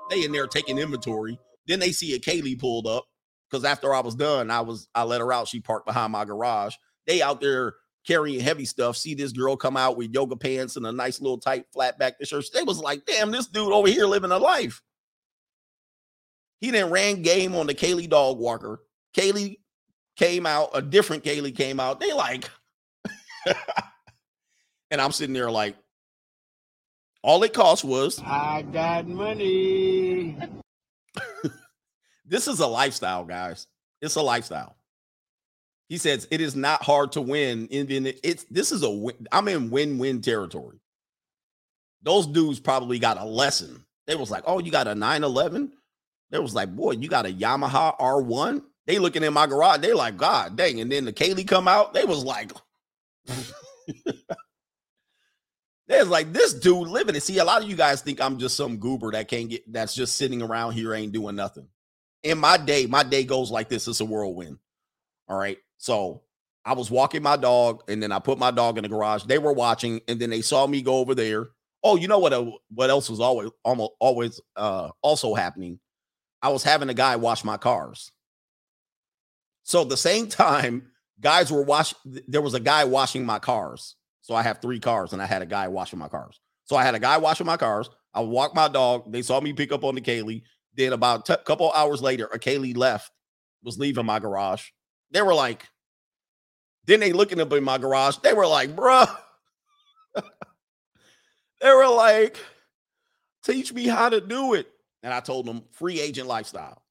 they 0.09 0.23
in 0.23 0.31
there 0.31 0.47
taking 0.47 0.77
inventory. 0.77 1.39
Then 1.67 1.79
they 1.79 1.91
see 1.91 2.13
a 2.15 2.19
Kaylee 2.19 2.59
pulled 2.59 2.87
up 2.87 3.05
because 3.49 3.63
after 3.63 3.93
I 3.93 4.01
was 4.01 4.15
done, 4.15 4.51
I 4.51 4.61
was 4.61 4.87
I 4.93 5.03
let 5.03 5.21
her 5.21 5.31
out. 5.31 5.47
She 5.47 5.61
parked 5.61 5.85
behind 5.85 6.11
my 6.11 6.25
garage. 6.25 6.75
They 7.07 7.21
out 7.21 7.41
there 7.41 7.73
carrying 8.05 8.39
heavy 8.39 8.65
stuff. 8.65 8.97
See 8.97 9.13
this 9.13 9.31
girl 9.31 9.55
come 9.55 9.77
out 9.77 9.97
with 9.97 10.13
yoga 10.13 10.35
pants 10.35 10.75
and 10.75 10.85
a 10.85 10.91
nice 10.91 11.21
little 11.21 11.37
tight 11.37 11.65
flat 11.71 11.99
back 11.99 12.17
t 12.19 12.25
shirt. 12.25 12.45
They 12.53 12.63
was 12.63 12.79
like, 12.79 13.05
damn, 13.05 13.31
this 13.31 13.47
dude 13.47 13.71
over 13.71 13.87
here 13.87 14.05
living 14.05 14.31
a 14.31 14.37
life. 14.37 14.81
He 16.59 16.71
then 16.71 16.91
ran 16.91 17.21
game 17.21 17.55
on 17.55 17.67
the 17.67 17.73
Kaylee 17.73 18.09
dog 18.09 18.37
walker. 18.37 18.81
Kaylee 19.17 19.57
came 20.15 20.45
out, 20.45 20.69
a 20.73 20.81
different 20.81 21.23
Kaylee 21.23 21.55
came 21.55 21.79
out. 21.79 21.99
They 21.99 22.13
like, 22.13 22.49
and 24.91 25.01
I'm 25.01 25.11
sitting 25.11 25.33
there 25.33 25.51
like, 25.51 25.75
All 27.23 27.41
it 27.43 27.53
cost 27.53 27.83
was 27.83 28.21
I 28.23 28.61
got 28.61 29.07
money. 29.07 30.37
this 32.25 32.47
is 32.47 32.59
a 32.59 32.67
lifestyle, 32.67 33.25
guys. 33.25 33.67
It's 34.01 34.15
a 34.15 34.21
lifestyle. 34.21 34.75
He 35.91 35.97
says 35.97 36.25
it 36.31 36.39
is 36.39 36.55
not 36.55 36.83
hard 36.83 37.11
to 37.11 37.21
win. 37.21 37.67
In, 37.67 37.91
in 37.91 38.13
it's 38.23 38.45
this 38.45 38.71
is 38.71 38.81
a 38.81 38.89
win. 38.89 39.27
I'm 39.29 39.49
in 39.49 39.69
win-win 39.69 40.21
territory. 40.21 40.79
Those 42.01 42.27
dudes 42.27 42.61
probably 42.61 42.97
got 42.97 43.19
a 43.19 43.25
lesson. 43.25 43.83
They 44.07 44.15
was 44.15 44.31
like, 44.31 44.45
"Oh, 44.47 44.59
you 44.59 44.71
got 44.71 44.87
a 44.87 44.95
911?" 44.95 45.73
They 46.29 46.39
was 46.39 46.55
like, 46.55 46.73
"Boy, 46.73 46.91
you 46.91 47.09
got 47.09 47.25
a 47.25 47.29
Yamaha 47.29 47.99
R1?" 47.99 48.63
They 48.87 48.99
looking 48.99 49.21
in 49.21 49.33
my 49.33 49.47
garage. 49.47 49.79
They 49.79 49.91
like, 49.91 50.15
"God 50.15 50.55
dang!" 50.55 50.79
And 50.79 50.89
then 50.89 51.03
the 51.03 51.11
Kaylee 51.11 51.45
come 51.45 51.67
out. 51.67 51.93
They 51.93 52.05
was 52.05 52.23
like, 52.23 52.53
"They 55.89 55.99
was 55.99 56.07
like 56.07 56.31
this 56.31 56.53
dude 56.53 56.87
living 56.87 57.17
it." 57.17 57.23
See, 57.23 57.39
a 57.39 57.43
lot 57.43 57.63
of 57.63 57.69
you 57.69 57.75
guys 57.75 58.01
think 58.01 58.21
I'm 58.21 58.39
just 58.39 58.55
some 58.55 58.77
goober 58.77 59.11
that 59.11 59.27
can't 59.27 59.49
get 59.49 59.69
that's 59.69 59.93
just 59.93 60.15
sitting 60.15 60.41
around 60.41 60.71
here 60.71 60.93
ain't 60.93 61.11
doing 61.11 61.35
nothing. 61.35 61.67
In 62.23 62.37
my 62.37 62.55
day, 62.55 62.85
my 62.85 63.03
day 63.03 63.25
goes 63.25 63.51
like 63.51 63.67
this. 63.67 63.89
It's 63.89 63.99
a 63.99 64.05
whirlwind. 64.05 64.57
All 65.27 65.37
right. 65.37 65.57
So 65.81 66.21
I 66.63 66.73
was 66.73 66.91
walking 66.91 67.23
my 67.23 67.35
dog, 67.35 67.81
and 67.87 68.01
then 68.01 68.11
I 68.11 68.19
put 68.19 68.37
my 68.37 68.51
dog 68.51 68.77
in 68.77 68.83
the 68.83 68.89
garage. 68.89 69.23
They 69.23 69.39
were 69.39 69.51
watching, 69.51 69.99
and 70.07 70.19
then 70.19 70.29
they 70.29 70.41
saw 70.41 70.67
me 70.67 70.83
go 70.83 70.99
over 70.99 71.15
there. 71.15 71.49
Oh, 71.83 71.95
you 71.95 72.07
know 72.07 72.19
what? 72.19 72.33
What 72.69 72.91
else 72.91 73.09
was 73.09 73.19
always 73.19 73.49
almost 73.65 73.93
always 73.99 74.39
uh, 74.55 74.89
also 75.01 75.33
happening? 75.33 75.79
I 76.43 76.49
was 76.49 76.63
having 76.63 76.89
a 76.89 76.93
guy 76.93 77.15
wash 77.15 77.43
my 77.43 77.57
cars. 77.57 78.11
So 79.63 79.83
the 79.83 79.97
same 79.97 80.27
time, 80.29 80.91
guys 81.19 81.51
were 81.51 81.63
washing. 81.63 81.97
There 82.27 82.43
was 82.43 82.53
a 82.53 82.59
guy 82.59 82.83
washing 82.83 83.25
my 83.25 83.39
cars. 83.39 83.95
So 84.21 84.35
I 84.35 84.43
have 84.43 84.61
three 84.61 84.79
cars, 84.79 85.13
and 85.13 85.21
I 85.21 85.25
had 85.25 85.41
a 85.41 85.47
guy 85.47 85.67
washing 85.67 85.97
my 85.97 86.09
cars. 86.09 86.39
So 86.65 86.75
I 86.75 86.83
had 86.83 86.93
a 86.93 86.99
guy 86.99 87.17
washing 87.17 87.47
my 87.47 87.57
cars. 87.57 87.89
I 88.13 88.19
walked 88.19 88.55
my 88.55 88.67
dog. 88.67 89.11
They 89.11 89.23
saw 89.23 89.41
me 89.41 89.51
pick 89.51 89.71
up 89.71 89.83
on 89.83 89.95
the 89.95 90.01
Kaylee. 90.01 90.43
Then 90.77 90.93
about 90.93 91.27
a 91.27 91.37
t- 91.37 91.43
couple 91.43 91.71
hours 91.71 92.03
later, 92.03 92.27
a 92.27 92.37
Kaylee 92.37 92.77
left, 92.77 93.11
was 93.63 93.79
leaving 93.79 94.05
my 94.05 94.19
garage. 94.19 94.69
They 95.11 95.21
were 95.21 95.33
like, 95.33 95.67
then 96.85 96.99
they 96.99 97.13
looking 97.13 97.39
up 97.39 97.53
in 97.53 97.63
my 97.63 97.77
garage. 97.77 98.17
They 98.17 98.33
were 98.33 98.47
like, 98.47 98.75
bruh. 98.75 99.13
they 101.61 101.69
were 101.69 101.87
like, 101.87 102.37
teach 103.43 103.73
me 103.73 103.87
how 103.87 104.09
to 104.09 104.21
do 104.21 104.53
it. 104.53 104.67
And 105.03 105.13
I 105.13 105.19
told 105.19 105.45
them 105.45 105.63
free 105.71 105.99
agent 105.99 106.27
lifestyle. 106.27 106.81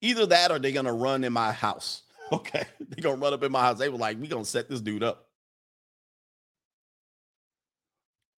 Either 0.00 0.26
that 0.26 0.50
or 0.50 0.58
they're 0.58 0.72
gonna 0.72 0.92
run 0.92 1.24
in 1.24 1.32
my 1.32 1.52
house. 1.52 2.02
Okay. 2.32 2.64
They're 2.80 3.02
gonna 3.02 3.20
run 3.20 3.34
up 3.34 3.42
in 3.42 3.52
my 3.52 3.60
house. 3.60 3.76
They 3.76 3.90
were 3.90 3.98
like, 3.98 4.18
we 4.18 4.26
gonna 4.26 4.46
set 4.46 4.66
this 4.66 4.80
dude 4.80 5.02
up. 5.02 5.28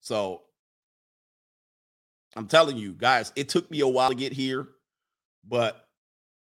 So 0.00 0.42
I'm 2.34 2.48
telling 2.48 2.76
you 2.76 2.92
guys, 2.92 3.32
it 3.36 3.48
took 3.48 3.70
me 3.70 3.80
a 3.80 3.86
while 3.86 4.08
to 4.08 4.16
get 4.16 4.32
here, 4.32 4.66
but 5.46 5.86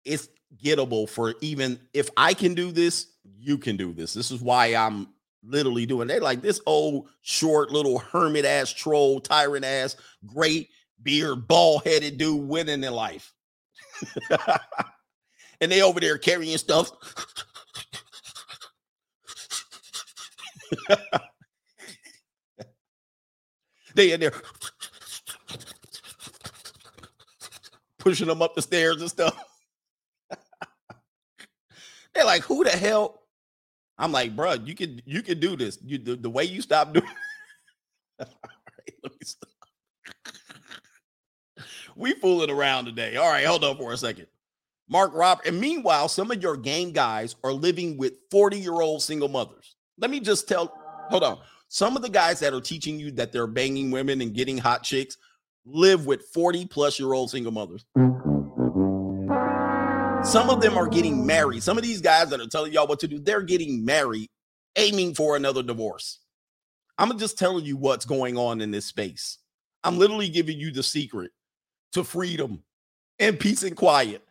it's 0.04 0.28
gettable 0.56 1.10
for 1.10 1.36
even 1.42 1.80
if 1.94 2.10
I 2.18 2.34
can 2.34 2.54
do 2.54 2.72
this, 2.72 3.08
you 3.38 3.58
can 3.58 3.78
do 3.78 3.94
this. 3.94 4.14
This 4.14 4.32
is 4.32 4.42
why 4.42 4.76
I'm 4.76 5.08
literally 5.44 5.86
doing. 5.86 6.08
They 6.08 6.20
like 6.20 6.42
this 6.42 6.62
old 6.66 7.10
short 7.22 7.72
little 7.72 8.00
hermit 8.00 8.46
ass 8.46 8.72
troll, 8.72 9.20
tyrant 9.20 9.66
ass, 9.66 9.96
great 10.26 10.70
beard, 11.02 11.48
bald 11.48 11.84
headed 11.84 12.18
dude 12.18 12.48
winning 12.48 12.84
in 12.84 12.94
life. 12.94 13.34
and 15.62 15.72
they 15.72 15.82
over 15.82 16.00
there 16.00 16.18
carrying 16.18 16.58
stuff. 16.58 16.92
they 23.96 24.12
in 24.12 24.20
there 24.20 24.34
pushing 27.98 28.28
them 28.28 28.42
up 28.42 28.56
the 28.56 28.62
stairs 28.62 29.02
and 29.02 29.10
stuff. 29.10 29.42
They're 32.18 32.26
like, 32.26 32.42
who 32.42 32.64
the 32.64 32.72
hell? 32.72 33.22
I'm 34.00 34.12
like, 34.12 34.36
bro, 34.36 34.54
you 34.54 34.74
can 34.74 35.00
you 35.06 35.22
can 35.22 35.40
do 35.40 35.56
this. 35.56 35.78
You 35.86 36.00
the, 36.00 36.16
the 36.16 36.32
way 36.32 36.46
you 36.46 36.64
stop 36.64 36.92
doing. 36.92 37.06
Let 38.20 38.32
me 39.04 39.18
stop. 39.22 39.50
we 41.96 42.14
fooling 42.14 42.50
around 42.50 42.86
today. 42.86 43.18
All 43.18 43.30
right, 43.30 43.46
hold 43.46 43.64
on 43.64 43.78
for 43.78 43.94
a 43.94 43.98
second. 43.98 44.26
Mark 44.90 45.14
Rob, 45.14 45.42
and 45.46 45.60
meanwhile, 45.60 46.10
some 46.10 46.32
of 46.32 46.42
your 46.42 46.58
game 46.58 46.92
guys 46.92 47.36
are 47.44 47.54
living 47.54 47.98
with 47.98 48.14
40 48.32 48.58
year 48.58 48.82
old 48.82 49.04
single 49.04 49.30
mothers. 49.30 49.76
Let 50.00 50.10
me 50.10 50.20
just 50.20 50.48
tell, 50.48 50.74
hold 51.12 51.24
on. 51.24 51.38
Some 51.68 51.96
of 51.96 52.02
the 52.02 52.10
guys 52.10 52.40
that 52.40 52.52
are 52.52 52.62
teaching 52.62 53.00
you 53.00 53.12
that 53.12 53.32
they're 53.32 53.46
banging 53.46 53.92
women 53.92 54.22
and 54.22 54.34
getting 54.34 54.58
hot 54.58 54.82
chicks 54.82 55.18
live 55.68 56.08
with 56.08 56.24
40 56.34 56.66
plus 56.66 57.00
year 57.00 57.14
old 57.14 57.30
single 57.30 57.52
mothers. 57.52 57.86
Some 60.28 60.50
of 60.50 60.60
them 60.60 60.78
are 60.78 60.90
getting 60.90 61.26
married. 61.26 61.64
Some 61.64 61.78
of 61.78 61.86
these 61.86 62.02
guys 62.02 62.32
that 62.32 62.42
are 62.42 62.48
telling 62.48 62.74
y'all 62.74 62.86
what 62.86 63.00
to 63.00 63.08
do, 63.08 63.18
they're 63.18 63.42
getting 63.42 63.86
married, 63.86 64.30
aiming 64.76 65.16
for 65.16 65.38
another 65.38 65.64
divorce. 65.64 66.20
I'm 66.98 67.18
just 67.18 67.40
telling 67.40 67.64
you 67.64 67.78
what's 67.78 68.06
going 68.06 68.38
on 68.38 68.60
in 68.60 68.70
this 68.70 68.86
space. 68.86 69.38
I'm 69.86 69.98
literally 69.98 70.28
giving 70.28 70.60
you 70.60 70.72
the 70.72 70.84
secret 70.84 71.32
to 71.94 72.04
freedom 72.04 72.62
and 73.20 73.40
peace 73.40 73.64
and 73.64 73.74
quiet. 73.74 74.22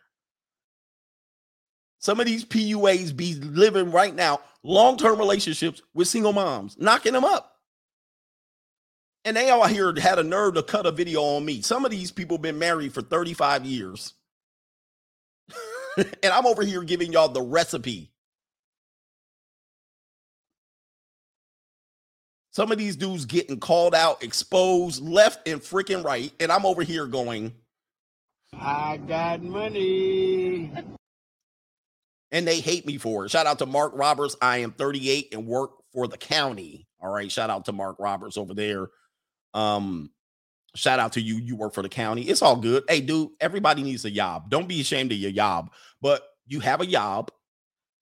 Some 1.99 2.21
of 2.21 2.27
these 2.27 2.45
PUAs 2.45 3.17
be 3.17 3.37
living 3.37 3.91
right 3.91 4.15
now 4.15 4.41
long 4.63 4.99
term 4.99 5.19
relationships 5.19 5.81
with 5.95 6.09
single 6.09 6.35
moms, 6.35 6.77
knocking 6.79 7.15
them 7.15 7.25
up. 7.25 7.57
And 9.25 9.35
they 9.35 9.49
all 9.49 9.67
here 9.67 9.95
had 9.99 10.19
a 10.19 10.23
nerve 10.23 10.55
to 10.57 10.63
cut 10.63 10.85
a 10.85 10.93
video 10.93 11.23
on 11.23 11.45
me. 11.47 11.63
Some 11.63 11.87
of 11.87 11.91
these 11.91 12.13
people 12.13 12.37
been 12.37 12.59
married 12.59 12.93
for 12.93 13.01
35 13.01 13.65
years. 13.65 14.13
and 16.23 16.33
I'm 16.33 16.47
over 16.47 16.63
here 16.63 16.83
giving 16.83 17.13
y'all 17.13 17.29
the 17.29 17.43
recipe. 17.43 18.11
Some 22.57 22.73
of 22.73 22.79
these 22.79 22.97
dudes 22.97 23.27
getting 23.27 23.61
called 23.61 23.95
out, 23.95 24.23
exposed 24.23 25.03
left 25.03 25.47
and 25.47 25.61
freaking 25.61 26.03
right. 26.03 26.33
And 26.41 26.51
I'm 26.51 26.65
over 26.65 26.83
here 26.83 27.07
going, 27.07 27.53
I 28.55 28.97
got 28.97 29.43
money. 29.43 30.73
And 32.33 32.49
they 32.49 32.61
hate 32.61 32.87
me 32.87 32.97
for 32.97 33.27
it. 33.27 33.31
Shout 33.31 33.47
out 33.47 33.59
to 33.59 33.67
Mark 33.67 33.93
Roberts. 33.95 34.37
I 34.41 34.59
am 34.59 34.73
38 34.73 35.35
and 35.35 35.47
work 35.47 35.73
for 35.93 36.09
the 36.09 36.17
county. 36.17 36.87
All 36.99 37.13
right. 37.13 37.31
Shout 37.31 37.51
out 37.51 37.67
to 37.67 37.73
Mark 37.73 37.97
Roberts 37.99 38.39
over 38.39 38.55
there. 38.55 38.89
Um, 39.53 40.11
shout 40.77 40.99
out 40.99 41.13
to 41.13 41.21
you. 41.21 41.37
You 41.37 41.57
work 41.57 41.75
for 41.75 41.83
the 41.83 41.89
county. 41.89 42.23
It's 42.23 42.43
all 42.43 42.57
good. 42.57 42.85
Hey, 42.89 43.01
dude, 43.01 43.31
everybody 43.41 43.83
needs 43.83 44.05
a 44.05 44.11
job. 44.11 44.51
Don't 44.51 44.69
be 44.69 44.81
ashamed 44.81 45.13
of 45.13 45.19
your 45.19 45.33
job, 45.33 45.71
but 46.01 46.23
you 46.47 46.61
have 46.61 46.81
a 46.81 46.87
job 46.87 47.31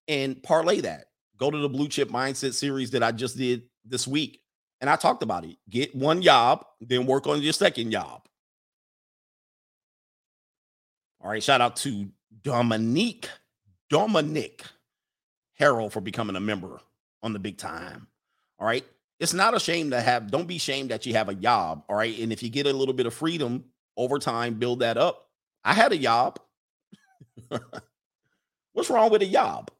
and 0.08 0.42
parlay 0.42 0.80
that. 0.82 1.06
Go 1.36 1.50
to 1.50 1.58
the 1.58 1.68
blue 1.68 1.88
chip 1.88 2.10
mindset 2.10 2.54
series 2.54 2.90
that 2.92 3.02
I 3.02 3.12
just 3.12 3.36
did 3.36 3.62
this 3.84 4.06
week. 4.06 4.40
And 4.80 4.90
I 4.90 4.96
talked 4.96 5.22
about 5.22 5.44
it. 5.44 5.56
Get 5.68 5.94
one 5.94 6.20
job, 6.22 6.64
then 6.80 7.06
work 7.06 7.26
on 7.26 7.40
your 7.40 7.52
second 7.52 7.90
job. 7.90 8.22
All 11.22 11.30
right. 11.30 11.42
Shout 11.42 11.62
out 11.62 11.76
to 11.76 12.08
Dominique, 12.42 13.30
Dominic 13.88 14.62
Harold 15.54 15.92
for 15.92 16.00
becoming 16.00 16.36
a 16.36 16.40
member 16.40 16.80
on 17.22 17.32
the 17.32 17.38
big 17.38 17.56
time. 17.56 18.08
All 18.58 18.66
right. 18.66 18.84
It's 19.20 19.32
not 19.32 19.54
a 19.54 19.60
shame 19.60 19.90
to 19.90 20.00
have, 20.00 20.30
don't 20.30 20.48
be 20.48 20.56
ashamed 20.56 20.90
that 20.90 21.06
you 21.06 21.14
have 21.14 21.28
a 21.28 21.34
job. 21.34 21.84
All 21.88 21.96
right. 21.96 22.18
And 22.18 22.32
if 22.32 22.42
you 22.42 22.50
get 22.50 22.66
a 22.66 22.72
little 22.72 22.94
bit 22.94 23.06
of 23.06 23.14
freedom 23.14 23.64
over 23.96 24.18
time, 24.18 24.54
build 24.54 24.80
that 24.80 24.96
up. 24.96 25.28
I 25.64 25.72
had 25.72 25.92
a 25.92 25.98
job. 25.98 26.38
What's 28.72 28.90
wrong 28.90 29.10
with 29.10 29.22
a 29.22 29.26
job? 29.26 29.70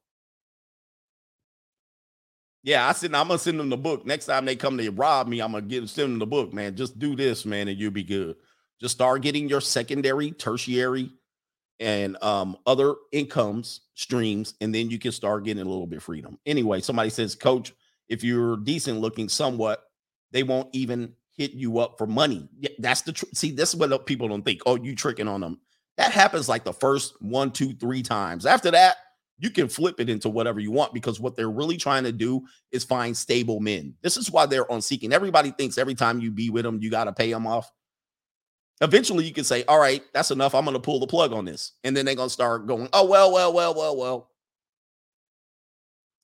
Yeah, 2.63 2.89
I 2.89 2.93
said 2.93 3.15
I'm 3.15 3.29
gonna 3.29 3.39
send 3.39 3.61
them 3.61 3.69
the 3.69 3.77
book. 3.77 4.07
Next 4.07 4.25
time 4.25 4.47
they 4.47 4.57
come 4.57 4.79
to 4.79 4.91
rob 4.91 5.29
me, 5.29 5.41
I'm 5.41 5.53
gonna 5.53 5.67
give 5.67 5.89
send 5.91 6.13
them 6.13 6.19
the 6.19 6.27
book, 6.27 6.55
man. 6.55 6.75
Just 6.75 6.99
do 6.99 7.15
this, 7.15 7.45
man, 7.45 7.69
and 7.69 7.79
you'll 7.79 7.91
be 7.91 8.03
good. 8.03 8.37
Just 8.81 8.95
start 8.95 9.21
getting 9.21 9.51
your 9.51 9.61
secondary, 9.61 10.31
tertiary, 10.31 11.11
and 11.79 12.17
um 12.23 12.57
other 12.67 12.95
incomes 13.13 13.83
streams, 13.95 14.55
and 14.63 14.75
then 14.75 14.91
you 14.91 14.99
can 14.99 15.13
start 15.13 15.45
getting 15.45 15.63
a 15.63 15.69
little 15.69 15.87
bit 15.87 15.99
of 15.99 16.05
freedom. 16.05 16.39
Anyway, 16.47 16.81
somebody 16.81 17.11
says, 17.11 17.35
Coach, 17.35 17.75
if 18.08 18.23
you're 18.24 18.57
decent 18.58 19.00
looking 19.00 19.28
somewhat, 19.28 19.83
they 20.33 20.42
won't 20.42 20.68
even 20.73 21.15
hit 21.36 21.52
you 21.52 21.78
up 21.78 21.99
for 21.99 22.07
money. 22.07 22.49
That's 22.78 23.02
the 23.02 23.12
tr- 23.12 23.26
see. 23.34 23.50
This 23.50 23.70
is 23.70 23.76
what 23.76 24.07
people 24.07 24.28
don't 24.28 24.44
think. 24.44 24.62
Oh, 24.66 24.76
you 24.76 24.94
tricking 24.94 25.28
on 25.28 25.41
them. 25.41 25.60
That 25.97 26.12
happens 26.12 26.49
like 26.49 26.65
the 26.65 26.73
first 26.73 27.15
one, 27.20 27.50
two, 27.50 27.74
three 27.74 28.02
times. 28.02 28.47
After 28.47 28.70
that, 28.73 28.97
you 29.39 29.50
can 29.50 29.68
flip 29.68 30.00
it 30.00 30.08
into 30.08 30.28
whatever 30.28 30.60
you 30.60 30.70
want 30.70 30.92
because 30.92 31.20
what 31.20 31.36
they're 31.36 31.50
really 31.50 31.76
trying 31.76 32.05
to 32.05 32.12
do 32.12 32.42
is 32.73 32.84
find 32.84 33.16
stable 33.16 33.60
men. 33.60 33.94
This 34.02 34.16
is 34.16 34.31
why 34.31 34.47
they're 34.47 34.70
on 34.70 34.81
seeking. 34.81 35.12
Everybody 35.12 35.50
thinks 35.50 35.78
every 35.78 35.94
time 35.94 36.20
you 36.20 36.31
be 36.31 36.50
with 36.50 36.65
them, 36.65 36.81
you 36.81 36.91
got 36.91 37.05
to 37.05 37.12
pay 37.12 37.33
them 37.33 37.47
off. 37.47 37.70
Eventually, 38.81 39.24
you 39.24 39.33
can 39.33 39.44
say, 39.44 39.65
All 39.65 39.78
right, 39.78 40.02
that's 40.12 40.31
enough. 40.31 40.55
I'm 40.55 40.65
going 40.65 40.74
to 40.74 40.81
pull 40.81 41.00
the 41.00 41.07
plug 41.07 41.33
on 41.33 41.44
this. 41.44 41.73
And 41.84 41.97
then 41.97 42.05
they're 42.05 42.15
going 42.15 42.28
to 42.28 42.33
start 42.33 42.66
going, 42.66 42.89
Oh, 42.92 43.07
well, 43.07 43.33
well, 43.33 43.52
well, 43.52 43.74
well, 43.74 43.97
well. 43.97 44.31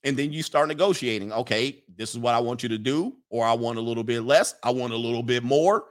And 0.02 0.16
then 0.16 0.32
you 0.32 0.42
start 0.42 0.68
negotiating. 0.68 1.32
Okay, 1.32 1.84
this 1.94 2.10
is 2.10 2.18
what 2.18 2.34
I 2.34 2.40
want 2.40 2.62
you 2.62 2.68
to 2.70 2.78
do, 2.78 3.16
or 3.28 3.44
I 3.44 3.52
want 3.52 3.78
a 3.78 3.82
little 3.82 4.04
bit 4.04 4.22
less, 4.22 4.54
I 4.62 4.70
want 4.70 4.92
a 4.92 4.96
little 4.96 5.22
bit 5.22 5.42
more. 5.42 5.84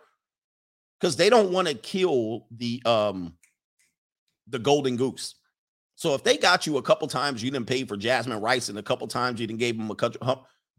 Because 1.00 1.16
they 1.16 1.30
don't 1.30 1.52
want 1.52 1.68
to 1.68 1.76
kill 1.76 2.48
the 2.52 2.82
um 2.86 3.34
the 4.48 4.60
golden 4.60 4.98
goose. 4.98 5.36
So 5.96 6.14
if 6.14 6.24
they 6.24 6.38
got 6.38 6.66
you 6.66 6.78
a 6.78 6.82
couple 6.82 7.08
times, 7.08 7.44
you 7.44 7.52
didn't 7.52 7.68
pay 7.68 7.84
for 7.84 7.98
Jasmine 7.98 8.42
Rice, 8.42 8.70
and 8.70 8.78
a 8.78 8.84
couple 8.84 9.08
times 9.08 9.40
you 9.40 9.48
didn't 9.48 9.60
gave 9.60 9.78
them 9.78 9.92
a 9.92 9.96
country. 9.96 10.22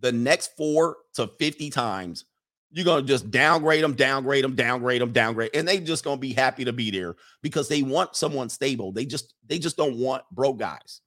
The 0.00 0.12
next 0.12 0.56
four 0.56 0.96
to 1.14 1.30
50 1.38 1.68
times, 1.70 2.24
you're 2.70 2.84
gonna 2.84 3.02
just 3.02 3.30
downgrade 3.30 3.82
them, 3.82 3.94
downgrade 3.94 4.44
them, 4.44 4.54
downgrade 4.54 5.02
them, 5.02 5.12
downgrade, 5.12 5.50
and 5.54 5.66
they 5.66 5.78
just 5.78 6.04
gonna 6.04 6.20
be 6.20 6.32
happy 6.32 6.64
to 6.64 6.72
be 6.72 6.90
there 6.90 7.16
because 7.42 7.68
they 7.68 7.82
want 7.82 8.16
someone 8.16 8.48
stable. 8.48 8.92
They 8.92 9.04
just 9.04 9.34
they 9.46 9.58
just 9.58 9.76
don't 9.76 9.96
want 9.96 10.22
broke 10.30 10.58
guys. 10.58 11.00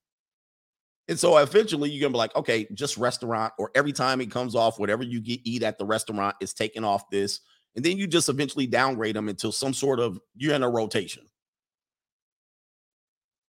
And 1.08 1.20
so 1.20 1.38
eventually 1.38 1.90
you're 1.90 2.02
gonna 2.02 2.14
be 2.14 2.18
like, 2.18 2.36
okay, 2.36 2.68
just 2.74 2.98
restaurant, 2.98 3.54
or 3.58 3.72
every 3.76 3.92
time 3.92 4.22
it 4.22 4.32
comes 4.32 4.56
off, 4.56 4.80
whatever 4.80 5.04
you 5.04 5.20
get 5.20 5.42
eat 5.44 5.64
at 5.64 5.78
the 5.78 5.86
restaurant 5.86 6.36
is 6.40 6.54
taken 6.54 6.84
off 6.84 7.10
this, 7.10 7.42
and 7.76 7.84
then 7.84 7.98
you 7.98 8.08
just 8.08 8.30
eventually 8.30 8.68
downgrade 8.68 9.16
them 9.16 9.30
until 9.30 9.52
some 9.52 9.74
sort 9.74 10.00
of 10.00 10.20
you're 10.36 10.54
in 10.54 10.64
a 10.64 10.70
rotation. 10.70 11.24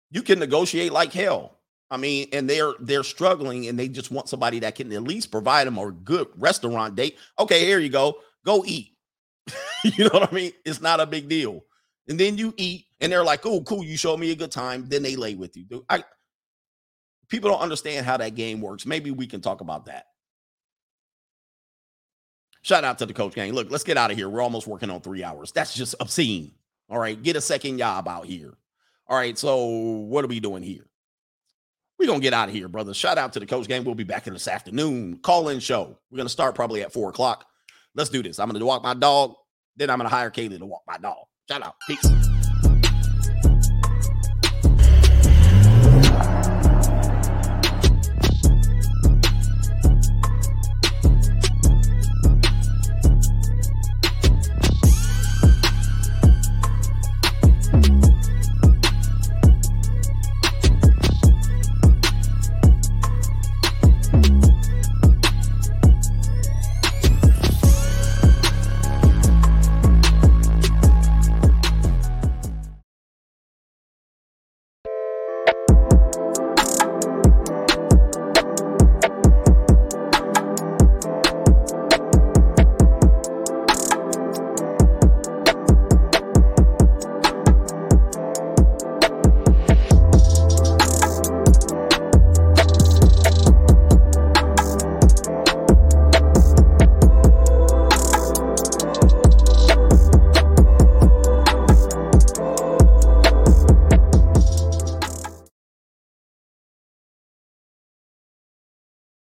You 0.09 0.22
can 0.22 0.40
negotiate 0.40 0.91
like 0.91 1.14
hell. 1.14 1.59
I 1.91 1.98
mean, 1.98 2.27
and 2.33 2.49
they're 2.49 2.73
they're 2.80 3.03
struggling 3.03 3.67
and 3.67 3.77
they 3.77 3.88
just 3.88 4.09
want 4.09 4.30
somebody 4.30 4.59
that 4.59 4.75
can 4.75 4.91
at 4.91 5.03
least 5.03 5.32
provide 5.32 5.67
them 5.67 5.77
a 5.77 5.91
good 5.91 6.27
restaurant 6.38 6.95
date. 6.95 7.17
Okay, 7.38 7.65
here 7.65 7.80
you 7.80 7.90
go. 7.90 8.15
Go 8.45 8.64
eat. 8.65 8.93
you 9.83 10.06
know 10.06 10.19
what 10.19 10.32
I 10.32 10.35
mean? 10.35 10.51
It's 10.65 10.82
not 10.82 10.99
a 10.99 11.06
big 11.06 11.30
deal. 11.30 11.64
And 12.07 12.19
then 12.19 12.38
you 12.38 12.53
eat, 12.57 12.85
and 12.99 13.11
they're 13.11 13.23
like, 13.23 13.45
"Oh, 13.45 13.61
cool, 13.61 13.83
you 13.83 13.95
showed 13.95 14.19
me 14.19 14.32
a 14.32 14.35
good 14.35 14.51
time." 14.51 14.88
Then 14.90 15.03
they 15.03 15.15
lay 15.15 15.35
with 15.35 15.56
you. 15.56 15.65
Dude, 15.65 15.83
I 15.90 16.03
people 17.34 17.50
don't 17.50 17.62
understand 17.62 18.06
how 18.06 18.16
that 18.16 18.36
game 18.36 18.62
works. 18.62 18.86
Maybe 18.86 19.10
we 19.10 19.26
can 19.26 19.42
talk 19.42 19.62
about 19.62 19.88
that. 19.88 20.06
Shout 22.62 22.84
out 22.84 23.00
to 23.00 23.08
the 23.08 23.14
coach 23.14 23.34
gang. 23.34 23.53
Look, 23.53 23.72
let's 23.72 23.84
get 23.84 23.98
out 23.98 24.12
of 24.12 24.18
here. 24.18 24.30
We're 24.30 24.44
almost 24.44 24.68
working 24.68 24.92
on 24.92 25.02
three 25.02 25.24
hours. 25.24 25.52
That's 25.52 25.74
just 25.74 25.95
obscene. 26.00 26.52
All 26.92 27.00
right, 27.00 27.22
get 27.22 27.36
a 27.36 27.42
second 27.42 27.80
job 27.80 28.08
out 28.08 28.28
here. 28.28 28.53
All 29.08 29.18
right, 29.18 29.36
so 29.36 29.66
what 29.66 30.24
are 30.24 30.28
we 30.28 30.40
doing 30.40 30.62
here? 30.62 30.86
We're 31.98 32.06
gonna 32.06 32.20
get 32.20 32.34
out 32.34 32.50
of 32.50 32.53
here, 32.53 32.68
brother. 32.68 32.94
Shout 32.94 33.18
out 33.18 33.34
to 33.34 33.40
the 33.40 33.48
coach 33.48 33.68
gang. 33.68 33.84
We'll 33.84 33.95
be 33.95 34.03
back 34.03 34.28
in 34.28 34.34
this 34.34 34.48
afternoon. 34.48 35.18
Call 35.24 35.50
in 35.50 35.60
show. 35.60 35.98
We're 36.12 36.18
gonna 36.18 36.30
start 36.30 36.53
probably 36.53 36.84
at 36.84 36.94
four 36.94 37.10
o'clock. 37.10 37.48
Let's 37.95 38.12
do 38.12 38.22
this. 38.22 38.38
I'm 38.38 38.48
gonna 38.48 38.64
walk 38.64 38.84
my 38.84 38.94
dog, 38.94 39.34
then 39.76 39.90
I'm 39.90 39.98
gonna 39.98 40.10
hire 40.10 40.30
Kaylee 40.30 40.60
to 40.60 40.66
walk 40.68 40.84
my 40.88 41.00
dog. 41.00 41.26
Shout 41.50 41.64
out. 41.64 41.76
Peace. 41.88 42.33